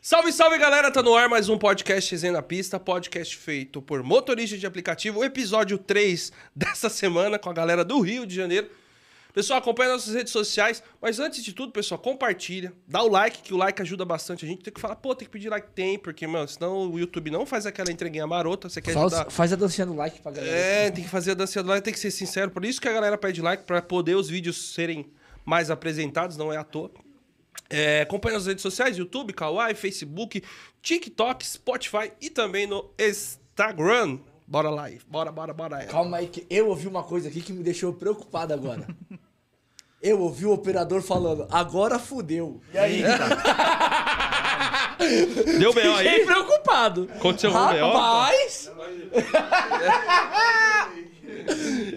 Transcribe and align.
Salve, 0.00 0.32
salve 0.32 0.58
galera, 0.58 0.90
tá 0.90 1.02
no 1.02 1.14
ar 1.14 1.28
mais 1.28 1.48
um 1.48 1.58
podcast 1.58 2.10
Resenha 2.12 2.34
na 2.34 2.42
Pista, 2.42 2.78
podcast 2.78 3.36
feito 3.36 3.82
por 3.82 4.02
motorista 4.02 4.56
de 4.56 4.66
aplicativo, 4.66 5.20
o 5.20 5.24
episódio 5.24 5.78
3 5.78 6.32
dessa 6.54 6.88
semana 6.88 7.38
com 7.38 7.50
a 7.50 7.52
galera 7.52 7.84
do 7.84 8.00
Rio 8.00 8.26
de 8.26 8.34
Janeiro. 8.34 8.70
Pessoal, 9.34 9.58
acompanha 9.58 9.92
nossas 9.92 10.14
redes 10.14 10.32
sociais, 10.32 10.82
mas 11.02 11.18
antes 11.20 11.44
de 11.44 11.52
tudo, 11.52 11.70
pessoal, 11.70 11.98
compartilha, 11.98 12.72
dá 12.88 13.02
o 13.02 13.08
like, 13.08 13.42
que 13.42 13.52
o 13.52 13.56
like 13.56 13.82
ajuda 13.82 14.02
bastante. 14.02 14.46
A 14.46 14.48
gente 14.48 14.62
tem 14.62 14.72
que 14.72 14.80
falar, 14.80 14.96
pô, 14.96 15.14
tem 15.14 15.26
que 15.26 15.32
pedir 15.32 15.50
like, 15.50 15.68
tem, 15.74 15.98
porque, 15.98 16.26
mano, 16.26 16.48
senão 16.48 16.90
o 16.90 16.98
YouTube 16.98 17.30
não 17.30 17.44
faz 17.44 17.66
aquela 17.66 17.92
entreguinha 17.92 18.26
marota, 18.26 18.70
você 18.70 18.80
quer 18.80 18.94
Faz, 18.94 19.12
ajudar... 19.12 19.30
faz 19.30 19.52
a 19.52 19.56
dancinha 19.56 19.86
do 19.86 19.94
like 19.94 20.22
pra 20.22 20.32
galera. 20.32 20.56
É, 20.56 20.90
tem 20.90 21.04
que 21.04 21.10
fazer 21.10 21.32
a 21.32 21.34
dança 21.34 21.62
do 21.62 21.68
like, 21.68 21.84
tem 21.84 21.92
que 21.92 22.00
ser 22.00 22.10
sincero. 22.10 22.50
Por 22.50 22.64
isso 22.64 22.80
que 22.80 22.88
a 22.88 22.92
galera 22.92 23.18
pede 23.18 23.42
like, 23.42 23.64
pra 23.64 23.82
poder 23.82 24.14
os 24.14 24.30
vídeos 24.30 24.72
serem 24.72 25.06
mais 25.44 25.70
apresentados, 25.70 26.38
não 26.38 26.50
é 26.50 26.56
à 26.56 26.64
toa. 26.64 26.90
É, 27.68 28.02
acompanha 28.02 28.36
nas 28.36 28.46
redes 28.46 28.62
sociais, 28.62 28.96
YouTube, 28.96 29.32
Kawaii, 29.32 29.74
Facebook, 29.74 30.40
TikTok, 30.82 31.44
Spotify 31.46 32.12
e 32.20 32.30
também 32.30 32.66
no 32.66 32.90
Instagram. 32.98 34.18
Bora 34.46 34.70
lá, 34.70 34.88
bora, 35.08 35.32
bora, 35.32 35.52
bora. 35.52 35.84
Calma 35.86 36.18
aí, 36.18 36.28
que 36.28 36.46
eu 36.48 36.68
ouvi 36.68 36.86
uma 36.86 37.02
coisa 37.02 37.28
aqui 37.28 37.40
que 37.40 37.52
me 37.52 37.64
deixou 37.64 37.92
preocupado 37.92 38.54
agora. 38.54 38.86
Eu 40.02 40.20
ouvi 40.20 40.44
o 40.46 40.52
operador 40.52 41.02
falando, 41.02 41.48
agora 41.50 41.98
fudeu. 41.98 42.60
E 42.72 42.78
aí? 42.78 43.02
Deu 45.58 45.72
B.O. 45.72 45.96
Fiquei 45.96 46.20
aí? 46.20 46.24
preocupado. 46.24 47.08
Aconteceu 47.16 47.56
algum 47.56 47.72
B.O.? 47.72 47.92
Rapaz! 47.92 48.70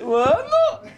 Mano! 0.02 0.90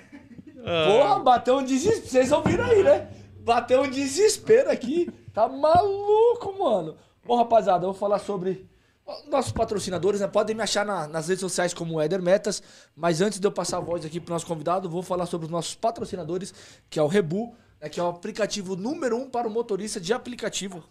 Porra, 0.63 1.19
bateu 1.19 1.57
um 1.57 1.63
desespero. 1.63 2.07
Vocês 2.07 2.31
ouviram 2.31 2.65
aí, 2.65 2.83
né? 2.83 3.07
Bateu 3.43 3.81
um 3.81 3.89
desespero 3.89 4.69
aqui. 4.69 5.09
Tá 5.33 5.47
maluco, 5.47 6.57
mano. 6.57 6.97
Bom, 7.25 7.37
rapaziada, 7.37 7.85
eu 7.85 7.91
vou 7.91 7.99
falar 7.99 8.19
sobre 8.19 8.67
nossos 9.29 9.51
patrocinadores, 9.51 10.21
né? 10.21 10.27
Podem 10.27 10.55
me 10.55 10.61
achar 10.61 10.85
na- 10.85 11.07
nas 11.07 11.27
redes 11.27 11.41
sociais 11.41 11.73
como 11.73 11.99
Éder 11.99 12.21
Metas. 12.21 12.61
Mas 12.95 13.21
antes 13.21 13.39
de 13.39 13.47
eu 13.47 13.51
passar 13.51 13.77
a 13.77 13.81
voz 13.81 14.05
aqui 14.05 14.19
pro 14.19 14.33
nosso 14.33 14.45
convidado, 14.45 14.89
vou 14.89 15.01
falar 15.03 15.25
sobre 15.25 15.45
os 15.45 15.51
nossos 15.51 15.75
patrocinadores, 15.75 16.53
que 16.89 16.99
é 16.99 17.03
o 17.03 17.07
Rebu, 17.07 17.55
né? 17.79 17.89
que 17.89 17.99
é 17.99 18.03
o 18.03 18.07
aplicativo 18.07 18.75
número 18.75 19.17
um 19.17 19.29
para 19.29 19.47
o 19.47 19.51
motorista 19.51 19.99
de 19.99 20.13
aplicativo. 20.13 20.83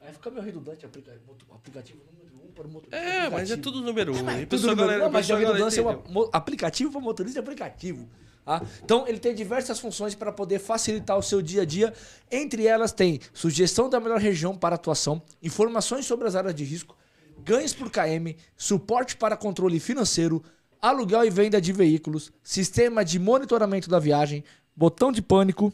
Aí 0.00 0.12
fica 0.12 0.30
meio 0.30 0.42
redundante, 0.44 0.86
aplica- 0.86 1.12
moto- 1.26 1.44
aplicativo 1.54 1.98
número 2.10 2.48
um 2.48 2.52
para 2.52 2.66
o 2.66 2.70
motorista 2.70 2.98
de 2.98 3.06
É, 3.06 3.10
mas 3.14 3.22
é 3.22 3.26
aplicativo. 3.54 3.62
tudo 3.62 3.80
número 3.82 4.12
um. 4.16 4.22
Mas 4.24 4.34
E 4.36 4.46
tudo 4.46 4.48
pessoal, 4.50 4.70
número- 4.70 4.88
galera, 4.88 5.04
não, 5.04 5.12
mas 5.12 5.30
a 5.30 5.36
redundância 5.36 5.80
é 5.80 5.84
um 5.84 6.28
aplicativo 6.32 6.90
para 6.92 7.00
motorista 7.00 7.40
de 7.40 7.44
aplicativo. 7.46 8.08
Tá? 8.48 8.62
Então, 8.82 9.06
ele 9.06 9.18
tem 9.18 9.34
diversas 9.34 9.78
funções 9.78 10.14
para 10.14 10.32
poder 10.32 10.58
facilitar 10.58 11.18
o 11.18 11.22
seu 11.22 11.42
dia 11.42 11.62
a 11.62 11.64
dia. 11.66 11.92
Entre 12.30 12.66
elas, 12.66 12.92
tem 12.92 13.20
sugestão 13.34 13.90
da 13.90 14.00
melhor 14.00 14.18
região 14.18 14.56
para 14.56 14.76
atuação, 14.76 15.20
informações 15.42 16.06
sobre 16.06 16.26
as 16.26 16.34
áreas 16.34 16.54
de 16.54 16.64
risco, 16.64 16.96
ganhos 17.44 17.74
por 17.74 17.90
KM, 17.90 18.34
suporte 18.56 19.16
para 19.16 19.36
controle 19.36 19.78
financeiro, 19.78 20.42
aluguel 20.80 21.26
e 21.26 21.30
venda 21.30 21.60
de 21.60 21.72
veículos, 21.74 22.32
sistema 22.42 23.04
de 23.04 23.18
monitoramento 23.18 23.90
da 23.90 23.98
viagem, 23.98 24.42
botão 24.74 25.12
de 25.12 25.20
pânico, 25.20 25.70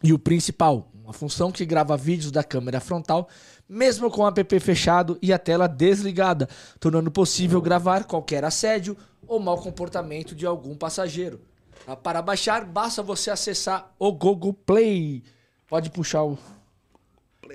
e 0.00 0.12
o 0.12 0.18
principal, 0.18 0.92
uma 0.94 1.12
função 1.12 1.50
que 1.50 1.66
grava 1.66 1.96
vídeos 1.96 2.30
da 2.30 2.44
câmera 2.44 2.78
frontal, 2.78 3.28
mesmo 3.68 4.08
com 4.08 4.22
o 4.22 4.28
app 4.28 4.60
fechado 4.60 5.18
e 5.20 5.32
a 5.32 5.38
tela 5.38 5.66
desligada, 5.66 6.48
tornando 6.78 7.10
possível 7.10 7.60
gravar 7.60 8.04
qualquer 8.04 8.44
assédio 8.44 8.96
ou 9.26 9.40
mau 9.40 9.58
comportamento 9.58 10.36
de 10.36 10.46
algum 10.46 10.76
passageiro. 10.76 11.40
Tá? 11.84 11.96
Para 11.96 12.22
baixar, 12.22 12.64
basta 12.64 13.02
você 13.02 13.30
acessar 13.30 13.94
o 13.98 14.12
Google 14.12 14.52
Play. 14.52 15.22
Pode 15.66 15.90
puxar 15.90 16.24
o 16.24 16.38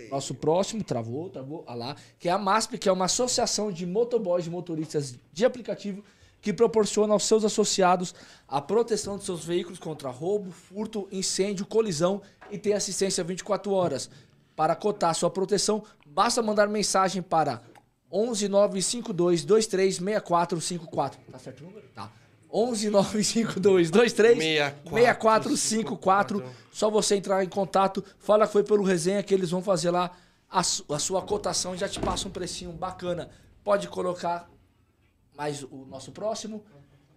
nosso 0.09 0.33
próximo, 0.33 0.83
travou, 0.83 1.29
travou, 1.29 1.63
olha 1.67 1.75
lá, 1.75 1.95
que 2.19 2.27
é 2.27 2.31
a 2.31 2.37
MASP, 2.37 2.77
que 2.77 2.89
é 2.89 2.91
uma 2.91 3.05
associação 3.05 3.71
de 3.71 3.85
motoboys 3.85 4.47
e 4.47 4.49
motoristas 4.49 5.15
de 5.31 5.45
aplicativo 5.45 6.03
que 6.41 6.51
proporciona 6.51 7.13
aos 7.13 7.23
seus 7.23 7.45
associados 7.45 8.13
a 8.47 8.59
proteção 8.59 9.17
de 9.17 9.23
seus 9.23 9.45
veículos 9.45 9.79
contra 9.79 10.09
roubo, 10.09 10.51
furto, 10.51 11.07
incêndio, 11.11 11.65
colisão 11.65 12.21
e 12.51 12.57
tem 12.57 12.73
assistência 12.73 13.23
24 13.23 13.71
horas. 13.71 14.09
Para 14.55 14.75
cotar 14.75 15.15
sua 15.15 15.29
proteção, 15.29 15.83
basta 16.05 16.41
mandar 16.41 16.67
mensagem 16.67 17.21
para 17.21 17.61
11 18.11 18.47
952 18.49 19.41
23 19.43 19.95
6454. 19.95 21.19
Tá 21.31 21.39
certo 21.39 21.61
o 21.61 21.67
número? 21.67 21.87
Tá. 21.95 22.11
11 22.53 22.89
952 22.91 23.89
23 23.89 24.38
6454. 24.91 26.44
Só 26.71 26.89
você 26.89 27.15
entrar 27.15 27.44
em 27.44 27.50
contato, 27.50 28.03
fala 28.19 28.45
que 28.47 28.53
foi 28.53 28.63
pelo 28.63 28.83
resenha 28.83 29.23
que 29.23 29.33
eles 29.33 29.50
vão 29.51 29.61
fazer 29.61 29.91
lá 29.91 30.11
a, 30.50 30.61
su- 30.63 30.85
a 30.89 31.00
sua 31.00 31.21
cotação 31.21 31.73
e 31.75 31.77
já 31.77 31.88
te 31.89 32.00
passa 32.00 32.27
um 32.27 32.31
precinho 32.31 32.71
bacana. 32.71 33.29
Pode 33.63 33.88
colocar 33.88 34.50
mais 35.38 35.63
o 35.63 35.85
nosso 35.89 36.11
próximo, 36.11 36.63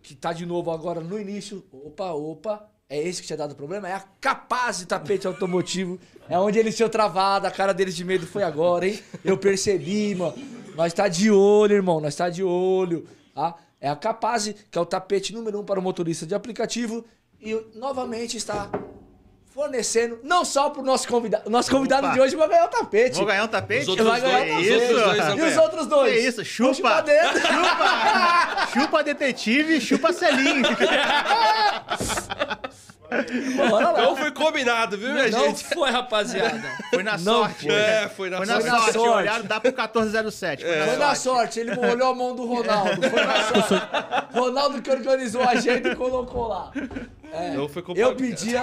que 0.03 0.15
tá 0.15 0.33
de 0.33 0.47
novo 0.47 0.71
agora 0.71 1.01
no 1.01 1.19
início. 1.19 1.65
Opa, 1.73 2.13
opa. 2.13 2.67
É 2.89 2.97
esse 3.03 3.21
que 3.21 3.27
tinha 3.27 3.37
dado 3.37 3.57
problema? 3.57 3.89
É 3.89 3.95
a 3.95 4.01
Capaz 4.21 4.79
de 4.79 4.87
Tapete 4.87 5.27
Automotivo. 5.27 5.99
É 6.29 6.39
onde 6.39 6.57
eles 6.59 6.77
tinham 6.77 6.89
travado, 6.89 7.45
a 7.47 7.51
cara 7.51 7.75
deles 7.75 7.97
de 7.97 8.05
medo 8.05 8.25
foi 8.27 8.45
agora, 8.45 8.87
hein? 8.87 9.01
Eu 9.25 9.37
percebi, 9.37 10.15
mano. 10.15 10.35
Nós 10.77 10.93
tá 10.93 11.09
de 11.09 11.29
olho, 11.31 11.75
irmão. 11.75 12.01
Nós 12.01 12.15
tá 12.15 12.29
de 12.31 12.45
olho. 12.45 13.09
Tá? 13.35 13.57
É 13.81 13.89
a 13.89 13.97
Capaz, 13.97 14.53
que 14.71 14.79
é 14.79 14.81
o 14.81 14.87
tapete 14.87 15.33
número 15.35 15.61
um 15.61 15.65
para 15.65 15.79
o 15.79 15.83
motorista 15.83 16.25
de 16.27 16.35
aplicativo. 16.35 17.05
E 17.41 17.55
novamente 17.75 18.37
está 18.37 18.71
fornecendo, 19.47 20.19
não 20.23 20.45
só 20.45 20.69
pro 20.71 20.83
nosso 20.83 21.07
convidado. 21.09 21.47
O 21.47 21.51
nosso 21.51 21.71
convidado 21.71 22.07
Opa. 22.07 22.15
de 22.15 22.21
hoje 22.21 22.37
vai 22.37 22.49
ganhar 22.49 22.65
o 22.67 22.69
tapete. 22.69 23.17
Vou 23.17 23.25
ganhar 23.27 23.45
um 23.45 23.49
tapete? 23.49 23.83
Os 23.83 23.89
outros 23.89 24.07
Vai 24.09 24.21
ganhar 24.21 24.45
dois- 24.45 24.69
o 24.71 24.75
os 24.95 25.03
tapete. 25.03 25.03
outros 25.03 25.07
dois, 25.07 25.39
E 25.39 25.43
os 25.51 25.57
outros 25.57 25.87
dois? 25.87 26.13
Que 26.13 26.21
isso, 26.29 26.45
chupa. 26.45 26.75
Chupar 26.75 27.03
dentro. 27.05 27.41
Chupa 28.73 29.03
detetive, 29.05 29.81
chupa 29.81 30.13
selinho. 30.13 30.67
Não 33.97 34.17
foi 34.17 34.31
combinado, 34.31 34.97
viu, 34.99 35.13
minha 35.13 35.29
Não 35.29 35.41
gente? 35.47 35.65
foi, 35.65 35.91
rapaziada. 35.91 36.63
Foi 36.91 37.03
na 37.03 37.13
Não 37.19 37.19
sorte. 37.43 37.67
foi. 37.67 37.75
É, 37.75 38.09
foi 38.09 38.31
na 38.31 38.37
Foi 38.39 38.47
na 38.47 38.61
Foi 38.61 38.71
na 38.71 38.77
sorte. 38.79 38.93
sorte. 38.93 39.09
Olharam, 39.19 39.45
dá 39.45 39.61
pro 39.61 39.71
1407. 39.71 40.65
Foi, 40.65 40.81
Foi 40.83 40.97
na 40.97 41.15
sorte, 41.15 41.61
ele 41.61 41.75
molhou 41.75 42.09
a 42.11 42.15
mão 42.15 42.35
do 42.35 42.45
Ronaldo. 42.47 43.09
Foi 43.09 43.25
na 43.25 43.43
sorte. 43.45 43.87
Ronaldo 44.33 44.83
que 44.83 44.91
organizou 44.91 45.43
a 45.43 45.51
agenda 45.51 45.91
e 45.91 45.97
colocou 45.97 46.49
lá. 46.49 46.73
É, 47.33 47.51
Não 47.51 47.69
foi 47.69 47.83
eu 47.97 48.15
pedia. 48.15 48.63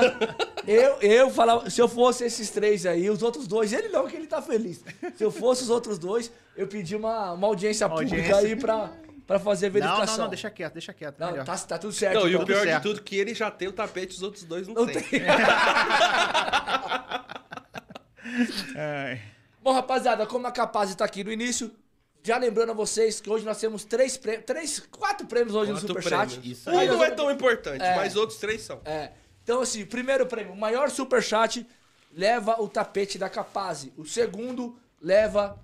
Eu, 0.65 0.97
eu 1.01 1.29
falava, 1.29 1.69
se 1.69 1.81
eu 1.81 1.87
fosse 1.87 2.23
esses 2.23 2.49
três 2.49 2.85
aí, 2.85 3.09
os 3.09 3.21
outros 3.21 3.45
dois, 3.47 3.73
ele 3.73 3.89
não, 3.89 4.07
que 4.07 4.15
ele 4.15 4.27
tá 4.27 4.41
feliz. 4.41 4.83
Se 5.15 5.23
eu 5.23 5.31
fosse 5.31 5.63
os 5.63 5.69
outros 5.69 5.99
dois, 5.99 6.31
eu 6.55 6.65
pedi 6.67 6.95
uma, 6.95 7.33
uma 7.33 7.47
audiência 7.47 7.85
Uma 7.87 7.97
pública 7.97 8.15
audiência. 8.35 8.47
aí 8.47 8.55
pra, 8.55 8.89
pra 9.25 9.39
fazer 9.39 9.67
a 9.67 9.69
Não, 9.69 9.73
verificação. 9.73 10.17
não, 10.17 10.23
não, 10.25 10.29
deixa 10.29 10.49
quieto, 10.49 10.73
deixa 10.73 10.93
quieto. 10.93 11.17
Não, 11.19 11.43
tá, 11.43 11.57
tá 11.57 11.77
tudo 11.77 11.93
certo. 11.93 12.19
Não, 12.19 12.27
e 12.27 12.31
então. 12.31 12.43
o 12.43 12.45
pior 12.45 12.59
de 12.61 12.67
certo. 12.67 12.83
tudo 12.83 12.99
é 12.99 13.03
que 13.03 13.15
ele 13.15 13.33
já 13.33 13.49
tem 13.49 13.67
o 13.67 13.73
tapete, 13.73 14.15
os 14.15 14.21
outros 14.21 14.43
dois 14.43 14.67
não, 14.67 14.75
Não 14.75 14.85
tem. 14.85 15.01
tem. 15.01 15.21
Bom, 19.61 19.71
rapaziada, 19.73 20.25
como 20.25 20.45
a 20.47 20.51
Capaz 20.51 20.93
tá 20.95 21.05
aqui 21.05 21.23
no 21.23 21.31
início, 21.31 21.71
já 22.21 22.37
lembrando 22.37 22.71
a 22.71 22.73
vocês 22.73 23.21
que 23.21 23.29
hoje 23.29 23.45
nós 23.45 23.57
temos 23.59 23.83
três 23.85 24.17
prêmios, 24.17 24.45
três, 24.45 24.79
quatro 24.91 25.25
prêmios 25.27 25.55
hoje 25.55 25.71
Quatro 25.71 25.87
no 25.87 26.01
Superchat. 26.01 26.39
Um 26.67 26.85
não 26.87 27.03
é 27.03 27.11
tão 27.11 27.31
importante, 27.31 27.83
É. 27.83 27.95
mas 27.95 28.15
outros 28.15 28.39
três 28.39 28.61
são. 28.61 28.81
É. 28.85 29.11
Então, 29.43 29.61
assim, 29.61 29.85
primeiro 29.85 30.25
prêmio, 30.25 30.53
o 30.53 30.57
maior 30.57 30.89
superchat 30.89 31.65
leva 32.13 32.61
o 32.61 32.67
tapete 32.67 33.17
da 33.17 33.29
Capaz. 33.29 33.87
O 33.97 34.05
segundo 34.05 34.77
leva 35.01 35.59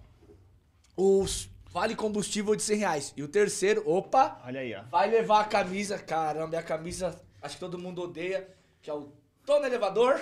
os 0.98 1.49
vale 1.72 1.96
combustível 1.96 2.56
de 2.56 2.64
100 2.64 2.78
reais. 2.78 3.14
E 3.16 3.24
o 3.24 3.28
terceiro, 3.28 3.84
opa, 3.90 4.40
Olha 4.46 4.60
aí, 4.62 4.74
ó. 4.76 4.84
vai 4.92 5.10
levar 5.10 5.42
a 5.42 5.46
camisa. 5.46 5.98
Caramba, 5.98 6.56
é 6.56 6.60
a 6.60 6.64
camisa, 6.64 7.20
acho 7.42 7.56
que 7.56 7.60
todo 7.60 7.78
mundo 7.80 8.02
odeia, 8.04 8.48
que 8.82 8.90
é 8.90 8.94
o 8.94 9.12
Tô 9.46 9.60
no 9.60 9.66
elevador. 9.66 10.20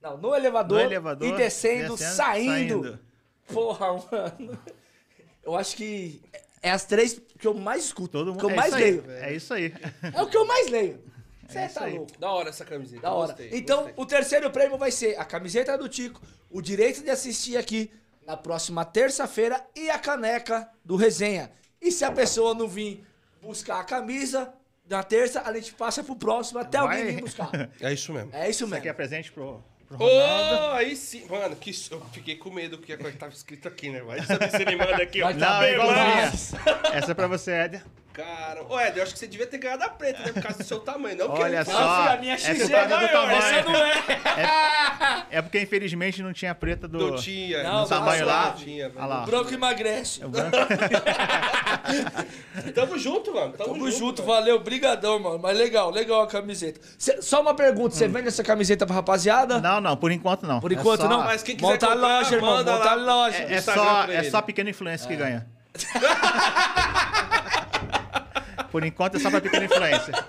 Não, 0.00 0.16
no 0.16 0.34
elevador, 0.34 0.78
No 0.78 0.84
elevador, 0.84 1.28
e 1.28 1.32
descendo, 1.36 1.94
descendo, 1.96 2.14
saindo. 2.16 2.82
saindo. 2.84 2.98
Porra, 3.52 3.92
mano. 3.92 4.58
Eu 5.42 5.54
acho 5.56 5.76
que 5.76 6.22
é 6.62 6.70
as 6.70 6.84
três 6.84 7.20
que 7.38 7.46
eu 7.46 7.52
mais 7.54 7.84
escuto, 7.84 8.12
Todo 8.18 8.28
mundo. 8.32 8.38
que 8.40 8.46
eu 8.46 8.50
é 8.50 8.54
mais 8.56 8.68
isso 8.72 8.76
aí, 8.82 8.90
leio. 8.90 9.10
É 9.10 9.34
isso 9.34 9.54
aí. 9.54 9.74
É 10.14 10.22
o 10.22 10.26
que 10.26 10.36
eu 10.36 10.46
mais 10.46 10.70
leio. 10.70 11.02
Você 11.46 11.58
É 11.58 11.68
tá 11.68 11.84
aí. 11.84 11.96
louco. 11.98 12.18
Da 12.18 12.32
hora 12.32 12.48
essa 12.48 12.64
camiseta. 12.64 13.02
Da 13.02 13.12
hora. 13.12 13.32
gostei, 13.32 13.50
então, 13.52 13.76
gostei. 13.82 13.94
o 14.02 14.06
terceiro 14.06 14.50
prêmio 14.50 14.78
vai 14.78 14.90
ser 14.90 15.18
a 15.18 15.24
camiseta 15.26 15.76
do 15.76 15.86
Tico, 15.88 16.20
o 16.50 16.62
direito 16.62 17.02
de 17.02 17.10
assistir 17.10 17.58
aqui 17.58 17.90
na 18.26 18.36
próxima 18.36 18.84
terça-feira 18.84 19.64
e 19.76 19.90
a 19.90 19.98
caneca 19.98 20.68
do 20.84 20.96
resenha. 20.96 21.50
E 21.80 21.90
se 21.92 22.04
a 22.04 22.10
pessoa 22.12 22.54
não 22.54 22.66
vir 22.66 23.04
buscar 23.42 23.80
a 23.80 23.84
camisa 23.84 24.52
na 24.88 25.02
terça, 25.02 25.42
a 25.42 25.52
gente 25.52 25.74
passa 25.74 26.02
pro 26.02 26.16
próximo 26.16 26.58
até 26.58 26.78
Vai. 26.78 26.98
alguém 27.00 27.16
vir 27.16 27.22
buscar. 27.22 27.50
É 27.80 27.92
isso 27.92 28.12
mesmo. 28.12 28.30
É 28.34 28.48
isso 28.48 28.64
Isso 28.64 28.74
aqui 28.74 28.88
é 28.88 28.92
mesmo. 28.92 28.96
presente 28.96 29.32
pro, 29.32 29.62
pro 29.86 29.96
Ô, 30.02 30.08
Ronaldo. 30.08 30.76
aí 30.76 30.96
sim. 30.96 31.26
Mano, 31.28 31.54
que 31.56 31.70
eu 31.90 32.00
fiquei 32.12 32.36
com 32.36 32.50
medo 32.50 32.78
porque 32.78 32.96
tava 33.12 33.32
escrito 33.32 33.68
aqui, 33.68 33.90
né? 33.90 34.00
Vai 34.02 34.22
saber 34.24 34.50
se 34.50 34.62
ele 34.62 34.76
manda 34.76 35.02
aqui, 35.02 35.22
ó. 35.22 35.26
Vai 35.26 35.34
tá 35.38 35.50
Não, 35.54 35.60
bem, 35.60 35.68
é 35.68 35.72
igualzinha. 35.74 36.06
mas- 36.16 36.52
Essa 36.94 37.10
é 37.10 37.14
pra 37.14 37.26
você, 37.26 37.50
Éder. 37.52 37.84
Cara, 38.14 38.62
ô 38.68 38.78
Éder, 38.78 38.98
eu 38.98 39.02
acho 39.02 39.12
que 39.12 39.18
você 39.18 39.26
devia 39.26 39.44
ter 39.44 39.58
ganhado 39.58 39.82
a 39.82 39.88
preta, 39.88 40.20
né? 40.22 40.30
Por 40.32 40.40
causa 40.40 40.58
do 40.58 40.64
seu 40.64 40.78
tamanho, 40.78 41.18
não 41.18 41.30
Olha 41.32 41.64
que 41.64 41.70
só. 41.72 41.80
Não, 41.80 42.12
a 42.12 42.16
minha 42.16 42.34
é 42.34 42.38
XG 42.38 42.60
por 42.60 42.70
causa 42.70 42.96
do 42.96 43.08
tamanho. 43.08 43.38
essa 43.42 43.62
não 43.68 43.74
é. 43.74 43.92
É 45.32 45.42
porque 45.42 45.60
infelizmente 45.60 46.22
não 46.22 46.32
tinha 46.32 46.54
preta 46.54 46.86
do. 46.86 46.96
Não 47.10 47.16
tinha. 47.16 47.64
Não, 47.64 47.80
no 47.80 47.88
tamanho 47.88 48.24
lá. 48.24 48.44
Não 48.50 48.52
tinha. 48.52 48.92
Olha 48.94 49.06
lá. 49.06 49.20
Branco 49.26 49.52
emagrece. 49.52 50.22
É 50.22 50.26
o 50.26 50.28
branco. 50.28 50.56
Tamo 52.72 52.96
junto, 52.98 53.34
mano. 53.34 53.52
Tamo, 53.54 53.72
Tamo 53.74 53.90
junto, 53.90 54.22
velho. 54.22 54.32
valeu, 54.34 54.60
brigadão, 54.60 55.18
mano. 55.18 55.40
Mas 55.40 55.58
legal, 55.58 55.90
legal 55.90 56.22
a 56.22 56.28
camiseta. 56.28 56.80
Cê- 56.96 57.20
só 57.20 57.40
uma 57.40 57.52
pergunta, 57.54 57.96
você 57.96 58.06
vende 58.06 58.28
essa 58.28 58.44
camiseta 58.44 58.86
pra 58.86 58.94
rapaziada? 58.94 59.60
Não, 59.60 59.80
não, 59.80 59.96
por 59.96 60.12
enquanto 60.12 60.46
não. 60.46 60.60
Por 60.60 60.70
É 60.70 60.76
enquanto 60.76 61.00
só- 61.02 61.08
não? 61.08 61.24
Mas 61.24 61.42
quem 61.42 61.56
quiser 61.56 61.80
comprar, 61.80 61.94
loja, 61.94 62.34
irmão, 62.36 62.54
manda 62.58 62.72
monta 62.74 62.90
a 62.90 62.94
lá. 62.94 63.02
loja. 63.24 63.38
É, 63.38 63.54
é 63.54 63.60
só, 63.60 64.04
é 64.04 64.22
só 64.22 64.40
pequeno 64.40 64.70
influencer 64.70 65.08
que 65.08 65.16
ganha. 65.16 65.44
Por 68.74 68.84
enquanto 68.84 69.14
é 69.14 69.20
só 69.20 69.30
pra 69.30 69.40
pequena 69.40 69.66
influência. 69.66 70.12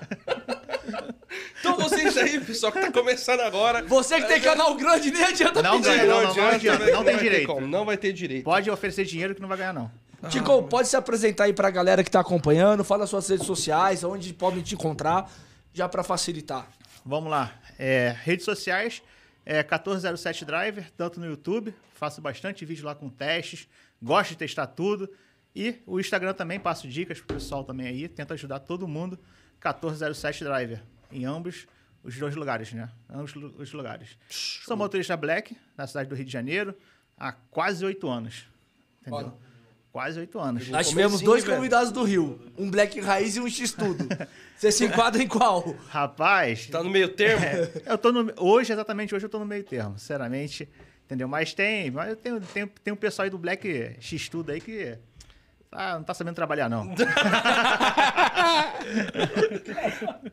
Então 1.59 1.75
vocês 1.77 2.15
aí, 2.15 2.39
pessoal, 2.39 2.71
que 2.71 2.79
tá 2.79 2.91
começando 2.91 3.39
agora. 3.41 3.83
Você 3.83 4.21
que 4.21 4.27
tem 4.27 4.39
canal 4.39 4.75
grande, 4.75 5.09
nem 5.11 5.23
adianta 5.23 5.63
Não 5.63 5.81
pedir. 5.81 5.89
ganha, 5.97 6.05
não, 6.05 6.23
não, 6.23 6.35
não 6.35 6.47
adianta, 6.49 6.85
não 6.91 7.03
tem 7.03 7.03
vai 7.03 7.13
ter 7.15 7.23
direito. 7.23 7.47
como, 7.47 7.67
Não 7.67 7.85
vai 7.85 7.97
ter 7.97 8.13
direito. 8.13 8.43
Pode 8.43 8.69
oferecer 8.69 9.03
dinheiro 9.03 9.33
que 9.33 9.41
não 9.41 9.49
vai 9.49 9.57
ganhar, 9.57 9.73
não. 9.73 9.91
Tico, 10.29 10.61
pode 10.63 10.87
se 10.87 10.95
apresentar 10.95 11.45
aí 11.45 11.53
pra 11.53 11.71
galera 11.71 12.03
que 12.03 12.11
tá 12.11 12.19
acompanhando, 12.19 12.83
fala 12.83 13.07
suas 13.07 13.27
redes 13.27 13.47
sociais, 13.47 14.03
onde 14.03 14.31
podem 14.31 14.61
te 14.61 14.75
encontrar, 14.75 15.29
já 15.73 15.89
pra 15.89 16.03
facilitar. 16.03 16.67
Vamos 17.03 17.31
lá. 17.31 17.51
É, 17.79 18.15
redes 18.23 18.45
sociais, 18.45 19.01
é 19.43 19.55
1407 19.63 20.45
Driver, 20.45 20.91
tanto 20.95 21.19
no 21.19 21.25
YouTube, 21.25 21.73
faço 21.95 22.21
bastante 22.21 22.63
vídeo 22.63 22.85
lá 22.85 22.93
com 22.93 23.09
testes, 23.09 23.67
gosto 24.01 24.29
de 24.29 24.37
testar 24.37 24.67
tudo. 24.67 25.09
E 25.55 25.81
o 25.85 25.99
Instagram 25.99 26.33
também, 26.33 26.59
passo 26.59 26.87
dicas 26.87 27.19
pro 27.19 27.35
pessoal 27.35 27.63
também 27.63 27.87
aí, 27.87 28.07
tento 28.09 28.33
ajudar 28.33 28.59
todo 28.59 28.87
mundo, 28.87 29.17
1407 29.53 30.43
Driver, 30.43 30.81
em 31.11 31.25
ambos 31.25 31.65
os 32.03 32.17
dois 32.17 32.35
lugares, 32.35 32.71
né? 32.73 32.89
Ambos 33.09 33.33
os 33.35 33.73
lugares. 33.73 34.17
Sou 34.29 34.75
motorista 34.75 35.15
Black, 35.17 35.57
na 35.77 35.87
cidade 35.87 36.09
do 36.09 36.15
Rio 36.15 36.25
de 36.25 36.31
Janeiro, 36.31 36.75
há 37.17 37.31
quase 37.31 37.83
oito 37.85 38.07
anos. 38.07 38.45
Entendeu? 39.01 39.19
Olha. 39.19 39.33
Quase 39.91 40.19
oito 40.19 40.37
anos. 40.37 40.67
Nós 40.67 40.89
tivemos 40.89 41.21
dois 41.21 41.43
velho. 41.43 41.55
convidados 41.55 41.89
do 41.89 42.03
Rio, 42.03 42.51
um 42.57 42.69
Black 42.69 42.99
Raiz 42.99 43.37
e 43.37 43.39
um 43.39 43.49
X-Tudo. 43.49 44.05
Você 44.57 44.69
se 44.69 44.85
enquadra 44.85 45.23
em 45.23 45.27
qual? 45.27 45.73
Rapaz, 45.87 46.67
Tá 46.67 46.83
no 46.83 46.89
meio 46.89 47.07
termo? 47.09 47.45
Eu 47.85 47.97
tô 47.97 48.11
no, 48.11 48.33
hoje, 48.37 48.73
exatamente 48.73 49.15
hoje, 49.15 49.25
eu 49.25 49.29
tô 49.29 49.39
no 49.39 49.45
meio 49.45 49.63
termo, 49.63 49.97
sinceramente. 49.97 50.69
Entendeu? 51.05 51.27
Mas 51.29 51.53
tem. 51.53 51.91
Mas 51.91 52.09
eu 52.09 52.15
tenho, 52.17 52.41
tenho, 52.41 52.71
tem 52.83 52.93
um 52.93 52.97
pessoal 52.97 53.23
aí 53.23 53.29
do 53.29 53.37
Black 53.37 53.95
X 53.99 54.27
tudo 54.27 54.51
aí 54.51 54.59
que. 54.59 54.97
Ah, 55.77 55.95
não 55.95 56.03
tá 56.03 56.13
sabendo 56.13 56.35
trabalhar, 56.35 56.69
não. 56.69 56.87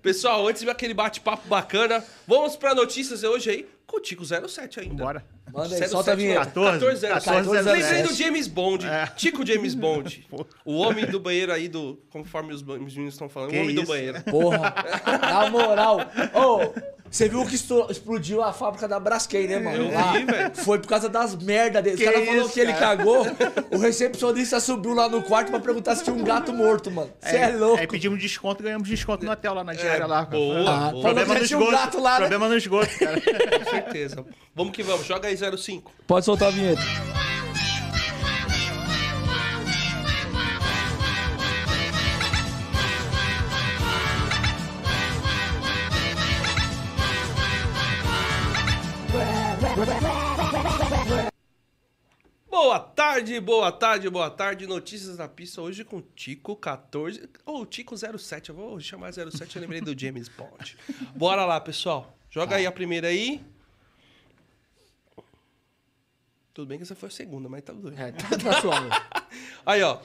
Pessoal, 0.00 0.46
antes 0.46 0.62
de 0.62 0.70
aquele 0.70 0.94
bate-papo 0.94 1.48
bacana, 1.48 2.04
vamos 2.26 2.56
pra 2.56 2.74
notícias 2.74 3.24
hoje 3.24 3.50
aí 3.50 3.68
com 3.86 3.96
o 3.96 4.00
Tico 4.00 4.24
07 4.24 4.80
ainda. 4.80 5.04
Bora. 5.04 5.24
Manda 5.52 5.74
aí, 5.74 5.80
07, 5.80 5.90
solta 5.90 6.12
a 6.12 6.14
vinheta. 6.14 6.46
14, 6.46 6.78
1407. 6.78 7.28
1407. 7.28 7.82
Lembrei 7.82 8.02
do 8.02 8.14
James 8.14 8.46
Bond. 8.46 8.86
É. 8.86 9.06
Tico 9.06 9.44
James 9.44 9.74
Bond. 9.74 10.26
o 10.64 10.78
homem 10.78 11.06
do 11.06 11.20
banheiro 11.20 11.52
aí 11.52 11.68
do. 11.68 12.00
Conforme 12.08 12.54
os, 12.54 12.62
meninos 12.62 13.14
estão 13.14 13.28
falando, 13.28 13.50
Que 13.50 13.58
o 13.58 13.62
homem 13.62 13.74
do 13.74 13.82
isso? 13.82 13.90
banheiro. 13.90 14.22
Porra, 14.22 14.74
na 15.20 15.50
moral. 15.50 15.98
Ô, 16.32 16.72
você 17.12 17.28
viu 17.28 17.44
que 17.46 17.54
explodiu 17.54 18.42
a 18.42 18.52
fábrica 18.52 18.88
da 18.88 18.98
Braskem, 18.98 19.46
né, 19.46 19.58
mano? 19.60 19.76
Eu 19.76 19.88
vi, 19.90 19.94
Lá. 19.94 20.50
Foi 20.64 20.78
por 20.78 20.88
causa 20.88 21.08
das 21.08 21.36
merdas 21.36 21.82
dele. 21.84 22.02
Caras 22.02 22.24
falaram 22.24 22.44
isso, 22.46 22.54
que 22.54 22.60
ele 22.60 22.72
cara? 22.72 22.96
cagou. 22.96 23.26
O 23.70 23.78
recepcionista 23.78 24.58
subiu 24.60 24.94
lá 24.94 25.08
no 25.08 25.22
quarto 25.22 25.50
pra 25.50 25.60
perguntar 25.60 25.94
se 25.94 26.02
tinha 26.04 26.16
um 26.16 26.24
gato 26.24 26.52
morto, 26.52 26.90
mano. 26.90 27.10
Você 27.20 27.36
é, 27.36 27.48
louco. 27.48 27.78
Aí 27.78 27.86
pedimos 27.86 28.18
desconto 28.18 28.62
e 28.62 28.64
ganhamos 28.64 28.88
desconto 28.88 29.24
no 29.24 29.30
hotel 29.30 29.54
lá 29.54 29.62
na 29.62 29.74
diária 29.74 30.06
lá. 30.06 30.24
boa, 30.24 30.60
Ah, 30.60 30.62
boa. 30.64 30.90
falou 30.90 31.02
Problema 31.02 31.34
que 31.34 31.40
no 31.42 31.46
tinha 31.46 31.58
um 31.58 31.62
esgoto. 31.62 31.76
gato 31.82 32.00
lá, 32.00 32.12
né? 32.12 32.18
Problema 32.20 32.48
no 32.48 32.56
esgoto, 32.56 32.98
cara. 32.98 33.20
Com 33.20 33.70
certeza. 33.70 34.24
Vamos 34.54 34.72
que 34.74 34.82
vamos. 34.82 35.06
Joga 35.06 35.28
aí 35.28 35.36
05. 35.36 35.92
Pode 36.06 36.24
soltar 36.24 36.48
a 36.48 36.50
vinheta. 36.50 36.80
Boa 52.52 52.78
tarde, 52.78 53.40
boa 53.40 53.72
tarde, 53.72 54.10
boa 54.10 54.30
tarde. 54.30 54.66
Notícias 54.66 55.16
da 55.16 55.26
pista 55.26 55.62
hoje 55.62 55.86
com 55.86 56.02
Tico 56.02 56.54
14. 56.54 57.26
Ou 57.46 57.64
Tico 57.64 57.96
07. 57.96 58.50
Eu 58.50 58.54
vou 58.54 58.78
chamar 58.78 59.10
07, 59.10 59.56
eu 59.56 59.62
lembrei 59.62 59.80
do 59.80 59.98
James 59.98 60.28
Bond. 60.28 60.76
Bora 61.16 61.46
lá, 61.46 61.58
pessoal. 61.58 62.14
Joga 62.28 62.56
aí 62.56 62.66
a 62.66 62.70
primeira 62.70 63.08
aí. 63.08 63.42
Tudo 66.52 66.68
bem 66.68 66.76
que 66.76 66.82
essa 66.82 66.94
foi 66.94 67.08
a 67.08 67.12
segunda, 67.12 67.48
mas 67.48 67.62
tá 67.62 67.72
doido. 67.72 67.98
É, 67.98 68.12
tá, 68.12 68.28
tá 68.36 68.60
suave. 68.60 68.90
Aí, 69.64 69.82
ó. 69.82 69.98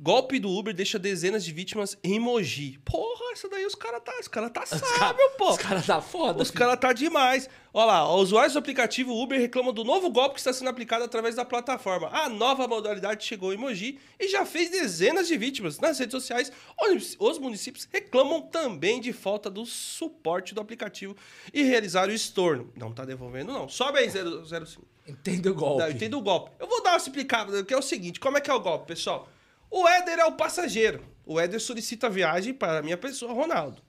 Golpe 0.00 0.38
do 0.38 0.48
Uber 0.48 0.72
deixa 0.72 0.96
dezenas 0.96 1.44
de 1.44 1.52
vítimas 1.52 1.98
em 2.04 2.20
Mogi. 2.20 2.78
Porra, 2.84 3.32
essa 3.32 3.48
daí 3.48 3.66
os 3.66 3.74
caras 3.74 4.00
tá, 4.04 4.12
os 4.20 4.28
cara 4.28 4.48
tá 4.48 4.64
sábio, 4.64 5.28
pô. 5.36 5.50
Os 5.50 5.56
caras 5.56 5.84
tá 5.86 6.00
foda. 6.00 6.40
Os 6.40 6.52
caras 6.52 6.78
tá 6.78 6.92
demais. 6.92 7.50
Olha 7.74 7.86
lá, 7.86 8.14
usuários 8.14 8.52
do 8.52 8.60
aplicativo 8.60 9.12
Uber 9.12 9.38
reclamam 9.40 9.72
do 9.72 9.82
novo 9.82 10.08
golpe 10.10 10.34
que 10.34 10.40
está 10.40 10.52
sendo 10.52 10.68
aplicado 10.70 11.02
através 11.04 11.34
da 11.34 11.44
plataforma. 11.44 12.08
A 12.12 12.28
nova 12.28 12.68
modalidade 12.68 13.24
chegou 13.24 13.52
em 13.52 13.56
Mogi 13.56 13.98
e 14.20 14.28
já 14.28 14.46
fez 14.46 14.70
dezenas 14.70 15.26
de 15.26 15.36
vítimas. 15.36 15.80
Nas 15.80 15.98
redes 15.98 16.12
sociais, 16.12 16.52
os- 16.80 17.16
os 17.18 17.38
municípios 17.40 17.88
reclamam 17.92 18.40
também 18.42 19.00
de 19.00 19.12
falta 19.12 19.50
do 19.50 19.66
suporte 19.66 20.54
do 20.54 20.60
aplicativo 20.60 21.16
e 21.52 21.64
realizaram 21.64 22.12
o 22.12 22.14
estorno. 22.14 22.72
Não 22.76 22.92
tá 22.92 23.04
devolvendo, 23.04 23.52
não. 23.52 23.68
Sobe 23.68 23.98
aí, 23.98 24.08
005. 24.08 24.86
Entende 25.08 25.48
o 25.48 25.54
golpe. 25.54 25.82
Não, 25.82 25.90
entendo 25.90 26.18
o 26.18 26.22
golpe. 26.22 26.52
Eu 26.60 26.68
vou 26.68 26.82
dar 26.84 26.90
uma 26.92 26.96
explicada, 26.98 27.64
que 27.64 27.74
é 27.74 27.76
o 27.76 27.82
seguinte: 27.82 28.20
como 28.20 28.38
é 28.38 28.40
que 28.40 28.48
é 28.50 28.54
o 28.54 28.60
golpe, 28.60 28.86
pessoal? 28.86 29.28
O 29.70 29.86
Éder 29.86 30.18
é 30.18 30.24
o 30.24 30.32
passageiro. 30.32 31.04
O 31.26 31.38
Éder 31.38 31.60
solicita 31.60 32.06
a 32.06 32.10
viagem 32.10 32.54
para 32.54 32.78
a 32.78 32.82
minha 32.82 32.96
pessoa, 32.96 33.32
Ronaldo. 33.32 33.82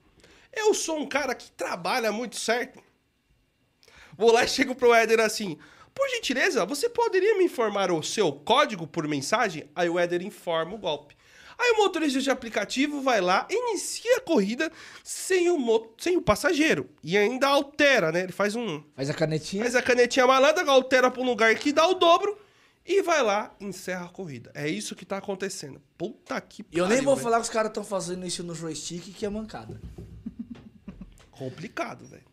Eu 0.52 0.74
sou 0.74 0.98
um 0.98 1.06
cara 1.06 1.34
que 1.34 1.50
trabalha 1.52 2.12
muito 2.12 2.36
certo. 2.36 2.82
Vou 4.16 4.32
lá 4.32 4.44
e 4.44 4.48
chego 4.48 4.74
pro 4.74 4.92
Éder 4.92 5.20
assim: 5.20 5.58
Por 5.94 6.08
gentileza, 6.10 6.66
você 6.66 6.88
poderia 6.88 7.38
me 7.38 7.44
informar 7.44 7.90
o 7.90 8.02
seu 8.02 8.32
código 8.32 8.86
por 8.86 9.06
mensagem? 9.08 9.70
Aí 9.74 9.88
o 9.88 9.98
Éder 9.98 10.22
informa 10.22 10.74
o 10.74 10.78
golpe. 10.78 11.16
Aí 11.58 11.72
o 11.72 11.76
motorista 11.76 12.18
de 12.20 12.30
aplicativo 12.30 13.02
vai 13.02 13.20
lá, 13.20 13.46
inicia 13.50 14.16
a 14.16 14.20
corrida 14.20 14.72
sem 15.04 15.50
o, 15.50 15.58
mo- 15.58 15.94
sem 15.98 16.16
o 16.16 16.22
passageiro. 16.22 16.88
E 17.04 17.18
ainda 17.18 17.48
altera, 17.48 18.10
né? 18.10 18.22
Ele 18.22 18.32
faz 18.32 18.56
um, 18.56 18.82
Faz 18.96 19.10
a 19.10 19.14
canetinha. 19.14 19.62
Faz 19.62 19.76
a 19.76 19.82
canetinha 19.82 20.26
malandra, 20.26 20.64
altera 20.70 21.10
pra 21.10 21.20
um 21.20 21.26
lugar 21.26 21.54
que 21.56 21.70
dá 21.70 21.86
o 21.86 21.94
dobro 21.94 22.38
e 22.92 23.02
vai 23.02 23.22
lá 23.22 23.54
encerra 23.60 24.06
a 24.06 24.08
corrida. 24.08 24.50
É 24.54 24.68
isso 24.68 24.96
que 24.96 25.04
tá 25.04 25.16
acontecendo. 25.18 25.80
Puta 25.96 26.40
que 26.40 26.64
E 26.72 26.78
eu 26.78 26.88
nem 26.88 27.00
vou 27.00 27.14
velho. 27.14 27.22
falar 27.24 27.36
que 27.36 27.44
os 27.44 27.48
caras 27.50 27.70
estão 27.70 27.84
fazendo 27.84 28.26
isso 28.26 28.42
no 28.42 28.54
joystick, 28.54 29.14
que 29.14 29.24
é 29.24 29.28
mancada. 29.28 29.80
Complicado, 31.30 32.04
velho. 32.06 32.24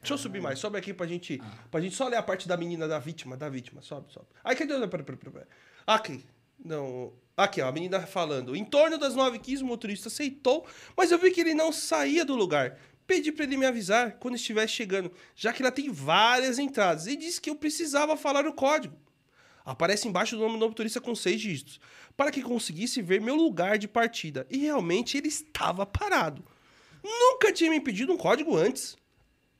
Deixa 0.00 0.14
eu 0.14 0.18
subir 0.18 0.40
mais. 0.40 0.58
Sobe 0.58 0.78
aqui 0.78 0.92
pra 0.94 1.06
gente, 1.06 1.40
pra 1.70 1.80
gente 1.80 1.94
só 1.94 2.08
ler 2.08 2.16
a 2.16 2.22
parte 2.22 2.46
da 2.48 2.56
menina 2.56 2.86
da 2.88 2.98
vítima, 2.98 3.36
da 3.36 3.48
vítima. 3.48 3.82
Sobe, 3.82 4.12
sobe. 4.12 4.26
Aí, 4.42 4.56
cadê? 4.56 4.74
Pera, 4.74 4.88
pera, 4.88 5.16
pera, 5.16 5.30
pera. 5.30 5.48
Aqui. 5.86 6.24
Não. 6.62 7.12
Aqui, 7.36 7.60
ó, 7.62 7.68
a 7.68 7.72
menina 7.72 8.00
falando. 8.06 8.54
Em 8.54 8.64
torno 8.64 8.98
das 8.98 9.14
9h15, 9.14 9.62
o 9.62 9.66
motorista 9.66 10.08
aceitou, 10.08 10.66
mas 10.96 11.10
eu 11.10 11.18
vi 11.18 11.30
que 11.30 11.40
ele 11.40 11.54
não 11.54 11.72
saía 11.72 12.24
do 12.24 12.34
lugar. 12.34 12.78
Pedi 13.06 13.32
pra 13.32 13.44
ele 13.44 13.56
me 13.56 13.66
avisar 13.66 14.12
quando 14.18 14.36
estivesse 14.36 14.74
chegando, 14.74 15.10
já 15.34 15.52
que 15.52 15.62
ela 15.62 15.72
tem 15.72 15.90
várias 15.90 16.58
entradas. 16.58 17.06
E 17.06 17.16
disse 17.16 17.40
que 17.40 17.50
eu 17.50 17.56
precisava 17.56 18.16
falar 18.16 18.46
o 18.46 18.52
código. 18.52 18.94
Aparece 19.64 20.08
embaixo 20.08 20.36
do 20.36 20.42
nome 20.42 20.58
do 20.58 20.68
motorista 20.68 21.00
com 21.00 21.14
seis 21.14 21.40
dígitos, 21.40 21.80
para 22.16 22.30
que 22.30 22.42
conseguisse 22.42 23.02
ver 23.02 23.20
meu 23.20 23.36
lugar 23.36 23.78
de 23.78 23.86
partida. 23.86 24.46
E 24.50 24.58
realmente 24.58 25.16
ele 25.16 25.28
estava 25.28 25.84
parado. 25.86 26.44
Nunca 27.02 27.52
tinha 27.52 27.70
me 27.70 27.80
pedido 27.80 28.12
um 28.12 28.16
código 28.16 28.56
antes. 28.56 28.96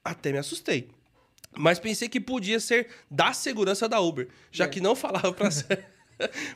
Até 0.05 0.33
me 0.33 0.39
assustei. 0.39 0.89
Mas 1.57 1.79
pensei 1.79 2.09
que 2.09 2.21
podia 2.21 2.61
ser 2.61 2.89
da 3.11 3.33
segurança 3.33 3.89
da 3.89 4.01
Uber, 4.01 4.29
já 4.51 4.69
que 4.69 4.81
não 4.81 4.95
falava 4.95 5.33
para 5.33 5.51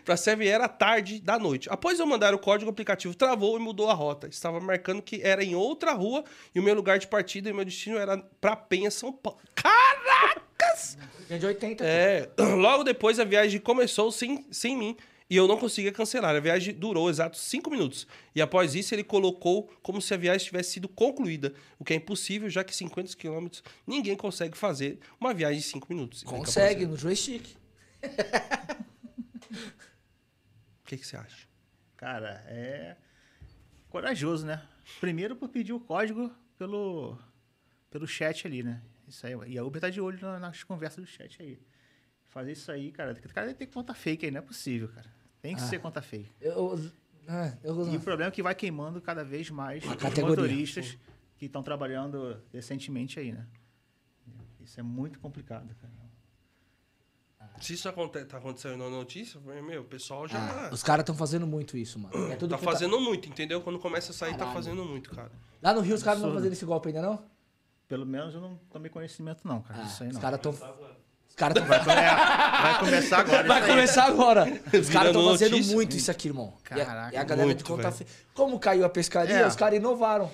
para 0.05 0.17
serve 0.17 0.47
era 0.47 0.69
tarde 0.69 1.21
da 1.21 1.39
noite. 1.39 1.69
Após 1.71 1.99
eu 1.99 2.07
mandar 2.07 2.35
o 2.35 2.39
código, 2.39 2.71
o 2.71 2.73
aplicativo 2.73 3.15
travou 3.15 3.57
e 3.57 3.61
mudou 3.61 3.91
a 3.91 3.95
rota. 3.95 4.27
Estava 4.29 4.61
marcando 4.61 5.03
que 5.03 5.23
era 5.23 5.43
em 5.43 5.55
outra 5.55 5.93
rua 5.93 6.25
e 6.55 6.61
o 6.61 6.63
meu 6.63 6.75
lugar 6.75 6.99
de 6.99 7.07
partida 7.07 7.49
e 7.49 7.53
o 7.53 7.55
meu 7.55 7.65
destino 7.65 7.97
era 7.97 8.19
para 8.41 8.57
Penha, 8.57 8.91
São 8.91 9.13
Paulo. 9.13 9.41
Caracas! 10.65 10.99
de 11.29 11.47
80. 11.47 11.85
É, 11.85 12.31
logo 12.57 12.85
depois 12.85 13.19
a 13.19 13.25
viagem 13.25 13.61
começou 13.61 14.11
sem, 14.13 14.47
sem 14.51 14.77
mim 14.77 14.97
e 15.29 15.37
eu 15.37 15.49
não 15.49 15.57
conseguia 15.57 15.91
cancelar. 15.91 16.37
A 16.37 16.41
viagem 16.41 16.75
durou 16.75 17.09
exatos 17.09 17.41
cinco 17.41 17.71
minutos. 17.71 18.07
E 18.35 18.43
após 18.43 18.75
isso 18.75 18.95
ele 18.95 19.03
colocou 19.03 19.71
como 19.83 20.01
se 20.01 20.13
a 20.15 20.17
viagem 20.17 20.47
tivesse 20.47 20.73
sido 20.73 20.89
concluída, 20.89 21.53
o 21.79 21.85
que 21.85 21.93
é 21.93 21.97
impossível, 21.97 22.49
já 22.51 22.63
que 22.63 22.75
50 22.75 23.17
quilômetros 23.17 23.63
ninguém 23.87 24.17
consegue 24.17 24.57
fazer 24.57 24.99
uma 25.19 25.33
viagem 25.33 25.59
de 25.59 25.67
cinco 25.67 25.87
minutos. 25.91 26.21
Fica 26.21 26.33
Consegue, 26.33 26.87
no 26.87 26.97
joystick. 26.97 27.57
O 30.85 30.87
que, 30.87 30.99
que 30.99 31.07
você 31.07 31.17
acha? 31.17 31.49
Cara, 31.97 32.45
é. 32.47 32.95
Corajoso, 33.89 34.45
né? 34.45 34.63
Primeiro 35.01 35.35
por 35.35 35.49
pedir 35.49 35.73
o 35.73 35.81
código 35.81 36.31
pelo, 36.59 37.19
pelo 37.91 38.07
chat 38.07 38.47
ali, 38.47 38.63
né? 38.63 38.83
Isso 39.15 39.27
aí. 39.27 39.35
E 39.53 39.59
a 39.59 39.65
Uber 39.65 39.81
tá 39.81 39.89
de 39.91 40.01
olho 40.01 40.19
na- 40.21 40.41
nas 40.41 40.65
conversas 40.65 41.05
do 41.05 41.07
chat 41.07 41.41
aí. 41.41 41.59
Fazer 42.27 42.51
isso 42.53 42.71
aí, 42.73 42.91
cara. 42.91 43.13
O 43.13 43.33
cara 43.33 43.55
tem 43.55 43.67
conta 43.69 43.95
fake 43.95 44.27
aí, 44.27 44.31
não 44.33 44.39
é 44.41 44.43
possível, 44.43 44.89
cara. 44.89 45.07
Tem 45.41 45.55
que 45.55 45.63
Ah. 45.63 45.67
ser 45.67 45.79
conta 45.79 46.03
fake. 46.03 46.33
Eu, 46.41 46.75
ah, 47.29 47.53
eu, 47.63 47.93
E 47.93 47.97
o 47.97 48.01
problema 48.01 48.29
é 48.29 48.33
que 48.33 48.43
vai 48.43 48.55
queimando 48.57 49.01
cada 49.01 49.23
vez 49.25 49.51
mais 49.51 49.85
os 49.85 49.95
categoria. 49.95 50.29
motoristas 50.31 50.99
que 51.37 51.47
estão 51.47 51.63
trabalhando 51.63 52.43
decentemente 52.51 53.21
aí, 53.21 53.31
né? 53.33 53.47
Isso 54.61 54.81
é 54.81 54.83
muito 54.83 55.21
complicado, 55.21 55.73
cara. 55.77 55.93
Se 57.61 57.75
isso 57.75 57.89
acontece, 57.89 58.27
tá 58.27 58.39
acontecendo 58.39 58.77
na 58.79 58.91
notícia, 58.91 59.39
meu, 59.41 59.83
o 59.83 59.85
pessoal 59.85 60.27
já 60.27 60.39
Ah, 60.39 60.71
os 60.75 60.83
caras 60.83 61.03
estão 61.03 61.15
fazendo 61.15 61.47
muito 61.47 61.77
isso, 61.77 61.99
mano. 62.01 62.33
É 62.33 62.35
tudo 62.37 62.51
tá 62.51 62.59
fazendo 62.59 62.99
muito, 63.01 63.29
entendeu? 63.29 63.61
Quando 63.61 63.79
começa 63.79 64.11
a 64.11 64.15
sair, 64.15 64.33
tá 64.33 64.39
Caralho. 64.39 64.55
fazendo 64.57 64.85
muito, 64.85 65.11
cara. 65.11 65.31
Lá 65.63 65.73
no 65.73 65.81
Rio 65.81 65.95
os 65.95 66.03
caras 66.03 66.19
não 66.21 66.29
estão 66.31 66.41
fazendo 66.41 66.53
esse 66.53 66.65
golpe 66.65 66.89
ainda, 66.89 67.03
não? 67.03 67.25
Pelo 67.95 68.07
menos 68.07 68.35
eu 68.35 68.41
não 68.41 68.57
tomei 68.73 68.91
conhecimento, 68.91 69.47
não, 69.47 69.61
cara. 69.63 69.83
Ah, 69.83 69.87
isso 69.87 70.03
aí 70.03 70.09
os 70.09 70.15
não. 70.17 70.21
caras 70.21 70.39
estão. 70.39 70.51
Os 70.51 71.35
caras 71.37 71.57
estão. 71.63 71.79
Vai, 71.79 71.95
vai 71.95 72.79
começar 72.81 73.19
agora. 73.21 73.47
Vai 73.47 73.67
começar 73.69 74.05
agora. 74.07 74.45
Os 74.81 74.89
caras 74.91 75.09
estão 75.11 75.25
fazendo 75.31 75.51
notícia. 75.53 75.75
muito 75.77 75.97
isso 75.97 76.11
aqui, 76.11 76.27
irmão. 76.27 76.55
E 76.77 76.81
a- 76.81 76.85
Caraca, 76.87 77.15
e 77.15 77.17
a, 77.17 77.23
galera 77.23 77.47
muito, 77.47 77.59
de 77.59 77.65
conta 77.65 77.89
velho. 77.93 77.95
fe... 77.95 78.07
Como 78.35 78.59
caiu 78.59 78.85
a 78.85 78.89
pescaria, 78.89 79.37
É. 79.37 79.47
os 79.47 79.55
caras 79.55 79.79
inovaram. 79.79 80.29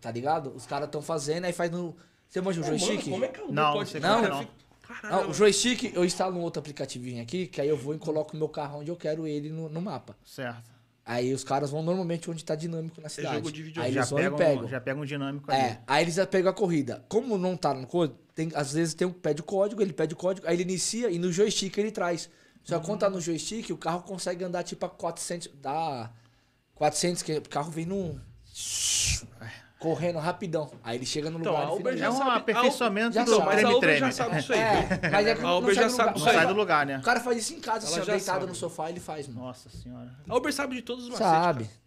Tá 0.00 0.10
ligado? 0.10 0.54
Os 0.56 0.64
caras 0.64 0.86
estão 0.86 1.02
fazendo, 1.02 1.44
aí 1.44 1.52
faz 1.52 1.70
no. 1.70 1.94
Você 2.30 2.40
manja 2.40 2.62
o 2.62 2.64
Mano, 2.64 2.78
joystick? 2.78 3.10
como 3.10 3.24
é 3.26 3.28
que 3.28 3.40
Uber 3.42 3.52
Não, 3.54 3.72
pode... 3.74 3.94
é 3.96 4.00
não. 4.00 4.22
Caralho, 4.22 4.48
Não, 5.10 5.30
o 5.30 5.34
joystick, 5.34 5.92
eu 5.94 6.02
instalo 6.02 6.38
um 6.38 6.40
outro 6.40 6.60
aplicativinho 6.60 7.22
aqui, 7.22 7.46
que 7.46 7.60
aí 7.60 7.68
eu 7.68 7.76
vou 7.76 7.94
e 7.94 7.98
coloco 7.98 8.34
o 8.34 8.38
meu 8.38 8.48
carro 8.48 8.80
onde 8.80 8.90
eu 8.90 8.96
quero 8.96 9.26
ele 9.26 9.50
no, 9.50 9.68
no 9.68 9.82
mapa. 9.82 10.16
Certo. 10.24 10.73
Aí 11.06 11.34
os 11.34 11.44
caras 11.44 11.70
vão 11.70 11.82
normalmente 11.82 12.30
onde 12.30 12.42
tá 12.44 12.54
dinâmico 12.54 12.98
na 13.00 13.08
cidade. 13.10 13.34
jogo 13.36 13.52
de 13.52 13.62
videogame. 13.62 13.86
Aí 13.88 13.92
Já 13.92 14.00
eles 14.00 14.12
pega, 14.12 14.36
pegam. 14.36 14.64
um, 14.64 14.68
já 14.68 14.80
pega 14.80 15.00
um 15.00 15.04
dinâmico 15.04 15.50
É, 15.50 15.64
ali. 15.66 15.78
aí 15.86 16.02
eles 16.04 16.14
já 16.14 16.26
pegam 16.26 16.50
a 16.50 16.54
corrida. 16.54 17.04
Como 17.08 17.36
não 17.36 17.56
tá 17.56 17.74
no 17.74 17.86
código, 17.86 18.18
tem, 18.34 18.50
às 18.54 18.72
vezes 18.72 18.94
tem 18.94 19.06
um, 19.06 19.12
pede 19.12 19.42
o 19.42 19.44
código, 19.44 19.82
ele 19.82 19.92
pede 19.92 20.14
o 20.14 20.16
código, 20.16 20.46
aí 20.46 20.54
ele 20.56 20.62
inicia 20.62 21.10
e 21.10 21.18
no 21.18 21.30
joystick 21.30 21.76
ele 21.76 21.90
traz. 21.92 22.30
Só 22.62 22.78
que 22.78 22.86
quando 22.86 23.00
tá 23.00 23.10
no 23.10 23.20
joystick, 23.20 23.68
o 23.70 23.76
carro 23.76 24.02
consegue 24.02 24.42
andar 24.42 24.62
tipo 24.62 24.86
a 24.86 24.88
400, 24.88 25.50
dá 25.60 26.10
400, 26.74 27.22
que 27.22 27.32
o 27.36 27.42
carro 27.50 27.70
vem 27.70 27.84
num... 27.84 28.18
Correndo 29.84 30.18
rapidão. 30.18 30.72
Aí 30.82 30.96
ele 30.96 31.04
chega 31.04 31.28
no 31.30 31.38
Então, 31.38 31.52
lugar 31.52 31.66
a 31.68 31.72
Uber 31.74 31.92
É 31.92 31.96
já 31.98 32.10
um 32.10 32.16
sabe- 32.16 32.30
aperfeiçoamento 32.38 33.14
já 33.14 33.22
do 33.24 33.30
sabe. 33.32 33.42
Uber 33.42 33.56
treme-treme. 33.58 33.98
já 34.00 34.10
sabe 34.12 34.38
isso 34.38 34.52
aí. 34.54 34.58
É, 34.58 35.10
mas 35.12 35.26
é 35.26 35.34
que 35.34 35.44
A 35.44 35.54
Uber 35.56 35.74
sai 35.74 35.84
já 35.84 35.88
do 35.88 35.94
sabe 35.94 36.08
lugar. 36.08 36.16
isso 36.16 36.28
aí. 36.30 36.34
sai 36.36 36.46
do 36.46 36.54
lugar, 36.54 36.86
né? 36.86 36.98
O 36.98 37.02
cara 37.02 37.20
faz 37.20 37.38
isso 37.38 37.52
em 37.54 37.60
casa, 37.60 37.86
Ela 37.86 37.96
assim, 37.98 38.10
deitado 38.10 38.24
sabe. 38.40 38.46
no 38.46 38.54
sofá, 38.54 38.88
ele 38.88 38.98
faz, 39.00 39.28
mano. 39.28 39.40
Nossa 39.42 39.68
senhora. 39.68 40.10
A 40.26 40.34
Uber 40.36 40.52
sabe 40.54 40.76
de 40.76 40.82
todos 40.82 41.04
os 41.04 41.10
macetes, 41.10 41.30
Sabe. 41.32 41.64
cara. 41.64 41.84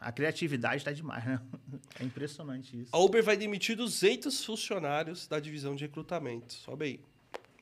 A 0.00 0.10
criatividade 0.10 0.82
tá 0.84 0.90
demais, 0.90 1.24
né? 1.24 1.38
É 2.00 2.04
impressionante 2.04 2.80
isso. 2.80 2.88
A 2.90 2.98
Uber 2.98 3.22
vai 3.22 3.36
demitir 3.36 3.76
200 3.76 4.42
funcionários 4.44 5.28
da 5.28 5.38
divisão 5.38 5.76
de 5.76 5.84
recrutamento. 5.84 6.54
Sobe 6.54 6.84
aí. 6.86 7.00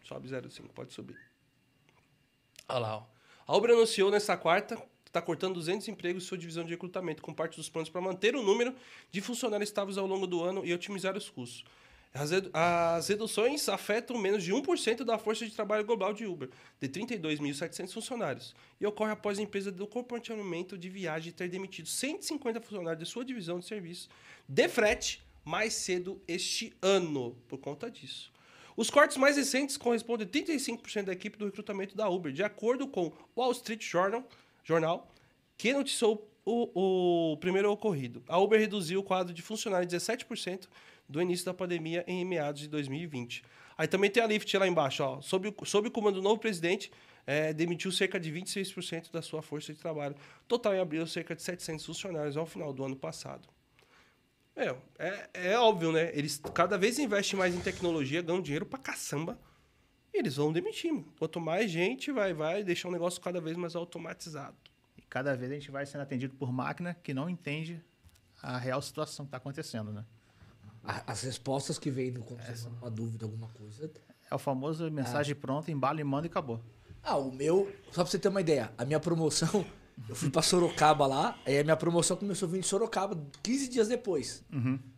Sobe 0.04 0.28
05, 0.28 0.72
pode 0.72 0.92
subir. 0.92 1.18
Olha 2.68 2.78
lá, 2.78 2.96
ó. 2.98 3.02
A 3.46 3.56
Uber 3.56 3.72
anunciou 3.72 4.10
nesta 4.12 4.36
quarta 4.36 4.80
está 5.10 5.20
cortando 5.20 5.54
200 5.54 5.88
empregos 5.88 6.22
em 6.22 6.26
sua 6.26 6.38
divisão 6.38 6.64
de 6.64 6.70
recrutamento, 6.70 7.20
com 7.20 7.34
parte 7.34 7.56
dos 7.56 7.68
planos 7.68 7.90
para 7.90 8.00
manter 8.00 8.36
o 8.36 8.42
número 8.42 8.72
de 9.10 9.20
funcionários 9.20 9.68
estáveis 9.68 9.98
ao 9.98 10.06
longo 10.06 10.26
do 10.26 10.42
ano 10.42 10.64
e 10.64 10.72
otimizar 10.72 11.16
os 11.16 11.28
custos. 11.28 11.64
As, 12.14 12.30
redu- 12.30 12.50
as 12.52 13.08
reduções 13.08 13.68
afetam 13.68 14.18
menos 14.18 14.42
de 14.42 14.52
1% 14.52 15.04
da 15.04 15.18
força 15.18 15.44
de 15.44 15.52
trabalho 15.52 15.84
global 15.84 16.12
de 16.12 16.26
Uber, 16.26 16.48
de 16.80 16.88
32.700 16.88 17.92
funcionários, 17.92 18.54
e 18.80 18.86
ocorre 18.86 19.12
após 19.12 19.38
a 19.38 19.42
empresa 19.42 19.70
do 19.70 19.86
compartilhamento 19.86 20.78
de 20.78 20.88
viagem 20.88 21.32
ter 21.32 21.48
demitido 21.48 21.88
150 21.88 22.60
funcionários 22.60 23.04
de 23.04 23.10
sua 23.10 23.24
divisão 23.24 23.58
de 23.58 23.66
serviços 23.66 24.08
de 24.48 24.68
frete 24.68 25.22
mais 25.44 25.72
cedo 25.72 26.20
este 26.26 26.72
ano, 26.82 27.36
por 27.48 27.58
conta 27.58 27.90
disso. 27.90 28.32
Os 28.76 28.90
cortes 28.90 29.16
mais 29.16 29.36
recentes 29.36 29.76
correspondem 29.76 30.26
a 30.26 30.30
35% 30.30 31.04
da 31.04 31.12
equipe 31.12 31.36
do 31.36 31.44
recrutamento 31.46 31.96
da 31.96 32.08
Uber, 32.08 32.32
de 32.32 32.42
acordo 32.42 32.86
com 32.88 33.06
o 33.06 33.12
Wall 33.36 33.52
Street 33.52 33.82
Journal, 33.84 34.26
jornal, 34.70 35.12
que 35.56 35.72
noticiou 35.72 36.30
o, 36.44 37.32
o 37.32 37.36
primeiro 37.38 37.70
ocorrido. 37.70 38.22
A 38.28 38.38
Uber 38.38 38.58
reduziu 38.58 39.00
o 39.00 39.02
quadro 39.02 39.34
de 39.34 39.42
funcionários 39.42 39.92
17% 39.92 40.68
do 41.08 41.20
início 41.20 41.44
da 41.44 41.52
pandemia 41.52 42.04
em 42.06 42.24
meados 42.24 42.60
de 42.62 42.68
2020. 42.68 43.42
Aí 43.76 43.88
também 43.88 44.10
tem 44.10 44.22
a 44.22 44.26
Lyft 44.26 44.56
lá 44.58 44.66
embaixo, 44.68 45.02
ó, 45.02 45.20
sob, 45.20 45.48
o- 45.48 45.64
sob 45.66 45.88
o 45.88 45.90
comando 45.90 46.16
do 46.16 46.22
novo 46.22 46.38
presidente, 46.40 46.90
eh, 47.26 47.52
demitiu 47.52 47.90
cerca 47.90 48.18
de 48.20 48.30
26% 48.30 49.10
da 49.10 49.20
sua 49.22 49.42
força 49.42 49.72
de 49.72 49.78
trabalho. 49.80 50.14
Total 50.46 50.74
em 50.74 50.78
abril, 50.80 51.06
cerca 51.06 51.34
de 51.34 51.42
700 51.42 51.84
funcionários 51.84 52.36
ao 52.36 52.46
final 52.46 52.72
do 52.72 52.84
ano 52.84 52.96
passado. 52.96 53.48
Meu, 54.56 54.78
é, 54.98 55.28
é 55.52 55.58
óbvio, 55.58 55.92
né? 55.92 56.10
Eles 56.14 56.40
cada 56.54 56.76
vez 56.76 56.98
investem 56.98 57.38
mais 57.38 57.54
em 57.54 57.60
tecnologia, 57.60 58.20
ganham 58.22 58.42
dinheiro 58.42 58.66
pra 58.66 58.78
caçamba. 58.78 59.38
E 60.12 60.18
eles 60.18 60.36
vão 60.36 60.52
demitir, 60.52 60.92
mano. 60.92 61.06
Quanto 61.18 61.40
mais 61.40 61.70
gente, 61.70 62.10
vai, 62.12 62.32
vai 62.34 62.62
deixar 62.64 62.88
o 62.88 62.92
negócio 62.92 63.20
cada 63.20 63.40
vez 63.40 63.56
mais 63.56 63.76
automatizado. 63.76 64.56
E 64.98 65.02
cada 65.02 65.36
vez 65.36 65.50
a 65.50 65.54
gente 65.54 65.70
vai 65.70 65.86
sendo 65.86 66.00
atendido 66.02 66.34
por 66.34 66.52
máquina 66.52 66.94
que 67.02 67.14
não 67.14 67.28
entende 67.30 67.80
a 68.42 68.58
real 68.58 68.80
situação 68.82 69.24
que 69.24 69.28
está 69.28 69.36
acontecendo, 69.36 69.92
né? 69.92 70.04
As 71.06 71.22
respostas 71.22 71.78
que 71.78 71.90
vêm 71.90 72.12
quando 72.14 72.40
você 72.42 72.64
manda 72.68 72.76
uma 72.82 72.90
dúvida, 72.90 73.24
alguma 73.26 73.48
coisa. 73.48 73.90
É 74.30 74.34
o 74.34 74.38
famoso 74.38 74.90
mensagem 74.90 75.34
pronta, 75.34 75.70
embala 75.70 76.00
e 76.00 76.04
manda 76.04 76.26
e 76.26 76.30
acabou. 76.30 76.60
Ah, 77.02 77.16
o 77.16 77.30
meu, 77.32 77.70
só 77.92 78.02
pra 78.02 78.06
você 78.10 78.18
ter 78.18 78.28
uma 78.28 78.40
ideia, 78.40 78.72
a 78.78 78.84
minha 78.84 78.98
promoção, 79.00 79.64
eu 80.08 80.14
fui 80.14 80.30
pra 80.30 80.40
Sorocaba 80.42 81.06
lá, 81.06 81.38
aí 81.46 81.58
a 81.58 81.64
minha 81.64 81.76
promoção 81.76 82.16
começou 82.16 82.48
a 82.48 82.52
vir 82.52 82.60
de 82.60 82.66
Sorocaba 82.66 83.18
15 83.42 83.68
dias 83.68 83.88
depois. 83.88 84.42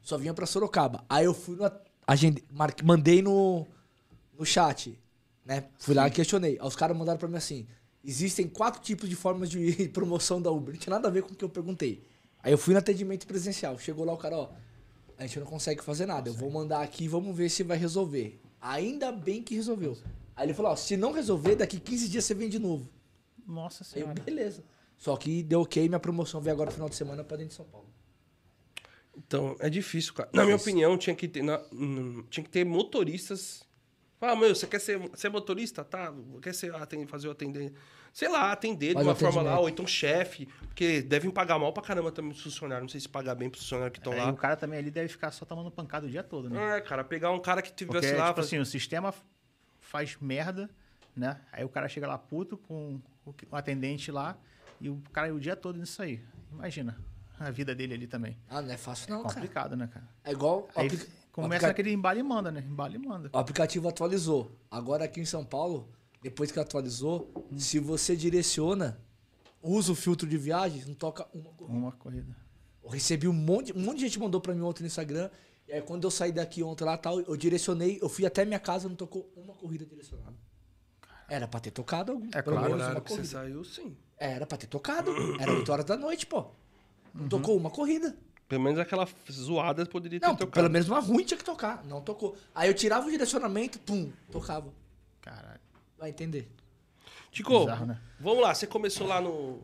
Só 0.00 0.16
vinha 0.16 0.32
pra 0.32 0.46
Sorocaba. 0.46 1.04
Aí 1.08 1.24
eu 1.24 1.34
fui 1.34 1.56
no. 1.56 1.70
Agende, 2.06 2.44
marque- 2.52 2.84
mandei 2.84 3.22
no, 3.22 3.66
no 4.38 4.44
chat, 4.44 4.98
né? 5.44 5.64
Fui 5.78 5.94
lá 5.94 6.06
e 6.06 6.10
questionei. 6.10 6.58
Aí 6.60 6.66
os 6.66 6.76
caras 6.76 6.96
mandaram 6.96 7.18
pra 7.18 7.28
mim 7.28 7.36
assim: 7.36 7.66
existem 8.04 8.48
quatro 8.48 8.80
tipos 8.82 9.08
de 9.08 9.16
formas 9.16 9.50
de 9.50 9.88
promoção 9.94 10.40
da 10.40 10.50
Uber. 10.50 10.74
Não 10.74 10.80
tinha 10.80 10.94
nada 10.94 11.08
a 11.08 11.10
ver 11.10 11.22
com 11.22 11.32
o 11.32 11.36
que 11.36 11.44
eu 11.44 11.48
perguntei. 11.48 12.02
Aí 12.42 12.52
eu 12.52 12.58
fui 12.58 12.74
no 12.74 12.78
atendimento 12.78 13.26
presencial. 13.26 13.78
Chegou 13.78 14.04
lá 14.04 14.12
o 14.12 14.16
cara, 14.16 14.36
ó. 14.36 14.50
A 15.18 15.26
gente 15.26 15.38
não 15.38 15.46
consegue 15.46 15.82
fazer 15.84 16.06
nada. 16.06 16.28
Eu 16.28 16.34
vou 16.34 16.50
mandar 16.50 16.80
aqui, 16.82 17.06
vamos 17.06 17.36
ver 17.36 17.48
se 17.48 17.62
vai 17.62 17.76
resolver. 17.78 18.40
Ainda 18.60 19.12
bem 19.12 19.42
que 19.42 19.54
resolveu. 19.54 19.96
Aí 20.34 20.46
ele 20.46 20.54
falou, 20.54 20.72
ó, 20.72 20.76
se 20.76 20.96
não 20.96 21.12
resolver, 21.12 21.54
daqui 21.56 21.78
15 21.78 22.08
dias 22.08 22.24
você 22.24 22.34
vem 22.34 22.48
de 22.48 22.58
novo. 22.58 22.88
Nossa 23.46 23.84
Aí 23.84 24.00
eu, 24.00 24.06
senhora. 24.06 24.22
beleza. 24.22 24.64
Só 24.96 25.16
que 25.16 25.42
deu 25.42 25.60
ok, 25.60 25.88
minha 25.88 26.00
promoção 26.00 26.40
veio 26.40 26.54
agora 26.54 26.70
no 26.70 26.74
final 26.74 26.88
de 26.88 26.96
semana 26.96 27.22
pra 27.22 27.36
dentro 27.36 27.50
de 27.50 27.56
São 27.56 27.66
Paulo. 27.66 27.86
Então, 29.16 29.56
é 29.60 29.68
difícil, 29.68 30.14
cara. 30.14 30.30
Na 30.32 30.44
minha 30.44 30.56
opinião, 30.56 30.96
tinha 30.96 31.14
que 31.14 31.28
ter, 31.28 31.42
na- 31.42 31.60
tinha 32.30 32.42
que 32.42 32.50
ter 32.50 32.64
motoristas. 32.64 33.62
Ah, 34.22 34.36
meu, 34.36 34.54
você 34.54 34.66
quer 34.66 34.78
ser, 34.80 35.00
ser 35.14 35.28
motorista? 35.30 35.84
Tá. 35.84 36.12
Quer 36.40 36.54
ser, 36.54 36.74
atender, 36.74 37.06
fazer 37.06 37.28
o 37.28 37.32
atender. 37.32 37.72
Sei 38.12 38.28
lá, 38.28 38.52
atender 38.52 38.92
Faz 38.92 39.04
de 39.04 39.10
uma 39.10 39.16
forma 39.16 39.42
lá, 39.42 39.58
ou 39.58 39.68
então 39.68 39.86
chefe. 39.86 40.46
Porque 40.68 41.02
devem 41.02 41.30
pagar 41.30 41.58
mal 41.58 41.72
pra 41.72 41.82
caramba 41.82 42.12
também 42.12 42.30
os 42.30 42.40
funcionários. 42.42 42.82
Não 42.84 42.88
sei 42.88 43.00
se 43.00 43.08
pagar 43.08 43.34
bem 43.34 43.50
pros 43.50 43.62
funcionários 43.62 43.92
que 43.94 43.98
estão 43.98 44.12
Aí 44.12 44.20
lá. 44.20 44.30
o 44.30 44.36
cara 44.36 44.54
também 44.56 44.78
ali 44.78 44.90
deve 44.90 45.08
ficar 45.08 45.30
só 45.32 45.44
tomando 45.44 45.70
pancada 45.70 46.06
o 46.06 46.10
dia 46.10 46.22
todo, 46.22 46.48
né? 46.48 46.76
É, 46.76 46.80
cara, 46.80 47.02
pegar 47.02 47.30
um 47.32 47.40
cara 47.40 47.60
que 47.62 47.70
Porque, 47.70 47.84
tivesse 47.84 48.14
lá. 48.14 48.26
tipo 48.28 48.36
faz- 48.36 48.46
assim, 48.46 48.58
o 48.58 48.66
sistema 48.66 49.12
faz 49.80 50.16
merda, 50.20 50.70
né? 51.16 51.40
Aí 51.50 51.64
o 51.64 51.68
cara 51.68 51.88
chega 51.88 52.06
lá 52.06 52.16
puto 52.18 52.56
com 52.58 53.00
o 53.50 53.56
atendente 53.56 54.12
lá 54.12 54.36
e 54.80 54.88
o 54.88 55.02
cara 55.12 55.34
o 55.34 55.40
dia 55.40 55.56
todo 55.56 55.78
nisso 55.78 56.00
aí. 56.02 56.22
Imagina 56.52 56.96
a 57.40 57.50
vida 57.50 57.74
dele 57.74 57.94
ali 57.94 58.06
também. 58.06 58.38
Ah, 58.48 58.62
não 58.62 58.72
é 58.72 58.76
fácil 58.76 59.10
não, 59.10 59.22
cara. 59.22 59.34
Complicado, 59.34 59.74
né, 59.76 59.88
cara? 59.92 60.06
É 60.22 60.30
igual 60.32 60.68
Aí 60.76 60.88
começa 61.32 61.66
aplica- 61.66 61.70
aquele 61.70 61.92
embala 61.92 62.18
e 62.18 62.22
manda, 62.22 62.50
né? 62.52 62.64
Embala 62.66 62.94
e 62.94 62.98
manda. 62.98 63.30
o 63.32 63.38
aplicativo 63.38 63.88
atualizou. 63.88 64.52
Agora 64.70 65.04
aqui 65.04 65.20
em 65.20 65.24
São 65.24 65.44
Paulo, 65.44 65.88
depois 66.22 66.52
que 66.52 66.60
atualizou, 66.60 67.32
se 67.56 67.78
você 67.78 68.14
direciona, 68.14 69.00
usa 69.62 69.92
o 69.92 69.94
filtro 69.94 70.28
de 70.28 70.36
viagem, 70.38 70.84
não 70.86 70.94
toca 70.94 71.26
uma 71.34 71.50
corrida. 71.52 71.78
Uma 71.78 71.92
corrida. 71.92 72.36
Eu 72.84 72.90
recebi 72.90 73.26
um 73.28 73.32
monte, 73.32 73.72
um 73.76 73.80
monte 73.80 73.96
de 73.98 74.02
gente 74.02 74.18
mandou 74.18 74.40
pra 74.40 74.54
mim 74.54 74.60
ontem 74.62 74.82
no 74.82 74.86
Instagram. 74.88 75.30
E 75.68 75.72
aí 75.72 75.80
quando 75.80 76.04
eu 76.04 76.10
saí 76.10 76.32
daqui 76.32 76.62
ontem 76.62 76.84
lá 76.84 76.96
tal, 76.96 77.20
eu 77.20 77.36
direcionei, 77.36 77.98
eu 78.02 78.08
fui 78.08 78.26
até 78.26 78.44
minha 78.44 78.58
casa, 78.58 78.88
não 78.88 78.96
tocou 78.96 79.32
uma 79.36 79.54
corrida 79.54 79.86
direcionada. 79.86 80.36
Era 81.28 81.46
pra 81.48 81.60
ter 81.60 81.70
tocado 81.70 82.12
algum. 82.12 82.28
É 82.32 82.42
claro. 82.42 82.60
No 82.60 82.76
menos 82.76 82.82
uma 82.92 83.00
que 83.00 83.08
você 83.10 83.16
corrida. 83.16 83.28
saiu, 83.28 83.64
sim. 83.64 83.96
Era 84.18 84.44
pra 84.46 84.58
ter 84.58 84.66
tocado. 84.66 85.10
Era 85.40 85.52
8 85.52 85.72
horas 85.72 85.84
da 85.84 85.96
noite, 85.96 86.26
pô. 86.26 86.46
Não 87.14 87.28
tocou 87.28 87.56
uma 87.56 87.70
corrida. 87.70 88.16
Pelo 88.52 88.64
menos 88.64 88.78
aquela 88.78 89.08
zoada 89.30 89.86
poderia 89.86 90.20
ter 90.20 90.26
Não, 90.26 90.36
tocado. 90.36 90.50
pelo 90.52 90.68
menos 90.68 90.86
uma 90.86 91.00
ruim 91.00 91.24
tinha 91.24 91.38
que 91.38 91.44
tocar. 91.44 91.82
Não 91.86 92.02
tocou. 92.02 92.36
Aí 92.54 92.68
eu 92.68 92.74
tirava 92.74 93.06
o 93.06 93.10
direcionamento, 93.10 93.78
pum, 93.78 94.12
tocava. 94.30 94.70
Caralho. 95.22 95.58
Vai 95.98 96.10
entender. 96.10 96.50
Tico, 97.30 97.60
Bizarro, 97.60 97.86
né? 97.86 97.98
vamos 98.20 98.42
lá. 98.42 98.54
Você 98.54 98.66
começou 98.66 99.06
lá 99.06 99.22
no. 99.22 99.62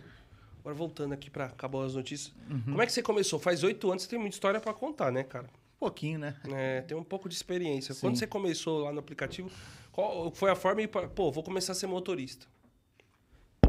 Agora 0.60 0.74
voltando 0.74 1.12
aqui 1.12 1.28
pra 1.28 1.44
acabar 1.44 1.84
as 1.84 1.94
notícias. 1.96 2.32
Como 2.64 2.80
é 2.80 2.86
que 2.86 2.92
você 2.92 3.02
começou? 3.02 3.38
Faz 3.38 3.62
oito 3.62 3.90
anos, 3.90 4.04
você 4.04 4.08
tem 4.08 4.18
muita 4.18 4.36
história 4.36 4.58
pra 4.58 4.72
contar, 4.72 5.12
né, 5.12 5.22
cara? 5.22 5.50
Pouquinho, 5.78 6.18
né? 6.18 6.34
É, 6.50 6.80
tem 6.80 6.96
um 6.96 7.04
pouco 7.04 7.28
de 7.28 7.34
experiência. 7.34 7.92
Sim. 7.94 8.00
Quando 8.00 8.16
você 8.16 8.26
começou 8.26 8.84
lá 8.84 8.90
no 8.90 9.00
aplicativo, 9.00 9.50
qual 9.92 10.30
foi 10.30 10.50
a 10.50 10.56
forma 10.56 10.80
e, 10.80 10.88
pô, 10.88 11.30
vou 11.30 11.42
começar 11.42 11.72
a 11.72 11.74
ser 11.74 11.88
motorista? 11.88 12.46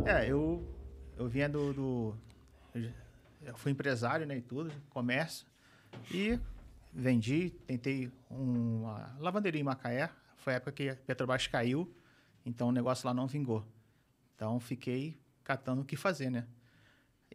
É, 0.05 0.32
eu, 0.32 0.63
eu 1.17 1.27
vinha 1.27 1.49
do. 1.49 1.73
do- 1.73 2.17
eu 3.49 3.57
fui 3.57 3.71
empresário, 3.71 4.25
né, 4.25 4.38
e 4.38 4.41
tudo, 4.41 4.71
comércio. 4.89 5.45
E 6.12 6.39
vendi, 6.93 7.49
tentei 7.65 8.12
uma 8.29 9.15
lavanderia 9.19 9.59
em 9.59 9.63
Macaé. 9.63 10.09
Foi 10.38 10.53
a 10.53 10.55
época 10.57 10.71
que 10.71 10.89
a 10.89 10.95
Petrobras 10.95 11.47
caiu, 11.47 11.93
então 12.45 12.69
o 12.69 12.71
negócio 12.71 13.07
lá 13.07 13.13
não 13.13 13.27
vingou. 13.27 13.65
Então 14.35 14.59
fiquei 14.59 15.19
catando 15.43 15.81
o 15.81 15.85
que 15.85 15.95
fazer, 15.95 16.29
né? 16.29 16.45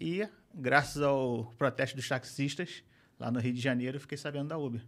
E 0.00 0.26
graças 0.54 1.02
ao 1.02 1.52
protesto 1.58 1.96
dos 1.96 2.08
taxistas 2.08 2.82
lá 3.18 3.30
no 3.30 3.38
Rio 3.38 3.52
de 3.52 3.60
Janeiro, 3.60 4.00
fiquei 4.00 4.16
sabendo 4.16 4.48
da 4.48 4.58
Uber. 4.58 4.84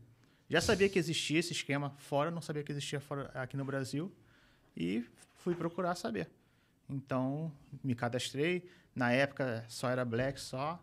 Já 0.48 0.60
sabia 0.60 0.88
que 0.88 0.98
existia 0.98 1.40
esse 1.40 1.52
esquema 1.52 1.90
fora, 1.98 2.30
não 2.30 2.40
sabia 2.40 2.62
que 2.62 2.72
existia 2.72 3.00
fora, 3.00 3.30
aqui 3.34 3.56
no 3.56 3.64
Brasil 3.64 4.12
e 4.76 5.04
fui 5.34 5.54
procurar 5.54 5.94
saber. 5.96 6.30
Então, 6.88 7.52
me 7.82 7.94
cadastrei. 7.94 8.68
Na 8.94 9.12
época 9.12 9.64
só 9.68 9.90
era 9.90 10.04
Black 10.04 10.40
só, 10.40 10.82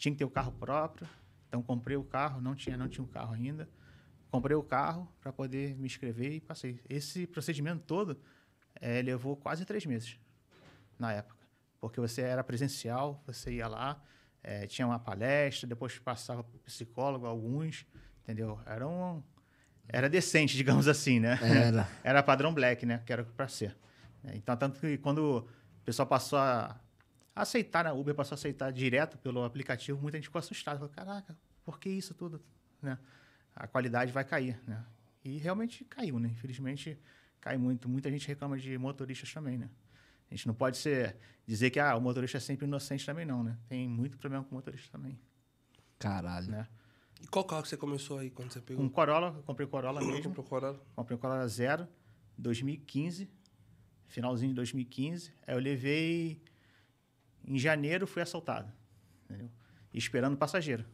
tinha 0.00 0.12
que 0.12 0.18
ter 0.18 0.24
o 0.24 0.30
carro 0.30 0.50
próprio. 0.52 1.06
Então 1.46 1.62
comprei 1.62 1.96
o 1.96 2.02
carro, 2.02 2.40
não 2.40 2.54
tinha, 2.54 2.76
não 2.76 2.88
tinha 2.88 3.04
um 3.04 3.08
carro 3.08 3.34
ainda. 3.34 3.68
Comprei 4.30 4.56
o 4.56 4.62
carro 4.62 5.06
para 5.20 5.32
poder 5.32 5.76
me 5.76 5.86
inscrever 5.86 6.32
e 6.32 6.40
passei. 6.40 6.80
Esse 6.88 7.26
procedimento 7.26 7.82
todo 7.84 8.18
é, 8.80 9.02
levou 9.02 9.36
quase 9.36 9.64
três 9.64 9.84
meses 9.84 10.18
na 10.98 11.12
época, 11.12 11.44
porque 11.80 12.00
você 12.00 12.22
era 12.22 12.42
presencial, 12.44 13.22
você 13.26 13.54
ia 13.54 13.66
lá, 13.66 14.02
é, 14.42 14.66
tinha 14.66 14.86
uma 14.86 14.98
palestra, 14.98 15.68
depois 15.68 15.98
passava 15.98 16.44
para 16.44 16.58
psicólogo 16.60 17.26
alguns, 17.26 17.86
entendeu? 18.22 18.60
Era 18.64 18.86
um 18.86 19.22
era 19.88 20.08
decente, 20.08 20.56
digamos 20.56 20.88
assim, 20.88 21.20
né? 21.20 21.38
Era. 21.42 21.88
era 22.02 22.22
padrão 22.22 22.54
black, 22.54 22.86
né? 22.86 23.02
Que 23.04 23.12
era 23.12 23.24
para 23.24 23.48
ser. 23.48 23.76
Então 24.32 24.56
tanto 24.56 24.80
que 24.80 24.96
quando 24.98 25.46
o 25.80 25.84
pessoal 25.84 26.06
passou 26.06 26.38
a 26.38 26.80
aceitar 27.34 27.84
na 27.84 27.92
Uber, 27.92 28.14
passou 28.14 28.34
a 28.34 28.38
aceitar 28.38 28.72
direto 28.72 29.18
pelo 29.18 29.44
aplicativo, 29.44 30.00
muita 30.00 30.18
gente 30.18 30.24
ficou 30.24 30.38
assustada. 30.38 30.78
Falou, 30.78 30.92
caraca, 30.92 31.36
por 31.64 31.78
que 31.78 31.88
isso 31.88 32.14
tudo? 32.14 32.42
Né? 32.82 32.98
A 33.54 33.66
qualidade 33.66 34.12
vai 34.12 34.24
cair, 34.24 34.60
né? 34.66 34.84
E 35.24 35.38
realmente 35.38 35.84
caiu, 35.84 36.18
né? 36.18 36.28
Infelizmente, 36.28 36.98
cai 37.40 37.56
muito. 37.56 37.88
Muita 37.88 38.10
gente 38.10 38.26
reclama 38.26 38.56
de 38.56 38.76
motoristas 38.78 39.32
também, 39.32 39.58
né? 39.58 39.68
A 40.30 40.34
gente 40.34 40.46
não 40.46 40.54
pode 40.54 40.76
ser, 40.76 41.16
dizer 41.46 41.70
que 41.70 41.80
ah, 41.80 41.96
o 41.96 42.00
motorista 42.00 42.38
é 42.38 42.40
sempre 42.40 42.66
inocente 42.66 43.04
também, 43.04 43.26
não, 43.26 43.42
né? 43.42 43.58
Tem 43.68 43.88
muito 43.88 44.16
problema 44.16 44.44
com 44.44 44.52
o 44.52 44.54
motorista 44.54 44.90
também. 44.90 45.18
Caralho. 45.98 46.50
Né? 46.50 46.66
E 47.20 47.26
qual 47.26 47.44
carro 47.44 47.62
que 47.62 47.68
você 47.68 47.76
começou 47.76 48.18
aí 48.18 48.30
quando 48.30 48.52
você 48.52 48.60
pegou? 48.60 48.82
Com 48.82 48.90
Corolla, 48.90 49.34
eu 49.36 49.42
comprei 49.42 49.66
Corolla 49.66 50.00
mesmo. 50.00 50.22
Comprou 50.22 50.46
Corolla? 50.46 50.80
Comprei 50.94 51.16
um 51.16 51.20
Corolla 51.20 51.46
Zero, 51.48 51.86
2015, 52.38 53.28
finalzinho 54.06 54.50
de 54.50 54.56
2015. 54.56 55.32
Aí 55.46 55.54
eu 55.54 55.58
levei 55.58 56.40
em 57.44 57.58
janeiro 57.58 58.06
fui 58.06 58.22
assaltado. 58.22 58.72
Entendeu? 59.24 59.50
Esperando 59.92 60.36
passageiro. 60.36 60.84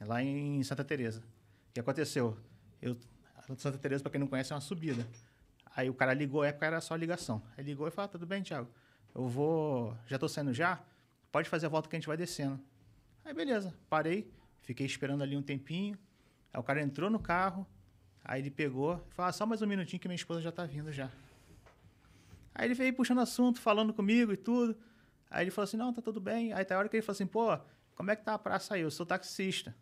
Lá 0.00 0.22
em 0.22 0.62
Santa 0.62 0.84
Teresa. 0.84 1.20
O 1.20 1.72
que 1.74 1.80
aconteceu? 1.80 2.36
Eu, 2.80 2.96
Santa 3.56 3.78
Teresa, 3.78 4.02
para 4.02 4.12
quem 4.12 4.20
não 4.20 4.26
conhece, 4.26 4.52
é 4.52 4.54
uma 4.54 4.60
subida. 4.60 5.06
Aí 5.74 5.88
o 5.88 5.94
cara 5.94 6.12
ligou, 6.12 6.44
época 6.44 6.66
era 6.66 6.80
só 6.80 6.94
ligação. 6.96 7.42
Aí 7.56 7.64
ligou 7.64 7.86
e 7.86 7.90
falou: 7.90 8.06
ah, 8.06 8.08
tudo 8.08 8.26
bem, 8.26 8.42
Thiago? 8.42 8.68
Eu 9.14 9.28
vou. 9.28 9.96
Já 10.06 10.18
tô 10.18 10.28
saindo 10.28 10.52
já? 10.52 10.80
Pode 11.30 11.48
fazer 11.48 11.66
a 11.66 11.68
volta 11.68 11.88
que 11.88 11.96
a 11.96 11.98
gente 11.98 12.08
vai 12.08 12.16
descendo. 12.16 12.60
Aí 13.24 13.32
beleza, 13.32 13.74
parei, 13.88 14.30
fiquei 14.62 14.86
esperando 14.86 15.22
ali 15.22 15.36
um 15.36 15.42
tempinho. 15.42 15.96
Aí 16.52 16.58
o 16.58 16.62
cara 16.62 16.80
entrou 16.82 17.08
no 17.08 17.20
carro, 17.20 17.66
aí 18.24 18.40
ele 18.40 18.50
pegou 18.50 18.94
e 19.10 19.14
falou: 19.14 19.28
ah, 19.28 19.32
só 19.32 19.46
mais 19.46 19.62
um 19.62 19.66
minutinho 19.66 20.00
que 20.00 20.08
minha 20.08 20.16
esposa 20.16 20.40
já 20.40 20.50
tá 20.50 20.64
vindo 20.64 20.92
já. 20.92 21.10
Aí 22.54 22.66
ele 22.66 22.74
veio 22.74 22.92
puxando 22.92 23.20
assunto, 23.20 23.60
falando 23.60 23.94
comigo 23.94 24.32
e 24.32 24.36
tudo. 24.36 24.76
Aí 25.30 25.44
ele 25.44 25.50
falou 25.50 25.64
assim: 25.64 25.76
não, 25.76 25.92
tá 25.92 26.02
tudo 26.02 26.20
bem. 26.20 26.52
Aí 26.52 26.64
tá 26.64 26.74
a 26.74 26.78
hora 26.78 26.88
que 26.88 26.96
ele 26.96 27.02
falou 27.02 27.14
assim: 27.14 27.26
pô, 27.26 27.56
como 27.94 28.10
é 28.10 28.16
que 28.16 28.24
tá 28.24 28.34
a 28.34 28.38
praça 28.38 28.74
aí? 28.74 28.80
Eu 28.80 28.90
sou 28.90 29.06
taxista. 29.06 29.74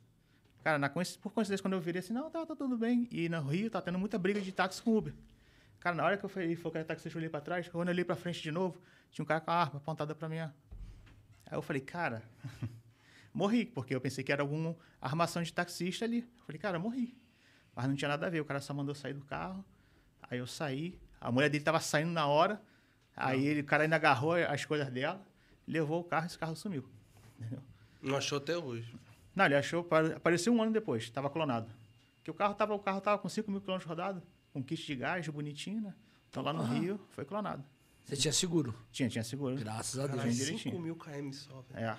Cara, 0.62 0.78
na, 0.78 0.90
por 0.90 1.32
coincidência, 1.32 1.62
quando 1.62 1.74
eu 1.74 1.80
virei 1.80 2.00
assim, 2.00 2.12
não, 2.12 2.30
tá, 2.30 2.44
tá 2.44 2.54
tudo 2.54 2.76
bem. 2.76 3.08
E 3.10 3.28
no 3.28 3.40
Rio 3.40 3.70
tá 3.70 3.80
tendo 3.80 3.98
muita 3.98 4.18
briga 4.18 4.40
de 4.40 4.52
táxi 4.52 4.82
com 4.82 4.96
Uber. 4.96 5.14
Cara, 5.80 5.94
na 5.94 6.04
hora 6.04 6.16
que 6.18 6.24
eu 6.24 6.28
falei, 6.28 6.54
falou 6.56 6.72
que 6.72 6.78
era 6.78 6.84
taxista, 6.84 7.16
eu 7.16 7.20
olhei 7.20 7.30
pra 7.30 7.40
trás. 7.40 7.68
Quando 7.68 7.88
eu 7.88 7.92
olhei 7.92 8.04
pra 8.04 8.16
frente 8.16 8.42
de 8.42 8.50
novo, 8.50 8.78
tinha 9.10 9.22
um 9.22 9.26
cara 9.26 9.40
com 9.40 9.50
a 9.50 9.54
arma 9.54 9.76
apontada 9.78 10.14
pra 10.14 10.28
mim. 10.28 10.38
Aí 10.40 10.50
eu 11.52 11.62
falei, 11.62 11.80
cara, 11.80 12.22
morri, 13.32 13.64
porque 13.64 13.94
eu 13.94 14.00
pensei 14.00 14.22
que 14.24 14.32
era 14.32 14.42
alguma 14.42 14.76
armação 15.00 15.42
de 15.42 15.52
taxista 15.52 16.04
ali. 16.04 16.20
Eu 16.38 16.44
falei, 16.44 16.58
cara, 16.58 16.78
morri. 16.78 17.16
Mas 17.74 17.86
não 17.86 17.94
tinha 17.94 18.08
nada 18.08 18.26
a 18.26 18.30
ver, 18.30 18.40
o 18.40 18.44
cara 18.44 18.60
só 18.60 18.74
mandou 18.74 18.94
sair 18.94 19.14
do 19.14 19.24
carro. 19.24 19.64
Aí 20.28 20.38
eu 20.38 20.46
saí, 20.46 20.98
a 21.20 21.30
mulher 21.30 21.48
dele 21.48 21.62
tava 21.62 21.78
saindo 21.78 22.10
na 22.10 22.26
hora. 22.26 22.60
Aí 23.16 23.46
ele, 23.46 23.60
o 23.60 23.64
cara 23.64 23.84
ainda 23.84 23.96
agarrou 23.96 24.34
as 24.34 24.64
coisas 24.64 24.90
dela 24.90 25.24
levou 25.68 26.00
o 26.00 26.04
carro 26.04 26.24
e 26.24 26.26
esse 26.26 26.38
carro 26.38 26.56
sumiu. 26.56 26.84
Entendeu? 27.38 27.60
Não 28.02 28.16
achou 28.16 28.38
até 28.38 28.56
hoje. 28.56 28.94
Não, 29.34 29.44
ele 29.44 29.54
achou, 29.54 29.86
apareceu 30.16 30.52
um 30.52 30.62
ano 30.62 30.72
depois, 30.72 31.04
estava 31.04 31.30
clonado. 31.30 31.70
Que 32.24 32.30
o 32.30 32.34
carro 32.34 32.52
estava 32.52 32.74
o 32.74 32.78
carro 32.78 33.00
tava 33.00 33.18
com 33.18 33.28
5 33.28 33.50
mil 33.50 33.60
quilômetros 33.60 33.88
rodados, 33.88 34.22
com 34.52 34.62
kit 34.62 34.84
de 34.84 34.96
gás, 34.96 35.26
bonitinho, 35.28 35.80
né? 35.80 35.94
Então 36.28 36.42
lá 36.42 36.52
no 36.52 36.62
ah. 36.62 36.66
Rio 36.66 37.00
foi 37.10 37.24
clonado. 37.24 37.64
Você 38.04 38.16
tinha 38.16 38.32
seguro? 38.32 38.74
Tinha, 38.90 39.08
tinha 39.08 39.22
seguro. 39.22 39.56
Graças 39.56 39.98
a 39.98 40.06
Deus. 40.06 40.18
Caralho, 40.18 40.58
5 40.58 40.78
mil 40.78 40.96
km 40.96 41.30
só. 41.32 41.60
Velho. 41.70 41.86
É. 41.86 41.96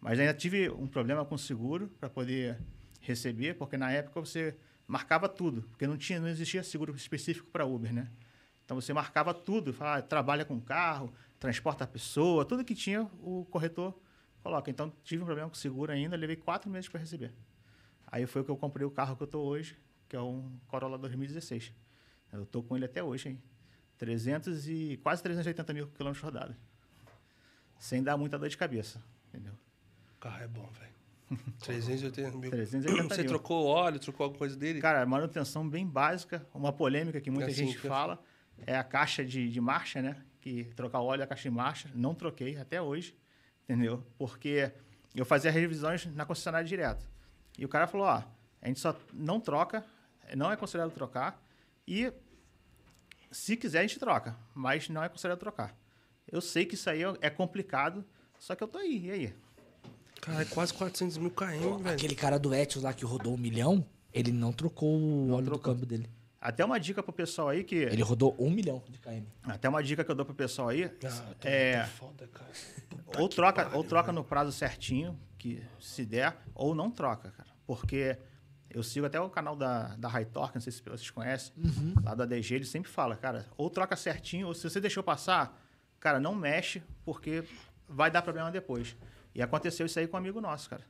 Mas 0.00 0.18
ainda 0.18 0.32
tive 0.32 0.70
um 0.70 0.86
problema 0.86 1.24
com 1.24 1.34
o 1.34 1.38
seguro 1.38 1.88
para 1.98 2.08
poder 2.08 2.58
receber, 3.00 3.54
porque 3.54 3.76
na 3.76 3.90
época 3.90 4.20
você 4.20 4.56
marcava 4.86 5.28
tudo, 5.28 5.62
porque 5.62 5.86
não 5.86 5.96
tinha, 5.96 6.20
não 6.20 6.28
existia 6.28 6.62
seguro 6.62 6.94
específico 6.94 7.50
para 7.50 7.66
Uber, 7.66 7.92
né? 7.92 8.08
Então 8.68 8.78
você 8.78 8.92
marcava 8.92 9.32
tudo, 9.32 9.72
falava, 9.72 9.96
ah, 9.96 10.02
trabalha 10.02 10.44
com 10.44 10.60
carro, 10.60 11.10
transporta 11.40 11.84
a 11.84 11.86
pessoa, 11.86 12.44
tudo 12.44 12.62
que 12.62 12.74
tinha, 12.74 13.08
o 13.22 13.46
corretor 13.46 13.98
coloca. 14.42 14.70
Então, 14.70 14.92
tive 15.02 15.22
um 15.22 15.24
problema 15.24 15.48
com 15.48 15.54
o 15.54 15.58
seguro 15.58 15.90
ainda, 15.90 16.14
levei 16.18 16.36
quatro 16.36 16.68
meses 16.70 16.86
para 16.86 17.00
receber. 17.00 17.32
Aí 18.06 18.26
foi 18.26 18.44
que 18.44 18.50
eu 18.50 18.58
comprei 18.58 18.86
o 18.86 18.90
carro 18.90 19.16
que 19.16 19.22
eu 19.22 19.24
estou 19.24 19.46
hoje, 19.46 19.74
que 20.06 20.14
é 20.14 20.20
um 20.20 20.54
Corolla 20.66 20.98
2016. 20.98 21.72
Eu 22.30 22.42
estou 22.42 22.62
com 22.62 22.76
ele 22.76 22.84
até 22.84 23.02
hoje, 23.02 23.30
hein? 23.30 23.42
300 23.96 24.68
e 24.68 25.00
quase 25.02 25.22
380 25.22 25.72
mil 25.72 25.86
quilômetros 25.88 26.22
rodados. 26.22 26.54
Sem 27.78 28.02
dar 28.02 28.18
muita 28.18 28.38
dor 28.38 28.50
de 28.50 28.56
cabeça, 28.58 29.02
entendeu? 29.28 29.54
O 30.14 30.20
carro 30.20 30.42
é 30.42 30.46
bom, 30.46 30.68
velho. 30.78 31.42
380 31.60 32.36
mil. 32.36 32.50
380 32.50 33.14
Você 33.14 33.22
mil. 33.22 33.30
trocou 33.30 33.64
óleo, 33.64 33.98
trocou 33.98 34.24
alguma 34.24 34.38
coisa 34.38 34.54
dele? 34.54 34.78
Cara, 34.78 35.06
manutenção 35.06 35.66
bem 35.66 35.86
básica, 35.86 36.46
uma 36.52 36.70
polêmica 36.70 37.18
que 37.18 37.30
muita 37.30 37.48
é 37.48 37.52
assim, 37.52 37.68
gente 37.68 37.78
fala, 37.78 38.22
é 38.66 38.76
a 38.76 38.84
caixa 38.84 39.24
de, 39.24 39.48
de 39.48 39.60
marcha, 39.60 40.02
né? 40.02 40.16
que 40.40 40.64
trocar 40.74 41.00
o 41.00 41.04
óleo 41.06 41.20
da 41.20 41.26
caixa 41.26 41.48
de 41.48 41.54
marcha. 41.54 41.90
Não 41.94 42.14
troquei 42.14 42.56
até 42.56 42.80
hoje, 42.80 43.14
entendeu? 43.64 44.04
Porque 44.16 44.72
eu 45.14 45.24
fazia 45.24 45.50
revisões 45.50 46.06
na 46.06 46.24
concessionária 46.24 46.66
direto. 46.66 47.08
E 47.58 47.64
o 47.64 47.68
cara 47.68 47.86
falou, 47.86 48.06
ó, 48.06 48.22
a 48.62 48.68
gente 48.68 48.80
só 48.80 48.94
não 49.12 49.40
troca, 49.40 49.84
não 50.36 50.50
é 50.50 50.56
considerado 50.56 50.92
trocar, 50.92 51.42
e 51.86 52.12
se 53.30 53.56
quiser 53.56 53.80
a 53.80 53.82
gente 53.82 53.98
troca, 53.98 54.36
mas 54.54 54.88
não 54.88 55.02
é 55.02 55.08
considerado 55.08 55.38
trocar. 55.38 55.76
Eu 56.30 56.40
sei 56.40 56.64
que 56.66 56.74
isso 56.74 56.88
aí 56.88 57.00
é 57.20 57.30
complicado, 57.30 58.04
só 58.38 58.54
que 58.54 58.62
eu 58.62 58.68
tô 58.68 58.78
aí, 58.78 59.06
e 59.06 59.10
aí? 59.10 59.34
Cara, 60.20 60.42
é 60.42 60.44
quase 60.44 60.74
400 60.74 61.16
mil 61.18 61.30
km, 61.30 61.78
velho. 61.78 61.94
Aquele 61.94 62.14
cara 62.14 62.38
do 62.38 62.54
Etios 62.54 62.84
lá 62.84 62.92
que 62.92 63.04
rodou 63.04 63.34
um 63.34 63.38
milhão, 63.38 63.84
ele 64.12 64.30
não 64.30 64.52
trocou 64.52 64.96
o 64.96 65.26
não 65.26 65.34
óleo 65.34 65.46
trocou. 65.46 65.74
do 65.74 65.80
câmbio 65.80 65.86
dele. 65.86 66.10
Até 66.40 66.64
uma 66.64 66.78
dica 66.78 67.02
pro 67.02 67.12
pessoal 67.12 67.48
aí 67.48 67.64
que. 67.64 67.74
Ele 67.76 68.02
rodou 68.02 68.34
um 68.38 68.50
milhão 68.50 68.82
de 68.88 68.98
km. 68.98 69.24
Até 69.42 69.68
uma 69.68 69.82
dica 69.82 70.04
que 70.04 70.10
eu 70.10 70.14
dou 70.14 70.24
pro 70.24 70.34
pessoal 70.34 70.68
aí. 70.68 70.84
Ah, 71.04 71.34
é. 71.42 71.84
Foda, 71.84 72.28
cara. 72.28 72.50
ou 73.18 73.28
troca, 73.28 73.64
pariu, 73.64 73.76
ou 73.76 73.84
troca 73.84 74.12
no 74.12 74.22
prazo 74.22 74.52
certinho, 74.52 75.18
que 75.36 75.62
se 75.80 76.04
der, 76.04 76.36
ou 76.54 76.74
não 76.74 76.90
troca, 76.90 77.30
cara. 77.32 77.48
Porque 77.66 78.16
eu 78.70 78.82
sigo 78.82 79.06
até 79.06 79.20
o 79.20 79.28
canal 79.28 79.56
da, 79.56 79.96
da 79.96 80.08
High 80.08 80.26
Torque, 80.26 80.56
não 80.56 80.62
sei 80.62 80.72
se 80.72 80.82
vocês 80.82 81.10
conhecem, 81.10 81.52
uhum. 81.56 81.94
lá 82.04 82.14
do 82.14 82.22
ADG, 82.22 82.54
ele 82.54 82.64
sempre 82.64 82.90
fala, 82.90 83.16
cara, 83.16 83.46
ou 83.56 83.68
troca 83.68 83.96
certinho, 83.96 84.46
ou 84.46 84.54
se 84.54 84.68
você 84.68 84.80
deixou 84.80 85.02
passar, 85.02 85.60
cara, 85.98 86.20
não 86.20 86.34
mexe, 86.34 86.82
porque 87.04 87.44
vai 87.88 88.10
dar 88.10 88.22
problema 88.22 88.50
depois. 88.50 88.94
E 89.34 89.42
aconteceu 89.42 89.86
isso 89.86 89.98
aí 89.98 90.06
com 90.06 90.16
um 90.16 90.20
amigo 90.20 90.40
nosso, 90.40 90.70
cara. 90.70 90.82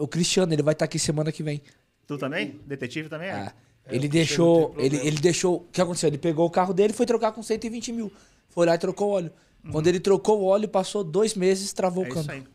O 0.00 0.08
Cristiano, 0.08 0.52
ele 0.52 0.62
vai 0.62 0.72
estar 0.72 0.86
aqui 0.86 0.98
semana 0.98 1.30
que 1.30 1.42
vem. 1.42 1.62
Tu 2.06 2.16
também? 2.16 2.60
Detetive 2.66 3.08
também 3.08 3.28
é? 3.28 3.32
é. 3.32 3.52
É, 3.86 3.94
ele 3.94 4.08
deixou. 4.08 4.74
Ele, 4.78 4.96
ele 4.96 5.18
deixou. 5.18 5.56
O 5.56 5.64
que 5.72 5.80
aconteceu? 5.80 6.08
Ele 6.08 6.18
pegou 6.18 6.46
o 6.46 6.50
carro 6.50 6.72
dele 6.72 6.92
e 6.92 6.96
foi 6.96 7.06
trocar 7.06 7.32
com 7.32 7.42
120 7.42 7.92
mil. 7.92 8.12
Foi 8.48 8.66
lá 8.66 8.74
e 8.74 8.78
trocou 8.78 9.10
o 9.10 9.12
óleo. 9.12 9.32
Uhum. 9.64 9.72
Quando 9.72 9.86
ele 9.86 10.00
trocou 10.00 10.40
o 10.40 10.44
óleo, 10.44 10.68
passou 10.68 11.04
dois 11.04 11.34
meses, 11.34 11.72
travou 11.72 12.04
é 12.04 12.08
o 12.08 12.12
câmbio. 12.12 12.48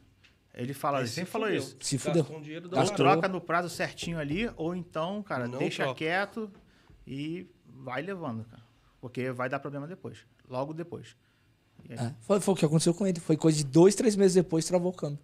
Ele 0.54 0.74
fala, 0.74 1.00
ele 1.00 1.10
sempre 1.10 1.30
falou 1.30 1.50
isso. 1.50 1.76
Se 1.82 1.98
fudeu. 1.98 2.26
Ou 2.30 2.90
troca 2.96 3.28
no 3.28 3.42
prazo 3.42 3.70
certinho 3.70 4.18
ali, 4.18 4.50
ou 4.56 4.74
então, 4.74 5.22
cara, 5.22 5.48
Não 5.48 5.60
deixa 5.60 5.84
troca. 5.84 5.98
quieto 5.98 6.50
e 7.06 7.46
vai 7.68 8.02
levando, 8.02 8.46
cara. 8.46 8.64
Porque 9.02 9.32
vai 9.32 9.50
dar 9.50 9.60
problema 9.60 9.86
depois. 9.86 10.20
Logo 10.50 10.74
depois. 10.74 11.16
É, 11.90 12.14
foi, 12.22 12.40
foi, 12.40 12.54
o 12.54 12.58
que 12.58 12.66
aconteceu 12.66 12.94
com 12.94 13.06
ele. 13.06 13.20
Foi 13.20 13.36
coisa 13.36 13.58
de 13.58 13.66
dois, 13.66 13.96
três 13.96 14.16
meses 14.16 14.34
depois, 14.34 14.66
travou 14.66 14.92
o 14.92 14.96
câmbio. 14.96 15.20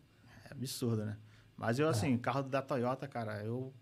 É 0.46 0.52
absurdo, 0.52 1.06
né? 1.06 1.18
Mas 1.58 1.80
eu, 1.80 1.88
assim, 1.88 2.14
é. 2.14 2.18
carro 2.18 2.44
da 2.44 2.62
Toyota, 2.62 3.08
cara, 3.08 3.42
eu 3.44 3.74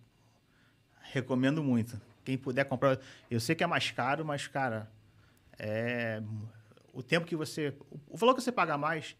recomendo 1.12 1.63
muito. 1.63 1.99
Quem 2.29 2.37
puder 2.37 2.65
comprar. 2.65 2.99
Eu 3.31 3.39
sei 3.39 3.55
que 3.55 3.63
é 3.63 3.67
mais 3.67 3.89
caro, 3.89 4.23
mas, 4.23 4.45
cara, 4.45 4.91
é, 5.57 6.21
o 6.93 7.01
tempo 7.01 7.25
que 7.25 7.35
você. 7.35 7.75
O 8.07 8.15
valor 8.15 8.35
que 8.35 8.41
você 8.41 8.51
paga 8.51 8.77
mais 8.77 9.15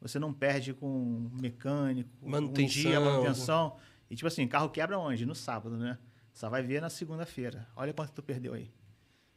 você 0.00 0.18
não 0.18 0.32
perde 0.32 0.72
com 0.74 1.28
mecânico, 1.40 2.10
Manutenção. 2.22 2.64
um 2.64 2.68
dia, 2.68 3.00
manutenção. 3.00 3.76
E 4.10 4.14
tipo 4.16 4.26
assim, 4.26 4.46
carro 4.46 4.70
quebra 4.70 4.98
onde? 4.98 5.26
No 5.26 5.34
sábado, 5.34 5.76
né? 5.76 5.98
Só 6.32 6.48
vai 6.48 6.62
ver 6.62 6.80
na 6.80 6.88
segunda-feira. 6.88 7.68
Olha 7.74 7.92
quanto 7.92 8.12
tu 8.12 8.22
perdeu 8.22 8.54
aí. 8.54 8.72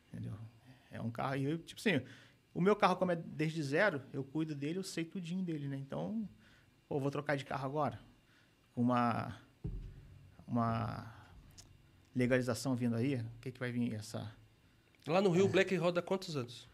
Entendeu? 0.07 0.33
É 0.91 1.01
um 1.01 1.09
carro. 1.09 1.35
E 1.35 1.43
eu, 1.45 1.57
tipo 1.57 1.79
assim, 1.79 2.01
o 2.53 2.61
meu 2.61 2.75
carro, 2.75 2.95
como 2.95 3.11
é 3.11 3.15
desde 3.15 3.61
zero, 3.63 4.01
eu 4.13 4.23
cuido 4.23 4.53
dele, 4.53 4.77
eu 4.77 4.83
sei 4.83 5.03
tudinho 5.03 5.43
dele, 5.43 5.67
né? 5.67 5.77
Então, 5.77 6.27
pô, 6.87 6.99
vou 6.99 7.09
trocar 7.09 7.35
de 7.35 7.45
carro 7.45 7.65
agora. 7.65 7.99
Com 8.73 8.81
uma. 8.81 9.35
Uma 10.47 11.20
legalização 12.15 12.75
vindo 12.75 12.95
aí. 12.95 13.15
O 13.15 13.39
que, 13.41 13.51
que 13.51 13.59
vai 13.59 13.71
vir 13.71 13.93
essa. 13.95 14.31
Lá 15.07 15.21
no 15.21 15.29
Rio, 15.29 15.45
o 15.45 15.49
Black 15.49 15.75
roda 15.75 16.01
quantos 16.01 16.35
anos? 16.35 16.69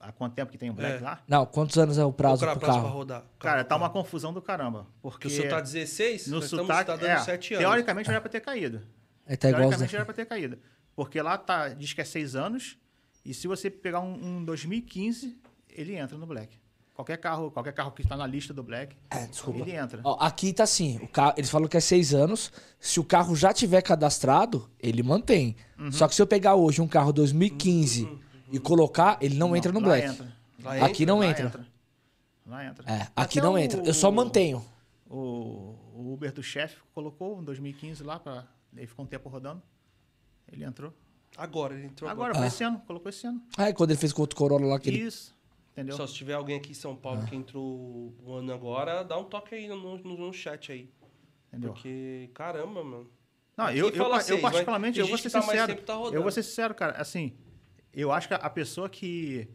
Há 0.00 0.12
quanto 0.12 0.34
tempo 0.34 0.52
que 0.52 0.58
tem 0.58 0.70
o 0.70 0.72
Black 0.72 0.98
É. 0.98 1.00
lá? 1.04 1.22
Não, 1.26 1.44
quantos 1.44 1.76
anos 1.76 1.98
é 1.98 2.04
o 2.04 2.12
prazo 2.12 2.44
é 2.44 2.46
carro? 2.46 2.60
pra 2.60 2.72
rodar? 2.90 3.24
Cara, 3.38 3.64
tá 3.64 3.74
uma 3.74 3.90
confusão 3.90 4.32
do 4.32 4.40
caramba. 4.40 4.86
Porque 5.02 5.26
o 5.26 5.30
senhor 5.30 5.48
tá 5.50 5.60
16, 5.60 6.28
no 6.28 6.36
nós 6.36 6.44
estamos 6.44 6.66
sotaque. 6.66 6.86
tá 6.86 6.96
dando 6.96 7.10
é, 7.10 7.18
7 7.18 7.54
anos. 7.54 7.66
teoricamente 7.66 8.08
era 8.10 8.20
pra 8.20 8.30
ter 8.30 8.40
caído. 8.40 8.80
É, 9.26 9.36
tá 9.36 9.48
teoricamente 9.50 9.96
era 9.96 10.04
pra 10.04 10.14
ter 10.14 10.26
caído. 10.26 10.58
Porque 10.94 11.20
lá 11.20 11.36
tá, 11.36 11.70
diz 11.70 11.92
que 11.92 12.00
é 12.00 12.04
6 12.04 12.36
anos. 12.36 12.78
E 13.24 13.34
se 13.34 13.48
você 13.48 13.68
pegar 13.68 13.98
um, 14.00 14.38
um 14.38 14.44
2015, 14.44 15.36
ele 15.68 15.96
entra 15.96 16.16
no 16.16 16.26
Black. 16.26 16.56
Qualquer 16.98 17.16
carro, 17.18 17.48
qualquer 17.52 17.72
carro 17.72 17.92
que 17.92 18.02
está 18.02 18.16
na 18.16 18.26
lista 18.26 18.52
do 18.52 18.60
Black, 18.60 18.96
É, 19.08 19.24
desculpa. 19.28 19.60
ele 19.60 19.70
entra. 19.70 20.00
Ó, 20.02 20.16
aqui 20.18 20.52
tá 20.52 20.64
assim, 20.64 20.98
o 21.00 21.06
carro, 21.06 21.32
eles 21.36 21.48
falam 21.48 21.68
que 21.68 21.76
é 21.76 21.80
seis 21.80 22.12
anos. 22.12 22.50
Se 22.80 22.98
o 22.98 23.04
carro 23.04 23.36
já 23.36 23.52
tiver 23.52 23.80
cadastrado, 23.82 24.68
ele 24.80 25.00
mantém. 25.00 25.54
Uhum. 25.78 25.92
Só 25.92 26.08
que 26.08 26.14
se 26.16 26.20
eu 26.20 26.26
pegar 26.26 26.56
hoje 26.56 26.82
um 26.82 26.88
carro 26.88 27.12
2015 27.12 28.08
e 28.50 28.58
colocar, 28.58 29.16
ele 29.20 29.36
não, 29.36 29.54
entra 29.54 29.70
no 29.70 29.78
lá 29.78 29.86
Black. 29.86 30.08
entra. 30.08 30.32
Lá 30.60 30.84
Aqui 30.86 31.06
não 31.06 31.20
Lá 31.20 31.26
entra. 31.26 31.66
Lá 32.44 32.64
entra. 32.66 32.92
É, 32.92 33.02
aqui 33.14 33.38
Até 33.38 33.42
não 33.46 33.52
o- 33.54 33.58
entra. 33.58 33.80
Eu 33.86 33.94
só 33.94 34.10
mantenho. 34.10 34.64
O, 35.08 35.76
o 35.94 36.12
Uber 36.14 36.32
do 36.32 36.42
chefe 36.42 36.78
colocou 36.92 37.40
em 37.40 37.44
2015 37.44 38.02
lá, 38.02 38.18
pra, 38.18 38.44
ele 38.76 38.88
ficou 38.88 39.04
um 39.04 39.08
tempo 39.08 39.28
rodando. 39.28 39.62
Ele 40.50 40.64
entrou. 40.64 40.92
Agora, 41.36 41.74
ele 41.74 41.86
entrou 41.86 42.10
Agora, 42.10 42.30
agora. 42.32 42.38
foi 42.40 42.48
esse 42.48 42.64
ano, 42.64 42.80
colocou 42.88 43.08
esse 43.08 43.24
ano. 43.24 43.40
Ah, 43.56 43.68
é 43.68 43.72
quando 43.72 43.90
ele 43.92 44.00
fez 44.00 44.12
com 44.12 44.20
o 44.20 44.24
outro 44.24 44.36
Corolla 44.36 44.66
lá 44.66 44.80
que 44.80 44.88
ele... 44.88 45.08
Entendeu? 45.78 45.96
Só 45.96 46.08
se 46.08 46.14
tiver 46.14 46.32
alguém 46.32 46.56
aqui 46.56 46.72
em 46.72 46.74
São 46.74 46.96
Paulo 46.96 47.24
que 47.24 47.36
entrou 47.36 48.12
um 48.20 48.34
ano 48.34 48.52
agora, 48.52 49.04
dá 49.04 49.16
um 49.16 49.22
toque 49.22 49.54
aí 49.54 49.68
no, 49.68 49.96
no, 49.98 50.16
no 50.16 50.32
chat 50.32 50.72
aí. 50.72 50.90
entendeu? 51.46 51.72
Porque, 51.72 52.28
caramba, 52.34 52.82
mano. 52.82 53.08
Não, 53.56 53.70
eu, 53.70 53.88
eu, 53.88 53.92
fala 53.92 54.20
eu 54.22 54.40
mas 54.40 54.40
particularmente, 54.40 54.98
eu 54.98 55.06
vou 55.06 55.16
ser 55.16 55.30
tá 55.30 55.40
sincero. 55.40 55.76
tá 55.82 55.94
eu 56.12 56.20
vou 56.20 56.32
ser 56.32 56.42
sincero, 56.42 56.74
cara. 56.74 57.00
Assim, 57.00 57.36
eu 57.94 58.10
acho 58.10 58.26
que 58.26 58.34
a 58.34 58.50
pessoa 58.50 58.88
que 58.88 59.48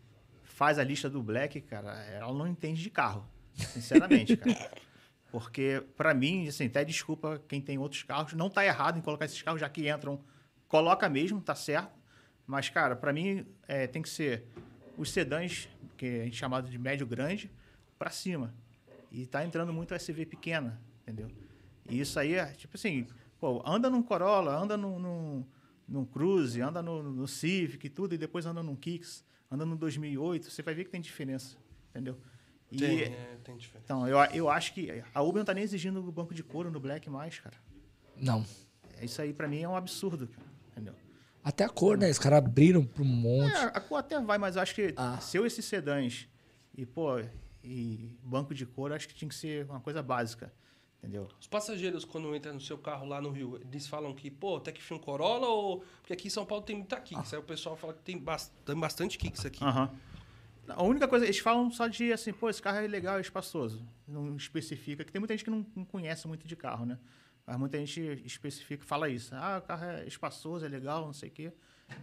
faz 0.43 0.79
a 0.79 0.83
lista 0.83 1.09
do 1.09 1.21
Black, 1.21 1.59
cara, 1.59 1.93
ela 2.05 2.33
não 2.33 2.47
entende 2.47 2.81
de 2.81 2.89
carro. 2.89 3.27
Sinceramente, 3.53 4.37
cara. 4.37 4.71
Porque, 5.29 5.83
pra 5.97 6.13
mim, 6.13 6.47
assim, 6.47 6.67
até 6.67 6.85
desculpa 6.85 7.41
quem 7.49 7.59
tem 7.59 7.77
outros 7.77 8.03
carros, 8.03 8.31
não 8.31 8.49
tá 8.49 8.63
errado 8.63 8.97
em 8.97 9.01
colocar 9.01 9.25
esses 9.25 9.41
carros, 9.41 9.59
já 9.59 9.67
que 9.67 9.89
entram, 9.89 10.23
coloca 10.69 11.09
mesmo, 11.09 11.41
tá 11.41 11.55
certo. 11.55 11.99
Mas, 12.47 12.69
cara, 12.69 12.95
pra 12.95 13.11
mim, 13.11 13.45
é, 13.67 13.87
tem 13.87 14.01
que 14.01 14.09
ser 14.09 14.45
os 14.97 15.11
sedãs, 15.11 15.67
que 15.97 16.21
a 16.21 16.23
gente 16.25 16.35
chamado 16.37 16.69
de 16.69 16.77
médio 16.77 17.05
grande, 17.05 17.51
pra 17.97 18.09
cima. 18.09 18.53
E 19.11 19.25
tá 19.25 19.45
entrando 19.45 19.71
muito 19.71 19.97
SUV 19.97 20.25
pequena, 20.25 20.81
entendeu? 21.01 21.29
E 21.89 21.99
isso 21.99 22.19
aí 22.19 22.33
é, 22.33 22.47
tipo 22.47 22.75
assim, 22.75 23.07
pô, 23.39 23.61
anda 23.65 23.89
num 23.89 24.01
Corolla, 24.01 24.55
anda 24.55 24.75
num, 24.75 24.99
num, 24.99 25.45
num 25.87 26.05
Cruze, 26.05 26.61
anda 26.61 26.81
no, 26.81 27.03
no 27.03 27.27
Civic 27.27 27.85
e 27.85 27.89
tudo, 27.89 28.15
e 28.15 28.17
depois 28.17 28.45
anda 28.45 28.63
num 28.63 28.75
Kicks, 28.75 29.23
anda 29.51 29.65
no 29.65 29.75
2008, 29.75 30.49
você 30.49 30.61
vai 30.61 30.73
ver 30.73 30.85
que 30.85 30.89
tem 30.89 31.01
diferença, 31.01 31.57
entendeu? 31.91 32.17
E, 32.71 32.77
Tem, 32.77 33.01
é, 33.01 33.37
tem 33.43 33.55
diferença. 33.55 33.85
Então, 33.85 34.07
eu, 34.07 34.17
eu 34.33 34.49
acho 34.49 34.73
que 34.73 35.03
a 35.13 35.21
Uber 35.21 35.39
não 35.39 35.45
tá 35.45 35.53
nem 35.53 35.63
exigindo 35.63 35.99
o 35.99 36.11
banco 36.11 36.33
de 36.33 36.43
couro 36.43 36.71
no 36.71 36.79
Black 36.79 37.07
mais, 37.07 37.39
cara. 37.39 37.55
Não. 38.17 38.43
Isso 38.99 39.21
aí 39.21 39.31
pra 39.31 39.47
mim 39.47 39.61
é 39.61 39.69
um 39.69 39.75
absurdo, 39.75 40.27
cara, 40.27 40.47
entendeu? 40.71 40.95
Até 41.43 41.63
a 41.65 41.69
cor, 41.69 41.97
né? 41.97 42.09
Os 42.09 42.17
caras 42.19 42.37
abriram 42.39 42.85
pra 42.85 43.03
um 43.03 43.05
monte. 43.05 43.53
É, 43.53 43.63
a 43.65 43.79
cor 43.81 43.97
até 43.97 44.19
vai, 44.21 44.37
mas 44.37 44.55
eu 44.55 44.61
acho 44.61 44.73
que 44.73 44.93
Ah. 44.95 45.19
se 45.19 45.37
eu 45.37 45.45
esses 45.45 45.65
sedãs 45.65 46.27
e, 46.77 46.85
pô, 46.85 47.19
e 47.63 48.17
banco 48.23 48.53
de 48.53 48.65
couro, 48.65 48.93
acho 48.93 49.07
que 49.07 49.13
tinha 49.13 49.27
que 49.27 49.35
ser 49.35 49.65
uma 49.69 49.79
coisa 49.79 50.01
básica, 50.01 50.53
entendeu? 50.99 51.27
Os 51.39 51.47
passageiros, 51.47 52.05
quando 52.05 52.33
entram 52.35 52.53
no 52.53 52.61
seu 52.61 52.77
carro 52.77 53.05
lá 53.05 53.21
no 53.21 53.29
Rio, 53.29 53.59
eles 53.61 53.87
falam 53.87 54.13
que, 54.13 54.31
pô, 54.31 54.55
até 54.57 54.71
que 54.71 54.93
um 54.93 54.97
Corolla 54.99 55.47
ou. 55.47 55.83
Porque 56.01 56.13
aqui 56.13 56.27
em 56.27 56.31
São 56.31 56.45
Paulo 56.45 56.63
tem 56.63 56.77
muita 56.77 56.95
Kicks. 56.99 57.33
Aí 57.33 57.39
o 57.39 57.43
pessoal 57.43 57.75
fala 57.75 57.93
que 57.93 58.01
tem, 58.01 58.17
bas- 58.17 58.51
tem 58.65 58.75
bastante 58.79 59.17
Kicks 59.17 59.45
aqui. 59.45 59.63
Aham. 59.63 59.91
A 60.69 60.81
única 60.81 61.09
coisa, 61.09 61.25
eles 61.25 61.39
falam 61.39 61.69
só 61.71 61.87
de 61.87 62.13
assim, 62.13 62.31
pô, 62.31 62.49
esse 62.49 62.61
carro 62.61 62.77
é 62.77 62.87
legal, 62.87 63.17
é 63.17 63.21
espaçoso. 63.21 63.85
Não 64.07 64.33
especifica, 64.37 65.03
que 65.03 65.11
tem 65.11 65.19
muita 65.19 65.33
gente 65.33 65.43
que 65.43 65.49
não, 65.49 65.65
não 65.75 65.83
conhece 65.83 66.25
muito 66.25 66.47
de 66.47 66.55
carro, 66.55 66.85
né? 66.85 66.97
Mas 67.45 67.57
muita 67.57 67.77
gente 67.77 68.21
especifica, 68.25 68.85
fala 68.85 69.09
isso. 69.09 69.33
Ah, 69.35 69.59
o 69.63 69.67
carro 69.67 69.85
é 69.85 70.07
espaçoso, 70.07 70.65
é 70.65 70.69
legal, 70.69 71.05
não 71.05 71.13
sei 71.13 71.29
o 71.29 71.31
quê. 71.31 71.51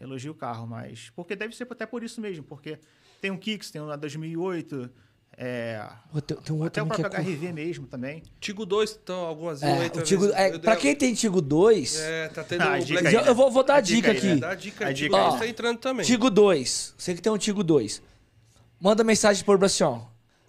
Elogia 0.01 0.31
o 0.31 0.35
carro, 0.35 0.67
mas... 0.67 1.11
Porque 1.17 1.35
deve 1.35 1.57
ser 1.57 1.67
até 1.71 1.87
por 1.87 2.03
isso 2.03 2.21
mesmo, 2.21 2.45
porque 2.45 2.79
tem 3.21 3.31
um 3.31 3.37
Kicks, 3.37 3.71
tem 3.71 3.81
um 3.81 3.87
da 3.87 3.97
2008, 3.97 4.91
é, 5.37 5.83
Pô, 6.13 6.21
Tem, 6.21 6.37
tem 6.37 6.55
um 6.55 6.65
até 6.65 6.83
o 6.83 6.85
é 6.85 6.89
próprio 6.89 7.11
cor. 7.11 7.21
HRV 7.21 7.53
mesmo 7.53 7.87
também. 7.87 8.23
Tigo 8.39 8.67
2, 8.67 8.99
então, 9.03 9.21
algumas 9.21 9.63
É, 9.63 9.85
outra 9.85 10.03
o 10.03 10.05
Tigo, 10.05 10.27
é, 10.27 10.59
pra 10.59 10.77
quem 10.77 10.95
tem 10.95 11.15
Tigo 11.15 11.41
2, 11.41 11.99
É, 11.99 12.29
tá 12.29 12.45
tendo 12.45 12.63
Ah, 12.63 12.79
dica 12.79 13.01
Black 13.01 13.17
aí, 13.17 13.23
eu, 13.23 13.29
eu 13.29 13.35
vou, 13.35 13.51
vou 13.51 13.65
dar 13.65 13.75
a 13.75 13.77
A 13.79 13.81
dica, 13.81 14.13
dica 14.13 14.13
aí, 14.13 14.19
aqui. 14.19 14.29
É, 14.29 14.37
dá 14.37 14.51
a 14.51 14.55
dica, 14.55 14.85
A 14.85 14.89
aí, 14.89 14.95
dica 14.95 15.07
Tigo 15.09 15.17
aí. 15.17 15.29
2 15.31 15.41
tá 15.41 15.47
entrando 15.47 15.79
também. 15.79 16.05
Tigo 16.05 16.29
2. 16.31 16.95
Você 16.99 17.15
que 17.15 17.23
tem 17.23 17.33
um 17.33 17.39
Tigo 17.39 17.65
2. 17.65 18.03
Manda 18.79 19.03
mensagem 19.03 19.45
por 19.45 19.63
assim, 19.65 19.85
ó. 19.85 20.03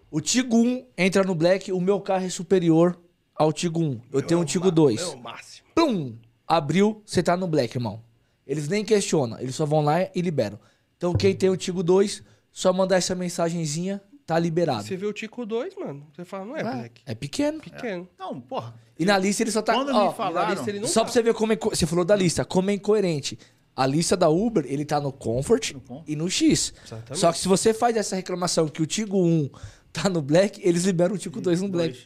O 0.09 0.19
Tigo 0.19 0.57
1 0.57 0.85
entra 0.97 1.23
no 1.23 1.35
Black, 1.35 1.71
o 1.71 1.79
meu 1.79 2.01
carro 2.01 2.25
é 2.25 2.29
superior 2.29 2.99
ao 3.41 3.51
Tigo 3.53 3.81
1. 3.81 4.01
Eu 4.13 4.21
tenho 4.21 4.39
um 4.39 4.45
Tigo 4.45 4.69
2. 4.71 5.01
É 5.01 5.05
o 5.07 5.17
máximo. 5.17 5.67
Plum! 5.73 6.15
Abriu, 6.47 7.01
você 7.05 7.23
tá 7.23 7.35
no 7.37 7.47
Black, 7.47 7.75
irmão. 7.77 8.01
Eles 8.45 8.67
nem 8.67 8.83
questionam, 8.83 9.39
eles 9.39 9.55
só 9.55 9.65
vão 9.65 9.81
lá 9.81 10.01
e 10.13 10.21
liberam. 10.21 10.59
Então 10.97 11.13
quem 11.13 11.33
tem 11.35 11.49
o 11.49 11.55
Tigo 11.57 11.81
2, 11.81 12.23
só 12.51 12.71
mandar 12.73 12.97
essa 12.97 13.15
mensagenzinha, 13.15 14.01
tá 14.25 14.37
liberado. 14.37 14.83
Você 14.83 14.97
vê 14.97 15.05
o 15.05 15.13
Tico 15.13 15.45
2, 15.45 15.75
mano, 15.75 16.05
você 16.13 16.25
fala, 16.25 16.45
não 16.45 16.55
é, 16.57 16.59
É, 16.59 16.63
Black. 16.63 17.01
é 17.05 17.15
pequeno. 17.15 17.59
Pequeno. 17.61 18.07
Não, 18.19 18.39
porra. 18.41 18.75
E 18.99 19.05
na 19.05 19.17
lista 19.17 19.41
ele 19.43 19.51
só 19.51 19.61
tá. 19.61 19.73
Quando 19.73 19.89
ó, 19.95 20.09
me 20.09 20.15
falaram... 20.15 20.53
lista 20.53 20.69
ele 20.69 20.79
não 20.81 20.87
só 20.87 20.99
tá. 21.01 21.05
pra 21.05 21.13
você 21.13 21.23
ver 21.23 21.33
como 21.33 21.53
é. 21.53 21.55
co- 21.55 21.69
Você 21.69 21.87
falou 21.87 22.03
da 22.05 22.15
lista, 22.15 22.43
como 22.45 22.69
é 22.69 22.73
incoerente. 22.73 23.39
A 23.73 23.87
lista 23.87 24.17
da 24.17 24.27
Uber, 24.29 24.65
ele 24.67 24.83
tá 24.83 24.99
no 24.99 25.11
Comfort 25.13 25.73
e 26.05 26.15
no 26.15 26.29
X. 26.29 26.73
Exatamente. 26.85 27.17
Só 27.19 27.31
que 27.31 27.39
se 27.39 27.47
você 27.47 27.73
faz 27.73 27.95
essa 27.95 28.15
reclamação 28.17 28.67
que 28.67 28.81
o 28.81 28.85
Tigo 28.85 29.17
1 29.17 29.49
tá 29.93 30.09
no 30.09 30.21
Black, 30.21 30.59
eles 30.61 30.83
liberam 30.83 31.15
o 31.15 31.17
Tigo 31.17 31.39
2 31.39 31.61
no 31.61 31.69
Black. 31.69 31.97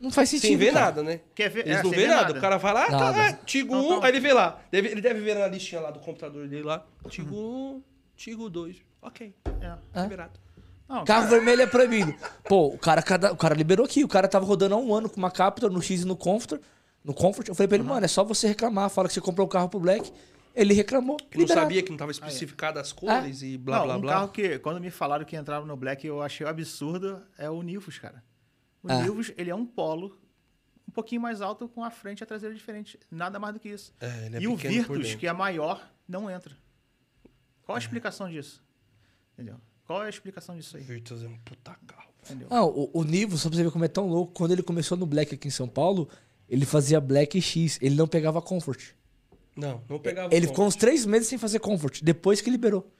Não 0.00 0.10
faz 0.10 0.30
sentido. 0.30 0.48
Sem 0.48 0.56
ver 0.56 0.72
cara. 0.72 0.86
nada, 0.86 1.02
né? 1.02 1.20
Quer 1.34 1.50
ver? 1.50 1.66
Eles 1.66 1.78
é, 1.80 1.82
não 1.82 1.90
vê 1.90 1.96
ver 1.96 2.08
nada. 2.08 2.32
O 2.32 2.40
cara 2.40 2.56
vai 2.56 2.72
lá, 2.72 2.90
Nada. 2.90 3.12
tá, 3.12 3.24
é, 3.28 3.32
Tigo 3.44 3.74
Não, 3.74 3.86
1, 3.86 3.90
não. 3.90 4.02
aí 4.02 4.10
ele 4.10 4.20
vê 4.20 4.32
lá. 4.32 4.58
Deve- 4.72 4.88
ele 4.88 5.00
deve 5.00 5.20
ver 5.20 5.36
na 5.36 5.46
listinha 5.46 5.80
lá 5.80 5.90
do 5.90 6.00
computador 6.00 6.48
dele 6.48 6.62
lá. 6.62 6.84
Tigo 7.08 7.36
1, 7.36 7.82
Tigo 8.16 8.48
2. 8.48 8.76
Ok, 9.02 9.34
É. 9.94 10.02
liberado. 10.02 10.40
Não, 10.88 11.04
Carro 11.04 11.24
cara, 11.24 11.26
vermelho 11.26 11.62
é 11.62 11.66
proibido. 11.66 12.14
Pô, 12.48 12.68
o 12.68 12.78
cara, 12.78 13.00
cada- 13.02 13.32
o 13.32 13.36
cara 13.36 13.54
liberou 13.54 13.84
aqui. 13.86 14.02
O 14.02 14.08
cara 14.08 14.26
tava 14.26 14.44
rodando 14.44 14.74
há 14.74 14.78
um 14.78 14.92
ano 14.94 15.08
com 15.08 15.18
uma 15.18 15.30
Captur 15.30 15.70
no 15.70 15.80
X 15.80 16.02
e 16.02 16.04
no 16.04 16.16
Comfort. 16.16 16.60
No 17.04 17.14
Comfort, 17.14 17.46
eu 17.48 17.54
falei 17.54 17.68
pra 17.68 17.76
ele, 17.76 17.84
mano, 17.84 18.04
é 18.04 18.08
só 18.08 18.24
você 18.24 18.48
reclamar. 18.48 18.90
Fala 18.90 19.06
que 19.06 19.14
você 19.14 19.20
comprou 19.20 19.46
o 19.46 19.48
carro 19.50 19.68
pro 19.68 19.78
Black. 19.78 20.10
Ele 20.54 20.74
reclamou. 20.74 21.16
Que 21.30 21.38
não 21.38 21.46
sabia 21.46 21.80
que 21.82 21.90
não 21.90 21.96
tava 21.96 22.10
especificado 22.10 22.78
as 22.80 22.90
cores 22.92 23.40
e 23.42 23.56
blá, 23.56 23.78
não, 23.78 23.84
blá, 23.86 23.96
um 23.96 24.00
blá. 24.00 24.12
carro 24.14 24.28
que, 24.28 24.58
quando 24.58 24.80
me 24.80 24.90
falaram 24.90 25.24
que 25.24 25.36
entrava 25.36 25.64
no 25.64 25.76
Black, 25.76 26.04
eu 26.06 26.20
achei 26.20 26.44
absurdo, 26.46 27.22
é 27.38 27.48
o 27.48 27.62
Nivus, 27.62 27.98
cara. 27.98 28.22
O 28.82 28.90
É. 28.90 29.02
Nivus, 29.02 29.32
ele 29.36 29.50
é 29.50 29.54
um 29.54 29.66
polo 29.66 30.18
um 30.88 30.92
pouquinho 30.92 31.20
mais 31.20 31.40
alto 31.40 31.68
com 31.68 31.84
a 31.84 31.90
frente 31.90 32.20
e 32.20 32.24
a 32.24 32.26
traseira 32.26 32.52
diferente. 32.54 32.98
Nada 33.10 33.38
mais 33.38 33.54
do 33.54 33.60
que 33.60 33.68
isso. 33.68 33.94
É, 34.00 34.26
ele 34.26 34.36
é 34.36 34.40
e 34.40 34.48
o 34.48 34.56
Virtus, 34.56 35.14
que 35.14 35.26
é 35.26 35.32
maior, 35.32 35.88
não 36.08 36.28
entra. 36.28 36.56
Qual 37.62 37.76
a 37.76 37.78
explicação 37.78 38.28
disso? 38.28 38.60
Entendeu? 39.34 39.56
Qual 39.86 40.02
é 40.02 40.06
a 40.06 40.08
explicação 40.08 40.56
disso 40.56 40.76
aí? 40.76 40.82
Virtus 40.82 41.22
é 41.22 41.28
um 41.28 41.38
puta 41.38 41.76
carro. 41.86 42.10
Entendeu? 42.24 42.48
Não, 42.50 42.68
o, 42.68 42.90
o 42.92 43.04
Nivo, 43.04 43.38
só 43.38 43.48
pra 43.48 43.56
você 43.56 43.62
ver 43.62 43.70
como 43.70 43.84
é 43.84 43.88
tão 43.88 44.08
louco, 44.08 44.32
quando 44.32 44.50
ele 44.50 44.62
começou 44.64 44.98
no 44.98 45.06
Black 45.06 45.34
aqui 45.34 45.46
em 45.46 45.50
São 45.52 45.68
Paulo, 45.68 46.08
ele 46.48 46.66
fazia 46.66 47.00
Black 47.00 47.40
X, 47.40 47.78
ele 47.80 47.94
não 47.94 48.08
pegava 48.08 48.42
Comfort. 48.42 48.92
Não, 49.56 49.82
não 49.88 49.98
pegava 49.98 50.34
Ele 50.34 50.46
o 50.46 50.48
ficou 50.48 50.66
uns 50.66 50.74
três 50.74 51.06
meses 51.06 51.28
sem 51.28 51.38
fazer 51.38 51.60
Comfort, 51.60 52.02
depois 52.02 52.40
que 52.40 52.50
liberou. 52.50 52.92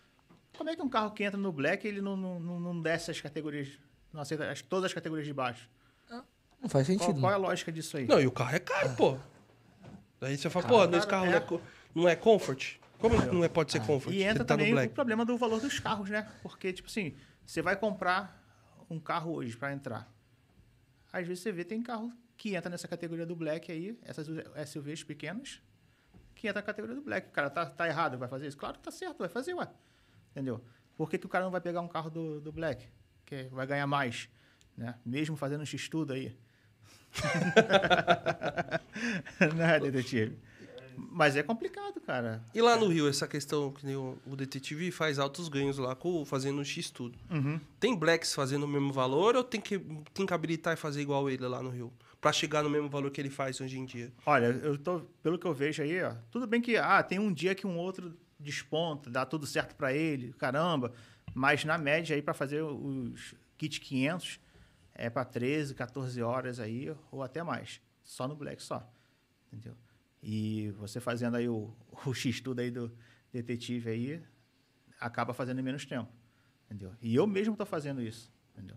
Como 0.57 0.71
é 0.71 0.77
que 0.77 0.83
um 0.83 0.89
carro 0.89 1.11
que 1.13 1.25
entra 1.25 1.39
no 1.39 1.53
Black, 1.53 1.87
ele 1.87 2.01
não, 2.01 2.17
não, 2.17 2.39
não, 2.39 2.61
não 2.61 2.81
desce 2.81 3.11
as 3.11 3.21
categorias, 3.21 3.69
não 4.13 4.21
aceita 4.21 4.51
as- 4.51 4.63
todas 4.63 4.87
as 4.87 4.93
categorias 4.95 5.27
de 5.27 5.33
baixo? 5.33 5.69
Não 6.63 6.69
faz 6.69 6.87
Qual, 6.87 6.99
sentido. 6.99 7.21
qual 7.21 7.33
é 7.33 7.37
não. 7.39 7.45
a 7.45 7.49
lógica 7.49 7.73
disso 7.73 7.97
aí? 7.97 8.07
Não, 8.07 8.21
e 8.21 8.27
o 8.27 8.31
carro 8.31 8.55
é 8.55 8.59
caro, 8.59 8.95
pô. 8.95 9.19
Aí 10.21 10.37
você 10.37 10.51
fala, 10.51 10.69
pô, 10.69 10.85
esse 10.97 11.07
carro 11.07 11.25
é. 11.25 11.31
não, 11.31 11.37
é, 11.37 11.41
co- 11.41 11.61
não 11.95 12.09
é 12.09 12.15
comfort? 12.15 12.77
Como 12.99 13.17
não 13.33 13.43
é, 13.43 13.49
pode 13.49 13.73
ser 13.73 13.81
comfort? 13.81 14.13
E 14.15 14.23
entra 14.23 14.45
tá 14.45 14.55
no 14.59 14.63
também 14.65 14.87
o 14.87 14.91
problema 14.91 15.25
do 15.25 15.39
valor 15.39 15.59
dos 15.59 15.81
carros, 15.81 16.11
né? 16.11 16.31
Porque, 16.43 16.71
tipo 16.71 16.87
assim, 16.89 17.17
você 17.47 17.63
vai 17.63 17.77
comprar 17.77 18.39
um 18.91 19.01
carro 19.01 19.33
hoje 19.33 19.57
para 19.57 19.73
entrar. 19.73 20.07
Às 21.11 21.27
vezes 21.27 21.43
você 21.43 21.51
vê, 21.51 21.65
tem 21.65 21.83
carro 21.83 22.13
que 22.37 22.55
entra 22.55 22.69
nessa 22.69 22.87
categoria 22.87 23.25
do 23.25 23.35
black 23.35 23.73
aí, 23.73 23.99
essas 24.03 24.27
SUVs 24.69 25.03
pequenas, 25.03 25.63
que 26.35 26.47
entra 26.47 26.61
na 26.61 26.67
categoria 26.67 26.95
do 26.97 27.03
black. 27.03 27.29
O 27.29 27.33
cara 27.33 27.49
tá, 27.49 27.65
tá 27.65 27.89
errado, 27.89 28.19
vai 28.19 28.29
fazer 28.29 28.47
isso? 28.49 28.59
Claro 28.59 28.75
que 28.77 28.83
tá 28.83 28.91
certo, 28.91 29.19
vai 29.21 29.31
fazer, 29.31 29.55
ué. 29.55 29.67
Entendeu? 30.33 30.63
Por 30.95 31.09
que, 31.09 31.17
que 31.17 31.25
o 31.25 31.29
cara 31.31 31.45
não 31.45 31.51
vai 31.51 31.61
pegar 31.63 31.81
um 31.81 31.89
carro 31.89 32.11
do, 32.11 32.39
do 32.39 32.53
black? 32.53 32.87
Que 33.31 33.49
vai 33.53 33.65
ganhar 33.65 33.87
mais, 33.87 34.29
né? 34.77 34.97
Mesmo 35.07 35.37
fazendo 35.37 35.61
um 35.61 35.67
X-tudo 35.67 36.13
aí. 36.13 36.37
Não 39.57 39.65
é, 39.65 39.79
detetive? 39.79 40.37
Mas 40.97 41.37
é 41.37 41.43
complicado, 41.45 42.01
cara. 42.01 42.45
E 42.53 42.61
lá 42.61 42.77
no 42.77 42.89
Rio, 42.89 43.09
essa 43.09 43.29
questão 43.29 43.73
que 43.73 43.87
o, 43.95 44.19
o 44.27 44.35
detetive 44.35 44.91
faz 44.91 45.21
altos 45.21 45.49
ganhos 45.49 45.79
lá 45.79 45.95
com, 45.95 46.25
fazendo 46.25 46.61
um 46.61 46.65
X 46.65 46.91
tudo. 46.91 47.17
Uhum. 47.31 47.61
Tem 47.79 47.97
blacks 47.97 48.35
fazendo 48.35 48.65
o 48.65 48.69
mesmo 48.69 48.93
valor 48.93 49.37
ou 49.37 49.45
tem 49.45 49.61
que, 49.61 49.79
tem 50.13 50.27
que 50.27 50.35
habilitar 50.35 50.75
e 50.75 50.77
fazer 50.77 51.01
igual 51.01 51.31
ele 51.31 51.47
lá 51.47 51.63
no 51.63 51.71
Rio? 51.71 51.93
Pra 52.21 52.33
chegar 52.33 52.65
no 52.65 52.69
mesmo 52.69 52.89
valor 52.89 53.13
que 53.13 53.21
ele 53.21 53.31
faz 53.31 53.61
hoje 53.61 53.79
em 53.79 53.85
dia. 53.85 54.13
Olha, 54.27 54.47
eu 54.47 54.77
tô, 54.77 55.03
pelo 55.23 55.39
que 55.39 55.47
eu 55.47 55.55
vejo 55.55 55.85
aí, 55.85 56.03
ó, 56.03 56.17
tudo 56.33 56.49
bem 56.49 56.61
que 56.61 56.77
ah, 56.77 57.01
tem 57.01 57.21
um 57.21 57.33
dia 57.33 57.55
que 57.55 57.65
um 57.65 57.79
outro 57.79 58.13
desponta, 58.41 59.09
dá 59.09 59.25
tudo 59.25 59.47
certo 59.47 59.77
para 59.77 59.95
ele, 59.95 60.33
caramba, 60.33 60.93
mas 61.35 61.65
na 61.65 61.79
média 61.79 62.15
aí 62.15 62.23
para 62.23 62.35
fazer 62.35 62.63
os 62.63 63.35
kit 63.57 63.81
500 63.81 64.41
é 64.95 65.09
para 65.09 65.25
13, 65.25 65.75
14 65.75 66.23
horas 66.23 66.61
aí 66.61 66.95
ou 67.11 67.23
até 67.23 67.43
mais, 67.43 67.81
só 68.03 68.27
no 68.27 68.37
black 68.37 68.63
só. 68.63 68.89
Entendeu? 69.47 69.77
E 70.23 70.71
você 70.73 71.01
fazendo 71.01 71.37
aí 71.37 71.49
o, 71.49 71.75
o 72.07 72.15
X 72.15 72.41
tudo 72.41 72.61
aí 72.61 72.71
do 72.71 72.93
detetive 73.33 73.91
aí, 73.91 74.23
acaba 74.99 75.33
fazendo 75.33 75.61
em 75.61 75.63
menos 75.63 75.85
tempo. 75.87 76.11
Entendeu? 76.67 76.93
E 77.01 77.15
eu 77.15 77.27
mesmo 77.27 77.55
estou 77.55 77.67
fazendo 77.67 78.03
isso. 78.03 78.31
Entendeu? 78.55 78.77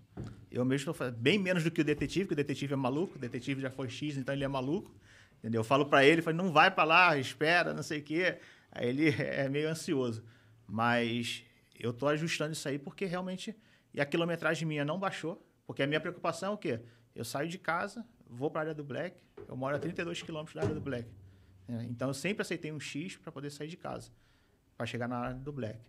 Eu 0.49 0.63
mesmo 0.63 0.81
estou 0.81 0.93
fazendo 0.93 1.17
bem 1.17 1.37
menos 1.37 1.63
do 1.63 1.71
que 1.71 1.81
o 1.81 1.83
detetive, 1.83 2.27
que 2.27 2.33
o 2.33 2.35
detetive 2.35 2.73
é 2.73 2.77
maluco, 2.77 3.17
o 3.17 3.19
detetive 3.19 3.61
já 3.61 3.69
foi 3.69 3.89
X, 3.89 4.17
então 4.17 4.33
ele 4.33 4.43
é 4.43 4.47
maluco. 4.47 4.95
Entendeu? 5.39 5.59
Eu 5.59 5.65
falo 5.65 5.85
para 5.87 6.05
ele, 6.05 6.21
falo, 6.21 6.37
não 6.37 6.51
vai 6.51 6.71
para 6.71 6.85
lá, 6.85 7.17
espera, 7.17 7.73
não 7.73 7.83
sei 7.83 7.99
o 7.99 8.03
quê. 8.03 8.39
Aí 8.71 8.87
ele 8.87 9.09
é 9.21 9.49
meio 9.49 9.69
ansioso. 9.69 10.23
Mas 10.67 11.43
eu 11.79 11.91
estou 11.91 12.09
ajustando 12.09 12.53
isso 12.53 12.67
aí 12.67 12.77
porque 12.77 13.05
realmente. 13.05 13.55
E 13.93 14.01
a 14.01 14.05
quilometragem 14.05 14.67
minha 14.67 14.83
não 14.83 14.99
baixou, 14.99 15.45
porque 15.65 15.83
a 15.83 15.87
minha 15.87 15.99
preocupação 15.99 16.51
é 16.51 16.55
o 16.55 16.57
quê? 16.57 16.81
Eu 17.15 17.23
saio 17.23 17.47
de 17.47 17.59
casa, 17.59 18.05
vou 18.27 18.49
para 18.49 18.61
a 18.61 18.63
área 18.63 18.73
do 18.73 18.83
Black, 18.83 19.21
eu 19.47 19.55
moro 19.55 19.75
a 19.75 19.79
32 19.79 20.21
quilômetros 20.23 20.55
da 20.55 20.61
área 20.61 20.73
do 20.73 20.81
Black. 20.81 21.07
É, 21.67 21.83
então 21.83 22.09
eu 22.09 22.13
sempre 22.13 22.41
aceitei 22.41 22.71
um 22.71 22.79
X 22.79 23.17
para 23.17 23.31
poder 23.31 23.49
sair 23.51 23.67
de 23.67 23.77
casa, 23.77 24.11
para 24.75 24.85
chegar 24.85 25.07
na 25.07 25.17
área 25.17 25.35
do 25.35 25.51
Black. 25.51 25.79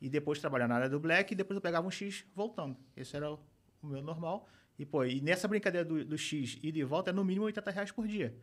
E 0.00 0.08
depois 0.08 0.38
trabalhar 0.38 0.68
na 0.68 0.76
área 0.76 0.88
do 0.88 1.00
Black 1.00 1.32
e 1.32 1.36
depois 1.36 1.56
eu 1.56 1.60
pegava 1.60 1.86
um 1.86 1.90
X 1.90 2.24
voltando. 2.34 2.76
Esse 2.96 3.16
era 3.16 3.32
o, 3.32 3.38
meu 3.82 4.02
normal. 4.02 4.46
E, 4.78 4.86
pô, 4.86 5.04
e 5.04 5.20
nessa 5.20 5.48
brincadeira 5.48 5.84
do, 5.84 6.04
do 6.04 6.16
X 6.16 6.56
e 6.62 6.70
de 6.70 6.84
volta 6.84 7.10
é 7.10 7.12
no 7.12 7.24
mínimo 7.24 7.46
80 7.46 7.70
reais 7.70 7.90
por 7.90 8.06
dia. 8.06 8.36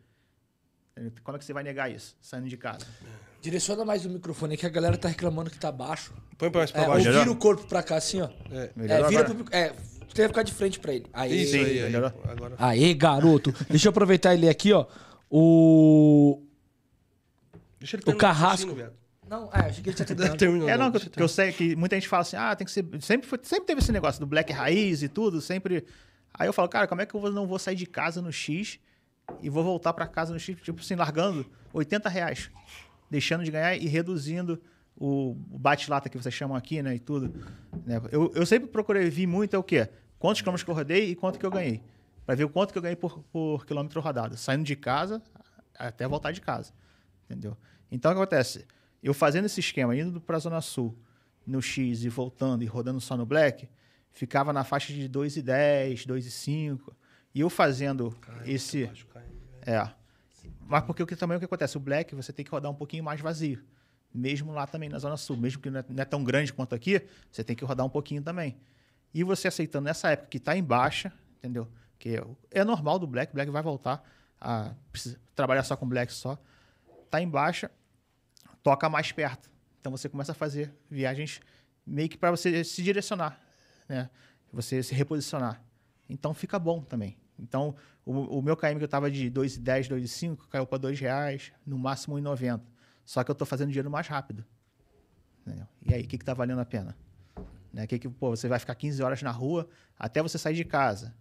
Como 1.22 1.36
é 1.36 1.38
que 1.38 1.44
você 1.44 1.52
vai 1.52 1.62
negar 1.62 1.90
isso, 1.90 2.16
saindo 2.22 2.48
de 2.48 2.56
casa? 2.56 2.86
Direciona 3.42 3.84
mais 3.84 4.06
o 4.06 4.08
microfone 4.10 4.56
que 4.56 4.64
a 4.64 4.68
galera 4.70 4.96
tá 4.96 5.08
reclamando 5.08 5.50
que 5.50 5.58
tá 5.58 5.70
baixo. 5.70 6.12
Põe 6.38 6.50
mais 6.50 6.70
pra 6.70 6.80
É, 6.82 6.84
ou 6.86 6.94
baixo. 6.94 7.12
vira 7.12 7.30
o 7.30 7.36
corpo 7.36 7.66
pra 7.66 7.82
cá 7.82 7.96
assim, 7.96 8.22
ó. 8.22 8.28
É. 8.50 8.64
É, 8.64 8.70
vira 8.74 9.06
agora? 9.06 9.34
pro, 9.34 9.44
é, 9.54 9.68
você 9.72 10.14
tem 10.14 10.24
que 10.24 10.28
ficar 10.28 10.42
de 10.42 10.54
frente 10.54 10.80
pra 10.80 10.94
ele. 10.94 11.06
Aí, 11.12 11.42
Isso 11.42 11.54
aí, 11.54 11.64
aí. 11.64 11.82
melhorou? 11.82 12.12
Agora. 12.24 12.54
Aê, 12.58 12.94
garoto. 12.94 13.52
Deixa 13.68 13.88
eu 13.88 13.90
aproveitar 13.90 14.34
ele 14.34 14.48
aqui, 14.48 14.72
ó. 14.72 14.86
O. 15.30 16.42
Deixa 17.78 17.96
ele 17.96 18.02
O 18.06 18.16
Carrasco. 18.16 18.74
Não, 19.28 19.50
é, 19.52 19.58
achei 19.68 19.82
que 19.82 19.90
ele 19.90 19.96
tinha 19.96 20.06
terminado. 20.06 20.38
Terminou. 20.38 20.68
É, 20.68 20.78
não, 20.78 20.90
que, 20.90 20.96
eu- 21.06 21.10
que 21.10 21.22
eu 21.22 21.28
sei 21.28 21.52
que 21.52 21.76
muita 21.76 21.94
gente 21.96 22.08
fala 22.08 22.22
assim, 22.22 22.36
ah, 22.36 22.56
tem 22.56 22.64
que 22.64 22.70
ser. 22.72 22.86
Sempre, 23.00 23.28
foi- 23.28 23.40
sempre 23.42 23.66
teve 23.66 23.80
esse 23.82 23.92
negócio 23.92 24.18
do 24.18 24.26
black 24.26 24.50
raiz 24.52 25.02
e 25.02 25.08
tudo, 25.08 25.42
sempre. 25.42 25.84
Aí 26.32 26.48
eu 26.48 26.52
falo, 26.54 26.68
cara, 26.70 26.86
como 26.86 27.02
é 27.02 27.06
que 27.06 27.14
eu 27.14 27.30
não 27.32 27.46
vou 27.46 27.58
sair 27.58 27.76
de 27.76 27.84
casa 27.86 28.22
no 28.22 28.32
X 28.32 28.78
e 29.40 29.50
vou 29.50 29.62
voltar 29.62 29.92
pra 29.92 30.06
casa 30.06 30.32
no 30.32 30.38
X, 30.38 30.60
tipo 30.60 30.80
assim, 30.80 30.94
largando 30.94 31.46
80 31.72 32.08
reais, 32.08 32.50
deixando 33.10 33.44
de 33.44 33.50
ganhar 33.50 33.76
e 33.76 33.86
reduzindo 33.86 34.60
o, 34.96 35.34
bate-lata 35.58 36.08
que 36.08 36.16
vocês 36.16 36.34
chamam 36.34 36.56
aqui, 36.56 36.82
né, 36.82 36.94
e 36.94 36.98
tudo. 36.98 37.34
né? 37.84 38.00
Eu, 38.10 38.32
eu 38.34 38.46
sempre 38.46 38.68
procurei 38.68 39.08
vir 39.10 39.26
muito 39.26 39.54
é 39.54 39.58
o 39.58 39.62
quê? 39.62 39.88
Quantos 40.18 40.40
quilômetros 40.40 40.64
que 40.64 40.70
eu 40.70 40.74
rodei 40.74 41.10
e 41.10 41.14
quanto 41.14 41.38
que 41.38 41.44
eu 41.44 41.50
ganhei. 41.50 41.82
Pra 42.24 42.34
ver 42.34 42.44
o 42.44 42.48
quanto 42.48 42.72
que 42.72 42.78
eu 42.78 42.82
ganhei 42.82 42.96
por, 42.96 43.22
por 43.32 43.66
quilômetro 43.66 44.00
rodado, 44.00 44.36
saindo 44.36 44.64
de 44.64 44.74
casa 44.74 45.22
até 45.78 46.08
voltar 46.08 46.32
de 46.32 46.40
casa. 46.40 46.72
Entendeu? 47.24 47.56
Então 47.90 48.10
o 48.10 48.14
que 48.14 48.20
acontece? 48.20 48.66
Eu 49.02 49.12
fazendo 49.12 49.44
esse 49.44 49.60
esquema, 49.60 49.94
indo 49.96 50.20
para 50.20 50.36
a 50.36 50.40
Zona 50.40 50.60
Sul 50.60 50.98
no 51.46 51.62
X 51.62 52.02
e 52.02 52.08
voltando 52.08 52.62
e 52.62 52.66
rodando 52.66 53.00
só 53.00 53.16
no 53.16 53.24
Black, 53.24 53.68
ficava 54.10 54.52
na 54.52 54.64
faixa 54.64 54.92
de 54.92 55.08
2,10, 55.08 56.06
2,5. 56.06 56.92
E 57.36 57.40
eu 57.40 57.50
fazendo 57.50 58.16
esse. 58.46 58.86
Baixo, 58.86 59.06
cai. 59.08 59.22
É. 59.60 59.90
Mas 60.58 60.82
porque 60.84 61.02
o 61.02 61.06
que 61.06 61.14
também 61.14 61.36
o 61.36 61.38
que 61.38 61.44
acontece? 61.44 61.76
O 61.76 61.80
Black 61.80 62.14
você 62.14 62.32
tem 62.32 62.42
que 62.42 62.50
rodar 62.50 62.72
um 62.72 62.74
pouquinho 62.74 63.04
mais 63.04 63.20
vazio. 63.20 63.62
Mesmo 64.14 64.52
lá 64.52 64.66
também 64.66 64.88
na 64.88 64.98
Zona 64.98 65.18
Sul. 65.18 65.36
Mesmo 65.36 65.60
que 65.60 65.68
não 65.68 65.80
é, 65.80 65.84
não 65.86 66.02
é 66.02 66.06
tão 66.06 66.24
grande 66.24 66.50
quanto 66.50 66.74
aqui, 66.74 67.06
você 67.30 67.44
tem 67.44 67.54
que 67.54 67.62
rodar 67.62 67.84
um 67.84 67.90
pouquinho 67.90 68.22
também. 68.22 68.56
E 69.12 69.22
você 69.22 69.48
aceitando 69.48 69.84
nessa 69.84 70.12
época 70.12 70.30
que 70.30 70.38
está 70.38 70.56
em 70.56 70.64
baixa, 70.64 71.12
entendeu? 71.36 71.68
Que 71.98 72.16
é, 72.16 72.24
é 72.52 72.64
normal 72.64 72.98
do 72.98 73.06
Black, 73.06 73.34
Black 73.34 73.50
vai 73.50 73.62
voltar 73.62 74.02
a 74.40 74.74
trabalhar 75.34 75.62
só 75.62 75.76
com 75.76 75.86
Black 75.86 76.14
só. 76.14 76.38
Tá 77.10 77.20
em 77.20 77.28
baixa, 77.28 77.70
toca 78.62 78.88
mais 78.88 79.12
perto. 79.12 79.50
Então 79.78 79.92
você 79.92 80.08
começa 80.08 80.32
a 80.32 80.34
fazer 80.34 80.74
viagens 80.90 81.42
meio 81.86 82.08
que 82.08 82.16
para 82.16 82.30
você 82.30 82.64
se 82.64 82.82
direcionar, 82.82 83.38
né? 83.86 84.08
Você 84.54 84.82
se 84.82 84.94
reposicionar. 84.94 85.62
Então 86.08 86.32
fica 86.32 86.58
bom 86.58 86.80
também. 86.80 87.14
Então 87.38 87.74
o, 88.04 88.38
o 88.38 88.42
meu 88.42 88.56
KM 88.56 88.78
que 88.78 88.84
eu 88.84 88.88
tava 88.88 89.10
de 89.10 89.30
2,10, 89.30 89.88
2,5 89.88 90.38
caiu 90.48 90.66
para 90.66 90.88
R$ 90.88 90.94
reais, 90.94 91.52
no 91.66 91.78
máximo 91.78 92.16
1,90. 92.16 92.60
Só 93.04 93.22
que 93.22 93.30
eu 93.30 93.34
tô 93.34 93.44
fazendo 93.46 93.68
dinheiro 93.68 93.90
mais 93.90 94.06
rápido. 94.08 94.44
entendeu? 95.46 95.66
E 95.86 95.94
aí, 95.94 96.02
o 96.02 96.06
que 96.08 96.18
que 96.18 96.24
tá 96.24 96.34
valendo 96.34 96.60
a 96.60 96.64
pena? 96.64 96.96
Né? 97.72 97.86
Que 97.86 97.98
que, 97.98 98.08
pô, 98.08 98.30
você 98.30 98.48
vai 98.48 98.58
ficar 98.58 98.74
15 98.74 99.02
horas 99.02 99.22
na 99.22 99.30
rua 99.30 99.68
até 99.98 100.20
você 100.22 100.38
sair 100.38 100.54
de 100.54 100.64
casa. 100.64 101.14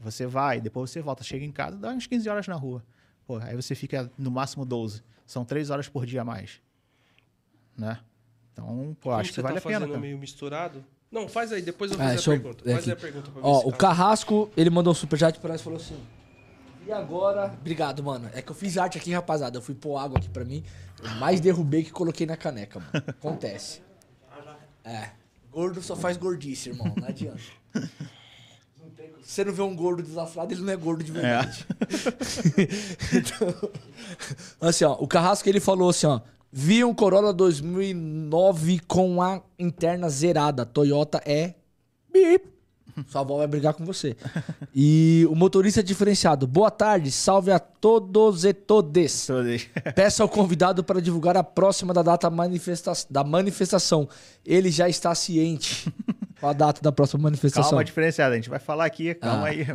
Você 0.00 0.26
vai, 0.26 0.60
depois 0.60 0.90
você 0.90 1.00
volta, 1.00 1.24
chega 1.24 1.44
em 1.44 1.50
casa, 1.52 1.76
dá 1.76 1.90
umas 1.90 2.06
15 2.06 2.28
horas 2.28 2.46
na 2.46 2.54
rua. 2.54 2.84
Pô, 3.26 3.38
aí 3.38 3.56
você 3.56 3.74
fica 3.74 4.10
no 4.18 4.30
máximo 4.30 4.64
12. 4.66 5.02
São 5.26 5.44
3 5.44 5.70
horas 5.70 5.88
por 5.88 6.04
dia 6.04 6.20
a 6.22 6.24
mais. 6.24 6.60
Né? 7.76 7.98
Então, 8.52 8.96
pô, 9.00 9.10
Como 9.10 9.16
acho 9.16 9.30
que 9.30 9.34
você 9.36 9.42
vale 9.42 9.54
tá 9.54 9.60
a 9.60 9.62
pena. 9.62 9.74
fazendo 9.80 9.90
cara. 9.90 10.00
meio 10.00 10.18
misturado. 10.18 10.84
Não, 11.14 11.28
faz 11.28 11.52
aí, 11.52 11.62
depois 11.62 11.92
eu 11.92 11.96
vou 11.96 12.04
Ah, 12.06 12.10
fazer 12.10 12.30
a 12.30 12.34
eu- 12.34 12.40
pergunta. 12.40 12.68
é 12.68 12.72
Faz 12.74 12.86
aí 12.86 12.92
a 12.92 12.96
pergunta 12.96 13.30
pra 13.30 13.40
Ó, 13.42 13.68
o 13.68 13.70
tá- 13.70 13.76
Carrasco, 13.78 14.50
ele 14.56 14.68
mandou 14.68 14.90
um 14.90 14.94
superchat 14.94 15.38
pra 15.38 15.50
nós 15.50 15.60
e 15.60 15.64
falou 15.64 15.78
assim: 15.78 15.96
E 16.86 16.90
agora? 16.92 17.54
Obrigado, 17.60 18.02
mano. 18.02 18.28
É 18.34 18.42
que 18.42 18.50
eu 18.50 18.54
fiz 18.54 18.76
arte 18.76 18.98
aqui, 18.98 19.12
rapaziada. 19.12 19.56
Eu 19.56 19.62
fui 19.62 19.74
pôr 19.76 19.96
água 19.96 20.18
aqui 20.18 20.28
pra 20.28 20.44
mim. 20.44 20.64
Eu 21.02 21.08
mais 21.12 21.40
derrubei 21.40 21.84
que 21.84 21.92
coloquei 21.92 22.26
na 22.26 22.36
caneca, 22.36 22.80
mano. 22.80 22.90
Acontece. 23.08 23.80
É. 24.84 25.10
Gordo 25.52 25.80
só 25.80 25.94
faz 25.94 26.16
gordice, 26.16 26.70
irmão. 26.70 26.92
Não 26.96 27.06
adianta. 27.08 27.40
Você 29.22 29.44
não 29.44 29.52
vê 29.54 29.62
um 29.62 29.74
gordo 29.74 30.02
desastrado, 30.02 30.52
ele 30.52 30.60
não 30.60 30.72
é 30.72 30.76
gordo 30.76 31.02
de 31.02 31.10
verdade. 31.12 31.64
então, 33.14 33.70
assim, 34.60 34.84
ó, 34.84 34.92
o 34.94 35.06
Carrasco 35.08 35.48
ele 35.48 35.60
falou 35.60 35.88
assim, 35.88 36.06
ó. 36.06 36.20
Vi 36.56 36.84
um 36.84 36.94
Corolla 36.94 37.32
2009 37.32 38.78
com 38.86 39.20
a 39.20 39.42
interna 39.58 40.08
zerada. 40.08 40.64
Toyota 40.64 41.20
é 41.26 41.54
bip. 42.12 42.48
Sua 43.08 43.22
avó 43.22 43.38
vai 43.38 43.48
brigar 43.48 43.74
com 43.74 43.84
você. 43.84 44.16
E 44.72 45.26
o 45.28 45.34
motorista 45.34 45.82
diferenciado. 45.82 46.46
Boa 46.46 46.70
tarde, 46.70 47.10
salve 47.10 47.50
a 47.50 47.58
todos 47.58 48.44
e 48.44 48.52
todes. 48.52 49.26
Todas. 49.26 49.68
Peça 49.96 50.22
ao 50.22 50.28
convidado 50.28 50.84
para 50.84 51.00
divulgar 51.02 51.36
a 51.36 51.42
próxima 51.42 51.92
da 51.92 52.02
data 52.02 52.30
manifesta 52.30 52.92
da 53.10 53.24
manifestação. 53.24 54.08
Ele 54.46 54.70
já 54.70 54.88
está 54.88 55.12
ciente 55.12 55.92
com 56.40 56.46
a 56.48 56.52
data 56.52 56.80
da 56.80 56.92
próxima 56.92 57.22
manifestação. 57.24 57.70
Calma, 57.70 57.84
diferenciada. 57.84 58.32
A 58.34 58.36
gente 58.36 58.48
vai 58.50 58.60
falar 58.60 58.84
aqui, 58.84 59.12
calma 59.14 59.46
Ah. 59.46 59.50
aí. 59.50 59.66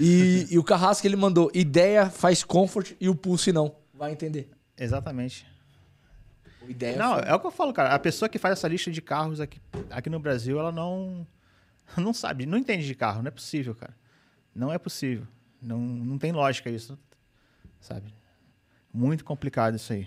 E, 0.00 0.48
e 0.50 0.58
o 0.58 0.64
Carrasco 0.64 1.06
ele 1.06 1.16
mandou: 1.16 1.48
ideia 1.54 2.10
faz 2.10 2.42
comfort 2.42 2.92
e 3.00 3.08
o 3.08 3.14
pulse 3.14 3.52
não. 3.52 3.72
Vai 3.94 4.10
entender. 4.10 4.50
Exatamente. 4.76 5.46
Ideia 6.68 6.96
Não, 6.96 7.14
foi- 7.14 7.28
é 7.28 7.34
o 7.34 7.40
que 7.40 7.46
eu 7.46 7.50
falo, 7.50 7.72
cara. 7.72 7.94
A 7.94 7.98
pessoa 7.98 8.28
que 8.28 8.38
faz 8.38 8.52
essa 8.58 8.68
lista 8.68 8.90
de 8.90 9.00
carros 9.02 9.40
aqui, 9.40 9.60
aqui 9.90 10.10
no 10.10 10.18
Brasil, 10.20 10.58
ela 10.58 10.70
não 10.72 11.26
não 11.96 12.12
sabe, 12.12 12.44
não 12.46 12.58
entende 12.58 12.86
de 12.86 12.94
carro. 12.94 13.22
Não 13.22 13.28
é 13.28 13.32
possível, 13.32 13.74
cara. 13.74 13.96
Não 14.54 14.72
é 14.72 14.78
possível. 14.78 15.26
Não, 15.60 15.78
não 15.78 16.18
tem 16.18 16.30
lógica 16.32 16.68
isso, 16.70 16.98
sabe? 17.80 18.14
Muito 18.92 19.24
complicado 19.24 19.74
isso 19.76 19.92
aí. 19.92 20.06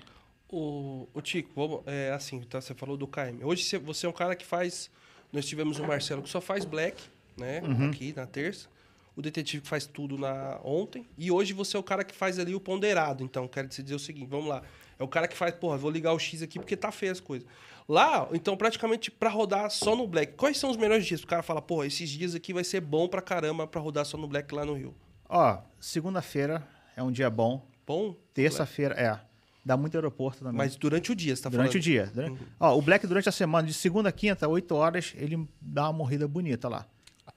O, 0.50 1.08
o 1.14 1.22
Tico, 1.22 1.50
vamos, 1.56 1.82
é 1.88 2.12
assim, 2.12 2.42
tá, 2.42 2.60
você 2.60 2.74
falou 2.74 2.98
do 2.98 3.08
KM. 3.08 3.44
Hoje 3.44 3.64
você, 3.64 3.78
você 3.78 4.06
é 4.06 4.10
um 4.10 4.14
cara 4.14 4.36
que 4.36 4.46
faz. 4.46 4.90
Nós 5.32 5.46
tivemos 5.46 5.80
o 5.80 5.88
Marcelo 5.88 6.22
que 6.22 6.30
só 6.30 6.42
faz 6.42 6.66
black, 6.66 7.02
né? 7.38 7.62
Uhum. 7.62 7.90
Aqui 7.90 8.14
na 8.16 8.26
terça. 8.26 8.68
O 9.16 9.22
detetive 9.22 9.62
que 9.64 9.68
faz 9.68 9.86
tudo 9.86 10.18
na 10.18 10.60
ontem. 10.64 11.06
E 11.18 11.32
hoje 11.32 11.54
você 11.54 11.76
é 11.78 11.80
o 11.80 11.84
cara 11.84 12.04
que 12.04 12.16
faz 12.16 12.38
ali 12.40 12.54
o 12.56 12.60
ponderado. 12.60 13.24
Então, 13.24 13.48
quero 13.48 13.68
te 13.68 13.82
dizer 13.82 13.96
o 13.96 14.00
seguinte, 14.00 14.28
vamos 14.30 14.48
lá. 14.48 14.62
É 15.02 15.04
o 15.04 15.08
cara 15.08 15.28
que 15.28 15.36
faz, 15.36 15.56
porra, 15.56 15.78
vou 15.78 15.90
ligar 15.90 16.14
o 16.14 16.20
X 16.20 16.44
aqui 16.44 16.60
porque 16.60 16.78
tá 16.78 16.92
feio 16.92 17.12
as 17.12 17.20
coisas. 17.20 17.48
Lá, 17.90 18.30
então, 18.34 18.56
praticamente 18.56 19.10
pra 19.10 19.32
rodar 19.32 19.70
só 19.72 19.96
no 19.96 20.06
black. 20.08 20.34
Quais 20.34 20.58
são 20.60 20.70
os 20.70 20.78
melhores 20.78 21.06
dias? 21.08 21.24
O 21.24 21.28
cara 21.28 21.42
fala, 21.42 21.60
porra, 21.62 21.88
esses 21.88 22.08
dias 22.08 22.36
aqui 22.36 22.54
vai 22.54 22.64
ser 22.64 22.80
bom 22.82 23.08
pra 23.08 23.20
caramba 23.22 23.66
pra 23.66 23.82
rodar 23.82 24.06
só 24.06 24.16
no 24.16 24.28
black 24.28 24.54
lá 24.54 24.64
no 24.64 24.76
Rio. 24.76 24.94
Ó, 25.28 25.58
segunda-feira 25.80 26.66
é 26.96 27.02
um 27.02 27.12
dia 27.12 27.30
bom. 27.32 27.66
Bom? 27.88 28.16
Terça-feira 28.32 28.94
é. 28.96 29.20
Dá 29.66 29.76
muito 29.76 29.96
aeroporto 29.96 30.40
também. 30.40 30.54
Mas 30.56 30.76
durante 30.76 31.12
o 31.12 31.16
dia, 31.16 31.36
você 31.36 31.42
tá 31.42 31.50
durante 31.50 31.70
falando? 31.72 31.80
o 31.82 31.84
dia. 31.84 32.12
Durante- 32.14 32.42
Ó, 32.60 32.78
o 32.78 32.82
Black 32.82 33.08
durante 33.08 33.28
a 33.28 33.32
semana, 33.32 33.68
de 33.68 33.74
segunda 33.74 34.10
a 34.10 34.12
quinta, 34.12 34.48
8 34.48 34.76
horas, 34.76 35.14
ele 35.18 35.48
dá 35.60 35.84
uma 35.88 35.94
morrida 35.94 36.28
bonita 36.28 36.70
lá. 36.70 36.86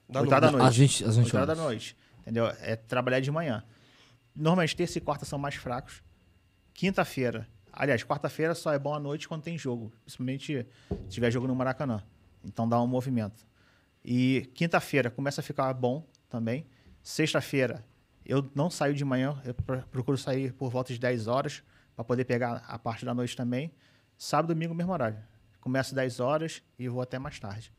Da 0.09 0.21
8 0.21 0.33
horas 0.35 0.51
da 0.53 0.57
noite. 0.59 0.69
Às 0.69 0.77
20, 0.77 1.05
às 1.05 1.17
20 1.17 1.25
8 1.27 1.37
horas 1.37 1.49
da 1.49 1.55
noite. 1.65 1.97
Entendeu? 2.21 2.47
É 2.61 2.77
trabalhar 2.77 3.21
de 3.21 3.31
manhã. 3.31 3.65
Normalmente 4.37 4.77
terça 4.77 4.99
e 4.99 5.01
quarta 5.01 5.25
são 5.25 5.39
mais 5.39 5.55
fracos. 5.55 6.03
Quinta-feira. 6.73 7.47
Aliás, 7.77 8.03
quarta-feira 8.05 8.55
só 8.55 8.73
é 8.73 8.79
bom 8.79 8.95
à 8.95 9.01
noite 9.01 9.29
quando 9.29 9.43
tem 9.43 9.59
jogo. 9.59 9.93
Principalmente 10.05 10.67
se 10.89 11.09
tiver 11.09 11.31
jogo 11.31 11.47
no 11.47 11.55
Maracanã. 11.55 12.03
Então 12.45 12.69
dá 12.69 12.81
um 12.81 12.87
movimento. 12.87 13.47
E 14.05 14.51
quinta-feira 14.55 15.11
começa 15.11 15.41
a 15.41 15.45
ficar 15.45 15.73
bom 15.75 16.07
também. 16.29 16.67
Sexta-feira 17.03 17.85
eu 18.27 18.51
não 18.55 18.71
saio 18.71 18.95
de 18.95 19.05
manhã, 19.05 19.39
eu 19.45 19.53
pro- 19.55 19.83
procuro 19.91 20.17
sair 20.17 20.53
por 20.55 20.71
volta 20.71 20.93
de 20.93 20.99
10 20.99 21.27
horas 21.27 21.63
para 21.95 22.05
poder 22.05 22.25
pegar 22.25 22.65
a 22.67 22.79
parte 22.79 23.05
da 23.05 23.13
noite 23.15 23.37
também. 23.37 23.71
Sábado 24.17 24.51
e 24.51 24.55
domingo, 24.55 24.75
mesmo 24.75 24.93
horário. 24.93 25.19
Começo 25.61 25.95
10 25.95 26.21
horas 26.21 26.63
e 26.79 26.89
vou 26.89 27.03
até 27.03 27.19
mais 27.19 27.39
tarde. 27.39 27.71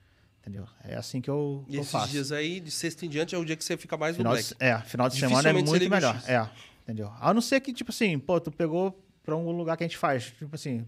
Entendeu? 0.42 0.68
É 0.84 0.96
assim 0.96 1.20
que 1.22 1.30
eu, 1.30 1.64
E 1.68 1.72
que 1.72 1.78
eu 1.78 1.82
esses 1.82 1.92
faço. 1.92 2.12
dias 2.12 2.32
aí, 2.32 2.60
de 2.60 2.70
sexta 2.70 3.06
em 3.06 3.10
diante, 3.10 3.34
é 3.34 3.38
o 3.38 3.44
dia 3.44 3.56
que 3.56 3.64
você 3.64 3.76
fica 3.76 3.98
mais 3.98 4.14
no 4.16 4.18
Final 4.20 4.34
black. 4.34 4.54
é, 4.60 4.78
final 4.82 5.10
de 5.10 5.16
semana 5.20 5.50
é 5.50 5.54
muito 5.54 5.90
melhor. 5.90 6.22
É, 6.28 6.48
entendeu? 6.84 7.12
A 7.20 7.34
não 7.34 7.42
ser 7.42 7.60
que, 7.62 7.74
tipo 7.74 7.90
assim, 7.92 8.20
pô, 8.20 8.40
tu 8.40 8.52
pegou 8.52 9.04
pra 9.26 9.36
um 9.36 9.52
lugar 9.52 9.76
que 9.76 9.84
a 9.84 9.88
gente 9.88 9.98
faz, 9.98 10.32
tipo 10.32 10.54
assim, 10.56 10.86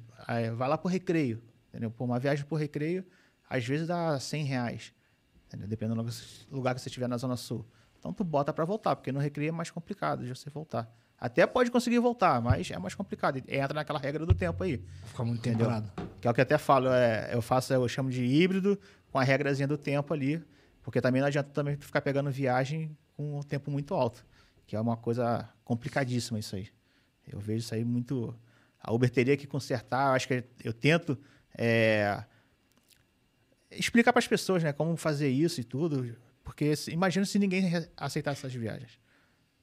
vai 0.55 0.69
lá 0.69 0.77
pro 0.77 0.87
recreio, 0.89 1.41
entendeu? 1.69 1.89
Pô, 1.89 2.05
uma 2.05 2.19
viagem 2.19 2.45
pro 2.45 2.55
recreio, 2.55 3.03
às 3.49 3.65
vezes 3.65 3.87
dá 3.87 4.19
100 4.19 4.43
reais, 4.45 4.93
entendeu? 5.47 5.67
Dependendo 5.67 6.03
do 6.03 6.55
lugar 6.55 6.75
que 6.75 6.81
você 6.81 6.89
estiver 6.89 7.07
na 7.07 7.17
Zona 7.17 7.35
Sul. 7.35 7.65
Então 7.97 8.13
tu 8.13 8.23
bota 8.23 8.53
pra 8.53 8.63
voltar, 8.63 8.95
porque 8.95 9.11
no 9.11 9.19
recreio 9.19 9.49
é 9.49 9.51
mais 9.51 9.71
complicado 9.71 10.23
de 10.23 10.29
você 10.35 10.49
voltar. 10.49 10.87
Até 11.19 11.47
pode 11.47 11.71
conseguir 11.71 11.97
voltar, 11.97 12.39
mas 12.39 12.69
é 12.69 12.77
mais 12.77 12.93
complicado. 12.93 13.37
Entra 13.47 13.73
naquela 13.73 13.97
regra 13.97 14.23
do 14.23 14.35
tempo 14.35 14.63
aí. 14.63 14.85
Ficar 15.05 15.23
muito 15.23 15.41
tempo 15.41 15.55
Entendeu? 15.55 15.81
parado. 15.81 15.91
Que 16.21 16.27
é 16.27 16.31
o 16.31 16.33
que 16.33 16.39
eu 16.39 16.43
até 16.43 16.59
falo, 16.59 16.89
é, 16.89 17.31
eu 17.33 17.41
faço, 17.41 17.73
eu 17.73 17.87
chamo 17.87 18.11
de 18.11 18.23
híbrido 18.23 18.79
com 19.11 19.17
a 19.17 19.23
regrazinha 19.23 19.67
do 19.67 19.79
tempo 19.79 20.13
ali, 20.13 20.43
porque 20.83 21.01
também 21.01 21.19
não 21.19 21.27
adianta 21.27 21.49
também 21.49 21.75
ficar 21.75 22.01
pegando 22.01 22.29
viagem 22.29 22.95
com 23.15 23.39
um 23.39 23.41
tempo 23.41 23.71
muito 23.71 23.95
alto, 23.95 24.23
que 24.67 24.75
é 24.75 24.79
uma 24.79 24.95
coisa 24.95 25.49
complicadíssima 25.65 26.37
isso 26.37 26.55
aí. 26.55 26.69
Eu 27.31 27.39
vejo 27.39 27.59
isso 27.59 27.73
aí 27.75 27.83
muito. 27.83 28.33
A 28.79 28.93
Uber 28.93 29.09
teria 29.09 29.35
que 29.35 29.45
consertar, 29.47 30.09
eu 30.09 30.13
acho 30.13 30.27
que 30.27 30.43
eu 30.63 30.71
tento 30.73 31.17
é, 31.57 32.23
explicar 33.71 34.13
para 34.13 34.19
as 34.19 34.27
pessoas, 34.27 34.63
né, 34.63 34.71
como 34.71 34.95
fazer 34.95 35.29
isso 35.29 35.59
e 35.59 35.63
tudo, 35.63 36.15
porque 36.43 36.73
imagina 36.89 37.25
se 37.25 37.37
ninguém 37.37 37.69
aceitasse 37.97 38.39
essas 38.39 38.53
viagens, 38.53 38.99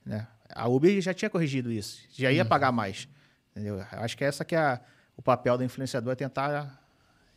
né? 0.05 0.27
A 0.51 0.69
Uber 0.69 1.01
já 1.01 1.15
tinha 1.15 1.31
corrigido 1.31 1.73
isso, 1.73 2.03
já 2.13 2.31
ia 2.31 2.45
pagar 2.45 2.71
mais, 2.71 3.09
entendeu? 3.53 3.77
Eu 3.79 3.99
acho 4.01 4.17
que 4.17 4.25
essa 4.25 4.45
que 4.45 4.55
é 4.55 4.59
a- 4.59 4.81
o 5.17 5.23
papel 5.23 5.57
do 5.57 5.65
influenciador 5.65 6.13
é 6.13 6.17
tentar 6.17 6.83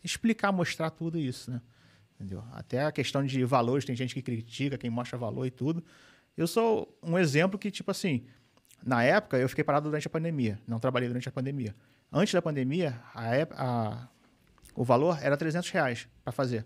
explicar, 0.03 0.51
mostrar 0.51 0.89
tudo 0.89 1.17
isso, 1.17 1.49
né? 1.51 1.61
Entendeu? 2.15 2.43
Até 2.51 2.83
a 2.83 2.91
questão 2.91 3.23
de 3.23 3.43
valores, 3.45 3.85
tem 3.85 3.95
gente 3.95 4.13
que 4.13 4.21
critica, 4.21 4.77
quem 4.77 4.89
mostra 4.89 5.17
valor 5.17 5.45
e 5.45 5.51
tudo. 5.51 5.83
Eu 6.35 6.47
sou 6.47 6.97
um 7.01 7.17
exemplo 7.17 7.57
que, 7.57 7.69
tipo 7.71 7.89
assim, 7.91 8.25
na 8.85 9.03
época 9.03 9.37
eu 9.37 9.49
fiquei 9.49 9.63
parado 9.63 9.89
durante 9.89 10.07
a 10.07 10.09
pandemia, 10.09 10.59
não 10.67 10.79
trabalhei 10.79 11.07
durante 11.09 11.27
a 11.27 11.31
pandemia. 11.31 11.75
Antes 12.11 12.33
da 12.33 12.41
pandemia, 12.41 12.99
a, 13.13 13.31
a- 13.55 14.07
o 14.75 14.83
valor 14.83 15.17
era 15.21 15.35
300 15.35 15.69
reais 15.71 16.07
para 16.23 16.31
fazer. 16.31 16.65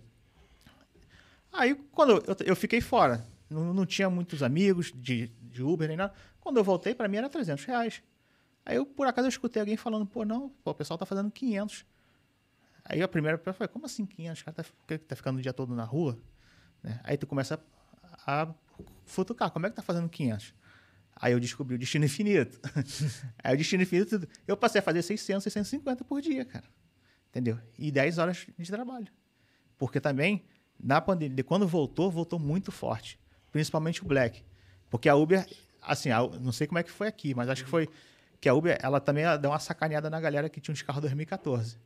Aí, 1.52 1.76
quando 1.92 2.12
eu, 2.28 2.36
eu 2.46 2.56
fiquei 2.56 2.80
fora, 2.82 3.26
não, 3.50 3.74
não 3.74 3.86
tinha 3.86 4.10
muitos 4.10 4.42
amigos 4.44 4.92
de, 4.96 5.28
de 5.42 5.62
Uber 5.64 5.88
nem 5.88 5.98
nada. 5.98 6.14
Quando 6.40 6.58
eu 6.58 6.64
voltei, 6.64 6.94
para 6.96 7.08
mim 7.08 7.18
era 7.18 7.30
300 7.30 7.66
reais. 7.66 8.02
Aí, 8.66 8.78
eu, 8.78 8.86
por 8.86 9.08
acaso, 9.08 9.26
eu 9.28 9.30
escutei 9.30 9.60
alguém 9.60 9.76
falando, 9.76 10.06
pô, 10.06 10.24
não, 10.24 10.50
pô, 10.64 10.72
o 10.72 10.76
pessoal 10.76 10.98
tá 10.98 11.06
fazendo 11.06 11.30
500. 11.32 11.86
Aí 12.86 13.02
a 13.02 13.08
primeira 13.08 13.38
pessoa 13.38 13.54
foi, 13.54 13.68
como 13.68 13.86
assim 13.86 14.06
500? 14.06 14.42
O 14.42 14.46
cara 14.46 14.56
tá, 14.64 14.98
tá 15.08 15.16
ficando 15.16 15.40
o 15.40 15.42
dia 15.42 15.54
todo 15.54 15.76
na 15.76 15.84
rua? 15.84 16.18
Né? 16.82 17.00
Aí 17.04 17.18
tu 17.18 17.28
começa 17.28 17.60
a, 18.26 18.44
a 18.44 18.54
futucar, 19.06 19.52
como 19.52 19.66
é 19.66 19.70
que 19.70 19.76
tá 19.76 19.82
fazendo 19.82 20.08
500? 20.10 20.54
Aí 21.22 21.34
eu 21.34 21.40
descobri 21.40 21.76
o 21.76 21.78
Destino 21.78 22.06
Infinito. 22.06 22.60
Aí 23.44 23.54
o 23.54 23.58
Destino 23.58 23.84
Infinito, 23.84 24.28
eu 24.48 24.58
passei 24.58 24.80
a 24.80 24.82
fazer 24.82 25.04
600, 25.04 25.44
650 25.44 26.04
por 26.04 26.20
dia, 26.22 26.44
cara. 26.44 26.66
Entendeu? 27.30 27.60
E 27.78 27.92
10 27.92 28.18
horas 28.18 28.48
de 28.58 28.72
trabalho. 28.72 29.08
Porque 29.78 30.00
também, 30.00 30.44
na 30.80 31.00
pandemia, 31.00 31.44
quando 31.44 31.68
voltou, 31.68 32.10
voltou 32.10 32.40
muito 32.40 32.72
forte. 32.72 33.20
Principalmente 33.52 34.02
o 34.04 34.06
Black. 34.08 34.44
Porque 34.90 35.08
a 35.08 35.16
Uber, 35.16 35.46
assim, 35.82 36.10
a- 36.10 36.28
não 36.42 36.52
sei 36.52 36.66
como 36.66 36.80
é 36.80 36.84
que 36.84 36.90
foi 36.92 37.08
aqui, 37.08 37.36
mas 37.36 37.48
acho 37.50 37.64
que 37.64 37.70
foi 37.70 37.88
que 38.40 38.50
a 38.50 38.54
Uber, 38.56 38.78
ela 38.82 39.00
também 39.00 39.24
ela 39.24 39.38
deu 39.38 39.52
uma 39.52 39.60
sacaneada 39.60 40.10
na 40.10 40.20
galera 40.20 40.50
que 40.50 40.60
tinha 40.60 40.74
uns 40.74 40.82
carros 40.82 41.02
2014. 41.02 41.78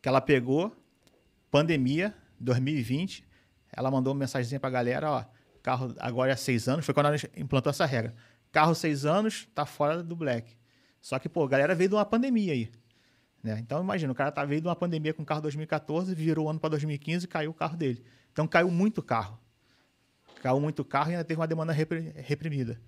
Que 0.00 0.08
ela 0.08 0.20
pegou, 0.22 0.74
pandemia, 1.50 2.14
2020, 2.40 3.24
ela 3.70 3.90
mandou 3.90 4.12
uma 4.14 4.20
mensagenzinha 4.20 4.58
pra 4.58 4.70
galera, 4.70 5.10
ó, 5.10 5.24
carro 5.62 5.94
agora 6.00 6.32
é 6.32 6.36
seis 6.36 6.68
anos, 6.68 6.84
foi 6.84 6.94
quando 6.94 7.06
ela 7.06 7.16
implantou 7.36 7.70
essa 7.70 7.84
regra. 7.86 8.14
Carro 8.52 8.74
seis 8.74 9.04
anos, 9.04 9.48
tá 9.54 9.66
fora 9.66 10.02
do 10.02 10.14
Black. 10.14 10.54
Só 11.00 11.18
que, 11.18 11.28
pô, 11.28 11.44
a 11.44 11.48
galera 11.48 11.74
veio 11.74 11.88
de 11.88 11.96
uma 11.96 12.04
pandemia 12.04 12.52
aí. 12.52 12.70
Né? 13.42 13.58
Então, 13.58 13.82
imagina, 13.82 14.12
o 14.12 14.14
cara 14.14 14.30
tá, 14.30 14.44
veio 14.44 14.60
de 14.60 14.68
uma 14.68 14.76
pandemia 14.76 15.12
com 15.12 15.24
carro 15.24 15.40
2014, 15.40 16.14
virou 16.14 16.46
o 16.46 16.48
ano 16.50 16.60
para 16.60 16.70
2015 16.70 17.24
e 17.24 17.28
caiu 17.28 17.50
o 17.50 17.54
carro 17.54 17.76
dele. 17.76 18.04
Então, 18.32 18.46
caiu 18.46 18.70
muito 18.70 19.02
carro. 19.02 19.38
Caiu 20.40 20.60
muito 20.60 20.84
carro 20.84 21.10
e 21.10 21.14
ainda 21.14 21.24
teve 21.24 21.40
uma 21.40 21.46
demanda 21.46 21.72
repri- 21.72 22.12
reprimida. 22.16 22.80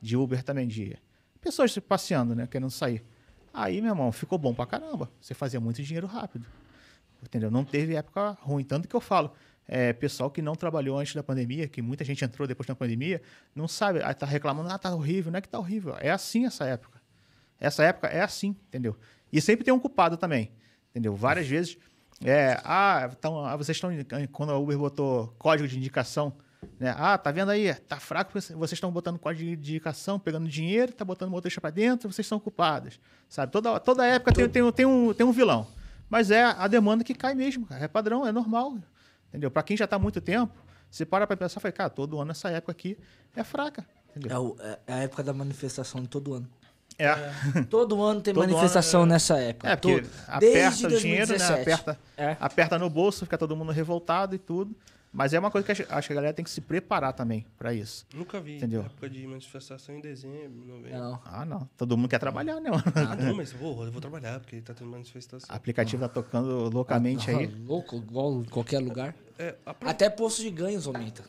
De 0.00 0.16
Uber 0.16 0.42
também, 0.42 0.66
de 0.66 0.96
pessoas 1.42 1.76
passeando, 1.78 2.34
né? 2.34 2.46
Querendo 2.46 2.70
sair. 2.70 3.04
Aí, 3.52 3.80
meu 3.82 3.90
irmão, 3.90 4.10
ficou 4.12 4.38
bom 4.38 4.54
pra 4.54 4.64
caramba. 4.64 5.10
Você 5.20 5.34
fazia 5.34 5.60
muito 5.60 5.82
dinheiro 5.82 6.06
rápido. 6.06 6.46
Entendeu? 7.22 7.50
Não 7.50 7.64
teve 7.64 7.94
época 7.94 8.38
ruim. 8.40 8.64
Tanto 8.64 8.88
que 8.88 8.96
eu 8.96 9.00
falo, 9.00 9.32
é, 9.72 9.92
pessoal 9.92 10.28
que 10.28 10.42
não 10.42 10.56
trabalhou 10.56 10.98
antes 10.98 11.14
da 11.14 11.22
pandemia, 11.22 11.68
que 11.68 11.80
muita 11.80 12.04
gente 12.04 12.24
entrou 12.24 12.46
depois 12.48 12.66
da 12.66 12.74
pandemia, 12.74 13.22
não 13.54 13.68
sabe, 13.68 14.02
aí 14.02 14.12
tá 14.12 14.26
reclamando, 14.26 14.68
ah, 14.68 14.76
tá 14.76 14.92
horrível. 14.92 15.30
Não 15.30 15.38
é 15.38 15.40
que 15.40 15.48
tá 15.48 15.60
horrível. 15.60 15.94
É 16.00 16.10
assim 16.10 16.44
essa 16.44 16.64
época. 16.64 17.00
Essa 17.60 17.84
época 17.84 18.08
é 18.08 18.20
assim, 18.20 18.48
entendeu? 18.66 18.96
E 19.32 19.40
sempre 19.40 19.64
tem 19.64 19.72
um 19.72 19.78
culpado 19.78 20.16
também, 20.16 20.50
entendeu? 20.90 21.14
Várias 21.14 21.46
vezes, 21.46 21.78
é, 22.24 22.60
ah, 22.64 23.08
tão, 23.20 23.44
ah, 23.44 23.54
vocês 23.56 23.76
estão, 23.76 23.90
quando 24.32 24.50
a 24.50 24.58
Uber 24.58 24.76
botou 24.76 25.32
código 25.38 25.68
de 25.68 25.78
indicação, 25.78 26.32
né? 26.80 26.92
Ah, 26.98 27.16
tá 27.16 27.30
vendo 27.30 27.50
aí, 27.50 27.72
tá 27.72 28.00
fraco, 28.00 28.32
vocês 28.32 28.72
estão 28.72 28.90
botando 28.90 29.20
código 29.20 29.44
de 29.44 29.52
indicação, 29.52 30.18
pegando 30.18 30.48
dinheiro, 30.48 30.92
tá 30.92 31.04
botando 31.04 31.30
motorista 31.30 31.60
para 31.60 31.70
dentro, 31.70 32.12
vocês 32.12 32.26
são 32.26 32.40
culpados, 32.40 32.98
sabe? 33.28 33.52
Toda, 33.52 33.78
toda 33.78 34.04
época 34.04 34.32
tem, 34.32 34.48
tem, 34.48 34.72
tem, 34.72 34.84
um, 34.84 35.14
tem 35.14 35.24
um 35.24 35.30
vilão, 35.30 35.64
mas 36.08 36.32
é 36.32 36.42
a 36.42 36.66
demanda 36.66 37.04
que 37.04 37.14
cai 37.14 37.36
mesmo, 37.36 37.66
cara. 37.66 37.84
é 37.84 37.88
padrão, 37.88 38.26
é 38.26 38.32
normal, 38.32 38.76
entendeu? 39.30 39.50
Para 39.50 39.62
quem 39.62 39.76
já 39.76 39.86
tá 39.86 39.96
há 39.96 39.98
muito 39.98 40.20
tempo, 40.20 40.52
você 40.90 41.06
para 41.06 41.26
para 41.26 41.36
pensar, 41.36 41.58
fala, 41.60 41.72
cara, 41.72 41.90
todo 41.90 42.20
ano 42.20 42.32
essa 42.32 42.50
época 42.50 42.72
aqui 42.72 42.98
é 43.34 43.42
fraca, 43.42 43.86
entendeu? 44.10 44.30
É, 44.36 44.38
o- 44.38 44.56
é 44.86 44.92
a 44.92 44.96
época 44.98 45.22
da 45.22 45.32
manifestação 45.32 46.02
de 46.02 46.08
todo 46.08 46.34
ano. 46.34 46.48
É. 46.98 47.14
Todo 47.70 48.02
ano 48.02 48.20
tem 48.20 48.34
Todo 48.34 48.46
manifestação 48.46 49.02
ano, 49.02 49.12
é. 49.12 49.14
nessa 49.14 49.38
época. 49.38 49.70
É, 49.70 49.76
porque 49.76 50.02
Todo- 50.02 50.10
aperta 50.28 50.86
o 50.86 50.98
dinheiro, 50.98 51.32
né? 51.32 51.38
2017. 51.38 51.60
Aperta, 51.62 51.98
É. 52.16 52.36
aperta 52.38 52.78
no 52.78 52.90
bolso, 52.90 53.24
fica 53.24 53.38
todo 53.38 53.56
mundo 53.56 53.72
revoltado 53.72 54.34
e 54.34 54.38
tudo. 54.38 54.76
Mas 55.12 55.34
é 55.34 55.38
uma 55.40 55.50
coisa 55.50 55.64
que 55.66 55.72
acho- 55.72 56.06
que 56.06 56.12
a 56.12 56.14
galera 56.14 56.32
tem 56.32 56.44
que 56.44 56.50
se 56.50 56.60
preparar 56.60 57.12
também 57.12 57.44
para 57.58 57.74
isso. 57.74 58.06
Nunca 58.14 58.38
vi. 58.40 58.56
Entendeu? 58.58 58.82
Época 58.82 59.10
de 59.10 59.26
manifestação 59.26 59.96
em 59.96 60.00
dezembro, 60.00 60.64
novembro. 60.64 60.98
Não. 60.98 61.20
Ah, 61.24 61.44
não. 61.44 61.68
Todo 61.76 61.96
mundo 61.96 62.08
quer 62.08 62.20
trabalhar, 62.20 62.60
né? 62.60 62.70
Ah, 62.94 63.16
não, 63.16 63.34
mas 63.34 63.52
porra, 63.52 63.86
eu 63.86 63.92
vou 63.92 64.00
trabalhar, 64.00 64.38
porque 64.38 64.60
tá 64.60 64.72
tendo 64.72 64.88
manifestação. 64.90 65.52
O 65.52 65.56
aplicativo 65.56 66.00
tá 66.02 66.08
tocando 66.08 66.70
loucamente 66.70 67.28
aí. 67.28 67.46
Louco, 67.66 67.96
igual 67.96 68.34
em 68.40 68.44
qualquer 68.44 68.78
lugar. 68.78 69.14
É, 69.36 69.56
a 69.66 69.74
pro- 69.74 69.88
Até 69.88 70.08
posto 70.08 70.42
de 70.42 70.50
ganhos 70.50 70.86
aumenta. 70.86 71.24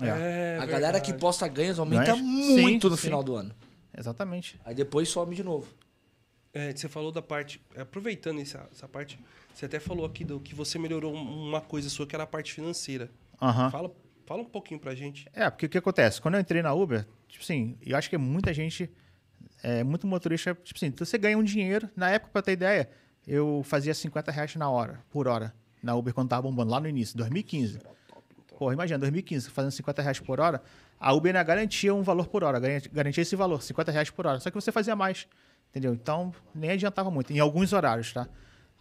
É, 0.00 0.58
a 0.60 0.66
galera 0.66 1.00
que 1.00 1.12
posta 1.12 1.46
ganhos 1.48 1.78
aumenta 1.78 2.04
Ganhos? 2.12 2.20
muito 2.22 2.86
Sim, 2.86 2.90
no 2.90 2.96
sim. 2.96 3.02
final 3.02 3.22
do 3.22 3.34
ano. 3.34 3.54
exatamente. 3.96 4.58
Aí 4.64 4.74
depois 4.74 5.08
some 5.08 5.34
de 5.34 5.42
novo. 5.42 5.66
É, 6.52 6.72
você 6.74 6.88
falou 6.88 7.12
da 7.12 7.20
parte. 7.22 7.60
Aproveitando 7.76 8.40
essa, 8.40 8.66
essa 8.72 8.88
parte, 8.88 9.18
você 9.60 9.66
até 9.66 9.78
falou 9.78 10.06
aqui 10.06 10.24
do 10.24 10.40
que 10.40 10.54
você 10.54 10.78
melhorou 10.78 11.14
um- 11.14 11.48
uma 11.48 11.60
coisa 11.60 11.88
sua, 11.90 12.06
que 12.06 12.16
era 12.16 12.24
a 12.24 12.26
parte 12.26 12.52
financeira. 12.52 13.10
Aham. 13.40 13.70
Fala, 13.70 13.92
fala 14.26 14.40
um 14.42 14.46
pouquinho 14.46 14.80
pra 14.80 14.94
gente. 14.94 15.26
É, 15.34 15.48
porque 15.50 15.66
o 15.66 15.68
que 15.68 15.76
acontece? 15.78 16.20
Quando 16.20 16.34
eu 16.34 16.40
entrei 16.40 16.62
na 16.62 16.72
Uber, 16.72 17.06
tipo 17.28 17.44
assim, 17.44 17.76
eu 17.84 17.96
acho 17.96 18.08
que 18.08 18.16
muita 18.16 18.54
gente, 18.54 18.90
é, 19.62 19.84
muito 19.84 20.06
motorista, 20.06 20.54
tipo 20.64 20.78
assim, 20.78 20.90
você 20.96 21.18
ganha 21.18 21.36
um 21.36 21.44
dinheiro. 21.44 21.90
Na 21.94 22.10
época, 22.10 22.32
pra 22.32 22.40
ter 22.42 22.52
ideia, 22.52 22.88
eu 23.26 23.62
fazia 23.64 23.92
50 23.92 24.32
reais 24.32 24.54
na 24.56 24.70
hora, 24.70 25.00
por 25.10 25.28
hora, 25.28 25.54
na 25.82 25.94
Uber 25.94 26.14
quando 26.14 26.28
tava 26.30 26.42
bombando, 26.42 26.70
lá 26.70 26.80
no 26.80 26.88
início, 26.88 27.16
2015. 27.16 27.80
Pô, 28.58 28.72
imagina, 28.72 28.98
2015, 28.98 29.50
fazendo 29.50 29.72
50 29.72 30.00
reais 30.02 30.20
por 30.20 30.40
hora, 30.40 30.62
a 30.98 31.12
Uber 31.12 31.30
ainda 31.30 31.42
garantia 31.42 31.94
um 31.94 32.02
valor 32.02 32.28
por 32.28 32.44
hora, 32.44 32.58
garantia 32.92 33.22
esse 33.22 33.36
valor, 33.36 33.62
50 33.62 33.92
reais 33.92 34.08
por 34.10 34.26
hora. 34.26 34.40
Só 34.40 34.50
que 34.50 34.54
você 34.54 34.70
fazia 34.72 34.94
mais, 34.96 35.26
entendeu? 35.70 35.92
Então, 35.94 36.32
nem 36.54 36.70
adiantava 36.70 37.10
muito, 37.10 37.30
em 37.32 37.38
alguns 37.38 37.72
horários, 37.74 38.12
tá? 38.12 38.26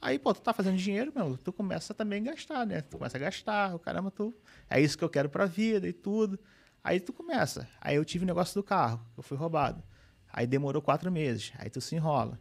Aí, 0.02 0.18
pô, 0.18 0.34
tu 0.34 0.41
tá 0.41 0.54
fazendo 0.54 0.78
dinheiro, 0.78 1.12
meu, 1.14 1.38
tu 1.38 1.52
começa 1.52 1.93
também 1.93 2.22
a 2.22 2.32
gastar, 2.32 2.66
né? 2.66 2.82
Tu 2.82 2.97
começa 2.97 3.18
a 3.18 3.20
gastar, 3.20 3.76
o 3.76 3.80
caramba, 3.80 4.10
tu... 4.10 4.34
É 4.70 4.80
isso 4.80 4.97
que 4.97 5.04
eu 5.04 5.10
quero 5.10 5.30
pra 5.30 5.45
vida 5.45 5.88
e 5.88 5.93
tudo. 5.93 6.39
Aí 6.84 7.00
tu 7.00 7.12
começa. 7.12 7.68
Aí 7.82 7.97
eu 7.97 8.06
tive 8.06 8.24
o 8.24 8.28
negócio 8.28 8.56
do 8.56 8.64
carro, 8.64 9.06
eu 9.18 9.24
fui 9.24 9.38
roubado. 9.38 9.84
Aí 10.32 10.47
demorou 10.47 10.82
quatro 10.82 11.12
meses, 11.12 11.52
aí 11.58 11.70
tu 11.70 11.82
se 11.82 11.95
enrola. 11.95 12.39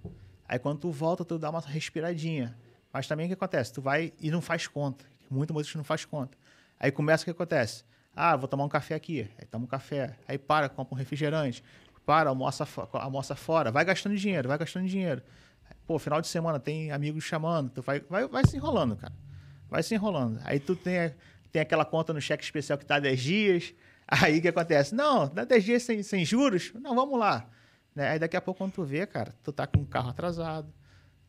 Aí 0.48 0.58
quando 0.58 0.78
tu 0.78 0.90
volta, 0.90 1.24
tu 1.24 1.38
dá 1.38 1.50
uma 1.50 1.60
respiradinha. 1.60 2.56
Mas 2.92 3.06
também 3.06 3.26
o 3.26 3.28
que 3.28 3.34
acontece? 3.34 3.72
Tu 3.72 3.82
vai 3.82 4.12
e 4.20 4.30
não 4.30 4.40
faz 4.40 4.66
conta. 4.66 5.04
Muito 5.28 5.52
motorista 5.52 5.76
não 5.76 5.84
faz 5.84 6.04
conta. 6.04 6.38
Aí 6.78 6.90
começa 6.90 7.22
o 7.22 7.24
que 7.24 7.30
acontece? 7.30 7.84
Ah, 8.14 8.36
vou 8.36 8.48
tomar 8.48 8.64
um 8.64 8.68
café 8.68 8.94
aqui. 8.94 9.28
Aí 9.38 9.46
toma 9.46 9.64
um 9.64 9.68
café. 9.68 10.16
Aí 10.26 10.38
para, 10.38 10.68
compra 10.68 10.94
um 10.94 10.98
refrigerante. 10.98 11.62
Para, 12.06 12.30
almoça, 12.30 12.66
almoça 12.92 13.36
fora. 13.36 13.70
Vai 13.70 13.84
gastando 13.84 14.16
dinheiro, 14.16 14.48
vai 14.48 14.56
gastando 14.56 14.86
dinheiro. 14.86 15.22
Pô, 15.88 15.98
final 15.98 16.20
de 16.20 16.28
semana 16.28 16.60
tem 16.60 16.92
amigos 16.92 17.24
chamando. 17.24 17.70
Tu 17.70 17.80
vai, 17.80 18.00
vai, 18.00 18.28
vai 18.28 18.46
se 18.46 18.58
enrolando, 18.58 18.94
cara. 18.94 19.14
Vai 19.70 19.82
se 19.82 19.94
enrolando. 19.94 20.38
Aí 20.44 20.60
tu 20.60 20.76
tem, 20.76 21.14
tem 21.50 21.62
aquela 21.62 21.82
conta 21.82 22.12
no 22.12 22.20
cheque 22.20 22.44
especial 22.44 22.78
que 22.78 22.84
tá 22.84 23.00
10 23.00 23.20
dias. 23.20 23.74
Aí 24.06 24.38
o 24.38 24.42
que 24.42 24.48
acontece? 24.48 24.94
Não, 24.94 25.26
dá 25.26 25.46
10 25.46 25.64
dias 25.64 25.82
sem, 25.82 26.02
sem 26.02 26.26
juros? 26.26 26.74
Não, 26.74 26.94
vamos 26.94 27.18
lá. 27.18 27.48
Né? 27.94 28.10
Aí 28.10 28.18
daqui 28.18 28.36
a 28.36 28.40
pouco, 28.42 28.58
quando 28.58 28.72
tu 28.72 28.84
vê, 28.84 29.06
cara, 29.06 29.34
tu 29.42 29.50
tá 29.50 29.66
com 29.66 29.80
o 29.80 29.86
carro 29.86 30.10
atrasado. 30.10 30.70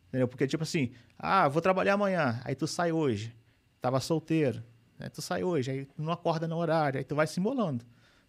Entendeu? 0.10 0.28
Porque, 0.28 0.46
tipo 0.46 0.64
assim, 0.64 0.92
ah, 1.18 1.48
vou 1.48 1.62
trabalhar 1.62 1.94
amanhã. 1.94 2.42
Aí 2.44 2.54
tu 2.54 2.68
sai 2.68 2.92
hoje. 2.92 3.34
Tava 3.80 4.02
solteiro. 4.02 4.62
Né? 4.98 5.08
Tu 5.08 5.22
sai 5.22 5.42
hoje. 5.42 5.72
Aí 5.72 5.88
não 5.98 6.12
acorda 6.12 6.50
no 6.50 6.58
horário. 6.58 6.98
Aí 6.98 7.06
tu 7.06 7.16
vai 7.16 7.28
se 7.28 7.40
embolando. 7.40 7.86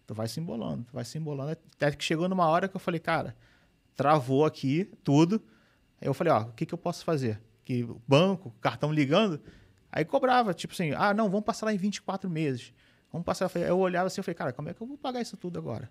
Tu 0.07 0.13
vai 0.13 0.29
se 0.29 0.39
embolando, 0.39 0.85
tu 0.85 0.93
vai 0.93 1.03
se 1.03 1.17
embolando. 1.17 1.51
Até 1.51 1.91
que 1.91 2.03
chegou 2.05 2.29
numa 2.29 2.47
hora 2.47 2.69
que 2.69 2.75
eu 2.75 2.79
falei, 2.79 3.01
cara, 3.01 3.35
travou 3.95 4.45
aqui 4.45 4.85
tudo. 5.03 5.41
Aí 6.01 6.07
eu 6.07 6.13
falei, 6.13 6.33
ó, 6.33 6.41
o 6.41 6.51
que, 6.53 6.65
que 6.65 6.73
eu 6.73 6.77
posso 6.77 7.05
fazer? 7.05 7.39
Que 7.63 7.87
banco, 8.07 8.51
cartão 8.59 8.91
ligando. 8.91 9.39
Aí 9.91 10.03
cobrava, 10.03 10.53
tipo 10.53 10.73
assim, 10.73 10.91
ah, 10.97 11.13
não, 11.13 11.29
vamos 11.29 11.45
passar 11.45 11.67
lá 11.67 11.73
em 11.73 11.77
24 11.77 12.29
meses. 12.29 12.73
Vamos 13.11 13.25
passar. 13.25 13.45
Eu 13.45 13.49
falei- 13.49 13.69
Eu 13.69 13.77
olhava 13.77 14.07
assim, 14.07 14.19
eu 14.19 14.23
falei, 14.23 14.35
cara, 14.35 14.51
como 14.53 14.67
é 14.69 14.73
que 14.73 14.81
eu 14.81 14.87
vou 14.87 14.97
pagar 14.97 15.21
isso 15.21 15.37
tudo 15.37 15.59
agora? 15.59 15.89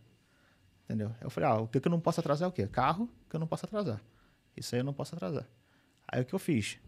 Entendeu? 0.85 1.15
Eu 1.21 1.31
falei, 1.31 1.49
ah, 1.49 1.55
o 1.61 1.69
que, 1.69 1.79
que 1.81 1.87
eu 1.87 1.91
não 1.91 2.01
posso 2.01 2.19
atrasar 2.19 2.47
é 2.47 2.49
o 2.49 2.53
quê? 2.53 2.67
Carro 2.67 3.09
que 3.29 3.37
eu 3.37 3.41
não 3.41 3.47
posso 3.47 3.65
atrasar. 3.67 4.01
Isso 4.57 4.75
aí 4.75 4.81
eu 4.81 4.85
não 4.85 4.93
posso 4.93 5.15
atrasar. 5.15 5.47
Aí 6.09 6.21
o 6.23 6.25
que 6.25 6.35
eu 6.35 6.39
fiz? 6.39 6.79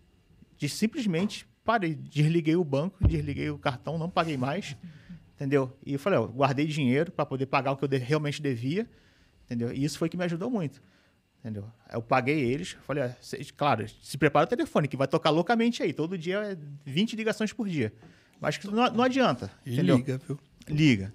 De, 0.59 0.68
simplesmente 0.68 1.47
parei, 1.64 1.95
desliguei 1.95 2.57
o 2.57 2.64
banco, 2.64 3.07
desliguei 3.07 3.51
o 3.51 3.59
cartão, 3.59 3.97
não 3.99 4.11
paguei 4.11 4.37
mais. 4.37 4.77
Entendeu? 5.37 5.77
E 5.87 5.93
eu 5.93 5.99
falei, 5.99 6.18
ó, 6.18 6.27
guardei 6.27 6.66
dinheiro 6.66 7.12
para 7.12 7.25
poder 7.27 7.47
pagar 7.47 7.73
o 7.73 7.77
que 7.77 7.85
eu 7.85 7.89
de- 7.89 7.99
realmente 7.99 8.43
devia. 8.43 8.89
Entendeu? 9.45 9.73
E 9.73 9.85
isso 9.85 9.99
foi 9.99 10.09
que 10.09 10.16
me 10.16 10.25
ajudou 10.25 10.51
muito. 10.51 10.83
Entendeu? 11.43 11.68
Eu 11.93 12.01
paguei 12.01 12.38
eles, 12.38 12.76
falei, 12.86 13.03
ah, 13.03 13.16
cês- 13.20 13.51
claro, 13.51 13.84
se 14.01 14.16
prepara 14.16 14.47
o 14.47 14.49
telefone, 14.49 14.86
que 14.86 14.97
vai 14.97 15.09
tocar 15.09 15.30
loucamente 15.30 15.82
aí. 15.82 15.93
Todo 15.93 16.16
dia 16.16 16.38
é 16.53 16.57
20 16.84 17.16
ligações 17.16 17.53
por 17.53 17.68
dia. 17.68 17.93
Mas 18.40 18.57
que 18.57 18.68
não, 18.68 18.88
não 18.93 19.03
adianta. 19.03 19.51
entendeu? 19.80 19.97
viu? 20.26 20.38
Liga. 20.68 21.12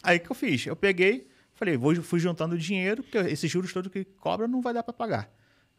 Aí 0.00 0.18
o 0.18 0.20
que 0.20 0.30
eu 0.30 0.34
fiz? 0.36 0.64
Eu 0.64 0.76
peguei, 0.76 1.28
falei, 1.54 1.76
vou, 1.76 1.92
fui 2.02 2.20
juntando 2.20 2.56
dinheiro, 2.56 3.02
porque 3.02 3.18
esses 3.18 3.50
juros 3.50 3.72
todos 3.72 3.90
que 3.90 4.04
cobra 4.04 4.46
não 4.46 4.60
vai 4.60 4.72
dar 4.72 4.84
para 4.84 4.94
pagar. 4.94 5.28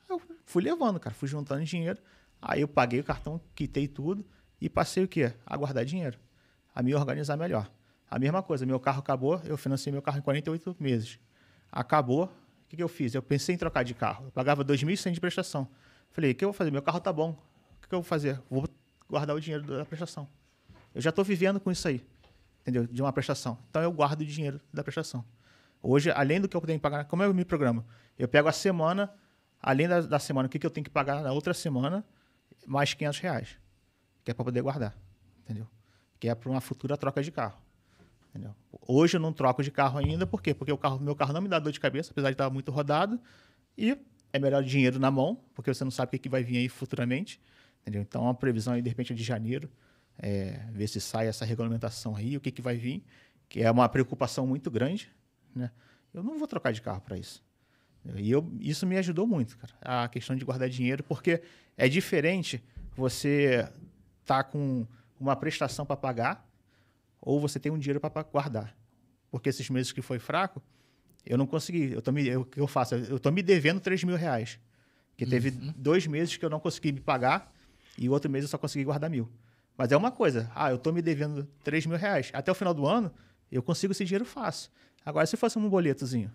Eu 0.09 0.21
fui 0.45 0.61
levando, 0.61 0.99
cara, 0.99 1.15
fui 1.15 1.30
juntando 1.30 1.63
dinheiro. 1.63 1.99
Aí 2.41 2.59
eu 2.59 2.67
paguei 2.67 2.99
o 2.99 3.03
cartão, 3.03 3.39
quitei 3.55 3.88
tudo 3.88 4.25
e 4.59 4.69
passei 4.69 5.05
o 5.05 5.07
quê? 5.07 5.32
A 5.45 5.55
guardar 5.55 5.86
dinheiro. 5.86 6.17
A 6.75 6.84
me 6.84 6.93
organizar 6.93 7.38
melhor. 7.38 7.71
A 8.11 8.19
mesma 8.19 8.43
coisa, 8.43 8.65
meu 8.65 8.80
carro 8.80 8.99
acabou, 8.99 9.41
eu 9.45 9.55
financei 9.57 9.91
meu 9.93 10.01
carro 10.01 10.17
em 10.17 10.21
48 10.21 10.75
meses. 10.80 11.17
Acabou, 11.71 12.30
que, 12.70 12.78
que 12.78 12.84
eu 12.84 12.88
fiz? 12.88 13.15
Eu 13.15 13.24
pensei 13.24 13.55
em 13.55 13.57
trocar 13.57 13.84
de 13.84 13.95
carro. 13.95 14.26
Eu 14.26 14.32
pagava 14.32 14.63
2.100 14.63 15.11
de 15.11 15.20
prestação. 15.20 15.67
Falei, 16.11 16.32
o 16.32 16.36
que 16.36 16.45
eu 16.45 16.49
vou 16.49 16.53
fazer? 16.53 16.72
Meu 16.72 16.82
carro 16.82 16.99
tá 16.99 17.11
bom. 17.11 17.32
O 17.32 17.82
que, 17.82 17.89
que 17.89 17.95
eu 17.95 17.99
vou 17.99 18.07
fazer? 18.07 18.39
Vou 18.49 18.70
guardar 19.09 19.36
o 19.36 19.41
dinheiro 19.41 19.65
da 19.65 19.84
prestação. 19.84 20.28
Eu 20.93 21.01
já 21.01 21.09
estou 21.09 21.26
vivendo 21.26 21.59
com 21.59 21.72
isso 21.72 21.88
aí, 21.88 22.05
entendeu? 22.61 22.86
De 22.86 23.01
uma 23.01 23.11
prestação. 23.11 23.57
Então 23.70 23.82
eu 23.82 23.91
guardo 23.91 24.22
o 24.22 24.26
dinheiro 24.26 24.61
da 24.72 24.84
prestação. 24.84 25.26
Hoje, 25.82 26.11
além 26.11 26.39
do 26.39 26.47
que 26.47 26.55
eu 26.55 26.61
tenho 26.61 26.78
que 26.78 26.84
pagar, 26.84 27.05
como 27.05 27.24
eu 27.24 27.34
me 27.34 27.43
programo? 27.43 27.86
Eu 28.17 28.28
pego 28.28 28.47
a 28.47 28.51
semana, 28.51 29.11
além 29.59 29.88
da, 29.88 30.01
da 30.01 30.20
semana, 30.20 30.47
o 30.47 30.49
que, 30.49 30.59
que 30.59 30.65
eu 30.65 30.70
tenho 30.70 30.84
que 30.84 30.89
pagar 30.89 31.24
na 31.24 31.32
outra 31.32 31.53
semana, 31.53 32.05
mais 32.67 32.93
500 32.93 33.20
reais. 33.20 33.57
Que 34.24 34.32
é 34.32 34.34
para 34.34 34.45
poder 34.45 34.61
guardar, 34.61 34.95
entendeu? 35.39 35.67
Que 36.20 36.30
é 36.30 36.36
para 36.36 36.49
uma 36.49 36.61
futura 36.61 36.97
troca 36.97 37.24
de 37.24 37.32
carro. 37.32 37.59
Entendeu? 38.30 38.55
Hoje 38.88 39.17
eu 39.17 39.21
não 39.21 39.34
troco 39.34 39.63
de 39.63 39.71
carro 39.71 39.97
ainda, 39.97 40.25
por 40.25 40.41
quê? 40.41 40.53
Porque 40.53 40.71
o 40.71 40.77
carro, 40.77 40.99
meu 40.99 41.15
carro 41.15 41.34
não 41.34 41.41
me 41.41 41.47
dá 41.47 41.59
dor 41.59 41.71
de 41.71 41.80
cabeça, 41.80 42.11
apesar 42.11 42.30
de 42.30 42.36
estar 42.36 42.49
muito 42.49 42.71
rodado. 42.71 43.19
E 43.77 43.97
é 44.32 44.39
melhor 44.39 44.63
dinheiro 44.63 44.99
na 44.99 45.09
mão, 45.09 45.39
porque 45.55 45.73
você 45.73 45.84
não 45.84 45.91
sabe 45.91 46.15
o 46.15 46.19
que, 46.19 46.30
vai 46.30 46.43
vir 46.43 46.57
aí 46.57 46.69
futuramente. 46.69 47.41
Entendeu? 47.82 48.01
Então, 48.01 48.30
a 48.30 48.34
previsão 48.34 48.73
aí, 48.73 48.82
de 48.82 48.89
repente, 48.89 49.13
é 49.13 49.15
de 49.15 49.23
janeiro. 49.23 49.69
É, 50.21 50.65
ver 50.71 50.88
se 50.88 50.99
sai 50.99 51.27
essa 51.27 51.45
regulamentação 51.45 52.15
aí, 52.15 52.36
o 52.36 52.41
que, 52.41 52.51
que 52.51 52.61
vai 52.61 52.75
vir, 52.75 53.03
que 53.47 53.61
é 53.61 53.71
uma 53.71 53.88
preocupação 53.88 54.45
muito 54.45 54.69
grande. 54.69 55.09
Né? 55.55 55.71
Eu 56.13 56.21
não 56.21 56.38
vou 56.38 56.47
trocar 56.47 56.73
de 56.73 56.82
carro 56.82 57.01
para 57.01 57.17
isso. 57.17 57.41
E 58.15 58.30
eu, 58.30 58.51
isso 58.59 58.86
me 58.86 58.97
ajudou 58.97 59.27
muito, 59.27 59.57
cara, 59.57 59.73
a 59.82 60.07
questão 60.07 60.36
de 60.36 60.43
guardar 60.45 60.69
dinheiro, 60.69 61.03
porque 61.03 61.41
é 61.77 61.88
diferente 61.88 62.63
você 62.95 63.67
tá 64.25 64.43
com 64.43 64.86
uma 65.19 65.36
prestação 65.36 65.86
para 65.86 65.97
pagar 65.97 66.48
ou 67.22 67.39
você 67.39 67.59
tem 67.59 67.72
um 67.72 67.78
dinheiro 67.78 67.99
para 67.99 68.24
guardar. 68.24 68.76
Porque 69.32 69.49
esses 69.49 69.70
meses 69.70 69.91
que 69.91 70.01
foi 70.01 70.20
fraco, 70.20 70.61
eu 71.26 71.38
não 71.38 71.45
consegui. 71.45 71.91
Eu 71.91 72.01
tô 72.01 72.11
me, 72.11 72.28
eu- 72.28 72.41
o 72.41 72.45
que 72.45 72.59
eu 72.59 72.67
faço? 72.67 72.95
Eu 72.95 73.17
estou 73.17 73.32
me 73.32 73.41
devendo 73.43 73.80
3 73.80 74.03
mil 74.03 74.15
reais. 74.15 74.59
Que 75.17 75.26
teve 75.26 75.51
dois 75.51 76.07
meses 76.07 76.38
que 76.38 76.45
eu 76.45 76.49
não 76.49 76.59
consegui 76.59 76.93
me 76.93 77.01
pagar 77.01 77.51
e 77.97 78.07
o 78.07 78.13
outro 78.13 78.32
mês 78.32 78.43
eu 78.45 78.47
só 78.49 78.57
consegui 78.57 78.86
guardar 78.86 79.09
mil. 79.09 79.30
Mas 79.78 79.91
é 79.91 79.97
uma 79.97 80.11
coisa. 80.11 80.49
Ah, 80.55 80.70
eu 80.72 80.78
estou 80.78 80.93
me 80.93 81.01
devendo 81.01 81.45
3 81.63 81.86
mil 81.86 81.97
reais. 81.97 82.30
Até 82.34 82.49
o 82.51 82.55
final 82.55 82.74
do 82.74 82.86
ano, 82.86 83.11
eu 83.51 83.61
consigo 83.61 83.91
esse 83.91 84.05
dinheiro 84.05 84.24
fácil. 84.26 84.72
Agora, 85.05 85.26
se 85.26 85.36
fosse 85.38 85.57
um 85.59 85.70
boletozinho, 85.70 86.32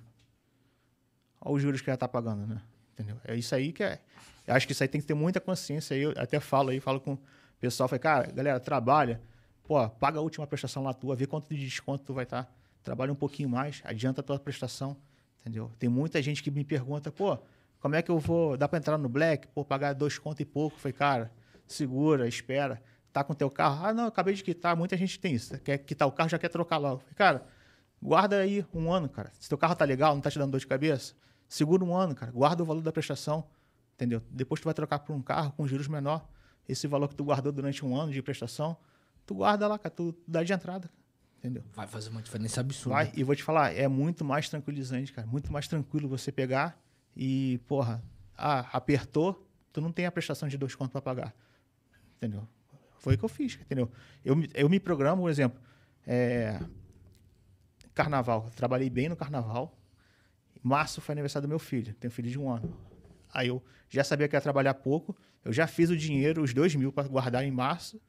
olha 1.40 1.54
os 1.56 1.62
juros 1.62 1.80
que 1.80 1.88
ela 1.90 1.94
está 1.94 2.06
pagando, 2.08 2.46
né? 2.46 2.60
Entendeu? 2.92 3.16
É 3.24 3.34
isso 3.34 3.54
aí 3.54 3.72
que 3.72 3.82
é. 3.82 4.00
Eu 4.46 4.54
acho 4.54 4.66
que 4.66 4.72
isso 4.72 4.82
aí 4.82 4.88
tem 4.88 5.00
que 5.00 5.06
ter 5.06 5.14
muita 5.14 5.40
consciência. 5.40 5.94
Eu 5.94 6.12
até 6.16 6.38
falo 6.38 6.68
aí, 6.70 6.78
falo 6.80 7.00
com 7.00 7.14
o 7.14 7.18
pessoal, 7.58 7.88
falei, 7.88 8.00
cara, 8.00 8.30
galera, 8.30 8.60
trabalha, 8.60 9.20
pô, 9.64 9.88
paga 9.88 10.18
a 10.18 10.22
última 10.22 10.46
prestação 10.46 10.82
lá 10.82 10.92
tua, 10.94 11.16
vê 11.16 11.26
quanto 11.26 11.48
de 11.48 11.64
desconto 11.64 12.04
tu 12.04 12.14
vai 12.14 12.24
estar. 12.24 12.52
Trabalha 12.82 13.12
um 13.12 13.16
pouquinho 13.16 13.48
mais, 13.48 13.82
adianta 13.84 14.20
a 14.20 14.24
tua 14.24 14.38
prestação, 14.38 14.96
entendeu? 15.40 15.72
Tem 15.78 15.88
muita 15.88 16.22
gente 16.22 16.42
que 16.42 16.50
me 16.50 16.64
pergunta, 16.64 17.10
pô, 17.10 17.38
como 17.80 17.94
é 17.96 18.02
que 18.02 18.10
eu 18.10 18.18
vou, 18.18 18.56
dá 18.56 18.68
para 18.68 18.78
entrar 18.78 18.96
no 18.96 19.08
Black, 19.08 19.48
pô, 19.48 19.64
pagar 19.64 19.92
dois 19.94 20.18
conto 20.18 20.40
e 20.40 20.44
pouco? 20.44 20.78
Falei, 20.78 20.92
cara, 20.92 21.32
segura, 21.66 22.28
espera. 22.28 22.82
Tá 23.12 23.22
com 23.22 23.32
teu 23.32 23.50
carro? 23.50 23.86
Ah, 23.86 23.92
não, 23.92 24.06
acabei 24.06 24.34
de 24.34 24.42
quitar. 24.42 24.76
Muita 24.76 24.96
gente 24.96 25.20
tem 25.20 25.34
isso. 25.34 25.56
Quer 25.60 25.78
quitar 25.78 26.08
o 26.08 26.10
carro, 26.10 26.28
já 26.28 26.38
quer 26.38 26.48
trocar 26.48 26.78
logo. 26.78 26.98
Falei, 27.00 27.14
cara, 27.14 27.46
guarda 28.02 28.38
aí 28.38 28.66
um 28.74 28.90
ano, 28.92 29.08
cara. 29.08 29.30
Se 29.38 29.48
teu 29.48 29.56
carro 29.56 29.74
tá 29.76 29.84
legal, 29.84 30.14
não 30.14 30.20
tá 30.20 30.30
te 30.30 30.38
dando 30.38 30.50
dor 30.50 30.58
de 30.58 30.66
cabeça, 30.66 31.14
segura 31.46 31.84
um 31.84 31.94
ano, 31.94 32.14
cara. 32.14 32.32
Guarda 32.32 32.62
o 32.62 32.66
valor 32.66 32.82
da 32.82 32.90
prestação, 32.90 33.46
entendeu? 33.94 34.20
Depois 34.30 34.60
tu 34.60 34.64
vai 34.64 34.74
trocar 34.74 34.98
por 34.98 35.14
um 35.14 35.22
carro 35.22 35.52
com 35.52 35.66
juros 35.66 35.86
menor. 35.86 36.26
Esse 36.68 36.86
valor 36.88 37.06
que 37.06 37.14
tu 37.14 37.22
guardou 37.22 37.52
durante 37.52 37.84
um 37.84 37.94
ano 37.94 38.10
de 38.10 38.20
prestação, 38.22 38.76
tu 39.26 39.34
guarda 39.34 39.66
lá, 39.68 39.78
cara, 39.78 39.94
tu 39.94 40.14
dá 40.26 40.42
de 40.42 40.52
entrada, 40.52 40.90
entendeu? 41.38 41.62
Vai 41.74 41.86
fazer 41.86 42.10
uma 42.10 42.22
diferença 42.22 42.60
absurda. 42.60 42.94
Vai, 42.96 43.12
e 43.14 43.22
vou 43.24 43.34
te 43.34 43.42
falar, 43.42 43.74
é 43.74 43.86
muito 43.88 44.24
mais 44.24 44.48
tranquilizante, 44.48 45.12
cara. 45.12 45.26
Muito 45.26 45.52
mais 45.52 45.66
tranquilo 45.68 46.08
você 46.08 46.30
pegar 46.32 46.78
e, 47.16 47.58
porra, 47.66 48.02
ah, 48.36 48.68
apertou, 48.72 49.46
tu 49.72 49.80
não 49.80 49.92
tem 49.92 50.06
a 50.06 50.12
prestação 50.12 50.48
de 50.48 50.56
dois 50.58 50.74
contos 50.74 50.92
para 50.92 51.00
pagar. 51.02 51.34
Entendeu? 52.16 52.46
Foi 52.98 53.14
o 53.14 53.18
que 53.18 53.24
eu 53.24 53.28
fiz, 53.28 53.54
entendeu? 53.60 53.90
Eu, 54.24 54.34
me- 54.34 54.48
eu 54.54 54.68
me 54.68 54.80
programo, 54.80 55.22
por 55.22 55.30
exemplo, 55.30 55.60
é, 56.06 56.58
carnaval. 57.94 58.50
Trabalhei 58.56 58.88
bem 58.90 59.08
no 59.08 59.16
carnaval. 59.16 59.76
Março 60.62 61.00
foi 61.00 61.12
aniversário 61.12 61.46
do 61.46 61.50
meu 61.50 61.58
filho. 61.58 61.94
Tenho 61.94 62.10
filho 62.10 62.30
de 62.30 62.38
um 62.38 62.50
ano. 62.50 62.74
Aí 63.32 63.48
eu 63.48 63.62
já 63.88 64.02
sabia 64.02 64.26
que 64.28 64.34
ia 64.36 64.40
trabalhar 64.40 64.74
pouco. 64.74 65.14
Eu 65.44 65.52
já 65.52 65.66
fiz 65.66 65.90
o 65.90 65.96
dinheiro, 65.96 66.42
os 66.42 66.54
dois 66.54 66.74
mil 66.74 66.90
para 66.92 67.06
guardar 67.06 67.44
em 67.44 67.50
março. 67.50 68.00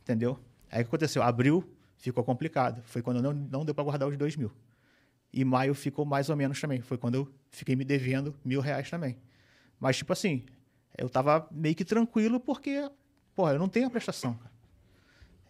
Entendeu? 0.00 0.38
Aí 0.72 0.80
o 0.80 0.84
que 0.84 0.88
aconteceu? 0.88 1.22
Abril 1.22 1.62
ficou 1.98 2.24
complicado. 2.24 2.82
Foi 2.84 3.02
quando 3.02 3.22
não, 3.22 3.32
não 3.32 3.64
deu 3.64 3.74
para 3.74 3.84
guardar 3.84 4.08
os 4.08 4.16
dois 4.16 4.34
mil. 4.34 4.50
E 5.32 5.44
maio 5.44 5.74
ficou 5.74 6.04
mais 6.04 6.28
ou 6.28 6.36
menos 6.36 6.60
também. 6.60 6.80
Foi 6.80 6.98
quando 6.98 7.14
eu 7.14 7.28
fiquei 7.50 7.76
me 7.76 7.84
devendo 7.84 8.34
mil 8.44 8.60
reais 8.60 8.90
também. 8.90 9.16
Mas, 9.78 9.96
tipo 9.98 10.12
assim, 10.12 10.44
eu 10.98 11.08
tava 11.08 11.46
meio 11.50 11.74
que 11.74 11.84
tranquilo 11.84 12.40
porque, 12.40 12.90
porra, 13.34 13.52
eu 13.52 13.58
não 13.58 13.68
tenho 13.68 13.86
a 13.86 13.90
prestação. 13.90 14.34
cara. 14.34 14.50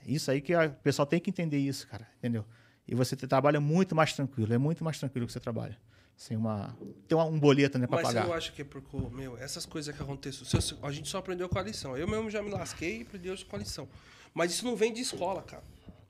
Isso 0.06 0.30
aí 0.30 0.40
que 0.40 0.52
a- 0.52 0.66
o 0.66 0.70
pessoal 0.82 1.06
tem 1.06 1.20
que 1.20 1.30
entender 1.30 1.58
isso, 1.58 1.86
cara. 1.88 2.06
Entendeu? 2.18 2.44
E 2.86 2.94
você 2.94 3.14
trabalha 3.16 3.60
muito 3.60 3.94
mais 3.94 4.12
tranquilo. 4.12 4.52
É 4.52 4.58
muito 4.58 4.82
mais 4.82 4.98
tranquilo 4.98 5.26
que 5.26 5.32
você 5.32 5.40
trabalha. 5.40 5.78
Sem 6.16 6.36
uma. 6.36 6.76
Tem 7.08 7.16
um 7.16 7.38
boleto, 7.38 7.78
né, 7.78 7.86
Mas 7.88 8.00
você 8.00 8.06
pagar. 8.06 8.26
não 8.26 8.34
acha 8.34 8.52
que 8.52 8.62
é 8.62 8.64
porque, 8.64 8.96
meu, 9.12 9.36
essas 9.38 9.64
coisas 9.64 9.94
que 9.96 10.02
acontecem, 10.02 10.46
eu- 10.52 10.86
a 10.86 10.92
gente 10.92 11.08
só 11.08 11.18
aprendeu 11.18 11.48
com 11.48 11.58
a 11.58 11.62
lição. 11.62 11.96
Eu 11.96 12.06
mesmo 12.06 12.28
já 12.30 12.42
me 12.42 12.50
lasquei 12.50 12.98
e 12.98 13.02
aprendi 13.02 13.30
hoje 13.30 13.44
com 13.44 13.56
a 13.56 13.58
lição. 13.58 13.88
Mas 14.34 14.52
isso 14.52 14.64
não 14.64 14.76
vem 14.76 14.92
de 14.92 15.00
escola, 15.00 15.42
cara. 15.42 15.62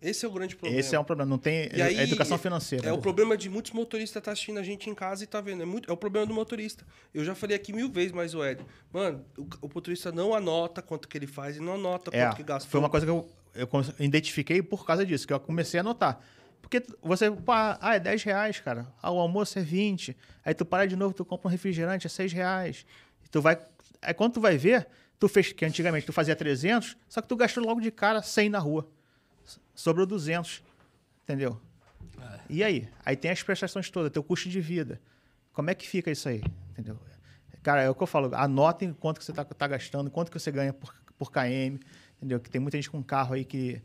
Esse 0.03 0.25
é 0.25 0.29
o 0.29 0.33
grande 0.33 0.57
problema. 0.57 0.81
Esse 0.81 0.97
é 0.97 0.99
um 0.99 1.05
problema. 1.05 1.31
Não 1.31 1.39
tem 1.39 1.71
E 1.73 1.81
aí, 1.81 1.97
é 1.97 2.03
educação 2.03 2.37
financeira. 2.37 2.89
É 2.89 2.93
o 2.93 2.99
problema 2.99 3.37
de 3.37 3.49
muitos 3.49 3.71
motoristas 3.71 4.21
tá 4.21 4.33
assistindo 4.33 4.59
a 4.59 4.63
gente 4.63 4.91
em 4.91 4.95
casa 4.95 5.23
e 5.23 5.27
tá 5.29 5.41
vendo. 5.41 5.63
É, 5.63 5.65
muito, 5.65 5.89
é 5.89 5.93
o 5.93 5.97
problema 5.97 6.27
do 6.27 6.35
motorista. 6.35 6.85
Eu 7.15 7.25
já 7.25 7.37
falei 7.37 7.55
aqui 7.55 7.73
mil 7.73 7.89
vezes, 7.89 8.11
mas 8.11 8.35
o 8.35 8.45
Ed, 8.45 8.61
mano, 8.93 9.25
o, 9.39 9.47
o 9.67 9.71
motorista 9.73 10.11
não 10.11 10.35
anota 10.35 10.83
quanto 10.83 11.07
que 11.07 11.17
ele 11.17 11.29
faz 11.29 11.57
e 11.57 11.61
não 11.61 11.75
anota 11.75 12.11
É, 12.13 12.25
quanto 12.25 12.37
que 12.37 12.43
gastou. 12.43 12.69
foi 12.69 12.81
uma 12.81 12.91
coisa 12.91 13.07
que 13.07 13.11
eu, 13.11 13.29
eu 13.55 13.69
identifiquei 14.01 14.61
por 14.61 14.85
causa 14.85 15.07
disso, 15.07 15.25
que 15.25 15.33
eu 15.33 15.39
comecei 15.39 15.79
a 15.79 15.83
anotar. 15.83 16.19
Porque 16.61 16.83
você, 17.01 17.31
pá, 17.31 17.79
ah, 17.81 17.95
é 17.95 18.01
10 18.01 18.25
reais, 18.25 18.59
cara. 18.59 18.89
Ah, 19.01 19.13
o 19.13 19.21
almoço 19.21 19.57
é 19.59 19.63
20. 19.63 20.17
Aí 20.45 20.53
tu 20.53 20.65
para 20.65 20.85
de 20.87 20.97
novo, 20.97 21.15
tu 21.15 21.25
compra 21.25 21.47
um 21.47 21.51
refrigerante, 21.51 22.09
é 22.09 22.11
6 22.11 22.33
reais. 22.33 22.85
E 23.25 23.29
tu 23.29 23.41
vai. 23.41 23.57
Aí 24.01 24.15
quando 24.15 24.33
tu 24.35 24.41
vai 24.41 24.57
ver, 24.57 24.89
tu 25.23 25.29
fez, 25.29 25.53
que 25.53 25.65
antigamente 25.65 26.05
tu 26.05 26.13
fazia 26.13 26.35
300, 26.35 26.97
só 27.09 27.23
que 27.23 27.29
tu 27.29 27.37
gastou 27.37 27.65
logo 27.65 27.81
de 27.81 27.93
cara 27.93 28.21
100 28.21 28.49
na 28.51 28.59
rua. 28.59 28.89
Sobrou 29.73 30.05
200. 30.05 30.65
entendeu? 31.23 31.61
E 32.51 32.65
aí? 32.65 32.89
Aí 33.05 33.15
tem 33.15 33.31
as 33.31 33.41
prestações 33.41 33.89
todas, 33.89 34.11
teu 34.11 34.25
custo 34.25 34.49
de 34.49 34.61
vida. 34.61 35.01
Como 35.53 35.71
é 35.71 35.77
que 35.77 35.89
fica 35.89 36.11
isso 36.11 36.29
aí? 36.29 36.43
Entendeu? 36.73 36.99
Cara, 37.63 37.83
é 37.83 37.89
o 37.89 37.95
que 37.95 38.03
eu 38.03 38.07
falo, 38.09 38.35
anotem 38.35 38.93
quanto 38.93 39.21
que 39.21 39.25
você 39.25 39.31
está 39.31 39.45
tá 39.45 39.69
gastando, 39.69 40.11
quanto 40.11 40.29
que 40.29 40.41
você 40.41 40.51
ganha 40.51 40.73
por, 40.73 40.93
por 41.17 41.31
KM, 41.31 41.79
entendeu? 42.17 42.41
Que 42.41 42.51
tem 42.51 42.61
muita 42.61 42.77
gente 42.77 42.91
com 42.91 43.01
carro 43.01 43.35
aí 43.35 43.45
que 43.45 43.81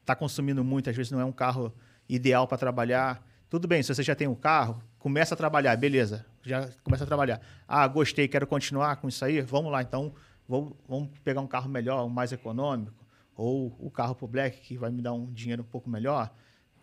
está 0.00 0.14
consumindo 0.14 0.62
muito, 0.62 0.88
às 0.88 0.94
vezes 0.94 1.10
não 1.10 1.18
é 1.18 1.24
um 1.24 1.32
carro 1.32 1.74
ideal 2.08 2.46
para 2.46 2.56
trabalhar. 2.56 3.20
Tudo 3.50 3.66
bem, 3.66 3.82
se 3.82 3.92
você 3.92 4.04
já 4.04 4.14
tem 4.14 4.28
um 4.28 4.34
carro, 4.36 4.80
começa 4.96 5.34
a 5.34 5.36
trabalhar, 5.36 5.74
beleza, 5.74 6.24
já 6.44 6.68
começa 6.84 7.02
a 7.02 7.06
trabalhar. 7.06 7.40
Ah, 7.66 7.88
gostei, 7.88 8.28
quero 8.28 8.46
continuar 8.46 8.94
com 8.98 9.08
isso 9.08 9.24
aí, 9.24 9.40
vamos 9.40 9.72
lá, 9.72 9.82
então 9.82 10.14
vamos, 10.48 10.72
vamos 10.88 11.10
pegar 11.22 11.40
um 11.40 11.46
carro 11.46 11.68
melhor, 11.68 12.04
um 12.04 12.08
mais 12.08 12.32
econômico, 12.32 13.06
ou 13.36 13.76
o 13.78 13.90
carro 13.90 14.14
para 14.14 14.24
o 14.24 14.28
Black, 14.28 14.60
que 14.60 14.76
vai 14.76 14.90
me 14.90 15.02
dar 15.02 15.12
um 15.12 15.26
dinheiro 15.32 15.62
um 15.62 15.66
pouco 15.66 15.88
melhor. 15.88 16.32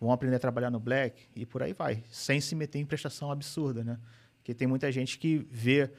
Vamos 0.00 0.14
aprender 0.14 0.36
a 0.36 0.38
trabalhar 0.38 0.70
no 0.70 0.78
Black 0.78 1.28
e 1.34 1.44
por 1.44 1.62
aí 1.62 1.72
vai, 1.72 2.04
sem 2.10 2.40
se 2.40 2.54
meter 2.54 2.78
em 2.78 2.86
prestação 2.86 3.30
absurda, 3.30 3.82
né? 3.82 3.98
Porque 4.36 4.54
tem 4.54 4.68
muita 4.68 4.92
gente 4.92 5.18
que 5.18 5.46
vê 5.50 5.90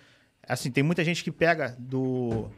Assim, 0.48 0.72
tem 0.72 0.84
muita 0.84 1.04
gente 1.04 1.24
que 1.24 1.32
pega 1.32 1.76
do. 1.78 2.50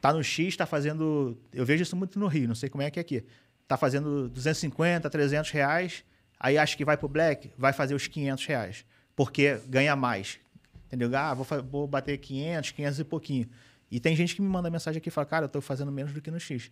Tá 0.00 0.12
no 0.12 0.22
X, 0.22 0.54
tá 0.54 0.66
fazendo. 0.66 1.38
Eu 1.52 1.64
vejo 1.64 1.82
isso 1.82 1.96
muito 1.96 2.18
no 2.18 2.26
Rio, 2.26 2.46
não 2.46 2.54
sei 2.54 2.68
como 2.68 2.82
é 2.82 2.90
que 2.90 2.98
é 2.98 3.02
aqui. 3.02 3.24
Tá 3.66 3.76
fazendo 3.76 4.28
250, 4.28 5.08
300 5.08 5.50
reais, 5.50 6.04
aí 6.38 6.58
acha 6.58 6.76
que 6.76 6.84
vai 6.84 6.96
pro 6.96 7.08
Black, 7.08 7.50
vai 7.56 7.72
fazer 7.72 7.94
os 7.94 8.06
500 8.06 8.44
reais. 8.46 8.84
Porque 9.16 9.58
ganha 9.66 9.96
mais. 9.96 10.38
Entendeu? 10.86 11.10
Ah, 11.16 11.32
vou, 11.32 11.46
vou 11.64 11.86
bater 11.86 12.18
500, 12.18 12.72
500 12.72 13.00
e 13.00 13.04
pouquinho. 13.04 13.48
E 13.90 14.00
tem 14.00 14.16
gente 14.16 14.34
que 14.34 14.42
me 14.42 14.48
manda 14.48 14.68
mensagem 14.70 14.98
aqui 14.98 15.08
e 15.08 15.12
fala, 15.12 15.26
cara, 15.26 15.44
eu 15.44 15.48
tô 15.48 15.60
fazendo 15.60 15.92
menos 15.92 16.12
do 16.12 16.20
que 16.20 16.30
no 16.30 16.40
X. 16.40 16.70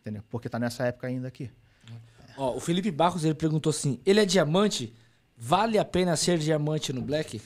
Entendeu? 0.00 0.22
Porque 0.30 0.48
tá 0.48 0.58
nessa 0.58 0.84
época 0.84 1.06
ainda 1.06 1.28
aqui. 1.28 1.50
Ó, 2.36 2.56
o 2.56 2.60
Felipe 2.60 2.90
Barros, 2.90 3.24
ele 3.24 3.34
perguntou 3.34 3.70
assim, 3.70 4.00
ele 4.06 4.20
é 4.20 4.24
diamante? 4.24 4.94
Vale 5.36 5.78
a 5.78 5.84
pena 5.84 6.16
ser 6.16 6.38
diamante 6.38 6.92
no 6.92 7.02
Black? 7.02 7.40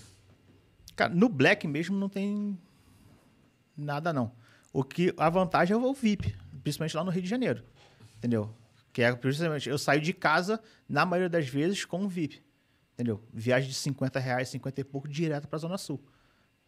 Cara, 0.95 1.13
no 1.15 1.29
Black 1.29 1.67
mesmo 1.67 1.97
não 1.97 2.09
tem 2.09 2.59
nada, 3.77 4.13
não. 4.13 4.33
O 4.73 4.85
que 4.85 5.15
a 5.17 5.29
vantagem 5.29 5.75
é 5.75 5.79
o 5.79 5.95
VIP, 5.95 6.35
principalmente 6.63 6.97
lá 6.97 7.05
no 7.05 7.11
Rio 7.11 7.23
de 7.23 7.29
Janeiro. 7.29 7.63
Entendeu? 8.19 8.55
Que 8.93 9.03
é 9.03 9.15
precisamente, 9.15 9.69
eu 9.69 9.79
saio 9.79 10.01
de 10.01 10.13
casa, 10.13 10.61
na 10.89 11.05
maioria 11.05 11.29
das 11.29 11.49
vezes, 11.49 11.85
com 11.85 12.01
um 12.01 12.09
VIP. 12.09 12.43
Entendeu? 12.95 13.23
Viagem 13.33 13.69
de 13.69 13.75
50 13.75 14.19
reais, 14.19 14.49
50 14.49 14.81
e 14.81 14.85
pouco, 14.85 15.09
direto 15.09 15.49
para 15.49 15.57
a 15.57 15.61
Zona 15.61 15.77
Sul. 15.79 16.03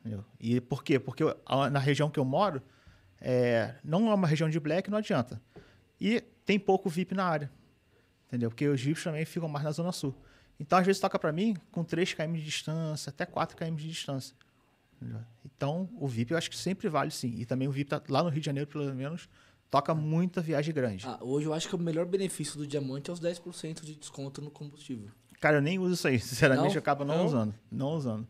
Entendeu? 0.01 0.25
E 0.39 0.61
por 0.61 0.83
quê? 0.83 0.99
Porque 0.99 1.23
eu, 1.23 1.37
na 1.71 1.79
região 1.79 2.11
que 2.11 2.19
eu 2.19 2.25
moro, 2.25 2.63
é, 3.21 3.75
não 3.85 4.11
é 4.11 4.15
uma 4.15 4.27
região 4.27 4.49
de 4.49 4.61
black, 4.61 4.91
não 4.91 4.99
adianta. 4.99 5.41
E 6.01 6.21
tem 6.45 6.59
pouco 6.59 6.89
VIP 6.89 7.15
na 7.15 7.25
área. 7.25 7.51
Entendeu? 8.29 8.51
Porque 8.51 8.69
os 8.69 8.81
VIPs 8.81 9.03
também 9.03 9.25
ficam 9.25 9.49
mais 9.49 9.65
na 9.65 9.73
Zona 9.73 9.91
Sul. 9.91 10.15
Então, 10.61 10.79
às 10.79 10.85
vezes, 10.85 11.01
toca 11.01 11.19
para 11.19 11.33
mim 11.33 11.57
com 11.73 11.83
3 11.83 12.15
km 12.15 12.35
de 12.35 12.45
distância, 12.45 13.11
até 13.11 13.25
4 13.25 13.57
km 13.57 13.75
de 13.75 13.89
distância. 13.89 14.35
Então, 15.45 15.89
o 15.99 16.07
VIP 16.07 16.33
eu 16.33 16.39
acho 16.39 16.51
que 16.51 16.57
sempre 16.57 16.89
vale 16.89 17.11
sim. 17.11 17.35
E 17.39 17.47
também 17.47 17.69
o 17.69 17.73
VIP 17.73 17.91
tá 17.91 18.03
lá 18.09 18.23
no 18.23 18.29
Rio 18.29 18.41
de 18.41 18.47
Janeiro, 18.47 18.69
pelo 18.69 18.93
menos, 18.95 19.29
toca 19.71 19.95
muita 19.95 20.41
viagem 20.41 20.75
grande. 20.75 21.07
Ah, 21.07 21.19
hoje 21.21 21.47
eu 21.47 21.55
acho 21.55 21.69
que 21.69 21.75
o 21.75 21.79
melhor 21.79 22.05
benefício 22.05 22.59
do 22.59 22.67
diamante 22.67 23.09
é 23.09 23.13
os 23.13 23.21
10% 23.21 23.83
de 23.85 23.95
desconto 23.95 24.43
no 24.43 24.51
combustível. 24.51 25.11
Cara, 25.41 25.59
eu 25.59 25.63
nem 25.63 25.79
uso 25.79 25.95
isso 25.95 26.09
aí. 26.09 26.19
Sinceramente, 26.21 26.69
não? 26.69 26.75
eu 26.75 26.79
acabo 26.79 27.05
não, 27.05 27.19
não, 27.19 27.27
usando. 27.27 27.55
Não 27.71 27.91
usando. 27.93 28.29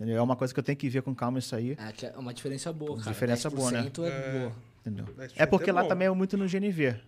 Entendeu? 0.00 0.16
É 0.16 0.22
uma 0.22 0.34
coisa 0.34 0.54
que 0.54 0.58
eu 0.58 0.64
tenho 0.64 0.78
que 0.78 0.88
ver 0.88 1.02
com 1.02 1.14
calma 1.14 1.38
isso 1.38 1.54
aí. 1.54 1.72
É, 1.72 2.06
é 2.06 2.18
uma 2.18 2.32
diferença 2.32 2.72
boa, 2.72 2.96
cara. 2.96 3.10
Diferença 3.10 3.50
boa, 3.50 3.70
né? 3.70 3.80
É, 3.80 3.82
é 3.82 4.38
boa. 4.38 4.52
Entendeu? 4.80 5.04
É 5.36 5.44
porque 5.44 5.68
é 5.68 5.72
lá 5.74 5.84
também 5.84 6.08
é 6.08 6.10
muito 6.10 6.38
no 6.38 6.46
GNV. 6.48 6.98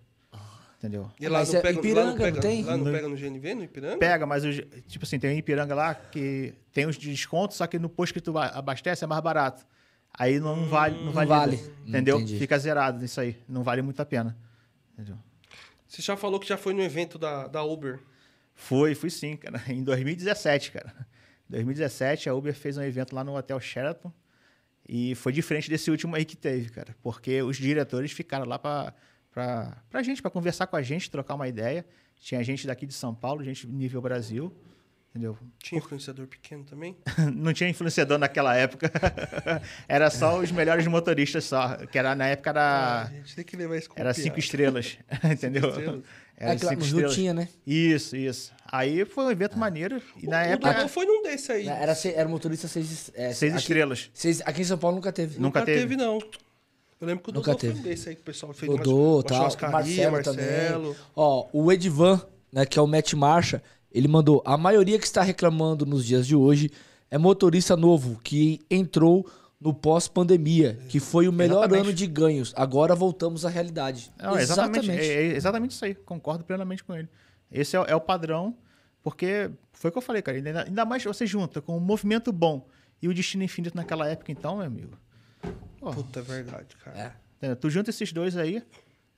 Entendeu? 0.76 1.10
E 1.18 1.26
lá 1.26 1.42
no 1.42 1.56
é 1.56 1.60
pega, 1.62 1.78
Ipiranga, 1.78 2.04
lá 2.04 2.12
no 2.12 2.18
pega, 2.18 2.34
não 2.34 2.40
tem? 2.42 2.64
Lá 2.64 2.76
não 2.76 2.84
pega 2.92 3.08
no 3.08 3.16
GNV, 3.16 3.54
no 3.54 3.64
Ipiranga? 3.64 3.96
Pega, 3.96 4.26
mas 4.26 4.42
tipo 4.42 5.04
assim, 5.04 5.18
tem 5.18 5.30
um 5.34 5.38
Ipiranga 5.38 5.74
lá 5.74 5.94
que 5.94 6.52
tem 6.70 6.84
os 6.84 6.98
descontos, 6.98 7.56
só 7.56 7.66
que 7.66 7.78
no 7.78 7.88
posto 7.88 8.12
que 8.12 8.20
tu 8.20 8.36
abastece 8.36 9.04
é 9.04 9.06
mais 9.06 9.22
barato. 9.22 9.64
Aí 10.12 10.38
não 10.38 10.54
hum, 10.54 10.68
vale, 10.68 11.02
não 11.02 11.12
vale, 11.12 11.28
vale. 11.28 11.72
entendeu? 11.86 12.18
Entendi. 12.18 12.38
Fica 12.38 12.58
zerado 12.58 13.02
isso 13.02 13.18
aí, 13.18 13.38
não 13.48 13.62
vale 13.62 13.80
muito 13.80 14.02
a 14.02 14.04
pena. 14.04 14.36
Entendeu? 14.92 15.16
Você 15.88 16.02
já 16.02 16.14
falou 16.14 16.38
que 16.38 16.46
já 16.46 16.58
foi 16.58 16.74
no 16.74 16.82
evento 16.82 17.16
da, 17.16 17.46
da 17.46 17.62
Uber? 17.62 18.00
Foi, 18.54 18.94
fui 18.94 19.08
sim, 19.08 19.34
cara, 19.34 19.62
em 19.72 19.82
2017, 19.82 20.72
cara. 20.72 21.06
Em 21.52 21.64
2017 21.64 22.30
a 22.30 22.34
Uber 22.34 22.54
fez 22.54 22.78
um 22.78 22.82
evento 22.82 23.14
lá 23.14 23.22
no 23.22 23.36
Hotel 23.36 23.60
Sheraton 23.60 24.10
e 24.88 25.14
foi 25.14 25.32
diferente 25.32 25.68
desse 25.68 25.90
último 25.90 26.16
aí 26.16 26.24
que 26.24 26.34
teve, 26.34 26.70
cara, 26.70 26.96
porque 27.02 27.42
os 27.42 27.58
diretores 27.58 28.10
ficaram 28.10 28.46
lá 28.46 28.58
para 28.58 28.94
a 29.92 30.02
gente, 30.02 30.22
para 30.22 30.30
conversar 30.30 30.66
com 30.66 30.76
a 30.76 30.82
gente, 30.82 31.10
trocar 31.10 31.34
uma 31.34 31.46
ideia. 31.46 31.84
Tinha 32.16 32.42
gente 32.42 32.66
daqui 32.66 32.86
de 32.86 32.94
São 32.94 33.14
Paulo, 33.14 33.44
gente 33.44 33.66
nível 33.66 34.00
Brasil. 34.00 34.50
Entendeu? 35.10 35.36
Tinha 35.58 35.78
influenciador 35.78 36.26
pequeno 36.26 36.64
também? 36.64 36.96
não 37.36 37.52
tinha 37.52 37.68
influenciador 37.68 38.16
naquela 38.16 38.56
época. 38.56 38.90
era 39.86 40.08
só 40.08 40.38
os 40.38 40.50
melhores 40.50 40.86
motoristas 40.86 41.44
só. 41.44 41.76
Que 41.86 41.98
era, 41.98 42.14
na 42.14 42.28
época 42.28 42.48
era. 42.48 42.62
Ah, 42.62 43.02
a 43.02 43.10
gente 43.10 43.36
tem 43.36 43.44
que 43.44 43.54
levar 43.54 43.76
isso 43.76 43.90
Era 43.94 44.14
cinco 44.14 44.38
estrelas. 44.38 44.98
entendeu? 45.30 45.64
Cinco 45.64 45.78
estrelas. 45.78 46.04
Era 46.36 46.54
é, 46.54 46.58
cinco 46.58 46.82
estrelas. 46.82 47.14
tinha, 47.14 47.34
né? 47.34 47.48
Isso, 47.66 48.16
isso. 48.16 48.52
Aí 48.70 49.04
foi 49.04 49.24
um 49.24 49.30
evento 49.30 49.54
ah. 49.54 49.58
maneiro. 49.58 50.02
E 50.20 50.26
na 50.26 50.38
o 50.38 50.44
época. 50.44 50.84
O 50.84 50.88
foi 50.88 51.06
num 51.06 51.22
desse 51.22 51.52
aí. 51.52 51.68
Era, 51.68 51.96
era 52.04 52.28
motorista 52.28 52.66
seis, 52.66 53.10
é, 53.14 53.32
seis 53.32 53.52
aqui, 53.52 53.62
estrelas. 53.62 54.10
Seis, 54.12 54.40
aqui 54.44 54.62
em 54.62 54.64
São 54.64 54.78
Paulo 54.78 54.96
nunca 54.96 55.12
teve. 55.12 55.38
Nunca, 55.38 55.60
nunca 55.60 55.64
teve. 55.64 55.80
teve, 55.80 55.96
não. 55.96 56.18
Eu 57.02 57.06
lembro 57.08 57.24
que 57.24 57.30
o 57.30 57.34
Nunca 57.34 57.54
teve. 57.56 57.74
foi 57.74 57.82
desse 57.82 58.08
aí 58.10 58.14
que 58.14 58.20
o 58.20 58.24
pessoal 58.24 58.52
fez 58.52 58.70
Dodô, 58.70 59.16
uma, 59.16 59.22
tal, 59.24 59.40
Marcelo, 59.72 60.12
Marcelo. 60.12 60.94
Também. 60.94 60.96
Ó, 61.16 61.48
o 61.52 61.72
Edvan, 61.72 62.20
né, 62.52 62.64
que 62.64 62.78
é 62.78 62.82
o 62.82 62.86
Matt 62.86 63.14
Marcha, 63.14 63.60
ele 63.90 64.06
mandou: 64.06 64.40
a 64.44 64.56
maioria 64.56 64.98
que 65.00 65.04
está 65.04 65.20
reclamando 65.20 65.84
nos 65.84 66.06
dias 66.06 66.26
de 66.26 66.36
hoje 66.36 66.70
é 67.10 67.18
motorista 67.18 67.76
novo 67.76 68.20
que 68.22 68.60
entrou 68.70 69.28
no 69.62 69.72
pós-pandemia, 69.72 70.78
que 70.88 70.98
foi 70.98 71.28
o 71.28 71.32
melhor 71.32 71.60
exatamente. 71.60 71.84
ano 71.84 71.92
de 71.92 72.06
ganhos. 72.06 72.52
Agora 72.56 72.94
voltamos 72.94 73.44
à 73.46 73.48
realidade. 73.48 74.12
Não, 74.18 74.36
exatamente. 74.36 74.86
Exatamente. 74.86 75.10
É, 75.10 75.14
é 75.14 75.36
exatamente 75.36 75.70
isso 75.70 75.84
aí. 75.84 75.94
Concordo 75.94 76.44
plenamente 76.44 76.82
com 76.82 76.94
ele. 76.94 77.08
Esse 77.50 77.76
é, 77.76 77.84
é, 77.86 77.94
o 77.94 78.00
padrão, 78.00 78.56
porque 79.02 79.50
foi 79.72 79.90
o 79.90 79.92
que 79.92 79.98
eu 79.98 80.02
falei, 80.02 80.20
cara. 80.20 80.36
Ainda, 80.36 80.64
ainda 80.64 80.84
mais 80.84 81.04
você 81.04 81.24
junta 81.26 81.60
com 81.60 81.76
um 81.76 81.80
movimento 81.80 82.32
bom 82.32 82.66
e 83.00 83.08
o 83.08 83.14
destino 83.14 83.44
infinito 83.44 83.76
naquela 83.76 84.08
época, 84.08 84.32
então, 84.32 84.56
meu 84.56 84.66
amigo. 84.66 84.98
Puta, 85.78 86.20
é 86.20 86.22
verdade, 86.22 86.76
cara. 86.76 87.16
É. 87.40 87.54
Tu 87.54 87.70
junta 87.70 87.90
esses 87.90 88.12
dois 88.12 88.36
aí, 88.36 88.62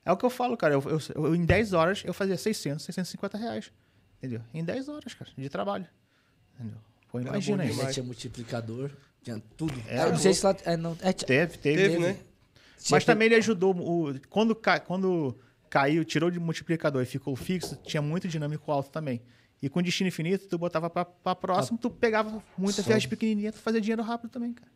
é 0.05 0.13
o 0.13 0.17
que 0.17 0.25
eu 0.25 0.31
falo, 0.31 0.57
cara. 0.57 0.75
Eu, 0.75 0.83
eu, 0.83 0.99
eu, 1.15 1.35
em 1.35 1.45
10 1.45 1.73
horas 1.73 2.03
eu 2.05 2.13
fazia 2.13 2.37
600, 2.37 2.85
650 2.85 3.39
reais. 3.39 3.73
Entendeu? 4.19 4.43
Em 4.53 4.65
10 4.65 4.89
horas, 4.89 5.15
cara, 5.15 5.31
de 5.37 5.49
trabalho. 5.49 5.87
Entendeu? 6.55 6.79
Pô, 7.11 7.21
imagina 7.21 7.63
aí. 7.63 7.93
Tinha 7.93 8.05
multiplicador, 8.05 8.91
tinha 9.25 9.43
tudo. 9.57 9.75
É, 9.89 10.11
não 10.11 10.19
sei 10.19 10.35
se 10.35 10.45
lá. 10.45 10.55
É, 10.65 10.77
não, 10.77 10.97
é, 11.01 11.13
teve, 11.13 11.57
teve, 11.57 11.83
teve, 11.83 11.99
né? 11.99 12.19
Mas 12.91 13.05
também 13.05 13.27
ele 13.27 13.37
ajudou. 13.37 13.75
O, 13.75 14.15
quando, 14.29 14.55
quando 14.87 15.37
caiu, 15.71 16.05
tirou 16.05 16.31
de 16.31 16.39
multiplicador 16.39 17.03
e 17.03 17.07
ficou 17.07 17.35
fixo, 17.35 17.77
tinha 17.83 18.03
muito 18.03 18.29
dinâmico 18.29 18.71
alto 18.71 18.91
também. 18.91 19.23
E 19.63 19.69
com 19.69 19.81
destino 19.81 20.09
infinito, 20.09 20.47
tu 20.47 20.59
botava 20.59 20.91
pra, 20.91 21.07
pra 21.07 21.35
próximo, 21.35 21.79
tu 21.79 21.89
pegava 21.89 22.43
muita 22.57 22.83
viagem 22.83 23.09
pequenininha, 23.09 23.51
tu 23.51 23.59
fazia 23.59 23.81
dinheiro 23.81 24.03
rápido 24.03 24.31
também, 24.31 24.53
cara. 24.53 24.71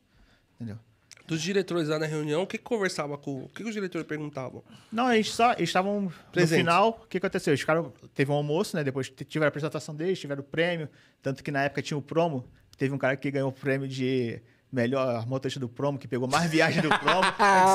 Entendeu? 0.55 0.79
Dos 1.27 1.43
diretores 1.43 1.89
lá 1.89 1.99
na 1.99 2.07
reunião, 2.07 2.43
o 2.43 2.47
que, 2.47 2.57
que 2.57 2.65
conversava 2.65 3.19
com. 3.19 3.43
O 3.43 3.49
que, 3.49 3.63
que 3.63 3.69
os 3.69 3.75
diretores 3.75 4.07
perguntavam? 4.07 4.65
Não, 4.91 5.13
eles 5.13 5.31
só 5.31 5.53
eles 5.53 5.69
estavam. 5.69 6.11
No 6.35 6.47
final, 6.47 7.01
o 7.05 7.07
que 7.07 7.19
aconteceu? 7.19 7.53
Os 7.53 7.63
caras 7.63 7.85
teve 8.15 8.33
um 8.33 8.35
almoço, 8.35 8.75
né? 8.75 8.83
Depois 8.83 9.11
tiveram 9.11 9.49
a 9.49 9.49
apresentação 9.49 9.95
deles, 9.95 10.19
tiveram 10.19 10.41
o 10.41 10.45
prêmio. 10.45 10.89
Tanto 11.21 11.45
que 11.45 11.51
na 11.51 11.65
época 11.65 11.83
tinha 11.83 11.99
o 11.99 12.03
promo. 12.03 12.49
Teve 12.79 12.95
um 12.95 12.99
cara 12.99 13.17
que 13.17 13.31
ganhou 13.31 13.51
o 13.51 13.53
prêmio 13.53 13.89
de 13.89 14.41
melhor 14.73 15.27
motorista 15.27 15.59
do 15.59 15.69
promo, 15.69 15.99
que 15.99 16.07
pegou 16.07 16.29
mais 16.29 16.49
viagem 16.51 16.81
do 16.81 16.89
promo. 17.01 17.23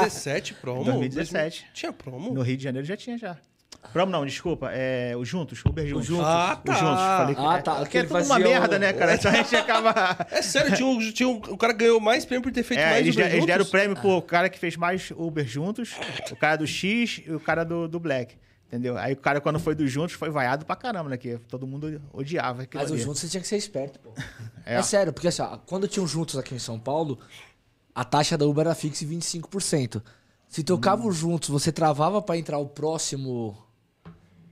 17 0.01 0.53
promo? 0.55 0.85
2017. 0.85 1.67
Tinha 1.73 1.91
promo? 1.91 2.33
No 2.33 2.41
Rio 2.41 2.55
de 2.55 2.63
Janeiro 2.63 2.87
já 2.87 2.95
tinha 2.95 3.17
já. 3.17 3.37
Promo 3.91 4.11
não, 4.11 4.25
desculpa. 4.25 4.71
É 4.71 5.13
o 5.15 5.25
Juntos, 5.25 5.61
Uber 5.65 5.85
Juntos. 5.85 6.05
O 6.05 6.13
Juntos. 6.13 6.25
Ah, 6.25 6.55
tá. 6.63 6.71
O 6.71 6.75
Juntos. 6.75 7.01
Falei 7.01 7.35
que, 7.35 7.41
ah, 7.41 7.61
tá. 7.61 7.75
Porque 7.75 7.97
é 7.97 8.03
tudo 8.03 8.23
uma 8.23 8.39
merda, 8.39 8.77
o... 8.77 8.79
né, 8.79 8.93
cara? 8.93 9.15
Então 9.15 9.29
a 9.29 9.35
gente 9.35 9.55
acaba... 9.55 9.93
É 10.31 10.41
sério, 10.41 10.73
tinha 10.73 10.87
um, 10.87 11.11
tinha 11.11 11.27
um, 11.27 11.35
o 11.35 11.57
cara 11.57 11.73
ganhou 11.73 11.99
mais 11.99 12.23
prêmio 12.23 12.41
por 12.41 12.51
ter 12.51 12.63
feito 12.63 12.79
é, 12.79 12.91
mais 12.91 13.01
eles, 13.01 13.15
Uber 13.15 13.33
Eles 13.33 13.45
deram 13.45 13.65
o 13.65 13.67
prêmio 13.67 13.97
pro 13.97 14.21
cara 14.21 14.49
que 14.49 14.57
fez 14.57 14.77
mais 14.77 15.11
Uber 15.11 15.45
Juntos, 15.45 15.95
o 16.31 16.35
cara 16.35 16.55
do 16.55 16.65
X 16.65 17.21
e 17.25 17.31
o 17.31 17.39
cara 17.39 17.65
do, 17.65 17.87
do 17.87 17.99
Black. 17.99 18.35
Entendeu? 18.67 18.97
Aí 18.97 19.13
o 19.13 19.17
cara, 19.17 19.39
quando 19.39 19.59
foi 19.59 19.75
do 19.75 19.87
Juntos, 19.87 20.15
foi 20.15 20.29
vaiado 20.29 20.65
pra 20.65 20.75
caramba, 20.75 21.09
né? 21.09 21.17
Que 21.17 21.37
todo 21.47 21.67
mundo 21.67 22.01
odiava. 22.11 22.67
Mas 22.73 22.89
o 22.89 22.97
Juntos 22.97 23.21
você 23.21 23.27
tinha 23.27 23.41
que 23.41 23.47
ser 23.47 23.57
esperto, 23.57 23.99
pô. 23.99 24.11
É. 24.65 24.75
é 24.75 24.81
sério, 24.81 25.11
porque 25.11 25.27
assim, 25.27 25.41
ó, 25.41 25.57
quando 25.57 25.89
tinha 25.89 26.01
o 26.01 26.07
Juntos 26.07 26.37
aqui 26.37 26.55
em 26.55 26.59
São 26.59 26.79
Paulo, 26.79 27.19
a 27.93 28.05
taxa 28.05 28.37
da 28.37 28.45
Uber 28.45 28.65
era 28.65 28.73
fixa 28.73 29.03
em 29.03 29.09
25%. 29.09 30.01
Se 30.47 30.63
tocava 30.63 31.05
hum. 31.05 31.11
Juntos, 31.11 31.49
você 31.49 31.69
travava 31.69 32.21
para 32.21 32.37
entrar 32.37 32.57
o 32.59 32.65
próximo 32.65 33.57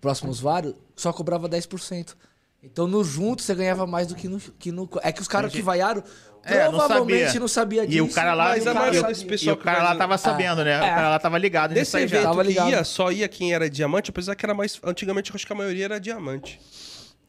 próximos 0.01 0.39
vários, 0.39 0.73
só 0.95 1.13
cobrava 1.13 1.47
10%. 1.47 2.15
Então 2.63 2.87
no 2.87 3.03
junto 3.03 3.41
você 3.41 3.55
ganhava 3.55 3.87
mais 3.87 4.07
do 4.07 4.15
que 4.15 4.27
no. 4.27 4.39
Que 4.39 4.71
no 4.71 4.89
é 5.01 5.11
que 5.11 5.21
os 5.21 5.27
caras 5.27 5.51
que 5.51 5.61
vaiaram 5.61 6.03
É, 6.43 6.63
não 6.65 6.71
provavelmente 6.71 7.25
sabia. 7.25 7.39
não 7.39 7.47
sabia 7.47 7.85
disso. 7.85 7.97
E 7.97 8.01
o 8.01 8.09
cara 8.11 8.33
lá, 8.33 8.45
Mas 8.49 8.65
a 8.65 8.71
e, 8.71 8.73
maioria 8.73 9.01
o- 9.01 9.07
desse 9.07 9.25
pessoal 9.25 9.55
o 9.55 9.57
que 9.57 9.63
cara 9.63 9.83
lá 9.83 9.95
tava 9.95 10.17
sabendo, 10.17 10.63
né? 10.63 10.77
O 10.77 10.81
cara 10.81 11.09
lá 11.09 11.19
tava 11.19 11.37
ligado 11.37 11.73
Nesse 11.73 11.95
evento 11.97 12.23
Tava 12.23 12.41
que 12.41 12.47
ligado. 12.49 12.69
ia, 12.71 12.83
só 12.83 13.11
ia 13.11 13.27
quem 13.27 13.53
era 13.53 13.69
diamante, 13.69 14.09
apesar 14.09 14.35
que 14.35 14.45
era 14.45 14.53
mais. 14.53 14.79
Antigamente, 14.83 15.29
eu 15.31 15.35
acho 15.35 15.45
que 15.45 15.53
a 15.53 15.55
maioria 15.55 15.85
era 15.85 15.99
diamante. 15.99 16.59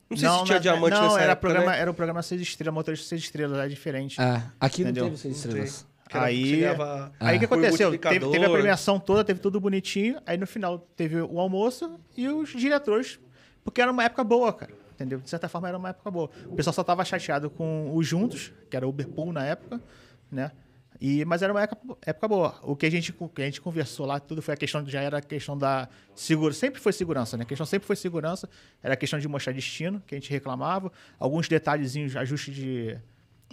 Não 0.09 0.17
sei 0.17 0.29
se 0.29 0.45
tinha 0.45 0.55
na- 0.57 0.61
diamante 0.61 0.95
não, 0.95 1.03
nessa 1.05 1.21
era 1.21 1.33
época, 1.33 1.41
programa, 1.41 1.73
né? 1.73 1.79
era 1.81 1.91
o 1.91 1.95
programa 1.95 2.23
Seis 2.23 2.41
Estrelas, 2.43 2.75
motorista 2.75 3.07
Seis 3.07 3.23
Estrelas, 3.23 3.59
é 3.59 3.69
diferente. 3.69 4.21
É, 4.21 4.43
aqui 4.61 4.83
Entendeu? 4.83 5.05
não 5.05 5.11
teve 5.11 5.23
seis 5.23 5.35
Não 5.37 5.51
estrelas. 5.51 5.87
Aí- 6.15 6.57
ganhava 6.61 7.11
Aí 7.19 7.37
o 7.39 7.41
que 7.41 7.47
por 7.49 7.59
aconteceu? 7.59 7.99
Teve, 7.99 8.29
teve 8.31 8.45
a 8.45 8.51
premiação 8.51 9.01
toda, 9.01 9.25
teve 9.25 9.41
tudo 9.41 9.59
bonitinho. 9.59 10.17
Aí 10.27 10.37
no 10.37 10.47
final 10.47 10.79
teve 10.95 11.21
o 11.23 11.41
almoço 11.41 11.99
e 12.15 12.29
os 12.29 12.51
diretores. 12.51 13.19
Porque 13.65 13.81
era 13.81 13.91
uma 13.91 14.05
época 14.05 14.23
boa, 14.23 14.53
cara. 14.53 14.73
Entendeu? 14.95 15.19
De 15.21 15.29
certa 15.29 15.49
forma 15.49 15.69
era 15.69 15.79
uma 15.79 15.91
época 15.91 16.11
boa. 16.11 16.31
O 16.47 16.55
pessoal 16.55 16.75
só 16.75 16.85
tava 16.85 17.05
chateado 17.05 17.51
com 17.51 17.95
os 17.95 18.07
juntos, 18.07 18.53
que 18.71 18.77
era 18.77 18.87
o 18.87 18.91
Uberpool 18.91 19.33
na 19.33 19.45
época, 19.45 19.81
né? 20.31 20.53
E, 21.01 21.25
mas 21.25 21.43
era 21.43 21.53
uma 21.53 21.63
época, 21.63 21.97
época 22.07 22.29
boa. 22.29 22.61
O 22.63 22.77
que 22.77 22.87
a, 22.87 22.91
gente, 22.91 23.13
que 23.13 23.43
a 23.43 23.45
gente 23.45 23.61
conversou 23.61 24.07
lá, 24.07 24.21
tudo 24.21 24.41
foi 24.41 24.55
a 24.55 24.57
questão, 24.57 24.87
já 24.87 25.01
era 25.01 25.19
a 25.19 25.21
questão 25.21 25.59
da 25.59 25.89
segurança. 26.15 26.61
Sempre 26.61 26.81
foi 26.81 26.93
segurança, 26.93 27.37
né? 27.37 27.43
A 27.43 27.47
questão 27.47 27.67
sempre 27.67 27.87
foi 27.87 27.97
segurança. 27.97 28.49
Era 28.81 28.95
a 28.95 28.97
questão 28.97 29.19
de 29.19 29.27
mostrar 29.27 29.53
destino, 29.53 30.01
que 30.07 30.15
a 30.15 30.19
gente 30.19 30.31
reclamava. 30.31 30.93
Alguns 31.19 31.49
detalhezinhos, 31.49 32.15
ajuste 32.15 32.53
de, 32.53 32.99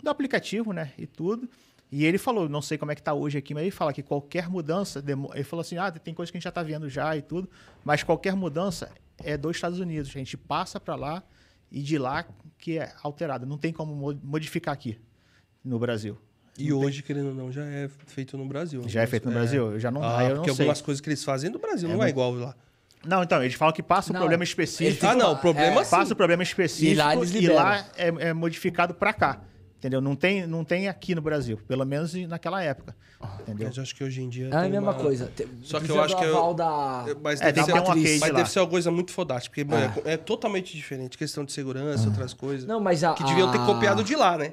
do 0.04 0.10
aplicativo, 0.10 0.74
né? 0.74 0.92
E 0.96 1.08
tudo. 1.08 1.50
E 1.92 2.06
ele 2.06 2.20
falou, 2.20 2.48
não 2.48 2.62
sei 2.62 2.78
como 2.78 2.92
é 2.92 2.96
que 2.96 3.02
tá 3.02 3.14
hoje 3.14 3.40
aqui, 3.40 3.54
mas 3.56 3.64
ele 3.64 3.72
fala 3.72 3.92
que 3.92 4.04
qualquer 4.04 4.48
mudança, 4.48 5.04
ele 5.34 5.44
falou 5.44 5.62
assim, 5.62 5.78
ah, 5.78 5.92
tem 5.92 6.14
coisa 6.14 6.32
que 6.32 6.38
a 6.38 6.40
gente 6.40 6.44
já 6.44 6.52
tá 6.52 6.62
vendo 6.62 6.88
já 6.88 7.18
e 7.18 7.22
tudo, 7.24 7.50
mas 7.84 8.04
qualquer 8.04 8.36
mudança 8.36 8.92
é 9.24 9.38
dos 9.38 9.55
Estados 9.57 9.80
Unidos. 9.80 10.09
A 10.09 10.13
gente 10.17 10.38
passa 10.38 10.80
para 10.80 10.95
lá 10.95 11.24
e 11.72 11.82
de 11.82 11.97
lá 11.97 12.26
que 12.57 12.78
é 12.80 12.91
alterado. 13.03 13.45
Não 13.45 13.57
tem 13.57 13.72
como 13.74 13.95
mo- 13.95 14.20
modificar 14.24 14.74
aqui 14.74 14.99
no 15.63 15.78
Brasil. 15.80 16.17
E 16.57 16.74
hoje, 16.74 17.01
querendo 17.01 17.30
ou 17.30 17.34
não, 17.36 17.51
já 17.51 17.63
é 17.65 17.89
feito 18.07 18.38
no 18.38 18.45
Brasil. 18.45 18.84
Já 18.88 19.01
é 19.01 19.07
feito 19.07 19.26
no 19.28 19.32
Brasil? 19.32 19.72
Eu 19.74 19.80
já 19.80 19.89
não, 19.89 20.03
Ah, 20.03 20.24
eu 20.24 20.30
não 20.30 20.36
porque 20.38 20.51
sei. 20.53 20.63
algumas 20.65 20.82
coisas 20.82 20.99
que 20.99 21.07
eles 21.09 21.24
fazem 21.24 21.49
no 21.49 21.57
Brasil 21.59 21.88
não 21.88 22.03
é 22.03 22.09
igual 22.09 22.34
lá. 22.34 22.55
Não, 23.05 23.24
então, 23.24 23.41
eles 23.41 23.53
falam 23.55 23.74
que 23.74 23.82
passa 23.82 24.09
o 24.11 24.13
Não, 24.13 24.20
problema 24.20 24.43
específico. 24.43 25.05
Ah, 25.05 25.15
não, 25.15 25.32
o 25.32 25.38
problema 25.38 25.80
É, 25.80 25.84
sim. 25.86 25.89
Passa 25.91 26.13
o 26.13 26.15
problema 26.17 26.43
específico 26.43 26.91
E 26.91 26.95
lá 26.95 27.15
eles 27.15 27.34
e 27.34 27.47
lá 27.47 27.78
é, 27.95 28.07
é 28.30 28.34
modificado 28.34 28.93
para 28.93 29.13
cá. 29.13 29.41
Entendeu? 29.80 30.02
Não 30.02 30.14
tem, 30.14 30.46
não 30.46 30.66
tem 30.66 30.90
aqui 30.90 31.16
no 31.16 31.22
Brasil, 31.22 31.58
pelo 31.66 31.86
menos 31.86 32.14
naquela 32.28 32.62
época. 32.62 32.94
Entendeu? 33.42 33.68
Mas 33.70 33.78
eu 33.78 33.84
acho 33.84 33.96
que 33.96 34.04
hoje 34.04 34.22
em 34.22 34.28
dia. 34.28 34.50
É 34.50 34.56
a 34.56 34.62
mesma 34.68 34.92
uma- 34.92 34.94
coisa. 34.94 35.32
Só 35.64 35.80
que 35.80 35.90
eu 35.90 36.02
acho 36.02 36.18
que 36.18 36.24
eu- 36.26 36.54
da... 36.54 37.06
Mas 37.24 37.40
É, 37.40 37.46
deve, 37.46 37.54
tem 37.56 37.64
ser, 37.66 37.72
uma 37.72 37.96
mas 37.96 38.20
lá. 38.20 38.30
deve 38.32 38.50
ser 38.50 38.60
uma 38.60 38.68
coisa 38.68 38.92
muito 38.92 39.14
fodástica, 39.14 39.54
porque 39.56 39.64
mano, 39.64 39.94
Ah. 40.06 40.10
é, 40.10 40.14
é 40.14 40.18
totalmente 40.18 40.76
diferente. 40.76 41.18
Questão 41.18 41.46
de 41.46 41.54
segurança, 41.54 42.08
outras 42.10 42.34
coisas. 42.34 42.68
Não, 42.68 42.82
mas 42.82 43.06
a... 43.06 43.14
que 43.14 43.24
deviam 43.24 43.50
ter 43.52 43.60
copiado 43.66 44.04
de 44.04 44.16
lá, 44.18 44.38
né? 44.38 44.52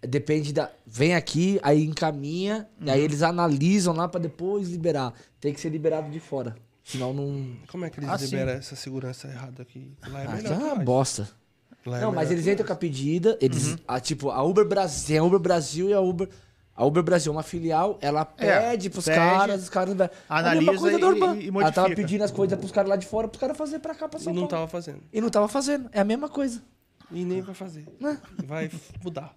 Depende 0.00 0.52
da. 0.52 0.70
Vem 0.86 1.14
aqui, 1.14 1.58
aí 1.62 1.84
encaminha, 1.84 2.68
e 2.80 2.84
Uhum. 2.86 2.92
aí 2.92 3.00
eles 3.00 3.22
analisam 3.22 3.94
lá 3.94 4.06
pra 4.08 4.20
depois 4.20 4.68
liberar. 4.68 5.12
Tem 5.40 5.52
que 5.52 5.60
ser 5.60 5.68
liberado 5.70 6.08
de 6.10 6.20
fora. 6.20 6.56
Senão 6.84 7.12
não. 7.12 7.52
Como 7.70 7.84
é 7.84 7.90
que 7.90 7.98
eles 8.00 8.08
Ah, 8.08 8.16
sim. 8.18 8.24
liberam 8.26 8.52
essa 8.52 8.74
segurança 8.76 9.26
errada 9.28 9.62
aqui? 9.62 9.92
Lá 10.08 10.22
é 10.22 10.26
Ah, 10.26 10.30
melhor. 10.36 10.56
que 10.56 10.62
é 10.62 10.66
uma 10.66 10.76
bosta. 10.76 11.28
Lá 11.86 11.98
é 11.98 12.00
não, 12.00 12.12
mas 12.12 12.28
melhor 12.28 12.40
eles 12.40 12.52
entram 12.52 12.66
com 12.66 12.72
a 12.72 12.76
pedida, 12.76 13.38
eles. 13.40 13.68
Uhum. 13.68 13.76
A, 13.86 14.00
tipo, 14.00 14.30
a 14.30 14.42
Uber 14.42 14.64
Brasil. 14.66 15.06
Tem 15.06 15.18
a 15.18 15.22
Uber 15.24 15.38
Brasil 15.38 15.88
e 15.88 15.92
a 15.94 16.00
Uber. 16.00 16.28
A 16.74 16.84
Uber 16.84 17.02
Brasil 17.02 17.32
é 17.32 17.36
uma 17.36 17.42
filial, 17.42 17.98
ela 18.00 18.20
É, 18.36 18.60
pede 18.70 18.88
pros 18.88 19.04
pede, 19.06 19.16
caras, 19.18 19.62
os 19.64 19.68
caras. 19.68 20.00
a 20.28 20.38
analisa 20.38 20.64
mesma 20.70 20.80
coisa 20.80 20.96
e- 20.96 21.00
da 21.00 21.06
Urban. 21.08 21.36
e 21.36 21.48
Ela 21.48 21.72
tava 21.72 21.92
pedindo 21.94 22.22
as 22.22 22.30
coisas 22.30 22.56
pros 22.56 22.70
caras 22.70 22.88
lá 22.88 22.94
de 22.96 23.04
fora, 23.04 23.26
pros 23.26 23.40
caras 23.40 23.56
fazer 23.56 23.80
pra 23.80 23.96
cá, 23.96 24.08
pra 24.08 24.20
E 24.20 24.22
São 24.22 24.32
não 24.32 24.42
Paulo. 24.42 24.48
tava 24.50 24.68
fazendo. 24.68 25.02
E 25.12 25.20
não 25.20 25.28
tava 25.28 25.48
fazendo. 25.48 25.90
É 25.92 25.98
a 26.00 26.04
mesma 26.04 26.28
coisa. 26.28 26.62
E 27.10 27.24
nem 27.24 27.40
vai 27.40 27.54
fazer. 27.54 27.84
Vai 28.44 28.66
f- 28.66 28.92
mudar. 29.02 29.34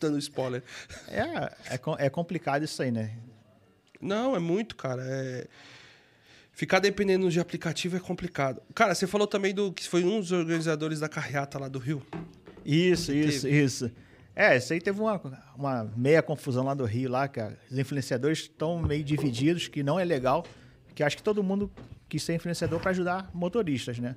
Dando 0.00 0.18
spoiler. 0.18 0.62
É, 1.08 1.20
é, 1.74 2.06
é 2.06 2.08
complicado 2.08 2.62
isso 2.64 2.80
aí, 2.80 2.90
né? 2.92 3.10
Não, 4.00 4.34
é 4.36 4.38
muito, 4.38 4.76
cara. 4.76 5.02
É... 5.04 5.46
Ficar 6.54 6.78
dependendo 6.78 7.28
de 7.28 7.40
aplicativo 7.40 7.96
é 7.96 8.00
complicado. 8.00 8.62
Cara, 8.72 8.94
você 8.94 9.08
falou 9.08 9.26
também 9.26 9.52
do 9.52 9.72
que 9.72 9.88
foi 9.88 10.04
um 10.04 10.20
dos 10.20 10.30
organizadores 10.30 11.00
da 11.00 11.08
carreata 11.08 11.58
lá 11.58 11.66
do 11.66 11.80
Rio. 11.80 12.00
Isso, 12.64 13.12
isso, 13.12 13.48
isso. 13.48 13.90
É, 14.36 14.56
isso 14.56 14.72
aí 14.72 14.80
teve 14.80 15.00
uma, 15.00 15.20
uma 15.56 15.84
meia 15.96 16.22
confusão 16.22 16.64
lá 16.64 16.72
do 16.72 16.84
Rio, 16.84 17.10
lá, 17.10 17.26
que 17.26 17.40
os 17.68 17.76
influenciadores 17.76 18.38
estão 18.38 18.80
meio 18.80 19.02
divididos, 19.02 19.66
que 19.66 19.82
não 19.82 19.98
é 19.98 20.04
legal. 20.04 20.46
Que 20.94 21.02
acho 21.02 21.16
que 21.16 21.24
todo 21.24 21.42
mundo 21.42 21.68
quis 22.08 22.22
ser 22.22 22.34
influenciador 22.34 22.78
para 22.78 22.92
ajudar 22.92 23.30
motoristas, 23.34 23.98
né? 23.98 24.14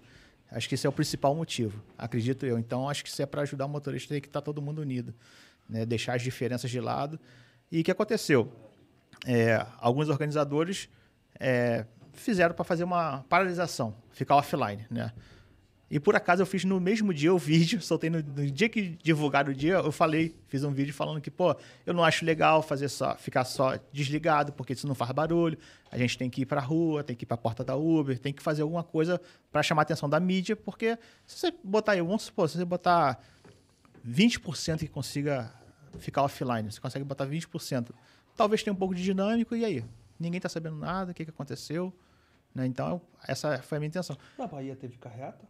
Acho 0.51 0.69
que 0.69 0.75
esse 0.75 0.85
é 0.85 0.89
o 0.89 0.93
principal 0.93 1.33
motivo, 1.35 1.83
acredito 1.97 2.45
eu. 2.45 2.59
Então, 2.59 2.87
acho 2.87 3.03
que 3.03 3.11
se 3.11 3.23
é 3.23 3.25
para 3.25 3.41
ajudar 3.41 3.65
o 3.65 3.69
motorista, 3.69 4.13
tem 4.13 4.21
que 4.21 4.27
estar 4.27 4.41
todo 4.41 4.61
mundo 4.61 4.79
unido, 4.79 5.13
né? 5.67 5.87
Deixar 5.87 6.13
as 6.13 6.21
diferenças 6.21 6.69
de 6.69 6.79
lado. 6.79 7.19
E 7.71 7.81
o 7.81 7.83
que 7.83 7.89
aconteceu? 7.89 8.53
É, 9.25 9.65
alguns 9.79 10.07
organizadores 10.07 10.87
é, 11.39 11.85
fizeram 12.21 12.53
para 12.53 12.65
fazer 12.65 12.83
uma 12.83 13.23
paralisação, 13.29 13.95
ficar 14.11 14.35
offline, 14.35 14.85
né? 14.89 15.11
E 15.89 16.01
por 16.01 16.15
acaso 16.17 16.41
eu 16.41 16.45
fiz 16.45 16.65
no 16.65 16.81
mesmo 16.81 17.13
dia 17.13 17.33
o 17.33 17.37
vídeo, 17.39 17.81
soltei 17.81 18.09
no, 18.09 18.21
no 18.21 18.51
dia 18.51 18.67
que 18.67 18.97
divulgaram 19.01 19.51
o 19.51 19.55
dia, 19.55 19.75
eu 19.75 19.91
falei, 19.91 20.35
fiz 20.47 20.63
um 20.63 20.71
vídeo 20.71 20.93
falando 20.93 21.21
que, 21.21 21.31
pô, 21.31 21.55
eu 21.85 21.93
não 21.93 22.03
acho 22.03 22.25
legal 22.25 22.61
fazer 22.61 22.89
só, 22.89 23.15
ficar 23.15 23.45
só 23.45 23.79
desligado, 23.91 24.51
porque 24.51 24.73
isso 24.73 24.87
não 24.87 24.95
faz 24.95 25.11
barulho. 25.11 25.57
A 25.89 25.97
gente 25.97 26.17
tem 26.17 26.29
que 26.29 26.41
ir 26.41 26.45
pra 26.45 26.59
rua, 26.59 27.03
tem 27.03 27.15
que 27.15 27.23
ir 27.23 27.25
pra 27.25 27.37
porta 27.37 27.63
da 27.63 27.75
Uber, 27.75 28.19
tem 28.19 28.33
que 28.33 28.43
fazer 28.43 28.63
alguma 28.63 28.83
coisa 28.83 29.21
para 29.51 29.63
chamar 29.63 29.81
a 29.81 29.83
atenção 29.83 30.09
da 30.09 30.19
mídia, 30.19 30.55
porque 30.55 30.97
se 31.25 31.39
você 31.39 31.53
botar 31.63 31.93
aí, 31.93 32.01
vamos 32.01 32.23
supor, 32.23 32.49
se 32.49 32.57
você 32.57 32.65
botar 32.65 33.19
20% 34.05 34.79
que 34.79 34.87
consiga 34.87 35.53
ficar 35.99 36.23
offline, 36.23 36.69
você 36.69 36.81
consegue 36.81 37.05
botar 37.05 37.25
20%. 37.25 37.91
Talvez 38.35 38.61
tenha 38.61 38.73
um 38.73 38.77
pouco 38.77 38.93
de 38.93 39.01
dinâmico, 39.01 39.55
e 39.55 39.63
aí? 39.63 39.85
Ninguém 40.19 40.41
tá 40.41 40.49
sabendo 40.49 40.75
nada, 40.75 41.11
o 41.11 41.13
que, 41.13 41.23
que 41.23 41.31
aconteceu? 41.31 41.93
Né? 42.57 42.65
Então, 42.65 42.99
essa 43.27 43.61
foi 43.61 43.77
a 43.77 43.79
minha 43.79 43.87
intenção. 43.87 44.17
Na 44.37 44.47
Bahia 44.47 44.75
teve 44.75 44.97
carreata? 44.97 45.45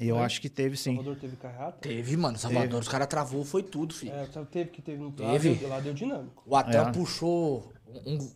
E 0.00 0.08
eu 0.08 0.16
Foi? 0.16 0.24
acho 0.24 0.40
que 0.40 0.48
teve 0.48 0.76
sim. 0.76 0.94
Salvador 0.96 1.16
teve 1.20 1.36
carreata? 1.36 1.78
Teve, 1.80 2.16
mano. 2.16 2.36
Salvador, 2.38 2.80
os 2.80 2.88
caras 2.88 3.06
travou, 3.06 3.44
foi 3.44 3.62
tudo, 3.62 3.94
filho. 3.94 4.12
É, 4.12 4.26
teve 4.50 4.70
que 4.70 4.82
teve 4.82 4.98
no 5.00 5.12
Teve. 5.12 5.50
Lá 5.50 5.54
deu, 5.60 5.68
lá 5.68 5.80
deu 5.80 5.94
dinâmico. 5.94 6.42
O 6.46 6.56
Atan 6.56 6.88
É. 6.88 6.92
puxou. 6.92 7.72
um- 8.06 8.28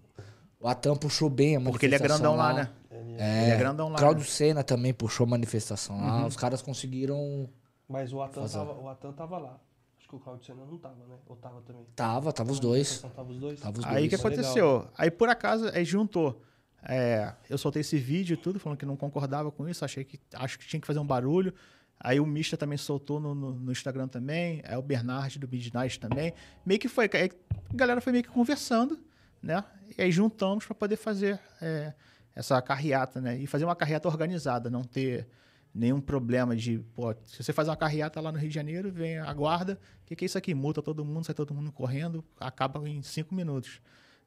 o 0.61 0.68
Atan 0.68 0.95
puxou 0.95 1.28
bem 1.28 1.57
a 1.57 1.61
Porque 1.61 1.86
ele 1.86 1.95
é 1.97 1.99
manifestação 1.99 2.36
grandão 2.36 2.36
lá, 2.36 2.53
né? 2.53 2.70
É, 2.91 3.43
Ele 3.45 3.51
é 3.53 3.57
grandão 3.57 3.89
lá, 3.89 3.99
Claudio 3.99 4.22
né? 4.22 4.28
Senna 4.30 4.62
também 4.62 4.93
puxou 4.95 5.24
a 5.26 5.30
manifestação 5.30 5.99
lá. 6.01 6.26
Os 6.26 6.36
caras 6.36 6.62
conseguiram. 6.62 7.49
Mas 7.89 8.12
o 8.12 8.20
Atan, 8.22 8.43
Fazer. 8.43 8.59
tava, 8.59 8.72
o 8.74 8.89
Atan 8.89 9.12
tava 9.12 9.39
lá. 9.39 9.59
Acho 9.99 10.09
que 10.09 10.14
o 10.14 10.20
Claudio 10.20 10.45
Senna 10.47 10.64
não 10.64 10.78
tava, 10.78 10.95
né? 11.09 11.16
Ou 11.26 11.34
tava 11.36 11.61
também? 11.62 11.84
Tava, 11.97 12.32
tava 12.32 12.53
os 12.53 12.61
dois. 12.61 13.01
Tava 13.01 13.30
os 13.32 13.39
dois? 13.39 13.59
Tava 13.61 13.78
os 13.80 13.84
Aí 13.84 13.91
o 13.91 13.95
dois. 13.97 14.09
que 14.11 14.14
é 14.14 14.18
aconteceu? 14.18 14.89
Aí 14.97 15.11
por 15.11 15.28
acaso 15.28 15.68
aí 15.74 15.84
juntou. 15.84 16.41
É, 16.83 17.33
eu 17.51 17.59
soltei 17.59 17.81
esse 17.81 17.99
vídeo 17.99 18.35
e 18.35 18.37
tudo, 18.37 18.59
falando 18.61 18.79
que 18.79 18.87
não 18.87 18.97
concordava 18.97 19.51
com 19.51 19.68
isso, 19.68 19.85
achei 19.85 20.05
que 20.05 20.18
acho 20.35 20.59
que 20.59 20.66
tinha 20.66 20.81
que 20.81 20.87
fazer 20.87 20.99
um 21.01 21.07
barulho. 21.07 21.53
Aí 22.01 22.20
o 22.20 22.26
Mista 22.26 22.57
também 22.57 22.79
soltou 22.79 23.18
no, 23.18 23.35
no- 23.35 23.55
no 23.55 23.72
Instagram 23.72 24.07
também, 24.07 24.62
aí 24.64 24.76
o 24.76 24.83
Bernard 24.83 25.37
do 25.39 25.49
Midnight 25.49 25.99
também. 25.99 26.33
Meio 26.64 26.79
que 26.79 26.89
foi, 26.89 27.07
a 27.07 27.74
galera 27.74 28.01
foi 28.01 28.12
meio 28.12 28.22
que 28.22 28.31
conversando, 28.31 28.99
né? 29.43 29.64
E 29.97 30.03
aí 30.03 30.12
juntamos 30.12 30.64
para 30.64 30.74
poder 30.76 30.97
fazer 30.97 31.41
é, 31.61 31.93
essa 32.37 32.62
carreata, 32.62 33.20
né? 33.20 33.37
E 33.39 33.47
fazer 33.49 33.64
uma 33.64 33.74
carreata 33.74 34.07
organizada, 34.07 34.70
não 34.70 34.85
ter 34.85 35.26
nenhum 35.74 36.01
problema 36.01 36.55
de, 36.57 36.79
pô, 36.95 37.12
se 37.24 37.43
você 37.43 37.53
faz 37.53 37.68
uma 37.68 37.76
carreata 37.76 38.20
lá 38.20 38.31
no 38.31 38.39
Rio 38.39 38.49
de 38.49 38.55
Janeiro, 38.55 38.93
vem 38.93 39.18
a 39.18 39.33
guarda, 39.35 39.79
o 40.03 40.07
que, 40.07 40.14
que 40.14 40.24
é 40.24 40.26
isso 40.26 40.39
aqui? 40.39 40.55
Multa 40.55 40.81
todo 40.81 41.05
mundo, 41.05 41.24
sai 41.24 41.35
todo 41.35 41.53
mundo 41.53 41.72
correndo, 41.72 42.24
acaba 42.39 42.89
em 42.89 43.03
cinco 43.03 43.35
minutos. 43.35 43.81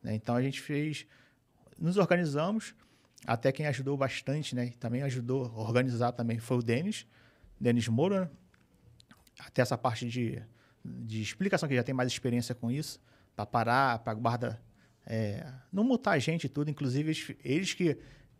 né? 0.03 0.13
Então 0.13 0.35
a 0.35 0.41
gente 0.41 0.59
fez, 0.61 1.05
nos 1.81 1.97
organizamos, 1.97 2.75
até 3.25 3.51
quem 3.51 3.65
ajudou 3.67 3.97
bastante, 3.97 4.55
né? 4.55 4.71
Também 4.79 5.01
ajudou 5.03 5.45
a 5.45 5.61
organizar 5.61 6.11
também 6.11 6.39
foi 6.39 6.57
o 6.57 6.61
Denis, 6.61 7.07
Denis 7.59 7.87
Moura, 7.87 8.21
né? 8.21 8.29
até 9.39 9.61
essa 9.61 9.77
parte 9.77 10.07
de, 10.07 10.41
de 10.85 11.21
explicação, 11.21 11.67
que 11.67 11.75
já 11.75 11.83
tem 11.83 11.93
mais 11.93 12.11
experiência 12.11 12.53
com 12.53 12.71
isso, 12.71 12.99
para 13.35 13.45
parar, 13.45 13.99
para 13.99 14.13
guarda 14.13 14.61
é, 15.05 15.45
não 15.71 15.83
multar 15.83 16.13
a 16.13 16.19
gente 16.19 16.45
e 16.45 16.49
tudo, 16.49 16.69
inclusive 16.69 17.09
eles, 17.09 17.35
eles 17.43 17.73
que 17.73 17.97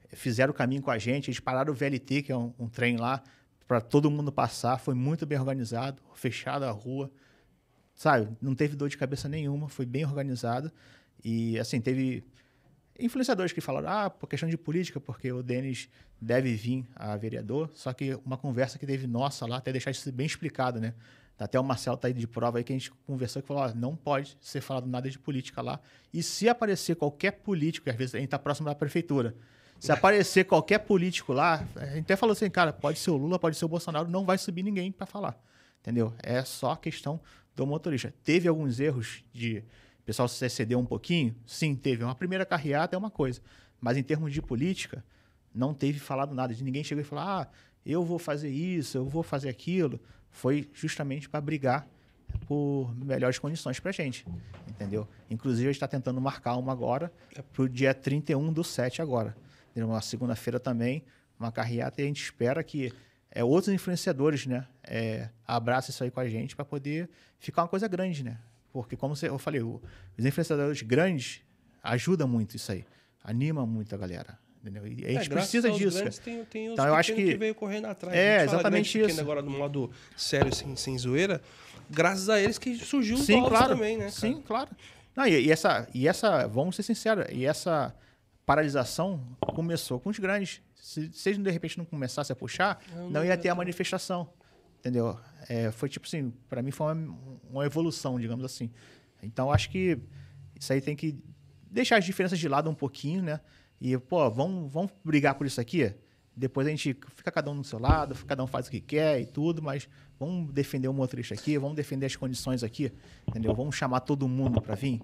fizeram 0.10 0.52
o 0.52 0.54
caminho 0.54 0.82
com 0.82 0.92
a 0.92 0.98
gente, 0.98 1.30
eles 1.30 1.40
pararam 1.40 1.74
o 1.74 1.76
VLT, 1.76 2.24
que 2.24 2.32
é 2.32 2.38
um, 2.38 2.54
um 2.60 2.70
trem 2.70 2.98
lá, 2.98 3.24
para 3.68 3.82
todo 3.82 4.12
mundo 4.12 4.32
passar, 4.32 4.78
foi 4.78 4.94
muito 4.94 5.26
bem 5.26 5.40
organizado, 5.40 6.02
fechada 6.14 6.68
a 6.68 6.72
rua, 6.72 7.10
sabe? 7.96 8.36
Não 8.42 8.54
teve 8.54 8.76
dor 8.76 8.90
de 8.90 8.98
cabeça 8.98 9.30
nenhuma, 9.30 9.70
foi 9.70 9.86
bem 9.86 10.06
organizado. 10.06 10.72
E, 11.24 11.58
assim, 11.58 11.80
teve 11.80 12.24
influenciadores 13.02 13.52
que 13.52 13.62
falaram, 13.62 13.90
ah, 13.90 14.10
por 14.10 14.28
questão 14.28 14.48
de 14.48 14.58
política, 14.58 15.00
porque 15.00 15.32
o 15.32 15.42
Denis 15.42 15.90
deve 16.20 16.54
vir 16.54 16.86
a 16.96 17.16
vereador, 17.18 17.70
só 17.74 17.92
que 17.94 18.18
uma 18.26 18.38
conversa 18.38 18.78
que 18.78 18.86
teve 18.86 19.08
nossa 19.08 19.46
lá, 19.46 19.58
até 19.58 19.72
deixar 19.72 19.92
isso 19.92 20.12
bem 20.12 20.26
explicado, 20.26 20.80
né? 20.80 20.94
Até 21.40 21.60
o 21.60 21.64
Marcel 21.64 21.98
tá 21.98 22.08
aí 22.08 22.14
de 22.14 22.28
prova 22.28 22.60
aí 22.60 22.64
que 22.64 22.72
a 22.72 22.78
gente 22.78 22.92
conversou 23.08 23.42
que 23.42 23.48
falou, 23.48 23.64
ó, 23.64 23.74
não 23.74 23.96
pode 23.96 24.38
ser 24.40 24.62
falado 24.62 24.86
nada 24.86 25.10
de 25.10 25.18
política 25.18 25.60
lá. 25.60 25.80
E 26.14 26.22
se 26.22 26.48
aparecer 26.48 26.96
qualquer 26.96 27.32
político, 27.32 27.86
que 27.86 27.90
às 27.90 27.96
vezes 27.96 28.14
a 28.14 28.20
gente 28.20 28.30
tá 28.30 28.38
próximo 28.38 28.68
da 28.68 28.76
prefeitura, 28.76 29.36
Se 29.80 29.90
aparecer 29.92 30.46
qualquer 30.46 30.78
político 30.80 31.34
lá, 31.34 31.66
a 31.76 31.86
gente 31.88 32.02
até 32.02 32.16
falou 32.16 32.34
assim, 32.34 32.48
cara, 32.48 32.72
pode 32.72 33.00
ser 33.00 33.10
o 33.10 33.18
Lula, 33.18 33.40
pode 33.40 33.58
ser 33.58 33.66
o 33.66 33.68
Bolsonaro, 33.68 34.08
não 34.08 34.24
vai 34.24 34.38
subir 34.38 34.62
ninguém 34.62 34.92
para 34.92 35.08
falar. 35.08 35.36
Entendeu? 35.80 36.14
É 36.22 36.44
só 36.44 36.76
questão 36.76 37.20
do 37.56 37.66
motorista. 37.66 38.14
Teve 38.24 38.48
alguns 38.48 38.80
erros 38.80 39.24
de 39.34 39.64
o 40.02 40.04
pessoal 40.04 40.28
se 40.28 40.44
excedeu 40.44 40.80
um 40.80 40.86
pouquinho? 40.86 41.36
Sim, 41.46 41.76
teve. 41.76 42.04
Uma 42.04 42.16
primeira 42.16 42.46
carreata 42.46 42.96
é 42.96 42.98
uma 42.98 43.12
coisa. 43.12 43.40
Mas 43.80 43.98
em 43.98 44.04
termos 44.04 44.34
de 44.34 44.42
política, 44.42 45.04
não 45.54 45.74
teve 45.74 46.00
falado 46.00 46.34
nada. 46.34 46.54
De 46.54 46.64
ninguém 46.64 46.84
chegou 46.84 47.02
e 47.02 47.06
falou: 47.06 47.24
ah, 47.24 47.48
eu 47.86 48.04
vou 48.04 48.18
fazer 48.18 48.50
isso, 48.50 48.98
eu 48.98 49.06
vou 49.06 49.24
fazer 49.24 49.50
aquilo. 49.50 50.00
Foi 50.30 50.70
justamente 50.74 51.30
para 51.30 51.40
brigar 51.40 51.88
por 52.48 52.94
melhores 52.96 53.38
condições 53.38 53.80
para 53.80 53.90
a 53.90 53.94
gente, 53.94 54.26
entendeu? 54.68 55.08
Inclusive, 55.30 55.68
a 55.68 55.72
gente 55.72 55.78
está 55.78 55.88
tentando 55.88 56.20
marcar 56.20 56.56
uma 56.56 56.72
agora 56.72 57.12
para 57.52 57.64
o 57.64 57.70
dia 57.70 57.94
31 57.94 58.52
do 58.54 58.64
7 58.64 59.02
agora. 59.02 59.36
Uma 59.76 60.02
segunda-feira 60.02 60.60
também, 60.60 61.04
uma 61.40 61.52
carreata, 61.52 62.02
e 62.02 62.06
a 62.06 62.08
gente 62.08 62.24
espera 62.24 62.64
que 62.64 62.94
é, 63.30 63.44
outros 63.44 63.74
influenciadores 63.74 64.46
né, 64.46 64.68
é, 64.84 65.30
abracem 65.48 65.92
isso 65.92 66.04
aí 66.04 66.12
com 66.12 66.20
a 66.20 66.28
gente 66.28 66.56
para 66.56 66.66
poder 66.66 67.10
ficar 67.40 67.64
uma 67.64 67.68
coisa 67.68 67.88
grande, 67.88 68.24
né? 68.24 68.38
Porque, 68.72 68.96
como 68.96 69.16
eu 69.22 69.38
falei, 69.38 69.62
os 69.62 70.26
influenciadores 70.26 70.82
grandes 70.82 71.42
ajudam 71.84 72.28
muito 72.28 72.56
isso 72.56 72.72
aí. 72.72 72.86
Anima 73.24 73.66
muito 73.66 73.94
a 73.94 73.98
galera. 73.98 74.40
Entendeu? 74.62 74.88
E 74.88 75.06
a 75.06 75.12
gente 75.14 75.32
é, 75.32 75.34
precisa 75.34 75.72
disso. 75.72 76.22
Tem, 76.22 76.46
tem 76.46 76.68
então, 76.68 76.86
eu 76.86 76.94
acho 76.94 77.14
que... 77.14 77.24
que 77.24 77.36
veio 77.36 77.56
correndo 77.56 77.86
atrás. 77.86 78.16
É, 78.16 78.44
exatamente 78.44 79.00
isso. 79.00 79.20
agora 79.20 79.42
do 79.42 79.50
modo 79.50 79.92
sério, 80.16 80.54
sem, 80.54 80.76
sem 80.76 80.98
zoeira, 80.98 81.42
graças 81.90 82.30
a 82.30 82.40
eles 82.40 82.60
que 82.60 82.76
surgiu 82.76 83.18
Sim, 83.18 83.42
o 83.42 83.50
claro. 83.50 83.70
também, 83.70 83.98
né? 83.98 84.06
Cara? 84.06 84.12
Sim, 84.12 84.44
claro. 84.46 84.70
Não, 85.16 85.26
e, 85.26 85.48
e, 85.48 85.52
essa, 85.52 85.88
e 85.94 86.08
essa, 86.08 86.48
vamos 86.48 86.76
ser 86.76 86.84
sinceros, 86.84 87.26
e 87.32 87.44
essa 87.44 87.94
paralisação 88.46 89.20
começou 89.56 90.00
com 90.00 90.10
os 90.10 90.20
grandes. 90.20 90.62
Se, 90.76 91.12
se 91.12 91.30
eles 91.30 91.42
de 91.42 91.52
repente 91.52 91.78
não 91.78 91.86
começassem 91.86 92.32
a 92.34 92.36
puxar, 92.36 92.82
não, 92.96 93.10
não 93.10 93.26
ia 93.26 93.38
ter 93.38 93.50
a 93.50 93.56
manifestação. 93.56 94.30
Entendeu? 94.80 95.18
É, 95.50 95.72
foi 95.72 95.90
tipo 95.90 96.06
assim, 96.08 96.32
para 96.50 96.62
mim 96.62 96.72
foi 96.72 96.94
uma, 96.94 97.18
uma, 97.50 97.66
evolução, 97.66 98.20
digamos 98.20 98.46
assim. 98.46 98.70
Então 99.22 99.52
acho 99.52 99.70
que 99.70 99.98
isso 100.60 100.72
aí 100.72 100.82
tem 100.82 100.96
que 100.96 101.18
deixar 101.70 101.98
as 101.98 102.06
diferenças 102.06 102.40
de 102.40 102.48
lado 102.48 102.70
um 102.70 102.76
pouquinho, 102.76 103.24
né? 103.24 103.40
E, 103.80 103.98
pô, 103.98 104.30
vamos, 104.30 104.72
vamos 104.72 104.92
brigar 105.04 105.36
por 105.36 105.48
isso 105.48 105.60
aqui? 105.60 105.94
Depois 106.36 106.68
a 106.68 106.70
gente 106.70 106.96
fica 107.16 107.32
cada 107.32 107.50
um 107.50 107.56
no 107.56 107.64
seu 107.64 107.80
lado, 107.80 108.16
cada 108.26 108.44
um 108.44 108.48
faz 108.48 108.68
o 108.68 108.72
que 108.72 108.80
quer 108.80 109.20
e 109.20 109.26
tudo, 109.26 109.62
mas 109.62 109.90
vamos 110.20 110.54
defender 110.54 110.88
o 110.88 110.94
motorista 110.94 111.34
aqui, 111.34 111.58
vamos 111.58 111.76
defender 111.76 112.06
as 112.06 112.16
condições 112.16 112.64
aqui, 112.64 112.92
entendeu? 113.28 113.54
Vamos 113.54 113.76
chamar 113.76 114.02
todo 114.02 114.28
mundo 114.28 114.62
para 114.62 114.76
vir. 114.76 115.02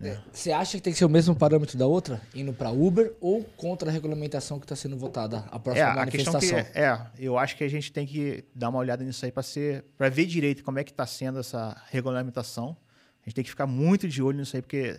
Né? 0.00 0.18
Você 0.32 0.50
acha 0.50 0.78
que 0.78 0.82
tem 0.82 0.94
que 0.94 0.98
ser 0.98 1.04
o 1.04 1.10
mesmo 1.10 1.36
parâmetro 1.36 1.76
da 1.76 1.86
outra, 1.86 2.22
indo 2.34 2.54
para 2.54 2.70
Uber 2.70 3.12
ou 3.20 3.44
contra 3.44 3.90
a 3.90 3.92
regulamentação 3.92 4.58
que 4.58 4.64
está 4.64 4.74
sendo 4.74 4.96
votada 4.96 5.44
a 5.50 5.58
próxima 5.58 5.90
é, 5.90 5.94
manifestação? 5.94 6.58
A 6.58 6.64
que, 6.64 6.78
é, 6.78 7.06
eu 7.18 7.38
acho 7.38 7.54
que 7.54 7.62
a 7.62 7.68
gente 7.68 7.92
tem 7.92 8.06
que 8.06 8.42
dar 8.54 8.70
uma 8.70 8.78
olhada 8.78 9.04
nisso 9.04 9.22
aí 9.26 9.30
para 9.30 9.42
ser, 9.42 9.84
para 9.98 10.08
ver 10.08 10.24
direito 10.24 10.64
como 10.64 10.78
é 10.78 10.84
que 10.84 10.90
está 10.90 11.06
sendo 11.06 11.38
essa 11.38 11.76
regulamentação. 11.90 12.74
A 13.20 13.28
gente 13.28 13.34
tem 13.34 13.44
que 13.44 13.50
ficar 13.50 13.66
muito 13.66 14.08
de 14.08 14.22
olho 14.22 14.38
nisso 14.38 14.56
aí 14.56 14.62
porque 14.62 14.98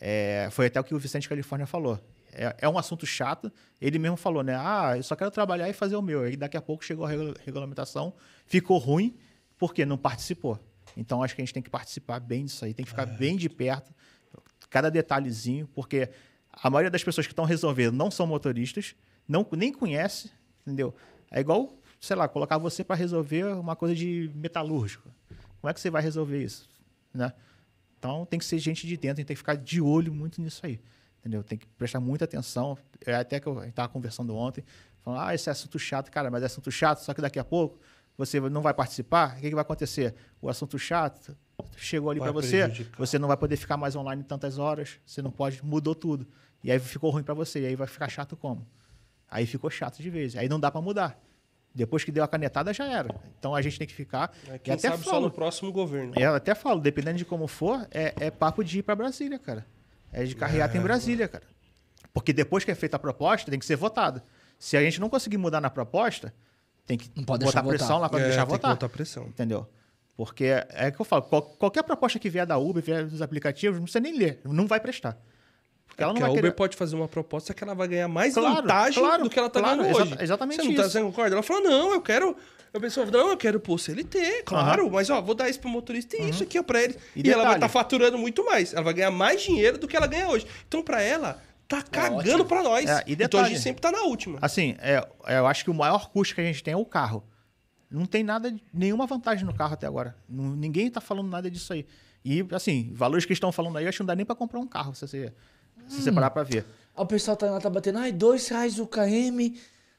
é, 0.00 0.48
foi 0.50 0.66
até 0.66 0.80
o 0.80 0.84
que 0.84 0.92
o 0.92 0.98
Vicente 0.98 1.28
Califórnia 1.28 1.66
falou. 1.66 2.00
É, 2.32 2.56
é, 2.62 2.68
um 2.68 2.76
assunto 2.76 3.06
chato. 3.06 3.52
Ele 3.80 3.96
mesmo 3.96 4.16
falou, 4.16 4.42
né? 4.42 4.56
Ah, 4.58 4.94
eu 4.96 5.04
só 5.04 5.14
quero 5.14 5.30
trabalhar 5.30 5.68
e 5.68 5.72
fazer 5.72 5.94
o 5.94 6.02
meu. 6.02 6.22
Aí 6.22 6.36
daqui 6.36 6.56
a 6.56 6.62
pouco 6.62 6.84
chegou 6.84 7.06
a 7.06 7.10
regulamentação, 7.44 8.12
ficou 8.44 8.78
ruim 8.78 9.16
porque 9.56 9.86
não 9.86 9.96
participou. 9.96 10.58
Então 10.96 11.22
acho 11.22 11.36
que 11.36 11.42
a 11.42 11.44
gente 11.44 11.54
tem 11.54 11.62
que 11.62 11.70
participar 11.70 12.18
bem 12.18 12.44
disso 12.44 12.64
aí, 12.64 12.74
tem 12.74 12.84
que 12.84 12.90
ficar 12.90 13.08
é. 13.08 13.16
bem 13.16 13.36
de 13.36 13.48
perto, 13.48 13.92
cada 14.72 14.90
detalhezinho, 14.90 15.68
porque 15.74 16.08
a 16.50 16.70
maioria 16.70 16.90
das 16.90 17.04
pessoas 17.04 17.26
que 17.26 17.32
estão 17.32 17.44
resolvendo 17.44 17.94
não 17.94 18.10
são 18.10 18.26
motoristas, 18.26 18.96
não 19.28 19.46
nem 19.52 19.70
conhece, 19.70 20.32
entendeu? 20.62 20.94
É 21.30 21.40
igual, 21.40 21.78
sei 22.00 22.16
lá, 22.16 22.26
colocar 22.26 22.56
você 22.56 22.82
para 22.82 22.96
resolver 22.96 23.44
uma 23.54 23.76
coisa 23.76 23.94
de 23.94 24.30
metalúrgico. 24.34 25.10
Como 25.60 25.70
é 25.70 25.74
que 25.74 25.80
você 25.80 25.90
vai 25.90 26.02
resolver 26.02 26.42
isso, 26.42 26.68
né? 27.12 27.32
Então 27.98 28.24
tem 28.24 28.38
que 28.38 28.46
ser 28.46 28.58
gente 28.58 28.86
de 28.86 28.96
dentro, 28.96 29.18
a 29.18 29.20
gente 29.20 29.26
tem 29.26 29.34
que 29.34 29.40
ficar 29.40 29.56
de 29.56 29.80
olho 29.80 30.12
muito 30.12 30.40
nisso 30.40 30.64
aí. 30.64 30.80
Entendeu? 31.20 31.44
Tem 31.44 31.56
que 31.56 31.66
prestar 31.78 32.00
muita 32.00 32.24
atenção. 32.24 32.76
É 33.06 33.14
até 33.14 33.38
que 33.38 33.46
eu 33.46 33.62
estava 33.62 33.88
conversando 33.88 34.34
ontem, 34.34 34.64
falando, 35.02 35.20
ah, 35.20 35.34
esse 35.34 35.48
é 35.48 35.52
assunto 35.52 35.78
chato, 35.78 36.10
cara, 36.10 36.30
mas 36.30 36.42
é 36.42 36.46
assunto 36.46 36.72
chato, 36.72 36.98
só 36.98 37.14
que 37.14 37.20
daqui 37.20 37.38
a 37.38 37.44
pouco 37.44 37.78
você 38.16 38.40
não 38.40 38.62
vai 38.62 38.74
participar, 38.74 39.36
o 39.36 39.40
que, 39.40 39.48
que 39.48 39.54
vai 39.54 39.62
acontecer? 39.62 40.14
O 40.40 40.48
assunto 40.48 40.78
chato 40.78 41.36
chegou 41.76 42.10
ali 42.10 42.20
para 42.20 42.32
você, 42.32 42.68
você 42.96 43.18
não 43.18 43.28
vai 43.28 43.36
poder 43.36 43.56
ficar 43.56 43.76
mais 43.76 43.96
online 43.96 44.22
tantas 44.22 44.58
horas, 44.58 45.00
você 45.06 45.22
não 45.22 45.30
pode, 45.30 45.64
mudou 45.64 45.94
tudo. 45.94 46.26
E 46.62 46.70
aí 46.70 46.78
ficou 46.78 47.10
ruim 47.10 47.22
para 47.22 47.34
você, 47.34 47.60
e 47.60 47.66
aí 47.66 47.76
vai 47.76 47.86
ficar 47.86 48.08
chato 48.08 48.36
como? 48.36 48.66
Aí 49.28 49.46
ficou 49.46 49.70
chato 49.70 50.02
de 50.02 50.10
vez, 50.10 50.36
aí 50.36 50.48
não 50.48 50.60
dá 50.60 50.70
para 50.70 50.80
mudar. 50.80 51.18
Depois 51.74 52.04
que 52.04 52.12
deu 52.12 52.22
a 52.22 52.28
canetada, 52.28 52.72
já 52.72 52.86
era. 52.86 53.08
Então 53.38 53.54
a 53.54 53.62
gente 53.62 53.78
tem 53.78 53.86
que 53.86 53.94
ficar. 53.94 54.30
É, 54.46 54.58
quem 54.58 54.74
até 54.74 54.90
sabe 54.90 55.02
falo, 55.02 55.16
só 55.16 55.20
no 55.22 55.30
próximo 55.30 55.72
governo. 55.72 56.12
É, 56.16 56.24
eu 56.24 56.34
até 56.34 56.54
falo, 56.54 56.80
dependendo 56.80 57.16
de 57.16 57.24
como 57.24 57.46
for, 57.46 57.86
é, 57.90 58.12
é 58.20 58.30
papo 58.30 58.62
de 58.62 58.80
ir 58.80 58.82
para 58.82 58.94
Brasília, 58.94 59.38
cara. 59.38 59.66
É 60.12 60.24
de 60.24 60.36
carreata 60.36 60.76
é, 60.76 60.80
em 60.80 60.82
Brasília, 60.82 61.26
cara. 61.26 61.44
Porque 62.12 62.32
depois 62.32 62.62
que 62.62 62.70
é 62.70 62.74
feita 62.74 62.96
a 62.96 63.00
proposta, 63.00 63.50
tem 63.50 63.58
que 63.58 63.64
ser 63.64 63.76
votada. 63.76 64.22
Se 64.58 64.76
a 64.76 64.82
gente 64.82 65.00
não 65.00 65.08
conseguir 65.08 65.38
mudar 65.38 65.60
na 65.62 65.70
proposta, 65.70 66.34
tem 66.86 66.98
que 66.98 67.10
não 67.16 67.24
pode 67.24 67.44
botar 67.44 67.62
pressão 67.62 67.86
votar. 67.88 68.00
lá 68.00 68.08
para 68.08 68.20
é, 68.20 68.24
deixar 68.24 68.44
votar. 68.44 68.70
botar 68.72 68.88
pressão. 68.88 69.24
Entendeu? 69.24 69.66
Porque 70.16 70.44
é, 70.44 70.90
que 70.90 71.00
eu 71.00 71.04
falo, 71.04 71.22
qual, 71.22 71.42
qualquer 71.42 71.82
proposta 71.82 72.18
que 72.18 72.28
vier 72.28 72.46
da 72.46 72.58
Uber, 72.58 72.82
vier 72.82 73.06
dos 73.06 73.22
aplicativos, 73.22 73.76
não 73.78 73.84
precisa 73.84 74.00
nem 74.00 74.16
ler, 74.16 74.40
não 74.44 74.66
vai 74.66 74.78
prestar. 74.78 75.18
Porque, 75.86 76.02
é 76.02 76.04
ela 76.04 76.12
não 76.12 76.20
vai 76.20 76.28
a 76.28 76.32
Uber 76.32 76.42
querer... 76.42 76.54
pode 76.54 76.76
fazer 76.76 76.96
uma 76.96 77.08
proposta 77.08 77.52
que 77.54 77.64
ela 77.64 77.74
vai 77.74 77.88
ganhar 77.88 78.08
mais 78.08 78.34
claro, 78.34 78.56
vantagem 78.56 79.02
claro, 79.02 79.24
do 79.24 79.30
que 79.30 79.38
ela 79.38 79.48
está 79.48 79.60
claro, 79.60 79.82
ganhando 79.82 79.96
hoje. 79.96 80.16
exatamente 80.20 80.56
você 80.56 80.68
não, 80.68 80.74
tá, 80.74 80.82
você 80.84 81.00
concorda? 81.00 81.34
Ela 81.34 81.42
fala, 81.42 81.60
não, 81.60 81.92
eu 81.92 82.00
quero... 82.00 82.36
A 82.74 82.80
pessoa 82.80 83.06
fala, 83.06 83.18
não, 83.18 83.30
eu 83.30 83.36
quero 83.36 83.60
pôr 83.60 83.78
CLT, 83.78 84.44
claro, 84.46 84.84
uhum. 84.84 84.90
mas 84.90 85.10
ó, 85.10 85.20
vou 85.20 85.34
dar 85.34 85.50
isso 85.50 85.60
pro 85.60 85.68
motorista 85.68 86.16
e 86.16 86.20
uhum. 86.20 86.28
isso 86.30 86.42
aqui 86.42 86.58
ó, 86.58 86.62
pra 86.62 86.82
ele. 86.82 86.96
E, 87.14 87.26
e 87.26 87.30
ela 87.30 87.44
vai 87.44 87.54
estar 87.56 87.66
tá 87.66 87.72
faturando 87.72 88.16
muito 88.16 88.42
mais. 88.46 88.72
Ela 88.72 88.82
vai 88.82 88.94
ganhar 88.94 89.10
mais 89.10 89.42
dinheiro 89.42 89.76
do 89.76 89.86
que 89.86 89.94
ela 89.94 90.06
ganha 90.06 90.26
hoje. 90.28 90.46
Então, 90.66 90.82
para 90.82 91.02
ela, 91.02 91.38
tá 91.72 91.78
é 91.78 91.82
cagando 91.82 92.42
é 92.42 92.46
para 92.46 92.62
nós. 92.62 92.88
É, 92.88 93.02
e 93.06 93.16
detalhe, 93.16 93.24
então 93.24 93.40
a 93.40 93.48
gente 93.48 93.60
sempre 93.60 93.80
tá 93.80 93.90
na 93.90 94.02
última. 94.02 94.38
Assim, 94.42 94.76
é, 94.78 95.06
eu 95.28 95.46
acho 95.46 95.64
que 95.64 95.70
o 95.70 95.74
maior 95.74 96.10
custo 96.10 96.34
que 96.34 96.40
a 96.40 96.44
gente 96.44 96.62
tem 96.62 96.74
é 96.74 96.76
o 96.76 96.84
carro. 96.84 97.24
Não 97.90 98.06
tem 98.06 98.22
nada, 98.22 98.54
nenhuma 98.72 99.06
vantagem 99.06 99.44
no 99.44 99.54
carro 99.54 99.74
até 99.74 99.86
agora. 99.86 100.16
Não, 100.28 100.56
ninguém 100.56 100.86
está 100.86 101.00
falando 101.00 101.28
nada 101.28 101.50
disso 101.50 101.72
aí. 101.72 101.86
E, 102.24 102.46
assim, 102.52 102.90
valores 102.94 103.24
que 103.24 103.32
estão 103.32 103.50
falando 103.52 103.76
aí, 103.78 103.86
acho 103.86 103.98
que 103.98 104.02
não 104.02 104.06
dá 104.06 104.14
nem 104.14 104.24
para 104.24 104.34
comprar 104.34 104.60
um 104.60 104.66
carro, 104.66 104.94
se 104.94 105.06
você, 105.06 105.32
se 105.88 106.02
você 106.02 106.10
hum. 106.10 106.14
parar 106.14 106.30
para 106.30 106.42
ver. 106.42 106.64
O 106.96 107.04
pessoal 107.04 107.36
tá, 107.36 107.58
tá 107.58 107.70
batendo, 107.70 107.98
ai, 107.98 108.12
dois 108.12 108.48
reais 108.48 108.78
o 108.78 108.86
KM, 108.86 109.54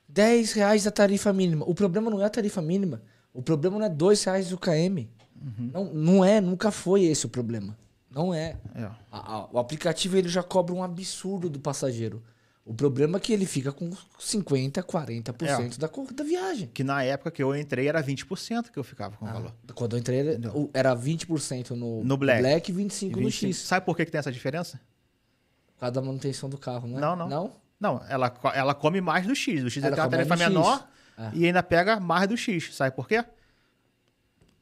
10 0.08 0.54
reais 0.54 0.88
a 0.88 0.92
tarifa 0.92 1.34
mínima. 1.34 1.66
O 1.68 1.74
problema 1.74 2.10
não 2.10 2.22
é 2.22 2.26
a 2.26 2.30
tarifa 2.30 2.62
mínima. 2.62 3.02
O 3.34 3.42
problema 3.42 3.80
não 3.80 3.86
é 3.86 3.90
dois 3.90 4.24
reais 4.24 4.52
o 4.52 4.58
KM. 4.58 5.10
Uhum. 5.42 5.72
Não, 5.74 5.86
não 5.86 6.26
é, 6.26 6.40
nunca 6.40 6.72
foi 6.72 7.04
esse 7.04 7.26
o 7.26 7.30
problema. 7.30 7.78
Não 8.14 8.34
é. 8.34 8.56
é. 8.76 8.84
A, 9.12 9.34
a, 9.34 9.48
o 9.52 9.60
aplicativo 9.60 10.18
ele 10.18 10.30
já 10.30 10.44
cobra 10.44 10.74
um 10.74 10.84
absurdo 10.84 11.50
do 11.50 11.60
passageiro. 11.60 12.22
O 12.66 12.74
problema 12.74 13.18
é 13.18 13.20
que 13.20 13.34
ele 13.34 13.46
fica 13.46 13.74
com 13.74 13.90
50%, 13.90 14.84
40% 14.84 15.76
é. 15.76 15.78
da, 15.78 15.90
da 16.14 16.24
viagem. 16.24 16.70
Que 16.74 16.82
na 16.82 17.04
época 17.04 17.32
que 17.32 17.44
eu 17.44 17.54
entrei 17.54 17.90
era 17.90 18.02
20% 18.02 18.70
que 18.72 18.80
eu 18.80 18.84
ficava 18.86 19.18
com 19.18 19.26
o 19.26 19.28
ah, 19.28 19.34
valor. 19.34 19.54
Quando 19.76 19.98
eu 19.98 20.00
entrei 20.00 20.20
era, 20.20 20.40
era 20.74 20.96
20% 20.96 21.72
no, 21.72 22.04
no 22.06 22.16
Black. 22.16 22.42
Black 22.42 22.72
e 22.72 22.76
25%, 22.76 23.16
no 23.18 23.30
X. 23.30 23.58
Sabe 23.58 23.86
por 23.86 23.98
que, 23.98 24.06
que 24.06 24.12
tem 24.12 24.20
essa 24.20 24.32
diferença? 24.32 24.80
Por 25.76 25.82
causa 25.82 25.92
da 25.94 26.02
manutenção 26.02 26.50
do 26.50 26.58
carro, 26.58 26.88
né? 26.88 27.02
Não, 27.02 27.18
não. 27.18 27.28
Não, 27.28 27.52
não 27.78 28.02
ela, 28.08 28.34
ela 28.54 28.74
come 28.74 29.02
mais 29.02 29.28
do 29.28 29.36
X. 29.36 29.62
O 29.62 29.70
X 29.70 29.84
ela 29.84 29.96
tem 29.96 30.04
uma 30.06 30.10
tarefa 30.10 30.38
menor 30.38 30.88
é. 31.18 31.32
e 31.34 31.46
ainda 31.46 31.62
pega 31.62 32.00
mais 32.00 32.30
do 32.30 32.38
X. 32.38 32.74
Sabe 32.74 32.96
por 32.96 33.10
quê? 33.10 33.26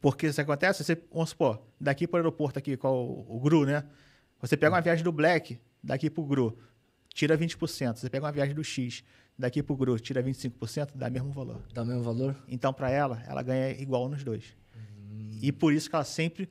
Porque 0.02 0.28
isso 0.28 0.41
acontece, 0.41 0.84
você, 0.84 0.99
vamos 1.14 1.30
supor, 1.30 1.62
daqui 1.80 2.08
para 2.08 2.18
o 2.18 2.20
aeroporto 2.20 2.58
aqui, 2.58 2.76
com 2.76 2.89
o, 2.89 3.38
o 3.38 3.39
GRU, 3.39 3.66
né? 3.66 3.86
Você 4.41 4.58
pega 4.58 4.74
uma 4.74 4.82
viagem 4.82 5.04
do 5.04 5.12
Black, 5.12 5.60
daqui 5.84 6.10
para 6.10 6.22
o 6.22 6.26
GRU 6.26 6.58
tira 7.14 7.38
20%. 7.38 7.97
Você 7.97 8.10
pega 8.10 8.26
uma 8.26 8.32
viagem 8.32 8.56
do 8.56 8.64
X, 8.64 9.04
daqui 9.38 9.62
pro 9.62 9.76
Gru, 9.76 9.99
tira 9.99 10.24
25%, 10.24 10.91
dá 10.95 11.08
o 11.08 11.12
mesmo 11.12 11.32
valor. 11.32 11.62
Dá 11.74 11.84
o 11.84 11.86
mesmo 11.86 12.04
valor? 12.04 12.36
Então, 12.47 12.74
para 12.74 12.89
ela, 12.89 13.22
ela 13.28 13.41
ganha 13.41 13.72
igual 13.72 14.10
nos 14.10 14.24
dois. 14.24 14.56
Hum. 14.76 15.39
E 15.41 15.52
por 15.52 15.74
isso 15.74 15.89
que 15.89 15.95
ela 15.95 16.06
sempre 16.06 16.49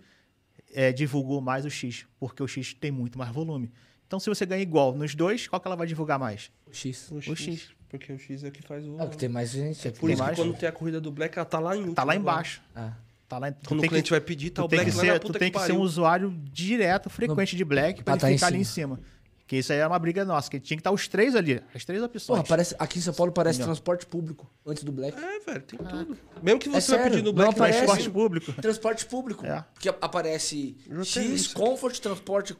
é, 0.72 0.92
divulgou 0.92 1.40
mais 1.40 1.64
o 1.64 1.70
X, 1.70 2.06
porque 2.18 2.42
o 2.42 2.48
X 2.48 2.74
tem 2.74 2.90
muito 2.90 3.18
mais 3.18 3.32
volume. 3.32 3.72
Então, 4.06 4.18
se 4.18 4.28
você 4.28 4.44
ganha 4.44 4.62
igual 4.62 4.92
nos 4.94 5.14
dois, 5.14 5.46
qual 5.46 5.60
que 5.60 5.68
ela 5.68 5.76
vai 5.76 5.86
divulgar 5.86 6.18
mais? 6.18 6.50
O 6.66 6.74
X. 6.74 7.10
O 7.10 7.20
X. 7.20 7.32
O 7.32 7.36
X. 7.36 7.70
Porque 7.88 8.12
o 8.12 8.18
X 8.18 8.44
é 8.44 8.50
que 8.50 8.62
faz 8.62 8.86
o. 8.86 9.00
É 9.00 9.06
que 9.08 9.16
tem 9.16 9.28
mais 9.28 9.50
gente. 9.50 9.86
É 9.86 9.90
por 9.90 10.10
isso 10.10 10.22
mais... 10.22 10.36
que 10.36 10.42
quando 10.42 10.56
tem 10.56 10.68
a 10.68 10.72
corrida 10.72 11.00
do 11.00 11.10
Black, 11.10 11.36
ela 11.36 11.44
tá 11.44 11.58
lá 11.58 11.76
em 11.76 11.92
Tá 11.92 12.04
lá 12.04 12.14
embaixo. 12.14 12.62
Ah. 12.74 12.94
Tá 13.30 13.38
lá, 13.38 13.52
quando 13.64 13.78
o 13.78 13.88
cliente 13.88 14.06
que, 14.06 14.10
vai 14.10 14.20
pedir, 14.20 14.50
tá 14.50 14.64
o 14.64 14.66
Black 14.66 14.90
lá 14.90 15.02
ser, 15.04 15.20
Tu 15.20 15.32
tem 15.34 15.52
que 15.52 15.60
ser 15.60 15.70
um 15.70 15.82
usuário 15.82 16.34
direto, 16.52 17.08
frequente 17.08 17.52
no... 17.52 17.58
de 17.58 17.64
Black, 17.64 18.02
para 18.02 18.14
ele 18.14 18.20
tá 18.20 18.26
ficar 18.26 18.46
ali 18.48 18.58
em 18.58 18.64
cima. 18.64 18.98
Que 19.46 19.58
isso 19.58 19.72
aí 19.72 19.78
é 19.78 19.86
uma 19.86 20.00
briga 20.00 20.24
nossa, 20.24 20.50
que 20.50 20.58
tinha 20.58 20.76
que 20.76 20.80
estar 20.80 20.90
os 20.90 21.06
três 21.06 21.36
ali, 21.36 21.62
as 21.72 21.84
três 21.84 22.02
opções. 22.02 22.26
Porra, 22.26 22.42
parece, 22.42 22.74
aqui 22.76 22.98
em 22.98 23.02
São 23.02 23.14
Paulo 23.14 23.30
parece 23.30 23.62
transporte 23.62 24.04
público, 24.04 24.50
antes 24.66 24.82
do 24.82 24.90
Black. 24.90 25.16
É, 25.16 25.38
velho, 25.38 25.62
tem 25.62 25.78
tudo. 25.78 26.18
Mesmo 26.42 26.58
que 26.58 26.68
é 26.68 26.72
você 26.72 26.92
é 26.92 26.98
vai 26.98 27.10
pedir 27.10 27.22
no 27.22 27.32
Black, 27.32 27.52
aparece, 27.52 27.78
transporte 27.78 28.10
público. 28.10 28.52
Transporte 28.54 29.06
público. 29.06 29.46
É. 29.46 29.64
Porque 29.72 29.88
aparece 29.88 30.76
X, 31.04 31.46
Comfort, 31.54 32.00
transporte 32.00 32.52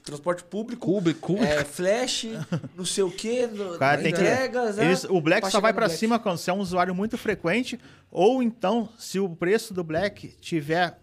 transporte 0.00 0.44
público. 0.44 0.86
Cubico. 0.86 1.36
É, 1.38 1.64
flash, 1.64 2.26
não 2.76 2.84
sei 2.84 3.04
o 3.04 3.10
quê, 3.10 3.46
no- 3.46 3.78
cara 3.78 4.00
tem 4.02 4.12
que. 4.12 4.20
entregas, 4.20 4.76
né? 4.76 4.86
Eles- 4.86 5.04
o 5.04 5.20
Black 5.20 5.50
só 5.50 5.60
vai 5.60 5.72
Black. 5.72 5.94
cima 5.94 6.18
quando 6.18 6.38
você 6.38 6.50
é 6.50 6.54
um 6.54 6.58
usuário 6.60 6.94
muito 6.94 7.18
frequente, 7.18 7.78
ou 8.10 8.42
então 8.42 8.88
se 8.98 9.18
o 9.20 9.28
preço 9.28 9.74
do 9.74 9.84
Black 9.84 10.28
tiver 10.40 10.98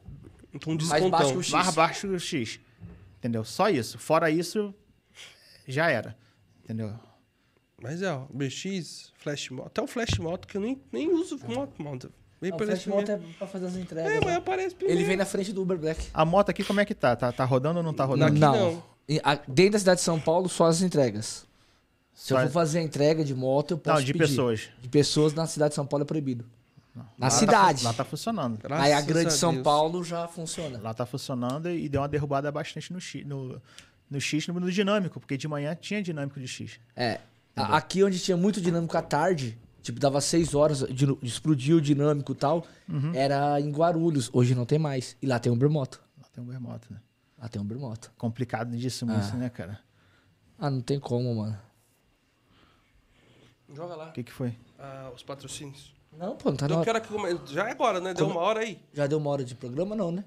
Então, 0.53 0.73
um 0.73 0.75
Mais 0.75 0.89
descontão. 0.89 1.09
baixo 1.11 1.31
que 1.33 1.37
o 1.37 1.43
X. 1.43 1.51
mais 1.51 1.75
baixo 1.75 2.07
que 2.07 2.13
o 2.15 2.19
X. 2.19 2.59
Entendeu? 3.19 3.43
Só 3.43 3.69
isso. 3.69 3.99
Fora 3.99 4.31
isso, 4.31 4.73
já 5.67 5.89
era. 5.89 6.17
Entendeu? 6.63 6.93
Mas 7.81 8.01
é, 8.01 8.11
ó, 8.11 8.25
BX, 8.33 9.11
Flash 9.17 9.49
Moto. 9.51 9.67
Até 9.67 9.81
o 9.81 9.87
Flash 9.87 10.17
Moto 10.19 10.47
que 10.47 10.57
eu 10.57 10.61
nem, 10.61 10.81
nem 10.91 11.09
uso 11.13 11.39
moto, 11.47 11.81
mano. 11.81 11.99
Vem 12.41 12.51
Não, 12.51 12.57
Flash 12.57 12.79
esse 12.79 12.89
Moto 12.89 13.09
é 13.11 13.19
pra 13.37 13.47
fazer 13.47 13.65
as 13.65 13.75
entregas. 13.75 14.11
É, 14.11 14.15
mas 14.15 14.25
né? 14.25 14.35
aparece 14.35 14.73
primeiro. 14.75 14.99
Ele 15.01 15.07
vem 15.07 15.17
na 15.17 15.25
frente 15.25 15.51
do 15.51 15.61
Uber 15.61 15.77
Black. 15.77 16.07
A 16.13 16.23
moto 16.23 16.49
aqui, 16.49 16.63
como 16.63 16.79
é 16.79 16.85
que 16.85 16.95
tá? 16.95 17.15
Tá, 17.15 17.31
tá 17.31 17.43
rodando 17.45 17.79
ou 17.79 17.83
não 17.83 17.93
tá 17.93 18.05
rodando? 18.05 18.31
Aqui 18.31 18.39
não. 18.39 18.81
A- 19.23 19.39
Dentro 19.47 19.73
da 19.73 19.79
cidade 19.79 19.99
de 19.99 20.03
São 20.05 20.19
Paulo, 20.19 20.47
só 20.47 20.65
as 20.67 20.81
entregas. 20.81 21.45
Se 22.13 22.33
eu 22.33 22.39
for 22.41 22.49
fazer 22.49 22.79
a 22.79 22.81
entrega 22.81 23.23
de 23.23 23.33
moto, 23.33 23.71
eu 23.71 23.77
posso 23.77 23.97
Não, 23.99 24.03
de 24.05 24.13
pedir. 24.13 24.27
pessoas. 24.27 24.69
De 24.81 24.87
pessoas 24.89 25.33
na 25.33 25.47
cidade 25.47 25.69
de 25.71 25.75
São 25.75 25.85
Paulo 25.85 26.03
é 26.03 26.05
proibido. 26.05 26.45
Na 26.95 27.27
Lá 27.27 27.29
cidade. 27.29 27.83
Tá, 27.83 27.89
lá 27.89 27.93
tá 27.93 28.03
funcionando. 28.03 28.57
Graças 28.61 28.85
Aí 28.85 28.93
a 28.93 28.99
grande 29.01 29.31
São 29.33 29.51
Deus. 29.53 29.63
Paulo 29.63 30.03
já 30.03 30.27
funciona. 30.27 30.79
Lá 30.81 30.93
tá 30.93 31.05
funcionando 31.05 31.69
e 31.69 31.87
deu 31.87 32.01
uma 32.01 32.07
derrubada 32.09 32.51
bastante 32.51 32.91
no 32.91 32.99
X, 32.99 33.25
no, 33.25 33.61
no, 34.09 34.19
X, 34.19 34.47
no, 34.47 34.59
no 34.59 34.69
dinâmico, 34.71 35.19
porque 35.19 35.37
de 35.37 35.47
manhã 35.47 35.77
tinha 35.79 36.01
dinâmico 36.01 36.39
de 36.39 36.47
X. 36.47 36.79
É. 36.95 37.19
a- 37.55 37.77
Aqui 37.77 38.03
onde 38.03 38.19
tinha 38.19 38.35
muito 38.35 38.59
dinâmico 38.59 38.97
à 38.97 39.01
tarde, 39.01 39.57
tipo, 39.91 39.99
dava 39.99 40.19
seis 40.21 40.53
horas, 40.55 40.79
de, 40.79 41.05
explodiu 41.21 41.77
o 41.77 41.81
dinâmico 41.81 42.31
e 42.31 42.35
tal, 42.35 42.65
Uhum. 42.87 43.13
era 43.13 43.59
em 43.59 43.71
Guarulhos. 43.71 44.29
Hoje 44.33 44.53
não 44.55 44.65
tem 44.65 44.79
mais. 44.79 45.15
E 45.21 45.25
lá 45.27 45.39
tem 45.39 45.51
um 45.51 45.57
Bermoto. 45.57 46.01
Lá 46.21 46.27
tem 46.33 46.43
um 46.43 46.47
Bermoto, 46.47 46.91
né? 46.93 46.99
Lá 47.37 47.47
tem 47.47 47.61
um 47.61 47.65
Bermoto. 47.65 48.11
Complicadíssimo 48.17 49.11
Ah. 49.11 49.19
isso, 49.19 49.35
né, 49.37 49.49
cara? 49.49 49.79
Ah, 50.57 50.69
não 50.69 50.81
tem 50.81 50.99
como, 50.99 51.33
mano. 51.35 51.57
Joga 53.73 53.95
lá. 53.95 54.09
O 54.09 54.11
que 54.13 54.23
que 54.23 54.31
foi? 54.31 54.55
Ah, 54.77 55.11
os 55.15 55.23
patrocínios. 55.23 55.93
Não, 56.17 56.35
pô, 56.35 56.49
não 56.49 56.57
tá 56.57 56.65
hora. 56.75 56.99
que 56.99 57.07
come- 57.07 57.39
Já 57.45 57.67
é 57.67 57.71
agora, 57.71 57.99
né? 58.01 58.13
Deu 58.13 58.27
uma 58.27 58.39
hora 58.41 58.61
aí. 58.61 58.79
Já 58.93 59.05
deu 59.05 59.19
uma 59.19 59.29
hora 59.29 59.43
de 59.43 59.53
programa, 59.55 59.95
não, 59.95 60.11
né? 60.11 60.25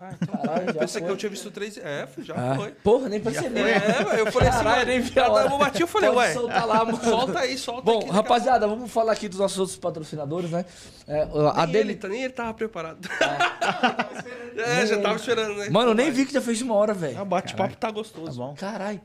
Ah, 0.00 0.10
então. 0.20 0.40
Caralho, 0.40 0.66
já 0.72 0.80
Pensei 0.80 1.02
que 1.02 1.08
eu 1.08 1.16
tinha 1.16 1.30
visto 1.30 1.50
três. 1.50 1.76
É, 1.78 2.08
já 2.18 2.34
Ah, 2.36 2.54
foi. 2.56 2.70
Porra, 2.72 3.08
nem 3.08 3.20
percebi. 3.20 3.60
É, 3.60 4.20
eu 4.20 4.32
falei 4.32 4.48
assim, 4.48 4.64
Caralho, 4.64 4.86
nem 4.86 5.00
vi 5.00 5.18
a 5.18 5.30
hora. 5.30 5.54
um 5.54 5.58
bati, 5.58 5.80
eu 5.82 5.86
falei, 5.86 6.10
Pode 6.10 6.20
ué. 6.20 6.32
soltar 6.34 6.66
lá, 6.66 6.84
mano. 6.84 7.00
Solta 7.04 7.38
aí, 7.40 7.56
solta 7.58 7.82
Bom, 7.82 7.98
aqui, 8.00 8.10
rapaziada, 8.10 8.66
vamos 8.66 8.90
falar 8.90 9.12
aqui 9.12 9.28
dos 9.28 9.38
nossos 9.38 9.58
outros 9.58 9.76
patrocinadores, 9.78 10.50
né? 10.50 10.64
É, 11.06 11.22
a 11.54 11.64
Nem 11.64 11.72
dele. 11.72 11.90
ele, 11.92 11.98
tá- 11.98 12.08
nem 12.08 12.22
ele 12.24 12.32
tava 12.32 12.54
preparado. 12.54 12.98
é, 14.56 14.86
já 14.86 15.00
tava 15.00 15.16
esperando, 15.16 15.54
né? 15.56 15.68
Mano, 15.70 15.90
eu 15.90 15.94
nem 15.94 16.10
vi 16.10 16.26
que 16.26 16.32
já 16.32 16.40
fez 16.40 16.60
uma 16.62 16.74
hora, 16.74 16.94
velho. 16.94 17.18
Ah, 17.20 17.24
bate-papo 17.24 17.76
tá 17.76 17.88
Tá 17.88 17.90
gostoso. 17.92 18.38
bom? 18.38 18.54
Caralho. 18.54 19.00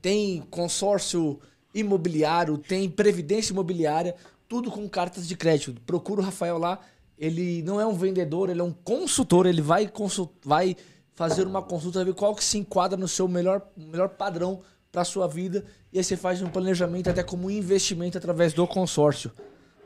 tem 0.00 0.40
consórcio 0.50 1.40
imobiliário, 1.74 2.56
tem 2.58 2.88
previdência 2.88 3.52
imobiliária, 3.52 4.14
tudo 4.48 4.70
com 4.70 4.88
cartas 4.88 5.26
de 5.26 5.36
crédito. 5.36 5.80
Procura 5.84 6.20
o 6.20 6.24
Rafael 6.24 6.58
lá. 6.58 6.78
Ele 7.18 7.62
não 7.62 7.80
é 7.80 7.86
um 7.86 7.94
vendedor, 7.94 8.48
ele 8.48 8.60
é 8.60 8.64
um 8.64 8.72
consultor. 8.72 9.46
Ele 9.46 9.60
vai, 9.60 9.88
consul- 9.88 10.32
vai 10.44 10.76
fazer 11.14 11.46
uma 11.46 11.62
consulta, 11.62 12.04
ver 12.04 12.14
qual 12.14 12.34
que 12.36 12.44
se 12.44 12.56
enquadra 12.58 12.96
no 12.96 13.08
seu 13.08 13.26
melhor, 13.26 13.66
melhor 13.76 14.10
padrão 14.10 14.60
para 14.92 15.02
sua 15.02 15.26
vida. 15.26 15.64
E 15.92 15.98
aí 15.98 16.04
você 16.04 16.16
faz 16.16 16.40
um 16.40 16.48
planejamento 16.48 17.10
até 17.10 17.22
como 17.22 17.50
investimento 17.50 18.16
através 18.16 18.52
do 18.52 18.66
consórcio. 18.66 19.32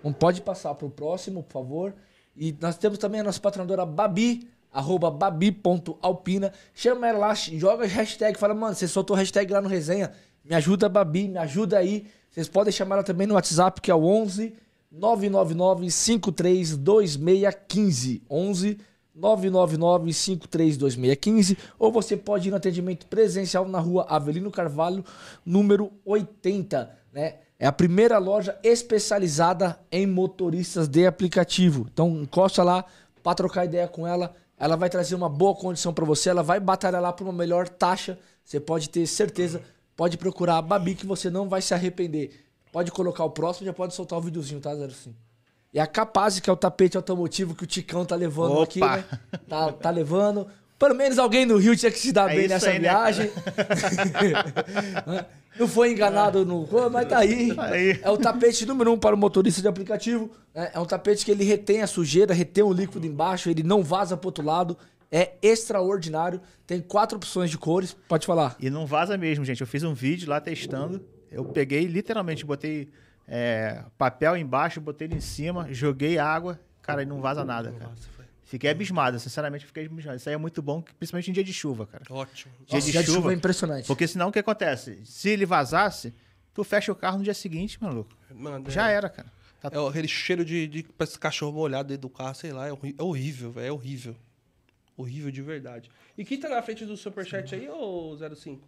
Não 0.02 0.12
pode 0.12 0.42
passar 0.42 0.74
para 0.74 0.86
o 0.86 0.90
próximo, 0.90 1.42
por 1.42 1.52
favor. 1.52 1.94
E 2.36 2.56
nós 2.60 2.78
temos 2.78 2.98
também 2.98 3.20
a 3.20 3.24
nossa 3.24 3.40
patrocinadora 3.40 3.84
Babi, 3.84 4.48
arroba 4.72 5.10
babi.alpina. 5.10 6.52
Chama 6.72 7.08
ela 7.08 7.18
lá, 7.18 7.34
joga 7.34 7.86
hashtag, 7.86 8.38
fala, 8.38 8.54
mano, 8.54 8.74
você 8.74 8.88
soltou 8.88 9.14
hashtag 9.16 9.52
lá 9.52 9.60
no 9.60 9.68
resenha. 9.68 10.12
Me 10.44 10.54
ajuda, 10.54 10.88
Babi, 10.88 11.28
me 11.28 11.38
ajuda 11.38 11.78
aí. 11.78 12.06
Vocês 12.30 12.48
podem 12.48 12.72
chamar 12.72 12.94
ela 12.96 13.04
também 13.04 13.26
no 13.26 13.34
WhatsApp, 13.34 13.80
que 13.80 13.90
é 13.90 13.94
o 13.94 14.04
11 14.04 14.54
999 14.90 15.90
532615. 15.90 18.22
11 18.28 18.78
999 19.14 20.12
532615. 20.12 21.56
Ou 21.78 21.92
você 21.92 22.16
pode 22.16 22.48
ir 22.48 22.50
no 22.50 22.56
atendimento 22.56 23.06
presencial 23.06 23.68
na 23.68 23.78
rua 23.78 24.06
Avelino 24.08 24.50
Carvalho, 24.50 25.04
número 25.44 25.92
80, 26.04 26.90
né? 27.12 27.36
É 27.62 27.66
a 27.66 27.72
primeira 27.72 28.16
loja 28.16 28.58
especializada 28.64 29.78
em 29.92 30.06
motoristas 30.06 30.88
de 30.88 31.06
aplicativo. 31.06 31.86
Então 31.92 32.22
encosta 32.22 32.62
lá 32.62 32.86
para 33.22 33.34
trocar 33.34 33.66
ideia 33.66 33.86
com 33.86 34.06
ela. 34.06 34.34
Ela 34.58 34.76
vai 34.76 34.88
trazer 34.88 35.14
uma 35.14 35.28
boa 35.28 35.54
condição 35.54 35.92
para 35.92 36.06
você. 36.06 36.30
Ela 36.30 36.42
vai 36.42 36.58
batalhar 36.58 37.02
lá 37.02 37.12
por 37.12 37.24
uma 37.24 37.34
melhor 37.34 37.68
taxa. 37.68 38.18
Você 38.42 38.58
pode 38.58 38.88
ter 38.88 39.06
certeza. 39.06 39.60
Pode 39.94 40.16
procurar 40.16 40.56
a 40.56 40.62
Babi 40.62 40.94
que 40.94 41.04
você 41.04 41.28
não 41.28 41.50
vai 41.50 41.60
se 41.60 41.74
arrepender. 41.74 42.46
Pode 42.72 42.90
colocar 42.90 43.24
o 43.24 43.30
próximo, 43.30 43.66
já 43.66 43.74
pode 43.74 43.94
soltar 43.94 44.18
o 44.18 44.22
videozinho, 44.22 44.58
tá, 44.58 44.74
05? 44.74 45.14
E 45.74 45.78
a 45.78 45.86
Capaz, 45.86 46.40
que 46.40 46.48
é 46.48 46.52
o 46.52 46.56
tapete 46.56 46.96
automotivo 46.96 47.54
que 47.54 47.64
o 47.64 47.66
Ticão 47.66 48.06
tá 48.06 48.16
levando 48.16 48.52
Opa! 48.52 48.62
aqui, 48.62 48.80
né? 48.80 49.04
Tá, 49.46 49.70
tá 49.70 49.90
levando. 49.90 50.46
Pelo 50.80 50.94
menos 50.94 51.18
alguém 51.18 51.44
no 51.44 51.58
Rio 51.58 51.76
tinha 51.76 51.92
que 51.92 51.98
se 51.98 52.10
dar 52.10 52.32
É 52.32 52.36
bem 52.36 52.48
nessa 52.48 52.70
aí, 52.70 52.78
né, 52.78 52.88
viagem. 52.88 53.30
Não 55.58 55.68
foi 55.68 55.92
enganado 55.92 56.46
no. 56.46 56.66
Mas 56.90 57.06
tá 57.06 57.18
aí. 57.18 57.54
Aí. 57.58 58.00
É 58.02 58.08
o 58.08 58.16
tapete 58.16 58.64
número 58.64 58.90
um 58.90 58.98
para 58.98 59.14
o 59.14 59.18
motorista 59.18 59.60
de 59.60 59.68
aplicativo. 59.68 60.30
né? 60.54 60.70
É 60.72 60.80
um 60.80 60.86
tapete 60.86 61.22
que 61.22 61.30
ele 61.30 61.44
retém 61.44 61.82
a 61.82 61.86
sujeira, 61.86 62.32
retém 62.32 62.64
o 62.64 62.72
líquido 62.72 63.06
embaixo, 63.06 63.50
ele 63.50 63.62
não 63.62 63.82
vaza 63.82 64.16
pro 64.16 64.28
outro 64.28 64.42
lado. 64.42 64.74
É 65.12 65.32
extraordinário. 65.42 66.40
Tem 66.66 66.80
quatro 66.80 67.18
opções 67.18 67.50
de 67.50 67.58
cores. 67.58 67.94
Pode 68.08 68.26
falar. 68.26 68.56
E 68.58 68.70
não 68.70 68.86
vaza 68.86 69.18
mesmo, 69.18 69.44
gente. 69.44 69.60
Eu 69.60 69.66
fiz 69.66 69.82
um 69.82 69.92
vídeo 69.92 70.30
lá 70.30 70.40
testando. 70.40 71.04
Eu 71.30 71.44
peguei, 71.44 71.84
literalmente, 71.84 72.46
botei 72.46 72.88
é, 73.28 73.82
papel 73.98 74.34
embaixo, 74.34 74.80
botei 74.80 75.08
ele 75.08 75.16
em 75.16 75.20
cima, 75.20 75.66
joguei 75.70 76.16
água. 76.16 76.58
Cara, 76.80 77.02
e 77.02 77.06
não 77.06 77.20
vaza 77.20 77.44
nada, 77.44 77.70
cara. 77.70 77.92
Fiquei 78.50 78.68
abismado, 78.68 79.16
sinceramente, 79.20 79.64
fiquei 79.64 79.86
abismado. 79.86 80.16
Isso 80.16 80.28
aí 80.28 80.34
é 80.34 80.38
muito 80.38 80.60
bom, 80.60 80.82
principalmente 80.98 81.30
em 81.30 81.32
dia 81.32 81.44
de 81.44 81.52
chuva, 81.52 81.86
cara. 81.86 82.02
ótimo. 82.10 82.52
Dia 82.66 82.74
Nossa, 82.74 82.86
de 82.86 82.90
dia 82.92 83.00
de 83.00 83.06
chuva. 83.06 83.18
chuva 83.18 83.32
é 83.32 83.36
impressionante. 83.36 83.86
Porque 83.86 84.08
senão 84.08 84.28
o 84.28 84.32
que 84.32 84.40
acontece? 84.40 84.98
Se 85.04 85.28
ele 85.28 85.46
vazasse, 85.46 86.12
tu 86.52 86.64
fecha 86.64 86.90
o 86.90 86.96
carro 86.96 87.18
no 87.18 87.22
dia 87.22 87.32
seguinte, 87.32 87.80
maluco. 87.80 88.10
Mano, 88.34 88.66
é- 88.66 88.70
Já 88.72 88.88
era, 88.88 89.08
cara. 89.08 89.32
Tá- 89.60 89.70
É 89.72 89.88
aquele 89.88 90.08
cheiro 90.08 90.44
de, 90.44 90.66
de 90.66 90.82
parece 90.82 91.16
cachorro 91.16 91.52
molhado 91.52 91.90
dentro 91.90 92.02
do 92.02 92.10
carro, 92.10 92.34
sei 92.34 92.50
lá. 92.52 92.66
É, 92.66 92.72
é 92.72 93.02
horrível, 93.02 93.52
velho. 93.52 93.66
É 93.68 93.70
horrível. 93.72 94.16
Horrível 94.96 95.30
de 95.30 95.42
verdade. 95.42 95.88
E 96.18 96.24
quem 96.24 96.40
tá 96.40 96.48
na 96.48 96.60
frente 96.60 96.84
do 96.84 96.96
Superchat 96.96 97.54
aí, 97.54 97.68
ô 97.68 98.16
05? 98.34 98.66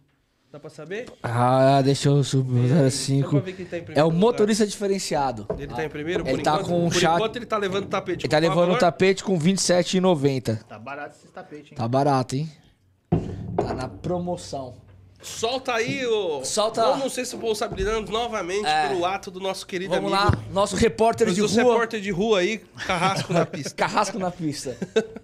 Dá 0.53 0.59
pra 0.59 0.69
saber? 0.69 1.07
Ah, 1.23 1.81
deixa 1.83 2.09
eu 2.09 2.23
subir 2.23 2.69
Só 2.69 2.75
pra 2.75 2.89
05. 2.91 3.39
ver 3.39 3.53
quem 3.53 3.65
tá 3.65 3.75
em 3.79 3.85
É 3.95 4.03
o 4.03 4.05
lugar. 4.05 4.19
motorista 4.19 4.67
diferenciado. 4.67 5.47
Ele 5.57 5.65
tá 5.65 5.83
em 5.83 5.89
primeiro? 5.89 6.21
Ele 6.27 6.37
por 6.37 6.43
tá 6.43 6.51
enquanto, 6.53 6.67
com 6.67 6.85
um 6.85 6.89
por 6.89 6.99
chat- 6.99 7.15
enquanto 7.15 7.35
ele 7.37 7.45
tá 7.47 7.57
levando 7.57 7.85
o 7.85 7.87
tapete. 7.87 8.21
Ele 8.25 8.29
tá 8.29 8.37
levando 8.37 8.59
um 8.69 8.73
favor. 8.73 8.77
tapete 8.79 9.23
com 9.23 9.35
27,90. 9.39 10.59
Tá 10.69 10.77
barato 10.77 11.15
esse 11.17 11.27
tapete, 11.33 11.71
hein? 11.71 11.75
Tá 11.77 11.87
barato, 11.87 12.35
hein? 12.35 12.47
Tá 13.57 13.73
na 13.73 13.87
promoção. 13.87 14.75
Solta 15.23 15.73
aí, 15.73 16.05
ô. 16.05 16.45
Solta. 16.45 16.83
Vamos 16.83 17.13
se 17.13 17.21
responsabilizando 17.21 18.11
novamente 18.11 18.67
É. 18.67 18.89
pelo 18.89 19.05
ato 19.07 19.31
do 19.31 19.39
nosso 19.39 19.65
querido 19.65 19.95
Vamos 19.95 20.13
amigo. 20.13 20.35
lá, 20.37 20.43
nosso 20.53 20.75
repórter 20.75 21.25
Mas 21.25 21.35
de 21.35 21.41
o 21.41 21.47
rua. 21.47 21.63
repórter 21.63 21.99
de 21.99 22.11
rua 22.11 22.39
aí, 22.41 22.59
carrasco 22.85 23.33
na 23.33 23.43
pista. 23.47 23.73
Carrasco 23.75 24.19
na 24.19 24.29
pista. 24.29 24.77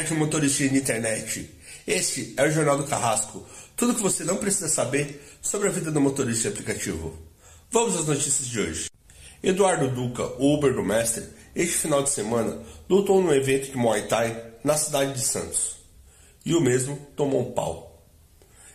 tarde, 0.00 0.14
motorista 0.14 0.66
de 0.66 0.78
internet. 0.78 1.50
Este 1.86 2.34
é 2.36 2.44
o 2.44 2.50
Jornal 2.50 2.78
do 2.78 2.84
Carrasco. 2.84 3.44
Tudo 3.76 3.94
que 3.94 4.02
você 4.02 4.24
não 4.24 4.36
precisa 4.36 4.68
saber 4.68 5.22
sobre 5.42 5.68
a 5.68 5.70
vida 5.70 5.90
do 5.90 6.00
motorista 6.00 6.48
aplicativo. 6.48 7.18
Vamos 7.70 7.96
às 7.96 8.06
notícias 8.06 8.48
de 8.48 8.60
hoje. 8.60 8.90
Eduardo 9.42 9.88
Duca, 9.88 10.24
o 10.38 10.54
Uber 10.54 10.74
do 10.74 10.82
Mestre, 10.82 11.24
este 11.54 11.74
final 11.74 12.02
de 12.02 12.10
semana 12.10 12.62
lutou 12.88 13.22
num 13.22 13.32
evento 13.32 13.70
de 13.70 13.76
Muay 13.76 14.06
Thai 14.06 14.42
na 14.64 14.76
cidade 14.76 15.12
de 15.12 15.20
Santos. 15.20 15.76
E 16.44 16.54
o 16.54 16.60
mesmo 16.60 16.96
tomou 17.16 17.40
um 17.40 17.52
pau. 17.52 18.02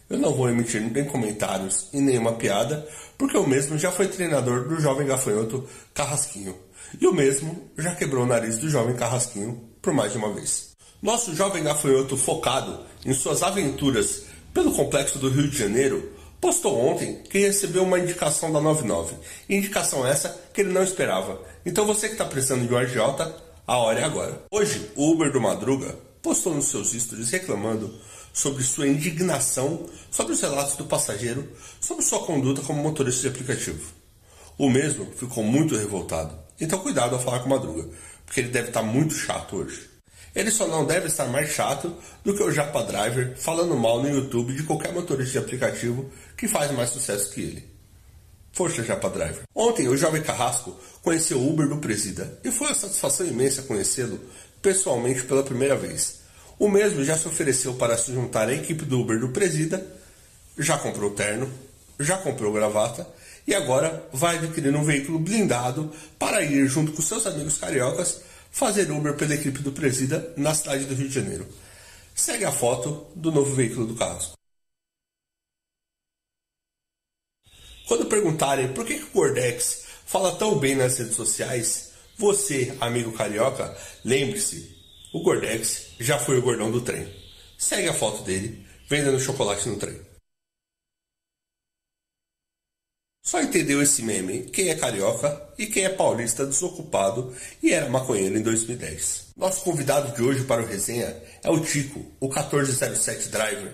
Eu 0.09 0.19
não 0.19 0.33
vou 0.33 0.49
emitir 0.49 0.81
nem 0.81 1.05
comentários 1.05 1.89
e 1.91 1.99
nenhuma 1.99 2.33
piada, 2.33 2.87
porque 3.17 3.37
o 3.37 3.47
mesmo 3.47 3.77
já 3.77 3.91
foi 3.91 4.07
treinador 4.07 4.67
do 4.67 4.79
jovem 4.79 5.07
gafanhoto 5.07 5.67
Carrasquinho. 5.93 6.55
E 6.99 7.07
o 7.07 7.13
mesmo 7.13 7.71
já 7.77 7.95
quebrou 7.95 8.23
o 8.23 8.27
nariz 8.27 8.59
do 8.59 8.69
jovem 8.69 8.95
Carrasquinho 8.95 9.69
por 9.81 9.93
mais 9.93 10.11
de 10.11 10.17
uma 10.17 10.31
vez. 10.33 10.74
Nosso 11.05 11.35
jovem 11.35 11.63
gafanhoto 11.63 12.17
focado 12.17 12.79
em 13.05 13.13
suas 13.13 13.43
aventuras 13.43 14.23
pelo 14.51 14.73
complexo 14.73 15.19
do 15.19 15.29
Rio 15.29 15.47
de 15.47 15.55
Janeiro 15.55 16.11
postou 16.41 16.75
ontem 16.75 17.21
que 17.29 17.37
recebeu 17.37 17.83
uma 17.83 17.99
indicação 17.99 18.51
da 18.51 18.59
99. 18.59 19.13
Indicação 19.47 20.03
essa 20.03 20.35
que 20.51 20.61
ele 20.61 20.73
não 20.73 20.81
esperava. 20.81 21.39
Então 21.63 21.85
você 21.85 22.07
que 22.07 22.15
está 22.15 22.25
precisando 22.25 22.67
de 22.67 22.73
um 22.73 22.77
agiota, 22.77 23.35
a 23.67 23.77
hora 23.77 23.99
é 23.99 24.03
agora. 24.03 24.45
Hoje, 24.49 24.89
o 24.95 25.11
Uber 25.11 25.31
do 25.31 25.39
Madruga 25.39 25.95
postou 26.23 26.55
nos 26.55 26.69
seus 26.69 26.93
stories 26.93 27.29
reclamando 27.29 27.93
sobre 28.33 28.63
sua 28.63 28.87
indignação 28.87 29.87
sobre 30.09 30.33
os 30.33 30.41
relatos 30.41 30.75
do 30.75 30.85
passageiro 30.85 31.47
sobre 31.79 32.03
sua 32.03 32.25
conduta 32.25 32.63
como 32.63 32.81
motorista 32.81 33.21
de 33.21 33.27
aplicativo. 33.27 33.91
O 34.57 34.71
mesmo 34.71 35.05
ficou 35.15 35.43
muito 35.43 35.77
revoltado. 35.77 36.35
Então 36.59 36.79
cuidado 36.79 37.13
ao 37.13 37.21
falar 37.21 37.41
com 37.41 37.45
o 37.45 37.49
Madruga, 37.49 37.87
porque 38.25 38.39
ele 38.39 38.49
deve 38.49 38.69
estar 38.69 38.81
muito 38.81 39.13
chato 39.13 39.57
hoje. 39.57 39.93
Ele 40.35 40.51
só 40.51 40.67
não 40.67 40.85
deve 40.85 41.07
estar 41.07 41.27
mais 41.27 41.49
chato 41.49 41.95
do 42.23 42.35
que 42.35 42.43
o 42.43 42.51
Japa 42.51 42.83
Driver 42.83 43.37
falando 43.37 43.75
mal 43.77 44.01
no 44.01 44.09
YouTube 44.09 44.53
de 44.53 44.63
qualquer 44.63 44.91
motorista 44.91 45.39
de 45.39 45.45
aplicativo 45.45 46.11
que 46.35 46.47
faz 46.47 46.71
mais 46.71 46.89
sucesso 46.89 47.31
que 47.31 47.41
ele. 47.41 47.75
Força 48.51 48.83
Japa 48.83 49.09
Driver. 49.09 49.43
Ontem 49.55 49.87
o 49.87 49.97
jovem 49.97 50.21
Carrasco 50.21 50.77
conheceu 51.01 51.39
o 51.39 51.49
Uber 51.49 51.69
do 51.69 51.77
Presida 51.77 52.37
e 52.43 52.51
foi 52.51 52.67
uma 52.67 52.75
satisfação 52.75 53.25
imensa 53.25 53.61
conhecê-lo 53.63 54.19
pessoalmente 54.61 55.23
pela 55.23 55.43
primeira 55.43 55.75
vez. 55.75 56.19
O 56.59 56.69
mesmo 56.69 57.03
já 57.03 57.17
se 57.17 57.27
ofereceu 57.27 57.73
para 57.75 57.97
se 57.97 58.13
juntar 58.13 58.49
à 58.49 58.53
equipe 58.53 58.83
do 58.83 58.99
Uber 58.99 59.19
do 59.19 59.29
Presida, 59.29 59.85
já 60.57 60.77
comprou 60.77 61.11
terno, 61.11 61.49
já 61.99 62.17
comprou 62.17 62.51
gravata 62.51 63.07
e 63.47 63.53
agora 63.53 64.05
vai 64.11 64.37
adquirir 64.37 64.75
um 64.75 64.83
veículo 64.83 65.19
blindado 65.19 65.91
para 66.17 66.41
ir 66.41 66.67
junto 66.67 66.91
com 66.91 67.01
seus 67.01 67.25
amigos 67.25 67.57
cariocas 67.57 68.21
fazer 68.55 68.89
Uber 68.89 69.17
pela 69.17 69.35
equipe 69.35 69.59
do 69.59 69.73
Presida 69.73 70.33
na 70.37 70.55
cidade 70.55 70.85
do 70.85 70.95
Rio 70.95 71.09
de 71.09 71.15
Janeiro. 71.15 71.45
Segue 72.15 72.45
a 72.45 72.51
foto 72.53 73.11
do 73.13 73.29
novo 73.29 73.53
veículo 73.53 73.85
do 73.85 73.95
Carrasco. 73.95 74.37
Quando 77.85 78.05
perguntarem 78.05 78.73
por 78.73 78.85
que, 78.85 78.95
que 78.95 79.03
o 79.03 79.11
Gordex 79.11 79.83
fala 80.05 80.37
tão 80.37 80.57
bem 80.57 80.73
nas 80.73 80.97
redes 80.97 81.15
sociais, 81.15 81.91
você, 82.17 82.73
amigo 82.79 83.11
carioca, 83.11 83.77
lembre-se, 84.05 84.73
o 85.13 85.21
Gordex 85.21 85.87
já 85.99 86.17
foi 86.17 86.39
o 86.39 86.41
gordão 86.41 86.71
do 86.71 86.79
trem. 86.79 87.13
Segue 87.57 87.89
a 87.89 87.93
foto 87.93 88.23
dele 88.23 88.65
vendendo 88.87 89.19
chocolate 89.19 89.67
no 89.67 89.77
trem. 89.77 89.99
Só 93.25 93.41
entendeu 93.41 93.81
esse 93.81 94.03
meme 94.03 94.43
quem 94.53 94.69
é 94.69 94.75
carioca 94.75 95.41
e 95.57 95.65
quem 95.65 95.83
é 95.83 95.89
paulista 95.89 96.45
desocupado 96.45 97.33
e 97.61 97.73
era 97.73 97.89
maconheiro 97.89 98.37
em 98.37 98.41
2010. 98.43 99.29
Nosso 99.35 99.61
convidado 99.61 100.15
de 100.15 100.21
hoje 100.21 100.43
para 100.43 100.61
o 100.61 100.65
resenha 100.67 101.17
é 101.43 101.49
o 101.49 101.59
Tico, 101.59 102.05
o 102.19 102.27
1407 102.27 103.29
Driver. 103.29 103.73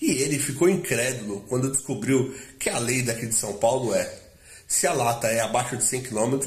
E 0.00 0.22
ele 0.22 0.38
ficou 0.38 0.70
incrédulo 0.70 1.44
quando 1.50 1.70
descobriu 1.70 2.34
que 2.58 2.70
a 2.70 2.78
lei 2.78 3.02
daqui 3.02 3.26
de 3.26 3.34
São 3.34 3.58
Paulo 3.58 3.92
é: 3.92 4.10
se 4.66 4.86
a 4.86 4.94
lata 4.94 5.26
é 5.26 5.40
abaixo 5.40 5.76
de 5.76 5.84
100 5.84 6.04
km, 6.04 6.38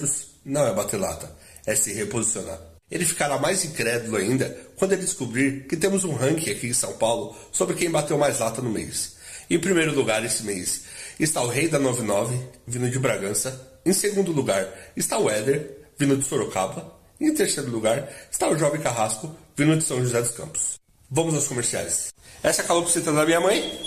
não 0.44 0.68
é 0.68 0.74
bater 0.74 1.00
lata, 1.00 1.32
é 1.64 1.76
se 1.76 1.94
reposicionar. 1.94 2.60
Ele 2.90 3.06
ficará 3.06 3.38
mais 3.38 3.64
incrédulo 3.64 4.18
ainda 4.18 4.58
quando 4.78 4.94
ele 4.94 5.04
descobrir 5.04 5.68
que 5.68 5.78
temos 5.78 6.04
um 6.04 6.16
ranking 6.16 6.50
aqui 6.50 6.68
em 6.70 6.74
São 6.74 6.94
Paulo 6.94 7.36
sobre 7.52 7.76
quem 7.76 7.92
bateu 7.92 8.18
mais 8.18 8.40
lata 8.40 8.64
no 8.64 8.72
mês. 8.72 9.16
Em 9.48 9.60
primeiro 9.60 9.94
lugar 9.94 10.26
esse 10.26 10.44
mês 10.44 10.84
está 11.20 11.42
o 11.42 11.48
Rei 11.48 11.68
da 11.68 11.80
99, 11.80 12.38
vindo 12.68 12.90
de 12.90 13.00
Bragança. 13.00 13.80
Em 13.86 13.94
segundo 13.94 14.32
lugar 14.32 14.68
está 14.96 15.18
o 15.18 15.30
Éder, 15.30 15.90
vindo 15.98 16.18
de 16.18 16.26
Sorocaba. 16.26 17.00
E 17.20 17.26
em 17.26 17.34
terceiro 17.34 17.70
lugar 17.70 18.10
está 18.32 18.50
o 18.50 18.58
Jovem 18.58 18.82
Carrasco, 18.82 19.36
vindo 19.56 19.78
de 19.78 19.84
São 19.84 20.02
José 20.02 20.22
dos 20.22 20.32
Campos. 20.32 20.80
Vamos 21.10 21.36
aos 21.36 21.48
comerciais. 21.48 22.14
Essa 22.42 22.62
é 22.62 22.66
a 22.66 22.68
calopsita 22.68 23.12
da 23.12 23.26
minha 23.26 23.40
mãe. 23.40 23.80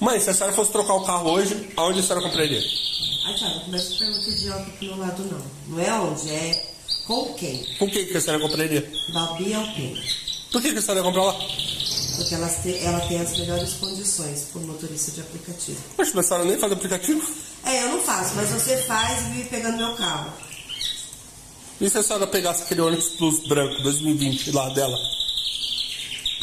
Mãe, 0.00 0.20
se 0.20 0.30
a 0.30 0.34
senhora 0.34 0.54
fosse 0.54 0.70
trocar 0.70 0.94
o 0.94 1.04
carro 1.04 1.30
hoje, 1.30 1.70
aonde 1.76 2.00
a 2.00 2.02
senhora 2.02 2.22
compraria? 2.22 2.60
Ai, 3.26 3.38
cara, 3.38 3.54
não 3.54 3.60
começa 3.60 3.94
a 3.94 3.98
pergunta 3.98 4.30
idiota 4.30 4.70
pro 4.70 4.86
meu 4.86 4.96
lado, 4.98 5.24
não. 5.24 5.44
Não 5.68 5.82
é 5.82 5.92
onde, 6.00 6.30
é 6.30 6.66
com 7.06 7.34
quem? 7.34 7.64
Com 7.78 7.90
quem 7.90 8.06
que 8.06 8.16
a 8.16 8.20
senhora 8.20 8.42
compraria? 8.42 8.92
Babi 9.12 9.54
Alpina. 9.54 10.00
Por 10.52 10.62
que, 10.62 10.72
que 10.72 10.78
a 10.78 10.82
senhora 10.82 11.00
ia 11.00 11.04
comprar 11.04 11.24
lá? 11.24 11.34
Porque 12.18 12.34
elas 12.34 12.56
te- 12.62 12.78
ela 12.84 13.00
tem 13.00 13.20
as 13.20 13.38
melhores 13.38 13.72
condições 13.74 14.48
por 14.52 14.60
motorista 14.62 15.12
de 15.12 15.20
aplicativo. 15.20 15.78
Poxa, 15.96 16.12
mas 16.14 16.24
a 16.26 16.28
senhora 16.28 16.44
nem 16.48 16.58
faz 16.58 16.72
aplicativo? 16.72 17.22
É, 17.64 17.84
eu 17.84 17.88
não 17.90 18.00
faço, 18.02 18.34
mas 18.34 18.48
você 18.50 18.76
faz 18.82 19.26
e 19.26 19.30
vive 19.30 19.48
pegando 19.48 19.76
meu 19.78 19.94
carro. 19.94 20.32
E 21.80 21.88
se 21.88 21.96
a 21.96 22.02
senhora 22.02 22.26
pegasse 22.26 22.64
aquele 22.64 22.80
Onix 22.80 23.08
Plus 23.10 23.46
branco 23.46 23.82
2020 23.82 24.50
lá 24.50 24.68
dela? 24.70 24.96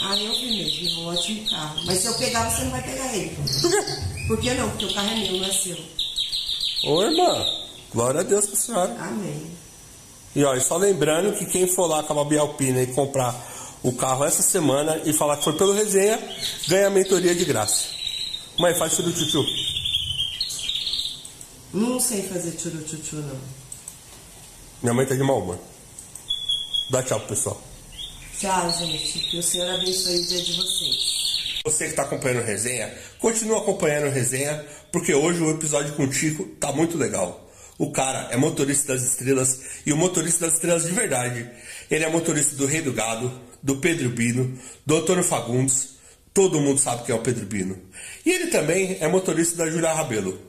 Ah, 0.01 0.15
eu 0.17 0.34
vi 0.34 0.57
mesmo, 0.57 1.01
um 1.01 1.07
ótimo 1.07 1.49
carro. 1.49 1.82
Mas 1.86 1.99
se 1.99 2.07
eu 2.07 2.13
pegar, 2.15 2.49
você 2.49 2.63
não 2.63 2.71
vai 2.71 2.82
pegar 2.82 3.15
ele. 3.15 3.36
Por 3.61 3.69
quê? 3.71 3.86
Por 4.28 4.39
que 4.39 4.53
não? 4.53 4.69
Porque 4.69 4.86
o 4.86 4.93
carro 4.93 5.09
é 5.09 5.15
meu, 5.15 5.34
não 5.39 5.45
é 5.45 5.51
seu. 5.51 5.78
Ô 6.86 7.01
irmã, 7.03 7.45
glória 7.93 8.19
a 8.21 8.23
Deus 8.23 8.45
pra 8.45 8.55
senhora. 8.55 8.95
Amém. 8.99 9.51
E 10.36 10.41
e 10.43 10.61
só 10.61 10.76
lembrando 10.78 11.38
que 11.38 11.45
quem 11.45 11.65
for 11.67 11.88
lá 11.88 12.03
com 12.03 12.13
a 12.13 12.15
Babi 12.17 12.38
Alpina 12.38 12.82
e 12.82 12.88
comprar 12.88 13.34
o 13.86 13.93
carro 13.93 14.25
essa 14.25 14.41
semana 14.41 14.99
e 15.05 15.13
falar 15.13 15.38
que 15.38 15.43
foi 15.43 15.53
pelo 15.53 15.71
resenha, 15.71 16.19
ganha 16.67 16.88
a 16.88 16.89
mentoria 16.89 17.36
de 17.36 17.45
graça. 17.45 17.86
Mãe, 18.57 18.73
faz 18.73 18.95
tudo 18.95 19.13
tchutchu. 19.13 19.45
Não 21.71 21.99
sei 21.99 22.23
fazer 22.23 22.51
tchuru-tchutchu, 22.53 23.17
não. 23.17 23.39
Minha 24.81 24.93
mãe 24.95 25.05
tá 25.05 25.13
de 25.13 25.21
mau 25.21 25.39
humor. 25.39 25.59
Dá 26.89 27.03
tchau 27.03 27.19
pro 27.19 27.29
pessoal. 27.29 27.61
Tchau, 28.39 28.71
gente. 28.71 29.19
Que 29.19 29.38
o 29.38 29.43
Senhor 29.43 29.69
abençoe 29.69 30.19
o 30.19 30.27
dia 30.27 30.41
de 30.41 30.53
vocês. 30.53 31.61
Você 31.65 31.83
que 31.86 31.91
está 31.91 32.03
acompanhando 32.03 32.41
o 32.41 32.45
resenha, 32.45 32.91
continua 33.19 33.59
acompanhando 33.59 34.07
o 34.07 34.11
resenha, 34.11 34.65
porque 34.91 35.13
hoje 35.13 35.43
o 35.43 35.51
episódio 35.51 35.93
com 35.93 36.05
o 36.05 36.09
Tico 36.09 36.43
tá 36.59 36.71
muito 36.71 36.97
legal. 36.97 37.47
O 37.77 37.91
cara 37.91 38.29
é 38.31 38.38
motorista 38.38 38.93
das 38.93 39.03
estrelas 39.03 39.59
e 39.86 39.93
o 39.93 39.97
motorista 39.97 40.45
das 40.45 40.55
estrelas 40.55 40.86
de 40.86 40.91
verdade. 40.91 41.47
Ele 41.91 42.03
é 42.03 42.09
motorista 42.09 42.55
do 42.55 42.65
Rei 42.65 42.81
do 42.81 42.93
Gado, 42.93 43.29
do 43.66 43.78
Pedro 43.78 44.11
Bino, 44.11 44.55
do 44.86 44.97
Antônio 44.97 45.24
Fagundes. 45.24 45.95
Todo 46.32 46.61
mundo 46.61 46.80
sabe 46.80 47.03
quem 47.03 47.16
é 47.16 47.18
o 47.18 47.22
Pedro 47.22 47.47
Bino. 47.47 47.76
E 48.24 48.30
ele 48.30 48.47
também 48.47 48.97
é 48.99 49.07
motorista 49.07 49.57
da 49.57 49.72
Julia 49.72 49.91
Rabelo. 49.91 50.39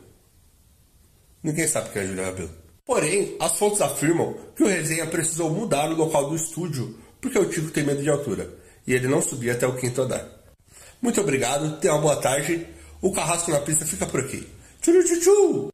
Ninguém 1.42 1.66
sabe 1.66 1.88
quem 1.90 2.02
é 2.02 2.04
a 2.04 2.08
Julia 2.08 2.26
Rabelo. 2.26 2.50
Porém, 2.84 3.34
as 3.40 3.58
fontes 3.58 3.80
afirmam 3.80 4.36
que 4.54 4.62
o 4.62 4.66
resenha 4.66 5.06
precisou 5.06 5.48
mudar 5.48 5.90
o 5.90 5.96
local 5.96 6.28
do 6.28 6.36
estúdio 6.36 6.98
porque 7.18 7.38
o 7.38 7.48
Tico 7.48 7.70
tem 7.70 7.84
medo 7.84 8.02
de 8.02 8.10
altura 8.10 8.52
e 8.86 8.92
ele 8.92 9.08
não 9.08 9.22
subia 9.22 9.52
até 9.52 9.66
o 9.66 9.74
quinto 9.76 10.02
andar. 10.02 10.28
Muito 11.00 11.18
obrigado, 11.18 11.80
tenha 11.80 11.94
uma 11.94 12.02
boa 12.02 12.16
tarde. 12.16 12.66
O 13.00 13.12
Carrasco 13.12 13.50
na 13.50 13.60
pista 13.60 13.86
fica 13.86 14.04
por 14.06 14.20
aqui. 14.20 14.46
Tchuru 14.82 15.02
tchu 15.02 15.22
Salve, 15.24 15.68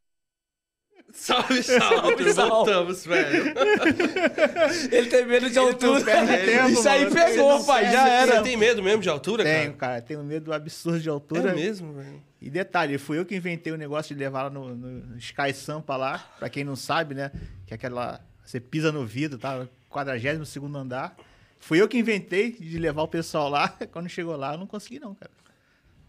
salve, 1.22 1.62
salve. 1.62 2.32
voltamos, 2.32 3.04
velho. 3.04 3.52
Ele 4.90 5.08
tem 5.08 5.26
medo 5.26 5.50
de 5.50 5.58
altura. 5.58 6.04
perde 6.04 6.46
tempo, 6.46 6.68
Isso 6.70 6.88
aí 6.88 7.04
mano. 7.04 7.14
pegou, 7.14 7.64
pai. 7.64 7.90
Já 7.92 8.08
era. 8.08 8.36
Você 8.36 8.42
tem 8.42 8.56
medo 8.56 8.82
mesmo 8.82 9.02
de 9.02 9.08
altura, 9.08 9.44
Tenho, 9.44 9.74
cara? 9.74 9.92
cara. 9.92 10.02
Tenho 10.02 10.24
medo 10.24 10.46
do 10.46 10.52
absurdo 10.52 11.00
de 11.00 11.08
altura. 11.08 11.50
É 11.50 11.54
mesmo, 11.54 11.92
velho. 11.92 12.22
E 12.40 12.50
detalhe, 12.50 12.98
fui 12.98 13.18
eu 13.18 13.24
que 13.24 13.36
inventei 13.36 13.72
o 13.72 13.76
negócio 13.76 14.14
de 14.14 14.18
levar 14.20 14.40
ela 14.40 14.50
no, 14.50 14.74
no 14.74 15.18
Sky 15.18 15.52
Sampa 15.54 15.96
lá. 15.96 16.18
Pra 16.38 16.48
quem 16.48 16.64
não 16.64 16.74
sabe, 16.74 17.14
né? 17.14 17.30
Que 17.66 17.74
é 17.74 17.76
aquela... 17.76 18.20
Você 18.44 18.58
pisa 18.58 18.90
no 18.90 19.06
vidro, 19.06 19.38
tá? 19.38 19.66
42 19.88 20.48
segundo 20.48 20.76
andar. 20.76 21.16
Fui 21.60 21.80
eu 21.80 21.86
que 21.86 21.96
inventei 21.96 22.50
de 22.50 22.78
levar 22.78 23.02
o 23.02 23.08
pessoal 23.08 23.48
lá. 23.48 23.68
Quando 23.92 24.08
chegou 24.08 24.34
lá, 24.36 24.54
eu 24.54 24.58
não 24.58 24.66
consegui 24.66 24.98
não, 24.98 25.14
cara. 25.14 25.30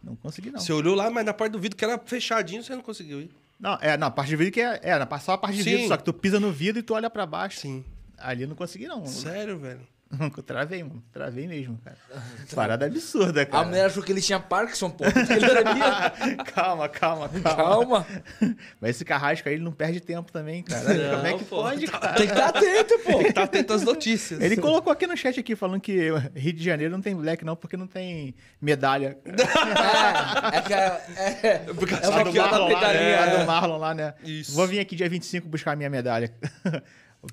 Não 0.03 0.15
consegui 0.15 0.49
não. 0.49 0.59
Você 0.59 0.73
olhou 0.73 0.95
lá, 0.95 1.09
mas 1.11 1.23
na 1.23 1.33
parte 1.33 1.51
do 1.51 1.59
vidro 1.59 1.77
que 1.77 1.85
era 1.85 1.99
fechadinho, 1.99 2.63
você 2.63 2.75
não 2.75 2.81
conseguiu 2.81 3.21
ir. 3.21 3.31
Não, 3.59 3.77
é, 3.81 3.95
na 3.97 4.11
parte 4.11 4.29
de 4.29 4.35
vidro 4.35 4.53
que 4.53 4.61
é... 4.61 4.79
É, 4.83 4.97
na, 4.97 5.19
só 5.19 5.33
a 5.33 5.37
parte 5.37 5.57
de 5.57 5.63
Sim. 5.63 5.69
vidro, 5.71 5.87
só 5.87 5.97
que 5.97 6.03
tu 6.03 6.13
pisa 6.13 6.39
no 6.39 6.51
vidro 6.51 6.79
e 6.79 6.83
tu 6.83 6.93
olha 6.93 7.09
pra 7.09 7.25
baixo. 7.25 7.59
Sim. 7.59 7.83
Ali 8.17 8.43
eu 8.43 8.47
não 8.47 8.55
consegui 8.55 8.87
não. 8.87 9.05
Sério, 9.05 9.57
velho. 9.57 9.81
Travei, 10.45 10.83
mano. 10.83 11.03
Travei 11.11 11.47
mesmo, 11.47 11.79
cara. 11.83 11.97
Parada 12.53 12.85
absurda, 12.85 13.45
cara. 13.45 13.63
A 13.63 13.67
mulher 13.67 13.85
achou 13.85 14.03
que 14.03 14.11
ele 14.11 14.21
tinha 14.21 14.39
Parkinson, 14.39 14.89
pô. 14.89 15.03
porque 15.03 15.33
ele 15.33 15.47
tremia. 15.47 16.09
calma, 16.53 16.89
calma, 16.89 17.29
calma. 17.29 17.55
Calma. 17.55 18.07
Mas 18.79 18.91
esse 18.91 19.05
carrasco 19.05 19.47
aí, 19.49 19.55
ele 19.55 19.63
não 19.63 19.71
perde 19.71 19.99
tempo 19.99 20.31
também, 20.31 20.63
cara. 20.63 20.93
Não, 20.93 21.15
Como 21.15 21.27
é 21.27 21.37
que 21.37 21.45
pô. 21.45 21.55
pode, 21.63 21.87
cara? 21.87 22.13
Tem 22.13 22.27
que 22.27 22.33
estar 22.33 22.49
atento, 22.49 22.99
pô. 22.99 23.11
Tem 23.11 23.23
que 23.23 23.29
estar 23.29 23.43
atento 23.43 23.73
às 23.73 23.83
notícias. 23.83 24.41
Ele 24.41 24.57
colocou 24.57 24.91
aqui 24.91 25.07
no 25.07 25.17
chat 25.17 25.39
aqui, 25.39 25.55
falando 25.55 25.81
que 25.81 26.09
Rio 26.35 26.53
de 26.53 26.63
Janeiro 26.63 26.91
não 26.91 27.01
tem 27.01 27.15
black 27.15 27.43
não, 27.43 27.55
porque 27.55 27.77
não 27.77 27.87
tem 27.87 28.35
medalha. 28.61 29.17
É, 30.53 30.57
é 30.57 30.61
que 30.61 30.73
é, 30.73 31.01
é, 31.43 31.57
Por 31.73 31.87
causa 31.87 32.05
é 32.05 32.23
né? 32.93 33.17
A 33.17 33.25
é. 33.25 33.39
do 33.39 33.45
Marlon 33.45 33.77
lá, 33.77 33.93
né? 33.93 34.13
Isso. 34.23 34.53
Vou 34.53 34.67
vir 34.67 34.79
aqui 34.79 34.95
dia 34.95 35.09
25 35.09 35.47
buscar 35.47 35.71
a 35.71 35.75
minha 35.75 35.89
medalha. 35.89 36.33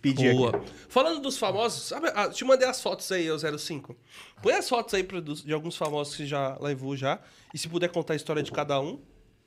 Pedir 0.01 0.35
Boa. 0.35 0.57
aqui. 0.57 0.71
Falando 0.89 1.21
dos 1.21 1.37
famosos, 1.37 1.83
sabe, 1.89 2.11
ah, 2.15 2.29
te 2.29 2.45
mandei 2.45 2.69
as 2.69 2.81
fotos 2.81 3.11
aí, 3.11 3.31
o 3.31 3.39
05. 3.59 3.97
Põe 4.43 4.53
as 4.55 4.69
fotos 4.69 4.95
aí 4.95 5.03
pra- 5.03 5.21
dos- 5.21 5.43
de 5.43 5.53
alguns 5.53 5.77
famosos 5.77 6.15
que 6.17 6.25
já 6.27 6.57
levou 6.61 6.97
já. 6.97 7.21
E 7.53 7.59
se 7.59 7.69
puder 7.69 7.89
contar 7.89 8.13
a 8.13 8.17
história 8.17 8.43
de 8.43 8.53
cada 8.53 8.81
um, 8.81 9.01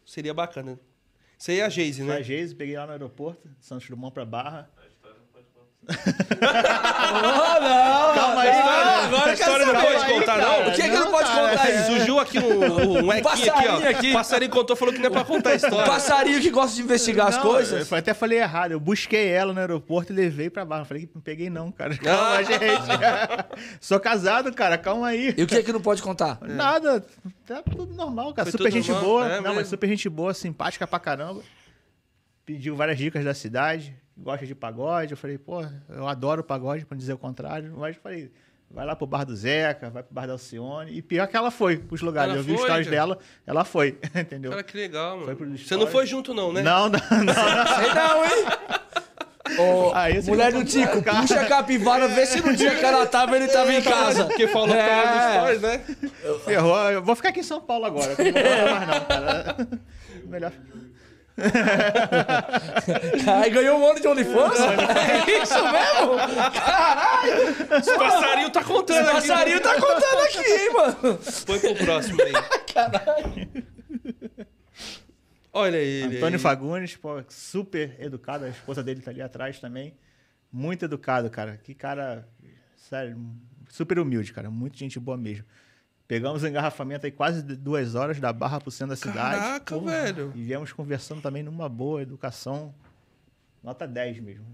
seria 0.06 0.34
bacana. 0.34 0.80
Isso 1.38 1.52
aí 1.52 1.60
é 1.60 1.64
a 1.66 1.70
Geise, 1.70 2.04
Foi 2.04 2.14
a 2.14 2.18
né? 2.18 2.24
Geise, 2.24 2.56
peguei 2.56 2.76
lá 2.78 2.86
no 2.86 2.92
aeroporto, 2.92 3.50
Santos 3.60 3.88
Dumont 3.90 4.14
pra 4.14 4.26
Barra. 4.26 4.70
Oh, 5.90 7.60
não! 7.62 8.14
Calma 8.16 8.42
aí, 8.42 8.50
Ah, 8.50 9.04
agora 9.06 9.32
a 9.32 9.34
história 9.34 9.66
não 9.66 9.76
pode 9.82 10.06
contar, 10.14 10.38
não? 10.38 10.68
O 10.68 10.74
que 10.74 10.82
é 10.82 10.90
que 10.90 10.96
não 10.96 11.12
pode 11.12 11.30
contar 11.30 11.70
isso? 11.70 11.86
Surgiu 11.88 12.20
aqui 12.20 12.40
um, 12.40 13.06
um 13.06 13.12
aqui, 13.12 13.22
passarinho 13.22 13.72
ó. 13.72 13.90
aqui. 13.90 14.10
O 14.10 14.14
passarinho 14.14 14.52
contou, 14.52 14.76
falou 14.76 14.94
que 14.94 15.00
não 15.00 15.08
é 15.08 15.10
pra 15.10 15.24
contar 15.26 15.50
a 15.52 15.56
história. 15.56 15.86
Passarinho 15.86 16.42
que 16.42 16.50
gosta 16.50 16.76
de 16.76 16.82
investigar 16.82 17.28
as 17.28 17.36
Não, 17.36 17.44
coisas. 17.44 17.90
Eu 17.92 17.98
até 17.98 18.14
falei 18.14 18.40
errado. 18.40 18.72
Eu 18.72 18.80
busquei 18.80 19.28
ela 19.30 19.54
no 19.54 19.60
aeroporto 19.60 20.12
e 20.14 20.16
levei 20.16 20.50
pra 20.50 20.64
Barra. 20.66 20.86
Falei 20.86 21.06
que 21.06 21.12
não 21.14 21.22
peguei 21.22 21.50
não, 21.50 21.72
cara. 21.72 21.98
Calma, 21.98 22.44
gente. 22.44 22.60
Sou 23.82 24.00
casado, 24.00 24.54
cara. 24.54 24.78
Calma 24.78 25.08
aí. 25.08 25.34
E 25.38 25.44
o 25.44 25.48
que 25.48 25.56
é 25.56 25.64
que 25.64 25.74
não 25.74 25.82
pode 25.82 26.02
contar? 26.02 26.40
Nada. 26.42 27.06
Tá 27.46 27.62
tudo 27.62 27.94
normal, 27.94 28.34
cara. 28.34 28.46
Foi 28.50 28.52
super 28.58 28.72
gente 28.72 28.90
normal? 28.92 29.10
boa. 29.10 29.26
É 29.26 29.36
não, 29.36 29.42
mesmo? 29.44 29.56
mas 29.56 29.68
super 29.68 29.88
gente 29.90 30.08
boa, 30.10 30.34
simpática 30.34 30.88
pra 30.88 31.00
caramba. 31.00 31.42
Pediu 32.46 32.76
várias 32.76 32.98
dicas 32.98 33.24
da 33.24 33.34
cidade. 33.34 33.96
Gosta 34.18 34.46
de 34.46 34.54
pagode. 34.56 35.12
Eu 35.12 35.18
falei, 35.18 35.38
pô, 35.38 35.66
eu 35.90 36.08
adoro 36.08 36.44
pagode, 36.44 36.86
pra 36.86 36.96
não 36.96 37.00
dizer 37.00 37.14
o 37.14 37.18
contrário. 37.18 37.74
Mas 37.78 37.96
eu 37.96 38.02
falei, 38.02 38.32
vai 38.70 38.86
lá 38.86 38.96
pro 38.96 39.08
bar 39.08 39.24
do 39.26 39.36
Zeca, 39.36 39.90
vai 39.90 40.04
pro 40.04 40.14
bar 40.14 40.28
da 40.28 40.34
Alcione. 40.34 40.92
E 40.96 41.02
pior 41.02 41.28
que 41.28 41.36
ela 41.36 41.50
foi 41.52 41.78
pros 41.78 42.02
lugares. 42.02 42.32
Ela 42.32 42.40
eu 42.40 42.44
vi 42.44 42.54
os 42.54 42.62
stories 42.62 42.88
cara? 42.88 42.98
dela, 42.98 43.18
ela 43.46 43.64
foi, 43.66 43.98
entendeu? 44.16 44.52
Cara, 44.52 44.64
que 44.64 44.78
legal, 44.78 45.18
mano. 45.20 45.58
Você 45.58 45.76
não 45.76 45.88
foi 45.88 46.06
junto, 46.06 46.34
não, 46.34 46.54
né? 46.54 46.62
Não, 46.62 46.90
não, 46.90 47.00
não. 47.24 47.34
Sei 47.76 47.94
não, 47.94 48.26
hein? 48.26 48.46
Aí 49.94 50.22
você 50.22 50.32
mulher 50.32 50.54
não 50.54 50.62
do 50.64 50.66
Tico, 50.66 51.02
puxa 51.04 51.42
a 51.42 51.46
capivara, 51.46 52.08
vê 52.08 52.26
se 52.26 52.42
no 52.42 52.56
dia 52.56 52.76
que 52.76 52.84
ela 52.86 53.06
tava, 53.06 53.36
ele 53.36 53.48
tava 53.48 53.72
em 53.74 53.82
casa. 53.82 54.26
Porque 54.26 54.48
falou 54.48 54.74
É. 54.74 55.34
stories, 55.34 55.62
né? 55.62 55.82
Ferrou. 56.46 56.92
Eu 56.92 57.04
vou 57.04 57.16
ficar 57.16 57.30
aqui 57.30 57.42
em 57.42 57.44
São 57.44 57.62
Paulo 57.62 57.86
agora. 57.86 58.16
Não 58.18 58.26
vou 58.26 58.74
mais 58.74 58.88
não, 58.88 59.06
cara. 59.06 59.68
Melhor. 60.26 60.52
Aí 63.42 63.50
ganhou 63.50 63.80
um 63.80 63.90
ano 63.90 64.00
de 64.00 64.08
OnlyFans? 64.08 64.60
É 64.60 65.42
isso 65.42 65.56
mesmo? 65.56 66.16
Caralho! 66.54 67.50
O 67.80 67.98
passarinho 68.00 68.50
tá 68.52 68.64
contando 68.64 69.08
O 69.08 69.10
aqui. 69.10 69.28
passarinho 69.28 69.60
tá 69.62 69.74
contando 69.76 70.20
aqui, 70.26 70.38
hein, 70.40 70.70
mano? 70.74 71.20
Põe 71.46 71.60
pro 71.60 71.76
próximo 71.76 72.18
aí. 72.22 72.34
Olha 75.52 75.78
ele. 75.78 76.18
Antônio 76.18 76.38
aí. 76.38 76.42
Fagundes, 76.42 76.96
pô, 76.96 77.22
super 77.30 77.96
educado. 78.00 78.46
A 78.46 78.50
esposa 78.50 78.84
dele 78.84 79.02
tá 79.02 79.12
ali 79.12 79.22
atrás 79.22 79.60
também. 79.60 79.94
Muito 80.52 80.86
educado, 80.86 81.30
cara. 81.30 81.60
Que 81.64 81.74
cara, 81.74 82.28
sério, 82.76 83.18
super 83.70 84.00
humilde, 84.00 84.34
cara. 84.34 84.50
Muito 84.50 84.78
gente 84.78 85.00
boa 85.00 85.18
mesmo. 85.18 85.46
Pegamos 86.14 86.44
o 86.44 86.48
engarrafamento 86.48 87.08
aí 87.08 87.12
quase 87.12 87.42
duas 87.42 87.96
horas 87.96 88.20
da 88.20 88.32
Barra 88.32 88.62
pro 88.62 88.70
centro 88.70 88.90
da 88.90 88.96
cidade. 88.96 89.40
Caraca, 89.40 89.80
velho. 89.80 90.32
E 90.36 90.44
viemos 90.44 90.72
conversando 90.72 91.24
também 91.24 91.42
numa 91.42 91.68
boa 91.68 92.04
educação. 92.04 92.72
Nota 93.64 93.88
10 93.88 94.20
mesmo. 94.20 94.46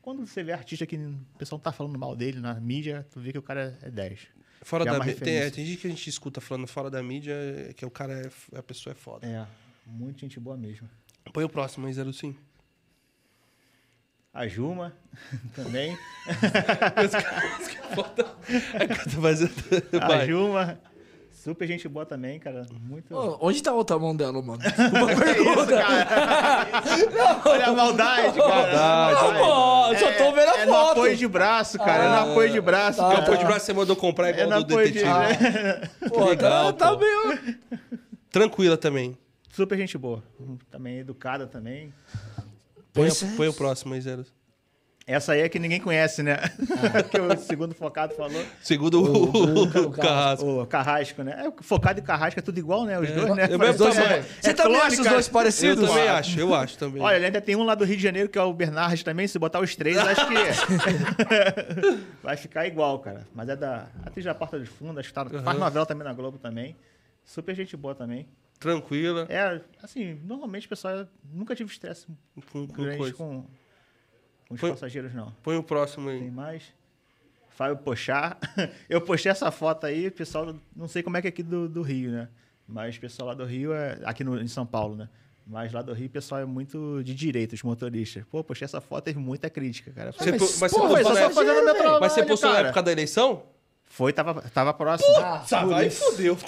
Quando 0.00 0.24
você 0.24 0.44
vê 0.44 0.52
artista 0.52 0.86
que 0.86 0.94
o 0.94 1.18
pessoal 1.36 1.58
não 1.58 1.62
tá 1.64 1.72
falando 1.72 1.98
mal 1.98 2.14
dele 2.14 2.38
na 2.38 2.54
mídia, 2.54 3.04
tu 3.10 3.18
vê 3.18 3.32
que 3.32 3.38
o 3.38 3.42
cara 3.42 3.76
é 3.82 3.90
10. 3.90 4.28
Fora 4.62 4.84
Já 4.84 4.94
é 4.94 4.98
da 5.00 5.04
mídia. 5.04 5.24
Tem, 5.24 5.36
é, 5.38 5.50
tem 5.50 5.66
gente 5.66 5.80
que 5.80 5.88
a 5.88 5.90
gente 5.90 6.08
escuta 6.08 6.40
falando 6.40 6.68
fora 6.68 6.88
da 6.88 7.02
mídia 7.02 7.34
é 7.68 7.72
que 7.72 7.84
o 7.84 7.90
cara 7.90 8.12
é. 8.12 8.56
A 8.56 8.62
pessoa 8.62 8.92
é 8.92 8.94
foda. 8.94 9.26
É, 9.26 9.44
muito 9.84 10.20
gente 10.20 10.38
boa 10.38 10.56
mesmo. 10.56 10.88
Põe 11.32 11.42
o 11.42 11.48
próximo 11.48 11.88
aí, 11.88 12.12
05. 12.12 12.40
A 14.32 14.46
Juma 14.46 14.92
também. 15.54 15.96
É. 19.92 20.14
A. 20.14 20.24
Juma, 20.24 20.78
super 21.32 21.66
gente 21.66 21.88
boa 21.88 22.06
também, 22.06 22.38
cara. 22.38 22.64
Muito. 22.80 23.12
Ô, 23.12 23.38
onde 23.40 23.60
tá 23.62 23.72
a 23.72 23.74
outra 23.74 23.98
mão 23.98 24.14
dela, 24.14 24.40
mano? 24.40 24.62
Uma 24.94 25.06
pergunta. 25.08 25.84
Olha 27.44 27.66
a 27.66 27.72
maldade, 27.72 28.38
cara. 28.38 29.12
Não, 29.12 29.32
pô, 29.32 29.98
só 29.98 30.12
tô 30.12 30.32
vendo 30.32 30.50
a 30.50 30.58
é 30.58 30.66
no 30.66 30.72
foto. 30.72 30.90
apoio 30.92 31.16
de 31.16 31.26
braço, 31.26 31.78
cara. 31.78 32.04
é 32.04 32.08
no 32.08 32.30
apoio 32.30 32.52
de 32.52 32.60
braço, 32.60 32.98
tá. 33.00 33.08
cara. 33.08 33.22
Apoio 33.22 33.38
de 33.38 33.44
braço 33.44 33.66
você 33.66 33.72
mandou 33.72 33.96
comprar 33.96 34.28
É 34.28 34.30
igual 34.30 34.60
no 34.60 34.64
do 34.64 34.72
apoio 34.74 34.92
de... 34.92 35.02
detetive. 35.02 36.08
Pô, 36.08 36.24
legal, 36.26 36.72
tá, 36.72 36.86
tá 36.86 36.92
pô. 36.96 37.00
meio... 37.00 37.58
Tranquila 38.30 38.76
também. 38.76 39.18
Super 39.52 39.76
gente 39.76 39.98
boa. 39.98 40.22
Também 40.70 40.98
educada 40.98 41.46
também. 41.46 41.92
Põe, 42.92 43.08
o- 43.08 43.12
é. 43.12 43.36
põe 43.36 43.48
o 43.48 43.52
próximo 43.54 43.94
aí, 43.94 44.00
Zero. 44.00 44.24
Essa 45.06 45.32
aí 45.32 45.40
é 45.40 45.48
que 45.48 45.58
ninguém 45.58 45.80
conhece, 45.80 46.22
né? 46.22 46.36
Ah. 46.38 47.02
que 47.02 47.18
o 47.20 47.36
segundo 47.38 47.74
focado 47.74 48.14
falou. 48.14 48.44
Segundo 48.62 49.02
o, 49.02 49.86
o 49.86 49.90
Carrasco. 49.90 50.46
O 50.62 50.66
Carrasco, 50.66 51.22
né? 51.24 51.46
É, 51.48 51.62
focado 51.62 51.98
e 51.98 52.02
Carrasco 52.02 52.38
é 52.38 52.42
tudo 52.42 52.58
igual, 52.58 52.84
né? 52.84 52.96
Os 52.96 53.08
É. 53.08 53.12
dois, 53.12 53.34
né? 53.34 53.44
O 53.46 53.58
dois 53.76 53.96
tamanho. 53.96 54.12
é- 54.18 54.22
Você 54.40 54.50
é 54.50 54.52
também 54.52 54.76
acha 54.80 55.00
os 55.02 55.08
dois 55.08 55.26
Eu 55.26 55.32
parecidos? 55.32 55.88
também 55.88 56.08
acho, 56.08 56.38
eu 56.38 56.54
acho 56.54 56.78
também. 56.78 57.02
Olha, 57.02 57.16
ele 57.16 57.26
ainda 57.26 57.40
tem 57.40 57.56
um 57.56 57.64
lá 57.64 57.74
do 57.74 57.84
Rio 57.84 57.96
de 57.96 58.02
Janeiro, 58.04 58.28
que 58.28 58.38
é 58.38 58.42
o 58.42 58.52
Bernard 58.52 59.02
também. 59.04 59.26
Se 59.26 59.36
botar 59.36 59.58
os 59.58 59.74
três, 59.74 59.96
acho 59.98 60.26
que 60.28 60.34
vai 62.22 62.36
ficar 62.36 62.66
igual, 62.66 62.98
cara. 63.00 63.26
Mas 63.34 63.48
é 63.48 63.56
da 63.56 63.86
atriz 64.04 64.24
da 64.24 64.34
Porta 64.34 64.58
dos 64.60 64.68
Fundos, 64.68 64.98
acho 64.98 65.08
que 65.08 65.14
tá, 65.14 65.24
faz 65.42 65.58
novela 65.58 65.86
também 65.86 66.04
na 66.06 66.12
Globo 66.12 66.38
também. 66.38 66.76
Super 67.24 67.54
gente 67.56 67.76
boa 67.76 67.94
também. 67.96 68.28
Tranquila. 68.60 69.26
É, 69.28 69.60
assim, 69.82 70.20
normalmente, 70.24 70.68
pessoal, 70.68 70.94
eu 70.98 71.08
nunca 71.32 71.56
tive 71.56 71.72
estresse 71.72 72.06
Com, 72.52 72.66
com 72.68 72.82
grande 72.84 73.12
com, 73.14 73.42
com 74.46 74.54
os 74.54 74.60
Foi- 74.60 74.70
passageiros, 74.70 75.12
não. 75.14 75.32
Põe 75.42 75.56
o 75.56 75.62
próximo 75.62 76.08
Tem 76.10 76.22
aí. 76.24 76.30
mais? 76.30 76.62
Fábio 77.48 77.78
Pochar. 77.78 78.38
Eu 78.88 79.00
postei 79.00 79.32
essa 79.32 79.50
foto 79.50 79.86
aí, 79.86 80.10
pessoal, 80.10 80.54
não 80.76 80.86
sei 80.86 81.02
como 81.02 81.16
é 81.16 81.20
que 81.22 81.26
é 81.28 81.30
aqui 81.30 81.42
do, 81.42 81.68
do 81.68 81.82
Rio, 81.82 82.10
né? 82.12 82.28
Mas 82.68 82.96
o 82.96 83.00
pessoal 83.00 83.28
lá 83.28 83.34
do 83.34 83.44
Rio 83.44 83.72
é. 83.72 83.98
Aqui 84.04 84.22
no, 84.22 84.40
em 84.40 84.46
São 84.46 84.64
Paulo, 84.64 84.94
né? 84.94 85.08
Mas 85.46 85.72
lá 85.72 85.82
do 85.82 85.92
Rio 85.92 86.06
o 86.06 86.10
pessoal 86.10 86.40
é 86.40 86.44
muito 86.44 87.02
de 87.02 87.12
direita, 87.14 87.54
os 87.54 87.62
motoristas. 87.62 88.22
Pô, 88.30 88.44
postei 88.44 88.64
essa 88.66 88.80
foto, 88.80 89.04
teve 89.04 89.18
muita 89.18 89.50
crítica, 89.50 89.90
cara. 89.90 90.12
Você, 90.12 90.30
mas, 90.30 90.40
mas 90.40 90.50
você 90.50 90.60
mas 90.60 90.72
postou, 90.72 90.88
meu 90.88 90.98
época, 91.24 91.74
trabalho, 91.74 92.00
mas 92.00 92.12
você 92.12 92.22
postou 92.24 92.52
na 92.52 92.58
época 92.60 92.82
da 92.82 92.92
eleição? 92.92 93.42
Foi, 93.86 94.12
tava, 94.12 94.40
tava 94.50 94.72
próximo, 94.72 95.12
Ah, 95.16 95.42
por 95.62 95.84
isso. 95.84 96.04
fudeu. 96.12 96.38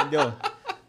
entendeu? 0.00 0.32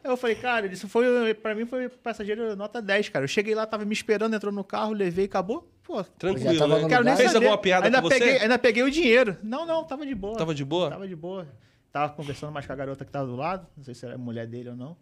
Eu 0.04 0.16
falei, 0.16 0.36
cara, 0.36 0.68
isso 0.68 0.88
foi, 0.88 1.34
pra 1.34 1.54
mim 1.54 1.66
foi 1.66 1.90
passageiro 1.90 2.56
nota 2.56 2.82
10, 2.82 3.10
cara. 3.10 3.26
Eu 3.26 3.28
cheguei 3.28 3.54
lá, 3.54 3.66
tava 3.66 3.86
me 3.86 3.94
esperando, 3.94 4.36
entrou 4.36 4.54
no 4.54 4.64
carro, 4.64 4.94
levei, 4.94 5.26
acabou. 5.26 5.70
Pô, 5.84 6.04
Tranquilo, 6.04 6.54
Já 6.54 6.60
tava 6.60 6.82
né? 6.82 6.88
quero 6.88 7.04
nem? 7.04 7.16
Fez 7.16 7.32
saber. 7.32 7.46
alguma 7.46 7.62
piada 7.62 7.86
ainda 7.88 8.02
com 8.02 8.08
você? 8.08 8.20
peguei, 8.20 8.38
Ainda 8.40 8.60
peguei 8.60 8.84
o 8.84 8.92
dinheiro. 8.92 9.38
Não, 9.44 9.66
não, 9.66 9.84
tava 9.84 10.06
de 10.06 10.16
boa. 10.16 10.38
Tava 10.38 10.54
de 10.54 10.64
boa? 10.64 10.90
Tava 10.90 11.08
de 11.08 11.16
boa. 11.16 11.48
Tava 11.92 12.14
conversando 12.14 12.52
mais 12.52 12.66
com 12.66 12.74
a 12.74 12.76
garota 12.76 13.04
que 13.04 13.12
tava 13.12 13.26
do 13.26 13.36
lado. 13.36 13.68
Não 13.76 13.84
sei 13.84 13.96
se 13.96 14.06
era 14.06 14.18
mulher 14.18 14.48
dele 14.48 14.70
ou 14.70 14.76
não. 14.76 14.96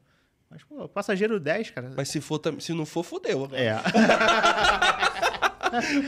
Mas, 0.49 0.63
pô, 0.63 0.87
passageiro 0.87 1.39
10, 1.39 1.71
cara. 1.71 1.91
Mas 1.95 2.07
se, 2.07 2.21
for, 2.21 2.39
se 2.59 2.73
não 2.73 2.85
for, 2.85 3.03
fudeu. 3.03 3.49
É. 3.51 3.75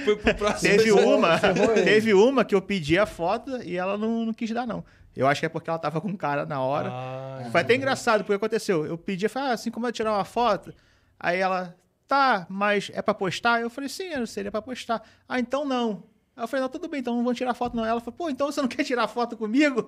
Foi 0.05 0.15
pro 0.15 0.35
próximo. 0.35 0.69
Teve 0.69 0.91
uma, 0.93 1.37
teve 1.83 2.13
uma 2.13 2.45
que 2.45 2.55
eu 2.55 2.61
pedi 2.61 2.97
a 2.97 3.05
foto 3.05 3.61
e 3.61 3.75
ela 3.75 3.97
não, 3.97 4.27
não 4.27 4.33
quis 4.33 4.49
dar, 4.51 4.65
não. 4.65 4.85
Eu 5.19 5.27
acho 5.27 5.41
que 5.41 5.45
é 5.45 5.49
porque 5.49 5.69
ela 5.69 5.77
tava 5.77 5.99
com 5.99 6.15
cara 6.15 6.45
na 6.45 6.61
hora. 6.61 6.89
Ah, 6.89 7.49
Foi 7.51 7.59
até 7.59 7.75
engraçado, 7.75 8.21
porque 8.23 8.35
aconteceu. 8.35 8.85
Eu 8.85 8.97
pedi, 8.97 9.25
eu 9.25 9.29
falei, 9.29 9.49
ah, 9.49 9.53
assim 9.53 9.69
como 9.69 9.85
eu 9.85 9.91
tirar 9.91 10.13
uma 10.13 10.23
foto. 10.23 10.73
Aí 11.19 11.37
ela, 11.39 11.75
tá, 12.07 12.47
mas 12.49 12.89
é 12.93 13.01
pra 13.01 13.13
postar? 13.13 13.59
Eu 13.59 13.69
falei, 13.69 13.89
sim, 13.89 14.25
seria 14.25 14.49
pra 14.49 14.61
postar. 14.61 15.03
Ah, 15.27 15.37
então 15.37 15.65
não. 15.65 16.03
Aí 16.39 16.43
eu 16.43 16.47
falei, 16.47 16.61
não, 16.61 16.69
tudo 16.69 16.87
bem, 16.87 17.01
então 17.01 17.13
não 17.17 17.23
vou 17.23 17.33
tirar 17.33 17.53
foto 17.53 17.75
não. 17.75 17.85
Ela 17.85 17.99
falou, 17.99 18.13
pô, 18.17 18.29
então 18.29 18.47
você 18.49 18.61
não 18.61 18.67
quer 18.69 18.81
tirar 18.85 19.09
foto 19.09 19.35
comigo? 19.35 19.85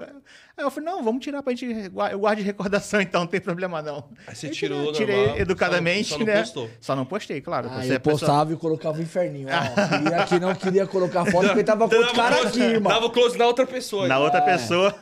Aí 0.57 0.65
eu 0.65 0.69
falei, 0.69 0.89
não, 0.89 1.01
vamos 1.01 1.23
tirar 1.23 1.41
pra 1.41 1.55
gente, 1.55 1.89
eu 2.11 2.19
guardo 2.19 2.39
de 2.39 2.43
recordação 2.43 2.99
então, 3.01 3.21
não 3.21 3.27
tem 3.27 3.39
problema 3.39 3.81
não. 3.81 4.09
Aí 4.27 4.35
você 4.35 4.47
Eu 4.47 4.51
tirou 4.51 4.91
Tirei 4.91 5.15
normal, 5.15 5.37
educadamente, 5.39 6.09
só 6.09 6.17
não- 6.17 6.25
só 6.25 6.25
não 6.27 6.33
né? 6.35 6.41
postou. 6.41 6.69
Só 6.81 6.95
não 6.97 7.05
postei, 7.05 7.39
claro. 7.39 7.69
Aí 7.69 7.87
Você 7.87 7.93
é 7.93 7.95
eu 7.95 7.99
pessoa- 8.01 8.19
postava 8.19 8.51
e 8.53 8.57
colocava 8.57 8.97
o 8.97 9.01
inferninho. 9.01 9.47
Ó, 9.47 9.51
queria 9.97 10.25
que 10.25 10.39
não 10.39 10.53
queria 10.55 10.85
colocar 10.87 11.25
foto 11.25 11.47
porque 11.47 11.63
tava 11.63 11.87
com 11.87 11.95
outro 11.95 12.13
cara 12.13 12.47
aqui, 12.47 12.59
irmão. 12.59 12.91
Dava 12.91 13.05
o 13.05 13.09
close 13.11 13.37
na 13.37 13.45
outra 13.47 13.65
pessoa. 13.65 14.07
Na 14.09 14.19
outra 14.19 14.41
pessoa. 14.41 14.93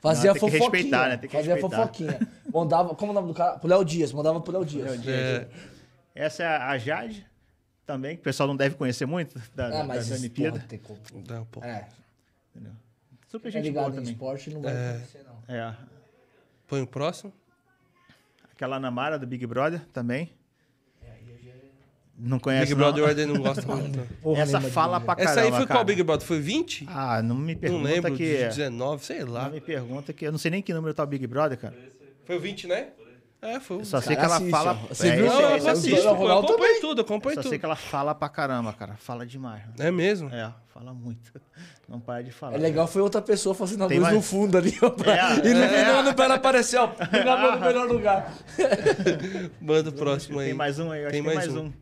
Fazia 0.00 0.32
Não, 0.32 0.40
tem 0.40 0.50
que 0.50 0.56
fofoquinha. 0.58 0.60
respeitar, 0.60 1.08
né? 1.10 1.16
Tem 1.18 1.28
que 1.28 1.36
fazia 1.36 1.52
respeitar. 1.54 1.76
fofoquinha. 1.76 2.18
Mandava, 2.50 2.94
como 2.94 3.10
é 3.10 3.12
o 3.12 3.14
nome 3.14 3.28
do 3.28 3.34
cara? 3.34 3.58
Pro 3.58 3.68
Léo 3.68 3.84
Dias, 3.84 4.10
mandava 4.12 4.40
pro 4.40 4.52
Léo 4.52 4.64
Dias. 4.64 4.86
Léo 4.90 4.98
Dias. 4.98 5.14
É. 5.18 5.46
Essa 6.14 6.44
é 6.44 6.46
a 6.46 6.78
Jade, 6.78 7.26
também, 7.86 8.16
que 8.16 8.20
o 8.20 8.24
pessoal 8.24 8.46
não 8.48 8.56
deve 8.56 8.74
conhecer 8.76 9.06
muito, 9.06 9.38
da, 9.54 9.66
Ah, 9.66 9.70
da, 9.70 9.84
mas 9.84 10.08
da 10.08 10.16
Olimpíada. 10.16 10.60
tem 10.68 10.78
como. 10.78 10.98
Não, 11.28 11.44
pô. 11.46 11.62
É. 11.62 11.86
Super 13.28 13.48
É 13.48 13.50
gente 13.50 13.70
boa 13.72 13.86
ligado 13.86 13.92
em 13.94 13.96
também. 13.96 14.12
esporte 14.12 14.50
não 14.50 14.62
vai 14.62 14.72
acontecer, 14.72 15.24
não. 15.24 15.54
É. 15.54 15.74
Põe 16.68 16.82
o 16.82 16.86
próximo. 16.86 17.32
Aquela 18.52 18.76
Ana 18.76 18.90
Mara 18.90 19.18
do 19.18 19.26
Big 19.26 19.44
Brother 19.46 19.80
também. 19.92 20.32
Não 22.16 22.38
conhece, 22.38 22.66
Big 22.66 22.74
não? 22.74 22.92
Brother 22.92 23.04
o 23.04 23.10
Eden 23.10 23.26
não 23.26 23.42
gosta 23.42 23.62
muito. 23.74 23.98
Porra 24.22 24.42
Essa 24.42 24.60
fala 24.60 25.00
pra 25.00 25.16
Brother. 25.16 25.30
Essa 25.30 25.40
aí 25.40 25.46
caramba, 25.46 25.56
foi 25.56 25.66
cara. 25.66 25.78
qual 25.80 25.84
Big 25.84 26.02
Brother? 26.04 26.26
Foi 26.26 26.38
20? 26.40 26.86
Ah, 26.88 27.20
não 27.20 27.34
me 27.34 27.54
Não 27.54 27.60
pergunta 27.60 27.82
lembro, 27.88 28.16
que... 28.16 28.36
de 28.36 28.44
19, 28.44 29.04
sei 29.04 29.24
lá. 29.24 29.46
Não 29.46 29.50
me 29.50 29.60
pergunta 29.60 30.12
que... 30.12 30.24
Eu 30.24 30.30
não 30.30 30.38
sei 30.38 30.52
nem 30.52 30.62
que 30.62 30.72
número 30.72 30.94
tá 30.94 31.02
o 31.02 31.06
Big 31.08 31.26
Brother, 31.26 31.58
cara. 31.58 31.74
Foi 32.24 32.36
o 32.36 32.40
20, 32.40 32.68
né? 32.68 32.90
É, 33.44 33.60
foi 33.60 33.76
o 33.76 33.80
Eu 33.80 33.84
só 33.84 34.00
sei 34.00 34.16
que 34.16 34.24
ela 34.24 34.36
assiste, 34.36 34.50
fala... 34.50 34.72
ó. 34.72 34.86
Você 34.94 35.08
é, 35.08 35.16
viu? 35.16 35.26
Não, 35.26 35.40
eu 35.40 35.56
esse 35.56 35.66
é 35.66 35.68
o 35.68 35.72
assisto, 35.72 36.16
pô, 36.16 36.28
eu 36.28 36.38
acompanho 36.38 36.80
tudo, 36.80 36.98
eu 37.00 37.04
acompanho 37.04 37.34
Só 37.36 37.42
sei 37.42 37.50
tudo. 37.50 37.60
que 37.60 37.66
ela 37.66 37.76
fala 37.76 38.14
pra 38.14 38.28
caramba, 38.30 38.72
cara. 38.72 38.96
Fala 38.96 39.26
demais. 39.26 39.62
É 39.78 39.90
mesmo? 39.90 40.30
É, 40.34 40.50
fala 40.72 40.94
muito. 40.94 41.30
Não 41.86 42.00
para 42.00 42.22
de 42.22 42.30
falar. 42.32 42.54
É 42.54 42.58
legal, 42.58 42.86
foi 42.86 43.02
outra 43.02 43.20
pessoa 43.20 43.54
fazendo 43.54 43.84
a 43.84 43.88
Tem 43.88 43.98
luz 43.98 44.04
mais- 44.08 44.16
no 44.16 44.22
fundo 44.22 44.56
ali, 44.56 44.74
ó. 44.80 44.88
pra- 44.88 45.12
É, 45.12 45.34
iluminando 45.46 46.08
é. 46.10 46.12
pra 46.14 46.24
ela 46.24 46.34
aparecer, 46.36 46.78
ó. 46.78 46.86
No 46.88 47.60
melhor 47.60 47.86
lugar. 47.86 48.32
Manda 49.60 49.90
o 49.90 49.92
próximo 49.92 50.38
aí. 50.40 50.46
Tem 50.46 50.54
mais 50.54 50.78
um 50.78 50.90
aí, 50.90 51.02
eu 51.02 51.08
acho 51.08 51.12
Tem 51.12 51.22
que 51.22 51.28
tem 51.28 51.36
mais 51.36 51.48
mais 51.52 51.60
um. 51.64 51.66
um. 51.68 51.72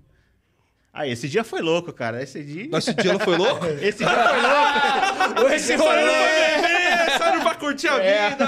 Ah, 0.95 1.07
esse 1.09 1.27
dia 1.27 1.43
foi 1.43 1.63
louco, 1.63 1.91
cara. 1.91 2.23
Esse 2.23 2.43
dia. 2.43 2.69
Nossa, 2.69 2.91
esse 2.91 3.01
dia 3.01 3.13
ela 3.13 3.21
foi 3.21 3.39
louco? 3.39 3.65
Esse 3.65 3.99
dia 4.05 4.09
foi 4.09 4.41
louco. 4.43 5.55
Esse 5.55 5.75
rolê 5.77 6.01
É, 6.01 6.72
Saiu 7.19 7.41
pra 7.43 7.55
curtir 7.55 7.89
a 7.89 7.97
É. 8.03 8.31
vida. 8.31 8.47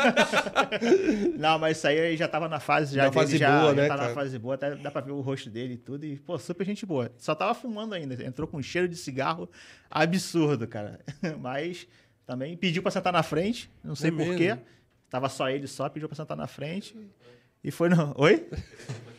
Não, 1.39 1.59
mas 1.59 1.77
isso 1.79 1.87
aí 1.87 2.17
já 2.17 2.29
tava 2.29 2.49
na 2.49 2.61
fase 2.61 2.95
já. 2.95 3.05
Na 3.05 3.13
fase 3.13 3.37
já, 3.39 3.61
boa, 3.61 3.75
já 3.75 3.83
né, 3.83 3.89
Tá 3.89 3.97
cara? 3.97 4.09
na 4.09 4.15
fase 4.15 4.39
boa, 4.39 4.55
até 4.55 4.75
dá 4.77 4.91
pra 4.91 5.01
ver 5.01 5.13
o 5.13 5.21
rosto 5.21 5.51
dele 5.51 5.75
e 5.75 5.79
tudo. 5.79 6.05
E, 6.07 6.17
pô, 6.17 6.39
super 6.39 6.65
gente 6.65 6.85
boa. 6.87 7.11
Só 7.19 7.35
tava 7.35 7.55
fumando 7.55 7.95
ainda. 7.95 8.23
Entrou 8.25 8.47
com 8.49 8.57
um 8.59 8.63
cheiro 8.63 8.89
de 8.89 8.97
cigarro 8.97 9.49
absurdo, 9.91 10.67
cara. 10.67 11.01
Mas 11.41 11.87
também 12.27 12.57
pediu 12.57 12.83
pra 12.83 12.91
sentar 12.91 13.13
na 13.13 13.23
frente. 13.23 13.71
Não 13.83 13.95
sei 13.95 14.11
É 14.11 14.13
porquê. 14.13 14.59
Tava 15.11 15.29
só 15.29 15.49
ele 15.49 15.67
só, 15.67 15.89
pediu 15.89 16.09
pra 16.09 16.17
sentar 16.17 16.37
na 16.37 16.47
frente. 16.47 16.97
E 17.63 17.71
foi 17.71 17.89
no. 17.89 18.13
Oi? 18.19 18.47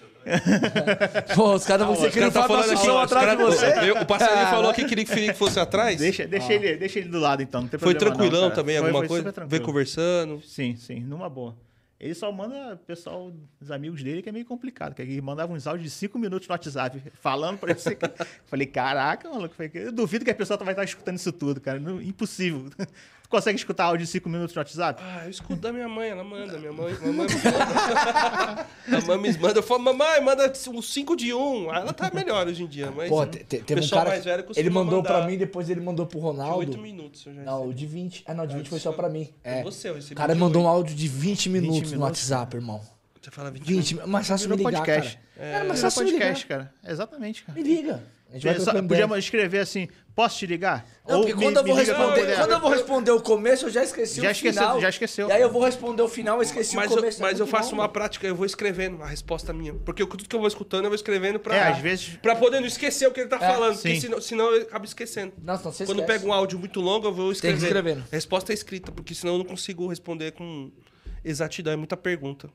Pô, 1.35 1.53
os 1.53 1.65
caras 1.65 1.85
vão 1.85 1.93
Os 1.95 2.01
ser 2.01 2.11
que 2.11 2.19
não 2.19 2.31
tá 2.31 2.47
falando 2.47 2.71
aqui, 2.71 2.89
ó, 2.89 3.03
os 3.03 3.11
atrás 3.11 3.31
de 3.31 3.37
caras- 3.37 3.55
você. 3.59 3.89
eu- 3.91 4.01
O 4.01 4.05
passarinho 4.05 4.47
falou 4.47 4.73
que 4.73 4.85
queria 4.85 5.05
que 5.05 5.11
o 5.11 5.13
Felipe 5.13 5.33
fosse 5.33 5.59
atrás. 5.59 5.97
Deixa, 5.99 6.27
deixa, 6.27 6.53
ele, 6.53 6.77
deixa 6.77 6.99
ele 6.99 7.09
do 7.09 7.19
lado 7.19 7.41
então. 7.43 7.61
Não 7.61 7.67
tem 7.67 7.79
Foi 7.79 7.93
problema 7.93 8.09
não, 8.11 8.17
tranquilão 8.17 8.49
cara. 8.49 8.55
também, 8.55 8.77
Foi- 8.77 8.85
alguma 8.87 8.99
foi 9.01 9.07
coisa? 9.07 9.23
Veio 9.23 9.33
tranquilo. 9.33 9.65
conversando. 9.65 10.41
Sim, 10.43 10.75
sim, 10.75 10.99
numa 11.01 11.29
boa. 11.29 11.55
Ele 11.97 12.13
só 12.13 12.29
manda 12.31 12.75
pessoal, 12.85 13.31
os 13.61 13.71
amigos 13.71 14.03
dele, 14.03 14.21
que 14.21 14.27
é 14.27 14.31
meio 14.31 14.45
complicado. 14.45 14.93
Que 14.93 15.01
ele 15.01 15.21
mandava 15.21 15.53
uns 15.53 15.65
áudios 15.65 15.85
de 15.85 15.89
5 15.97 16.19
minutos 16.19 16.47
no 16.47 16.53
WhatsApp, 16.53 17.01
falando 17.21 17.57
pra 17.57 17.73
você. 17.73 17.95
que- 17.95 18.05
Falei, 18.45 18.67
caraca, 18.67 19.29
maluco. 19.29 19.55
Eu 19.73 19.91
duvido 19.93 20.25
que 20.25 20.31
a 20.31 20.35
pessoa 20.35 20.57
vai 20.57 20.73
estar 20.73 20.83
escutando 20.83 21.15
isso 21.15 21.31
tudo, 21.31 21.61
cara. 21.61 21.79
Não- 21.79 22.01
impossível. 22.01 22.65
Consegue 23.35 23.57
escutar 23.59 23.83
áudio 23.83 24.05
de 24.05 24.11
5 24.13 24.29
minutos 24.29 24.55
no 24.55 24.61
WhatsApp? 24.61 25.03
Ah, 25.05 25.25
eu 25.25 25.29
escuto 25.29 25.57
da 25.59 25.73
minha 25.73 25.89
mãe, 25.89 26.07
ela 26.09 26.23
manda. 26.23 26.57
Minha 26.57 26.71
mãe, 26.71 26.93
mamãe 26.93 27.27
me 27.27 27.33
manda. 27.33 27.33
A 28.87 29.01
mamãe 29.01 29.31
me 29.33 29.37
manda. 29.39 29.59
Eu 29.59 29.63
falo, 29.63 29.81
mamãe, 29.81 30.21
manda 30.21 30.53
uns 30.69 30.93
5 30.93 31.17
de 31.17 31.33
1. 31.33 31.37
Um. 31.37 31.73
Ela 31.73 31.91
tá 31.91 32.09
melhor 32.13 32.47
hoje 32.47 32.63
em 32.63 32.67
dia, 32.67 32.89
mas. 32.91 33.09
Pô, 33.09 33.25
te- 33.25 33.39
te- 33.43 33.57
teve 33.59 33.81
um 33.81 33.89
cara. 33.89 34.11
mais 34.11 34.23
velho 34.23 34.45
ele 34.55 34.69
mandou 34.69 34.99
mandar 34.99 35.09
pra 35.09 35.27
mim, 35.27 35.37
depois 35.37 35.69
ele 35.69 35.81
mandou 35.81 36.05
pro 36.05 36.17
de 36.17 36.23
Ronaldo. 36.25 36.59
8 36.59 36.77
minutos. 36.77 37.25
Eu 37.25 37.33
já 37.33 37.41
Não, 37.41 37.67
o 37.67 37.73
de 37.73 37.85
20. 37.85 38.23
Ah, 38.25 38.33
não, 38.33 38.47
de 38.47 38.55
20 38.55 38.69
foi 38.69 38.79
só 38.79 38.93
pra 38.93 39.09
mim. 39.09 39.29
É. 39.43 39.61
Você, 39.63 39.89
eu 39.89 39.95
recebi 39.95 40.13
O 40.13 40.15
cara 40.17 40.33
de 40.33 40.39
mandou 40.39 40.63
um 40.63 40.67
áudio 40.69 40.95
de 40.95 41.07
20 41.09 41.49
minutos, 41.49 41.91
no 41.91 41.97
minutos? 41.97 42.01
WhatsApp, 42.31 42.55
irmão. 42.55 42.81
Você 43.21 43.31
fala 43.31 43.51
20, 43.51 43.63
20, 43.65 43.95
mais 44.07 44.27
fácil 44.27 44.47
me 44.49 44.55
Virou 44.55 44.69
ligar, 44.71 44.85
podcast. 44.85 45.17
cara. 45.35 45.45
É, 45.45 45.51
mais 45.63 45.65
Virou 45.65 45.81
fácil 45.81 46.03
me 46.05 46.11
ligar. 46.11 46.25
podcast, 46.27 46.47
cara. 46.47 46.73
Exatamente, 46.87 47.43
cara. 47.43 47.59
Me 47.59 47.67
liga. 47.67 48.03
A 48.35 48.37
gente 48.37 49.07
vai 49.07 49.19
escrever 49.19 49.59
assim, 49.59 49.87
posso 50.13 50.37
te 50.39 50.45
ligar? 50.45 50.85
Não, 51.07 51.21
porque 51.21 51.33
me- 51.35 51.41
quando, 51.43 51.57
eu 51.57 51.63
me 51.63 51.69
vou 51.71 51.79
liga 51.79 51.93
responder, 51.97 52.35
quando 52.35 52.51
eu 52.51 52.59
vou 52.59 52.69
responder 52.69 53.11
o 53.11 53.21
começo, 53.21 53.65
eu 53.65 53.69
já 53.69 53.83
esqueci 53.83 54.21
Já 54.21 54.27
o 54.27 54.31
esqueceu, 54.31 54.61
final. 54.61 54.81
já 54.81 54.89
esqueceu. 54.89 55.27
E 55.29 55.31
aí 55.31 55.41
eu 55.41 55.49
vou 55.51 55.63
responder 55.63 56.01
o 56.01 56.07
final, 56.07 56.37
eu 56.37 56.41
esqueci 56.41 56.75
Mas, 56.75 56.89
o 56.91 56.93
eu, 56.93 56.97
começo. 56.97 57.21
mas 57.21 57.39
é 57.39 57.41
eu 57.41 57.47
faço 57.47 57.69
bom, 57.69 57.75
uma 57.77 57.83
mano. 57.83 57.93
prática, 57.93 58.27
eu 58.27 58.35
vou 58.35 58.45
escrevendo 58.45 59.01
a 59.01 59.07
resposta 59.07 59.53
minha. 59.53 59.73
Porque 59.73 60.01
eu- 60.01 60.07
tudo 60.07 60.27
que 60.27 60.35
eu 60.35 60.39
vou 60.39 60.47
escutando, 60.47 60.83
eu 60.83 60.89
vou 60.89 60.95
escrevendo 60.95 61.39
pra. 61.39 61.55
É, 61.55 61.63
às 61.71 61.79
vezes- 61.79 62.17
Pra 62.21 62.35
poder 62.35 62.59
não 62.59 62.67
esquecer 62.67 63.07
o 63.07 63.11
que 63.11 63.21
ele 63.21 63.29
tá 63.29 63.37
É, 63.37 63.39
falando. 63.39 63.75
Porque 63.75 63.95
sim. 63.95 64.01
senão, 64.01 64.19
senão 64.19 64.51
eu 64.53 64.63
acabo 64.63 64.83
esquecendo. 64.85 65.33
Nossa, 65.41 65.63
não, 65.65 65.71
você 65.71 65.85
Quando 65.85 65.99
esquece. 66.01 66.19
pega 66.19 66.29
um 66.29 66.33
áudio 66.33 66.59
muito 66.59 66.81
longo, 66.81 67.07
eu 67.07 67.13
vou 67.13 67.25
Tem 67.25 67.31
que 67.31 67.35
escrevendo. 67.37 67.63
escrevendo. 67.63 68.03
A 68.11 68.15
resposta 68.15 68.51
é 68.51 68.55
escrita, 68.55 68.91
porque 68.91 69.13
senão 69.15 69.33
eu 69.33 69.37
não 69.39 69.45
consigo 69.45 69.87
responder 69.87 70.31
com 70.33 70.71
exatidão. 71.23 71.71
É 71.73 71.75
muita 71.75 71.95
pergunta. 71.95 72.49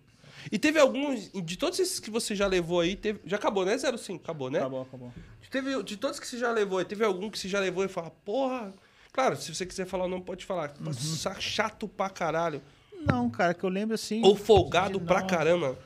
E 0.51 0.59
teve 0.59 0.79
alguns. 0.79 1.31
De 1.33 1.57
todos 1.57 1.79
esses 1.79 1.99
que 1.99 2.11
você 2.11 2.35
já 2.35 2.47
levou 2.47 2.81
aí, 2.81 2.97
teve, 2.97 3.21
já 3.25 3.37
acabou, 3.37 3.65
né? 3.65 3.77
05, 3.79 4.23
acabou, 4.23 4.51
né? 4.51 4.59
Acabou, 4.59 4.83
acabou. 4.83 5.13
Teve, 5.51 5.83
de 5.83 5.97
todos 5.97 6.21
que 6.21 6.27
você 6.27 6.39
já 6.39 6.53
levou, 6.53 6.79
aí, 6.79 6.85
teve 6.85 7.05
algum 7.05 7.29
que 7.29 7.39
você 7.39 7.49
já 7.49 7.59
levou 7.59 7.85
e 7.85 7.89
fala, 7.89 8.11
porra. 8.25 8.73
Claro, 9.13 9.37
se 9.37 9.53
você 9.53 9.67
quiser 9.67 9.87
falar, 9.87 10.07
não 10.07 10.21
pode 10.21 10.45
falar. 10.45 10.73
Uhum. 10.81 11.41
Chato 11.41 11.89
pra 11.89 12.09
caralho. 12.09 12.63
Não, 13.05 13.29
cara, 13.29 13.55
que 13.55 13.65
eu 13.65 13.71
lembro 13.71 13.95
assim. 13.95 14.23
Ou 14.25 14.37
folgado 14.37 15.01
pra 15.01 15.23
caramba. 15.23 15.77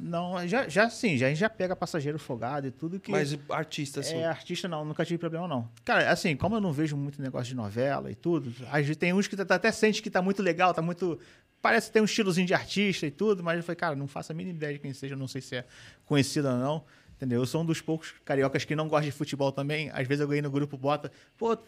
Não, 0.00 0.46
já, 0.46 0.68
já 0.68 0.88
sim, 0.88 1.16
já, 1.18 1.26
a 1.26 1.28
gente 1.30 1.38
já 1.40 1.50
pega 1.50 1.74
passageiro 1.74 2.18
folgado 2.18 2.66
e 2.68 2.70
tudo 2.70 3.00
que. 3.00 3.10
Mas 3.10 3.36
artista, 3.50 4.00
assim. 4.00 4.16
É, 4.16 4.26
artista 4.26 4.68
não, 4.68 4.84
nunca 4.84 5.04
tive 5.04 5.18
problema 5.18 5.48
não. 5.48 5.68
Cara, 5.84 6.10
assim, 6.10 6.36
como 6.36 6.54
eu 6.56 6.60
não 6.60 6.72
vejo 6.72 6.96
muito 6.96 7.20
negócio 7.20 7.48
de 7.48 7.56
novela 7.56 8.10
e 8.10 8.14
tudo, 8.14 8.52
às 8.70 8.80
vezes 8.82 8.96
tem 8.96 9.12
uns 9.12 9.26
que 9.26 9.36
tá- 9.36 9.54
até 9.54 9.72
sente 9.72 10.00
que 10.00 10.08
tá 10.10 10.22
muito 10.22 10.42
legal, 10.42 10.72
tá 10.72 10.80
muito. 10.80 11.18
Parece 11.60 11.88
que 11.88 11.94
tem 11.94 12.02
um 12.02 12.04
estilozinho 12.04 12.46
de 12.46 12.54
artista 12.54 13.06
e 13.06 13.10
tudo, 13.10 13.42
mas 13.42 13.56
eu 13.56 13.62
falei, 13.64 13.76
cara, 13.76 13.96
não 13.96 14.06
faço 14.06 14.30
a 14.30 14.34
mínima 14.34 14.56
ideia 14.56 14.74
de 14.74 14.78
quem 14.78 14.92
seja, 14.92 15.16
não 15.16 15.26
sei 15.26 15.40
se 15.40 15.56
é 15.56 15.64
conhecido 16.06 16.46
ou 16.48 16.54
não. 16.56 16.84
Entendeu? 17.16 17.40
Eu 17.40 17.46
sou 17.46 17.62
um 17.62 17.64
dos 17.66 17.80
poucos 17.80 18.14
cariocas 18.24 18.64
que 18.64 18.76
não 18.76 18.86
gosta 18.86 19.06
de 19.06 19.10
futebol 19.10 19.50
também. 19.50 19.90
Às 19.92 20.06
vezes 20.06 20.20
eu 20.20 20.28
ganhei 20.28 20.40
no 20.40 20.52
grupo, 20.52 20.76
bota, 20.78 21.10
pô, 21.36 21.58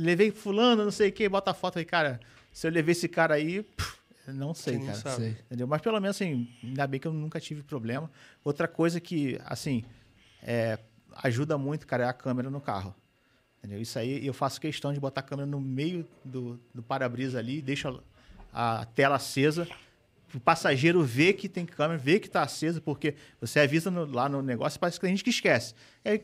levei 0.00 0.32
fulano, 0.32 0.82
não 0.84 0.90
sei 0.90 1.10
o 1.10 1.12
quê, 1.12 1.28
bota 1.28 1.52
a 1.52 1.54
foto 1.54 1.78
aí, 1.78 1.84
cara. 1.84 2.18
Se 2.52 2.66
eu 2.66 2.72
levei 2.72 2.90
esse 2.90 3.06
cara 3.06 3.34
aí, 3.34 3.62
pff, 3.62 3.96
não 4.32 4.54
sei, 4.54 4.78
não 4.78 4.86
cara. 4.86 4.98
sabe. 4.98 5.36
Entendeu? 5.46 5.66
Mas 5.66 5.80
pelo 5.80 6.00
menos, 6.00 6.16
assim, 6.16 6.48
ainda 6.62 6.86
bem 6.86 6.98
que 7.00 7.06
eu 7.06 7.12
nunca 7.12 7.40
tive 7.40 7.62
problema. 7.62 8.10
Outra 8.44 8.66
coisa 8.68 9.00
que, 9.00 9.40
assim, 9.44 9.84
é, 10.42 10.78
ajuda 11.22 11.56
muito, 11.58 11.86
cara, 11.86 12.04
é 12.04 12.08
a 12.08 12.12
câmera 12.12 12.50
no 12.50 12.60
carro. 12.60 12.94
Entendeu? 13.58 13.80
Isso 13.80 13.98
aí 13.98 14.24
eu 14.26 14.32
faço 14.34 14.60
questão 14.60 14.92
de 14.92 15.00
botar 15.00 15.20
a 15.20 15.24
câmera 15.24 15.46
no 15.46 15.60
meio 15.60 16.06
do, 16.24 16.60
do 16.74 16.82
para-brisa 16.82 17.38
ali, 17.38 17.60
deixo 17.60 18.00
a, 18.52 18.80
a 18.80 18.84
tela 18.84 19.16
acesa. 19.16 19.66
O 20.34 20.40
passageiro 20.40 21.02
vê 21.02 21.32
que 21.32 21.48
tem 21.48 21.64
câmera, 21.64 21.98
vê 21.98 22.18
que 22.20 22.26
está 22.26 22.42
acesa, 22.42 22.80
porque 22.80 23.14
você 23.40 23.60
avisa 23.60 23.90
no- 23.90 24.04
lá 24.04 24.28
no 24.28 24.42
negócio, 24.42 24.78
parece 24.78 24.98
que 24.98 25.06
tem 25.06 25.10
gente 25.16 25.24
que 25.24 25.30
esquece. 25.30 25.74
Aí 26.04 26.20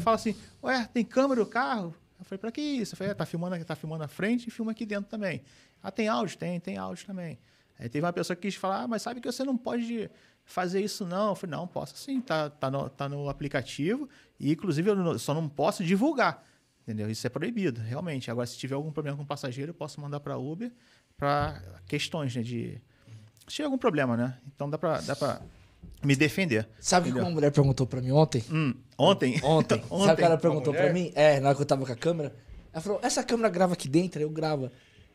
fala 0.00 0.16
assim, 0.16 0.36
ué, 0.62 0.88
tem 0.92 1.04
câmera 1.04 1.40
no 1.40 1.46
carro? 1.46 1.94
Eu 2.18 2.24
falei, 2.24 2.38
pra 2.38 2.52
que 2.52 2.60
isso? 2.60 2.94
Eu 2.94 2.98
falei, 2.98 3.10
é, 3.10 3.14
tá 3.14 3.26
filmando, 3.26 3.64
tá 3.64 3.74
filmando 3.74 4.02
na 4.02 4.08
frente 4.08 4.46
e 4.46 4.50
filma 4.50 4.70
aqui 4.72 4.86
dentro 4.86 5.10
também. 5.10 5.42
Ah, 5.82 5.90
tem 5.90 6.08
áudio? 6.08 6.36
Tem, 6.38 6.60
tem 6.60 6.76
áudio 6.76 7.06
também. 7.06 7.38
Aí 7.78 7.88
teve 7.88 8.04
uma 8.04 8.12
pessoa 8.12 8.36
que 8.36 8.42
quis 8.42 8.54
falar, 8.54 8.82
ah, 8.82 8.88
mas 8.88 9.02
sabe 9.02 9.20
que 9.20 9.30
você 9.30 9.42
não 9.44 9.56
pode 9.56 10.08
fazer 10.44 10.80
isso 10.80 11.04
não? 11.04 11.30
Eu 11.30 11.34
falei, 11.34 11.56
não, 11.56 11.66
posso 11.66 11.96
sim, 11.96 12.20
tá, 12.20 12.48
tá, 12.50 12.70
no, 12.70 12.88
tá 12.88 13.08
no 13.08 13.28
aplicativo 13.28 14.08
e 14.38 14.52
inclusive 14.52 14.90
eu 14.90 14.94
não- 14.96 15.18
só 15.18 15.34
não 15.34 15.48
posso 15.48 15.82
divulgar. 15.84 16.44
Entendeu? 16.82 17.08
Isso 17.10 17.24
é 17.26 17.30
proibido, 17.30 17.80
realmente. 17.80 18.30
Agora, 18.30 18.46
se 18.46 18.56
tiver 18.58 18.74
algum 18.74 18.90
problema 18.90 19.16
com 19.16 19.22
o 19.22 19.26
passageiro, 19.26 19.70
eu 19.70 19.74
posso 19.74 20.00
mandar 20.00 20.18
para 20.20 20.36
Uber 20.36 20.70
para 21.16 21.62
questões 21.86 22.34
né, 22.34 22.42
de. 22.42 22.80
Se 23.46 23.54
tiver 23.56 23.66
algum 23.66 23.78
problema, 23.78 24.16
né? 24.16 24.36
Então 24.54 24.68
dá 24.68 24.76
para 24.76 25.00
dá 25.00 25.14
pra 25.14 25.40
me 26.02 26.16
defender. 26.16 26.68
Sabe 26.80 27.10
o 27.10 27.12
que 27.14 27.20
uma 27.20 27.30
mulher 27.30 27.52
perguntou 27.52 27.86
pra 27.86 28.00
mim 28.00 28.10
ontem? 28.10 28.44
Hum, 28.50 28.74
ontem? 28.98 29.40
Ontem. 29.44 29.78
Sabe 29.86 29.92
o 29.92 29.94
ontem. 29.96 30.16
que 30.16 30.22
ela 30.24 30.38
perguntou 30.38 30.74
pra 30.74 30.92
mim? 30.92 31.12
É, 31.14 31.38
na 31.38 31.48
hora 31.48 31.56
que 31.56 31.62
eu 31.62 31.66
tava 31.66 31.86
com 31.86 31.92
a 31.92 31.96
câmera. 31.96 32.34
Ela 32.72 32.80
falou, 32.82 32.98
essa 33.02 33.22
câmera 33.22 33.48
grava 33.48 33.74
aqui 33.74 33.88
dentro? 33.88 34.20
Eu 34.20 34.30
grava. 34.30 34.72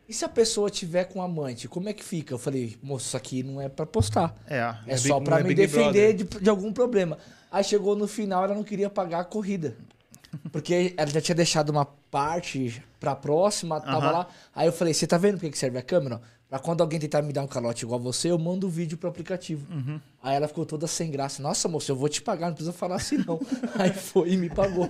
E 0.08 0.14
se 0.14 0.24
a 0.24 0.30
pessoa 0.30 0.70
tiver 0.70 1.04
com 1.06 1.22
amante, 1.22 1.68
como 1.68 1.90
é 1.90 1.94
que 1.94 2.04
fica? 2.04 2.34
Eu 2.34 2.38
falei, 2.38 2.78
moço, 2.82 3.08
isso 3.08 3.18
aqui 3.18 3.44
não 3.44 3.60
é 3.60 3.68
pra 3.68 3.86
postar. 3.86 4.36
É, 4.48 4.58
É, 4.60 4.76
É 4.88 4.98
só 4.98 5.20
não 5.20 5.36
é 5.38 5.44
me 5.44 5.50
Big 5.50 5.62
defender 5.62 6.14
de, 6.14 6.24
de 6.24 6.50
algum 6.50 6.72
problema. 6.72 7.18
Aí 7.52 7.64
chegou 7.64 7.96
no 7.96 8.08
final, 8.08 8.44
ela 8.46 8.56
não 8.56 8.64
queria 8.64 8.90
pagar 8.90 9.20
a 9.20 9.26
corrida. 9.26 9.76
Porque 10.52 10.94
ela 10.96 11.10
já 11.10 11.20
tinha 11.22 11.36
deixado 11.36 11.70
uma 11.70 11.86
parte 11.86 12.82
pra 13.00 13.16
próxima, 13.16 13.82
tava 13.82 13.98
Aham. 13.98 14.12
lá. 14.12 14.28
Aí 14.56 14.68
eu 14.68 14.72
falei, 14.74 14.94
você 14.94 15.06
tá 15.06 15.18
vendo 15.18 15.40
pra 15.40 15.50
que 15.50 15.58
serve 15.58 15.78
a 15.78 15.82
câmera? 15.82 16.22
Pra 16.50 16.58
quando 16.60 16.80
alguém 16.80 16.98
tentar 16.98 17.22
me 17.22 17.34
dar 17.34 17.44
um 17.44 17.48
calote 17.48 17.84
igual 17.84 18.00
você, 18.00 18.32
eu 18.32 18.40
mando 18.40 18.68
o 18.68 18.70
vídeo 18.70 18.98
pro 18.98 19.10
aplicativo. 19.10 19.68
Uhum. 19.70 20.00
Aí 20.24 20.38
ela 20.38 20.48
ficou 20.48 20.66
toda 20.66 20.88
sem 20.88 21.12
graça. 21.12 21.42
Nossa, 21.44 21.68
moço, 21.68 21.92
eu 21.92 21.96
vou 21.98 22.08
te 22.08 22.22
pagar, 22.22 22.48
não 22.48 22.54
precisa 22.54 22.72
falar 22.72 22.96
assim 22.96 23.18
não. 23.28 23.38
Aí 23.78 23.92
foi 23.94 24.30
e 24.32 24.38
me 24.38 24.50
pagou. 24.50 24.88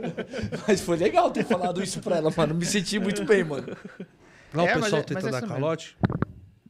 Mas 0.66 0.80
foi 0.80 0.96
legal 0.96 1.30
ter 1.30 1.44
falado 1.44 1.82
isso 1.82 2.00
pra 2.00 2.16
ela, 2.16 2.32
mano. 2.34 2.54
Me 2.54 2.64
senti 2.64 2.98
muito 2.98 3.24
bem, 3.26 3.44
mano. 3.44 3.76
Lá 4.52 4.66
É, 4.68 4.76
o 4.76 4.80
pessoal 4.82 5.00
é- 5.00 5.04
tenta 5.04 5.20
é 5.20 5.30
dar 5.30 5.40
mesmo. 5.40 5.48
calote. 5.48 5.96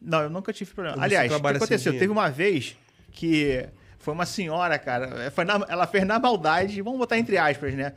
Não, 0.01 0.23
eu 0.23 0.31
nunca 0.31 0.52
tive 0.52 0.73
problema. 0.73 0.97
Você 0.98 1.02
Aliás, 1.05 1.32
o 1.32 1.40
que 1.40 1.47
aconteceu? 1.47 1.78
dinheiro? 1.93 1.98
Teve 1.98 2.12
uma 2.12 2.31
vez 2.31 2.77
que 3.12 3.69
foi 3.98 4.15
uma 4.15 4.27
senhora, 4.27 4.78
cara. 4.78 5.31
Foi 5.31 5.44
na- 5.44 5.65
ela 5.69 5.86
fez 5.86 6.07
na 6.07 6.19
maldade, 6.19 6.81
vamos 6.82 6.98
botar 6.98 7.19
entre 7.19 7.36
aspas, 7.39 7.74
né? 7.74 7.94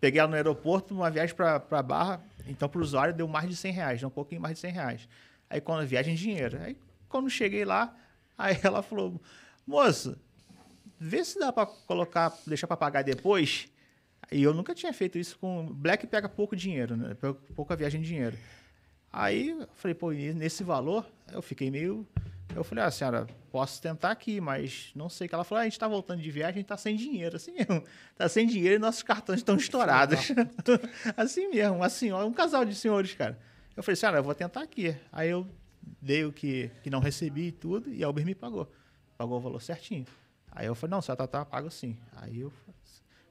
Peguei 0.00 0.20
ela 0.20 0.28
no 0.28 0.34
aeroporto, 0.34 0.94
uma 0.94 1.10
viagem 1.10 1.34
pra, 1.34 1.58
pra 1.60 1.82
Barra. 1.82 2.20
Então, 2.46 2.68
pro 2.68 2.82
usuário, 2.82 3.14
deu 3.14 3.26
mais 3.26 3.48
de 3.48 3.56
100 3.56 3.72
reais, 3.72 4.00
deu 4.00 4.08
um 4.08 4.12
pouquinho 4.12 4.40
mais 4.40 4.54
de 4.54 4.60
100 4.60 4.72
reais. 4.72 5.08
Aí, 5.48 5.60
quando 5.60 5.86
viagem, 5.86 6.14
dinheiro. 6.14 6.58
Aí, 6.60 6.76
quando 7.08 7.30
cheguei 7.30 7.64
lá, 7.64 7.94
aí 8.36 8.58
ela 8.62 8.82
falou: 8.82 9.20
Moço, 9.66 10.16
vê 10.98 11.24
se 11.24 11.38
dá 11.38 11.52
pra 11.52 11.64
colocar, 11.66 12.32
deixar 12.46 12.66
pra 12.66 12.76
pagar 12.76 13.02
depois. 13.02 13.66
E 14.32 14.42
eu 14.42 14.52
nunca 14.52 14.74
tinha 14.74 14.92
feito 14.92 15.16
isso 15.18 15.38
com. 15.38 15.66
Black 15.66 16.06
pega 16.06 16.28
pouco 16.28 16.54
dinheiro, 16.56 16.96
né? 16.96 17.16
Pouca 17.54 17.76
viagem 17.76 18.00
de 18.02 18.08
dinheiro. 18.08 18.36
Aí 19.16 19.50
eu 19.50 19.68
falei, 19.74 19.94
pô, 19.94 20.10
nesse 20.10 20.64
valor, 20.64 21.06
eu 21.32 21.40
fiquei 21.40 21.70
meio. 21.70 22.04
Eu 22.52 22.64
falei, 22.64 22.82
ah, 22.82 22.90
senhora, 22.90 23.28
posso 23.48 23.80
tentar 23.80 24.10
aqui, 24.10 24.40
mas 24.40 24.90
não 24.92 25.08
sei. 25.08 25.28
Ela 25.30 25.44
falou, 25.44 25.60
ah, 25.60 25.62
a 25.62 25.64
gente 25.66 25.78
tá 25.78 25.86
voltando 25.86 26.20
de 26.20 26.28
viagem, 26.32 26.54
a 26.54 26.58
gente 26.58 26.66
tá 26.66 26.76
sem 26.76 26.96
dinheiro, 26.96 27.36
assim 27.36 27.52
mesmo. 27.52 27.84
Tá 28.16 28.28
sem 28.28 28.44
dinheiro 28.44 28.74
e 28.74 28.78
nossos 28.80 29.04
cartões 29.04 29.38
estão 29.38 29.54
estourados. 29.54 30.32
assim 31.16 31.48
mesmo, 31.48 31.76
uma 31.76 31.88
senhora, 31.88 32.26
um 32.26 32.32
casal 32.32 32.64
de 32.64 32.74
senhores, 32.74 33.14
cara. 33.14 33.38
Eu 33.76 33.84
falei, 33.84 33.94
senhora, 33.94 34.18
eu 34.18 34.24
vou 34.24 34.34
tentar 34.34 34.62
aqui. 34.62 34.96
Aí 35.12 35.30
eu 35.30 35.46
dei 36.02 36.24
o 36.24 36.32
que, 36.32 36.72
que 36.82 36.90
não 36.90 36.98
recebi 36.98 37.46
e 37.46 37.52
tudo, 37.52 37.94
e 37.94 38.02
a 38.02 38.08
Uber 38.08 38.26
me 38.26 38.34
pagou. 38.34 38.68
Pagou 39.16 39.38
o 39.38 39.40
valor 39.40 39.62
certinho. 39.62 40.06
Aí 40.50 40.66
eu 40.66 40.74
falei, 40.74 40.90
não, 40.90 41.00
senhora, 41.00 41.18
tá, 41.18 41.38
tá 41.38 41.44
pago 41.44 41.70
sim. 41.70 41.96
Aí 42.16 42.40
eu. 42.40 42.52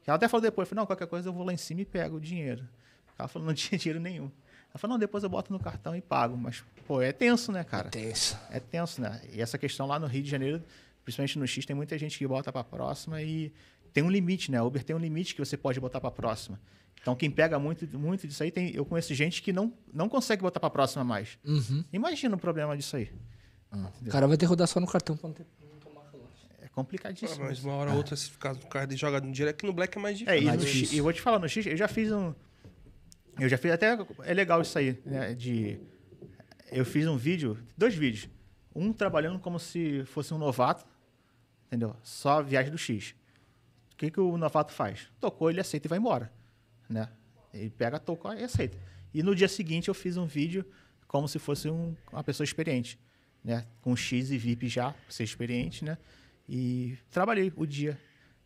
Ela 0.08 0.16
até 0.16 0.30
falou 0.30 0.42
depois, 0.42 0.66
eu 0.66 0.70
falei, 0.70 0.82
não, 0.82 0.86
qualquer 0.86 1.08
coisa 1.08 1.28
eu 1.28 1.34
vou 1.34 1.46
lá 1.46 1.52
em 1.52 1.58
cima 1.58 1.82
e 1.82 1.86
pego 1.86 2.16
o 2.16 2.22
dinheiro. 2.22 2.66
Ela 3.20 3.28
falou, 3.28 3.46
não 3.46 3.54
tinha 3.54 3.78
dinheiro 3.78 4.00
nenhum. 4.00 4.32
Ela 4.74 4.80
falou, 4.80 4.96
não, 4.96 5.00
depois 5.00 5.24
eu 5.24 5.30
boto 5.30 5.54
no 5.54 5.60
cartão 5.60 5.96
e 5.96 6.02
pago. 6.02 6.36
Mas, 6.36 6.64
pô, 6.88 7.02
é 7.02 7.12
tenso, 7.12 7.52
né, 7.52 7.64
cara? 7.64 7.90
Tenso. 7.90 8.38
É 8.50 8.60
tenso, 8.60 9.00
né? 9.02 9.22
E 9.32 9.40
essa 9.42 9.58
questão 9.58 9.86
lá 9.86 10.00
no 10.00 10.08
Rio 10.08 10.24
de 10.24 10.30
Janeiro, 10.30 10.64
principalmente 11.06 11.38
no 11.38 11.46
X, 11.48 11.66
tem 11.66 11.76
muita 11.76 11.98
gente 11.98 12.18
que 12.18 12.26
bota 12.28 12.52
pra 12.52 12.64
próxima 12.64 13.22
e 13.22 13.54
tem 13.94 14.04
um 14.04 14.10
limite, 14.10 14.50
né? 14.52 14.58
A 14.58 14.64
Uber 14.64 14.84
tem 14.84 14.96
um 14.96 15.00
limite 15.00 15.36
que 15.36 15.40
você 15.46 15.56
pode 15.56 15.80
botar 15.80 16.02
pra 16.02 16.10
próxima. 16.10 16.60
Então, 17.00 17.16
quem 17.16 17.30
pega 17.30 17.60
muito, 17.60 17.86
muito 18.00 18.28
disso 18.28 18.42
aí, 18.42 18.50
tem, 18.50 18.74
eu 18.74 18.84
conheço 18.86 19.14
gente 19.14 19.42
que 19.44 19.54
não, 19.54 19.72
não 19.94 20.10
consegue 20.10 20.42
botar 20.42 20.60
pra 20.60 20.70
próxima 20.70 21.04
mais. 21.04 21.38
Uhum. 21.46 21.84
Imagina 21.94 22.36
o 22.36 22.40
problema 22.40 22.76
disso 22.76 22.96
aí. 22.96 23.12
O 24.02 24.10
cara 24.10 24.28
vai 24.28 24.38
ter 24.38 24.46
que 24.46 24.50
rodar 24.50 24.68
só 24.68 24.80
no 24.80 24.88
cartão 24.88 25.16
pra 25.18 25.28
não 25.28 25.36
ter. 25.36 25.46
É 26.62 26.66
Ah, 26.66 26.70
complicadíssimo. 26.74 27.44
mas 27.46 27.64
uma 27.64 27.74
hora 27.76 27.92
ou 27.92 27.98
outra, 27.98 28.16
se 28.16 28.30
ficar 28.32 28.54
no 28.56 28.60
carro 28.68 28.92
e 28.92 28.96
joga 28.96 29.20
no 29.22 29.32
direto, 29.32 29.58
que 29.58 29.66
no 29.68 29.74
Black 29.74 29.96
é 29.98 30.02
mais 30.02 30.20
É, 30.22 30.40
difícil. 30.40 30.42
e 30.42 30.46
mais 30.46 30.92
no 30.92 30.98
eu 30.98 31.04
vou 31.04 31.14
te 31.14 31.22
falar, 31.22 31.38
no 31.40 31.48
X, 31.50 31.66
eu 31.68 31.78
já 31.78 31.88
fiz 31.88 32.12
um. 32.12 32.34
Eu 33.40 33.50
já 33.50 33.58
fiz 33.58 33.72
até. 33.72 33.98
É 34.24 34.34
legal 34.34 34.62
isso 34.62 34.78
aí, 34.78 35.00
né? 35.06 35.34
De. 35.34 35.80
Eu 36.72 36.86
fiz 36.86 37.08
um 37.08 37.18
vídeo, 37.18 37.58
dois 37.78 37.94
vídeos. 37.96 38.30
Um 38.76 38.92
trabalhando 38.92 39.40
como 39.40 39.60
se 39.60 40.04
fosse 40.06 40.34
um 40.34 40.38
novato, 40.38 40.86
entendeu? 41.68 41.96
Só 42.04 42.42
viagem 42.42 42.72
do 42.72 42.78
X. 42.78 43.14
O 43.92 43.96
que, 43.96 44.10
que 44.10 44.20
o 44.20 44.38
novato 44.38 44.72
faz? 44.74 45.08
Tocou, 45.20 45.50
ele 45.50 45.60
aceita 45.62 45.88
e 45.88 45.90
vai 45.90 46.00
embora, 46.00 46.32
né? 46.90 47.08
Ele 47.54 47.70
pega, 47.70 48.00
tocou 48.00 48.34
e 48.34 48.44
aceita. 48.44 48.76
E 49.14 49.22
no 49.22 49.36
dia 49.36 49.48
seguinte 49.48 49.88
eu 49.90 49.94
fiz 49.94 50.18
um 50.18 50.26
vídeo 50.26 50.66
como 51.08 51.28
se 51.28 51.38
fosse 51.38 51.70
um- 51.70 51.96
uma 52.12 52.24
pessoa 52.24 52.44
experiente, 52.44 53.00
né? 53.44 53.66
Com 53.82 53.96
X 53.96 54.32
e 54.32 54.38
VIP 54.40 54.68
já, 54.68 54.96
ser 55.08 55.24
experiente, 55.24 55.86
né? 55.86 55.98
E 56.50 56.98
trabalhei 57.12 57.54
o 57.56 57.66
dia, 57.68 58.00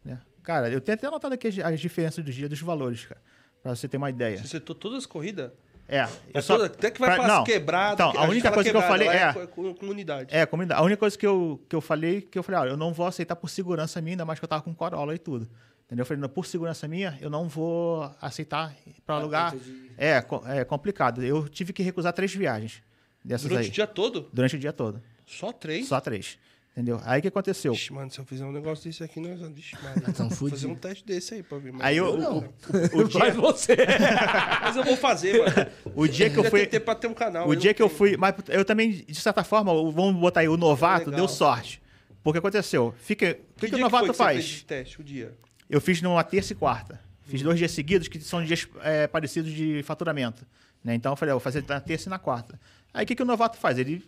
né? 0.04 0.20
Cara, 0.44 0.70
eu 0.70 0.82
tenho 0.82 0.98
até 0.98 1.08
anotado 1.08 1.34
aqui 1.34 1.48
as, 1.48 1.58
as 1.60 1.80
diferenças 1.80 2.24
dos 2.24 2.36
dias, 2.36 2.50
dos 2.50 2.60
valores, 2.62 3.06
cara, 3.06 3.22
pra 3.64 3.76
você 3.76 3.88
ter 3.88 3.98
uma 3.98 4.10
ideia. 4.10 4.38
Você 4.38 4.44
acertou 4.46 4.76
todas 4.76 5.00
as 5.00 5.06
corridas? 5.06 5.52
É, 5.90 6.00
É 6.00 6.10
eu 6.34 6.42
só- 6.42 6.56
toda- 6.58 6.66
até 6.68 6.92
que 6.92 7.00
vai 7.00 7.16
pra- 7.16 7.24
pra 7.26 7.36
não, 7.36 7.44
quebrado. 7.46 7.94
Então, 7.94 8.10
a 8.10 8.14
gente 8.24 8.32
única 8.32 8.52
coisa 8.52 8.70
que 8.70 8.76
eu 8.76 8.82
falei 8.82 9.08
é, 9.08 9.32
co- 9.34 9.48
co- 9.48 9.74
comunidade. 9.76 10.36
É, 10.36 10.46
comunidade. 10.46 10.82
A 10.82 10.84
única 10.84 11.00
coisa 11.00 11.18
que 11.18 11.26
eu, 11.26 11.62
que 11.70 11.76
eu 11.76 11.80
falei, 11.80 12.22
que 12.22 12.38
eu 12.38 12.44
falei, 12.44 12.60
olha, 12.62 12.70
eu 12.72 12.78
não 12.78 12.92
vou 12.94 13.08
aceitar 13.08 13.38
por 13.38 13.50
segurança 13.50 14.02
minha, 14.02 14.14
ainda 14.14 14.26
mais 14.26 14.38
que 14.38 14.44
eu 14.44 14.50
tava 14.50 14.62
com 14.62 14.76
Corolla 14.76 15.16
e 15.16 15.18
tudo. 15.18 15.48
Entendeu? 15.86 16.02
Eu 16.02 16.06
falei, 16.06 16.20
não, 16.22 16.28
por 16.28 16.46
segurança 16.46 16.86
minha, 16.90 17.18
eu 17.22 17.30
não 17.30 17.48
vou 17.48 18.12
aceitar 18.20 18.76
para 19.06 19.20
lugar. 19.20 19.56
É, 19.98 20.20
co- 20.22 20.44
é 20.46 20.66
complicado. 20.66 21.24
Eu 21.24 21.48
tive 21.48 21.72
que 21.72 21.82
recusar 21.82 22.12
três 22.12 22.34
viagens 22.36 22.84
dessas 23.24 23.48
Durante 23.48 23.64
aí. 23.68 23.70
o 23.70 23.74
dia 23.74 23.88
todo? 23.88 24.30
Durante 24.34 24.58
o 24.58 24.60
dia 24.60 24.74
todo. 24.74 25.02
Só 25.26 25.54
três? 25.54 25.88
Só 25.88 26.02
três. 26.02 26.38
Entendeu? 26.78 27.02
Aí 27.06 27.18
o 27.18 27.22
que 27.24 27.28
aconteceu? 27.30 27.74
Vixe, 27.74 27.92
mano, 27.92 28.12
se 28.12 28.20
eu 28.20 28.24
fizer 28.26 28.46
um 28.46 28.52
negócio 28.52 28.84
desse 28.88 29.04
aqui, 29.04 29.20
nós 29.20 29.40
vamos. 29.40 29.56
Vixe, 29.56 29.76
mano. 29.82 30.30
Vou 30.30 30.50
fazer 30.52 30.68
um 30.68 30.76
teste 30.76 31.04
desse 31.04 31.34
aí 31.34 31.42
pra 31.42 31.58
ver. 31.58 31.74
Mas, 31.74 31.82
Aí 31.82 31.98
eu, 31.98 32.06
eu, 32.06 32.32
o, 32.32 32.38
o- 32.38 33.02
o 33.02 33.08
dia, 33.08 33.32
você. 33.34 33.76
mas 34.62 34.76
eu 34.76 34.84
vou 34.84 34.96
fazer, 34.96 35.40
mano. 35.40 35.72
o 35.96 36.08
dia 36.08 36.30
que 36.30 36.38
eu 36.38 36.44
fui. 36.44 36.68
tempo 36.68 36.86
pra 36.86 36.94
ter 36.94 37.08
um 37.08 37.16
canal. 37.16 37.48
O 37.48 37.54
eu 37.54 37.56
dia 37.56 37.72
não 37.72 37.76
que 37.76 37.82
eu 37.82 37.88
tenho. 37.88 37.98
fui. 37.98 38.16
Mas 38.16 38.36
eu 38.50 38.64
também, 38.64 38.92
de 38.92 39.16
certa 39.16 39.44
forma, 39.44 39.74
vamos 39.92 40.22
botar 40.22 40.42
aí, 40.42 40.48
o 40.48 40.56
novato 40.56 41.10
Legal. 41.10 41.26
deu 41.26 41.28
sorte. 41.28 41.82
Porque 42.24 42.38
aconteceu. 42.38 42.94
Fica, 43.00 43.40
o 43.56 43.60
que, 43.60 43.70
que, 43.70 43.76
o 43.76 43.80
novato 43.80 44.06
foi 44.06 44.12
que 44.14 44.18
você 44.18 44.24
faz? 44.24 44.36
fez 44.46 44.58
de 44.60 44.66
teste, 44.66 45.02
o 45.02 45.04
dia? 45.04 45.34
Eu 45.68 45.82
fiz 45.82 46.00
numa 46.00 46.24
terça 46.24 46.54
e 46.54 46.56
quarta. 46.56 47.02
Fiz 47.24 47.42
dois 47.42 47.58
dias 47.58 47.72
seguidos, 47.72 48.08
que 48.08 48.20
são 48.20 48.46
dias 48.46 48.68
é, 48.84 49.08
parecidos 49.08 49.52
de 49.52 49.82
faturamento. 49.82 50.46
Né? 50.84 50.94
Então 50.94 51.12
eu 51.12 51.16
falei, 51.16 51.32
eu 51.32 51.38
vou 51.38 51.44
fazer 51.44 51.64
na 51.68 51.80
terça 51.80 52.08
e 52.08 52.12
na 52.12 52.20
quarta. 52.20 52.60
Aí 52.94 53.04
o 53.04 53.08
que, 53.08 53.16
que 53.16 53.24
o 53.24 53.26
novato 53.26 53.58
faz? 53.58 53.80
Ele 53.80 54.06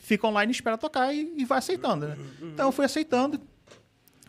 fica 0.00 0.26
online, 0.26 0.52
espera 0.52 0.76
tocar 0.76 1.14
e, 1.14 1.34
e 1.36 1.44
vai 1.44 1.58
aceitando. 1.58 2.08
Né? 2.08 2.16
Então 2.42 2.68
eu 2.68 2.72
fui 2.72 2.84
aceitando. 2.84 3.40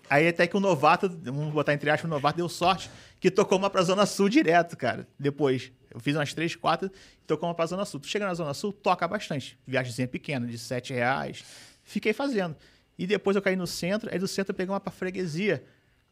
Aí 0.10 0.28
até 0.28 0.46
que 0.46 0.56
o 0.56 0.60
novato, 0.60 1.10
vamos 1.10 1.54
botar 1.54 1.74
entre 1.74 1.90
aspas, 1.90 2.06
o 2.06 2.14
novato 2.14 2.38
deu 2.38 2.50
sorte, 2.50 2.90
que 3.20 3.32
tocou 3.32 3.58
uma 3.58 3.70
pra 3.70 3.82
Zona 3.82 4.06
Sul 4.06 4.30
direto, 4.30 4.78
cara. 4.78 5.08
Depois. 5.18 5.72
Eu 5.94 6.00
fiz 6.00 6.16
umas 6.16 6.34
três, 6.34 6.56
quatro, 6.56 6.92
tocou 7.28 7.48
uma 7.48 7.54
pra 7.54 7.66
Zona 7.68 7.86
Sul. 7.86 8.00
Tu 8.00 8.08
chega 8.08 8.26
na 8.26 8.34
Zona 8.34 8.54
Sul, 8.54 8.74
toca 8.74 9.08
bastante. 9.08 9.58
Viagemzinha 9.66 10.08
pequena, 10.08 10.48
de 10.48 10.58
sete 10.58 10.92
reais. 10.92 11.44
Fiquei 11.84 12.14
fazendo. 12.14 12.56
E 12.98 13.06
depois 13.06 13.36
eu 13.36 13.42
caí 13.42 13.56
no 13.56 13.68
centro, 13.68 14.10
aí 14.12 14.20
do 14.20 14.28
centro 14.28 14.52
eu 14.52 14.56
peguei 14.56 14.74
uma 14.74 14.80
pra 14.80 14.92
freguesia, 14.92 15.64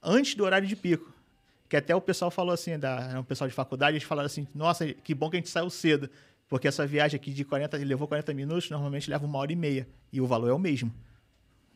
antes 0.02 0.36
do 0.36 0.44
horário 0.44 0.68
de 0.68 0.76
pico. 0.76 1.12
Que 1.68 1.78
até 1.78 1.96
o 1.96 2.02
pessoal 2.02 2.30
falou 2.30 2.54
assim, 2.54 2.78
da, 2.78 3.20
o 3.20 3.24
pessoal 3.24 3.48
de 3.48 3.54
faculdade, 3.54 3.98
eles 3.98 4.04
falaram 4.04 4.26
assim, 4.26 4.48
nossa, 4.54 4.86
que 4.94 5.16
bom 5.16 5.30
que 5.30 5.38
a 5.38 5.40
gente 5.40 5.50
saiu 5.50 5.70
cedo. 5.70 6.10
Porque 6.52 6.68
essa 6.68 6.86
viagem 6.86 7.16
aqui 7.16 7.32
de 7.32 7.44
40, 7.46 7.78
levou 7.78 8.06
40 8.10 8.34
minutos, 8.34 8.70
normalmente 8.70 9.10
leva 9.10 9.26
uma 9.26 9.40
hora 9.40 9.54
e 9.54 9.56
meia. 9.56 9.88
E 10.12 10.20
o 10.20 10.28
valor 10.28 10.50
é 10.50 10.54
o 10.54 10.60
mesmo. 10.60 10.94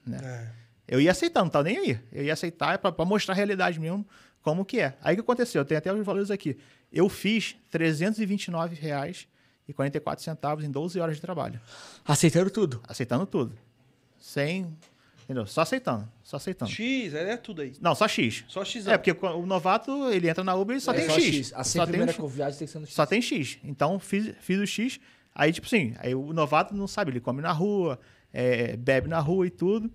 Né? 0.06 0.19
É. 0.22 0.52
Eu 0.85 0.99
ia 0.99 1.11
aceitar, 1.11 1.43
não 1.43 1.49
tava 1.49 1.64
nem 1.64 1.77
aí. 1.77 1.97
Eu 2.11 2.26
ia 2.26 2.34
aceitar 2.34 2.77
pra 2.77 3.06
mostrar 3.06 3.34
a 3.34 3.38
realidade 3.38 3.80
mesmo, 3.80 4.06
como 4.41 4.65
que 4.65 4.81
é. 4.81 4.97
Aí 5.02 5.14
o 5.14 5.15
que 5.15 5.22
aconteceu? 5.22 5.61
Eu 5.61 5.65
tenho 5.65 5.77
até 5.77 5.93
os 5.93 6.06
valores 6.06 6.30
aqui. 6.30 6.57
Eu 6.91 7.07
fiz 7.07 7.56
R$ 7.72 7.80
329,44 7.80 10.65
em 10.65 10.69
12 10.69 10.99
horas 10.99 11.15
de 11.15 11.22
trabalho. 11.22 11.57
Aceitaram 12.03 12.49
tudo. 12.49 12.81
Aceitando 12.85 13.26
tudo. 13.26 13.57
Sem. 14.19 14.77
Entendeu? 15.26 15.47
Só 15.47 15.61
aceitando. 15.61 16.07
Só 16.23 16.38
aceitando. 16.38 16.72
X, 16.72 17.14
é 17.15 17.35
tudo 17.35 17.64
aí. 17.64 17.73
Não, 17.81 17.95
só 17.95 18.07
X. 18.07 18.45
Só 18.47 18.64
X. 18.64 18.85
É, 18.88 18.95
porque 18.95 19.11
o 19.26 19.45
novato, 19.45 20.07
ele 20.11 20.30
entra 20.30 20.43
na 20.43 20.53
Uber 20.56 20.77
e 20.77 20.80
só 20.80 20.93
É 20.93 20.97
tem 20.97 21.06
só 21.07 21.19
X. 21.19 21.47
Só 21.47 21.56
a 21.57 21.64
tem, 21.64 21.81
primeira 21.81 22.11
um 22.11 22.14
X. 22.14 22.22
com 22.22 22.27
viagem 22.27 22.60
tem 22.60 22.68
que 22.68 22.72
ser 22.72 22.80
no 22.80 22.85
X. 22.85 22.93
só 22.95 23.06
tem 23.07 23.22
X. 23.22 23.57
Então, 23.64 23.99
fiz, 23.99 24.35
fiz 24.39 24.60
o 24.60 24.68
X. 24.68 24.99
Aí, 25.34 25.52
tipo 25.52 25.65
assim, 25.65 25.95
aí 25.97 26.14
o 26.14 26.31
novato 26.31 26.76
não 26.76 26.88
sabe, 26.88 27.11
ele 27.11 27.19
come 27.19 27.41
na 27.41 27.52
rua, 27.52 27.99
é, 28.31 28.77
bebe 28.77 29.07
na 29.07 29.19
rua 29.19 29.47
e 29.47 29.49
tudo. 29.49 29.91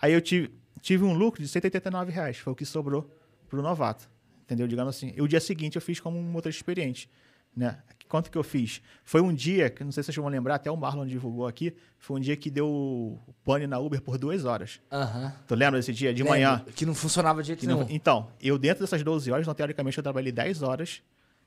Aí 0.00 0.12
eu 0.12 0.20
tive, 0.22 0.50
tive 0.80 1.04
um 1.04 1.12
lucro 1.14 1.40
de 1.42 1.48
189 1.48 2.10
reais, 2.10 2.38
foi 2.38 2.52
o 2.52 2.56
que 2.56 2.64
sobrou 2.64 3.08
pro 3.48 3.60
novato. 3.60 4.10
Entendeu? 4.44 4.66
Digamos 4.66 4.96
assim. 4.96 5.12
E 5.14 5.20
o 5.20 5.28
dia 5.28 5.40
seguinte 5.40 5.76
eu 5.76 5.82
fiz 5.82 6.00
como 6.00 6.18
um 6.18 6.22
motorista 6.22 6.58
experiente. 6.58 7.08
Né? 7.54 7.78
Quanto 8.12 8.30
que 8.30 8.36
eu 8.36 8.42
fiz? 8.42 8.82
Foi 9.06 9.22
um 9.22 9.32
dia, 9.32 9.70
que 9.70 9.82
não 9.82 9.90
sei 9.90 10.02
se 10.02 10.08
vocês 10.08 10.16
vão 10.22 10.28
lembrar, 10.28 10.56
até 10.56 10.70
o 10.70 10.76
Marlon 10.76 11.06
divulgou 11.06 11.46
aqui, 11.46 11.74
foi 11.98 12.18
um 12.18 12.20
dia 12.20 12.36
que 12.36 12.50
deu 12.50 13.18
pane 13.42 13.66
na 13.66 13.78
Uber 13.78 14.02
por 14.02 14.18
duas 14.18 14.44
horas. 14.44 14.82
Aham. 14.92 15.32
Tu 15.48 15.54
lembra 15.54 15.78
desse 15.80 15.94
dia? 15.94 16.12
De 16.12 16.22
Lembro, 16.22 16.34
manhã? 16.38 16.62
Que 16.76 16.84
não 16.84 16.94
funcionava 16.94 17.40
de 17.40 17.46
jeito 17.46 17.60
Que 17.60 17.66
não- 17.66 17.78
nenhum. 17.78 17.88
então, 17.90 18.28
eu 18.38 18.58
dentro 18.58 18.84
dessas 18.84 19.02
12 19.02 19.32
horas, 19.32 19.44
então, 19.44 19.54
teoricamente 19.54 19.96
eu 19.96 20.02
trabalhei 20.02 20.30
10 20.30 20.60
horas. 20.62 21.00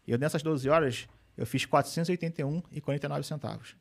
E 0.07 0.11
eu 0.11 0.17
nessas 0.17 0.41
12 0.41 0.67
horas, 0.67 1.07
eu 1.37 1.45
fiz 1.45 1.67
481,49 1.67 3.21
centavos. 3.27 3.75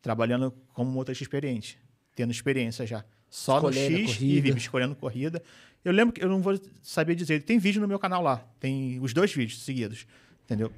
Trabalhando 0.00 0.54
como 0.72 0.90
motorista 0.90 1.24
experiente. 1.24 1.78
Tendo 2.14 2.30
experiência 2.30 2.86
já. 2.86 3.04
Só 3.28 3.56
Escolhendo 3.56 3.90
no 3.98 3.98
X 3.98 4.10
e 4.12 4.14
corrida. 4.18 4.40
VIP, 4.42 4.58
escolhendo 4.58 4.96
corrida. 4.96 5.42
Eu 5.84 5.92
lembro 5.92 6.14
que 6.14 6.24
eu 6.24 6.28
não 6.30 6.40
vou 6.40 6.58
saber 6.82 7.14
dizer. 7.14 7.42
Tem 7.42 7.58
vídeo 7.58 7.82
no 7.82 7.88
meu 7.88 7.98
canal 7.98 8.22
lá. 8.22 8.42
Tem 8.58 8.98
os 9.00 9.12
dois 9.12 9.30
vídeos 9.34 9.62
seguidos. 9.62 10.06
Entendeu? 10.46 10.72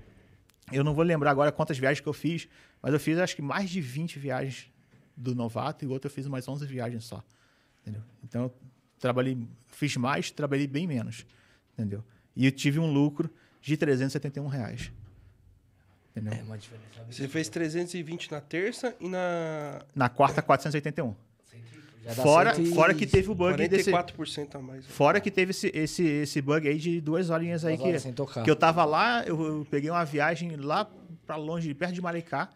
Eu 0.72 0.84
não 0.84 0.94
vou 0.94 1.04
lembrar 1.04 1.30
agora 1.30 1.50
quantas 1.52 1.78
viagens 1.78 2.00
que 2.00 2.08
eu 2.08 2.12
fiz, 2.12 2.48
mas 2.82 2.92
eu 2.92 3.00
fiz 3.00 3.18
acho 3.18 3.34
que 3.34 3.42
mais 3.42 3.70
de 3.70 3.80
20 3.80 4.18
viagens 4.18 4.70
do 5.16 5.34
novato 5.34 5.84
e 5.84 5.88
o 5.88 5.90
outro 5.90 6.08
eu 6.08 6.14
fiz 6.14 6.26
mais 6.26 6.46
11 6.46 6.66
viagens 6.66 7.04
só. 7.04 7.22
Entendeu? 7.82 8.02
Então, 8.22 8.42
eu 8.44 8.54
trabalhei, 8.98 9.38
fiz 9.66 9.96
mais, 9.96 10.30
trabalhei 10.30 10.66
bem 10.66 10.86
menos. 10.86 11.26
Entendeu? 11.74 12.04
E 12.36 12.44
eu 12.44 12.52
tive 12.52 12.78
um 12.78 12.90
lucro 12.92 13.30
de 13.60 13.76
371 13.76 14.46
reais. 14.46 14.92
Entendeu? 16.10 16.32
É 16.32 16.42
uma 16.42 16.58
diferença. 16.58 17.04
Você 17.10 17.28
fez 17.28 17.48
320 17.48 18.30
na 18.30 18.40
terça 18.40 18.94
e 19.00 19.08
na. 19.08 19.84
Na 19.94 20.08
quarta, 20.08 20.42
481. 20.42 21.14
Fora, 22.14 22.60
e- 22.60 22.66
fora 22.74 22.94
que 22.94 23.06
teve 23.06 23.30
o 23.30 23.34
bug 23.34 23.68
desse. 23.68 23.90
44% 23.90 24.54
a 24.56 24.58
mais. 24.60 24.86
Fora 24.86 25.20
que 25.20 25.30
teve 25.30 25.50
esse, 25.50 25.70
esse, 25.74 26.02
esse 26.04 26.40
bug 26.42 26.66
aí 26.68 26.78
de 26.78 27.00
duas 27.00 27.30
horinhas 27.30 27.64
aí 27.64 27.76
Duas 27.76 27.82
que, 27.82 27.88
horas 27.88 28.02
sem 28.02 28.12
tocar. 28.12 28.42
que 28.44 28.50
eu 28.50 28.56
tava 28.56 28.84
lá, 28.84 29.22
eu, 29.26 29.40
eu 29.44 29.66
peguei 29.70 29.90
uma 29.90 30.04
viagem 30.04 30.56
lá 30.56 30.90
pra 31.26 31.36
longe, 31.36 31.72
perto 31.74 31.92
de 31.94 32.00
Maricá. 32.00 32.48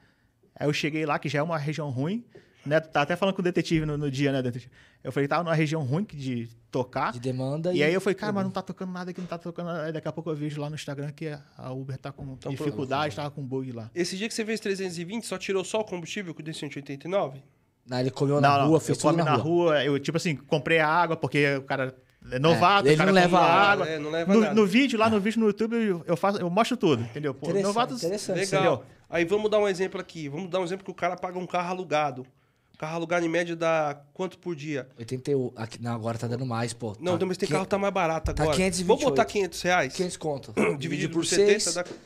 Aí 0.55 0.66
eu 0.66 0.73
cheguei 0.73 1.05
lá, 1.05 1.19
que 1.19 1.29
já 1.29 1.41
é 1.41 1.43
uma 1.43 1.59
região 1.59 1.91
ruim, 1.91 2.24
né? 2.65 2.79
Tá 2.81 3.03
até 3.03 3.16
falando 3.16 3.35
com 3.35 3.41
o 3.41 3.45
detetive 3.45 3.85
no, 3.85 3.97
no 3.99 4.11
dia, 4.11 4.33
né, 4.33 4.43
detetive? 4.43 4.70
Eu 5.03 5.11
falei, 5.11 5.27
tava 5.29 5.43
numa 5.43 5.55
região 5.55 5.83
ruim 5.83 6.05
de 6.05 6.49
tocar. 6.70 7.12
De 7.12 7.20
demanda 7.20 7.74
E 7.74 7.83
aí 7.83 7.93
eu 7.93 8.01
falei, 8.01 8.15
cara, 8.15 8.33
mas 8.33 8.45
não 8.45 8.51
tá 8.51 8.62
tocando 8.62 8.93
nada 8.93 9.11
aqui, 9.11 9.20
não 9.20 9.27
tá 9.29 9.37
tocando 9.39 9.66
nada. 9.66 9.85
Aí 9.85 9.93
daqui 9.93 10.09
a 10.09 10.12
pouco 10.12 10.31
eu 10.31 10.37
vejo 10.37 10.61
lá 10.61 10.70
no 10.70 10.77
Instagram 10.77 11.11
que 11.12 11.37
a 11.57 11.73
Uber 11.73 11.99
tá 11.99 12.12
com 12.12 12.23
Então, 12.33 12.51
dificuldade, 12.53 13.16
tava 13.16 13.31
com 13.31 13.43
bug 13.45 13.73
lá. 13.73 13.91
Esse 13.95 14.16
dia 14.16 14.29
que 14.29 14.35
você 14.35 14.45
fez 14.45 14.61
320, 14.61 15.27
só 15.27 15.37
tirou 15.37 15.65
só 15.65 15.81
o 15.81 15.85
combustível 15.85 16.35
com 16.35 16.43
o 16.43 16.55
189? 16.55 17.43
Não, 17.87 17.99
ele 18.01 18.11
comeu 18.11 18.41
na 18.41 18.63
rua, 18.65 18.81
fez 18.81 18.97
tudo 18.99 19.17
na, 19.17 19.25
na 19.25 19.35
rua. 19.35 19.73
rua. 19.73 19.85
Eu, 19.85 19.99
tipo 19.99 20.17
assim, 20.17 20.37
comprei 20.37 20.79
a 20.79 20.89
água, 20.89 21.17
porque 21.17 21.57
o 21.57 21.63
cara 21.63 21.95
é 22.31 22.39
novato, 22.39 22.87
ele 22.87 22.95
o 22.95 22.99
cara 22.99 23.11
não 23.13 23.21
leva 23.21 23.39
água. 23.41 23.89
É, 23.89 23.99
não 23.99 24.11
leva 24.11 24.33
no, 24.33 24.41
nada. 24.41 24.55
no 24.55 24.67
vídeo, 24.67 24.99
lá 24.99 25.11
no 25.11 25.21
vídeo 25.21 25.41
no 25.41 25.47
YouTube, 25.47 25.75
eu, 25.75 26.05
eu 26.07 26.17
faço, 26.17 26.39
eu 26.39 26.49
mostro 26.49 26.77
tudo, 26.77 27.03
entendeu? 27.03 27.35
Pô, 27.35 27.47
Interessante, 27.47 27.67
novato, 27.67 27.95
interessante. 27.95 28.39
Legal. 28.39 28.63
Entendeu? 28.63 28.85
Aí 29.11 29.25
vamos 29.25 29.51
dar 29.51 29.59
um 29.59 29.69
exemplo 29.69 30.01
aqui. 30.01 30.29
Vamos 30.29 30.49
dar 30.49 30.61
um 30.61 30.65
exemplo 30.65 30.85
que 30.85 30.91
o 30.91 30.95
cara 30.95 31.17
paga 31.17 31.39
um 31.39 31.47
carro 31.47 31.71
alugado. 31.71 32.27
O 32.75 32.79
carro 32.79 32.97
alugado 32.97 33.25
em 33.27 33.29
média 33.29 33.55
dá 33.55 34.01
quanto 34.15 34.39
por 34.39 34.57
dia? 34.57 34.89
81. 34.99 35.53
Aqui, 35.55 35.83
não, 35.83 35.93
agora 35.95 36.17
tá 36.19 36.27
dando 36.27 36.47
mais, 36.47 36.73
pô. 36.73 36.97
Não, 36.99 37.19
tá, 37.19 37.27
mas 37.27 37.37
tem 37.37 37.47
quin- 37.47 37.53
carro 37.53 37.65
que 37.67 37.71
tá 37.71 37.79
mais 37.79 37.93
barato 37.93 38.33
tá 38.33 38.43
agora. 38.43 38.57
528. 38.57 38.87
Vamos 38.87 39.05
botar 39.05 39.25
500 39.25 39.63
reais? 39.63 39.93
500 39.93 40.17
conto. 40.17 40.55
Dividido 40.79 41.13
por 41.13 41.27
seis. 41.27 41.63
70 41.65 41.85
dá... 41.91 41.97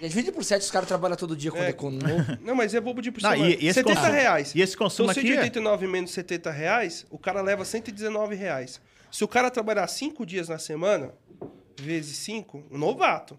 Divide 0.00 0.32
por 0.32 0.44
7, 0.44 0.62
os 0.62 0.70
caras 0.70 0.86
trabalham 0.88 1.16
todo 1.16 1.36
dia 1.36 1.50
quando 1.50 1.62
é, 1.64 1.72
com 1.72 1.90
novo. 1.90 2.38
Não, 2.42 2.54
mas 2.54 2.74
é 2.74 2.80
bobo 2.80 3.00
de 3.00 3.10
por 3.10 3.22
Não, 3.22 3.30
semana. 3.30 3.48
e- 3.50 3.54
e 3.64 3.66
esse 3.68 3.74
70 3.80 3.94
consumo- 4.00 4.12
reais. 4.14 4.54
e 4.54 4.60
esse 4.60 4.76
consumo 4.76 5.10
Então, 5.10 5.20
aqui 5.22 5.30
é- 5.32 5.34
189 5.36 5.86
menos 5.86 6.10
70 6.10 6.50
reais, 6.50 7.06
o 7.10 7.18
cara 7.18 7.40
leva 7.40 7.64
119 7.64 8.34
reais. 8.34 8.80
Se 9.10 9.22
o 9.24 9.28
cara 9.28 9.50
trabalhar 9.50 9.86
5 9.86 10.26
dias 10.26 10.48
na 10.48 10.58
semana, 10.58 11.12
vezes 11.80 12.16
5, 12.18 12.64
um 12.70 12.76
novato, 12.78 13.38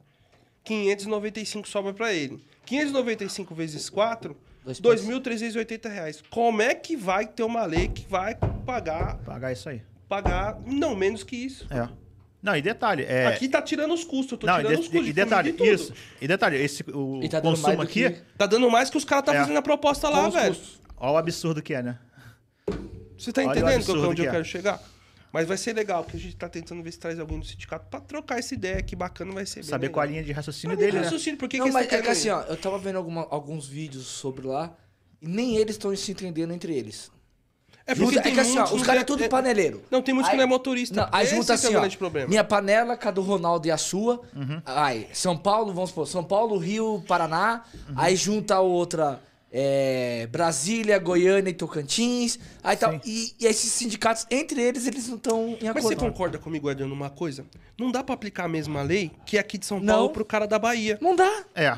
595 0.64 1.68
sobra 1.68 1.94
pra 1.94 2.14
ele. 2.14 2.44
595 2.65 3.53
vezes 3.53 3.90
4, 3.90 4.36
Dois 4.64 4.80
2.380 4.80 5.88
reais. 5.90 6.23
Como 6.32 6.61
é 6.61 6.73
que 6.73 6.95
vai 6.95 7.27
ter 7.27 7.44
uma 7.44 7.65
lei 7.65 7.88
que 7.88 8.07
vai 8.10 8.36
pagar, 8.65 9.18
Pagar 9.19 9.52
isso 9.52 9.69
aí. 9.69 9.82
pagar 10.10 10.60
não 10.65 10.95
menos 10.95 11.23
que 11.23 11.36
isso? 11.36 11.68
É. 11.72 11.88
Não, 12.45 12.55
e 12.55 12.61
detalhe, 12.61 13.03
é... 13.03 13.26
Aqui 13.26 13.49
tá 13.49 13.59
tirando 13.61 13.91
os 13.93 14.03
custos, 14.03 14.34
eu 14.34 14.38
tô 14.38 14.45
não, 14.45 14.57
tirando 14.57 14.73
de- 14.76 14.80
os 14.81 14.88
custos. 14.88 15.01
e 15.01 15.05
de 15.07 15.13
detalhe, 15.13 15.49
e 15.49 15.53
tudo. 15.53 15.67
isso. 15.69 15.93
E 16.22 16.27
detalhe, 16.27 16.57
esse, 16.61 16.84
o 16.93 17.27
tá 17.27 17.41
consumo 17.41 17.81
aqui, 17.81 18.09
que- 18.11 18.22
Tá 18.38 18.45
dando 18.45 18.69
mais 18.69 18.89
que 18.89 18.97
os 18.97 19.03
caras 19.03 19.26
tá 19.26 19.34
É. 19.34 19.39
fazendo 19.39 19.57
a 19.57 19.61
proposta 19.63 20.07
lá, 20.09 20.30
velho. 20.30 20.53
custos. 20.53 20.80
olha 20.97 21.11
o 21.13 21.17
absurdo 21.17 21.61
que 21.63 21.73
é, 21.73 21.81
né? 21.81 21.97
Você 23.17 23.31
tá 23.34 23.41
Olha 23.41 23.47
o 23.47 23.51
entendendo 23.51 23.65
que 23.67 23.73
eu- 23.73 23.77
absurdo 23.95 24.09
onde 24.09 24.22
que 24.22 24.27
eu 24.27 24.30
é. 24.30 24.34
quero 24.34 24.45
chegar? 24.45 24.81
Mas 25.34 25.47
vai 25.47 25.57
ser 25.57 25.73
legal, 25.73 26.03
porque 26.03 26.17
a 26.17 26.19
gente 26.19 26.35
tá 26.35 26.47
tentando 26.47 26.81
ver 26.84 26.91
se 26.91 26.99
traz 26.99 27.19
alguém 27.19 27.39
do 27.39 27.45
sindicato 27.45 27.88
pra 27.89 27.99
trocar 27.99 28.38
essa 28.39 28.53
ideia 28.53 28.77
aqui 28.77 28.95
bacana, 28.95 29.34
vai 29.34 29.45
ser 29.45 29.61
bem 29.61 29.69
Saber 29.69 29.88
legal. 29.88 29.93
qual 29.95 30.03
a 30.03 30.05
linha 30.05 30.23
de 30.23 30.31
raciocínio 30.31 30.77
dele, 30.77 30.93
né? 30.93 30.99
raciocínio, 31.03 31.38
por 31.38 31.49
que 31.49 31.57
não, 31.57 31.65
que 31.65 31.72
mas 31.73 31.88
eles 31.88 31.99
é 31.99 32.01
que 32.03 32.07
assim, 32.09 32.30
ó, 32.30 32.41
eu 32.43 32.55
tava 32.55 32.77
vendo 32.77 32.95
alguma- 32.97 33.27
alguns 33.30 33.67
vídeos 33.67 34.05
sobre 34.05 34.45
lá 34.47 34.73
e 35.22 35.27
nem 35.27 35.57
eles 35.57 35.76
estão 35.76 35.93
se 35.95 36.11
entendendo 36.11 36.53
entre 36.53 36.73
eles. 36.73 37.11
É 37.88 37.94
tem 37.94 38.18
é 38.18 38.22
que 38.32 38.40
assim, 38.40 38.57
ó, 38.57 38.64
os 38.64 38.82
caras 38.82 38.95
não 38.95 39.02
é 39.02 39.03
tudo 39.03 39.24
é- 39.24 39.28
paneleiro. 39.28 39.84
Não, 39.91 40.02
tem 40.02 40.14
muitos 40.14 40.32
que 40.32 40.36
não 40.36 40.44
é 40.44 40.48
motorista. 40.48 41.02
Não, 41.02 41.10
aí 41.12 41.28
junta 41.28 41.45
que 41.45 41.52
assim, 41.53 41.74
é 41.76 41.78
ó, 41.78 41.90
problema. 41.98 42.28
minha 42.28 42.44
panela 42.44 42.98
com 42.98 43.07
a 43.07 43.12
do 43.12 43.22
Ronaldo 43.22 43.68
e 43.68 43.72
a 43.72 43.78
sua. 43.78 44.22
Uhum. 44.36 44.60
Aí, 44.66 45.07
São 45.14 45.38
Paulo, 45.38 45.72
vamos 45.72 45.91
supor, 45.91 46.07
São 46.07 46.24
Paulo, 46.24 46.57
Rio, 46.57 47.03
Paraná. 47.07 47.64
Uhum. 47.88 47.94
Aí 47.95 48.16
junta 48.16 48.56
a 48.56 48.60
outra, 48.60 49.22
é, 49.52 50.28
Brasília, 50.32 50.98
Goiânia 50.98 51.52
e 51.52 51.53
Tocantins. 51.53 52.40
Aí 52.64 52.76
tal. 52.76 52.99
E, 53.06 53.36
e 53.40 53.45
esses 53.45 53.72
sindicatos, 53.72 54.26
entre 54.32 54.60
eles, 54.62 54.88
eles 54.88 55.07
não 55.07 55.18
estão 55.18 55.49
em 55.49 55.57
Mas 55.62 55.70
acordo. 55.70 55.88
você 55.88 55.95
concorda 55.95 56.40
comigo, 56.40 56.72
Edson, 56.72 56.88
numa 56.88 57.12
coisa? 57.12 57.45
Não 57.78 57.91
dá 57.91 58.03
pra 58.03 58.16
aplicar 58.16 58.45
a 58.45 58.49
mesma 58.49 58.82
lei 58.82 59.12
que 59.28 59.38
aqui 59.38 59.60
de 59.60 59.66
São 59.68 59.80
Não. 59.80 59.94
Paulo 59.94 60.10
pro 60.10 60.26
cara 60.26 60.48
da 60.48 60.57
Bahia. 60.57 60.98
Não 60.99 61.16
dá. 61.16 61.44
É. 61.53 61.78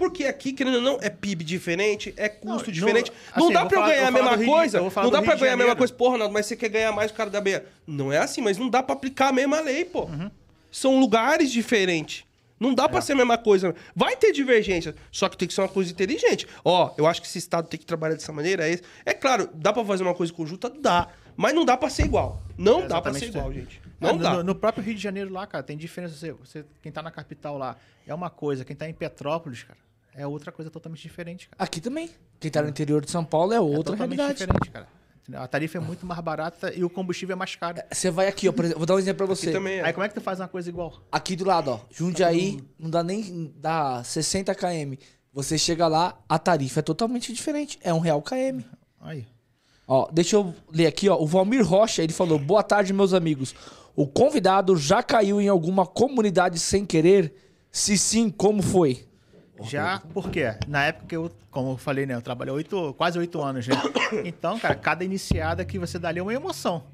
Porque 0.00 0.24
aqui, 0.24 0.54
querendo 0.54 0.76
ou 0.76 0.80
não, 0.80 0.98
é 1.02 1.10
PIB 1.10 1.44
diferente, 1.44 2.14
é 2.16 2.26
custo 2.26 2.68
Não, 2.68 2.72
diferente. 2.72 3.12
não- 3.36 3.42
Não, 3.42 3.44
assim, 3.44 3.52
dá 3.52 3.60
eu 3.60 3.62
vou 3.64 3.68
pra 3.68 3.76
eu 3.76 3.82
falar- 3.82 3.94
ganhar 3.94 4.08
a 4.08 4.10
mesma 4.10 4.38
de- 4.38 4.44
coisa. 4.46 4.80
Não 4.80 5.10
dá 5.10 5.20
pra 5.22 5.34
ganhar 5.34 5.52
a 5.52 5.56
mesma 5.58 5.76
coisa. 5.76 5.92
Porra, 5.92 6.12
Ronaldo, 6.12 6.32
mas 6.32 6.46
você 6.46 6.56
quer 6.56 6.70
ganhar 6.70 6.90
mais 6.90 7.10
que 7.10 7.14
o 7.14 7.16
cara 7.18 7.28
da 7.28 7.38
Bahia. 7.38 7.66
Não 7.86 8.10
é 8.10 8.16
assim, 8.16 8.40
mas 8.40 8.56
não 8.56 8.70
dá 8.70 8.82
pra 8.82 8.94
aplicar 8.94 9.28
a 9.28 9.32
mesma 9.32 9.60
lei, 9.60 9.84
pô. 9.84 10.04
Uhum. 10.04 10.30
São 10.72 10.98
lugares 10.98 11.52
diferentes. 11.52 12.24
Não 12.58 12.74
dá 12.74 12.84
É. 12.84 12.88
pra 12.88 13.02
ser 13.02 13.12
a 13.12 13.16
mesma 13.16 13.36
coisa. 13.36 13.74
Vai 13.94 14.16
ter 14.16 14.32
divergência, 14.32 14.94
só 15.12 15.28
que 15.28 15.36
tem 15.36 15.46
que 15.46 15.52
ser 15.52 15.60
uma 15.60 15.68
coisa 15.68 15.90
inteligente. 15.92 16.46
Ó, 16.64 16.94
eu 16.96 17.06
acho 17.06 17.20
que 17.20 17.26
esse 17.26 17.36
Estado 17.38 17.68
tem 17.68 17.78
que 17.78 17.84
trabalhar 17.84 18.14
dessa 18.14 18.32
maneira. 18.32 18.66
É, 18.70 18.78
é 19.04 19.12
claro, 19.12 19.50
dá 19.54 19.70
pra 19.72 19.84
fazer 19.84 20.02
uma 20.02 20.14
coisa 20.14 20.32
conjunta? 20.32 20.70
Dá. 20.70 21.08
Mas 21.36 21.54
não 21.54 21.64
dá 21.64 21.76
pra 21.76 21.88
ser 21.90 22.04
igual. 22.04 22.42
Não 22.56 22.82
É 22.84 22.86
dá 22.86 23.00
pra 23.02 23.12
ser 23.14 23.26
igual, 23.26 23.52
gente. 23.52 23.80
É, 24.00 24.06
Não 24.06 24.16
no, 24.16 24.22
dá. 24.22 24.32
no- 24.34 24.42
no 24.44 24.54
próprio 24.54 24.82
Rio 24.84 24.94
de 24.94 25.00
Janeiro 25.02 25.30
lá, 25.32 25.46
cara, 25.46 25.62
tem 25.62 25.76
diferença. 25.76 26.14
Você, 26.14 26.32
você- 26.32 26.64
quem 26.82 26.90
tá 26.90 27.02
na 27.02 27.10
capital 27.10 27.56
lá 27.56 27.76
é 28.06 28.14
uma 28.14 28.28
coisa, 28.28 28.62
quem 28.64 28.74
tá 28.76 28.86
em 28.88 28.92
Petrópolis, 28.92 29.62
cara, 29.62 29.78
é 30.14 30.26
outra 30.26 30.50
coisa 30.52 30.70
totalmente 30.70 31.02
diferente, 31.02 31.48
cara. 31.48 31.62
Aqui 31.62 31.80
também. 31.80 32.10
Quem 32.38 32.50
tá 32.50 32.62
no 32.62 32.68
interior 32.68 33.04
de 33.04 33.10
São 33.10 33.24
Paulo 33.24 33.52
é 33.52 33.56
é 33.56 33.60
outra 33.60 33.92
totalmente 33.92 34.16
realidade. 34.18 34.38
diferente, 34.38 34.70
cara. 34.70 34.88
A 35.32 35.46
tarifa 35.46 35.78
é 35.78 35.80
muito 35.80 36.04
mais 36.04 36.20
barata 36.20 36.74
e 36.74 36.82
o 36.82 36.90
combustível 36.90 37.34
é 37.34 37.36
mais 37.36 37.54
caro. 37.54 37.80
Você 37.92 38.10
vai 38.10 38.26
aqui, 38.26 38.48
ó, 38.48 38.52
por 38.52 38.64
exemplo, 38.64 38.80
vou 38.80 38.86
dar 38.86 38.94
um 38.94 38.98
exemplo 38.98 39.26
pra 39.26 39.32
Aqui 39.32 39.42
você. 39.44 39.52
também 39.52 39.78
é. 39.78 39.84
Aí 39.84 39.92
como 39.92 40.04
é 40.04 40.08
que 40.08 40.14
tu 40.14 40.20
faz 40.20 40.40
uma 40.40 40.48
coisa 40.48 40.68
igual? 40.68 41.00
Aqui 41.12 41.36
do 41.36 41.44
lado, 41.44 41.70
ó. 41.70 41.80
Jundiaí, 41.90 42.60
não 42.78 42.90
dá 42.90 43.02
nem. 43.02 43.52
dá 43.56 44.02
60 44.02 44.52
km. 44.54 44.94
Você 45.32 45.56
chega 45.56 45.86
lá, 45.86 46.18
a 46.28 46.38
tarifa 46.38 46.80
é 46.80 46.82
totalmente 46.82 47.32
diferente. 47.32 47.78
É 47.82 47.94
um 47.94 48.00
real 48.00 48.20
km. 48.22 48.62
Aí. 49.00 49.24
Ó, 49.86 50.08
deixa 50.10 50.34
eu 50.36 50.52
ler 50.72 50.86
aqui, 50.86 51.08
ó. 51.08 51.16
O 51.16 51.26
Valmir 51.26 51.64
Rocha, 51.64 52.02
ele 52.02 52.12
falou: 52.12 52.36
Boa 52.38 52.62
tarde, 52.64 52.92
meus 52.92 53.14
amigos. 53.14 53.54
O 53.94 54.08
convidado 54.08 54.76
já 54.76 55.00
caiu 55.02 55.40
em 55.40 55.48
alguma 55.48 55.86
comunidade 55.86 56.58
sem 56.58 56.84
querer? 56.84 57.32
Se 57.70 57.96
sim, 57.96 58.30
como 58.30 58.62
foi? 58.62 59.06
Já, 59.62 60.00
por 60.00 60.30
quê? 60.30 60.54
Na 60.66 60.86
época 60.86 61.06
que 61.06 61.16
eu, 61.16 61.30
como 61.50 61.72
eu 61.72 61.76
falei, 61.76 62.06
né? 62.06 62.14
Eu 62.14 62.22
trabalhei 62.22 62.52
oito, 62.54 62.94
quase 62.94 63.18
oito 63.18 63.40
anos, 63.40 63.66
né? 63.66 63.74
Então, 64.24 64.58
cara, 64.58 64.74
cada 64.74 65.04
iniciada 65.04 65.64
que 65.64 65.78
você 65.78 65.98
dá 65.98 66.08
ali 66.08 66.18
é 66.18 66.22
uma 66.22 66.34
emoção. 66.34 66.84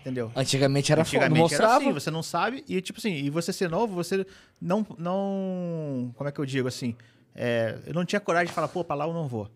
Entendeu? 0.00 0.32
Antigamente 0.34 0.90
era 0.90 1.04
foda, 1.04 1.18
Antigamente 1.18 1.54
era 1.54 1.62
mostrava. 1.62 1.84
assim, 1.84 1.92
você 1.92 2.10
não 2.10 2.22
sabe. 2.22 2.64
E, 2.66 2.80
tipo 2.80 2.98
assim, 2.98 3.12
e 3.12 3.28
você 3.28 3.52
ser 3.52 3.68
novo, 3.68 3.94
você 3.94 4.26
não. 4.60 4.86
não 4.98 6.12
como 6.16 6.28
é 6.28 6.32
que 6.32 6.40
eu 6.40 6.46
digo 6.46 6.68
assim? 6.68 6.96
É, 7.34 7.78
eu 7.86 7.92
não 7.94 8.04
tinha 8.04 8.18
coragem 8.18 8.48
de 8.48 8.52
falar, 8.52 8.68
pô, 8.68 8.82
pra 8.82 8.96
lá 8.96 9.06
eu 9.06 9.12
não 9.12 9.28
vou. 9.28 9.50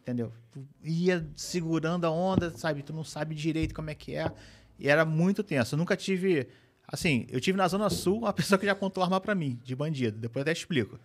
Entendeu? 0.00 0.32
Tu 0.52 0.66
ia 0.82 1.26
segurando 1.36 2.06
a 2.06 2.10
onda, 2.10 2.50
sabe? 2.50 2.82
Tu 2.82 2.92
não 2.92 3.04
sabe 3.04 3.34
direito 3.34 3.74
como 3.74 3.90
é 3.90 3.94
que 3.94 4.14
é. 4.14 4.30
E 4.78 4.88
era 4.88 5.04
muito 5.04 5.42
tenso. 5.42 5.74
Eu 5.74 5.78
nunca 5.78 5.96
tive. 5.96 6.48
Assim, 6.86 7.26
eu 7.30 7.40
tive 7.40 7.56
na 7.56 7.66
Zona 7.66 7.88
Sul 7.90 8.18
uma 8.18 8.32
pessoa 8.34 8.58
que 8.58 8.66
já 8.66 8.74
contou 8.74 9.02
arma 9.02 9.20
pra 9.20 9.34
mim, 9.34 9.58
de 9.64 9.74
bandido. 9.74 10.18
Depois 10.18 10.40
eu 10.40 10.42
até 10.42 10.52
explico. 10.52 10.98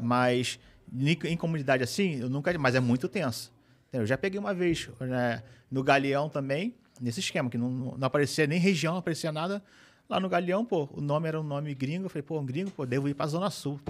Mas 0.00 0.58
em, 0.92 1.36
comunidade 1.36 1.82
assim, 1.82 2.20
eu 2.20 2.30
nunca. 2.30 2.56
Mas 2.58 2.74
é 2.74 2.80
muito 2.80 3.08
tenso. 3.08 3.52
Eu 3.92 4.06
já 4.06 4.16
peguei 4.16 4.38
uma 4.38 4.52
vez 4.52 4.88
né, 5.00 5.42
no 5.70 5.82
Galeão 5.82 6.28
também, 6.28 6.74
nesse 7.00 7.20
esquema, 7.20 7.48
que 7.48 7.56
não, 7.56 7.70
não 7.70 8.06
aparecia 8.06 8.46
nem 8.46 8.58
região, 8.58 8.92
não 8.92 9.00
aparecia 9.00 9.32
nada. 9.32 9.62
Lá 10.08 10.20
no 10.20 10.28
Galeão, 10.28 10.64
pô, 10.64 10.88
o 10.92 11.00
nome 11.00 11.26
era 11.28 11.40
um 11.40 11.44
nome 11.44 11.74
gringo. 11.74 12.06
Eu 12.06 12.10
falei, 12.10 12.22
pô, 12.22 12.38
um 12.38 12.46
gringo, 12.46 12.70
pô, 12.70 12.86
devo 12.86 13.08
ir 13.08 13.14
pra 13.14 13.26
Zona 13.26 13.50
Sul. 13.50 13.80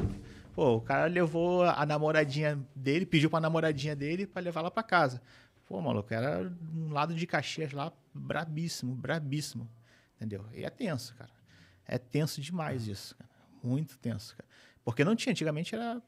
Pô, 0.55 0.77
o 0.77 0.81
cara 0.81 1.07
levou 1.07 1.65
a 1.65 1.85
namoradinha 1.85 2.59
dele, 2.75 3.05
pediu 3.05 3.29
pra 3.29 3.41
namoradinha 3.41 3.95
dele 3.95 4.27
pra 4.27 4.41
levar 4.41 4.63
lá 4.63 4.71
pra 4.71 4.83
casa. 4.83 5.21
Pô, 5.69 5.81
maluco, 5.83 6.15
era 6.15 6.51
um 6.75 6.93
lado 6.93 7.15
de 7.15 7.27
Caxias 7.27 7.73
lá, 7.73 7.93
brabíssimo, 8.15 8.95
brabíssimo. 8.95 9.69
Entendeu? 10.17 10.45
E 10.55 10.65
é 10.65 10.71
tenso, 10.71 11.15
cara. 11.15 11.31
É 11.87 11.99
tenso 11.99 12.41
demais 12.41 12.87
isso, 12.89 13.15
cara. 13.17 13.31
Muito 13.63 13.99
tenso, 13.99 14.35
cara. 14.37 14.49
Porque 14.85 15.05
não 15.05 15.15
tinha, 15.17 15.33
antigamente 15.33 15.75
era. 15.75 16.01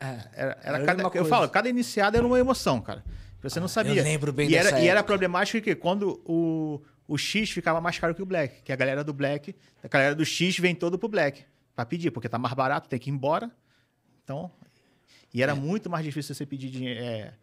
É, 0.00 0.06
Era, 0.06 0.58
era 0.62 0.78
Era 0.78 0.84
cada, 0.84 1.02
eu 1.16 1.24
falo, 1.24 1.48
cada 1.48 1.68
iniciada 1.68 2.18
era 2.18 2.26
uma 2.26 2.38
emoção, 2.38 2.80
cara. 2.80 3.04
Você 3.42 3.58
não 3.60 3.68
sabia. 3.68 4.02
lembro 4.02 4.32
bem 4.32 4.48
e 4.50 4.54
era, 4.54 4.70
dessa 4.70 4.82
E 4.82 4.88
era 4.88 5.00
época. 5.00 5.12
problemático 5.12 5.62
que 5.62 5.74
quando 5.74 6.20
o, 6.24 6.80
o 7.08 7.18
X 7.18 7.50
ficava 7.50 7.80
mais 7.80 7.98
caro 7.98 8.14
que 8.14 8.22
o 8.22 8.26
Black, 8.26 8.62
que 8.62 8.72
a 8.72 8.76
galera 8.76 9.02
do 9.04 9.12
Black, 9.12 9.54
a 9.82 9.88
galera 9.88 10.14
do 10.14 10.24
X 10.24 10.58
vem 10.58 10.74
todo 10.74 10.98
pro 10.98 11.08
Black 11.08 11.44
pra 11.74 11.84
pedir, 11.84 12.10
porque 12.10 12.28
tá 12.28 12.38
mais 12.38 12.54
barato, 12.54 12.88
tem 12.88 12.98
que 12.98 13.10
ir 13.10 13.12
embora. 13.12 13.50
Então, 14.22 14.50
e 15.34 15.40
É. 15.40 15.44
era 15.44 15.54
muito 15.54 15.88
mais 15.90 16.04
difícil 16.04 16.34
você 16.34 16.46
pedir 16.46 16.70
dinheiro. 16.70 17.00
É, 17.00 17.34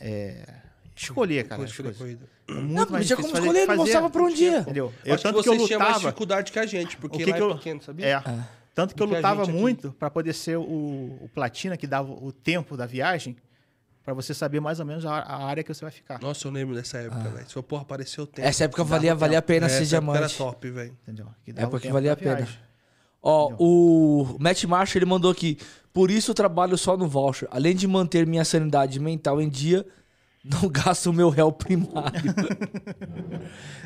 é, 0.00 0.62
escolher, 0.94 1.46
cara. 1.48 1.62
Corrida. 1.98 2.28
É 2.48 2.52
Não, 2.52 2.62
não 2.62 2.74
tinha 2.74 2.86
como 2.86 2.98
difícil 2.98 3.16
fazer- 3.16 3.38
escolher, 3.38 3.58
ele 3.58 3.66
fazer- 3.66 3.76
mostrava 3.78 4.10
pra 4.10 4.22
onde 4.22 4.42
ia. 4.44 4.58
Entendeu? 4.58 4.92
Eu 5.04 5.14
acho 5.14 5.22
que 5.22 5.28
tanto 5.30 5.42
que 5.42 5.48
eu 5.48 5.54
vocês 5.54 5.66
tinham 5.66 5.78
mais 5.80 5.88
lutava. 5.92 6.08
dificuldade 6.10 6.52
que 6.52 6.58
a 6.58 6.66
gente, 6.66 6.96
porque 6.96 7.16
O 7.16 7.18
que 7.24 7.30
lá 7.30 7.36
que 7.36 7.42
é 7.42 7.46
eu- 7.46 7.54
pequeno, 7.56 7.82
sabia? 7.82 8.06
É. 8.06 8.22
Tanto 8.74 8.94
que 8.94 9.02
eu 9.02 9.06
lutava 9.06 9.44
muito 9.46 9.92
pra 9.98 10.08
poder 10.10 10.32
ser 10.32 10.56
o, 10.56 10.62
o 10.62 11.30
platina 11.34 11.76
que 11.76 11.86
dava 11.86 12.10
o 12.12 12.32
tempo 12.32 12.76
da 12.76 12.86
viagem, 12.86 13.36
pra 14.04 14.14
você 14.14 14.32
saber 14.34 14.60
mais 14.60 14.80
ou 14.80 14.86
menos 14.86 15.04
a, 15.06 15.12
a 15.18 15.44
área 15.46 15.62
que 15.62 15.72
você 15.72 15.84
vai 15.84 15.92
ficar. 15.92 16.18
Nossa, 16.20 16.46
eu 16.48 16.50
lembro 16.52 16.74
dessa 16.74 16.98
época, 16.98 17.28
velho. 17.28 17.48
Se 17.50 17.56
eu, 17.56 17.62
porra, 17.62 17.82
apareceu 17.82 18.24
o 18.24 18.26
tempo. 18.26 18.46
Ah. 18.46 18.50
Essa 18.50 18.64
época 18.64 18.82
valia, 18.82 19.14
valia 19.14 19.38
a 19.38 19.42
pena 19.42 19.68
ser 19.68 19.82
época 19.84 19.96
Era 19.96 20.26
diamante. 20.26 20.36
top, 20.38 20.70
velho. 20.70 20.96
Entendeu? 21.02 21.26
Que 21.44 21.50
É 21.50 21.54
dava 21.54 21.68
o 21.68 21.70
porque 21.70 21.88
valia 21.90 22.12
a 22.12 22.16
pena. 22.16 22.48
Ó, 23.22 23.52
o 23.58 24.36
Matt 24.40 24.64
Marshall 24.64 24.98
ele 24.98 25.06
mandou 25.06 25.30
aqui. 25.30 25.56
Por 25.92 26.10
isso 26.10 26.30
eu 26.30 26.34
trabalho 26.34 26.76
só 26.76 26.96
no 26.96 27.06
voucher. 27.06 27.46
Além 27.52 27.76
de 27.76 27.86
manter 27.86 28.26
minha 28.26 28.44
sanidade 28.44 28.98
mental 28.98 29.40
em 29.40 29.48
dia, 29.48 29.86
não 30.44 30.68
gasto 30.68 31.06
o 31.06 31.12
meu 31.12 31.28
réu 31.30 31.50
primário. 31.52 32.34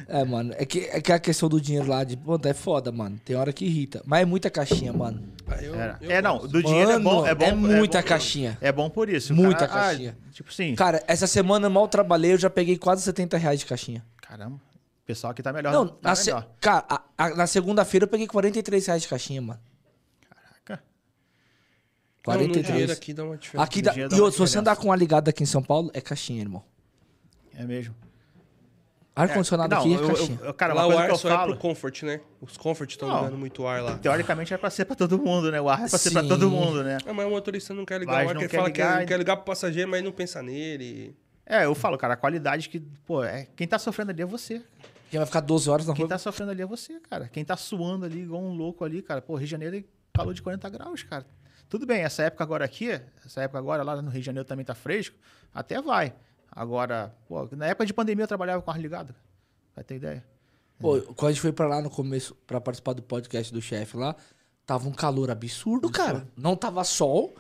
é, 0.09 0.25
mano. 0.25 0.55
É 0.57 0.65
que, 0.65 0.81
é 0.81 1.01
que 1.01 1.13
a 1.13 1.19
questão 1.19 1.49
do 1.49 1.61
dinheiro 1.61 1.89
lá 1.89 2.05
de 2.05 2.17
ponta 2.17 2.49
é 2.49 2.55
foda, 2.55 2.91
mano. 2.91 3.21
Tem 3.25 3.37
hora 3.37 3.53
que 3.53 3.65
irrita. 3.65 4.03
Mas 4.07 4.23
é 4.23 4.25
muita 4.25 4.51
caixinha, 4.51 4.93
mano. 4.93 5.23
Ah, 5.47 5.63
eu- 5.63 5.75
eu 5.75 6.11
É, 6.11 6.23
não, 6.23 6.39
do 6.47 6.63
dinheiro 6.63 6.91
é 6.93 6.99
bom. 6.99 7.17
Mano, 7.17 7.27
É, 7.27 7.35
bom, 7.35 7.45
é 7.47 7.53
muita 7.55 8.01
bom- 8.01 8.09
caixinha. 8.09 8.59
É 8.61 8.73
bom 8.73 8.89
por 8.91 9.09
isso. 9.09 9.35
Muita 9.35 9.67
cara- 9.69 9.81
ah, 9.81 9.85
caixinha. 9.89 10.19
tipo 10.33 10.51
assim, 10.51 10.75
Cara, 10.75 11.03
essa 11.07 11.27
semana 11.27 11.67
eu 11.67 11.71
mal 11.71 11.87
trabalhei, 11.89 12.33
eu 12.33 12.39
já 12.39 12.51
peguei 12.51 12.77
quase 12.77 13.03
70 13.03 13.37
reais 13.37 13.61
de 13.61 13.67
caixinha. 13.67 14.05
caramba. 14.21 14.57
O 14.57 15.07
pessoal 15.07 15.31
aqui 15.31 15.41
tá 15.41 15.53
melhor. 15.53 15.73
Não, 15.73 15.87
tá 15.87 15.97
na, 16.11 16.15
se- 16.17 16.27
melhor. 16.27 16.49
cara, 16.61 16.85
a- 16.89 17.03
a- 17.17 17.31
na 17.37 17.47
segunda-feira 17.47 18.05
eu 18.05 18.09
peguei 18.09 18.27
43 18.27 18.85
reais 18.87 19.03
de 19.03 19.09
caixinha, 19.09 19.41
mano. 19.41 19.61
Caraca. 22.27 22.43
Não, 22.43 22.49
no 22.49 22.53
43. 22.55 22.67
dinheiro 22.67 22.93
aqui 22.93 23.15
dá 23.15 23.25
uma 23.25 23.37
diferença. 23.37 23.65
Aqui 23.65 23.81
dá, 23.83 23.95
e 23.97 24.21
outro, 24.21 24.33
se 24.33 24.39
você 24.39 24.59
andar 24.59 24.77
com 24.77 24.87
uma 24.89 24.97
ligada 24.97 25.31
aqui 25.31 25.43
em 25.43 25.47
São 25.47 25.63
Paulo, 25.63 25.91
é 25.95 26.01
caixinha, 26.01 26.41
irmão. 26.43 26.63
É 27.55 27.65
mesmo. 27.65 27.95
Ar-condicionado 29.15 29.75
não, 29.75 29.81
aqui 29.81 29.95
é 29.95 29.97
eu- 29.97 30.07
caixinha. 30.09 30.39
eu- 30.43 30.53
cara, 30.55 30.75
uma 30.75 30.85
lá 30.85 30.95
o 30.95 30.99
ar 30.99 31.09
eu 31.09 31.17
só 31.17 31.29
é 31.29 31.33
falo, 31.33 31.53
pro 31.53 31.61
comfort, 31.61 32.03
né? 32.03 32.21
Os 32.39 32.59
comfort 32.59 32.91
estão 32.91 33.09
Não. 33.09 33.17
ligando 33.21 33.39
muito 33.39 33.67
ar 33.67 33.83
lá. 33.83 33.97
teoricamente 33.97 34.53
é 34.53 34.59
pra 34.59 34.69
ser 34.69 34.85
pra 34.85 34.95
todo 34.95 35.19
mundo, 35.19 35.51
né? 35.51 35.59
O 35.59 35.71
ar 35.71 35.87
é 35.87 35.89
pra 35.89 35.99
ser 35.99 36.11
pra 36.11 36.23
todo 36.23 36.51
Sim. 36.51 36.55
mundo, 36.55 36.85
né? 36.85 36.99
Ah, 37.07 37.15
mas 37.15 37.27
o 37.27 37.31
motorista 37.31 37.73
não 37.73 37.87
quer 37.87 37.99
ligar 37.99 38.13
Mas 38.13 38.27
o 38.27 38.29
ar, 38.29 38.35
não 38.35 38.41
que 38.41 38.45
ele 38.45 38.51
quer 38.51 38.57
fala 38.59 38.69
ligar 38.69 38.99
que 38.99 39.03
e- 39.05 39.07
quer 39.07 39.19
ligar 39.19 39.37
pro 39.37 39.47
passageiro, 39.47 39.91
mas 39.91 40.05
não 40.05 40.13
pensa 40.13 40.43
nele. 40.43 41.17
É, 41.47 41.65
eu 41.65 41.75
falo, 41.75 41.97
cara, 41.97 42.13
a 42.13 42.17
qualidade 42.17 42.69
que, 42.69 42.79
pô, 43.07 43.25
é, 43.25 43.47
quem 43.57 43.67
tá 43.67 43.79
sofrendo 43.79 44.11
ali 44.11 44.21
é 44.21 44.27
você. 44.27 44.61
Quem 45.11 45.19
vai 45.19 45.27
ficar 45.27 45.41
12 45.41 45.71
horas 45.71 45.87
na 45.87 45.95
Quem 45.95 46.03
rua. 46.05 46.09
tá 46.11 46.19
sofrendo 46.19 46.51
ali 46.51 46.61
é 46.61 46.67
você, 46.67 47.01
cara. 47.09 47.27
Quem 47.29 47.43
tá 47.43 47.57
suando 47.57 48.05
ali 48.05 48.21
igual 48.21 48.43
um 48.43 48.53
louco 48.55 48.85
ali, 48.85 49.01
cara. 49.01 49.23
Pô, 49.23 49.37
Rio 49.37 49.47
de 49.47 49.51
Janeiro 49.51 49.77
é 49.77 49.85
calor 50.13 50.35
de 50.35 50.43
40 50.43 50.69
graus, 50.69 51.03
cara. 51.05 51.25
Tudo 51.69 51.85
bem, 51.87 52.03
essa 52.03 52.23
época 52.23 52.45
agora 52.45 52.65
aqui, 52.65 52.91
essa 53.25 53.41
época 53.43 53.59
agora 53.59 53.83
lá 53.83 54.01
no 54.01 54.11
Rio 54.11 54.21
de 54.21 54.27
Janeiro 54.27 54.47
também 54.49 54.65
tá 54.65 54.75
fresco, 54.75 55.17
até 55.55 55.81
vai. 55.83 56.15
Agora, 56.51 57.15
pô, 57.29 57.49
na 57.53 57.67
época 57.67 57.85
de 57.87 57.93
pandemia 57.93 58.25
eu 58.25 58.29
trabalhava 58.29 58.63
com 58.63 58.71
ar 58.71 58.81
ligado. 58.81 59.15
Vai 59.75 59.85
ter 59.85 59.97
ideia? 59.97 60.25
Pô, 60.79 61.01
quando 61.15 61.31
a 61.31 61.33
gente 61.33 61.41
foi 61.41 61.53
pra 61.53 61.67
lá 61.67 61.81
no 61.83 61.91
começo 61.91 62.35
pra 62.47 62.61
participar 62.61 62.93
do 62.93 63.03
podcast 63.03 63.53
do 63.53 63.61
chefe 63.61 63.97
lá, 63.97 64.15
tava 64.65 64.89
um 64.89 64.93
calor 64.93 65.31
absurdo, 65.31 65.91
cara. 65.91 66.27
Não 66.37 66.55
tava 66.57 66.83
sol, 66.85 67.35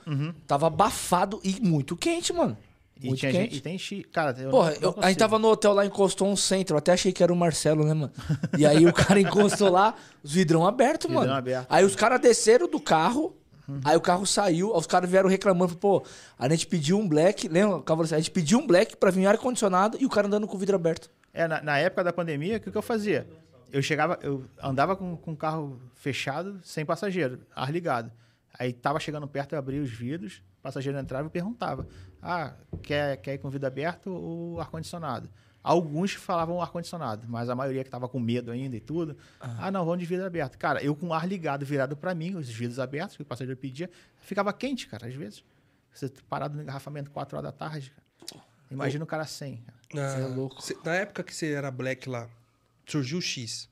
tava 0.47 0.66
abafado 0.66 1.40
e 1.44 1.61
muito 1.61 1.97
quente, 1.97 2.32
mano. 2.32 2.57
E, 2.98 3.09
Muito 3.09 3.20
tinha 3.20 3.31
quente. 3.31 3.43
gente, 3.44 3.57
e 3.59 3.61
tem 3.61 3.77
chi... 3.78 4.03
Cara, 4.05 4.35
eu 4.40 4.48
Porra, 4.51 4.70
não- 4.70 4.81
não 4.81 4.89
eu- 4.97 5.03
a 5.03 5.09
gente 5.09 5.19
tava 5.19 5.39
no 5.39 5.48
hotel 5.48 5.74
lá, 5.74 5.85
encostou 5.85 6.27
um 6.28 6.35
centro. 6.35 6.74
Eu 6.74 6.78
até 6.78 6.93
achei 6.94 7.12
que 7.12 7.23
era 7.23 7.31
o 7.31 7.36
Marcelo, 7.36 7.85
né, 7.85 7.93
mano? 7.93 8.11
E 8.57 8.65
aí 8.65 8.86
o 8.86 8.93
cara 8.93 9.20
encostou 9.20 9.70
lá, 9.70 9.94
os 10.23 10.32
vidrão 10.32 10.66
abertos, 10.66 11.07
Vidrão 11.07 11.27
mano. 11.27 11.35
aberto. 11.36 11.66
Aí 11.69 11.85
os 11.85 11.94
caras 11.94 12.19
desceram 12.23 12.66
do 12.70 12.81
carro, 12.81 13.36
aí 13.85 13.97
o 13.97 14.01
carro 14.01 14.27
saiu, 14.27 14.75
os 14.75 14.87
caras 14.87 15.11
vieram 15.11 15.29
reclamando. 15.29 15.77
Pô, 15.77 16.05
a 16.39 16.49
gente 16.49 16.67
pediu 16.67 16.99
um 16.99 17.09
black, 17.09 17.49
lembra? 17.49 17.83
A 17.87 18.19
gente 18.19 18.31
pediu 18.31 18.59
um 18.59 18.67
black 18.67 18.97
pra 18.97 19.11
vir 19.11 19.27
ar-condicionado 19.27 19.97
e 20.01 20.07
o 20.07 20.11
cara 20.11 20.27
andando 20.27 20.47
com 20.47 20.57
o 20.57 20.59
vidro 20.59 20.77
aberto. 20.77 21.11
É, 21.33 21.47
na, 21.47 21.63
na 21.63 21.79
época 21.79 22.03
da 22.03 22.13
pandemia, 22.13 22.57
o 22.57 22.61
que, 22.61 22.71
que 22.71 22.79
eu 22.79 22.83
fazia? 22.83 23.27
Eu 23.73 23.83
chegava, 23.83 24.19
eu 24.23 24.45
andava 24.63 24.97
com, 24.97 25.17
com 25.17 25.33
o 25.33 25.37
carro 25.37 25.81
fechado, 25.95 26.61
sem 26.63 26.85
passageiro, 26.85 27.41
ar 27.55 27.71
ligado. 27.71 28.11
Aí 28.59 28.73
tava 28.73 28.99
chegando 28.99 29.29
perto, 29.29 29.55
eu 29.55 29.59
abria 29.59 29.83
os 29.83 29.91
vidros, 29.91 30.43
o 30.59 30.63
passageiro 30.63 30.99
entrava 30.99 31.27
e 31.27 31.31
perguntava: 31.31 31.87
Ah, 32.23 32.55
quer, 32.83 33.19
quer 33.19 33.35
ir 33.35 33.39
com 33.39 33.49
o 33.49 33.51
vidro 33.51 33.67
aberto 33.67 34.11
ou 34.11 34.61
ar-condicionado? 34.61 35.29
Alguns 35.69 36.13
falavam 36.13 36.63
ar-condicionado, 36.63 37.27
mas 37.29 37.49
a 37.51 37.55
maioria 37.57 37.83
que 37.83 37.91
tava 37.91 38.09
com 38.09 38.21
medo 38.21 38.53
ainda 38.53 38.77
e 38.77 38.81
tudo, 38.81 39.17
ah, 39.41 39.69
não, 39.69 39.85
vamos 39.85 39.99
de 39.99 40.07
vidro 40.07 40.25
aberto. 40.25 40.57
Cara, 40.57 40.81
eu 40.81 40.95
com 40.95 41.09
o 41.09 41.13
ar 41.13 41.27
ligado 41.27 41.67
virado 41.67 41.97
para 41.97 42.15
mim, 42.15 42.37
os 42.37 42.49
vidros 42.49 42.79
abertos, 42.79 43.17
que 43.17 43.23
o 43.23 43.27
passageiro 43.27 43.59
pedia, 43.61 43.91
ficava 44.21 44.53
quente, 44.53 44.87
cara, 44.87 45.09
às 45.09 45.15
vezes. 45.15 45.43
Você 45.93 46.09
parado 46.29 46.55
no 46.57 46.63
engarrafamento 46.63 47.11
4 47.11 47.37
horas 47.37 47.51
da 47.51 47.53
tarde, 47.53 47.91
cara. 47.91 48.45
Imagina 48.71 49.03
o 49.03 49.07
cara 49.09 49.25
sem. 49.27 49.57
Cara. 49.57 50.19
Na, 50.21 50.25
é 50.25 50.27
louco. 50.29 50.63
cê- 50.63 50.77
na 50.85 50.95
época 50.95 51.25
que 51.25 51.35
você 51.35 51.51
era 51.53 51.69
black 51.71 52.09
lá, 52.09 52.29
surgiu 52.87 53.19
o 53.19 53.23
X. 53.23 53.69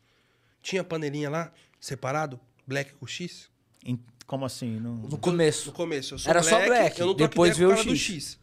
Tinha 0.63 0.83
panelinha 0.83 1.31
lá, 1.31 1.53
separado? 1.79 2.41
Black 2.67 2.93
com 2.95 3.07
X? 3.07 3.49
Em- 3.85 4.01
como 4.27 4.45
assim? 4.45 4.81
Não... 4.81 4.97
No 4.97 5.19
começo. 5.19 5.67
No 5.69 5.73
começo, 5.73 6.15
eu 6.15 6.19
sou 6.19 6.31
Era 6.31 6.43
só 6.43 6.57
black, 6.57 6.67
black, 6.69 7.01
eu 7.01 7.07
não 7.07 7.15
tô 7.15 7.19
depois 7.19 7.57
veio 7.57 7.71
o 7.71 7.77
X. 7.77 7.99
X. 8.01 8.39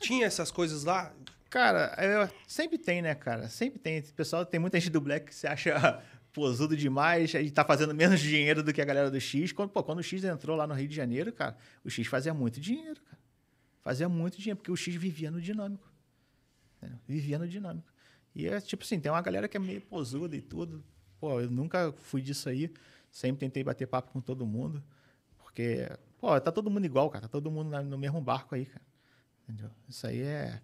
Tinha 0.00 0.26
essas 0.26 0.50
coisas 0.50 0.82
lá? 0.82 1.12
Cara, 1.52 1.94
eu- 2.02 2.30
sempre 2.46 2.78
tem, 2.78 3.02
né, 3.02 3.14
cara? 3.14 3.46
Sempre 3.46 3.78
tem. 3.78 4.00
Pessoal 4.00 4.46
tem 4.46 4.58
muita 4.58 4.80
gente 4.80 4.88
do 4.88 5.02
Black 5.02 5.26
que 5.26 5.34
se 5.34 5.46
acha 5.46 5.74
posudo 6.32 6.74
demais 6.74 7.34
e 7.34 7.50
tá 7.50 7.62
fazendo 7.62 7.94
menos 7.94 8.20
dinheiro 8.24 8.62
do 8.62 8.72
que 8.72 8.80
a 8.80 8.84
galera 8.86 9.10
do 9.10 9.20
X. 9.20 9.52
Quando, 9.52 9.68
pô, 9.68 9.82
quando 9.84 9.98
o 9.98 10.02
X 10.02 10.24
entrou 10.24 10.56
lá 10.56 10.66
no 10.66 10.72
Rio 10.72 10.88
de 10.88 10.96
Janeiro, 10.96 11.30
cara, 11.30 11.54
o 11.84 11.90
X 11.90 12.06
fazia 12.06 12.32
muito 12.32 12.58
dinheiro, 12.58 12.98
cara. 13.02 13.18
Fazia 13.82 14.08
muito 14.08 14.38
dinheiro, 14.38 14.56
porque 14.56 14.72
o 14.72 14.76
X 14.76 14.94
vivia 14.94 15.30
no 15.30 15.42
dinâmico. 15.42 15.92
Vivia 17.06 17.38
no 17.38 17.46
dinâmico. 17.46 17.86
E 18.34 18.48
é 18.48 18.58
tipo 18.58 18.82
assim, 18.82 18.98
tem 18.98 19.12
uma 19.12 19.20
galera 19.20 19.46
que 19.46 19.58
é 19.58 19.60
meio 19.60 19.82
posuda 19.82 20.34
e 20.34 20.40
tudo. 20.40 20.82
Pô, 21.20 21.38
eu 21.38 21.50
nunca 21.50 21.92
fui 21.92 22.22
disso 22.22 22.48
aí. 22.48 22.72
Sempre 23.10 23.40
tentei 23.40 23.62
bater 23.62 23.86
papo 23.86 24.10
com 24.10 24.22
todo 24.22 24.46
mundo. 24.46 24.82
Porque, 25.36 25.86
pô, 26.18 26.40
tá 26.40 26.50
todo 26.50 26.70
mundo 26.70 26.86
igual, 26.86 27.10
cara. 27.10 27.24
Tá 27.24 27.28
todo 27.28 27.50
mundo 27.50 27.70
no 27.82 27.98
mesmo 27.98 28.22
barco 28.22 28.54
aí, 28.54 28.64
cara. 28.64 28.86
Entendeu? 29.46 29.70
Isso 29.86 30.06
aí 30.06 30.22
é, 30.22 30.62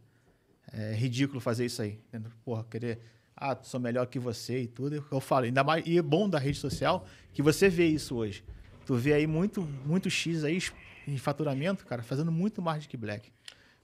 é 0.73 0.95
ridículo 0.95 1.41
fazer 1.41 1.67
isso 1.67 1.83
aí. 1.83 1.99
Porra, 2.45 2.65
querer. 2.65 2.99
Ah, 3.37 3.57
sou 3.63 3.79
melhor 3.79 4.07
que 4.07 4.19
você 4.19 4.63
e 4.63 4.67
tudo. 4.67 5.05
Eu 5.11 5.21
falo, 5.21 5.45
ainda 5.45 5.63
mais. 5.63 5.87
E 5.87 5.97
é 5.99 6.03
bom 6.03 6.29
da 6.29 6.39
rede 6.39 6.59
social 6.59 7.07
que 7.33 7.41
você 7.43 7.69
vê 7.69 7.87
isso 7.87 8.17
hoje. 8.17 8.45
Tu 8.85 8.95
vê 8.97 9.13
aí 9.13 9.27
muito, 9.27 9.63
muito 9.63 10.11
X 10.11 10.43
aí 10.45 10.59
em 11.07 11.17
faturamento, 11.19 11.87
cara, 11.87 12.03
fazendo 12.03 12.33
muito 12.33 12.61
mais 12.61 12.85
do 12.85 12.89
que 12.89 12.97
Black. 12.97 13.31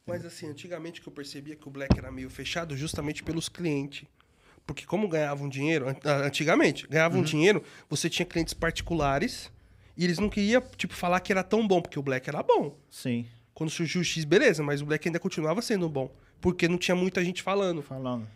Mas 0.07 0.25
assim, 0.27 0.49
antigamente 0.49 1.01
que 1.01 1.09
eu 1.09 1.13
percebia 1.13 1.57
que 1.57 1.67
o 1.67 1.71
black 1.71 1.97
era 1.99 2.13
meio 2.13 2.29
fechado 2.29 2.77
justamente 2.77 3.23
pelos 3.23 3.49
clientes. 3.49 4.07
Porque 4.67 4.85
como 4.85 5.09
ganhavam 5.09 5.49
dinheiro, 5.49 5.89
an- 5.89 5.97
antigamente, 6.27 6.87
ganhavam 6.87 7.19
Uhum. 7.21 7.25
dinheiro, 7.25 7.63
você 7.89 8.11
tinha 8.11 8.27
clientes 8.27 8.53
particulares 8.53 9.51
e 9.97 10.05
eles 10.05 10.19
não 10.19 10.29
queriam, 10.29 10.63
tipo, 10.77 10.93
falar 10.95 11.21
que 11.21 11.33
era 11.33 11.43
tão 11.43 11.67
bom, 11.67 11.81
porque 11.81 11.99
o 11.99 12.03
black 12.03 12.29
era 12.29 12.43
bom. 12.43 12.77
Sim, 12.91 13.27
Quando 13.55 13.71
surgiu 13.71 14.01
o 14.01 14.05
X, 14.05 14.25
beleza, 14.25 14.63
mas 14.63 14.83
o 14.83 14.87
black 14.87 15.07
ainda 15.09 15.21
continuava 15.21 15.63
sendo 15.63 15.89
bom. 15.89 16.15
Porque 16.45 16.69
não 16.69 16.77
tinha 16.77 16.95
muita 16.95 17.25
gente 17.25 17.43
falando. 17.43 17.81
falando. 17.81 18.29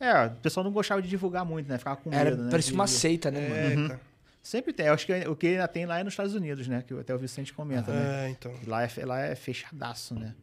É, 0.00 0.26
o 0.26 0.30
pessoal 0.42 0.64
não 0.64 0.72
gostava 0.72 1.00
de 1.00 1.08
divulgar 1.08 1.44
muito, 1.44 1.68
né? 1.68 1.78
Ficava 1.78 1.94
com 1.96 2.10
medo, 2.10 2.20
Era, 2.20 2.34
né? 2.36 2.50
parecia 2.50 2.74
uma 2.74 2.86
de- 2.86 2.90
seita, 2.90 3.30
né, 3.30 3.48
mano? 3.48 3.84
É, 3.84 3.88
cara. 3.90 4.00
Sempre 4.42 4.72
tem. 4.72 4.86
Eu 4.86 4.94
acho 4.94 5.06
que 5.06 5.12
o 5.28 5.36
que 5.36 5.46
ainda 5.46 5.68
tem 5.68 5.86
lá 5.86 6.00
é 6.00 6.02
nos 6.02 6.14
Estados 6.14 6.34
Unidos, 6.34 6.66
né? 6.66 6.82
Que 6.84 6.92
até 6.98 7.14
o 7.14 7.18
Vicente 7.18 7.52
comenta, 7.52 7.92
né? 7.92 8.26
É, 8.26 8.30
então. 8.30 8.52
Lá 8.66 8.82
é, 8.82 8.90
lá 9.04 9.20
é 9.20 9.36
fechadaço, 9.36 10.14
né? 10.16 10.34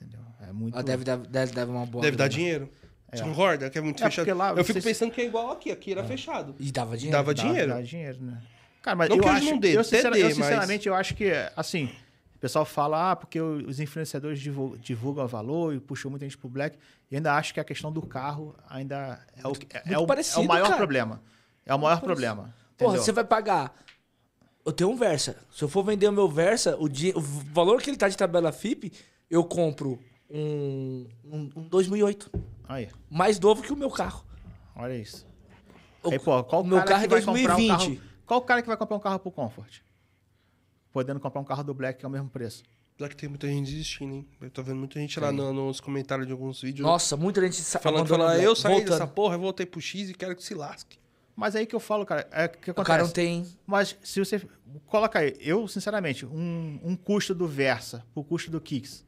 Entendeu? 0.00 0.20
É 0.48 0.52
muito... 0.52 0.78
Ah, 0.78 0.80
deve, 0.80 1.04
dar- 1.04 1.18
deve 1.18 1.52
dar 1.52 1.68
uma 1.68 1.84
boa. 1.84 2.00
Deve 2.00 2.16
dar 2.16 2.28
dinheiro. 2.28 2.70
Você 3.12 3.22
concorda? 3.22 3.68
Que 3.68 3.76
é 3.76 3.80
muito 3.82 4.02
É, 4.02 4.06
fechado. 4.10 4.34
lá, 4.34 4.52
eu 4.52 4.64
fico 4.64 4.80
se- 4.80 4.88
pensando 4.88 5.12
que 5.12 5.20
é 5.20 5.26
igual 5.26 5.50
aqui. 5.50 5.70
Aqui 5.70 5.92
era 5.92 6.02
fechado. 6.02 6.54
E 6.58 6.72
dava 6.72 6.96
dinheiro. 6.96 7.18
Dava 7.18 7.34
Dá- 7.34 7.42
dinheiro. 7.42 7.68
Dá 7.74 7.82
dinheiro, 7.82 8.18
né? 8.22 8.40
Cara, 8.80 8.96
mas 8.96 9.10
Não 9.10 9.16
eu 9.16 9.22
que 9.22 9.28
acho, 9.28 9.44
não 9.44 9.58
dê, 9.58 9.76
eu, 9.76 9.80
até 9.80 9.84
sincera- 9.96 10.10
dê, 10.14 10.20
eu, 10.22 10.24
mas- 10.28 10.34
sinceramente, 10.36 10.88
eu 10.88 10.94
acho 10.94 11.14
que, 11.14 11.30
assim, 11.54 11.90
pessoal 12.42 12.64
fala, 12.64 13.12
ah, 13.12 13.16
porque 13.16 13.40
os 13.40 13.78
influenciadores 13.78 14.40
divulgam, 14.40 14.76
divulgam 14.78 15.26
valor 15.28 15.74
e 15.74 15.80
puxam 15.80 16.10
muita 16.10 16.26
gente 16.26 16.36
pro 16.36 16.48
Black. 16.48 16.76
E 17.10 17.14
ainda 17.16 17.34
acho 17.36 17.54
que 17.54 17.60
a 17.60 17.64
questão 17.64 17.92
do 17.92 18.02
carro 18.02 18.54
ainda 18.68 19.24
é 19.36 19.46
o, 19.46 19.52
é, 19.70 19.84
muito 19.86 20.02
o, 20.02 20.06
parecido, 20.06 20.40
é 20.40 20.44
o 20.44 20.48
maior 20.48 20.64
cara. 20.66 20.76
problema. 20.76 21.22
É 21.64 21.74
o 21.74 21.78
maior 21.78 22.00
problema. 22.00 22.52
Porra, 22.76 22.90
entendeu? 22.94 23.02
você 23.04 23.12
vai 23.12 23.24
pagar. 23.24 23.72
Eu 24.64 24.72
tenho 24.72 24.90
um 24.90 24.96
Versa. 24.96 25.36
Se 25.52 25.62
eu 25.62 25.68
for 25.68 25.84
vender 25.84 26.08
o 26.08 26.12
meu 26.12 26.28
Versa, 26.28 26.76
o, 26.78 26.88
di- 26.88 27.12
o 27.14 27.20
valor 27.20 27.80
que 27.80 27.90
ele 27.90 27.96
tá 27.96 28.08
de 28.08 28.16
tabela 28.16 28.50
FIP, 28.52 28.92
eu 29.30 29.44
compro 29.44 29.98
um, 30.28 31.06
um, 31.24 31.50
um 31.56 31.68
2008. 31.68 32.30
Aí, 32.68 32.88
Mais 33.08 33.38
novo 33.38 33.62
que 33.62 33.72
o 33.72 33.76
meu 33.76 33.90
carro. 33.90 34.24
olha 34.74 34.94
isso. 34.96 35.26
O, 36.02 36.10
Aí, 36.10 36.18
pô, 36.18 36.42
qual 36.42 36.62
o 36.62 36.66
meu 36.66 36.82
carro 36.84 37.04
é 37.04 37.08
vai 37.08 37.20
comprar 37.22 37.32
um 37.32 37.46
2020. 37.46 37.68
carro- 37.96 38.12
qual 38.26 38.40
o 38.40 38.42
cara 38.42 38.62
que 38.62 38.68
vai 38.68 38.76
comprar 38.76 38.96
um 38.96 39.00
carro 39.00 39.18
pro 39.20 39.30
Comfort? 39.30 39.80
Podendo 40.92 41.18
comprar 41.20 41.40
um 41.40 41.44
carro 41.44 41.64
do 41.64 41.72
Black 41.74 41.98
que 42.00 42.04
é 42.04 42.08
o 42.08 42.12
mesmo 42.12 42.28
preço. 42.28 42.62
Que 42.98 43.16
tem 43.16 43.28
muita 43.28 43.48
gente 43.48 43.68
desistindo, 43.68 44.14
hein? 44.14 44.28
Eu 44.40 44.48
tô 44.48 44.62
vendo 44.62 44.76
muita 44.76 45.00
gente 45.00 45.18
lá 45.18 45.32
no- 45.32 45.52
nos 45.52 45.80
comentários 45.80 46.24
de 46.24 46.32
alguns 46.32 46.60
vídeos. 46.62 46.86
Nossa, 46.86 47.16
muita 47.16 47.40
gente 47.40 47.60
falando, 47.80 48.04
o 48.04 48.08
falando, 48.08 48.28
Black. 48.28 48.44
eu 48.44 48.54
saí 48.54 48.72
Voltando. 48.74 48.90
dessa 48.92 49.06
porra, 49.08 49.34
eu 49.34 49.40
voltei 49.40 49.66
pro 49.66 49.80
X 49.80 50.10
e 50.10 50.14
quero 50.14 50.36
que 50.36 50.44
se 50.44 50.54
lasque. 50.54 50.98
Mas 51.34 51.56
aí 51.56 51.66
que 51.66 51.74
eu 51.74 51.80
falo, 51.80 52.06
cara, 52.06 52.28
é 52.30 52.44
o 52.44 52.48
que 52.50 52.70
O 52.70 52.72
acontece. 52.72 52.86
cara 52.86 53.02
não 53.02 53.10
tem. 53.10 53.44
Mas 53.66 53.96
se 54.04 54.20
você. 54.20 54.40
Coloca 54.86 55.18
aí, 55.18 55.34
eu, 55.40 55.66
sinceramente, 55.66 56.24
um, 56.24 56.78
um 56.84 56.94
custo 56.94 57.34
do 57.34 57.48
Versa 57.48 58.04
pro 58.14 58.22
custo 58.22 58.50
do 58.52 58.60
Kicks 58.60 59.04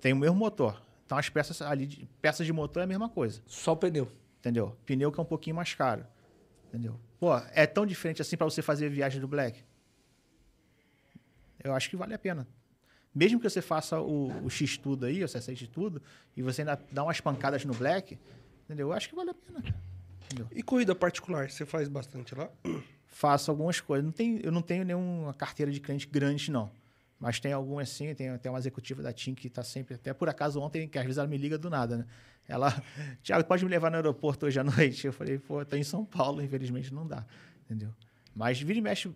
tem 0.00 0.12
o 0.12 0.16
mesmo 0.16 0.36
motor. 0.36 0.82
Então 1.06 1.16
as 1.16 1.28
peças 1.30 1.62
ali, 1.62 1.86
de- 1.86 2.06
peças 2.20 2.44
de 2.44 2.52
motor 2.52 2.80
é 2.80 2.84
a 2.84 2.86
mesma 2.86 3.08
coisa. 3.08 3.40
Só 3.46 3.72
o 3.72 3.76
pneu. 3.78 4.10
Entendeu? 4.40 4.76
Pneu 4.84 5.10
que 5.10 5.18
é 5.18 5.22
um 5.22 5.26
pouquinho 5.26 5.56
mais 5.56 5.72
caro. 5.72 6.04
Entendeu? 6.68 7.00
Pô, 7.18 7.34
é 7.54 7.66
tão 7.66 7.86
diferente 7.86 8.20
assim 8.20 8.36
pra 8.36 8.44
você 8.44 8.60
fazer 8.60 8.86
a 8.86 8.90
viagem 8.90 9.20
do 9.20 9.28
Black? 9.28 9.64
Eu 11.62 11.74
acho 11.74 11.90
que 11.90 11.96
vale 11.96 12.14
a 12.14 12.18
pena. 12.18 12.46
Mesmo 13.14 13.40
que 13.40 13.48
você 13.48 13.60
faça 13.60 14.00
o, 14.00 14.44
o 14.44 14.50
X 14.50 14.76
tudo 14.76 15.06
aí, 15.06 15.22
o 15.24 15.26
C6 15.26 15.54
de 15.54 15.68
tudo, 15.68 16.00
e 16.36 16.42
você 16.42 16.62
ainda 16.62 16.80
dá 16.92 17.02
umas 17.02 17.20
pancadas 17.20 17.64
no 17.64 17.74
Black, 17.74 18.18
entendeu? 18.64 18.88
Eu 18.88 18.92
acho 18.92 19.08
que 19.08 19.14
vale 19.14 19.30
a 19.30 19.34
pena. 19.34 19.62
Entendeu? 20.24 20.46
E 20.52 20.62
corrida 20.62 20.94
particular, 20.94 21.50
você 21.50 21.66
faz 21.66 21.88
bastante 21.88 22.34
lá? 22.34 22.48
faço 23.20 23.50
algumas 23.50 23.80
coisas. 23.80 24.04
Não 24.04 24.12
tem, 24.12 24.40
eu 24.42 24.50
não 24.50 24.62
tenho 24.62 24.84
nenhuma 24.84 25.34
carteira 25.34 25.70
de 25.70 25.78
cliente 25.78 26.06
grande, 26.06 26.50
não. 26.50 26.70
Mas 27.18 27.38
tem 27.38 27.52
algumas 27.52 27.90
sim, 27.90 28.14
tem 28.14 28.30
até 28.30 28.48
uma 28.48 28.58
executiva 28.58 29.02
da 29.02 29.12
TIM 29.12 29.34
que 29.34 29.48
está 29.48 29.62
sempre. 29.62 29.94
Até 29.94 30.14
por 30.14 30.28
acaso 30.28 30.58
ontem, 30.58 30.88
que 30.88 30.98
às 30.98 31.04
vezes 31.04 31.18
ela 31.18 31.28
me 31.28 31.36
liga 31.36 31.58
do 31.58 31.68
nada, 31.68 31.98
né? 31.98 32.06
Ela, 32.48 32.82
Tiago, 33.22 33.44
pode 33.44 33.62
me 33.62 33.70
levar 33.70 33.90
no 33.90 33.96
aeroporto 33.96 34.46
hoje 34.46 34.58
à 34.58 34.64
noite? 34.64 35.06
Eu 35.06 35.12
falei, 35.12 35.38
pô, 35.38 35.62
tô 35.64 35.76
em 35.76 35.82
São 35.82 36.04
Paulo, 36.04 36.42
infelizmente 36.42 36.94
não 36.94 37.06
dá. 37.06 37.26
Entendeu? 37.66 37.92
Mas 38.34 38.58
vira 38.60 38.78
e 38.78 38.82
mexe, 38.82 39.12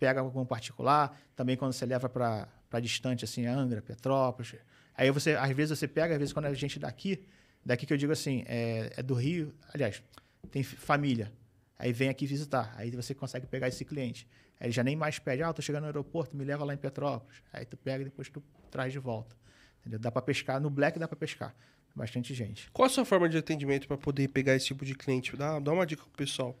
pega 0.00 0.20
algum 0.20 0.44
particular, 0.46 1.16
também 1.36 1.56
quando 1.56 1.74
você 1.74 1.84
leva 1.84 2.08
para 2.08 2.80
distante, 2.80 3.24
assim, 3.24 3.46
Angra, 3.46 3.82
Petrópolis. 3.82 4.56
Aí 4.96 5.10
você, 5.10 5.34
às 5.34 5.50
vezes 5.50 5.78
você 5.78 5.86
pega, 5.86 6.14
às 6.14 6.18
vezes 6.18 6.32
quando 6.32 6.46
a 6.46 6.54
gente 6.54 6.78
daqui, 6.78 7.24
daqui 7.64 7.84
que 7.86 7.92
eu 7.92 7.98
digo 7.98 8.12
assim, 8.12 8.42
é, 8.46 8.94
é 8.96 9.02
do 9.02 9.14
Rio, 9.14 9.54
aliás, 9.72 10.02
tem 10.50 10.62
família. 10.62 11.30
Aí 11.78 11.92
vem 11.92 12.08
aqui 12.08 12.26
visitar. 12.26 12.74
Aí 12.76 12.90
você 12.90 13.14
consegue 13.14 13.46
pegar 13.46 13.68
esse 13.68 13.84
cliente. 13.84 14.26
Aí 14.58 14.66
ele 14.66 14.72
já 14.72 14.82
nem 14.82 14.96
mais 14.96 15.18
pede, 15.18 15.42
ah, 15.42 15.52
tô 15.52 15.62
chegando 15.62 15.82
no 15.82 15.88
aeroporto, 15.88 16.36
me 16.36 16.44
leva 16.44 16.64
lá 16.64 16.74
em 16.74 16.78
Petrópolis. 16.78 17.42
Aí 17.52 17.64
tu 17.64 17.76
pega 17.76 18.02
e 18.02 18.04
depois 18.04 18.28
tu 18.28 18.42
traz 18.70 18.92
de 18.92 18.98
volta. 18.98 19.36
Entendeu? 19.80 19.98
Dá 19.98 20.10
para 20.10 20.22
pescar. 20.22 20.60
No 20.60 20.70
Black 20.70 20.98
dá 20.98 21.06
para 21.06 21.16
pescar. 21.16 21.54
Bastante 21.94 22.34
gente. 22.34 22.70
Qual 22.70 22.86
a 22.86 22.88
sua 22.88 23.04
forma 23.04 23.28
de 23.28 23.36
atendimento 23.36 23.86
para 23.88 23.96
poder 23.96 24.28
pegar 24.28 24.54
esse 24.54 24.66
tipo 24.66 24.84
de 24.84 24.94
cliente? 24.94 25.36
Dá, 25.36 25.58
dá 25.58 25.72
uma 25.72 25.86
dica 25.86 26.02
pro 26.02 26.12
pessoal. 26.12 26.56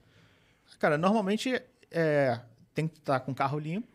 Cara, 0.78 0.96
normalmente 0.96 1.60
é, 1.90 2.40
tem 2.74 2.86
que 2.88 2.98
estar 2.98 3.20
com 3.20 3.32
o 3.32 3.34
carro 3.34 3.58
limpo, 3.58 3.88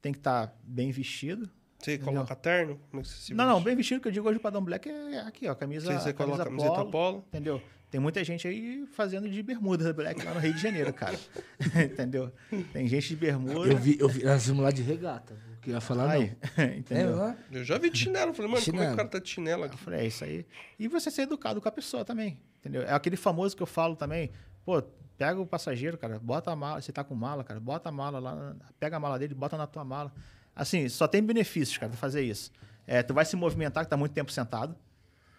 tem 0.00 0.12
que 0.12 0.18
estar 0.18 0.56
bem 0.62 0.90
vestido. 0.90 1.48
Você 1.78 1.96
coloca 1.98 2.34
terno? 2.36 2.78
Como 2.90 3.00
é 3.00 3.02
que 3.02 3.08
você 3.08 3.20
se 3.20 3.34
Não, 3.34 3.46
não, 3.46 3.62
bem 3.62 3.74
vestido 3.74 4.00
que 4.00 4.08
eu 4.08 4.12
digo 4.12 4.28
hoje 4.28 4.38
para 4.38 4.50
Dom 4.50 4.62
Black 4.62 4.88
é 4.88 5.20
aqui, 5.20 5.48
ó, 5.48 5.54
camisa, 5.54 5.92
Você, 5.92 5.98
você 5.98 6.12
coloca 6.12 6.42
a 6.42 6.44
camisa 6.46 6.66
camiseta 6.66 6.90
polo. 6.90 7.24
Entendeu? 7.28 7.62
Tem 7.90 8.00
muita 8.00 8.22
gente 8.22 8.46
aí 8.46 8.86
fazendo 8.92 9.28
de 9.28 9.42
bermuda 9.42 9.92
black 9.92 10.24
lá 10.24 10.34
no 10.34 10.38
Rio 10.40 10.54
de 10.54 10.60
Janeiro, 10.60 10.92
cara. 10.92 11.18
entendeu? 11.84 12.32
Tem 12.72 12.86
gente 12.86 13.08
de 13.08 13.16
bermuda. 13.16 13.68
Eu 13.68 13.76
vi, 13.76 13.96
eu 13.98 14.08
vi, 14.08 14.22
nós 14.24 14.46
vimos 14.46 14.62
lá 14.62 14.70
de 14.70 14.82
regata. 14.82 15.34
O 15.56 15.60
que 15.60 15.70
eu 15.70 15.74
ia 15.74 15.80
falar, 15.80 16.08
Aí, 16.10 16.36
não. 16.56 16.64
entendeu? 16.76 17.24
É? 17.24 17.36
Eu 17.50 17.64
já 17.64 17.78
vi 17.78 17.90
de 17.90 17.98
chinelo. 17.98 18.32
Falei, 18.32 18.50
mano, 18.50 18.64
como 18.64 18.76
é 18.76 18.80
que 18.80 18.86
Chinelo. 18.86 18.92
o 18.92 18.96
cara 18.96 19.08
tá 19.08 19.18
de 19.18 19.28
chinelo 19.28 19.64
aqui? 19.64 19.74
Eu 19.74 19.78
falei, 19.78 20.00
é 20.00 20.06
isso 20.06 20.22
aí. 20.24 20.46
E 20.78 20.86
você 20.86 21.10
ser 21.10 21.22
educado 21.22 21.60
com 21.60 21.68
a 21.68 21.72
pessoa 21.72 22.04
também, 22.04 22.38
entendeu? 22.60 22.82
É 22.82 22.92
aquele 22.92 23.16
famoso 23.16 23.56
que 23.56 23.62
eu 23.62 23.66
falo 23.66 23.96
também, 23.96 24.30
pô, 24.64 24.80
pega 25.20 25.38
o 25.38 25.44
passageiro, 25.44 25.98
cara, 25.98 26.18
bota 26.18 26.50
a 26.50 26.56
mala, 26.56 26.80
você 26.80 26.90
tá 26.90 27.04
com 27.04 27.14
mala, 27.14 27.44
cara, 27.44 27.60
bota 27.60 27.90
a 27.90 27.92
mala 27.92 28.18
lá, 28.18 28.56
pega 28.78 28.96
a 28.96 29.00
mala 29.00 29.18
dele, 29.18 29.34
bota 29.34 29.54
na 29.54 29.66
tua 29.66 29.84
mala. 29.84 30.10
Assim, 30.56 30.88
só 30.88 31.06
tem 31.06 31.22
benefícios, 31.22 31.76
cara, 31.76 31.92
de 31.92 31.98
fazer 31.98 32.22
isso. 32.22 32.50
É, 32.86 33.02
tu 33.02 33.12
vai 33.12 33.26
se 33.26 33.36
movimentar, 33.36 33.84
que 33.84 33.90
tá 33.90 33.98
muito 33.98 34.12
tempo 34.12 34.32
sentado, 34.32 34.74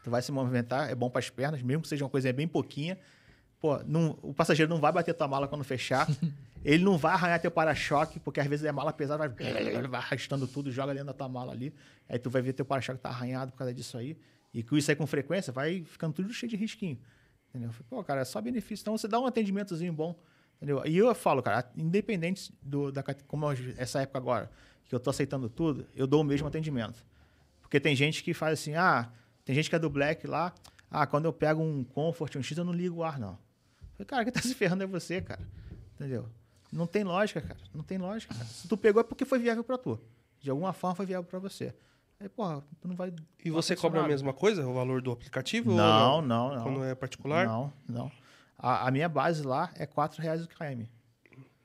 tu 0.03 0.12
vai 0.12 0.22
se 0.22 0.32
movimentar, 0.32 0.91
é 0.91 0.94
bom 0.94 1.10
para 1.10 1.18
as 1.18 1.32
pernas, 1.32 1.64
mesmo 1.64 1.82
que 1.82 1.88
seja 1.88 2.03
uma 2.03 2.12
coisa 2.12 2.32
bem 2.32 2.48
pouquinha. 2.48 2.95
Pô, 3.60 3.80
não- 3.84 4.20
o 4.22 4.36
passageiro 4.36 4.70
não 4.72 4.80
vai 4.80 4.91
bater 4.91 5.16
tua 5.16 5.28
mala 5.28 5.48
quando 5.48 5.64
fechar. 5.64 6.08
Ele 6.64 6.84
não 6.84 6.95
vai 6.95 7.14
arranhar 7.14 7.41
teu 7.41 7.49
para-choque, 7.49 8.20
porque 8.20 8.40
às 8.40 8.45
vezes 8.45 8.64
é 8.64 8.72
mala 8.72 8.94
pesada, 8.94 9.28
vai, 9.28 9.30
vai 9.90 9.99
arrastando 9.99 10.48
tudo, 10.48 10.72
joga 10.72 10.94
dentro 10.94 11.08
da 11.08 11.14
tua 11.14 11.28
mala 11.28 11.53
ali. 11.53 11.74
Aí 12.08 12.20
tu 12.20 12.30
vai 12.30 12.44
ver 12.44 12.53
teu 12.53 12.64
para-choque 12.66 12.99
tá 12.99 13.10
arranhado 13.10 13.52
por 13.52 13.58
causa 13.58 13.74
disso 13.74 13.98
aí. 13.98 14.16
E 14.53 14.62
com 14.62 14.78
isso 14.78 14.91
aí 14.91 14.95
com 14.95 15.08
frequência, 15.08 15.52
vai 15.52 15.84
ficando 15.84 16.14
tudo 16.14 16.32
cheio 16.32 16.52
de 16.52 16.56
risquinho. 16.56 16.99
Entendeu? 17.52 17.69
Eu 17.69 17.73
falei, 17.73 17.88
Pô, 17.90 18.03
cara, 18.03 18.22
é 18.22 18.26
só 18.26 18.41
benefício. 18.41 18.82
Então 18.82 18.98
você 18.98 19.07
dá 19.07 19.19
um 19.19 19.26
atendimentozinho 19.26 19.91
bom. 19.91 20.18
Entendeu? 20.57 20.82
E 20.86 20.98
eu 20.98 21.14
falo, 21.14 21.44
cara, 21.44 21.69
independente 21.76 22.53
do, 22.61 22.91
da 22.91 23.03
como 23.28 23.45
hoje, 23.45 23.76
essa 23.78 24.02
época 24.02 24.18
agora, 24.18 24.52
que 24.86 24.95
eu 24.95 24.99
tô 24.99 25.10
aceitando 25.10 25.49
tudo, 25.49 25.86
eu 25.95 26.07
dou 26.07 26.22
o 26.22 26.23
mesmo 26.23 26.48
atendimento. 26.48 27.06
Porque 27.61 27.80
tem 27.80 27.95
gente 27.95 28.23
que 28.23 28.34
faz 28.34 28.60
assim, 28.60 28.76
ah, 28.76 29.11
tem 29.44 29.56
gente 29.56 29.69
que 29.69 29.76
é 29.76 29.80
do 29.80 29.90
Black 29.90 30.28
lá, 30.28 30.53
ah, 30.90 31.06
quando 31.07 31.26
eu 31.26 31.34
pego 31.34 31.61
um 31.61 31.84
Comfort, 31.84 32.36
um 32.36 32.44
X, 32.44 32.57
eu 32.57 32.64
não 32.64 32.73
ligo 32.73 32.98
o 32.98 33.03
ar, 33.03 33.19
não. 33.19 33.38
Falei, 33.94 34.06
cara, 34.06 34.23
quem 34.23 34.34
tá 34.34 34.41
se 34.41 34.53
ferrando 34.53 34.84
é 34.84 34.86
você, 34.86 35.22
cara. 35.22 35.41
Entendeu? 35.95 36.30
Não 36.72 36.88
tem 36.88 37.03
lógica, 37.03 37.41
cara. 37.41 37.60
Não 37.73 37.84
tem 37.84 37.98
lógica, 37.98 38.34
cara. 38.34 38.45
Se 38.45 38.68
tu 38.68 38.78
pegou 38.78 39.02
é 39.02 39.03
porque 39.03 39.26
foi 39.26 39.40
viável 39.40 39.64
pra 39.64 39.78
tu. 39.78 39.99
De 40.40 40.49
alguma 40.49 40.73
forma 40.73 40.95
foi 40.95 41.06
viável 41.06 41.28
pra 41.28 41.40
você. 41.40 41.73
Aí, 42.22 42.30
porra, 42.30 42.61
tu 42.80 42.88
não 42.88 42.95
vai. 42.95 43.11
E 43.43 43.49
você 43.49 43.76
cobra 43.76 44.02
a 44.03 44.07
mesma 44.07 44.31
coisa, 44.31 44.65
o 44.68 44.73
valor 44.73 45.02
do 45.02 45.11
aplicativo? 45.11 45.72
ou 45.72 45.77
Não, 45.77 46.22
não, 46.22 46.56
não. 46.56 46.64
Quando 46.64 46.84
é 46.84 46.93
particular? 46.93 47.48
Não, 47.48 47.73
não. 47.89 48.11
A, 48.57 48.88
a 48.88 48.91
minha 48.91 49.10
base 49.10 49.41
lá 49.43 49.72
é 49.76 49.88
4 49.88 50.22
reais 50.22 50.43
o 50.45 50.48
km. 50.48 50.84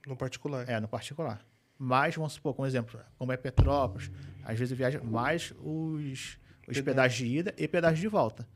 No 0.06 0.16
particular. 0.16 0.66
É, 0.68 0.80
no 0.80 0.88
particular. 0.88 1.44
Mas, 1.78 2.14
vamos 2.16 2.32
supor, 2.32 2.54
como 2.54 2.66
exemplo, 2.66 2.98
como 3.18 3.32
é 3.32 3.36
Petrópolis, 3.36 4.10
às 4.44 4.58
vezes 4.58 4.70
eu 4.72 4.78
viajo 4.78 5.04
mais 5.04 5.52
os, 5.62 6.38
os 6.66 6.80
Pedágio. 6.80 6.84
pedágios 6.84 7.18
de 7.28 7.36
ida 7.38 7.54
e 7.58 7.68
pedágios 7.68 8.00
de 8.00 8.08
volta. 8.08 8.48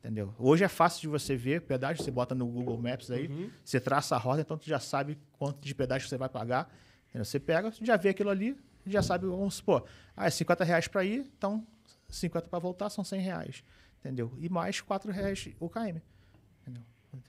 Entendeu? 0.00 0.34
Hoje 0.38 0.64
é 0.64 0.68
fácil 0.68 1.00
de 1.02 1.06
você 1.08 1.36
ver 1.36 1.62
pedágio, 1.62 2.02
você 2.02 2.10
bota 2.10 2.34
no 2.34 2.46
Google 2.46 2.76
Maps 2.76 3.10
aí, 3.12 3.28
Uhum. 3.28 3.48
você 3.64 3.78
traça 3.80 4.16
a 4.16 4.18
rota, 4.18 4.40
então 4.40 4.58
tu 4.58 4.66
já 4.68 4.80
sabe 4.80 5.16
quanto 5.38 5.64
de 5.64 5.72
pedágio 5.74 6.08
você 6.08 6.18
vai 6.18 6.28
pagar. 6.28 6.68
Entendeu? 7.10 7.24
Você 7.24 7.38
pega, 7.38 7.72
já 7.80 7.96
vê 7.96 8.08
aquilo 8.08 8.28
ali, 8.28 8.56
já 8.90 9.02
sabe, 9.02 9.26
vamos 9.26 9.54
supor, 9.54 9.84
ah, 10.16 10.26
é 10.26 10.30
50 10.30 10.64
reais 10.64 10.88
para 10.88 11.04
ir, 11.04 11.20
então 11.38 11.66
50 12.08 12.48
para 12.48 12.58
voltar 12.58 12.90
são 12.90 13.02
100 13.04 13.20
reais. 13.20 13.64
Entendeu? 14.00 14.32
E 14.38 14.48
mais 14.48 14.80
4 14.80 15.10
reais 15.10 15.48
o 15.58 15.68
KM. 15.68 16.00
Entendeu? 16.62 16.82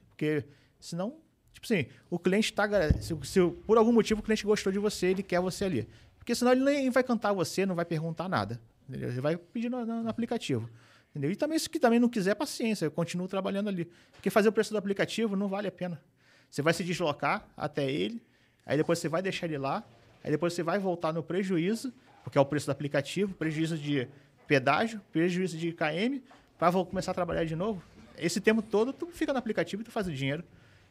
Porque 0.09 0.43
senão, 0.79 1.15
tipo 1.53 1.65
assim, 1.65 1.87
o 2.09 2.19
cliente 2.19 2.51
está. 2.51 2.67
Se, 3.01 3.17
se 3.23 3.39
por 3.65 3.77
algum 3.77 3.93
motivo 3.93 4.19
o 4.19 4.23
cliente 4.23 4.43
gostou 4.45 4.71
de 4.73 4.79
você, 4.79 5.07
ele 5.07 5.23
quer 5.23 5.39
você 5.39 5.65
ali. 5.65 5.87
Porque 6.17 6.35
senão 6.35 6.51
ele 6.51 6.63
nem 6.63 6.89
vai 6.89 7.03
cantar 7.03 7.31
você, 7.33 7.65
não 7.65 7.75
vai 7.75 7.85
perguntar 7.85 8.27
nada. 8.27 8.59
Entendeu? 8.89 9.09
Ele 9.09 9.21
vai 9.21 9.37
pedir 9.37 9.69
no, 9.69 9.85
no- 9.85 10.03
no 10.03 10.09
aplicativo. 10.09 10.69
Entendeu? 11.11 11.31
E 11.31 11.35
também, 11.35 11.57
se 11.57 11.69
que 11.69 11.79
também 11.79 11.97
não 11.99 12.09
quiser, 12.09 12.35
paciência, 12.35 12.85
eu 12.85 12.91
continuo 12.91 13.27
trabalhando 13.27 13.69
ali. 13.69 13.89
Porque 14.11 14.29
fazer 14.29 14.49
o 14.49 14.51
preço 14.51 14.71
do 14.71 14.77
aplicativo 14.77 15.35
não 15.37 15.47
vale 15.47 15.67
a 15.69 15.71
pena. 15.71 16.01
Você 16.49 16.61
vai 16.61 16.73
se 16.73 16.83
deslocar 16.83 17.47
até 17.55 17.89
ele, 17.89 18.21
aí 18.65 18.75
depois 18.75 18.99
você 18.99 19.07
vai 19.07 19.21
deixar 19.21 19.45
ele 19.47 19.57
lá, 19.57 19.81
aí 20.25 20.31
depois 20.31 20.53
você 20.53 20.63
vai 20.63 20.79
voltar 20.79 21.13
no 21.13 21.21
prejuízo, 21.21 21.93
porque 22.23 22.37
é 22.37 22.41
o 22.41 22.45
preço 22.45 22.65
do 22.65 22.71
aplicativo, 22.71 23.35
prejuízo 23.35 23.77
de 23.77 24.07
pedágio, 24.47 24.99
prejuízo 25.11 25.55
de 25.57 25.71
KM, 25.71 26.21
para 26.57 26.71
começar 26.71 27.11
a 27.11 27.13
trabalhar 27.13 27.45
de 27.45 27.55
novo. 27.55 27.83
Esse 28.17 28.41
tempo 28.41 28.61
todo, 28.61 28.91
tu 28.91 29.07
fica 29.07 29.31
no 29.31 29.37
aplicativo 29.37 29.83
e 29.83 29.85
tu 29.85 29.91
faz 29.91 30.07
o 30.07 30.11
dinheiro. 30.11 30.43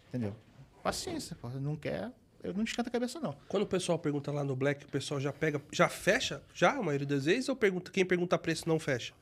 Entendeu? 0.09 0.36
Paciência, 0.82 1.36
pô. 1.40 1.48
Não 1.48 1.74
quer, 1.74 2.12
eu 2.43 2.55
não 2.55 2.62
esquenta 2.62 2.89
a 2.89 2.93
cabeça, 2.93 3.19
não. 3.19 3.35
Quando 3.48 3.65
o 3.65 3.66
pessoal 3.66 3.98
pergunta 3.98 4.31
lá 4.31 4.44
no 4.44 4.55
Black, 4.55 4.85
o 4.85 4.89
pessoal 4.89 5.19
já 5.19 5.32
pega, 5.32 5.61
já 5.73 5.89
fecha? 5.89 6.43
Já, 6.55 6.73
a 6.73 6.82
maioria 6.82 7.06
das 7.06 7.24
vezes? 7.24 7.48
Ou 7.48 7.56
pergunta, 7.56 7.90
quem 7.90 8.05
pergunta 8.05 8.39
preço 8.39 8.69
não 8.69 8.78
fecha? 8.78 9.12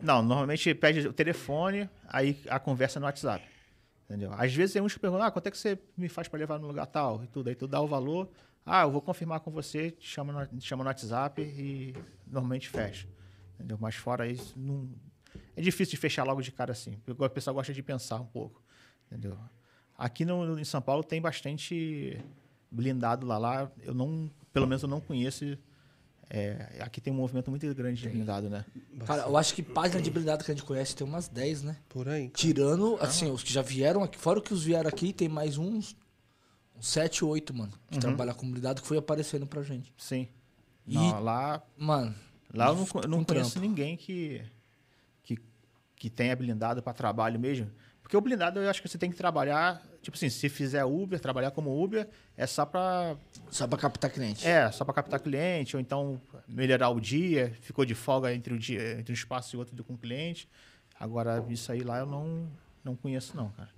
Não, 0.00 0.22
normalmente 0.22 0.74
pede 0.74 1.06
o 1.08 1.12
telefone, 1.12 1.88
aí 2.06 2.38
a 2.50 2.58
conversa 2.58 3.00
no 3.00 3.06
WhatsApp. 3.06 3.44
Entendeu? 4.04 4.32
Às 4.32 4.54
vezes 4.54 4.72
tem 4.72 4.82
uns 4.82 4.92
que 4.92 5.00
perguntam, 5.00 5.26
ah, 5.26 5.30
quanto 5.30 5.46
é 5.46 5.50
que 5.50 5.58
você 5.58 5.78
me 5.96 6.08
faz 6.08 6.28
para 6.28 6.38
levar 6.38 6.58
no 6.58 6.66
lugar 6.66 6.86
tal? 6.86 7.22
E 7.24 7.26
tudo. 7.26 7.48
Aí 7.48 7.54
tu 7.54 7.66
dá 7.66 7.80
o 7.80 7.86
valor, 7.86 8.28
ah, 8.66 8.82
eu 8.82 8.90
vou 8.90 9.00
confirmar 9.00 9.38
com 9.38 9.50
você, 9.52 9.92
te 9.92 10.08
chama 10.08 10.32
no, 10.32 10.58
te 10.58 10.66
chama 10.66 10.82
no 10.82 10.88
WhatsApp 10.88 11.40
e 11.40 11.94
normalmente 12.26 12.68
fecha. 12.68 13.06
Entendeu? 13.54 13.78
Mas 13.80 13.94
fora 13.94 14.26
isso, 14.26 14.58
não... 14.58 14.90
é 15.56 15.62
difícil 15.62 15.92
de 15.92 15.96
fechar 15.98 16.24
logo 16.24 16.42
de 16.42 16.50
cara 16.50 16.72
assim. 16.72 16.98
O 17.06 17.30
pessoal 17.30 17.54
gosta 17.54 17.72
de 17.72 17.80
pensar 17.80 18.16
um 18.16 18.26
pouco. 18.26 18.60
Entendeu? 19.06 19.38
Aqui 19.96 20.24
no, 20.24 20.58
em 20.58 20.64
São 20.64 20.82
Paulo 20.82 21.04
tem 21.04 21.20
bastante 21.20 22.20
blindado 22.68 23.24
lá. 23.24 23.38
Lá 23.38 23.72
eu 23.84 23.94
não, 23.94 24.28
pelo 24.52 24.66
menos 24.66 24.82
eu 24.82 24.88
não 24.88 25.00
conheço. 25.00 25.56
é, 26.28 26.78
aqui 26.80 27.00
tem 27.00 27.12
um 27.12 27.16
movimento 27.16 27.48
muito 27.50 27.72
grande 27.72 28.02
de 28.02 28.08
blindado, 28.08 28.50
né? 28.50 28.64
Cara, 29.06 29.22
eu 29.22 29.36
acho 29.36 29.54
que 29.54 29.62
página 29.62 30.02
de 30.02 30.10
blindado 30.10 30.44
que 30.44 30.50
a 30.50 30.54
gente 30.54 30.66
conhece 30.66 30.94
tem 30.94 31.06
umas 31.06 31.28
10, 31.28 31.62
né? 31.62 31.76
Por 31.88 32.08
aí. 32.08 32.30
Tirando, 32.30 32.98
assim, 33.00 33.30
os 33.30 33.44
que 33.44 33.52
já 33.52 33.62
vieram 33.62 34.02
aqui, 34.02 34.18
fora 34.18 34.40
os 34.40 34.44
que 34.44 34.54
vieram 34.54 34.88
aqui, 34.88 35.12
tem 35.12 35.28
mais 35.28 35.56
uns, 35.56 35.96
uns 36.78 36.86
7, 36.88 37.24
8, 37.24 37.54
mano, 37.54 37.72
que 37.90 37.98
trabalham 37.98 38.34
com 38.34 38.50
blindado 38.50 38.80
que 38.82 38.86
foi 38.88 38.98
aparecendo 38.98 39.46
pra 39.46 39.62
gente. 39.62 39.92
Sim. 39.96 40.28
E- 40.86 40.94
Não, 40.94 41.20
lá, 41.20 41.62
Mano, 41.76 42.14
lá 42.54 42.68
eu 42.68 42.74
não, 42.74 42.86
não 43.08 43.24
conheço 43.24 43.52
trampo. 43.52 43.60
ninguém 43.68 43.96
que, 43.96 44.42
que, 45.24 45.38
que 45.96 46.08
tenha 46.10 46.34
blindado 46.36 46.82
para 46.82 46.92
trabalho 46.92 47.38
mesmo. 47.40 47.70
Porque 48.02 48.16
o 48.16 48.20
blindado 48.20 48.60
eu 48.60 48.70
acho 48.70 48.80
que 48.80 48.88
você 48.88 48.96
tem 48.98 49.10
que 49.10 49.16
trabalhar, 49.16 49.82
tipo 50.00 50.16
assim, 50.16 50.28
se 50.30 50.48
fizer 50.48 50.84
Uber, 50.84 51.18
trabalhar 51.18 51.50
como 51.50 51.82
Uber, 51.82 52.08
é 52.36 52.46
só 52.46 52.64
para 52.64 53.16
só 53.50 53.66
pra 53.66 53.76
captar 53.76 54.10
cliente. 54.12 54.46
é, 54.46 54.70
só 54.70 54.84
para 54.84 54.94
captar 54.94 55.18
cliente, 55.18 55.74
ou 55.74 55.80
então 55.80 56.20
melhorar 56.46 56.90
o 56.90 57.00
dia, 57.00 57.52
ficou 57.62 57.84
de 57.84 57.96
folga 57.96 58.32
entre 58.32 58.54
o 58.54 58.58
dia, 58.58 59.00
entre 59.00 59.12
um 59.12 59.14
espaço 59.14 59.56
e 59.56 59.58
outro 59.58 59.82
com 59.82 59.94
o 59.94 59.98
cliente. 59.98 60.48
Agora, 61.00 61.44
isso 61.48 61.72
aí 61.72 61.80
lá 61.80 61.98
eu 61.98 62.06
não, 62.06 62.48
não 62.84 62.94
conheço, 62.94 63.36
não, 63.36 63.48
cara. 63.50 63.70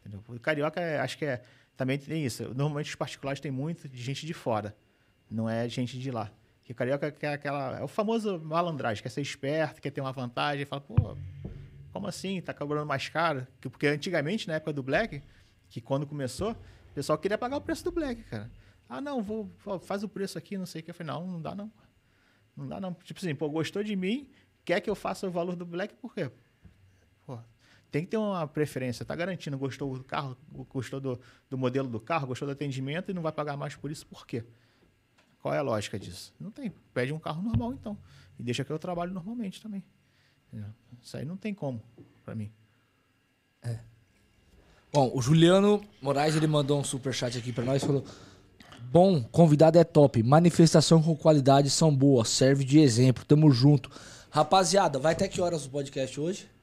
Entendeu? 0.00 0.22
O 0.28 0.38
carioca, 0.38 0.80
é- 0.80 1.00
acho 1.00 1.18
que 1.18 1.24
é. 1.24 1.42
Também 1.76 1.98
tem 1.98 2.24
isso. 2.24 2.44
Normalmente 2.54 2.90
os 2.90 2.94
particulares 2.94 3.40
tem 3.40 3.50
muito 3.50 3.88
de 3.88 4.00
gente 4.02 4.26
de 4.26 4.32
fora. 4.34 4.76
Não 5.30 5.48
é 5.48 5.68
gente 5.68 5.98
de 5.98 6.10
lá. 6.10 6.30
Porque 6.58 6.72
o 6.72 6.74
carioca 6.74 7.10
quer 7.10 7.32
aquela. 7.34 7.78
É 7.78 7.82
o 7.82 7.88
famoso 7.88 8.38
malandragem, 8.40 9.02
quer 9.02 9.08
ser 9.08 9.20
esperto, 9.20 9.80
quer 9.82 9.90
ter 9.90 10.00
uma 10.00 10.12
vantagem, 10.12 10.64
fala, 10.64 10.80
pô, 10.80 11.16
como 11.92 12.06
assim? 12.06 12.40
Tá 12.40 12.54
cobrando 12.54 12.86
mais 12.86 13.08
caro? 13.08 13.46
Que- 13.60 13.68
Porque 13.68 13.86
antigamente, 13.86 14.48
na 14.48 14.54
época 14.54 14.72
do 14.72 14.82
Black, 14.82 15.22
que 15.68 15.80
quando 15.80 16.06
começou, 16.06 16.52
o 16.52 16.94
pessoal 16.94 17.18
queria 17.18 17.36
pagar 17.36 17.56
o 17.56 17.60
preço 17.60 17.84
do 17.84 17.92
Black, 17.92 18.22
cara. 18.24 18.50
Ah, 18.88 19.00
não, 19.00 19.22
vou, 19.22 19.50
faz 19.80 20.02
o 20.04 20.08
preço 20.08 20.38
aqui, 20.38 20.56
não 20.56 20.66
sei 20.66 20.80
o 20.80 20.84
que. 20.84 20.90
Eu 20.90 20.94
falei, 20.94 21.12
não, 21.12 21.26
não 21.26 21.42
dá 21.42 21.54
não. 21.54 21.70
Não 22.56 22.68
dá 22.68 22.80
não. 22.80 22.94
Tipo 22.94 23.18
assim, 23.18 23.34
pô, 23.34 23.48
gostou 23.50 23.82
de 23.82 23.96
mim, 23.96 24.30
quer 24.64 24.80
que 24.80 24.88
eu 24.88 24.94
faça 24.94 25.26
o 25.26 25.30
valor 25.30 25.56
do 25.56 25.66
Black, 25.66 25.94
por 25.96 26.14
quê? 26.14 26.30
Tem 27.94 28.04
que 28.04 28.10
ter 28.10 28.16
uma 28.16 28.44
preferência. 28.48 29.04
Tá 29.04 29.14
garantindo, 29.14 29.56
gostou 29.56 29.96
do 29.96 30.02
carro, 30.02 30.36
gostou 30.68 30.98
do, 30.98 31.20
do 31.48 31.56
modelo 31.56 31.88
do 31.88 32.00
carro, 32.00 32.26
gostou 32.26 32.44
do 32.44 32.50
atendimento 32.50 33.12
e 33.12 33.14
não 33.14 33.22
vai 33.22 33.30
pagar 33.30 33.56
mais 33.56 33.76
por 33.76 33.88
isso, 33.88 34.04
por 34.04 34.26
quê? 34.26 34.42
Qual 35.40 35.54
é 35.54 35.58
a 35.58 35.62
lógica 35.62 35.96
disso? 35.96 36.34
Não 36.40 36.50
tem. 36.50 36.74
Pede 36.92 37.12
um 37.12 37.20
carro 37.20 37.40
normal, 37.40 37.72
então. 37.72 37.96
E 38.36 38.42
deixa 38.42 38.64
que 38.64 38.72
eu 38.72 38.80
trabalho 38.80 39.14
normalmente 39.14 39.62
também. 39.62 39.84
Isso 41.00 41.16
aí 41.16 41.24
não 41.24 41.36
tem 41.36 41.54
como, 41.54 41.80
pra 42.24 42.34
mim. 42.34 42.50
Bom, 44.92 45.12
o 45.14 45.22
Juliano 45.22 45.80
Moraes, 46.02 46.34
ele 46.34 46.48
mandou 46.48 46.80
um 46.80 46.84
superchat 46.84 47.38
aqui 47.38 47.52
pra 47.52 47.62
nós 47.62 47.84
falou... 47.84 48.04
Bom, 48.90 49.22
convidado 49.22 49.78
é 49.78 49.84
top. 49.84 50.20
Manifestação 50.20 51.00
com 51.00 51.14
qualidade 51.16 51.70
são 51.70 51.94
boas. 51.94 52.28
Serve 52.28 52.64
de 52.64 52.80
exemplo. 52.80 53.24
Tamo 53.24 53.52
junto. 53.52 53.88
Rapaziada, 54.30 54.98
vai 54.98 55.12
até 55.12 55.28
que 55.28 55.40
horas 55.40 55.64
o 55.64 55.70
podcast 55.70 56.18
hoje? 56.20 56.53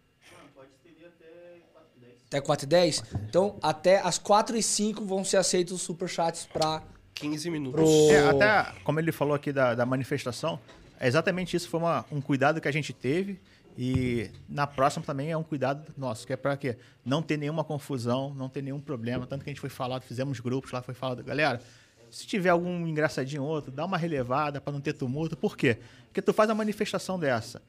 Até 2.32 2.40
4 2.40 2.66
e 2.66 2.70
10? 2.70 3.04
Então, 3.28 3.58
até 3.62 4.00
as 4.00 4.18
4 4.18 4.56
e 4.56 4.64
5 4.64 5.04
vão 5.04 5.22
ser 5.22 5.36
aceitos 5.36 5.74
os 5.74 5.82
superchats 5.82 6.46
pra... 6.46 6.82
15 7.14 7.50
minutos. 7.50 7.82
Pro- 7.82 8.10
É, 8.10 8.30
até 8.30 8.72
como 8.86 9.02
ele 9.02 9.12
falou 9.12 9.36
aqui 9.36 9.52
da, 9.52 9.76
da 9.76 9.86
manifestação, 9.86 10.58
é 10.98 11.10
exatamente 11.10 11.58
isso 11.58 11.68
foi 11.68 11.82
uma- 11.82 12.06
um 12.10 12.22
cuidado 12.22 12.62
que 12.62 12.70
a 12.70 12.72
gente 12.72 12.94
teve 12.94 13.38
E 13.78 14.30
na 14.50 14.66
próxima 14.68 15.04
também 15.06 15.30
é 15.32 15.38
um 15.38 15.44
cuidado 15.44 15.94
nosso, 15.98 16.26
que 16.28 16.34
é 16.34 16.36
para 16.38 16.56
quê? 16.58 16.78
Não 17.06 17.22
ter 17.22 17.38
nenhuma 17.38 17.64
confusão, 17.64 18.34
não 18.34 18.50
ter 18.50 18.62
nenhum 18.62 18.82
problema. 18.82 19.26
Tanto 19.26 19.44
que 19.46 19.50
a 19.50 19.54
gente 19.54 19.62
foi 19.62 19.70
falado, 19.70 20.04
fizemos 20.04 20.40
grupos 20.42 20.72
lá, 20.74 20.82
foi 20.82 20.94
falado, 20.94 21.24
galera, 21.24 21.62
se 22.10 22.28
tiver 22.28 22.50
algum 22.50 22.86
engraçadinho 22.86 23.44
ou 23.44 23.50
outro, 23.50 23.72
dá 23.72 23.86
uma 23.86 23.98
relevada 23.98 24.60
para 24.60 24.74
não 24.74 24.82
ter 24.82 24.92
tumulto. 24.94 25.38
Por 25.38 25.56
quê? 25.56 25.78
Porque 26.08 26.22
tu 26.22 26.34
faz 26.34 26.50
a 26.50 26.56
manifestação 26.56 27.18
dessa. 27.18 27.62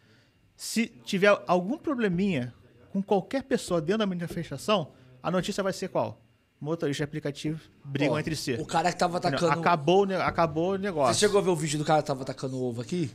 Se 0.56 0.86
tiver 1.04 1.36
algum 1.46 1.78
probleminha 1.78 2.52
com 2.92 3.02
qualquer 3.02 3.42
pessoa 3.44 3.80
dentro 3.80 3.98
da 3.98 4.06
manifestação, 4.06 4.92
a 5.22 5.30
notícia 5.30 5.62
vai 5.62 5.72
ser 5.72 5.88
qual? 5.88 6.20
Motorista 6.60 7.02
e 7.02 7.04
aplicativo 7.04 7.60
brigam 7.84 8.14
Ó, 8.14 8.18
entre 8.20 8.36
si. 8.36 8.52
O 8.54 8.64
cara 8.66 8.92
que 8.92 8.98
tava 8.98 9.16
atacando. 9.18 9.50
Acabou, 9.50 10.06
o 10.06 10.14
acabou 10.22 10.72
o 10.74 10.76
negócio. 10.76 11.14
Você 11.14 11.20
chegou 11.20 11.40
a 11.40 11.42
ver 11.42 11.50
o 11.50 11.56
vídeo 11.56 11.78
do 11.78 11.84
cara 11.84 12.02
que 12.02 12.06
tava 12.06 12.22
atacando 12.22 12.56
o 12.56 12.62
ovo 12.68 12.80
aqui? 12.80 13.10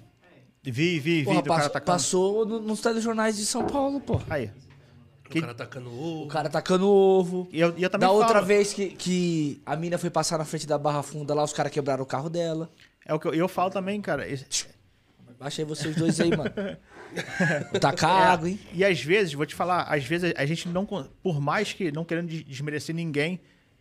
Vi, 0.63 0.71
vi, 0.71 0.99
vi 0.99 1.23
Porra, 1.23 1.41
do 1.41 1.47
cara 1.47 1.65
atacando. 1.67 1.85
passou 1.85 2.45
no- 2.45 2.59
nos 2.59 2.81
telejornais 2.81 3.37
de 3.37 3.45
São 3.45 3.65
Paulo, 3.65 4.01
pô. 4.01 4.19
Aí. 4.29 4.51
O 5.25 5.29
Que- 5.29 5.39
cara 5.39 5.51
atacando 5.53 5.89
o 5.89 6.23
O 6.23 6.27
cara 6.27 6.47
atacando 6.49 6.87
ovo. 6.89 7.47
E 7.51 7.59
eu, 7.61 7.73
e 7.77 7.83
eu 7.83 7.89
também 7.89 8.07
Da 8.07 8.11
outra 8.13 8.33
falo- 8.35 8.45
vez 8.45 8.73
que, 8.73 8.89
que 8.89 9.61
a 9.65 9.75
mina 9.77 9.97
foi 9.97 10.09
passar 10.09 10.37
na 10.37 10.43
frente 10.45 10.67
da 10.67 10.77
Barra 10.77 11.01
Funda 11.03 11.33
lá, 11.33 11.43
os 11.43 11.53
caras 11.53 11.71
quebraram 11.71 12.03
o 12.03 12.05
carro 12.05 12.29
dela. 12.29 12.69
É 13.05 13.13
o 13.13 13.19
que 13.19 13.27
eu, 13.29 13.33
eu 13.33 13.47
falo 13.47 13.69
também, 13.69 14.01
cara. 14.01 14.27
esse- 14.27 14.45
Baixa 15.39 15.61
aí 15.61 15.65
vocês 15.65 15.95
dois 15.95 16.19
aí, 16.19 16.29
mano. 16.35 16.51
Tacar 17.79 18.31
água, 18.31 18.49
hein? 18.49 18.59
E 18.73 18.83
às 18.83 19.01
vezes, 19.01 19.33
vou 19.33 19.45
te 19.45 19.55
falar, 19.55 19.83
às 19.83 20.03
vezes 20.03 20.33
a 20.35 20.45
gente 20.45 20.67
não. 20.69 20.85
Por 20.85 21.39
mais 21.39 21.73
que, 21.73 21.91
não 21.91 22.03
querendo 22.03 22.27
des- 22.27 22.43
desmerecer 22.43 22.93
ninguém, 22.95 23.39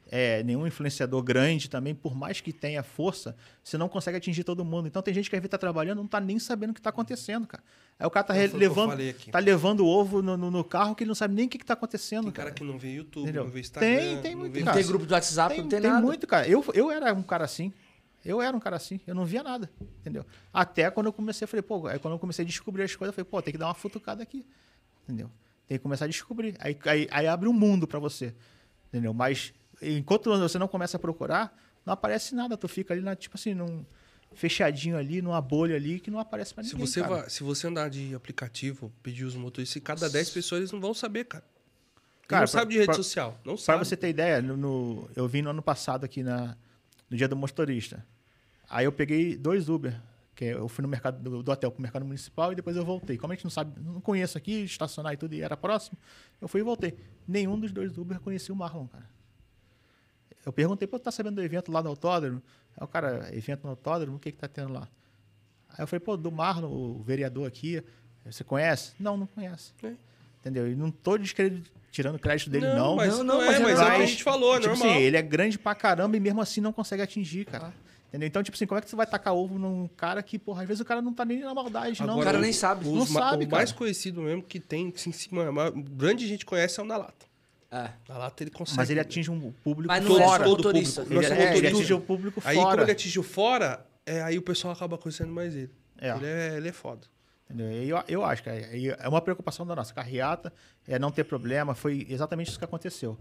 é, 0.08 0.42
nenhum 0.44 0.66
influenciador 0.66 1.22
grande 1.22 1.68
também, 1.68 1.94
por 1.94 2.14
mais 2.14 2.40
que 2.40 2.52
tenha 2.52 2.82
força, 2.82 3.34
você 3.62 3.76
não 3.76 3.88
consegue 3.88 4.16
atingir 4.16 4.44
todo 4.44 4.64
mundo. 4.64 4.86
Então 4.86 5.02
tem 5.02 5.12
gente 5.12 5.28
que 5.28 5.34
às 5.36 5.40
vezes 5.40 5.50
tá 5.50 5.58
trabalhando 5.58 5.98
não 5.98 6.06
tá 6.06 6.20
nem 6.20 6.38
sabendo 6.38 6.70
o 6.70 6.74
que 6.74 6.80
tá 6.80 6.90
acontecendo, 6.90 7.46
cara. 7.46 7.62
Aí 7.98 8.06
o 8.06 8.10
cara 8.10 8.24
tá 8.24 8.34
Foi 8.34 8.42
re- 8.42 8.46
o 8.48 8.50
que 8.50 8.56
eu 8.56 8.60
levando. 8.60 8.90
falei 8.90 9.10
aqui. 9.10 9.30
Tá 9.30 9.38
levando 9.38 9.84
ovo 9.86 10.22
no, 10.22 10.36
no- 10.36 10.50
no 10.50 10.62
carro 10.64 10.94
que 10.94 11.02
ele 11.02 11.08
não 11.08 11.14
sabe 11.14 11.34
nem 11.34 11.46
o 11.46 11.48
que, 11.48 11.58
que 11.58 11.64
tá 11.66 11.72
acontecendo. 11.74 12.24
Tem 12.24 12.32
cara 12.32 12.50
que 12.52 12.62
não 12.62 12.78
vê 12.78 12.92
YouTube, 12.92 13.22
Entendeu? 13.24 13.44
não 13.44 13.50
vê 13.50 13.60
Instagram. 13.60 13.96
Tem, 13.96 14.18
tem 14.20 14.32
não 14.34 14.40
muito, 14.42 14.52
vê 14.52 14.58
Não 14.60 14.66
cara. 14.66 14.78
tem 14.78 14.86
grupo 14.86 15.06
de 15.06 15.12
WhatsApp, 15.12 15.54
Tem, 15.54 15.62
não 15.62 15.68
tem, 15.70 15.80
tem 15.80 15.90
nada. 15.90 16.02
muito, 16.06 16.26
cara. 16.26 16.46
Eu, 16.46 16.64
eu 16.74 16.90
era 16.90 17.12
um 17.14 17.22
cara 17.22 17.44
assim. 17.44 17.72
Eu 18.26 18.42
era 18.42 18.56
um 18.56 18.60
cara 18.60 18.76
assim. 18.76 19.00
Eu 19.06 19.14
não 19.14 19.24
via 19.24 19.42
nada, 19.42 19.70
entendeu? 20.00 20.24
Até 20.52 20.90
quando 20.90 21.06
eu 21.06 21.12
comecei, 21.12 21.46
falei, 21.46 21.62
pô, 21.62 21.86
aí 21.86 21.98
quando 21.98 22.14
eu 22.14 22.18
comecei 22.18 22.44
a 22.44 22.48
descobrir 22.48 22.82
as 22.82 22.94
coisas, 22.96 23.12
eu 23.12 23.14
falei, 23.14 23.30
pô, 23.30 23.40
tem 23.40 23.52
que 23.52 23.58
dar 23.58 23.66
uma 23.66 23.74
futucada 23.74 24.22
aqui, 24.22 24.44
entendeu? 25.04 25.30
Tem 25.68 25.78
que 25.78 25.82
começar 25.82 26.04
a 26.04 26.08
descobrir. 26.08 26.56
Aí, 26.58 26.76
aí, 26.84 27.08
aí 27.10 27.26
abre 27.26 27.48
um 27.48 27.52
mundo 27.52 27.86
pra 27.86 27.98
você, 27.98 28.34
entendeu? 28.88 29.14
Mas 29.14 29.52
enquanto 29.80 30.30
você 30.38 30.58
não 30.58 30.68
começa 30.68 30.96
a 30.96 31.00
procurar, 31.00 31.56
não 31.84 31.92
aparece 31.92 32.34
nada. 32.34 32.56
Tu 32.56 32.66
fica 32.68 32.92
ali, 32.94 33.02
na, 33.02 33.14
tipo 33.16 33.36
assim, 33.36 33.54
num 33.54 33.84
fechadinho 34.34 34.96
ali, 34.98 35.22
numa 35.22 35.40
bolha 35.40 35.76
ali, 35.76 35.98
que 36.00 36.10
não 36.10 36.18
aparece 36.18 36.52
pra 36.52 36.62
Se 36.64 36.72
ninguém, 36.72 36.86
você, 36.86 37.00
cara. 37.00 37.14
vai, 37.22 37.30
se 37.30 37.42
você 37.42 37.66
andar 37.68 37.88
de 37.88 38.14
aplicativo, 38.14 38.92
pedir 39.02 39.24
os 39.24 39.34
motoristas, 39.34 39.82
cada 39.82 40.10
10 40.10 40.30
pessoas 40.30 40.60
eles 40.60 40.72
não 40.72 40.80
vão 40.80 40.92
saber, 40.92 41.24
cara. 41.24 41.44
Cara, 42.28 42.42
não 42.44 42.50
pra- 42.50 42.60
sabe 42.60 42.72
de 42.72 42.78
rede 42.78 42.86
pra- 42.86 42.94
social. 42.96 43.38
Não 43.44 43.54
Pra 43.54 43.62
sabe. 43.62 43.84
você 43.84 43.96
ter 43.96 44.08
ideia, 44.08 44.42
no, 44.42 44.56
no- 44.56 45.08
eu 45.14 45.26
vim 45.28 45.42
no 45.42 45.50
ano 45.50 45.62
passado 45.62 46.04
aqui 46.04 46.22
na, 46.24 46.56
no 47.08 47.16
dia 47.16 47.28
do 47.28 47.36
motorista. 47.36 48.04
Aí 48.68 48.84
eu 48.84 48.92
peguei 48.92 49.36
dois 49.36 49.68
Uber, 49.68 50.00
que 50.34 50.44
eu 50.44 50.68
fui 50.68 50.82
no 50.82 50.88
mercado 50.88 51.22
do, 51.22 51.42
do 51.42 51.50
hotel 51.52 51.70
pro 51.70 51.80
mercado 51.80 52.04
municipal 52.04 52.52
e 52.52 52.54
depois 52.54 52.76
eu 52.76 52.84
voltei. 52.84 53.16
Como 53.16 53.32
a 53.32 53.36
gente 53.36 53.44
não 53.44 53.50
sabe, 53.50 53.80
não 53.80 54.00
conheço 54.00 54.36
aqui, 54.36 54.64
estacionar 54.64 55.12
e 55.12 55.16
tudo 55.16 55.34
e 55.34 55.40
era 55.40 55.56
próximo, 55.56 55.96
eu 56.40 56.48
fui 56.48 56.60
e 56.60 56.64
voltei. 56.64 56.94
Nenhum 57.26 57.58
dos 57.58 57.72
dois 57.72 57.96
Uber 57.96 58.20
conhecia 58.20 58.54
o 58.54 58.56
Marlon, 58.56 58.86
cara. 58.86 59.08
Eu 60.44 60.52
perguntei, 60.52 60.86
pô, 60.86 60.98
tá 60.98 61.10
sabendo 61.10 61.36
do 61.36 61.42
evento 61.42 61.72
lá 61.72 61.82
no 61.82 61.88
autódromo? 61.88 62.42
Aí 62.76 62.84
o 62.84 62.86
cara, 62.86 63.28
evento 63.34 63.64
no 63.64 63.70
autódromo, 63.70 64.16
o 64.16 64.20
que 64.20 64.30
que 64.30 64.38
tá 64.38 64.46
tendo 64.46 64.72
lá? 64.72 64.88
Aí 65.70 65.82
eu 65.82 65.86
falei, 65.86 66.00
pô, 66.00 66.16
do 66.16 66.30
Marlon, 66.30 66.68
o 66.68 67.02
vereador 67.02 67.48
aqui, 67.48 67.82
você 68.24 68.44
conhece? 68.44 68.92
Não, 68.98 69.16
não 69.16 69.26
conhece. 69.26 69.72
É. 69.82 69.94
Entendeu? 70.40 70.70
E 70.70 70.76
não 70.76 70.90
tô 70.90 71.18
tirando 71.90 72.18
crédito 72.18 72.50
dele, 72.50 72.68
não. 72.74 72.94
mas 72.94 73.16
Não, 73.18 73.24
não, 73.24 73.34
não, 73.36 73.42
é, 73.42 73.58
mas 73.58 73.60
mas, 73.60 73.80
é 73.80 73.82
é 73.82 73.86
o 73.86 73.96
que 73.96 74.02
a 74.02 74.06
gente 74.06 74.22
falou, 74.22 74.56
é 74.56 74.60
tipo 74.60 74.74
normal. 74.76 74.90
assim, 74.92 75.00
ele 75.00 75.16
é 75.16 75.22
grande 75.22 75.58
pra 75.58 75.74
caramba 75.74 76.16
e 76.16 76.20
mesmo 76.20 76.40
assim 76.40 76.60
não 76.60 76.72
consegue 76.72 77.02
atingir, 77.02 77.44
cara. 77.46 77.72
Entendeu? 78.08 78.26
Então, 78.28 78.42
tipo 78.42 78.56
assim, 78.56 78.66
como 78.66 78.78
é 78.78 78.82
que 78.82 78.88
você 78.88 78.96
vai 78.96 79.06
tacar 79.06 79.34
ovo 79.34 79.58
num 79.58 79.88
cara 79.88 80.22
que, 80.22 80.38
porra, 80.38 80.62
às 80.62 80.68
vezes 80.68 80.80
o 80.80 80.84
cara 80.84 81.02
não 81.02 81.12
tá 81.12 81.24
nem 81.24 81.40
na 81.40 81.52
maldade, 81.52 82.00
não. 82.02 82.20
o 82.20 82.22
cara 82.22 82.38
nem 82.38 82.52
sabe. 82.52 82.86
Os 82.88 82.94
Não 82.94 83.06
sabe, 83.06 83.44
o 83.44 83.50
mais 83.50 83.72
conhecido 83.72 84.22
mesmo 84.22 84.42
que 84.42 84.60
tem, 84.60 84.92
assim, 84.94 85.10
grande 85.92 86.26
gente 86.26 86.46
conhece 86.46 86.78
é 86.80 86.82
o 86.82 86.86
da 86.88 86.96
lata. 86.96 87.26
É. 87.70 87.90
Da 88.06 88.16
lata 88.16 88.42
ele 88.44 88.50
consegue. 88.50 88.78
Mas 88.78 88.90
ele 88.90 89.00
atinge 89.00 89.30
um 89.30 89.52
público 89.52 89.88
Mas 89.88 90.02
não 90.02 90.10
Todo- 90.12 90.20
é 90.22 90.24
fora. 90.24 90.44
todo 90.44 90.56
motorista. 90.58 91.02
público. 91.02 91.24
Ele, 91.24 91.34
é, 91.34 91.56
ele 91.56 91.66
atinge 91.66 91.94
o 91.94 92.00
público 92.00 92.42
Aí 92.44 92.56
fora. 92.56 92.68
quando 92.68 92.82
ele 92.82 92.92
atingiu 92.92 93.22
fora, 93.22 93.84
é, 94.06 94.22
aí 94.22 94.38
o 94.38 94.42
pessoal 94.42 94.72
acaba 94.72 94.96
conhecendo 94.96 95.32
mais 95.32 95.54
ele. 95.54 95.70
É. 95.98 96.10
Ele 96.16 96.26
é, 96.26 96.56
ele 96.56 96.68
é 96.68 96.72
foda. 96.72 97.06
Entendeu? 97.50 97.70
Eu, 97.70 98.04
eu 98.08 98.24
acho 98.24 98.42
que 98.42 98.48
é, 98.48 98.96
é 98.98 99.08
uma 99.08 99.20
preocupação 99.20 99.66
da 99.66 99.74
nossa. 99.74 99.92
Carreata 99.92 100.52
é 100.86 100.98
não 100.98 101.10
ter 101.10 101.24
problema. 101.24 101.74
Foi 101.74 102.06
exatamente 102.08 102.48
isso 102.48 102.58
que 102.58 102.64
aconteceu. 102.64 103.18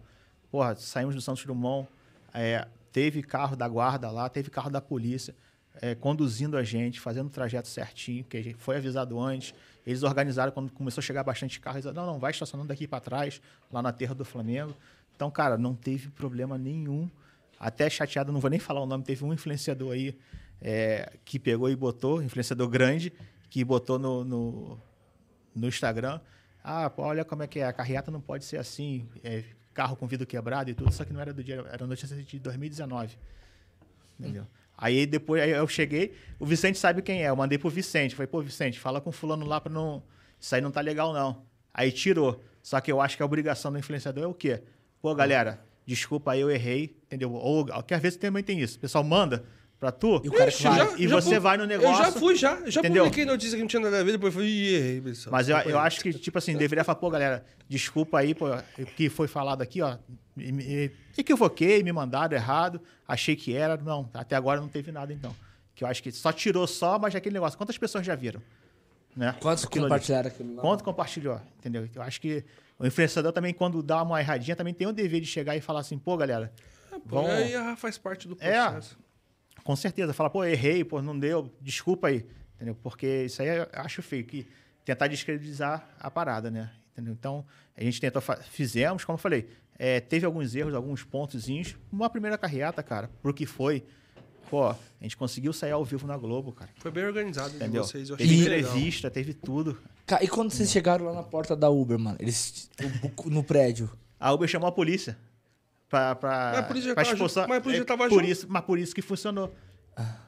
Porra, 0.51 0.75
saímos 0.75 1.15
do 1.15 1.21
Santos 1.21 1.43
Dumont, 1.45 1.87
é, 2.33 2.67
teve 2.95 3.21
carro 3.21 3.57
da 3.57 3.67
guarda 3.67 4.09
lá, 4.09 4.29
teve 4.29 4.49
carro 4.49 4.69
da 4.69 4.79
polícia 4.79 5.35
é, 5.81 5.93
conduzindo 5.93 6.55
a 6.55 6.63
gente, 6.63 6.97
fazendo 6.97 7.27
o 7.27 7.29
trajeto 7.29 7.67
certinho, 7.67 8.23
que 8.23 8.37
a 8.37 8.41
gente 8.41 8.57
foi 8.57 8.77
avisado 8.77 9.19
antes. 9.19 9.53
Eles 9.85 10.01
organizaram 10.01 10.49
quando 10.53 10.71
começou 10.71 11.01
a 11.01 11.03
chegar 11.03 11.21
bastante 11.21 11.59
carro. 11.59 11.75
Eles 11.75 11.83
disseram, 11.83 12.05
não, 12.05 12.13
não, 12.13 12.19
vai 12.21 12.31
estacionando 12.31 12.69
daqui 12.69 12.87
para 12.87 13.01
trás, 13.01 13.41
lá 13.69 13.81
na 13.81 13.91
terra 13.91 14.15
do 14.15 14.23
Flamengo. 14.23 14.73
Então, 15.13 15.29
cara, 15.29 15.57
não 15.57 15.75
teve 15.75 16.07
problema 16.07 16.57
nenhum. 16.57 17.11
Até 17.59 17.89
chateado, 17.89 18.31
não 18.31 18.39
vou 18.39 18.49
nem 18.49 18.61
falar 18.61 18.79
o 18.79 18.85
nome, 18.85 19.03
teve 19.03 19.25
um 19.25 19.33
influenciador 19.33 19.91
aí 19.91 20.17
é, 20.61 21.17
que 21.25 21.37
pegou 21.37 21.69
e 21.69 21.75
botou, 21.75 22.23
influenciador 22.23 22.69
grande, 22.69 23.11
que 23.49 23.61
botou 23.65 23.99
no, 23.99 24.23
no, 24.23 24.79
no 25.53 25.67
Instagram. 25.67 26.21
Ah, 26.63 26.89
olha 26.95 27.25
como 27.25 27.43
é 27.43 27.47
que 27.47 27.59
é, 27.59 27.65
a 27.65 27.73
carreata 27.73 28.09
não 28.09 28.21
pode 28.21 28.45
ser 28.45 28.55
assim, 28.55 29.05
é, 29.21 29.43
carro 29.75 29.95
com 29.95 30.07
vidro 30.07 30.25
quebrado 30.25 30.71
e 30.71 30.73
tudo, 30.73 30.91
só 30.91 31.03
que 31.03 31.13
não 31.13 31.19
era 31.19 31.33
do 31.33 31.43
dia, 31.43 31.63
era 31.69 31.85
notícia 31.85 32.15
de 32.15 32.39
2019. 32.39 33.15
Entendeu? 34.17 34.47
Aí 34.77 35.05
depois 35.05 35.43
aí 35.43 35.51
eu 35.51 35.67
cheguei, 35.67 36.15
o 36.39 36.45
Vicente 36.45 36.79
sabe 36.79 37.01
quem 37.01 37.23
é, 37.23 37.29
eu 37.29 37.35
mandei 37.35 37.57
pro 37.57 37.69
Vicente, 37.69 38.15
falei, 38.15 38.27
pô, 38.27 38.41
Vicente, 38.41 38.79
fala 38.79 38.99
com 38.99 39.11
fulano 39.11 39.45
lá 39.45 39.61
pra 39.61 39.71
não. 39.71 40.01
Isso 40.39 40.55
aí 40.55 40.61
não 40.61 40.71
tá 40.71 40.81
legal, 40.81 41.13
não. 41.13 41.43
Aí 41.73 41.91
tirou. 41.91 42.41
Só 42.63 42.79
que 42.81 42.91
eu 42.91 42.99
acho 42.99 43.15
que 43.17 43.21
a 43.21 43.25
obrigação 43.25 43.71
do 43.71 43.77
influenciador 43.77 44.23
é 44.23 44.27
o 44.27 44.33
quê? 44.33 44.63
Pô, 45.01 45.13
galera, 45.13 45.61
desculpa 45.85 46.31
aí, 46.31 46.41
eu 46.41 46.49
errei, 46.49 46.97
entendeu? 47.05 47.31
Ou 47.33 47.65
que 47.83 47.93
às 47.93 48.01
vezes 48.01 48.17
também 48.17 48.43
tem 48.43 48.59
isso. 48.59 48.77
O 48.77 48.79
pessoal 48.79 49.03
manda 49.03 49.45
pra 49.85 49.91
tu. 49.91 50.21
E 50.23 50.29
o 50.29 50.31
cara 50.31 50.51
que 50.51 50.57
Ixi, 50.57 50.63
vai. 50.63 50.77
já- 50.77 50.97
e 50.97 51.07
já 51.07 51.15
você 51.15 51.35
pu- 51.35 51.41
vai 51.41 51.57
no 51.57 51.63
Eu 51.63 51.67
negócio. 51.67 52.03
já 52.05 52.11
fui, 52.11 52.35
já. 52.35 52.53
Eu 52.55 52.71
já 52.71 52.79
entendeu? 52.79 53.03
publiquei 53.03 53.25
notícia 53.25 53.55
que 53.55 53.61
não 53.61 53.67
tinha 53.67 53.79
nada 53.81 53.99
a 53.99 54.03
ver, 54.03 54.13
depois 54.13 54.33
fui 54.33 54.45
e 54.45 54.75
errei, 54.75 55.01
pessoal. 55.01 55.31
Mas 55.31 55.47
eu, 55.49 55.57
eu 55.57 55.79
acho 55.79 56.01
que, 56.01 56.11
tipo 56.13 56.37
assim, 56.37 56.55
deveria 56.57 56.83
falar, 56.83 56.95
pô, 56.97 57.09
galera, 57.09 57.45
desculpa 57.69 58.19
aí, 58.19 58.33
pô, 58.33 58.47
o 58.49 58.85
que 58.95 59.09
foi 59.09 59.27
falado 59.27 59.61
aqui, 59.61 59.81
ó. 59.81 59.97
Me, 60.35 60.51
me 60.51 60.91
equivoquei, 61.17 61.81
me 61.83 61.91
mandaram 61.93 62.35
errado, 62.35 62.81
achei 63.07 63.35
que 63.35 63.55
era. 63.55 63.77
Não, 63.77 64.09
até 64.13 64.35
agora 64.35 64.59
não 64.59 64.67
teve 64.67 64.91
nada, 64.91 65.13
então. 65.13 65.33
Que 65.73 65.83
eu 65.83 65.87
acho 65.87 66.01
que 66.01 66.11
só 66.11 66.31
tirou 66.31 66.65
só, 66.67 66.97
mas 66.97 67.15
aquele 67.15 67.33
negócio. 67.33 67.57
Quantas 67.57 67.77
pessoas 67.77 68.05
já 68.05 68.15
viram? 68.15 68.41
Né? 69.15 69.33
Quantos 69.39 69.63
Aquilo 69.63 69.85
ali. 69.85 69.89
compartilharam 69.91 70.27
aquilo 70.27 70.55
lá? 70.55 70.61
Quanto 70.61 70.83
compartilhou? 70.83 71.39
Entendeu? 71.59 71.87
Eu 71.95 72.01
acho 72.01 72.19
que 72.19 72.43
o 72.77 72.85
influenciador 72.85 73.31
também, 73.31 73.53
quando 73.53 73.81
dá 73.81 74.01
uma 74.03 74.19
erradinha, 74.19 74.55
também 74.57 74.73
tem 74.73 74.87
o 74.87 74.91
dever 74.91 75.21
de 75.21 75.27
chegar 75.27 75.55
e 75.55 75.61
falar 75.61 75.79
assim, 75.79 75.97
pô, 75.97 76.17
galera, 76.17 76.51
É, 76.91 76.95
pô, 76.99 77.21
vamos- 77.21 77.31
aí 77.31 77.53
faz 77.77 77.97
parte 77.97 78.27
do 78.27 78.35
É. 78.41 78.57
com 79.65 79.75
certeza, 79.75 80.13
fala, 80.13 80.29
pô, 80.29 80.45
errei, 80.45 80.83
pô, 80.83 81.01
não 81.01 81.17
deu, 81.17 81.51
desculpa 81.59 82.09
aí, 82.09 82.23
entendeu? 82.55 82.77
Porque 82.83 83.23
isso 83.25 83.41
aí 83.41 83.47
eu 83.47 83.67
acho 83.73 84.03
feio, 84.03 84.23
que 84.23 84.45
tentar 84.85 85.07
descredibilizar 85.07 85.89
a 85.99 86.11
parada, 86.11 86.51
né? 86.51 86.71
Entendeu? 86.93 87.13
Então, 87.13 87.43
a 87.75 87.83
gente 87.83 87.99
tentou, 87.99 88.21
fizemos, 88.51 89.03
como 89.03 89.15
eu 89.15 89.21
falei, 89.21 89.49
é, 89.79 89.99
teve 89.99 90.23
alguns 90.23 90.53
erros, 90.53 90.75
alguns 90.75 91.03
pontozinhos, 91.03 91.75
uma 91.91 92.07
primeira 92.11 92.37
carreata, 92.37 92.83
cara, 92.83 93.09
pro 93.23 93.33
que 93.33 93.47
foi, 93.47 93.83
pô, 94.51 94.67
a 94.67 94.77
gente 95.01 95.17
conseguiu 95.17 95.51
sair 95.51 95.71
ao 95.71 95.83
vivo 95.83 96.05
na 96.05 96.15
Globo, 96.15 96.51
cara, 96.51 96.69
Foi 96.77 96.91
bem 96.91 97.03
organizado 97.03 97.49
de 97.49 97.55
entendeu? 97.55 97.83
vocês. 97.83 98.09
Eu 98.09 98.15
achei 98.15 98.27
Teve 98.27 98.41
entrevista, 98.41 99.09
teve 99.09 99.33
tudo. 99.33 99.79
E 100.21 100.27
quando 100.27 100.51
vocês 100.51 100.69
chegaram 100.69 101.05
lá 101.05 101.13
na 101.13 101.23
porta 101.23 101.55
da 101.55 101.71
Uber, 101.71 101.97
mano? 101.97 102.17
Eles. 102.19 102.69
No 103.25 103.43
prédio. 103.43 103.89
A 104.19 104.31
Uber 104.31 104.47
chamou 104.47 104.69
a 104.69 104.71
polícia. 104.71 105.17
Pra, 105.95 106.13
pra, 106.13 106.29
Mas 106.29 106.59
a 106.59 106.63
pra 106.93 107.03
a 107.03 107.05
é, 107.73 107.83
tava 107.85 108.09
por 108.09 108.19
junto. 108.19 108.25
isso, 108.25 108.45
Mas 108.49 108.63
por 108.65 108.77
isso 108.77 108.93
que 108.93 109.01
funcionou. 109.01 109.55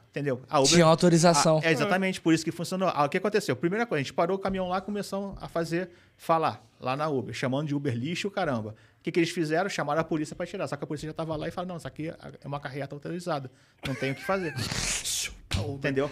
Entendeu? 0.08 0.40
A 0.48 0.60
Uber, 0.60 0.72
Tinha 0.72 0.86
autorização. 0.86 1.60
Ah, 1.62 1.68
é 1.68 1.72
exatamente, 1.72 2.22
por 2.22 2.32
isso 2.32 2.42
que 2.42 2.50
funcionou. 2.50 2.88
Ah, 2.88 3.04
o 3.04 3.08
que 3.10 3.18
aconteceu? 3.18 3.54
Primeira 3.54 3.84
coisa, 3.84 4.00
a 4.00 4.02
gente 4.02 4.14
parou 4.14 4.38
o 4.38 4.40
caminhão 4.40 4.66
lá 4.66 4.78
e 4.78 4.80
começou 4.80 5.36
a 5.38 5.46
fazer, 5.46 5.90
falar 6.16 6.66
lá 6.80 6.96
na 6.96 7.06
Uber, 7.06 7.34
chamando 7.34 7.68
de 7.68 7.74
Uber 7.74 7.94
lixo, 7.94 8.30
caramba. 8.30 8.70
O 8.98 9.02
que, 9.02 9.12
que 9.12 9.20
eles 9.20 9.28
fizeram? 9.28 9.68
Chamaram 9.68 10.00
a 10.00 10.04
polícia 10.04 10.34
para 10.34 10.46
tirar. 10.46 10.66
Só 10.66 10.76
que 10.76 10.84
a 10.84 10.86
polícia 10.86 11.06
já 11.06 11.10
estava 11.10 11.36
lá 11.36 11.46
e 11.46 11.50
falou: 11.50 11.68
não, 11.68 11.76
isso 11.76 11.86
aqui 11.86 12.08
é 12.08 12.46
uma 12.46 12.58
carreata 12.58 12.94
autorizada. 12.94 13.50
Não 13.86 13.94
tem 13.94 14.12
o 14.12 14.14
que 14.14 14.24
fazer. 14.24 14.54
Entendeu? 15.68 16.10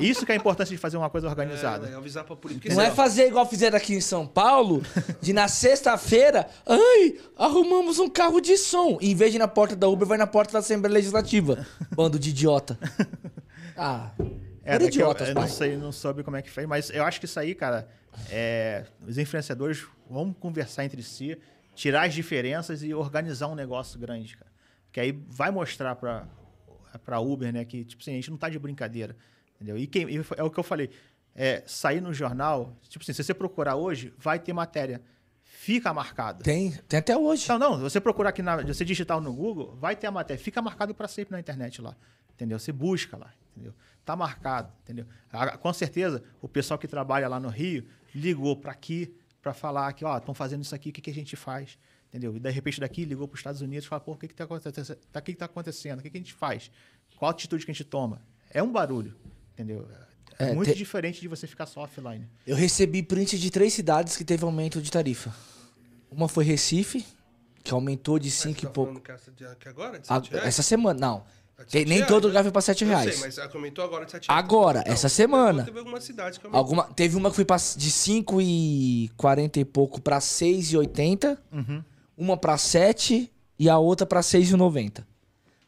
Isso 0.00 0.24
que 0.26 0.32
é 0.32 0.34
a 0.34 0.38
importância 0.38 0.74
de 0.74 0.80
fazer 0.80 0.96
uma 0.96 1.10
coisa 1.10 1.28
organizada. 1.28 1.88
É, 1.88 1.94
avisar 1.94 2.24
pra 2.24 2.34
polícia. 2.36 2.74
Não 2.74 2.82
é 2.82 2.90
fazer 2.90 3.26
igual 3.28 3.46
fizeram 3.46 3.76
aqui 3.76 3.94
em 3.94 4.00
São 4.00 4.26
Paulo, 4.26 4.82
de 5.20 5.32
na 5.32 5.48
sexta-feira, 5.48 6.48
ai, 6.66 7.18
arrumamos 7.36 7.98
um 7.98 8.08
carro 8.08 8.40
de 8.40 8.56
som. 8.56 8.98
Em 9.00 9.14
vez 9.14 9.32
de 9.32 9.36
ir 9.36 9.40
na 9.40 9.48
porta 9.48 9.74
da 9.76 9.88
Uber, 9.88 10.06
vai 10.06 10.18
na 10.18 10.26
porta 10.26 10.52
da 10.52 10.58
Assembleia 10.60 10.94
Legislativa. 10.94 11.66
Bando 11.94 12.18
de 12.18 12.30
idiota. 12.30 12.78
Ah, 13.80 14.10
É, 14.18 14.74
era 14.74 14.78
daqui 14.80 14.98
eu, 14.98 15.02
idiotas, 15.02 15.28
eu 15.28 15.34
não 15.36 15.46
sei, 15.46 15.76
não 15.76 15.92
soube 15.92 16.24
como 16.24 16.36
é 16.36 16.42
que 16.42 16.50
fez, 16.50 16.66
mas 16.66 16.90
eu 16.90 17.04
acho 17.04 17.20
que 17.20 17.26
isso 17.26 17.38
aí, 17.38 17.54
cara, 17.54 17.88
é, 18.28 18.84
os 19.06 19.16
influenciadores 19.16 19.86
vão 20.10 20.32
conversar 20.32 20.84
entre 20.84 21.00
si, 21.00 21.38
tirar 21.76 22.06
as 22.06 22.12
diferenças 22.12 22.82
e 22.82 22.92
organizar 22.92 23.46
um 23.46 23.54
negócio 23.54 23.96
grande, 23.96 24.36
cara. 24.36 24.50
Que 24.90 24.98
aí 24.98 25.12
vai 25.28 25.52
mostrar 25.52 25.94
para 25.94 26.26
para 27.04 27.20
Uber, 27.20 27.52
né, 27.52 27.64
que 27.64 27.84
tipo 27.84 28.02
assim, 28.02 28.12
a 28.12 28.14
gente 28.14 28.30
não 28.30 28.36
tá 28.36 28.48
de 28.48 28.58
brincadeira, 28.58 29.14
entendeu? 29.58 29.76
E, 29.76 29.86
quem, 29.86 30.08
e 30.08 30.24
é 30.36 30.42
o 30.42 30.50
que 30.50 30.58
eu 30.58 30.64
falei, 30.64 30.90
é, 31.34 31.62
sair 31.66 32.00
no 32.00 32.12
jornal, 32.14 32.76
tipo 32.88 33.02
assim, 33.02 33.12
se 33.12 33.22
você 33.22 33.34
procurar 33.34 33.76
hoje, 33.76 34.12
vai 34.16 34.38
ter 34.38 34.52
matéria. 34.52 35.02
Fica 35.44 35.92
marcado. 35.92 36.42
Tem, 36.42 36.72
tem 36.88 36.98
até 36.98 37.16
hoje. 37.16 37.48
Não, 37.48 37.58
não, 37.58 37.78
você 37.78 38.00
procurar 38.00 38.30
aqui, 38.30 38.42
na, 38.42 38.56
você 38.62 38.84
digitar 38.84 39.20
no 39.20 39.32
Google, 39.32 39.76
vai 39.76 39.96
ter 39.96 40.06
a 40.06 40.10
matéria. 40.10 40.42
Fica 40.42 40.62
marcado 40.62 40.94
para 40.94 41.08
sempre 41.08 41.32
na 41.32 41.40
internet 41.40 41.82
lá, 41.82 41.96
entendeu? 42.32 42.58
Você 42.58 42.72
busca 42.72 43.16
lá, 43.16 43.32
entendeu? 43.52 43.74
Tá 44.04 44.16
marcado, 44.16 44.72
entendeu? 44.82 45.06
Com 45.60 45.72
certeza, 45.72 46.22
o 46.40 46.48
pessoal 46.48 46.78
que 46.78 46.88
trabalha 46.88 47.28
lá 47.28 47.38
no 47.38 47.48
Rio 47.48 47.86
ligou 48.14 48.56
para 48.56 48.72
aqui 48.72 49.14
para 49.42 49.52
falar 49.52 49.92
que, 49.92 50.04
ó, 50.04 50.18
estão 50.18 50.34
fazendo 50.34 50.62
isso 50.62 50.74
aqui, 50.74 50.90
o 50.90 50.92
que, 50.92 51.00
que 51.00 51.10
a 51.10 51.14
gente 51.14 51.36
faz? 51.36 51.78
Entendeu? 52.08 52.34
E 52.34 52.40
de 52.40 52.50
repente 52.50 52.80
daqui 52.80 53.04
ligou 53.04 53.28
para 53.28 53.34
os 53.34 53.40
Estados 53.40 53.60
Unidos 53.60 53.84
e 53.84 53.88
falou, 53.88 54.04
pô, 54.04 54.12
o 54.12 54.16
que 54.16 54.28
que 54.28 54.34
tá 54.34 54.44
acontecendo? 54.44 54.96
Tá, 55.12 55.20
o 55.20 55.22
que 55.22 55.32
que 55.32 55.38
tá 55.38 55.44
acontecendo? 55.44 55.98
O 55.98 56.02
que 56.02 56.10
que 56.10 56.16
a 56.16 56.20
gente 56.20 56.32
faz? 56.32 56.70
Qual 57.16 57.28
a 57.28 57.32
atitude 57.32 57.64
que 57.64 57.70
a 57.70 57.74
gente 57.74 57.84
toma? 57.84 58.22
É 58.50 58.62
um 58.62 58.72
barulho, 58.72 59.14
entendeu? 59.58 59.86
É, 60.38 60.50
É, 60.50 60.54
muito 60.54 60.70
te- 60.72 60.76
diferente 60.78 61.20
de 61.20 61.26
você 61.28 61.46
ficar 61.46 61.66
só 61.66 61.80
offline. 61.82 62.24
Eu 62.46 62.54
recebi 62.54 63.02
print 63.02 63.38
de 63.38 63.50
três 63.50 63.72
cidades 63.72 64.16
que 64.16 64.24
teve 64.24 64.44
aumento 64.44 64.80
de 64.80 64.90
tarifa. 64.90 65.34
Uma 66.10 66.28
foi 66.28 66.44
Recife, 66.44 67.04
que 67.64 67.72
aumentou 67.74 68.18
de 68.18 68.28
Mas 68.28 68.34
5 68.34 68.54
você 68.60 68.64
e 68.64 68.68
tá 68.68 68.72
pouco. 68.72 69.00
que 69.00 69.10
essa 69.10 69.30
de 69.32 69.44
agora, 69.68 69.98
de 69.98 70.06
A- 70.08 70.14
7 70.14 70.30
reais? 70.30 70.46
essa 70.46 70.62
semana, 70.62 70.98
não. 71.00 71.24
Tá 71.56 71.64
de 71.64 71.70
Tem- 71.70 71.80
7 71.80 71.88
nem 71.88 71.98
reais, 71.98 72.08
todo 72.08 72.22
né? 72.22 72.28
lugar 72.28 72.42
foi 72.44 72.52
pra 72.52 72.60
7 72.62 72.84
Eu 72.84 72.88
reais. 72.90 73.14
sei, 73.14 73.24
mas 73.24 73.36
ela 73.36 73.48
comentou 73.48 73.84
agora 73.84 74.04
de 74.04 74.12
7 74.12 74.28
reais. 74.28 74.44
Agora, 74.44 74.84
Não, 74.86 74.92
essa 74.92 75.08
semana. 75.08 75.64
Teve 75.64 75.78
alguma 75.80 76.00
cidade 76.00 76.38
que 76.38 76.46
aumentou. 76.46 76.58
Alguma, 76.60 76.84
teve 76.94 77.16
uma 77.16 77.30
que 77.30 77.36
foi 77.36 77.44
pra, 77.44 77.56
de 77.56 77.90
5 77.90 78.40
e 78.40 79.10
40 79.16 79.58
e 79.58 79.64
pouco 79.64 80.00
pra 80.00 80.20
6 80.20 80.72
e 80.72 80.76
80, 80.76 81.36
Uhum. 81.52 81.82
uma 82.16 82.36
pra 82.36 82.56
7 82.56 83.28
e 83.58 83.68
a 83.68 83.76
outra 83.76 84.06
pra 84.06 84.22
6 84.22 84.50
e 84.50 84.56
90. 84.56 85.04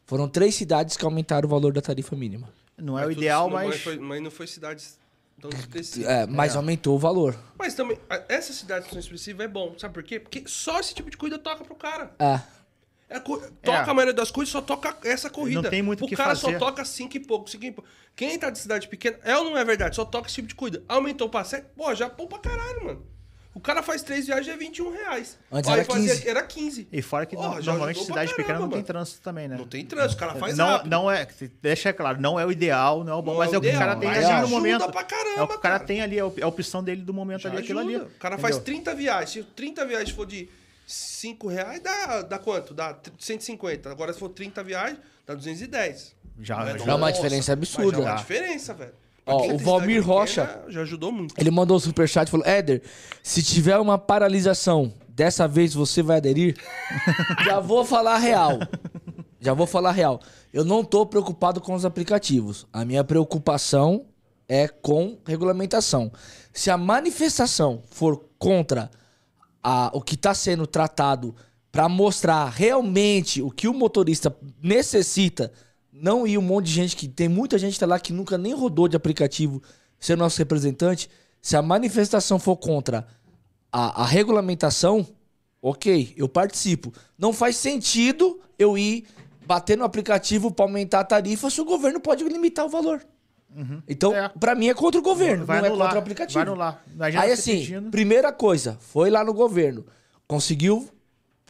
Foram 0.06 0.28
três 0.28 0.54
cidades 0.54 0.96
que 0.96 1.04
aumentaram 1.04 1.46
o 1.46 1.50
valor 1.50 1.72
da 1.72 1.82
tarifa 1.82 2.14
mínima. 2.14 2.48
Não 2.80 2.98
é 2.98 3.02
Mas 3.06 3.08
o 3.16 3.18
ideal, 3.18 3.48
não, 3.48 3.56
mas... 3.56 3.80
foi- 3.80 3.98
mas 3.98 4.22
não 4.22 4.30
foi 4.30 4.46
cidades 4.46 4.98
tão 5.40 5.50
expressivas. 5.50 6.08
É, 6.10 6.26
mas 6.26 6.54
aumentou 6.56 6.96
o 6.96 6.98
valor. 6.98 7.36
Mas 7.58 7.74
também, 7.74 7.98
essa 8.28 8.52
cidade 8.52 8.88
tão 8.88 8.98
expressiva 8.98 9.42
é 9.44 9.48
bom. 9.48 9.74
Sabe 9.78 9.94
por 9.94 10.02
quê? 10.02 10.20
Porque 10.20 10.44
só 10.46 10.78
esse 10.80 10.94
tipo 10.94 11.10
de 11.10 11.16
corrida 11.16 11.38
toca 11.38 11.64
pro 11.64 11.74
cara. 11.74 12.14
É. 12.18 12.40
É 13.12 13.18
toca 13.18 13.90
a 13.90 13.94
maioria 13.94 14.14
das 14.14 14.30
coisas, 14.30 14.52
só 14.52 14.60
toca 14.60 14.96
essa 15.02 15.28
corrida. 15.28 15.62
Não 15.62 15.68
tem 15.70 15.82
muito 15.82 16.02
o 16.02 16.04
o 16.04 16.08
que 16.08 16.14
cara 16.14 16.36
fazer. 16.36 16.52
só 16.52 16.58
toca 16.60 16.84
5 16.84 17.16
e 17.16 17.20
pouco, 17.20 17.50
5 17.50 17.64
e 17.64 17.72
pouco. 17.72 17.90
Quem 18.14 18.38
tá 18.38 18.50
de 18.50 18.58
cidade 18.60 18.86
pequena, 18.86 19.18
é 19.24 19.36
ou 19.36 19.44
não 19.44 19.56
é 19.58 19.64
verdade? 19.64 19.96
Só 19.96 20.04
toca 20.04 20.28
esse 20.28 20.36
tipo 20.36 20.46
de 20.46 20.54
corrida. 20.54 20.84
Aumentou 20.88 21.28
pra 21.28 21.42
7, 21.42 21.66
pô, 21.76 21.92
já 21.92 22.08
pô 22.08 22.28
pra 22.28 22.38
caralho, 22.38 22.84
mano. 22.84 23.06
O 23.52 23.58
cara 23.58 23.82
faz 23.82 24.00
três 24.02 24.26
viagens 24.26 24.48
é 24.54 24.56
21 24.56 24.92
reais. 24.92 25.36
Antes 25.50 25.68
Ó, 25.68 25.72
era 25.72 25.82
aí 25.82 25.86
fazia- 25.86 26.14
15. 26.14 26.28
Era 26.28 26.42
15. 26.44 26.88
E 26.92 27.02
fora 27.02 27.26
que 27.26 27.34
no- 27.34 27.60
já 27.60 27.72
normalmente 27.72 28.04
cidade 28.04 28.28
pequena 28.30 28.36
não 28.36 28.46
caramba, 28.46 28.68
tem 28.68 28.76
mano. 28.76 28.84
trânsito 28.86 29.20
também, 29.22 29.48
né? 29.48 29.56
Não 29.56 29.66
tem 29.66 29.84
trânsito, 29.84 30.14
o 30.14 30.18
cara 30.26 30.38
faz 30.38 30.56
não, 30.56 30.68
rápido. 30.68 30.90
não 30.90 31.10
é, 31.10 31.26
deixa 31.60 31.92
claro, 31.92 32.20
não 32.20 32.38
é 32.38 32.46
o 32.46 32.52
ideal, 32.52 33.02
não 33.02 33.12
é 33.12 33.16
o 33.16 33.22
bom, 33.22 33.32
Não 33.32 33.38
mas 33.38 33.52
é 33.52 33.56
é, 33.56 33.58
o 33.58 33.58
o 33.58 33.62
que 33.62 33.68
o 33.70 33.72
cara 33.78 33.96
tem 33.96 34.08
ali 34.08 34.20
no 34.22 34.30
ajuda 34.30 34.46
momento. 34.48 34.92
pra 34.92 35.02
caramba, 35.02 35.40
é 35.40 35.42
o 35.42 35.48
que 35.48 35.54
o 35.54 35.58
cara 35.58 35.74
cara. 35.74 35.84
tem 35.84 36.00
ali, 36.00 36.18
é 36.18 36.20
a 36.20 36.46
opção 36.46 36.82
dele 36.84 37.02
do 37.02 37.12
momento 37.12 37.40
Já 37.42 37.48
ali, 37.50 37.58
aquilo 37.58 37.80
ali. 37.80 37.96
ajuda. 37.96 38.10
O 38.14 38.18
cara 38.20 38.38
faz 38.38 38.54
entendeu? 38.56 38.74
30 38.84 38.94
viagens. 38.94 39.30
Se 39.30 39.42
30 39.42 39.84
viagens 39.84 40.10
for 40.10 40.26
de 40.26 40.48
5 40.86 41.48
reais, 41.48 41.80
dá, 41.82 42.22
dá 42.22 42.38
quanto? 42.38 42.72
Dá 42.72 42.96
150. 43.18 43.90
Agora, 43.90 44.12
se 44.12 44.18
for 44.20 44.28
30 44.28 44.62
viagens, 44.62 44.98
dá 45.26 45.34
210. 45.34 46.14
Já, 46.40 46.56
Não 46.64 46.78
já- 46.78 46.92
É 46.92 46.94
uma 46.94 47.12
diferença 47.12 47.52
absurda. 47.52 47.98
Já 47.98 48.04
é 48.04 48.12
uma 48.12 48.16
diferença, 48.16 48.74
velho. 48.74 48.94
Ó, 49.30 49.52
o 49.52 49.58
Valmir 49.58 50.04
Rocha- 50.06 50.62
Já 50.68 50.82
ajudou 50.82 51.12
muito. 51.12 51.34
Ele 51.38 51.50
mandou 51.50 51.76
um 51.76 51.80
superchat 51.80 52.28
e 52.28 52.30
falou: 52.30 52.46
Éder, 52.46 52.82
se 53.22 53.42
tiver 53.42 53.78
uma 53.78 53.98
paralisação, 53.98 54.92
dessa 55.08 55.46
vez 55.48 55.72
você 55.74 56.02
vai 56.02 56.16
aderir? 56.18 56.56
Já 57.44 57.60
vou 57.60 57.84
falar 57.84 58.18
real. 58.18 58.58
Já 59.40 59.54
vou 59.54 59.66
falar 59.66 59.92
real. 59.92 60.20
Eu 60.52 60.64
não 60.64 60.84
tô 60.84 61.06
preocupado 61.06 61.60
com 61.60 61.74
os 61.74 61.84
aplicativos. 61.84 62.66
A 62.72 62.84
minha 62.84 63.04
preocupação 63.04 64.06
é 64.48 64.66
com 64.68 65.16
regulamentação. 65.24 66.10
Se 66.52 66.70
a 66.70 66.76
manifestação 66.76 67.82
for 67.90 68.24
contra 68.38 68.90
a- 69.62 69.90
o 69.94 70.00
que 70.02 70.14
está 70.16 70.34
sendo 70.34 70.66
tratado 70.66 71.34
para 71.70 71.88
mostrar 71.88 72.46
realmente 72.50 73.40
o 73.40 73.50
que 73.50 73.68
o 73.68 73.72
motorista 73.72 74.34
necessita, 74.60 75.52
não 76.00 76.26
ir 76.26 76.38
um 76.38 76.42
monte 76.42 76.66
de 76.66 76.72
gente 76.72 76.96
que 76.96 77.06
tem 77.08 77.28
muita 77.28 77.58
gente 77.58 77.78
tá 77.78 77.86
lá 77.86 77.98
que 78.00 78.12
nunca 78.12 78.38
nem 78.38 78.54
rodou 78.54 78.88
de 78.88 78.96
aplicativo 78.96 79.62
ser 79.98 80.16
nosso 80.16 80.38
representante. 80.38 81.08
Se 81.42 81.56
a 81.56 81.62
manifestação 81.62 82.38
for 82.38 82.56
contra 82.56 83.06
a, 83.72 84.02
a 84.02 84.06
regulamentação, 84.06 85.06
ok, 85.60 86.14
eu 86.16 86.28
participo. 86.28 86.92
Não 87.18 87.32
faz 87.32 87.56
sentido 87.56 88.40
eu 88.58 88.76
ir 88.78 89.06
bater 89.46 89.76
no 89.76 89.84
aplicativo 89.84 90.50
para 90.50 90.64
aumentar 90.64 91.00
a 91.00 91.04
tarifa 91.04 91.50
se 91.50 91.60
o 91.60 91.64
governo 91.64 92.00
pode 92.00 92.24
limitar 92.24 92.64
o 92.64 92.68
valor. 92.68 93.04
Então, 93.88 94.14
É. 94.14 94.28
pra 94.28 94.54
mim 94.54 94.68
é 94.68 94.74
contra 94.74 95.00
o 95.00 95.02
governo, 95.02 95.44
Vai 95.44 95.58
não 95.58 95.64
é 95.64 95.68
anular, 95.68 95.88
contra 95.88 95.98
o 95.98 96.02
aplicativo. 96.02 96.34
vai 96.38 96.46
anular. 96.46 96.84
Aí 97.20 97.32
assim, 97.32 97.56
pedindo. 97.58 97.90
primeira 97.90 98.32
coisa, 98.32 98.78
foi 98.80 99.10
lá 99.10 99.24
no 99.24 99.34
governo, 99.34 99.84
conseguiu, 100.28 100.88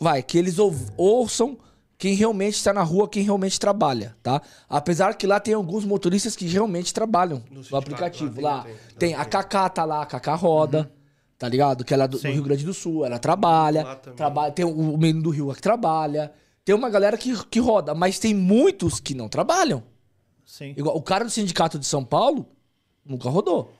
vai, 0.00 0.22
que 0.22 0.38
eles 0.38 0.58
ou- 0.58 0.74
ouçam 0.96 1.58
quem 2.00 2.14
realmente 2.14 2.54
está 2.54 2.72
na 2.72 2.82
rua, 2.82 3.06
quem 3.06 3.22
realmente 3.22 3.60
trabalha, 3.60 4.16
tá? 4.22 4.40
Apesar 4.66 5.14
que 5.16 5.26
lá 5.26 5.38
tem 5.38 5.52
alguns 5.52 5.84
motoristas 5.84 6.34
que 6.34 6.46
realmente 6.46 6.94
trabalham 6.94 7.42
no, 7.50 7.56
sindicato, 7.56 7.76
aplicativo. 7.76 8.40
lá 8.40 8.56
Lá 8.56 8.62
tem, 8.62 8.72
tem, 8.72 8.98
tem, 8.98 9.14
a 9.14 9.18
tem. 9.18 9.30
Kaká 9.30 9.68
tá 9.68 9.84
lá, 9.84 10.00
a 10.00 10.06
Kaká 10.06 10.34
roda, 10.34 10.90
tá 11.36 11.46
ligado? 11.46 11.84
Que 11.84 11.92
ela 11.92 12.04
é 12.04 12.08
do, 12.08 12.18
do. 12.18 12.32
Rio 12.32 12.42
Grande 12.42 12.64
do 12.64 12.72
Sul, 12.72 13.04
ela 13.04 13.18
trabalha, 13.18 13.84
trabalha 14.16 14.50
tem 14.50 14.64
o, 14.64 14.70
o 14.70 14.96
menino 14.96 15.22
do 15.22 15.28
Rio 15.28 15.52
que 15.54 15.60
trabalha, 15.60 16.32
tem 16.64 16.74
uma 16.74 16.88
galera 16.88 17.18
que, 17.18 17.36
que 17.44 17.60
roda, 17.60 17.94
mas 17.94 18.18
tem 18.18 18.32
muitos 18.32 18.98
que 18.98 19.14
não 19.14 19.28
trabalham. 19.28 19.82
Sim. 20.46 20.72
Igual 20.78 20.96
o 20.96 21.02
cara 21.02 21.22
do 21.22 21.30
sindicato 21.30 21.78
de 21.78 21.84
São 21.84 22.02
Paulo 22.02 22.46
nunca 23.04 23.28
rodou. 23.28 23.74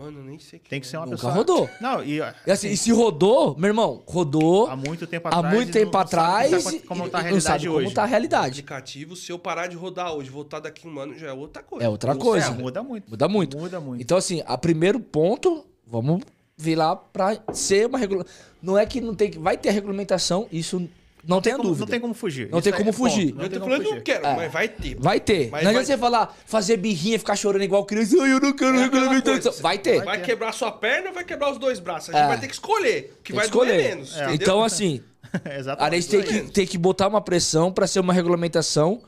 Mano, 0.00 0.24
nem 0.24 0.38
sei 0.38 0.58
Tem 0.58 0.80
que 0.80 0.86
é. 0.86 0.90
ser 0.90 0.96
uma 0.96 1.06
Nunca 1.06 1.16
pessoa. 1.16 1.32
rodou. 1.34 1.68
Não, 1.80 2.02
e, 2.02 2.18
E, 2.46 2.50
assim, 2.50 2.68
e 2.70 2.76
se 2.76 2.90
rodou, 2.92 3.56
meu 3.58 3.68
irmão, 3.68 4.02
rodou 4.06 4.66
há 4.66 4.76
muito 4.76 5.06
tempo 5.06 5.28
há 5.28 5.30
atrás. 5.36 5.54
muito 5.54 5.68
e 5.68 5.72
tempo 5.72 5.84
não 5.86 6.06
sabe 6.06 6.06
atrás 6.06 6.50
como 6.64 6.78
tá- 6.80 6.86
como 6.88 7.08
tá 7.10 7.18
a 7.18 7.20
não 7.20 7.28
realidade 7.28 7.42
sabe 7.42 7.68
hoje. 7.68 7.84
como 7.84 7.94
tá 7.94 8.02
a 8.02 8.06
realidade. 8.06 8.50
aplicativo, 8.60 9.14
se 9.16 9.30
eu 9.30 9.38
parar 9.38 9.66
de 9.66 9.76
rodar 9.76 10.12
hoje, 10.14 10.30
voltar 10.30 10.60
daqui 10.60 10.88
um 10.88 10.98
ano, 10.98 11.16
já 11.18 11.28
é 11.28 11.32
outra 11.32 11.62
coisa. 11.62 11.84
É 11.84 11.88
outra 11.88 12.14
Não 12.14 12.20
coisa. 12.20 12.46
É, 12.46 12.50
muda 12.50 12.82
muito. 12.82 13.10
Muda 13.10 13.28
muito. 13.28 13.58
Muda 13.58 13.80
muito. 13.80 14.00
Então, 14.02 14.16
assim, 14.16 14.42
a 14.46 14.56
primeiro 14.56 14.98
ponto, 14.98 15.64
vamos 15.86 16.22
vir 16.56 16.76
lá 16.76 16.94
pra 16.96 17.38
ser 17.52 17.86
uma 17.86 17.98
regulamentação. 17.98 18.40
Não 18.62 18.76
é 18.78 18.84
que 18.86 19.00
não 19.00 19.14
tem 19.14 19.30
que. 19.30 19.38
Vai 19.38 19.56
ter 19.56 19.70
a 19.70 19.72
regulamentação, 19.72 20.46
isso 20.52 20.88
não, 21.26 21.40
tenha 21.40 21.56
Como- 21.56 21.68
dúvida. 21.68 21.84
Não 21.84 21.90
tem 21.90 22.00
como 22.00 22.14
fugir. 22.14 22.48
Não 22.50 22.58
Isso 22.58 22.64
tem 22.64 22.72
é 22.72 22.76
como 22.76 22.92
ponto. 22.92 22.96
fugir. 23.10 23.34
Não 23.34 23.42
Eu 23.44 23.48
tem 23.50 23.58
tô 23.58 23.64
falando 23.64 23.82
não 23.84 24.00
quero, 24.00 24.22
mas 24.22 24.52
vai 24.52 24.68
ter. 24.68 24.96
Vai 24.98 25.20
ter. 25.20 25.50
Mas 25.50 25.64
não 25.64 25.72
vai- 25.72 25.82
adianta 25.82 25.86
você 25.86 25.98
falar, 25.98 26.36
fazer 26.46 26.76
birrinha, 26.76 27.18
ficar 27.18 27.36
chorando 27.36 27.62
igual 27.62 27.84
criança. 27.84 28.16
Ai, 28.22 28.32
eu 28.32 28.40
não 28.40 28.52
quero 28.52 28.76
É 28.76 28.82
regulamentação. 28.82 29.52
Vai 29.60 29.78
ter. 29.78 30.04
Vai 30.04 30.20
quebrar 30.22 30.52
sua 30.52 30.72
perna 30.72 31.08
ou 31.08 31.14
vai 31.14 31.24
quebrar 31.24 31.50
os 31.52 31.58
dois 31.58 31.78
braços? 31.80 32.10
A 32.10 32.12
gente 32.18 32.24
É. 32.24 32.28
vai 32.28 32.40
ter 32.40 32.46
que 32.48 32.54
escolher. 32.54 33.14
O 33.18 33.22
que 33.22 33.32
Tem 33.32 33.36
vai 33.36 33.44
escolher. 33.46 33.72
doer 33.74 33.88
menos. 33.88 34.12
entendeu? 34.16 34.34
Então, 34.34 34.62
assim. 34.64 35.00
A 35.78 35.90
gente 35.94 36.08
tem 36.08 36.22
que, 36.22 36.40
tem 36.50 36.66
que 36.66 36.76
botar 36.76 37.06
uma 37.06 37.20
pressão 37.20 37.70
pra 37.72 37.86
ser 37.86 38.00
uma 38.00 38.12
regulamentação 38.12 39.00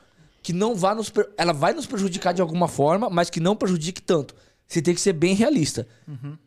que 0.43 0.53
não 0.53 0.75
vá 0.77 0.95
nos. 0.95 1.11
Ela 1.37 1.53
vai 1.53 1.73
nos 1.73 1.87
prejudicar 1.87 2.33
de 2.33 2.41
alguma 2.41 2.69
forma, 2.69 3.11
mas 3.11 3.29
que 3.31 3.41
não 3.41 3.57
prejudique 3.57 4.01
tanto. 4.01 4.35
Você 4.69 4.81
tem 4.81 4.95
que 4.95 5.01
ser 5.01 5.13
bem 5.13 5.35
realista. 5.35 5.87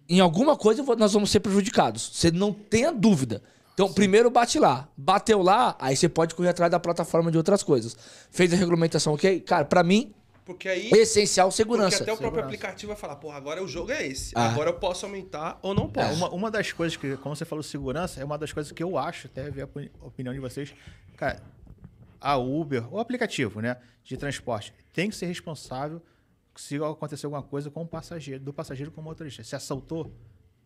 Em 0.08 0.20
alguma 0.20 0.56
coisa 0.56 0.82
nós 0.98 1.14
vamos 1.14 1.30
ser 1.30 1.42
prejudicados. 1.42 2.10
Você 2.14 2.32
não 2.32 2.54
tenha 2.54 2.92
dúvida. 2.92 3.42
Então, 3.76 3.92
primeiro 3.94 4.32
bate 4.32 4.58
lá. 4.58 4.88
Bateu 4.98 5.42
lá, 5.42 5.76
aí 5.80 5.96
você 5.96 6.08
pode 6.10 6.34
correr 6.34 6.50
atrás 6.50 6.72
da 6.72 6.80
plataforma 6.80 7.30
de 7.30 7.38
outras 7.38 7.62
coisas. 7.62 7.96
Fez 8.32 8.52
a 8.52 8.56
regulamentação, 8.56 9.14
ok? 9.14 9.42
Cara, 9.42 9.66
pra 9.66 9.84
mim, 9.84 10.14
Porque 10.46 10.70
aí. 10.70 10.90
essencial 10.92 11.50
Porque 11.50 11.58
segurança. 11.58 11.98
até 11.98 12.04
o 12.04 12.16
próprio 12.16 12.26
Segurança. 12.42 12.46
aplicativo 12.48 12.94
vai 12.94 12.98
falar, 12.98 13.18
porra, 13.18 13.36
agora 13.36 13.62
o 13.62 13.68
jogo 13.68 13.92
é 13.92 14.08
esse. 14.08 14.32
Ah. 14.34 14.50
Agora 14.50 14.70
eu 14.70 14.76
posso 14.76 15.06
aumentar 15.06 15.60
ou 15.62 15.74
não 15.74 15.86
É, 15.86 15.88
posso. 16.08 16.14
uma, 16.16 16.30
uma 16.30 16.50
das 16.52 16.72
coisas 16.72 16.96
que, 16.96 17.18
como 17.18 17.36
você 17.36 17.44
falou, 17.44 17.62
segurança, 17.62 18.22
é 18.22 18.24
uma 18.24 18.38
das 18.38 18.54
coisas 18.54 18.72
que 18.72 18.82
eu 18.82 18.98
acho, 18.98 19.28
até 19.28 19.52
ver 19.52 19.64
a 19.64 19.66
opini- 19.66 19.92
opinião 20.02 20.34
de 20.34 20.40
vocês. 20.40 20.74
Cara, 21.18 21.44
a 22.22 22.38
Uber, 22.38 22.92
o 22.94 23.00
aplicativo, 23.00 23.60
né, 23.60 23.76
de 24.06 24.16
transporte, 24.16 24.74
tem 24.94 25.10
que 25.10 25.16
ser 25.18 25.26
responsável 25.26 26.02
se 26.56 26.78
acontecer 26.78 27.26
alguma 27.26 27.44
coisa 27.44 27.70
com 27.70 27.82
o 27.82 27.88
passageiro, 27.88 28.42
do 28.42 28.54
passageiro 28.54 28.90
com 28.90 29.02
o 29.02 29.04
motorista. 29.04 29.44
Se 29.44 29.54
assaltou, 29.54 30.10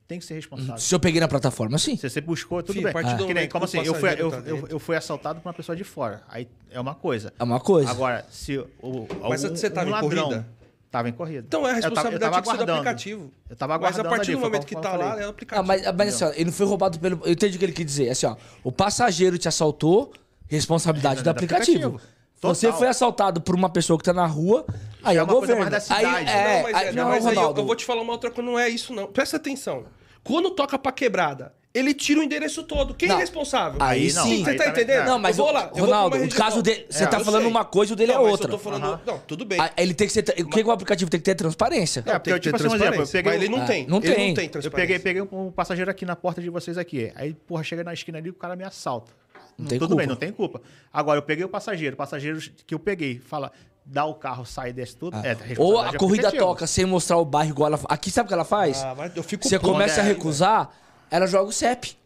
tem 0.10 0.18
que 0.18 0.26
ser 0.26 0.34
responsável. 0.34 0.78
Se 0.80 0.94
eu 0.94 1.00
peguei 1.00 1.22
na 1.22 1.28
plataforma, 1.28 1.78
sim. 1.78 1.96
Se 1.96 2.10
você 2.10 2.20
buscou, 2.20 2.64
tudo 2.64 2.82
bem. 2.82 2.92
partir 2.92 3.16
do 3.16 3.28
Que 3.28 3.34
nem, 3.34 3.48
como 3.48 3.66
assim, 3.66 3.78
eu 3.78 3.94
fui, 3.94 4.10
eu, 4.18 4.32
tá 4.32 4.38
eu, 4.44 4.68
eu 4.68 4.80
fui 4.80 4.96
assaltado 4.98 5.40
por 5.40 5.48
uma 5.48 5.54
pessoa 5.54 5.76
de 5.76 5.84
fora. 5.84 6.24
Aí 6.28 6.48
é 6.72 6.80
uma 6.80 6.96
coisa. 6.96 7.32
É 7.38 7.44
uma 7.44 7.60
coisa. 7.60 7.92
Agora, 7.92 8.26
se 8.32 8.58
o, 8.58 9.08
Mas 9.30 9.46
algum- 9.46 9.56
você 9.56 9.70
tava 9.70 9.88
um 9.92 9.96
em 9.96 10.00
corrida? 10.02 10.48
Tava 10.90 11.08
em 11.08 11.12
corrida. 11.14 11.46
Então 11.48 11.62
é 11.68 11.74
a 11.74 11.76
Eu 11.78 11.82
tava- 11.82 11.86
eu 11.86 11.90
responsabilidade 11.92 12.32
tava 12.34 12.42
do 12.44 12.50
aguardando. 12.50 12.72
aplicativo. 12.80 13.32
Eu 13.48 13.56
tava 13.56 13.74
Mas 13.74 13.84
a 13.84 13.86
aguardando 13.88 14.10
partir 14.16 14.32
ali, 14.32 14.40
do 14.40 14.44
momento 14.44 14.66
que 14.66 14.76
tá 14.76 14.96
lá, 14.98 15.22
é 15.22 15.24
o 15.24 15.28
Ah, 15.28 15.30
aplicativo. 15.30 15.68
mas, 15.68 15.82
mas 15.96 16.16
assim, 16.16 16.24
ó, 16.24 16.30
ele 16.34 16.46
não 16.46 16.52
foi 16.54 16.66
roubado 16.66 17.00
pelo. 17.00 17.22
Eu 17.24 17.32
entendi 17.32 17.56
o 17.56 17.60
que 17.60 17.66
ele 17.66 17.72
quis 17.74 17.86
dizer. 17.86 18.10
Assim, 18.10 18.26
ó, 18.26 18.36
o 18.64 18.72
passageiro 18.72 19.38
te 19.38 19.48
assaltou, 19.48 20.12
responsabilidade 20.48 21.20
É, 21.20 21.22
do 21.22 21.26
do 21.26 21.30
aplicativo. 21.30 21.86
aplicativo. 21.88 22.20
Você 22.42 22.66
Total. 22.68 22.80
foi 22.80 22.88
assaltado 22.88 23.42
por 23.42 23.54
uma 23.54 23.70
pessoa 23.70 24.00
que 24.00 24.04
tá 24.06 24.14
na 24.14 24.26
rua, 24.26 24.66
aí 25.04 25.18
é 25.18 25.20
é 25.20 25.24
o 25.24 25.28
governo. 25.28 25.62
mais 25.70 25.88
da 25.88 25.96
aí, 25.96 26.06
é, 26.06 26.08
não, 26.08 26.64
mas, 26.64 26.76
aí, 26.76 26.88
é, 26.88 26.92
não, 26.94 27.10
mas 27.10 27.26
aí 27.28 27.36
eu, 27.36 27.54
eu 27.58 27.66
vou 27.66 27.76
te 27.76 27.84
falar 27.86 28.02
uma 28.02 28.14
outra 28.14 28.32
coisa, 28.32 28.50
não 28.50 28.58
é 28.58 28.70
isso 28.70 28.94
não. 28.94 29.08
Presta 29.08 29.36
atenção. 29.38 29.84
Quando 30.24 30.52
toca 30.52 30.78
pra 30.78 30.92
quebrada, 30.92 31.54
ele 31.74 31.94
tira 31.94 32.20
o 32.20 32.24
endereço 32.24 32.64
todo. 32.64 32.94
Quem 32.94 33.08
Não. 33.10 33.16
é 33.18 33.20
responsável? 33.20 33.82
Aí 33.82 34.12
não, 34.12 34.24
sim. 34.24 34.44
Você 34.44 34.50
aí 34.52 34.58
tá 34.58 34.64
também- 34.66 34.84
entendendo? 34.84 35.06
não, 35.06 35.20
mas 35.20 35.38
eu 35.38 35.44
vou 35.46 35.54
o- 35.54 35.56
lá. 35.56 35.62
eu 35.62 35.68
vou 35.68 35.74
pra 35.76 35.86
Ronaldo, 35.86 36.16
uma 36.16 36.22
o 36.22 36.24
região- 36.26 36.38
caso 36.46 36.62
dele- 36.64 36.86
você 36.90 37.04
É, 37.04 37.08
tá 37.08 37.20
eu 37.20 37.26
falando 37.26 37.42
sei. 37.44 37.52
uma 37.52 37.64
coisa, 37.66 37.94
o 37.94 37.96
dele 37.96 38.12
é 38.12 38.16
Não, 38.16 38.24
mas 38.24 38.32
outra. 38.32 38.48
Eu 38.48 38.52
tô 38.52 38.58
falando. 38.58 38.84
Aham. 38.86 39.02
Não, 39.06 39.20
tudo 39.20 39.46
bem. 39.46 39.60
Aí 39.60 39.70
Ele 39.78 39.94
tem 39.94 40.08
que 40.08 40.14
ser. 40.14 40.22
O 40.22 40.50
que 40.50 40.64
que 40.64 40.68
o 40.70 40.72
aplicativo 40.72 41.10
tem 41.12 41.20
que 41.20 41.24
ter 41.26 41.36
transparência? 41.36 42.00
É, 42.02 42.04
porque, 42.20 42.32
tem 42.32 42.34
que 42.34 42.40
tipo 42.42 42.58
ter 42.58 42.64
assim, 42.66 42.74
um 42.74 42.76
exemplo, 42.76 42.94
eu 43.02 43.06
transparência, 43.06 43.18
peguei 43.20 43.32
mas 43.32 43.42
ele 43.44 43.56
não 43.56 43.64
Ah, 43.64 43.68
tem. 43.68 43.88
não 43.88 43.98
ele 43.98 44.16
tem. 44.16 44.28
não 44.30 44.34
tem 44.36 44.46
Eu 44.46 44.52
transparência. 44.52 45.00
peguei, 45.00 45.00
peguei 45.00 45.22
um 45.40 45.52
passageiro 45.52 45.90
aqui 45.92 46.06
na 46.06 46.16
porta 46.16 46.42
de 46.42 46.50
vocês 46.50 46.78
aqui. 46.78 47.12
Aí, 47.16 47.34
porra, 47.34 47.64
chega 47.64 47.84
na 47.84 47.94
esquina 47.94 48.18
ali, 48.18 48.30
o 48.30 48.34
cara 48.34 48.56
me 48.56 48.64
assalta. 48.64 49.12
Não 49.58 49.68
tem 49.68 49.78
Tudo 49.78 49.90
culpa. 49.90 50.00
bem, 50.02 50.08
não 50.08 50.16
tem 50.16 50.32
culpa. 50.32 50.62
Agora, 50.92 51.18
eu 51.20 51.22
peguei 51.22 51.44
o 51.44 51.50
passageiro, 51.50 51.94
o 51.94 51.98
passageiro 51.98 52.40
que 52.66 52.74
eu 52.74 52.80
peguei, 52.80 53.20
fala, 53.20 53.52
dá 53.86 54.06
o 54.06 54.14
carro, 54.16 54.46
sai, 54.46 54.72
desce 54.74 54.96
tudo. 54.96 55.16
Ah. 55.18 55.22
É, 55.26 55.36
Ou 55.58 55.80
a 55.80 55.94
corrida 55.98 56.32
toca 56.32 56.68
sem 56.68 56.86
mostrar 56.86 57.18
o 57.18 57.26
bairro 57.26 57.52
igual 57.52 57.68
ela. 57.74 57.80
Aqui 57.90 58.12
sabe 58.12 58.26
o 58.26 58.28
que 58.28 58.34
ela 58.34 58.46
faz? 58.46 58.82
Ah, 58.84 58.94
mas 58.98 59.16
eu 59.16 59.24
fico 59.24 59.48
Você 59.48 59.58
puto, 59.60 59.72
começa 59.74 60.02
a 60.02 60.04
né? 60.04 60.10
recusar, 60.12 60.70
ela 61.10 61.26
joga 61.28 61.50
o 61.50 61.52
CEP. 61.52 61.98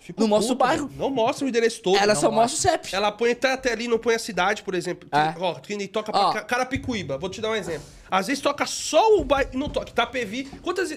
Fico 0.00 0.20
Não 0.22 0.28
mostra 0.28 0.52
o 0.54 0.56
puto, 0.56 0.66
bairro. 0.66 0.90
Não 0.96 1.10
mostra 1.10 1.44
o 1.44 1.48
endereço 1.48 1.82
todo. 1.82 1.96
Ela 1.96 2.14
não 2.14 2.20
só 2.20 2.30
mostra 2.30 2.58
o 2.58 2.60
CEP. 2.60 2.94
Ela 2.94 3.12
põe 3.12 3.30
até, 3.32 3.52
até 3.52 3.72
ali, 3.72 3.86
não 3.86 3.98
põe 3.98 4.14
a 4.14 4.18
cidade, 4.18 4.62
por 4.62 4.74
exemplo. 4.74 5.08
É. 5.12 5.34
Ó, 5.38 5.54
que 5.54 5.76
nem 5.76 5.86
toca 5.86 6.10
pra 6.10 6.20
Ó. 6.28 6.32
Ca- 6.32 6.42
Carapicuíba. 6.42 7.16
Vou 7.18 7.28
te 7.30 7.40
dar 7.40 7.50
um 7.50 7.54
exemplo. 7.54 7.86
Às 8.10 8.26
vezes 8.26 8.42
toca 8.42 8.66
só 8.66 9.16
o 9.18 9.24
bairro. 9.24 9.50
Não 9.54 9.68
toca. 9.68 9.90
Itapevi. 9.90 10.44
Quantas. 10.62 10.90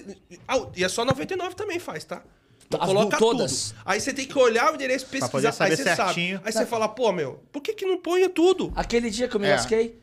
Ah, 0.48 0.66
e 0.74 0.82
é 0.82 0.88
só 0.88 1.04
99 1.04 1.54
também 1.54 1.78
faz, 1.78 2.02
tá? 2.04 2.22
Não 2.70 2.80
As 2.80 2.86
coloca 2.88 3.18
todas. 3.18 3.68
tudo. 3.70 3.80
Aí 3.84 4.00
você 4.00 4.12
tem 4.12 4.26
que 4.26 4.36
olhar 4.38 4.72
o 4.72 4.74
endereço, 4.74 5.04
pesquisar. 5.06 5.28
poder 5.28 5.52
saber 5.52 5.70
aí 5.72 5.76
você 5.76 5.82
certinho. 5.94 6.36
sabe. 6.38 6.48
Aí 6.48 6.52
você 6.52 6.66
fala, 6.66 6.88
pô, 6.88 7.12
meu, 7.12 7.40
por 7.52 7.60
que 7.60 7.74
que 7.74 7.84
não 7.86 7.98
põe 7.98 8.26
tudo? 8.30 8.72
Aquele 8.74 9.10
dia 9.10 9.28
que 9.28 9.36
eu 9.36 9.40
me 9.40 9.46
É. 9.46 9.52
lasquei, 9.52 10.00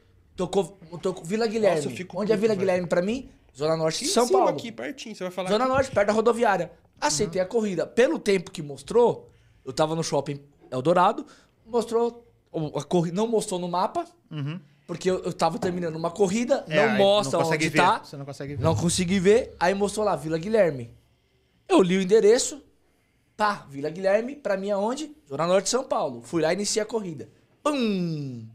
tocou, 0.48 0.78
tocou 1.02 1.24
Vila 1.24 1.46
Guilherme. 1.48 1.86
Nossa, 1.86 2.06
Onde 2.16 2.32
é 2.32 2.36
Vila 2.36 2.50
velho. 2.50 2.60
Guilherme 2.60 2.88
pra 2.88 3.02
mim? 3.02 3.30
Zona 3.56 3.76
Norte 3.76 3.98
Aqui 3.98 4.06
de 4.06 4.12
São 4.12 4.28
Paulo. 4.30 4.48
aqui, 4.50 4.72
pertinho. 4.72 5.16
Você 5.16 5.24
vai 5.24 5.32
falar. 5.32 5.50
Zona 5.50 5.68
Norte, 5.68 5.92
perto 5.92 6.08
da 6.08 6.14
rodoviária. 6.14 6.72
Aceitei 7.00 7.42
Uhum. 7.42 7.48
a 7.48 7.50
corrida. 7.50 7.86
Pelo 7.88 8.18
tempo 8.20 8.50
que 8.52 8.62
mostrou, 8.62 9.30
eu 9.66 9.74
tava 9.74 9.96
no 9.96 10.04
shopping 10.04 10.40
Eldorado, 10.72 11.26
mostrou. 11.66 12.26
A 12.76 12.84
corrida 12.84 13.16
não 13.16 13.28
mostrou 13.28 13.60
no 13.60 13.68
mapa, 13.68 14.06
porque 14.88 15.10
eu, 15.10 15.20
eu 15.24 15.32
tava 15.34 15.58
terminando 15.58 15.96
uma 15.96 16.12
corrida, 16.12 16.66
É, 16.68 16.88
não 16.88 16.98
mostra 16.98 17.40
não 17.40 17.48
onde 17.48 17.70
ver, 17.70 17.78
tá. 17.78 18.04
Você 18.04 18.18
não 18.18 18.26
consegue 18.26 18.56
ver. 18.56 18.64
Não 18.64 18.76
consegui 18.76 19.20
ver, 19.20 19.56
aí 19.60 19.74
mostrou 19.74 20.06
lá, 20.06 20.16
Vila 20.16 20.38
Guilherme. 20.38 20.94
Eu 21.68 21.82
li 21.82 21.98
o 21.98 22.02
endereço, 22.02 22.62
pá, 23.38 23.66
Vila 23.70 23.90
Guilherme, 23.90 24.36
pra 24.36 24.58
mim 24.58 24.70
aonde? 24.72 25.16
Zona 25.30 25.48
Norte 25.48 25.64
de 25.66 25.70
São 25.70 25.84
Paulo. 25.86 26.22
Fui 26.24 26.42
lá 26.42 26.52
e 26.52 26.56
iniciei 26.56 26.84
a 26.84 26.86
corrida. 26.86 27.30
Pum! 27.64 28.46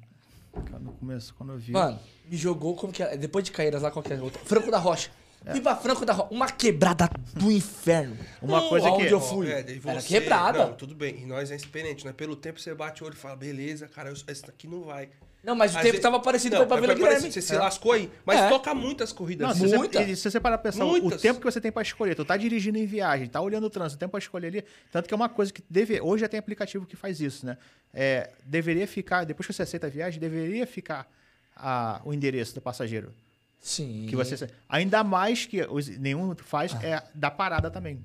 No 0.81 0.93
começo, 0.93 1.35
quando 1.35 1.53
eu 1.53 1.59
vi. 1.59 1.73
Mano, 1.73 1.99
me 2.29 2.37
jogou 2.37 2.75
como 2.75 2.93
que 2.93 3.03
é? 3.03 3.17
Depois 3.17 3.45
de 3.45 3.51
Caíras 3.53 3.83
lá, 3.83 3.91
qual 3.91 4.03
que 4.03 4.13
é 4.13 4.17
a 4.17 4.23
outra? 4.23 4.41
Franco 4.45 4.71
da 4.71 4.79
Rocha. 4.79 5.11
Fui 5.51 5.61
pra 5.61 5.77
Franco 5.77 6.05
da 6.05 6.13
Rocha. 6.13 6.29
Uma 6.35 6.51
quebrada 6.51 7.09
do 7.35 7.53
inferno. 7.53 8.17
Uma 8.43 8.61
Não, 8.61 8.69
coisa 8.69 8.91
que- 8.97 9.05
eu 9.07 9.19
Ó, 9.19 9.21
fui. 9.21 9.49
é, 9.51 9.63
daí 9.63 9.81
Era 9.85 10.01
você- 10.01 10.09
quebrada. 10.09 10.59
Não, 10.67 10.73
tudo 10.75 10.95
bem. 10.95 11.21
E 11.23 11.27
nós 11.27 11.51
é 11.53 11.57
experiente, 11.57 12.05
né? 12.05 12.13
Pelo 12.13 12.35
tempo 12.35 12.59
você 12.59 12.75
bate 12.75 13.03
o 13.03 13.07
olho 13.07 13.15
e 13.15 13.17
fala, 13.17 13.37
beleza, 13.37 13.87
cara, 13.87 14.09
eu- 14.11 14.17
esse 14.27 14.43
daqui 14.43 14.67
não 14.67 14.83
vai. 14.83 15.09
Não, 15.47 15.55
mas 15.55 15.73
o 15.73 15.77
Às 15.77 15.83
tempo 15.83 15.93
vezes- 15.93 16.03
tava 16.03 16.19
parecido 16.19 16.59
Não, 16.59 16.67
pra 16.67 16.75
Vila 16.81 16.89
parecido, 16.89 17.09
Guilherme. 17.09 17.33
Você 17.33 17.41
se 17.41 17.55
lascou 17.57 17.93
aí. 17.93 18.11
Mas 18.25 18.41
É. 18.41 18.49
toca 18.49 18.75
muitas 18.75 19.13
corridas. 19.13 19.47
Não, 19.47 19.55
se 19.55 19.77
você, 19.77 20.03
e 20.03 20.17
se 20.17 20.29
você 20.29 20.41
parar 20.41 20.59
pra 20.59 20.73
pensar, 20.73 20.85
o 20.85 20.89
Muitas. 20.89 21.23
tempo 21.23 21.39
que 21.39 21.45
você 21.47 21.61
tem 21.61 21.71
pra 21.71 21.83
escolher, 21.83 22.17
tu 22.17 22.25
tá 22.25 22.37
dirigindo 22.37 22.77
em 22.79 22.85
viagem, 22.85 23.29
tá 23.29 23.41
olhando 23.41 23.65
o 23.65 23.71
trânsito, 23.71 23.95
o 23.97 24.01
tempo 24.01 24.11
pra 24.11 24.19
escolher 24.19 24.49
ali, 24.49 24.65
tanto 24.91 25.07
que 25.07 25.15
é 25.15 25.17
uma 25.17 25.29
coisa 25.29 25.53
que 25.53 25.63
deve, 25.71 26.01
hoje 26.01 26.23
já 26.23 26.29
tem 26.29 26.41
aplicativo 26.41 26.85
que 26.85 26.97
faz 26.97 27.21
isso, 27.21 27.47
né? 27.47 27.57
É, 27.95 28.31
deveria 28.45 28.89
ficar, 28.89 29.25
depois 29.25 29.47
que 29.47 29.53
você 29.53 29.63
aceita 29.63 29.87
a 29.87 29.91
viagem, 29.91 30.19
deveria 30.19 30.67
ficar 30.67 31.09
a- 31.55 32.01
o 32.05 32.13
endereço 32.13 32.53
do 32.53 32.61
passageiro. 32.61 33.15
Sim. 33.61 34.07
Que 34.11 34.17
você, 34.17 34.49
ainda 34.69 35.05
mais 35.05 35.47
que 35.47 35.63
os- 35.63 35.89
nenhum 35.89 36.35
faz 36.37 36.75
Ah. 36.75 36.81
é 36.85 37.03
da 37.15 37.31
parada 37.31 37.71
também. 37.71 38.05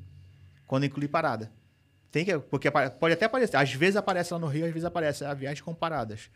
Quando 0.67 0.85
inclui 0.85 1.07
parada. 1.07 1.51
Tem 2.11 2.23
que, 2.23 2.37
porque 2.37 2.69
pode 2.69 3.13
até 3.15 3.25
aparecer, 3.25 3.57
às 3.57 3.73
vezes 3.73 3.95
aparece 3.95 4.31
lá 4.31 4.39
no 4.39 4.45
Rio, 4.47 4.65
às 4.65 4.71
vezes 4.71 4.85
aparece 4.85 5.25
a 5.25 5.33
viagem 5.33 5.63
com 5.63 5.73
paradas. 5.73 6.29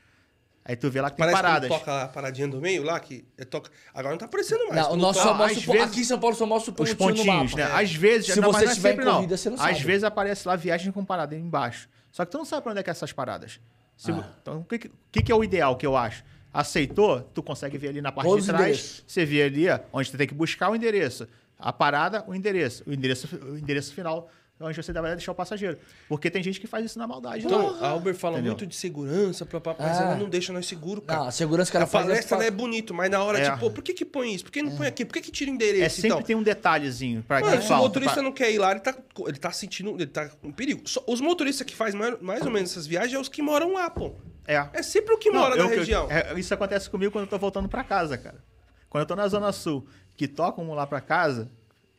Aí 0.68 0.76
tu 0.76 0.90
vê 0.90 1.00
lá 1.00 1.12
que 1.12 1.18
tem 1.18 1.26
Parece 1.26 1.42
paradas. 1.44 1.70
que 1.72 1.78
toca 1.78 2.02
a 2.04 2.08
paradinha 2.08 2.48
do 2.48 2.60
meio 2.60 2.82
lá, 2.82 3.00
que 3.00 3.24
é 3.38 3.46
toca... 3.46 3.70
agora 3.94 4.14
não 4.14 4.18
tá 4.18 4.26
aparecendo 4.26 4.68
mais. 4.68 4.82
Não, 4.82 4.94
o 4.94 4.96
nosso 4.96 5.22
só 5.22 5.34
mostra 5.36 5.58
às 5.58 5.64
o 5.64 5.66
po- 5.68 5.72
vezes- 5.74 5.88
Aqui 5.88 6.00
em 6.00 6.04
São 6.04 6.20
Paulo 6.20 6.36
só 6.36 6.46
mostra 6.48 6.72
o 6.72 6.74
Os 6.84 6.94
pontinho 6.94 7.10
no 7.10 7.16
pontinhos, 7.18 7.54
mapa. 7.54 7.70
né? 7.76 7.82
Às 7.84 7.94
vezes, 7.94 8.34
Se 8.34 8.42
não, 8.42 8.52
você 8.52 8.64
não 8.64 8.70
é 8.70 8.72
estiver 8.72 8.90
sempre, 8.90 9.04
em 9.04 9.08
não. 9.08 9.16
corrida, 9.18 9.38
você 9.38 9.50
não 9.52 9.58
Às 9.58 9.62
sabe. 9.62 9.84
vezes 9.84 10.04
aparece 10.04 10.48
lá 10.48 10.56
viagem 10.56 10.92
com 10.92 11.06
parada 11.06 11.36
embaixo. 11.36 11.88
Só 12.12 12.26
que 12.26 12.32
tu 12.32 12.38
não 12.40 12.46
sabe 12.46 12.64
pra 12.64 12.72
onde 12.72 12.80
é 12.80 12.84
que 12.84 12.90
é 12.90 12.92
essas 12.92 13.14
paradas. 13.14 13.60
Se- 13.96 14.12
Ah. 14.12 14.28
Então, 14.42 14.60
o 14.62 14.64
que, 14.66 14.80
que- 14.80 15.22
que 15.22 15.32
é 15.32 15.36
o 15.36 15.44
ideal 15.44 15.78
que 15.78 15.86
eu 15.86 15.96
acho? 15.96 16.24
Aceitou, 16.52 17.22
tu 17.34 17.44
consegue 17.44 17.78
ver 17.78 17.90
ali 17.90 18.02
na 18.02 18.12
parte 18.12 18.28
Todos 18.28 18.46
de 18.46 18.52
os 18.52 18.58
trás. 18.58 18.70
endereços. 18.72 19.04
Você 19.06 19.24
vê 19.26 19.44
ali 19.44 19.70
ó, 19.70 19.80
onde 19.94 20.10
tu 20.10 20.18
tem 20.18 20.26
que 20.28 20.34
buscar 20.34 20.70
o 20.72 20.76
endereço. 20.76 21.28
A 21.60 21.72
parada, 21.72 22.24
o 22.28 22.34
endereço. 22.34 22.84
O 22.88 22.94
endereço, 22.94 23.28
o 23.46 23.58
endereço 23.58 23.94
final 23.94 24.18
é 24.20 24.32
onde 24.60 24.76
você 24.82 24.94
vai 24.94 25.12
deixar 25.16 25.32
o 25.32 25.36
passageiro. 25.36 25.78
Porque 26.08 26.32
tem 26.32 26.42
gente 26.42 26.60
que 26.60 26.68
faz 26.68 26.86
isso 26.86 26.98
na 26.98 27.06
maldade. 27.06 27.46
Então, 27.46 27.74
né? 27.74 27.80
a 27.88 27.94
Uber 27.94 28.16
fala 28.16 28.36
Entendeu? 28.36 28.52
muito 28.54 28.66
de 28.66 28.76
segurança, 28.76 29.46
pra, 29.46 29.60
pra, 29.60 29.76
mas 29.78 29.98
Ah. 29.98 30.04
ela 30.04 30.16
não 30.16 30.30
deixa 30.30 30.54
nós 30.54 30.66
seguros, 30.66 31.04
cara. 31.06 31.20
Não, 31.20 31.28
a 31.28 31.32
segurança 31.32 31.70
que 31.72 31.78
ela 31.78 31.84
a 31.84 31.88
faz 31.88 32.06
palestra 32.06 32.36
é... 32.36 32.40
ela 32.40 32.46
é 32.46 32.52
bonito, 32.52 32.94
mas 32.94 33.10
na 33.12 33.22
hora, 33.24 33.40
É. 33.40 33.52
tipo, 33.52 33.70
por 33.72 33.84
que 33.84 33.94
que 33.94 34.06
põe 34.06 34.34
isso? 34.34 34.46
Por 34.46 34.52
que 34.52 34.62
não 34.64 34.76
põe 34.76 34.88
aqui? 34.88 35.04
Por 35.04 35.14
que 35.14 35.22
que 35.22 35.32
tira 35.32 35.52
endereço? 35.52 35.84
É 35.84 35.90
sempre 35.90 36.08
então? 36.10 36.22
tem 36.22 36.36
um 36.36 36.44
detalhezinho 36.44 37.24
pra 37.24 37.42
Mano, 37.42 37.58
que 37.58 37.64
se 37.66 37.74
o 37.74 37.78
motorista 37.78 38.14
pra- 38.16 38.24
não 38.24 38.32
quer 38.32 38.52
ir 38.52 38.58
lá, 38.60 38.72
ele 38.72 38.80
tá, 38.80 38.96
ele 39.28 39.38
tá 39.38 39.52
sentindo, 39.52 39.92
ele 39.96 40.08
tá 40.08 40.30
com 40.30 40.52
perigo. 40.52 40.88
Só- 40.88 41.04
os 41.06 41.20
motoristas 41.20 41.66
que 41.68 41.76
fazem 41.76 42.00
mais, 42.00 42.20
mais 42.22 42.42
ou 42.46 42.52
menos 42.52 42.72
essas 42.72 42.88
viagens 42.88 43.14
é 43.14 43.20
os 43.20 43.28
que 43.30 43.42
moram 43.42 43.74
lá, 43.74 43.90
pô. 43.90 44.14
É. 44.48 44.64
É 44.74 44.84
sempre 44.84 45.14
o 45.14 45.18
que 45.18 45.30
Não, 45.32 45.40
mora 45.42 45.56
eu- 45.56 45.66
na 45.66 45.72
eu- 45.74 45.80
região. 45.80 46.08
é, 46.10 46.40
isso 46.40 46.54
acontece 46.54 46.90
comigo 46.90 47.12
quando 47.12 47.24
eu 47.24 47.30
tô 47.30 47.38
voltando 47.38 47.68
pra 47.68 47.84
casa, 47.84 48.18
cara. 48.18 48.38
Quando 48.90 49.02
eu 49.02 49.08
tô 49.08 49.16
na 49.16 49.28
Zona 49.28 49.52
Sul, 49.52 49.86
que 50.16 50.28
tocam 50.28 50.72
lá 50.74 50.86
pra 50.88 51.02
casa, 51.02 51.52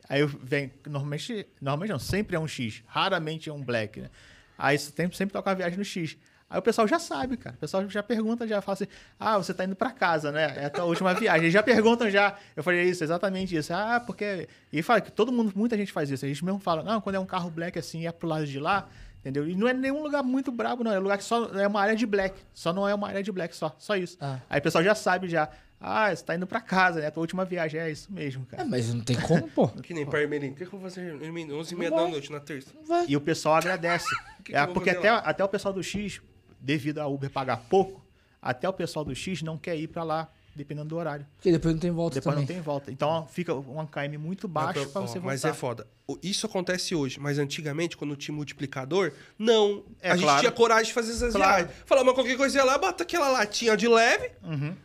aí 0.09 0.21
eu 0.21 0.27
venho. 0.27 0.71
Normalmente, 0.85 1.47
normalmente 1.61 1.91
não, 1.91 1.99
sempre 1.99 2.35
é 2.35 2.39
um 2.39 2.47
X. 2.47 2.83
Raramente 2.87 3.49
é 3.49 3.53
um 3.53 3.63
black, 3.63 4.01
né? 4.01 4.09
Aí 4.57 4.77
sempre, 4.77 5.15
sempre 5.15 5.33
toca 5.33 5.51
a 5.51 5.53
viagem 5.53 5.77
no 5.77 5.85
X. 5.85 6.17
Aí 6.49 6.59
o 6.59 6.61
pessoal 6.61 6.87
já 6.87 6.97
sabe, 6.97 7.35
cara. 7.35 7.55
O 7.55 7.59
pessoal 7.59 7.87
já 7.89 8.01
pergunta, 8.01 8.47
já 8.47 8.61
fala 8.61 8.73
assim: 8.73 8.87
ah, 9.19 9.37
você 9.37 9.53
tá 9.53 9.65
indo 9.65 9.75
pra 9.75 9.91
casa, 9.91 10.31
né? 10.31 10.53
É 10.57 10.65
a 10.65 10.69
tua 10.69 10.85
última 10.85 11.13
viagem. 11.13 11.43
Eles 11.43 11.53
já 11.53 11.61
perguntam 11.61 12.09
já. 12.09 12.37
Eu 12.55 12.63
falei, 12.63 12.83
isso, 12.83 13.03
exatamente 13.03 13.55
isso. 13.55 13.73
Ah, 13.73 13.99
porque. 13.99 14.47
E 14.71 14.81
fala 14.81 15.01
que 15.01 15.11
todo 15.11 15.31
mundo, 15.31 15.51
muita 15.55 15.75
gente 15.75 15.91
faz 15.91 16.09
isso. 16.09 16.23
A 16.23 16.27
gente 16.27 16.43
mesmo 16.45 16.59
fala, 16.59 16.83
não, 16.83 17.01
quando 17.01 17.15
é 17.15 17.19
um 17.19 17.25
carro 17.25 17.49
black 17.49 17.77
assim, 17.77 18.07
é 18.07 18.11
pro 18.11 18.27
lado 18.27 18.45
de 18.45 18.59
lá. 18.59 18.87
Entendeu? 19.19 19.45
E 19.49 19.55
não 19.55 19.67
é 19.67 19.73
nenhum 19.73 20.01
lugar 20.01 20.23
muito 20.23 20.51
brabo, 20.51 20.85
não. 20.85 20.93
É 20.93 20.99
um 20.99 21.03
lugar 21.03 21.17
que 21.17 21.23
só 21.23 21.47
é 21.47 21.67
uma 21.67 21.81
área 21.81 21.95
de 21.95 22.05
black. 22.05 22.39
Só 22.53 22.71
não 22.71 22.87
é 22.87 22.95
uma 22.95 23.09
área 23.09 23.21
de 23.21 23.31
black, 23.31 23.53
só. 23.53 23.75
Só 23.77 23.97
isso. 23.97 24.17
Ah. 24.21 24.39
Aí 24.49 24.59
o 24.59 24.63
pessoal 24.63 24.81
já 24.81 24.95
sabe 24.95 25.27
já. 25.27 25.49
Ah, 25.79 26.13
você 26.15 26.23
tá 26.23 26.35
indo 26.35 26.47
pra 26.47 26.59
casa, 26.59 26.99
né? 26.99 27.07
A 27.07 27.11
tua 27.11 27.21
última 27.21 27.45
viagem. 27.45 27.79
É 27.79 27.91
isso 27.91 28.11
mesmo, 28.11 28.45
É, 28.51 28.55
cara. 28.57 28.67
mas 28.69 28.91
não 28.93 29.01
tem 29.03 29.15
como, 29.15 29.47
pô. 29.49 29.67
Que 29.67 29.93
nem 29.93 30.05
pra 30.05 30.21
Hermelino. 30.21 30.53
O 30.53 30.55
que, 30.55 30.65
que 30.65 30.73
eu 30.73 30.79
vou 30.79 30.89
fazer 30.89 31.01
Hermelino? 31.21 31.55
11 31.59 31.75
h 31.75 31.77
30 31.83 31.95
Não 31.95 32.03
da 32.05 32.11
noite, 32.11 32.31
na 32.31 32.39
terça. 32.39 32.71
Não 32.75 32.83
vai. 32.85 33.05
E 33.07 33.15
o 33.15 33.21
pessoal 33.21 33.55
agradece. 33.55 34.07
que 34.43 34.55
É, 34.55 34.61
eu 34.61 34.65
vou 34.65 34.73
porque 34.73 34.89
até, 34.89 35.11
lá? 35.11 35.19
até 35.19 35.43
o 35.43 35.47
pessoal 35.47 35.73
do 35.73 35.83
X, 35.83 36.19
devido 36.59 36.97
a 36.99 37.07
Uber 37.07 37.29
pagar 37.29 37.57
pouco, 37.69 38.03
até 38.41 38.67
o 38.67 38.73
pessoal 38.73 39.05
do 39.05 39.13
X 39.13 39.41
não 39.43 39.57
quer 39.57 39.75
ir 39.75 39.87
pra 39.87 40.03
lá, 40.03 40.27
dependendo 40.55 40.89
do 40.89 40.95
horário. 40.97 41.27
Porque 41.35 41.51
depois 41.51 41.73
não 41.75 41.79
tem 41.79 41.91
volta 41.91 42.15
Depois 42.15 42.33
também. 42.35 42.47
não 42.47 42.53
tem 42.55 42.61
volta. 42.61 42.91
Então 42.91 43.27
fica 43.27 43.53
um 43.53 43.85
KM 43.85 44.17
muito 44.17 44.47
baixo 44.47 44.79
ó, 44.95 45.01
você 45.01 45.19
voltar. 45.19 45.21
Mas 45.21 45.45
é 45.45 45.53
foda. 45.53 45.85
Isso 46.23 46.45
acontece 46.45 46.95
hoje, 46.95 47.19
mas 47.19 47.37
antigamente, 47.37 47.97
quando 47.97 48.15
tinha 48.15 48.33
multiplicador, 48.33 49.11
não. 49.37 49.83
É, 50.01 50.11
a 50.11 50.15
gente 50.15 50.23
claro. 50.23 50.39
tinha 50.39 50.51
coragem 50.51 50.85
de 50.85 50.93
fazer 50.93 51.11
essas 51.11 51.33
Claro. 51.33 51.55
viagens. 51.65 51.71
Falava, 51.85 52.05
mas 52.05 52.15
qualquer 52.15 52.37
coisa 52.37 52.57
ia 52.57 52.63
lá, 52.63 52.77
bota 52.77 53.03
aquela 53.03 53.27
latinha 53.29 53.75
de 53.75 53.87
leve. 53.87 54.31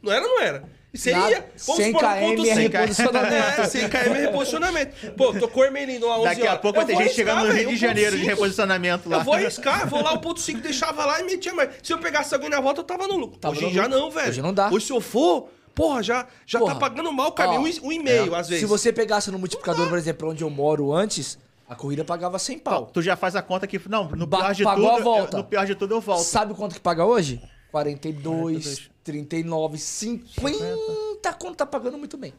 Não 0.02 0.10
era, 0.12 0.26
não 0.26 0.40
era. 0.40 0.64
E 0.94 0.98
você 0.98 1.12
Nada. 1.12 1.30
ia. 1.30 1.46
100 1.56 1.86
supor, 1.86 2.02
no 2.02 2.08
km 2.08 2.20
ponto 2.20 2.46
é 2.46 2.54
100. 2.54 2.68
reposicionamento. 2.68 3.60
É, 3.62 3.64
100 3.66 3.88
km 3.88 3.96
é 3.96 4.20
reposicionamento. 4.26 5.12
Pô, 5.12 5.32
tocou 5.32 5.64
Hermelino 5.64 6.06
lá 6.06 6.18
11 6.18 6.24
Daqui 6.28 6.46
a 6.46 6.56
pouco 6.58 6.76
vai 6.76 6.86
ter 6.86 6.96
gente 6.96 7.14
chegando 7.14 7.46
no 7.46 7.52
Rio 7.54 7.68
de 7.70 7.76
Janeiro 7.76 8.16
de 8.16 8.24
1.5. 8.24 8.26
reposicionamento 8.26 9.08
lá. 9.08 9.18
Eu 9.18 9.24
vou 9.24 9.32
arriscar, 9.34 9.88
vou 9.88 10.02
lá, 10.02 10.12
o 10.12 10.18
ponto 10.18 10.38
5 10.40 10.60
deixava 10.60 11.06
lá 11.06 11.20
e 11.20 11.24
metia 11.24 11.54
mais. 11.54 11.70
Se 11.82 11.92
eu 11.94 11.98
pegasse 11.98 12.34
alguém 12.34 12.50
na 12.50 12.60
volta, 12.60 12.80
eu 12.80 12.84
tava 12.84 13.06
no 13.08 13.16
lucro. 13.16 13.38
Tava 13.38 13.54
Hoje 13.54 13.64
no 13.66 13.72
já 13.72 13.84
lucro. 13.84 13.98
não, 14.00 14.10
velho. 14.10 14.28
Hoje 14.28 14.42
não 14.42 14.52
dá. 14.52 14.68
Hoje 14.70 14.84
se 14.86 14.92
eu 14.92 15.00
for, 15.00 15.48
porra, 15.74 16.02
já, 16.02 16.26
já 16.46 16.58
Porra. 16.58 16.74
tá 16.74 16.80
pagando 16.80 17.12
mal 17.12 17.28
o 17.28 17.32
caminho. 17.32 17.60
Ó, 17.60 17.84
um, 17.84 17.88
um 17.88 17.92
e 17.92 17.98
meio, 17.98 18.34
às 18.34 18.48
vezes. 18.48 18.62
Se 18.62 18.66
você 18.66 18.92
pegasse 18.92 19.30
no 19.30 19.38
multiplicador, 19.38 19.88
por 19.88 19.98
exemplo, 19.98 20.30
onde 20.30 20.42
eu 20.44 20.50
moro 20.50 20.92
antes, 20.92 21.38
a 21.68 21.74
corrida 21.74 22.04
pagava 22.04 22.38
100 22.38 22.58
pau. 22.58 22.86
Tu 22.86 23.02
já 23.02 23.16
faz 23.16 23.34
a 23.36 23.42
conta 23.42 23.66
que. 23.66 23.80
Não, 23.88 24.08
no 24.10 24.26
Ba- 24.26 24.38
pior 24.38 24.54
de 24.54 24.64
pagou 24.64 24.88
tudo. 24.90 25.00
a 25.00 25.02
volta. 25.02 25.36
eu- 25.36 25.42
no 25.42 25.48
pior 25.48 25.66
de 25.66 25.74
tudo 25.74 25.94
eu 25.94 26.00
volto. 26.00 26.22
Sabe 26.22 26.54
quanto 26.54 26.74
que 26.74 26.80
paga 26.80 27.04
hoje? 27.04 27.42
42, 27.70 28.64
42. 28.64 28.90
39, 29.02 29.78
50 29.78 31.32
quanto 31.38 31.56
tá 31.56 31.66
pagando 31.66 31.98
muito 31.98 32.16
bem. 32.16 32.32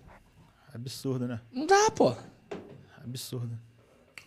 Absurdo, 0.74 1.28
né? 1.28 1.40
Não 1.52 1.66
dá, 1.66 1.92
pô. 1.92 2.16
Absurdo. 3.04 3.58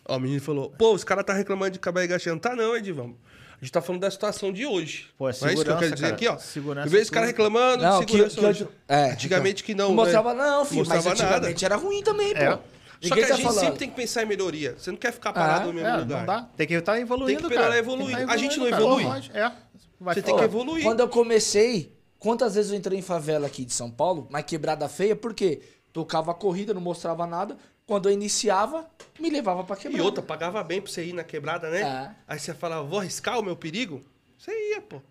Ó, 0.07 0.15
o 0.15 0.19
menino 0.19 0.41
falou, 0.41 0.69
pô, 0.71 0.93
os 0.93 1.03
caras 1.03 1.25
tá 1.25 1.33
reclamando 1.33 1.71
de 1.71 1.77
acabar 1.79 2.03
engaixando. 2.05 2.39
Tá 2.39 2.55
não, 2.55 2.75
Edivão. 2.75 3.15
A 3.59 3.65
gente 3.65 3.71
tá 3.71 3.81
falando 3.81 4.01
da 4.01 4.11
situação 4.11 4.53
de 4.53 4.65
hoje. 4.65 5.07
Pô, 5.17 5.27
é 5.29 5.33
não 5.41 5.47
é 5.49 5.53
isso 5.53 5.63
que 5.63 5.69
eu 5.69 5.77
quero 5.77 5.87
segurança, 5.87 5.95
dizer 5.95 6.01
cara. 6.03 6.15
aqui, 6.15 6.27
ó. 6.27 6.37
Segurança 6.37 6.87
Eu 6.87 6.91
vejo 6.91 7.03
os 7.03 7.09
caras 7.09 7.27
reclamando 7.29 7.83
Não, 7.83 7.99
de 7.99 8.05
que- 8.05 8.11
segurança 8.11 8.39
que 8.39 8.45
hoje. 8.45 8.63
hoje- 8.65 8.73
é, 8.87 9.11
Antigamente 9.11 9.63
que 9.63 9.73
não, 9.73 9.87
Não 9.89 9.95
mostrava, 9.95 10.33
né? 10.35 10.43
não, 10.43 10.65
filho. 10.65 10.79
Mostrava 10.79 11.09
mas 11.09 11.19
antigamente 11.19 11.65
era 11.65 11.75
ruim 11.75 12.03
também, 12.03 12.33
pô. 12.35 12.39
É. 12.39 12.59
Só 13.01 13.13
que 13.15 13.23
a 13.23 13.27
tá 13.27 13.33
gente 13.35 13.43
falando. 13.43 13.59
sempre 13.59 13.79
tem 13.79 13.89
que 13.89 13.95
pensar 13.95 14.23
em 14.23 14.25
melhoria. 14.25 14.75
Você 14.77 14.91
não 14.91 14.97
quer 14.97 15.11
ficar 15.11 15.33
parado 15.33 15.63
Ah, 15.63 15.65
no 15.67 15.73
mesmo 15.73 15.87
É, 15.89 15.97
lugar. 15.97 16.19
não 16.19 16.25
dá. 16.25 16.49
Tem 16.55 16.67
que 16.67 16.73
estar 16.75 16.99
evoluindo, 16.99 17.39
Tem 17.41 17.49
que 17.49 17.55
cara. 17.55 17.81
que 17.83 17.83
tá 18.25 18.31
A 18.33 18.37
gente 18.37 18.59
não 18.59 18.69
cara. 18.69 18.81
evolui. 18.81 19.03
É. 19.33 19.51
Vai 19.99 20.13
Você 20.15 20.21
tem 20.21 20.35
que 20.35 20.43
evoluir. 20.43 20.83
Quando 20.83 20.99
eu 20.99 21.07
comecei, 21.07 21.91
quantas 22.19 22.53
vezes 22.55 22.71
eu 22.71 22.77
entrei 22.77 22.97
em 22.99 23.03
favela 23.03 23.47
aqui 23.47 23.65
de 23.65 23.73
São 23.73 23.89
Paulo, 23.89 24.27
mas 24.31 24.43
quebrada 24.45 24.87
feia, 24.87 25.15
por 25.15 25.33
quê? 25.33 25.61
Tocava 25.93 26.29
a 26.31 26.33
corrida, 26.35 26.73
não 26.75 26.81
mostrava 26.81 27.25
nada. 27.25 27.57
Quando 27.87 28.09
eu 28.09 28.13
iniciava, 28.13 28.85
me 29.17 29.29
levava 29.29 29.63
pra 29.63 29.77
E 29.77 29.79
quebrada. 29.79 30.03
outra, 30.03 30.21
pagava 30.21 30.61
bem 30.61 30.81
pra 30.81 30.91
você 30.91 31.05
ir 31.05 31.13
na 31.13 31.23
quebrada, 31.23 31.69
né? 31.69 31.81
É. 31.81 32.11
Aí 32.27 32.37
você 32.37 32.53
falava, 32.53 32.83
vou 32.83 32.99
arriscar 32.99 33.39
o 33.39 33.43
meu 33.43 33.55
perigo? 33.55 34.03
Você 34.37 34.51
ia, 34.73 34.81
pô. 34.81 35.01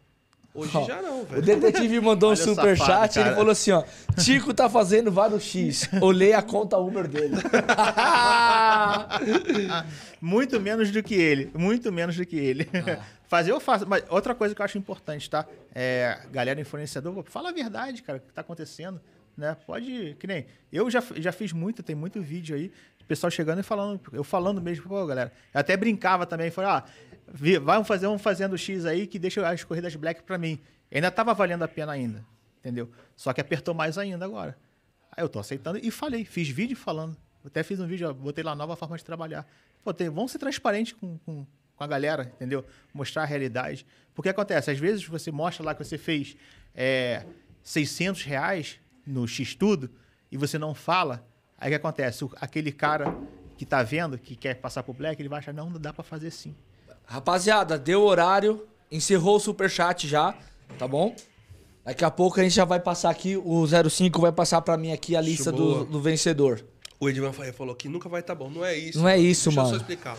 Hoje 0.54 0.74
Ó, 0.76 0.84
já 0.84 1.02
não, 1.02 1.22
O 1.22 1.26
velho. 1.26 1.42
detetive 1.42 2.00
mandou 2.00 2.30
um 2.30 2.32
o 2.32 2.36
superchat 2.36 3.16
e 3.16 3.20
ele 3.20 3.34
falou 3.34 3.50
assim, 3.50 3.72
ó. 3.72 3.82
Tico 4.22 4.54
tá 4.54 4.70
fazendo 4.70 5.10
vários 5.10 5.42
X. 5.42 5.88
Olhei 6.00 6.32
a 6.34 6.42
conta 6.42 6.78
Uber 6.78 7.08
dele. 7.08 7.34
Muito 10.20 10.60
menos 10.60 10.90
do 10.90 11.02
que 11.02 11.14
ele. 11.14 11.50
Muito 11.54 11.92
menos 11.92 12.16
do 12.16 12.24
que 12.26 12.36
ele. 12.36 12.68
Ah. 12.74 13.02
Fazer 13.28 13.50
eu 13.52 13.60
faço. 13.60 13.86
Mas 13.86 14.04
outra 14.08 14.34
coisa 14.34 14.54
que 14.54 14.60
eu 14.60 14.64
acho 14.64 14.78
importante, 14.78 15.28
tá? 15.28 15.46
É, 15.74 16.20
galera 16.30 16.60
influenciador, 16.60 17.22
fala 17.24 17.50
a 17.50 17.52
verdade, 17.52 18.02
cara, 18.02 18.18
o 18.18 18.20
que 18.20 18.32
tá 18.32 18.40
acontecendo. 18.40 19.00
Né? 19.36 19.54
Pode. 19.66 20.16
Que 20.18 20.26
nem. 20.26 20.46
Eu 20.72 20.90
já, 20.90 21.02
já 21.16 21.30
fiz 21.32 21.52
muito, 21.52 21.82
tem 21.82 21.94
muito 21.94 22.20
vídeo 22.22 22.56
aí. 22.56 22.72
Pessoal 23.06 23.30
chegando 23.30 23.60
e 23.60 23.62
falando, 23.62 24.00
eu 24.12 24.24
falando 24.24 24.60
mesmo, 24.60 24.88
pô, 24.88 25.06
galera. 25.06 25.32
Eu 25.54 25.60
até 25.60 25.76
brincava 25.76 26.26
também, 26.26 26.50
falei, 26.50 26.70
ah, 26.70 26.84
vamos 27.62 27.86
fazer 27.86 28.08
um 28.08 28.18
fazendo 28.18 28.58
X 28.58 28.84
aí 28.84 29.06
que 29.06 29.16
deixa 29.16 29.48
as 29.48 29.62
corridas 29.62 29.94
black 29.94 30.24
pra 30.24 30.36
mim. 30.36 30.58
Ainda 30.92 31.08
tava 31.10 31.32
valendo 31.32 31.62
a 31.62 31.68
pena 31.68 31.92
ainda, 31.92 32.24
entendeu? 32.58 32.90
Só 33.14 33.32
que 33.32 33.40
apertou 33.40 33.72
mais 33.74 33.96
ainda 33.96 34.24
agora. 34.24 34.58
Aí 35.16 35.22
eu 35.22 35.28
tô 35.28 35.38
aceitando 35.38 35.78
e 35.80 35.88
falei, 35.90 36.24
fiz 36.24 36.48
vídeo 36.48 36.76
falando. 36.76 37.16
Até 37.44 37.62
fiz 37.62 37.78
um 37.78 37.86
vídeo, 37.86 38.08
ó, 38.08 38.12
botei 38.12 38.42
lá 38.42 38.56
nova 38.56 38.74
forma 38.74 38.96
de 38.96 39.04
trabalhar. 39.04 39.46
Pô, 39.84 39.94
tem- 39.94 40.08
vamos 40.10 40.32
ser 40.32 40.38
transparentes 40.38 40.92
com, 40.94 41.16
com, 41.18 41.46
com 41.76 41.84
a 41.84 41.86
galera, 41.86 42.32
entendeu? 42.34 42.64
Mostrar 42.92 43.22
a 43.22 43.24
realidade. 43.24 43.86
Porque 44.16 44.28
acontece, 44.28 44.68
às 44.72 44.78
vezes 44.80 45.04
você 45.06 45.30
mostra 45.30 45.64
lá 45.64 45.74
que 45.76 45.84
você 45.84 45.96
fez 45.96 46.36
é, 46.74 47.24
600 47.62 48.24
reais 48.24 48.80
no 49.06 49.26
X-Tudo 49.26 49.90
e 50.30 50.36
você 50.36 50.58
não 50.58 50.74
fala, 50.74 51.26
aí 51.58 51.68
o 51.68 51.70
que 51.70 51.76
acontece? 51.76 52.24
O- 52.24 52.30
aquele 52.40 52.72
cara 52.72 53.16
que 53.56 53.64
tá 53.64 53.82
vendo, 53.82 54.18
que 54.18 54.34
quer 54.36 54.54
passar 54.56 54.82
pro 54.82 54.92
Black, 54.92 55.20
ele 55.20 55.28
vai 55.28 55.38
achar, 55.38 55.54
não, 55.54 55.70
não 55.70 55.80
dá 55.80 55.92
pra 55.92 56.02
fazer 56.04 56.30
sim. 56.30 56.54
Rapaziada, 57.04 57.78
deu 57.78 58.02
horário. 58.02 58.66
Encerrou 58.90 59.36
o 59.36 59.40
superchat 59.40 60.06
já, 60.06 60.34
tá 60.78 60.86
bom? 60.86 61.14
Daqui 61.84 62.04
a 62.04 62.10
pouco 62.10 62.38
a 62.40 62.42
gente 62.42 62.54
já 62.54 62.64
vai 62.64 62.80
passar 62.80 63.10
aqui, 63.10 63.36
o 63.36 63.64
05 63.66 64.20
vai 64.20 64.32
passar 64.32 64.60
pra 64.60 64.76
mim 64.76 64.92
aqui 64.92 65.14
a 65.16 65.20
lista 65.20 65.50
do, 65.52 65.84
do 65.84 66.00
vencedor. 66.00 66.64
O 66.98 67.08
Edvan 67.08 67.32
Faria 67.32 67.52
falou 67.52 67.74
que 67.74 67.88
nunca 67.88 68.08
vai 68.08 68.20
estar 68.20 68.34
bom. 68.34 68.48
Não 68.50 68.64
é 68.64 68.76
isso. 68.76 68.98
Não 68.98 69.08
é 69.08 69.18
isso, 69.18 69.50
Deixa 69.50 69.60
eu 69.60 69.64
mano. 69.64 69.76
só 69.76 69.80
explicar. 69.80 70.16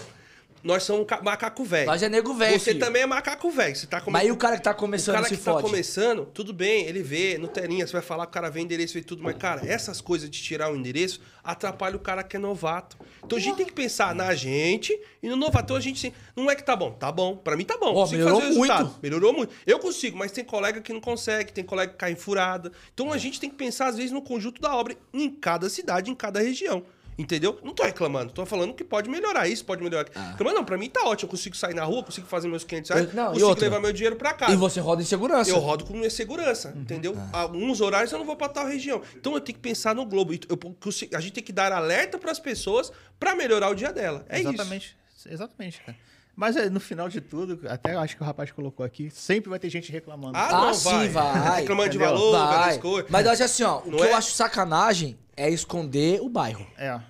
Nós 0.63 0.83
somos 0.83 1.05
ca- 1.05 1.21
macaco 1.21 1.63
velho. 1.63 1.85
Nós 1.87 2.01
é 2.03 2.09
nego 2.09 2.33
velho, 2.33 2.59
Você 2.59 2.71
filho. 2.71 2.79
também 2.79 3.03
é 3.03 3.05
macaco 3.05 3.49
velho. 3.51 3.75
Você 3.75 3.85
tá 3.87 3.97
Mas 3.97 4.05
começando. 4.05 4.27
e 4.27 4.31
o 4.31 4.37
cara 4.37 4.57
que 4.57 4.63
tá 4.63 4.71
O 4.71 4.75
começando 4.75 5.15
cara 5.15 5.27
se 5.27 5.37
que 5.37 5.43
tá 5.43 5.51
fode? 5.53 5.63
começando, 5.63 6.25
tudo 6.25 6.51
bem, 6.53 6.85
ele 6.85 7.01
vê 7.03 7.37
no 7.37 7.47
telinha, 7.47 7.85
você 7.85 7.93
vai 7.93 8.01
falar 8.01 8.25
que 8.25 8.31
o 8.31 8.33
cara 8.33 8.49
vê 8.49 8.59
endereço 8.61 8.97
e 8.97 9.03
tudo, 9.03 9.23
mas, 9.23 9.35
cara, 9.37 9.61
essas 9.65 10.01
coisas 10.01 10.29
de 10.29 10.41
tirar 10.41 10.71
o 10.71 10.75
endereço 10.75 11.21
atrapalha 11.43 11.95
o 11.95 11.99
cara 11.99 12.23
que 12.23 12.35
é 12.35 12.39
novato. 12.39 12.97
Então 13.23 13.37
a 13.37 13.41
gente 13.41 13.55
tem 13.57 13.65
que 13.65 13.71
pensar 13.73 14.13
na 14.15 14.33
gente 14.35 14.97
e 15.23 15.29
no 15.29 15.35
novato 15.35 15.73
a 15.75 15.79
gente 15.79 15.99
sim. 15.99 16.11
Não 16.35 16.49
é 16.51 16.55
que 16.55 16.63
tá 16.63 16.75
bom, 16.75 16.91
tá 16.91 17.11
bom. 17.11 17.35
Pra 17.37 17.55
mim 17.55 17.63
tá 17.63 17.77
bom. 17.77 17.93
Consigo 17.93 18.23
melhorou 18.23 18.41
o 18.51 18.55
muito. 18.55 18.95
Melhorou 19.01 19.33
muito. 19.33 19.53
Eu 19.65 19.79
consigo, 19.79 20.17
mas 20.17 20.31
tem 20.31 20.43
colega 20.43 20.81
que 20.81 20.91
não 20.91 20.99
consegue, 21.01 21.51
tem 21.53 21.63
colega 21.63 21.91
que 21.93 21.97
cai 21.97 22.11
em 22.11 22.15
furada. 22.15 22.71
Então 22.93 23.13
a 23.13 23.17
gente 23.17 23.39
tem 23.39 23.49
que 23.49 23.55
pensar, 23.55 23.87
às 23.87 23.95
vezes, 23.95 24.11
no 24.11 24.21
conjunto 24.21 24.61
da 24.61 24.75
obra 24.75 24.95
em 25.13 25.29
cada 25.29 25.69
cidade, 25.69 26.09
em 26.11 26.15
cada 26.15 26.39
região. 26.41 26.83
Entendeu? 27.17 27.59
Não 27.63 27.73
tô 27.73 27.83
reclamando, 27.83 28.31
tô 28.31 28.45
falando 28.45 28.73
que 28.75 28.83
pode 28.83 29.09
melhorar 29.09 29.47
isso, 29.47 29.65
pode 29.65 29.81
melhorar. 29.83 30.07
Reclamando, 30.31 30.57
não, 30.57 30.63
pra 30.63 30.77
mim 30.77 30.87
tá 30.87 31.03
ótimo. 31.03 31.27
Eu 31.27 31.31
consigo 31.31 31.57
sair 31.57 31.73
na 31.73 31.83
rua, 31.83 32.03
consigo 32.03 32.27
fazer 32.27 32.47
meus 32.47 32.63
500 32.63 32.89
reais, 32.91 33.07
Eu- 33.09 33.13
não, 33.15 33.27
consigo 33.29 33.47
outra? 33.47 33.63
levar 33.65 33.79
meu 33.79 33.91
dinheiro 33.91 34.15
pra 34.15 34.33
casa. 34.35 34.53
E 34.53 34.55
você 34.55 34.79
roda 34.79 35.01
em 35.01 35.05
segurança. 35.05 35.49
Eu 35.49 35.57
rodo 35.57 35.83
com 35.83 35.93
minha 35.93 36.09
segurança, 36.11 36.69
Uhum. 36.75 36.81
entendeu? 36.81 37.15
Ah. 37.33 37.41
Alguns 37.41 37.81
horários 37.81 38.11
eu 38.11 38.19
não 38.19 38.25
vou 38.25 38.35
pra 38.35 38.47
tal 38.49 38.67
região. 38.67 39.01
Então 39.15 39.33
eu 39.33 39.41
tenho 39.41 39.55
que 39.55 39.61
pensar 39.61 39.95
no 39.95 40.05
globo. 40.05 40.31
Eu- 40.33 40.39
eu- 40.49 41.17
a 41.17 41.19
gente 41.19 41.33
tem 41.33 41.43
que 41.43 41.51
dar 41.51 41.71
alerta 41.71 42.19
pras 42.19 42.37
pessoas 42.39 42.91
pra 43.19 43.35
melhorar 43.35 43.69
o 43.69 43.75
dia 43.75 43.91
dela. 43.91 44.23
É 44.29 44.39
isso. 44.39 44.49
Exatamente. 44.49 44.95
Exatamente, 45.29 45.81
cara. 45.81 45.97
Mas 46.39 46.55
é, 46.55 46.69
no 46.69 46.79
final 46.79 47.09
de 47.09 47.19
tudo, 47.19 47.59
até 47.67 47.95
acho 47.95 48.15
que 48.15 48.21
o 48.21 48.25
rapaz 48.25 48.51
colocou 48.51 48.85
aqui, 48.85 49.09
sempre 49.09 49.49
vai 49.49 49.57
ter 49.57 49.71
gente 49.71 49.91
reclamando. 49.91 50.37
Ah, 50.37 50.47
Ah, 50.49 50.61
não, 50.67 50.73
sim, 50.75 50.89
vai. 50.89 51.07
vai. 51.09 51.61
Reclamando 51.61 51.89
de 51.89 51.97
valor, 51.97 52.31
Vai. 52.31 52.77
coisas. 52.77 53.09
Mas 53.09 53.25
eu 53.25 53.31
acho 53.31 53.43
assim, 53.43 53.63
ó, 53.63 53.79
o 53.81 53.89
Não 53.89 53.97
que 53.97 54.03
é? 54.03 54.11
eu 54.11 54.15
acho 54.15 54.31
sacanagem 54.33 55.17
é 55.35 55.49
esconder 55.49 56.21
o 56.21 56.29
bairro. 56.29 56.65
É. 56.77 57.01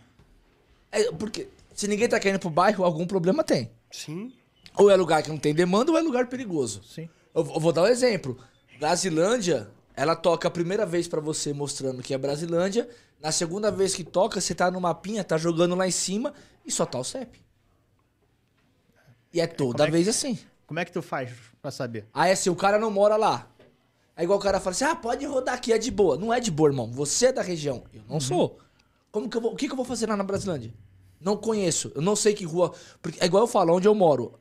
É, 0.93 1.11
porque 1.11 1.49
se 1.75 1.89
ninguém 1.89 2.07
tá 2.07 2.17
querendo 2.21 2.39
pro 2.39 2.49
bairro, 2.49 2.85
algum 2.85 3.05
problema 3.05 3.43
tem. 3.43 3.69
Sim. 3.91 4.31
Ou 4.77 4.89
é 4.89 4.95
lugar 4.95 5.21
que 5.21 5.29
não 5.29 5.37
tem 5.37 5.53
demanda 5.53 5.91
ou 5.91 5.97
é 5.97 6.01
lugar 6.01 6.27
perigoso. 6.27 6.81
Sim. 6.85 7.09
Eu, 7.35 7.41
eu 7.53 7.59
vou 7.59 7.73
dar 7.73 7.83
um 7.83 7.87
exemplo. 7.87 8.37
Brasilândia, 8.79 9.69
ela 9.93 10.15
toca 10.15 10.47
a 10.47 10.51
primeira 10.51 10.85
vez 10.85 11.05
pra 11.05 11.19
você 11.19 11.51
mostrando 11.51 12.01
que 12.01 12.13
é 12.13 12.17
Brasilândia. 12.17 12.87
Na 13.21 13.31
segunda 13.33 13.69
vez 13.69 13.93
que 13.93 14.05
toca, 14.05 14.39
você 14.39 14.55
tá 14.55 14.71
no 14.71 14.79
mapinha, 14.79 15.21
tá 15.23 15.37
jogando 15.37 15.75
lá 15.75 15.85
em 15.85 15.91
cima 15.91 16.33
e 16.65 16.71
só 16.71 16.85
tá 16.85 16.97
o 16.97 17.03
CEP. 17.03 17.41
E 19.37 19.41
é 19.41 19.45
toda 19.45 19.83
é 19.83 19.85
que- 19.85 19.91
vez 19.91 20.07
assim. 20.07 20.39
Como 20.65 20.79
é 20.79 20.85
que 20.85 20.91
tu 20.91 21.01
faz 21.01 21.29
pra 21.61 21.69
saber? 21.71 22.07
Aí 22.13 22.31
assim, 22.31 22.49
o 22.49 22.55
cara 22.55 22.79
não 22.79 22.89
mora 22.89 23.15
lá. 23.15 23.47
É 24.15 24.23
igual 24.23 24.39
o 24.39 24.41
cara 24.41 24.59
fala 24.59 24.71
assim: 24.75 24.83
ah, 24.83 24.95
pode 24.95 25.23
rodar 25.25 25.53
aqui, 25.53 25.71
é 25.71 25.77
de 25.77 25.91
boa. 25.91 26.17
Não 26.17 26.33
é 26.33 26.39
de 26.39 26.49
boa, 26.49 26.69
irmão. 26.69 26.91
Você 26.91 27.27
é 27.27 27.31
da 27.31 27.43
região. 27.43 27.83
Eu 27.93 28.01
não 28.09 28.19
sou. 28.19 28.57
Como 29.11 29.29
que 29.29 29.37
eu 29.37 29.41
vou. 29.41 29.53
O 29.53 29.55
que, 29.55 29.67
que 29.67 29.71
eu 29.71 29.75
vou 29.77 29.85
fazer 29.85 30.09
lá 30.09 30.17
na 30.17 30.23
Brasilândia? 30.23 30.73
Não 31.21 31.37
conheço. 31.37 31.91
Eu 31.95 32.01
não 32.01 32.15
sei 32.15 32.33
que 32.33 32.43
rua. 32.43 32.73
Porque 33.01 33.19
é 33.21 33.25
igual 33.27 33.43
eu 33.43 33.47
falo, 33.47 33.75
onde 33.75 33.87
eu 33.87 33.93
moro. 33.93 34.33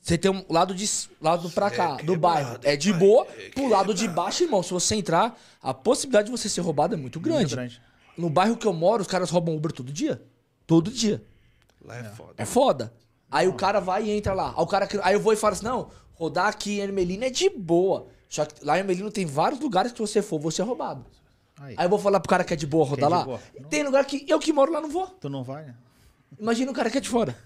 Você 0.00 0.16
tem 0.16 0.30
um 0.30 0.44
lado 0.48 0.74
de 0.74 0.88
lado 1.20 1.50
pra 1.50 1.70
cá, 1.70 1.96
do 1.96 1.96
quebrado, 1.98 2.18
bairro. 2.20 2.58
É 2.62 2.76
de 2.76 2.92
boa. 2.92 3.26
é 3.36 3.50
Pro 3.50 3.68
lado 3.68 3.92
de 3.92 4.08
baixo, 4.08 4.44
irmão, 4.44 4.62
se 4.62 4.70
você 4.72 4.94
entrar, 4.94 5.38
a 5.60 5.74
possibilidade 5.74 6.26
de 6.26 6.30
você 6.30 6.48
ser 6.48 6.62
roubado 6.62 6.94
é 6.94 6.96
muito 6.96 7.20
grande. 7.20 7.40
Muito 7.40 7.56
grande. 7.56 7.82
No 8.16 8.30
bairro 8.30 8.56
que 8.56 8.66
eu 8.66 8.72
moro, 8.72 9.02
os 9.02 9.08
caras 9.08 9.28
roubam 9.28 9.54
Uber 9.54 9.72
todo 9.72 9.92
dia. 9.92 10.22
Todo 10.66 10.90
dia. 10.90 11.22
Lá 11.84 11.96
é, 11.98 12.04
foda. 12.04 12.34
É 12.38 12.44
foda. 12.46 12.92
Aí 13.30 13.46
o 13.46 13.52
cara 13.52 13.80
vai 13.80 14.04
e 14.04 14.10
entra 14.10 14.32
lá. 14.32 14.48
Aí, 14.48 14.62
o 14.62 14.66
cara, 14.66 14.88
aí 15.02 15.14
eu 15.14 15.20
vou 15.20 15.32
e 15.32 15.36
falo 15.36 15.52
assim: 15.52 15.64
não, 15.64 15.90
rodar 16.14 16.46
aqui 16.46 16.78
em 16.78 16.82
Ermelino 16.82 17.24
é 17.24 17.30
de 17.30 17.48
boa. 17.48 18.08
Só 18.28 18.44
que 18.44 18.64
lá 18.64 18.76
em 18.76 18.80
Ermelino 18.80 19.10
tem 19.10 19.26
vários 19.26 19.60
lugares 19.60 19.92
que 19.92 20.00
você 20.00 20.20
for, 20.22 20.40
você 20.40 20.62
é 20.62 20.64
roubado. 20.64 21.04
Aí. 21.60 21.74
Aí 21.76 21.84
eu 21.84 21.90
vou 21.90 21.98
falar 21.98 22.20
pro 22.20 22.28
cara 22.28 22.42
que 22.42 22.54
é 22.54 22.56
de 22.56 22.66
boa 22.66 22.84
rodar 22.84 23.08
de 23.08 23.14
lá. 23.16 23.24
boa. 23.24 23.40
Tem 23.68 23.82
lugar 23.82 24.04
que 24.04 24.24
eu 24.28 24.38
que 24.38 24.52
moro 24.52 24.72
lá 24.72 24.80
não 24.80 24.88
vou. 24.88 25.06
Tu 25.06 25.28
não 25.28 25.44
vai, 25.44 25.64
né? 25.64 25.74
Imagina 26.38 26.70
o 26.70 26.74
cara 26.74 26.90
que 26.90 26.98
é 26.98 27.00
de 27.00 27.08
fora. 27.08 27.36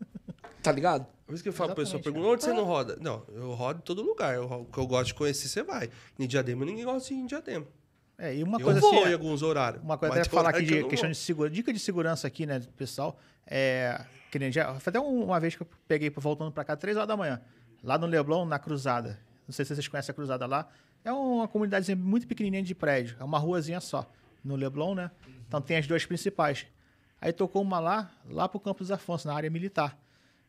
tá 0.62 0.70
ligado? 0.70 1.06
Por 1.26 1.34
isso 1.34 1.42
que 1.42 1.48
eu 1.48 1.52
falo 1.52 1.68
pra 1.68 1.82
pessoa, 1.82 1.98
Exatamente, 1.98 2.14
pergunta 2.14 2.34
onde 2.34 2.44
você 2.44 2.52
não 2.52 2.64
roda? 2.64 2.98
Não, 3.00 3.22
eu 3.32 3.52
rodo 3.54 3.78
em 3.78 3.82
todo 3.82 4.02
lugar. 4.02 4.38
O 4.38 4.66
que 4.66 4.78
eu 4.78 4.86
gosto 4.86 5.06
de 5.06 5.14
conhecer, 5.14 5.48
você 5.48 5.62
vai. 5.62 5.88
Em 6.18 6.26
Diadema, 6.26 6.64
ninguém 6.64 6.84
gosta 6.84 7.08
de 7.08 7.14
ir 7.14 7.22
em 7.22 7.26
Diadema. 7.26 7.66
É, 8.18 8.34
e 8.36 8.42
uma 8.42 8.58
eu 8.58 8.64
coisa 8.64 8.80
vou 8.80 9.00
assim. 9.00 9.10
em 9.10 9.12
alguns 9.12 9.42
horários. 9.42 9.82
Uma 9.82 9.98
coisa 9.98 10.20
até 10.20 10.28
falar 10.28 10.50
aqui 10.50 10.64
de 10.64 10.84
questão 10.84 11.08
vou. 11.08 11.12
de 11.12 11.16
segurança, 11.16 11.54
dica 11.54 11.72
de 11.72 11.78
segurança 11.78 12.26
aqui, 12.26 12.46
né, 12.46 12.60
pessoal. 12.76 13.18
É, 13.46 14.00
que 14.34 14.38
nem 14.40 14.50
já, 14.50 14.74
foi 14.80 14.90
até 14.90 14.98
um- 14.98 15.26
uma 15.26 15.38
vez 15.38 15.54
que 15.54 15.62
eu 15.62 15.68
peguei 15.86 16.10
voltando 16.10 16.50
pra 16.50 16.64
cá, 16.64 16.74
três 16.76 16.96
horas 16.96 17.06
da 17.06 17.16
manhã, 17.16 17.40
lá 17.84 17.96
no 17.96 18.04
Leblon, 18.04 18.44
na 18.44 18.58
Cruzada. 18.58 19.16
Não 19.46 19.52
sei 19.52 19.64
se 19.64 19.72
vocês 19.72 19.86
conhecem 19.86 20.10
a 20.10 20.14
Cruzada 20.14 20.44
lá. 20.44 20.68
É 21.04 21.12
uma 21.12 21.46
comunidade 21.46 21.94
muito 21.94 22.26
pequenininha 22.26 22.60
de 22.64 22.74
prédio, 22.74 23.16
é 23.20 23.22
uma 23.22 23.38
ruazinha 23.38 23.78
só, 23.80 24.10
no 24.42 24.56
Leblon, 24.56 24.96
né? 24.96 25.08
Então 25.46 25.60
tem 25.60 25.76
as 25.76 25.86
duas 25.86 26.04
principais. 26.04 26.66
Aí 27.20 27.32
tocou 27.32 27.62
uma 27.62 27.78
lá, 27.78 28.10
lá 28.28 28.48
pro 28.48 28.58
Campos 28.58 28.90
Afonso, 28.90 29.28
na 29.28 29.34
área 29.34 29.48
militar. 29.48 29.96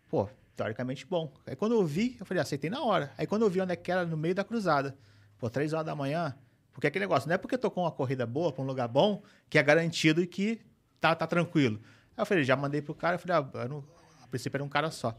Pô, 0.10 0.28
teoricamente 0.56 1.06
bom. 1.06 1.32
Aí 1.46 1.56
quando 1.56 1.74
eu 1.76 1.86
vi, 1.86 2.18
eu 2.20 2.26
falei, 2.26 2.42
aceitei 2.42 2.72
na 2.72 2.82
hora. 2.82 3.14
Aí 3.20 3.28
quando 3.28 3.44
eu 3.44 3.50
vi 3.52 3.62
onde 3.62 3.74
é 3.74 3.76
que 3.76 3.92
era, 3.92 4.04
no 4.04 4.18
meio 4.18 4.34
da 4.34 4.44
cruzada. 4.44 4.98
Pô, 5.38 5.48
três 5.48 5.74
horas 5.74 5.86
da 5.86 5.96
manhã, 5.96 6.36
porque 6.74 6.88
aquele 6.88 7.04
negócio, 7.06 7.28
não 7.30 7.36
é 7.36 7.38
porque 7.38 7.56
tocou 7.56 7.84
uma 7.84 7.92
corrida 7.92 8.26
boa 8.26 8.52
pra 8.52 8.64
um 8.64 8.66
lugar 8.66 8.88
bom, 8.88 9.22
que 9.48 9.60
é 9.60 9.64
garantido 9.64 10.26
que 10.26 10.60
tá, 11.00 11.14
tá 11.14 11.28
tranquilo. 11.28 11.80
Aí 12.18 12.22
eu 12.22 12.26
falei, 12.26 12.44
já 12.44 12.56
mandei 12.56 12.82
pro 12.82 12.94
cara, 12.96 13.16
eu 13.16 13.20
falei, 13.20 13.38
ah, 13.38 13.64
eu 13.64 13.70
não- 13.70 13.84
a 14.24 14.28
princípio 14.28 14.58
era 14.58 14.64
um 14.64 14.70
cara 14.70 14.90
só. 14.92 15.10
Aí 15.10 15.16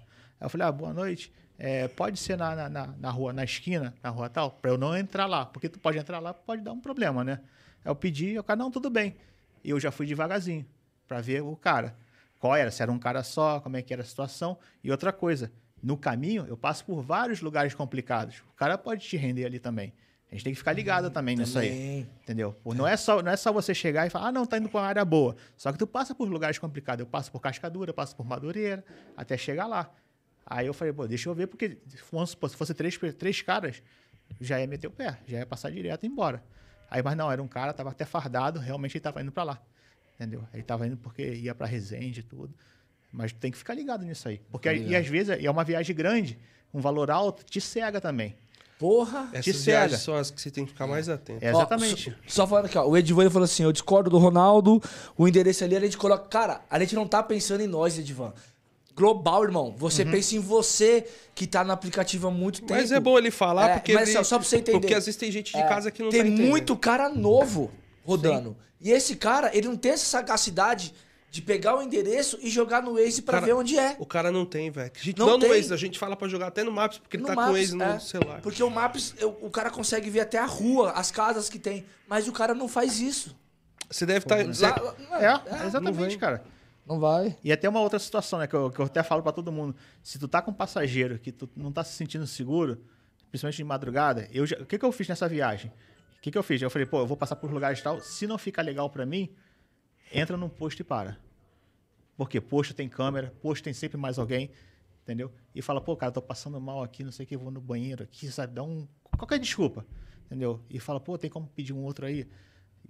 eu 0.46 0.48
falei, 0.48 0.66
ah, 0.66 0.72
boa 0.72 0.92
noite, 0.92 1.32
é, 1.58 1.88
pode 1.88 2.18
ser 2.18 2.36
na, 2.36 2.54
na, 2.54 2.68
na, 2.68 2.86
na 2.98 3.10
rua, 3.10 3.32
na 3.32 3.44
esquina, 3.44 3.94
na 4.02 4.10
rua 4.10 4.28
tal, 4.28 4.50
pra 4.50 4.70
eu 4.70 4.78
não 4.78 4.96
entrar 4.96 5.26
lá, 5.26 5.46
porque 5.46 5.68
tu 5.68 5.78
pode 5.78 5.98
entrar 5.98 6.18
lá, 6.18 6.32
pode 6.34 6.62
dar 6.62 6.72
um 6.72 6.80
problema, 6.80 7.22
né? 7.24 7.40
Aí 7.84 7.90
eu 7.90 7.94
pedi, 7.96 8.38
o 8.38 8.42
cara, 8.44 8.58
não, 8.58 8.70
tudo 8.70 8.90
bem. 8.90 9.16
E 9.64 9.70
eu 9.70 9.80
já 9.80 9.90
fui 9.90 10.06
devagarzinho, 10.06 10.66
pra 11.08 11.20
ver 11.20 11.42
o 11.42 11.56
cara. 11.56 11.96
Qual 12.38 12.54
era? 12.54 12.70
Se 12.70 12.82
era 12.82 12.92
um 12.92 12.98
cara 12.98 13.22
só, 13.22 13.60
como 13.60 13.76
é 13.76 13.82
que 13.82 13.92
era 13.92 14.02
a 14.02 14.04
situação. 14.04 14.58
E 14.84 14.90
outra 14.90 15.12
coisa, 15.12 15.50
no 15.82 15.96
caminho 15.96 16.44
eu 16.48 16.56
passo 16.56 16.84
por 16.84 17.00
vários 17.02 17.40
lugares 17.40 17.74
complicados. 17.74 18.42
O 18.52 18.56
cara 18.56 18.76
pode 18.76 19.06
te 19.06 19.16
render 19.16 19.44
ali 19.46 19.58
também. 19.58 19.92
A 20.30 20.34
gente 20.34 20.44
tem 20.44 20.52
que 20.52 20.58
ficar 20.58 20.72
ligado 20.72 21.10
também 21.10 21.36
nisso 21.36 21.58
aí. 21.58 21.68
também. 21.68 22.10
Entendeu? 22.22 22.52
Pô, 22.64 22.74
Não, 22.74 22.86
é 22.86 22.96
só, 22.96 23.22
não 23.22 23.30
é 23.30 23.36
só 23.36 23.52
você 23.52 23.72
chegar 23.74 24.06
e 24.06 24.10
falar, 24.10 24.28
ah, 24.28 24.32
não, 24.32 24.44
tá 24.44 24.58
indo 24.58 24.68
pra 24.68 24.80
uma 24.80 24.86
área 24.86 25.04
boa. 25.04 25.36
Só 25.56 25.70
que 25.72 25.78
tu 25.78 25.86
passa 25.86 26.14
por 26.14 26.28
lugares 26.28 26.58
complicados. 26.58 27.00
Eu 27.00 27.06
passo 27.06 27.30
por 27.30 27.40
Cascadura, 27.40 27.90
eu 27.90 27.94
passo 27.94 28.16
por 28.16 28.26
Madureira, 28.26 28.84
até 29.16 29.36
chegar 29.36 29.66
lá. 29.66 29.90
Aí 30.44 30.66
eu 30.66 30.74
falei, 30.74 30.92
pô, 30.92 31.06
deixa 31.06 31.28
eu 31.28 31.34
ver, 31.34 31.46
porque 31.46 31.78
vamos 32.10 32.30
supor, 32.30 32.50
se 32.50 32.56
fosse 32.56 32.74
três, 32.74 32.98
três 33.18 33.42
caras, 33.42 33.82
já 34.40 34.60
ia 34.60 34.66
meter 34.66 34.86
o 34.86 34.90
pé, 34.90 35.18
já 35.26 35.38
ia 35.38 35.46
passar 35.46 35.70
direto 35.70 36.04
e 36.04 36.06
ir 36.06 36.10
embora. 36.10 36.42
Aí, 36.90 37.02
mas 37.02 37.16
não, 37.16 37.30
era 37.30 37.42
um 37.42 37.48
cara, 37.48 37.72
tava 37.72 37.90
até 37.90 38.04
fardado, 38.04 38.60
realmente 38.60 38.96
ele 38.96 39.02
tava 39.02 39.20
indo 39.22 39.32
pra 39.32 39.42
lá. 39.42 39.62
Entendeu? 40.14 40.44
Ele 40.52 40.62
tava 40.62 40.86
indo 40.86 40.96
porque 40.96 41.34
ia 41.34 41.54
pra 41.54 41.66
Resende 41.66 42.20
e 42.20 42.22
tudo. 42.22 42.54
Mas 43.12 43.32
tem 43.32 43.50
que 43.50 43.58
ficar 43.58 43.74
ligado 43.74 44.04
nisso 44.04 44.28
aí. 44.28 44.40
Porque, 44.50 44.72
e 44.72 44.94
às 44.94 45.06
vezes 45.06 45.36
é 45.42 45.50
uma 45.50 45.64
viagem 45.64 45.94
grande, 45.94 46.38
um 46.72 46.80
valor 46.80 47.10
alto, 47.10 47.44
te 47.44 47.60
cega 47.60 48.00
também. 48.00 48.36
Porra. 48.78 49.28
Essas 49.32 49.64
viagens 49.64 49.90
cega. 49.92 49.96
são 50.04 50.14
as 50.16 50.30
que 50.30 50.40
você 50.40 50.50
tem 50.50 50.64
que 50.66 50.72
ficar 50.72 50.86
mais 50.86 51.08
atento. 51.08 51.42
É, 51.44 51.50
Ó, 51.52 51.56
exatamente. 51.56 52.10
só, 52.26 52.42
só 52.42 52.46
falando 52.46 52.66
aqui, 52.66 52.76
ó. 52.76 52.86
O 52.86 52.96
Edivan 52.96 53.22
ele 53.22 53.30
falou 53.30 53.44
assim: 53.44 53.62
eu 53.62 53.72
discordo 53.72 54.10
do 54.10 54.18
Ronaldo, 54.18 54.82
o 55.16 55.26
endereço 55.26 55.64
ali 55.64 55.76
a 55.76 55.80
gente 55.80 55.96
coloca. 55.96 56.28
Cara, 56.28 56.60
a 56.68 56.78
gente 56.78 56.94
não 56.94 57.06
tá 57.06 57.22
pensando 57.22 57.62
em 57.62 57.66
nós, 57.66 57.98
Edivan. 57.98 58.32
Global, 58.94 59.44
irmão. 59.44 59.74
Você 59.76 60.02
Uhum. 60.04 60.10
pensa 60.10 60.36
em 60.36 60.38
você 60.38 61.06
que 61.34 61.46
tá 61.46 61.62
no 61.62 61.72
aplicativo 61.72 62.28
há 62.28 62.30
muito 62.30 62.60
tempo. 62.60 62.72
Mas 62.74 62.90
é 62.92 62.98
bom 63.00 63.18
ele 63.18 63.30
falar, 63.30 63.70
É, 63.70 63.74
porque. 63.74 63.92
mas 63.94 64.08
ele- 64.08 64.24
só- 64.24 64.38
pra 64.38 64.46
você 64.48 64.56
entender. 64.56 64.80
Porque 64.80 64.94
às 64.94 65.04
vezes 65.04 65.18
tem 65.18 65.30
gente 65.30 65.52
de 65.52 65.58
É, 65.58 65.68
casa 65.68 65.90
que 65.90 66.02
não 66.02 66.08
tem 66.10 66.20
tá 66.22 66.26
entendendo. 66.28 66.48
muito 66.48 66.74
cara 66.76 67.08
novo 67.10 67.70
rodando. 68.04 68.56
E 68.80 68.90
esse 68.90 69.16
cara, 69.16 69.50
ele 69.56 69.68
não 69.68 69.76
tem 69.76 69.92
essa 69.92 70.04
sagacidade 70.06 70.94
de 71.36 71.42
pegar 71.42 71.76
o 71.76 71.82
endereço 71.82 72.38
e 72.40 72.48
jogar 72.48 72.82
no 72.82 72.94
Waze 72.94 73.20
pra 73.20 73.34
Cara, 73.34 73.46
ver 73.46 73.52
onde 73.52 73.78
é. 73.78 73.94
O 73.98 74.06
cara 74.06 74.32
não 74.32 74.46
tem, 74.46 74.70
velho. 74.70 74.90
A 74.94 74.98
gente 74.98 75.18
Não 75.18 75.26
não, 75.26 75.34
no 75.34 75.40
tem. 75.40 75.50
Waze, 75.50 75.72
a 75.74 75.76
gente 75.76 75.98
fala 75.98 76.16
pra 76.16 76.26
jogar 76.28 76.46
até 76.46 76.64
no 76.64 76.72
Maps, 76.72 76.96
porque 76.98 77.16
ele 77.18 77.22
No 77.24 77.28
tá 77.28 77.34
com 77.34 77.40
o 77.40 77.44
Maps, 77.44 77.58
Waze 77.60 77.76
no 77.76 77.84
é. 77.84 77.98
celular. 77.98 78.40
Porque 78.40 78.62
o 78.62 78.70
Maps, 78.70 79.14
eu- 79.18 79.36
o 79.42 79.50
cara 79.50 79.70
consegue 79.70 80.08
ver 80.08 80.20
até 80.20 80.38
a 80.38 80.46
rua, 80.46 80.92
as 80.92 81.10
casas 81.10 81.50
que 81.50 81.58
tem. 81.58 81.84
Mas 82.08 82.26
o 82.26 82.32
cara 82.32 82.54
não 82.54 82.66
faz 82.68 82.98
isso. 83.00 83.36
Você 83.90 84.06
deve 84.06 84.24
estar. 84.24 84.36
Lá- 84.36 84.94
lá- 85.10 85.42
É, 85.62 85.66
exatamente, 85.66 86.08
vem. 86.08 86.18
cara. 86.18 86.42
Não 86.86 86.98
vai. 86.98 87.36
E 87.44 87.52
até 87.52 87.68
uma 87.68 87.80
outra 87.80 87.98
situação, 87.98 88.38
né? 88.38 88.46
Que 88.46 88.54
eu, 88.54 88.70
que 88.70 88.78
eu 88.80 88.86
até 88.86 89.02
falo 89.02 89.22
pra 89.22 89.32
todo 89.32 89.52
mundo. 89.52 89.76
Se 90.02 90.18
tu 90.18 90.26
tá 90.26 90.40
com 90.40 90.50
um 90.50 90.54
passageiro 90.54 91.18
que 91.18 91.30
tu 91.32 91.48
não 91.54 91.70
tá 91.70 91.84
se 91.84 91.92
sentindo 91.92 92.26
seguro, 92.26 92.80
principalmente 93.30 93.56
de 93.58 93.64
madrugada, 93.64 94.26
eu 94.32 94.46
já- 94.46 94.56
o 94.56 94.64
que, 94.64 94.78
que 94.78 94.84
eu 94.84 94.90
fiz 94.92 95.06
nessa 95.06 95.28
viagem? 95.28 95.70
O 96.16 96.20
que, 96.22 96.30
que 96.30 96.38
eu 96.38 96.42
fiz? 96.42 96.62
Eu 96.62 96.70
falei, 96.70 96.86
pô, 96.86 97.00
eu 97.00 97.06
vou 97.06 97.16
passar 97.16 97.36
por 97.36 97.52
lugares 97.52 97.78
e 97.80 97.82
tal. 97.82 98.00
Se 98.00 98.26
não 98.26 98.38
ficar 98.38 98.62
legal 98.62 98.88
pra 98.88 99.04
mim, 99.04 99.28
entra 100.12 100.36
num 100.36 100.48
posto 100.48 100.80
e 100.80 100.84
para. 100.84 101.18
Porque 102.16 102.40
posto 102.40 102.72
tem 102.74 102.88
câmera, 102.88 103.32
posto 103.42 103.64
tem 103.64 103.72
sempre 103.72 103.98
mais 103.98 104.18
alguém, 104.18 104.50
entendeu? 105.02 105.30
E 105.54 105.60
fala, 105.60 105.80
pô, 105.80 105.96
cara, 105.96 106.10
tô 106.10 106.22
passando 106.22 106.60
mal 106.60 106.82
aqui, 106.82 107.04
não 107.04 107.12
sei 107.12 107.24
o 107.24 107.28
que, 107.28 107.36
vou 107.36 107.50
no 107.50 107.60
banheiro 107.60 108.02
aqui, 108.02 108.30
sabe? 108.30 108.54
Dá 108.54 108.62
um. 108.62 108.88
Qualquer 109.18 109.38
desculpa, 109.38 109.86
entendeu? 110.26 110.60
E 110.70 110.80
fala, 110.80 110.98
pô, 110.98 111.16
tem 111.18 111.30
como 111.30 111.46
pedir 111.48 111.72
um 111.72 111.82
outro 111.82 112.06
aí? 112.06 112.26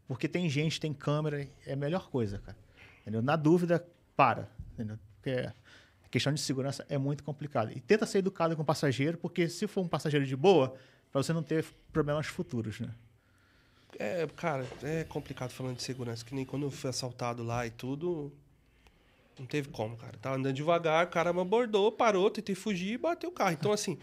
Porque 0.07 0.29
tem 0.29 0.49
gente, 0.49 0.81
tem 0.81 0.95
câmera, 0.95 1.49
é 1.67 1.73
a 1.73 1.77
melhor 1.77 2.09
coisa, 2.09 2.39
cara. 2.39 2.57
Entendeu? 3.03 3.23
Na 3.23 3.37
dúvida, 3.37 3.85
para. 4.17 4.49
Entendeu? 4.73 4.99
Porque 5.17 5.31
a 5.31 6.09
questão 6.09 6.33
de 6.33 6.41
segurança 6.41 6.87
é 6.89 6.97
muito 6.97 7.25
complicada. 7.25 7.73
E 7.73 7.81
tenta 7.81 8.07
ser 8.07 8.19
educado 8.19 8.55
com 8.55 8.63
o 8.63 8.65
passageiro, 8.65 9.19
porque 9.19 9.49
se 9.49 9.67
for 9.67 9.81
um 9.83 9.89
passageiro 9.89 10.25
de 10.25 10.37
boa, 10.37 10.77
para 11.11 11.23
você 11.23 11.33
não 11.33 11.43
ter 11.43 11.65
problemas 11.93 12.27
futuros, 12.27 12.81
né? 12.81 12.95
É, 13.99 14.27
cara, 14.37 14.67
é 14.83 15.05
complicado 15.05 15.51
falando 15.51 15.77
de 15.77 15.83
segurança. 15.83 16.25
Que 16.25 16.35
nem 16.35 16.45
quando 16.45 16.65
eu 16.65 16.71
fui 16.71 16.91
assaltado 16.91 17.43
lá 17.43 17.67
e 17.67 17.71
tudo. 17.71 18.33
Não 19.39 19.47
teve 19.47 19.69
como, 19.69 19.97
cara. 19.97 20.17
Tava 20.21 20.37
andando 20.37 20.55
devagar, 20.55 21.07
o 21.07 21.11
cara 21.11 21.33
me 21.33 21.41
abordou, 21.41 21.93
parou, 21.93 22.31
tentei 22.31 22.55
fugir 22.55 22.93
e 22.95 22.99
bateu 22.99 23.29
o 23.31 23.33
carro. 23.33 23.53
Então, 23.53 23.73
assim. 23.73 23.99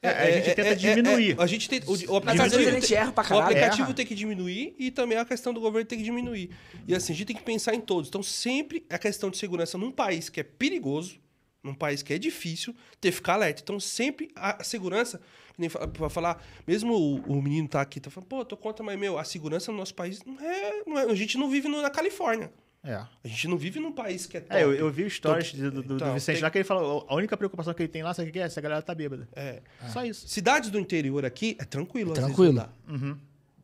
É, 0.00 0.08
a 0.10 0.30
gente 0.30 0.54
tenta 0.54 0.76
diminuir. 0.76 1.34
a 1.40 1.46
gente 1.46 1.68
tem, 1.68 1.80
o, 1.84 2.12
o 2.12 2.16
aplicativo 2.18 2.54
a 2.62 2.64
tem- 2.70 2.80
gente 2.80 2.94
erra 2.94 3.10
pra 3.10 3.24
O 3.24 3.26
caralho. 3.26 3.46
aplicativo 3.46 3.82
Erra. 3.88 3.94
tem 3.94 4.06
que 4.06 4.14
diminuir 4.14 4.72
e 4.78 4.92
também 4.92 5.18
a 5.18 5.24
questão 5.24 5.52
do 5.52 5.60
governo 5.60 5.86
tem 5.88 5.98
que 5.98 6.04
diminuir. 6.04 6.50
E 6.86 6.94
assim, 6.94 7.12
a 7.12 7.16
gente 7.16 7.26
tem 7.26 7.36
que 7.36 7.42
pensar 7.42 7.74
em 7.74 7.80
todos. 7.80 8.08
Então, 8.08 8.22
sempre 8.22 8.86
a 8.88 8.96
questão 8.96 9.28
de 9.28 9.36
segurança 9.36 9.76
num 9.76 9.90
país 9.90 10.28
que 10.28 10.38
é 10.38 10.44
perigoso, 10.44 11.18
num 11.64 11.74
país 11.74 12.00
que 12.00 12.12
é 12.12 12.18
difícil, 12.18 12.76
ter 13.00 13.10
que 13.10 13.16
ficar 13.16 13.34
alerta. 13.34 13.60
Então, 13.60 13.80
sempre 13.80 14.30
a 14.36 14.62
segurança, 14.62 15.18
que 15.52 15.60
nem 15.60 15.68
pra 15.68 16.08
falar, 16.08 16.40
mesmo 16.64 16.94
o, 16.94 17.16
o 17.38 17.42
menino 17.42 17.66
tá 17.66 17.80
aqui, 17.80 17.98
tá 17.98 18.08
falando, 18.08 18.28
pô, 18.28 18.44
tô 18.44 18.56
contra, 18.56 18.84
mas, 18.84 18.96
meu, 18.96 19.18
a 19.18 19.24
segurança 19.24 19.72
no 19.72 19.78
nosso 19.78 19.96
país 19.96 20.22
não 20.24 20.38
é. 20.40 20.82
não 20.86 20.96
é- 20.96 21.10
a 21.10 21.14
gente 21.16 21.36
não 21.36 21.50
vive 21.50 21.66
no- 21.68 21.82
na 21.82 21.90
Califórnia. 21.90 22.52
É. 22.90 22.94
A 23.24 23.28
gente 23.28 23.46
não 23.48 23.58
vive 23.58 23.78
num 23.80 23.92
país 23.92 24.24
que 24.26 24.36
é 24.38 24.40
top. 24.40 24.54
É, 24.56 24.62
eu, 24.64 24.72
eu 24.72 24.90
vi 24.90 25.04
o 25.04 25.10
stories 25.10 25.50
Top. 25.52 25.60
do, 25.62 25.70
do, 25.70 25.82
do 25.82 25.94
Então, 25.96 26.14
Vicente 26.14 26.36
tem- 26.36 26.42
lá 26.42 26.50
que 26.50 26.58
ele 26.58 26.64
falou: 26.64 27.04
a 27.08 27.14
única 27.14 27.36
preocupação 27.36 27.74
que 27.74 27.82
ele 27.82 27.88
tem 27.88 28.02
lá, 28.02 28.14
sabe 28.14 28.30
o 28.30 28.32
que 28.32 28.38
é? 28.38 28.48
Se 28.48 28.58
a 28.58 28.62
galera 28.62 28.80
tá 28.80 28.94
bêbada. 28.94 29.28
É. 29.36 29.60
Só 29.92 30.04
isso. 30.04 30.26
Cidades 30.26 30.70
do 30.70 30.78
interior 30.78 31.24
aqui 31.24 31.56
é 31.60 31.64
tranquilo. 31.64 32.12
às 32.12 32.18
vezes, 32.18 32.34
Tranquilo. 32.34 32.60
andar. 32.60 33.18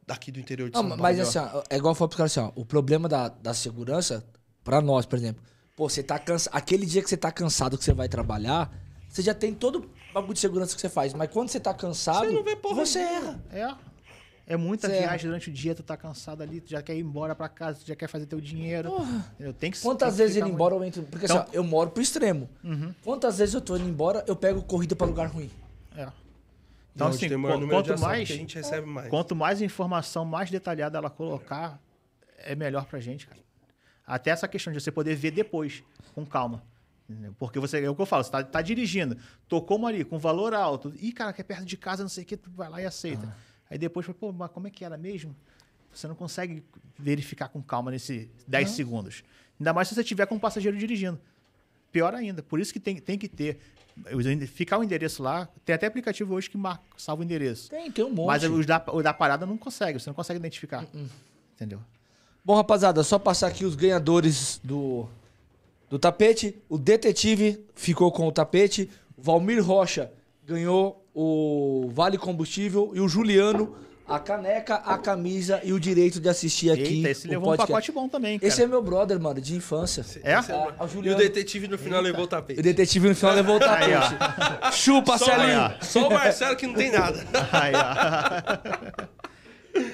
Daqui 0.06 0.30
do 0.30 0.38
interior 0.38 0.68
de 0.68 0.74
Não, 0.74 0.82
São 0.82 0.88
Paulo. 0.90 1.02
mas 1.02 1.18
assim, 1.18 1.38
ó, 1.38 1.62
é 1.70 1.76
igual 1.78 1.92
eu 1.92 1.94
falo 1.94 2.08
pros 2.10 2.16
caras 2.18 2.36
assim, 2.36 2.46
ó, 2.54 2.60
o 2.60 2.66
problema 2.66 3.08
da, 3.08 3.28
da 3.28 3.54
segurança, 3.54 4.22
pra 4.62 4.82
nós, 4.82 5.06
por 5.06 5.16
exemplo, 5.18 5.42
pô, 5.74 5.88
você 5.88 6.02
tá 6.02 6.18
cansado, 6.18 6.52
aquele 6.54 6.84
dia 6.84 7.02
que 7.02 7.08
você 7.08 7.16
tá 7.16 7.32
cansado 7.32 7.78
que 7.78 7.84
você 7.84 7.94
vai 7.94 8.06
trabalhar, 8.06 8.70
você 9.08 9.22
já 9.22 9.32
tem 9.32 9.54
todo 9.54 9.78
o 9.78 10.12
bagulho 10.12 10.34
de 10.34 10.40
segurança 10.40 10.74
que 10.74 10.80
você 10.82 10.90
faz, 10.90 11.14
mas 11.14 11.30
quando 11.30 11.48
você 11.48 11.58
tá 11.58 11.72
cansado, 11.72 12.26
Você 12.26 12.32
não 12.34 12.44
vê 12.44 12.54
porra 12.54 12.84
você 12.84 12.98
erra. 12.98 13.42
É. 13.50 13.74
É 14.46 14.56
muita 14.58 14.88
Certo. 14.88 15.00
viagem 15.00 15.26
durante 15.26 15.48
o 15.48 15.52
dia, 15.52 15.74
tu 15.74 15.82
tá 15.82 15.96
cansado 15.96 16.42
ali, 16.42 16.60
tu 16.60 16.68
já 16.70 16.82
quer 16.82 16.94
ir 16.94 17.00
embora 17.00 17.34
pra 17.34 17.48
casa, 17.48 17.80
tu 17.82 17.86
já 17.86 17.96
quer 17.96 18.08
fazer 18.08 18.26
teu 18.26 18.40
dinheiro. 18.40 18.92
entendeu? 19.34 19.54
Tem 19.54 19.70
que 19.70 19.80
Quantas 19.80 20.18
vezes 20.18 20.36
muito- 20.36 20.52
embora 20.52 20.74
eu 20.74 20.84
entro, 20.84 21.02
porque 21.04 21.24
Então- 21.24 21.38
assim, 21.38 21.50
ó, 21.50 21.54
eu 21.54 21.64
moro 21.64 21.90
pro 21.90 22.02
extremo. 22.02 22.48
Quantas 23.02 23.38
vezes 23.38 23.54
eu 23.54 23.60
tô 23.62 23.76
indo 23.76 23.88
embora, 23.88 24.22
eu 24.26 24.36
pego 24.36 24.62
corrida 24.62 24.94
pra 24.94 25.06
lugar 25.06 25.28
ruim. 25.28 25.50
É. 25.96 26.08
Então, 26.94 27.08
assim, 27.08 27.28
quanto 27.70 27.98
mais, 27.98 28.28
gente 28.28 28.54
recebe 28.56 28.86
mais. 28.86 29.08
quanto 29.08 29.34
mais 29.34 29.60
informação, 29.62 30.24
mais 30.24 30.50
detalhada 30.50 30.98
ela 30.98 31.10
colocar, 31.10 31.80
é 32.38 32.54
melhor 32.54 32.84
pra 32.84 33.00
gente, 33.00 33.26
cara. 33.26 33.40
Até 34.06 34.30
essa 34.30 34.46
questão 34.46 34.72
de 34.72 34.78
você 34.80 34.92
poder 34.92 35.14
ver 35.16 35.30
depois, 35.30 35.82
com 36.14 36.24
calma. 36.26 36.62
Porque 37.38 37.58
você, 37.58 37.82
é 37.82 37.88
o 37.90 37.94
que 37.94 38.00
eu 38.02 38.06
falo, 38.06 38.22
você 38.24 38.30
tá, 38.30 38.42
tá 38.44 38.62
dirigindo, 38.62 39.16
tocou 39.48 39.76
uma 39.78 39.88
ali 39.88 40.04
com 40.04 40.18
valor 40.18 40.54
alto, 40.54 40.92
ih, 41.00 41.12
cara, 41.12 41.32
que 41.32 41.40
é 41.40 41.44
perto 41.44 41.64
de 41.64 41.76
casa, 41.76 42.02
não 42.02 42.08
sei 42.08 42.24
o 42.24 42.26
que, 42.26 42.36
tu 42.36 42.50
vai 42.50 42.68
lá 42.68 42.80
e 42.80 42.86
aceita. 42.86 43.34
Aí 43.74 43.78
depois, 43.78 44.06
pô, 44.06 44.30
mas 44.30 44.52
como 44.52 44.68
é 44.68 44.70
que 44.70 44.84
era 44.84 44.96
mesmo? 44.96 45.34
Você 45.92 46.06
não 46.06 46.14
consegue 46.14 46.62
verificar 46.96 47.48
com 47.48 47.60
calma 47.60 47.90
nesse 47.90 48.30
10 48.46 48.70
segundos. 48.70 49.24
Ainda 49.58 49.72
mais 49.72 49.88
se 49.88 49.96
você 49.96 50.04
tiver 50.04 50.26
com 50.26 50.36
um 50.36 50.38
passageiro 50.38 50.78
dirigindo. 50.78 51.18
Pior 51.90 52.14
ainda. 52.14 52.40
Por 52.40 52.60
isso 52.60 52.72
que 52.72 52.78
tem, 52.78 53.00
tem 53.00 53.18
que 53.18 53.26
ter. 53.26 53.58
Ficar 54.46 54.78
o 54.78 54.84
endereço 54.84 55.24
lá. 55.24 55.48
Tem 55.64 55.74
até 55.74 55.88
aplicativo 55.88 56.34
hoje 56.34 56.48
que 56.48 56.56
marca, 56.56 56.84
salva 56.96 57.22
o 57.22 57.24
endereço. 57.24 57.68
Tem, 57.68 57.90
tem 57.90 58.04
um 58.04 58.10
monte. 58.10 58.28
Mas 58.28 58.44
os 58.44 58.64
da, 58.64 58.84
o 58.92 59.02
da 59.02 59.12
parada 59.12 59.44
não 59.44 59.58
consegue, 59.58 59.98
você 59.98 60.08
não 60.08 60.14
consegue 60.14 60.38
identificar. 60.38 60.86
Entendeu? 61.56 61.80
Bom, 62.44 62.54
rapaziada, 62.54 63.02
só 63.02 63.18
passar 63.18 63.48
aqui 63.48 63.64
os 63.64 63.74
ganhadores 63.74 64.60
do, 64.62 65.08
do 65.90 65.98
tapete. 65.98 66.56
O 66.68 66.78
Detetive 66.78 67.66
ficou 67.74 68.12
com 68.12 68.28
o 68.28 68.30
tapete. 68.30 68.88
O 69.16 69.22
Valmir 69.22 69.60
Rocha 69.64 70.12
ganhou 70.46 71.03
o 71.14 71.88
Vale 71.92 72.18
Combustível. 72.18 72.90
E 72.94 73.00
o 73.00 73.08
Juliano, 73.08 73.76
a 74.06 74.18
caneca, 74.18 74.74
a 74.74 74.98
camisa 74.98 75.60
e 75.64 75.72
o 75.72 75.80
direito 75.80 76.20
de 76.20 76.28
assistir 76.28 76.70
aqui. 76.70 76.96
Eita, 76.98 77.10
esse 77.10 77.26
o 77.26 77.30
levou 77.30 77.44
um 77.44 77.56
podcast. 77.56 77.72
pacote 77.72 77.92
bom 77.92 78.08
também, 78.08 78.38
cara. 78.38 78.48
Esse 78.48 78.62
é 78.62 78.66
meu 78.66 78.82
brother, 78.82 79.18
mano, 79.20 79.40
de 79.40 79.54
infância. 79.54 80.04
É? 80.22 80.38
Esse 80.38 80.52
Ah, 80.52 80.68
o 80.80 81.04
E 81.04 81.10
o 81.10 81.16
detetive 81.16 81.68
no 81.68 81.78
final 81.78 82.02
levou 82.02 82.24
o 82.24 82.26
tapete. 82.26 82.60
O 82.60 82.62
detetive 82.62 83.08
no 83.08 83.14
final 83.14 83.34
levou 83.34 83.58
o 83.58 83.62
Aí, 83.64 83.92
tapete. 83.92 84.76
Chupa, 84.76 85.16
Só, 85.16 85.24
Celinho. 85.24 85.74
só 85.80 86.08
o 86.08 86.12
Marcelo 86.12 86.56
que 86.56 86.66
não 86.66 86.74
tem 86.74 86.90
nada. 86.90 87.24
Aí, 87.52 87.72
ó. 87.74 89.04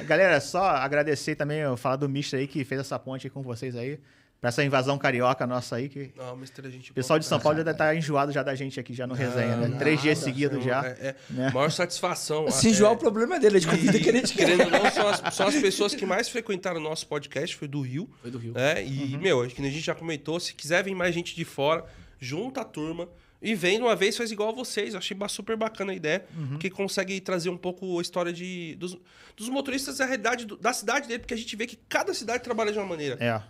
Galera, 0.05 0.41
só 0.41 0.63
agradecer 0.63 1.37
também, 1.37 1.59
eu 1.61 1.77
falar 1.77 1.97
do 1.97 2.09
Mister 2.09 2.39
aí 2.41 2.47
que 2.47 2.65
fez 2.65 2.81
essa 2.81 2.99
ponte 2.99 3.27
aí 3.27 3.31
com 3.31 3.43
vocês 3.43 3.75
aí. 3.77 3.99
Pra 4.41 4.49
essa 4.49 4.65
invasão 4.65 4.97
carioca 4.97 5.47
nossa 5.47 5.77
aí, 5.77 5.89
que 5.91 6.13
Não, 6.17 6.35
Mister, 6.35 6.65
a 6.65 6.71
gente 6.71 6.91
o 6.93 6.95
pessoal 6.95 7.19
de 7.19 7.27
São 7.27 7.39
Paulo 7.39 7.59
já 7.59 7.63
deve 7.63 7.75
estar 7.75 7.95
enjoado 7.95 8.33
já 8.33 8.43
da 8.43 8.55
gente 8.55 8.81
aqui, 8.81 8.95
já 8.95 9.07
no 9.07 9.13
resenha, 9.13 9.55
né? 9.57 9.77
Três 9.79 10.01
dias 10.01 10.17
seguidos 10.19 10.65
já. 10.65 10.83
É, 10.87 11.09
é 11.09 11.17
né? 11.29 11.51
maior 11.53 11.71
satisfação. 11.71 12.51
Se 12.51 12.69
é, 12.69 12.71
enjoar, 12.71 12.93
o 12.93 12.97
problema 12.97 13.37
é 13.37 13.39
dele. 13.39 13.59
A 13.59 13.61
gente 13.61 13.71
convida 13.71 13.99
E, 13.99 14.01
que 14.03 14.09
a 14.09 14.13
gente 14.13 14.33
quer. 14.33 14.47
querendo 14.47 14.65
ou 14.65 14.71
não, 14.71 14.91
são 14.91 15.09
as, 15.09 15.35
são 15.35 15.47
as 15.47 15.57
pessoas 15.57 15.95
que 15.95 16.07
mais 16.07 16.31
frequentaram 16.31 16.81
o 16.81 16.83
nosso 16.83 17.07
podcast, 17.07 17.55
foi 17.55 17.69
do 17.69 17.83
Rio. 17.83 18.09
Foi 18.23 18.31
do 18.31 18.39
Rio. 18.39 18.55
É, 18.57 18.83
e, 18.83 19.17
meu, 19.19 19.47
que 19.47 19.61
a 19.61 19.65
gente 19.67 19.81
já 19.81 19.95
comentou, 19.95 20.41
se 20.41 20.55
quiser 20.55 20.83
vir 20.83 20.95
mais 20.95 21.15
gente 21.15 21.37
de 21.37 21.45
fora, 21.45 21.85
junta 22.19 22.63
a 22.63 22.65
turma 22.65 23.09
e 23.43 23.55
vem 23.55 23.77
de 23.77 23.83
uma 23.83 23.95
vez, 23.95 24.17
faz 24.17 24.33
igual 24.33 24.49
a 24.49 24.53
vocês. 24.53 24.95
Eu 24.95 24.99
achei 24.99 25.15
super 25.29 25.55
bacana 25.57 25.93
a 25.93 25.95
ideia, 25.95 26.25
porque 26.49 26.71
consegue 26.71 27.21
trazer 27.21 27.51
um 27.51 27.59
pouco 27.59 27.99
a 27.99 28.03
história 28.03 28.33
de, 28.33 28.75
dos, 28.77 28.97
dos 29.37 29.51
motoristas, 29.51 30.01
a 30.01 30.07
realidade 30.07 30.47
do- 30.47 30.57
da 30.57 30.73
cidade 30.73 31.07
dele, 31.09 31.19
porque 31.21 31.35
a 31.35 31.37
gente 31.37 31.55
vê 31.57 31.67
que 31.67 31.77
cada 31.89 32.15
cidade 32.15 32.43
trabalha 32.43 32.73
de 32.73 32.79
uma 32.79 32.87
maneira. 32.87 33.19
É. 33.21 33.43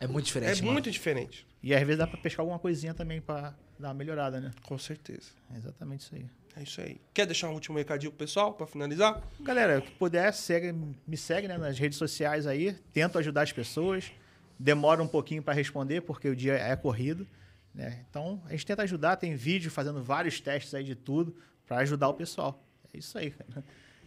É 0.00 0.06
muito 0.06 0.24
É, 0.24 0.26
diferente, 0.26 0.60
mano. 0.62 0.72
muito 0.72 0.90
diferente. 0.90 1.46
E 1.62 1.74
às 1.74 1.80
vezes 1.82 1.98
dá 1.98 2.06
pra 2.06 2.18
pescar 2.20 2.40
alguma 2.42 2.58
coisinha 2.58 2.94
também 2.94 3.20
pra 3.20 3.54
dar 3.78 3.88
uma 3.88 3.94
melhorada, 3.94 4.40
né? 4.40 4.52
Com 4.62 4.78
certeza. 4.78 5.30
É 5.52 5.56
exatamente 5.56 6.00
isso 6.02 6.14
aí. 6.14 6.26
É 6.56 6.62
isso 6.62 6.80
aí. 6.80 7.00
Quer 7.14 7.26
deixar 7.26 7.48
um 7.48 7.54
último 7.54 7.78
recadinho 7.78 8.10
pro 8.12 8.18
pessoal, 8.26 8.52
pra 8.52 8.66
finalizar? 8.66 9.22
Galera, 9.40 9.80
que 9.80 9.90
puder, 9.92 10.32
segue, 10.32 10.72
me 11.06 11.16
segue 11.16 11.46
né, 11.48 11.56
nas 11.58 11.78
redes 11.78 11.98
sociais 11.98 12.46
aí. 12.46 12.72
Tento 12.92 13.18
ajudar 13.18 13.42
as 13.42 13.52
pessoas. 13.52 14.10
Demora 14.58 15.02
um 15.02 15.06
pouquinho 15.08 15.42
para 15.42 15.54
responder, 15.54 16.00
porque 16.02 16.28
o 16.28 16.34
dia 16.34 16.54
é 16.54 16.74
corrido. 16.74 17.26
Né? 17.74 18.04
Então, 18.10 18.42
a 18.46 18.50
gente 18.50 18.66
tenta 18.66 18.82
ajudar. 18.82 19.16
Tem 19.16 19.34
vídeo 19.36 19.70
fazendo 19.70 20.02
vários 20.02 20.40
testes 20.40 20.74
aí 20.74 20.82
de 20.82 20.94
tudo 20.96 21.36
para 21.66 21.78
ajudar 21.78 22.08
o 22.08 22.14
pessoal. 22.14 22.64
É 22.92 22.98
isso 22.98 23.16
aí, 23.18 23.30
cara. 23.30 23.64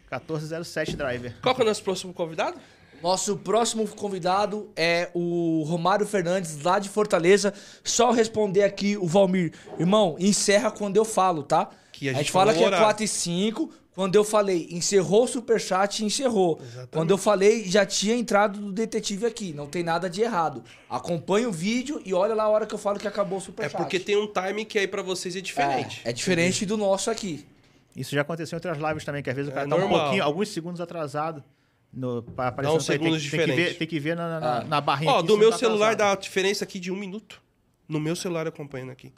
1407 0.10 0.96
Driver. 0.98 1.36
Qual 1.42 1.56
que 1.56 1.62
é 1.62 1.64
o 1.64 1.68
nosso 1.68 1.84
próximo 1.84 2.14
convidado? 2.14 2.60
Nosso 3.02 3.38
próximo 3.38 3.88
convidado 3.88 4.70
é 4.76 5.10
o 5.14 5.64
Romário 5.68 6.06
Fernandes, 6.06 6.62
lá 6.64 6.78
de 6.80 6.88
Fortaleza. 6.90 7.54
Só 7.84 8.12
responder 8.12 8.64
aqui 8.64 8.96
o 8.98 9.08
Valmir. 9.08 9.54
Irmão, 9.80 10.16
encerra 10.20 10.70
quando 10.72 10.98
eu 10.98 11.06
falo, 11.06 11.44
tá? 11.44 11.70
Que 11.92 12.08
a 12.08 12.12
a 12.12 12.14
gente 12.14 12.24
gente 12.24 12.32
fala 12.32 12.54
que 12.54 12.60
é 12.60 12.64
o 12.64 12.66
horário. 12.68 12.86
4 12.86 13.04
e 13.04 13.08
5. 13.08 13.72
Quando 13.94 14.16
eu 14.16 14.24
falei, 14.24 14.68
encerrou 14.72 15.26
o 15.26 15.28
superchat, 15.28 16.04
encerrou. 16.06 16.62
Quando 16.92 17.12
eu 17.12 17.18
falei, 17.18 17.66
já 17.66 17.86
tinha 17.86 18.16
entrado 18.16 18.58
do 18.60 18.72
detetive 18.72 19.26
aqui. 19.26 19.52
Não 19.54 19.68
tem 19.68 19.84
nada 19.84 20.10
de 20.10 20.22
errado. 20.22 20.64
Acompanha 20.90 21.50
o 21.50 21.52
vídeo 21.52 22.02
e 22.06 22.14
olha 22.14 22.34
lá 22.34 22.44
a 22.44 22.50
hora 22.50 22.66
que 22.66 22.74
eu 22.74 22.80
falo 22.80 22.98
que 22.98 23.08
acabou 23.08 23.38
o 23.38 23.42
É 23.42 23.46
superchat. 23.46 23.76
porque 23.78 24.00
tem 24.00 24.16
um 24.16 24.28
timing 24.28 24.64
que 24.64 24.80
aí 24.80 24.88
pra 24.88 25.02
vocês 25.02 25.36
é 25.36 25.42
diferente. 25.42 26.02
É, 26.06 26.10
é 26.12 26.14
diferente 26.14 26.66
do 26.66 26.78
nosso 26.78 27.12
aqui. 27.12 27.46
Isso 27.94 28.16
já 28.16 28.22
aconteceu 28.22 28.56
em 28.56 28.58
outras 28.66 28.78
lives 28.78 29.04
também, 29.04 29.22
que 29.22 29.30
às 29.30 29.36
vezes 29.36 29.50
o 29.50 29.52
É 29.52 29.56
cara 29.56 29.68
tá 29.68 29.76
um 29.76 29.80
normal. 29.80 30.00
pouquinho, 30.04 30.24
alguns 30.24 30.48
segundos 30.50 30.80
atrasado. 30.80 31.44
No, 31.94 32.24
pra 32.24 32.48
aparecer 32.48 32.74
uns 32.76 32.86
play. 32.86 32.98
tem, 33.00 33.08
segundos 33.08 33.30
que- 33.30 33.38
tem 33.38 33.46
que 33.48 33.52
ver, 33.56 33.78
tem 33.78 33.88
que 33.88 34.00
ver 34.00 34.16
na, 34.16 34.40
na, 34.40 34.58
Ah. 34.60 34.64
na 34.64 34.80
barrinha. 34.82 35.12
Ó, 35.12 35.18
aqui 35.20 35.28
do 35.28 35.38
meu 35.38 35.52
tá 35.52 35.58
celular 35.58 35.92
atrasado. 35.94 36.16
dá 36.16 36.20
a 36.20 36.22
diferença 36.22 36.64
aqui 36.64 36.80
de 36.80 36.92
um 36.92 36.96
minuto. 36.96 37.42
No 37.88 38.00
meu 38.00 38.16
celular 38.16 38.48
acompanhando 38.48 38.92
aqui. 38.92 39.12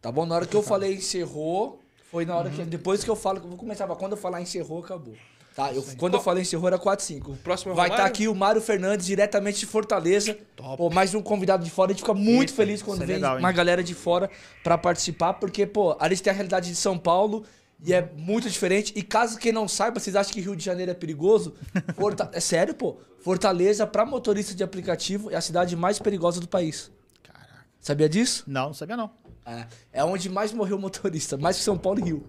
Tá 0.00 0.12
bom? 0.12 0.24
Na 0.24 0.36
hora 0.36 0.46
que 0.46 0.54
eu 0.56 0.62
falei 0.62 0.94
encerrou, 0.94 1.80
foi 2.10 2.24
na 2.24 2.36
hora 2.36 2.50
que. 2.50 2.62
Depois 2.64 3.02
que 3.02 3.10
eu 3.10 3.16
falo, 3.16 3.38
eu 3.38 3.48
vou 3.48 3.56
começar. 3.58 3.86
Quando 3.88 4.12
eu 4.12 4.18
falar 4.18 4.40
encerrou, 4.40 4.80
acabou. 4.82 5.14
Tá? 5.54 5.72
Eu, 5.72 5.82
quando 5.96 6.14
eu 6.14 6.20
falei 6.20 6.42
encerrou 6.42 6.66
era 6.68 6.78
4 6.78 7.02
5 7.02 7.32
O 7.32 7.36
próximo 7.38 7.72
é 7.72 7.74
Vai 7.74 7.86
estar 7.86 7.96
Romário? 7.96 8.12
aqui 8.14 8.28
o 8.28 8.34
Mário 8.34 8.60
Fernandes, 8.60 9.06
diretamente 9.06 9.58
de 9.58 9.64
Fortaleza. 9.66 10.36
Top. 10.54 10.76
Pô, 10.76 10.90
mais 10.90 11.14
um 11.14 11.22
convidado 11.22 11.64
de 11.64 11.70
fora. 11.70 11.90
A 11.90 11.94
gente 11.94 12.02
fica 12.02 12.12
muito 12.12 12.50
Eita, 12.50 12.54
feliz 12.54 12.82
quando 12.82 13.02
é 13.02 13.06
vem 13.06 13.16
legal, 13.16 13.36
hein? 13.36 13.38
uma 13.40 13.52
galera 13.52 13.82
de 13.82 13.94
fora 13.94 14.30
pra 14.62 14.76
participar, 14.76 15.32
porque, 15.34 15.64
pô, 15.66 15.96
a 15.98 16.08
gente 16.10 16.22
tem 16.22 16.30
a 16.30 16.34
realidade 16.34 16.68
de 16.68 16.76
São 16.76 16.98
Paulo 16.98 17.42
e 17.84 17.92
é 17.92 18.10
muito 18.16 18.48
diferente. 18.48 18.92
E 18.96 19.02
caso 19.02 19.38
quem 19.38 19.52
não 19.52 19.66
saiba, 19.68 19.98
vocês 20.00 20.16
acham 20.16 20.32
que 20.32 20.40
Rio 20.40 20.56
de 20.56 20.64
Janeiro 20.64 20.90
é 20.90 20.94
perigoso? 20.94 21.54
Forta- 21.96 22.30
É 22.32 22.40
sério, 22.40 22.74
pô. 22.74 22.96
Fortaleza, 23.18 23.86
pra 23.86 24.04
motorista 24.06 24.54
de 24.54 24.62
aplicativo, 24.62 25.30
é 25.30 25.36
a 25.36 25.40
cidade 25.40 25.74
mais 25.76 25.98
perigosa 25.98 26.40
do 26.40 26.48
país. 26.48 26.90
Caraca. 27.22 27.66
Sabia 27.80 28.08
disso? 28.08 28.44
Não, 28.46 28.66
não 28.66 28.74
sabia 28.74 28.96
não. 28.96 29.10
É, 29.44 29.66
é 29.92 30.04
onde 30.04 30.28
mais 30.28 30.52
morreu 30.52 30.78
motorista, 30.78 31.36
mais 31.36 31.56
que 31.56 31.62
São 31.62 31.76
Paulo 31.78 32.00
e 32.00 32.04
Rio. 32.04 32.26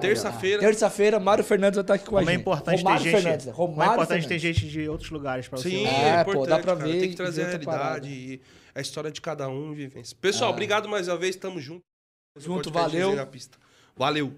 Terça-feira. 0.00 0.60
Terça-feira, 0.60 1.20
Mário 1.20 1.44
Fernandes 1.44 1.76
vai 1.76 1.82
estar 1.84 1.94
aqui 1.94 2.04
com 2.06 2.16
a 2.16 2.20
Como 2.20 2.30
é 2.30 2.32
gente. 2.32 2.40
importante 2.40 2.78
Romário 2.82 3.02
ter 3.04 3.10
gente. 3.10 3.22
Fernandes? 3.22 3.46
Como 3.46 3.54
é 3.54 3.70
Romário 3.70 3.92
importante 3.94 4.28
ter 4.28 4.38
gente 4.38 4.68
de 4.68 4.88
outros 4.88 5.10
lugares 5.10 5.46
pra 5.46 5.58
você. 5.58 5.70
Sim. 5.70 5.86
É, 5.86 6.08
é, 6.08 6.24
pô, 6.24 6.32
importante, 6.32 6.48
dá 6.48 6.58
pra 6.58 6.76
cara. 6.76 6.88
ver 6.90 7.00
Tem 7.00 7.10
que 7.10 7.16
trazer 7.16 7.42
a 7.44 7.48
realidade 7.48 8.08
e 8.08 8.40
a 8.74 8.80
história 8.80 9.12
de 9.12 9.20
cada 9.20 9.48
um 9.48 9.72
e 9.72 9.76
vivência. 9.76 10.16
Pessoal, 10.20 10.50
obrigado 10.50 10.88
mais 10.88 11.06
uma 11.06 11.16
vez. 11.16 11.36
Tamo 11.36 11.60
junto. 11.60 11.82
Junto, 12.36 12.70
valeu. 12.70 13.10
Resenha 13.10 13.16
na 13.24 13.26
Pista. 13.26 13.56
Valeu. 13.96 14.32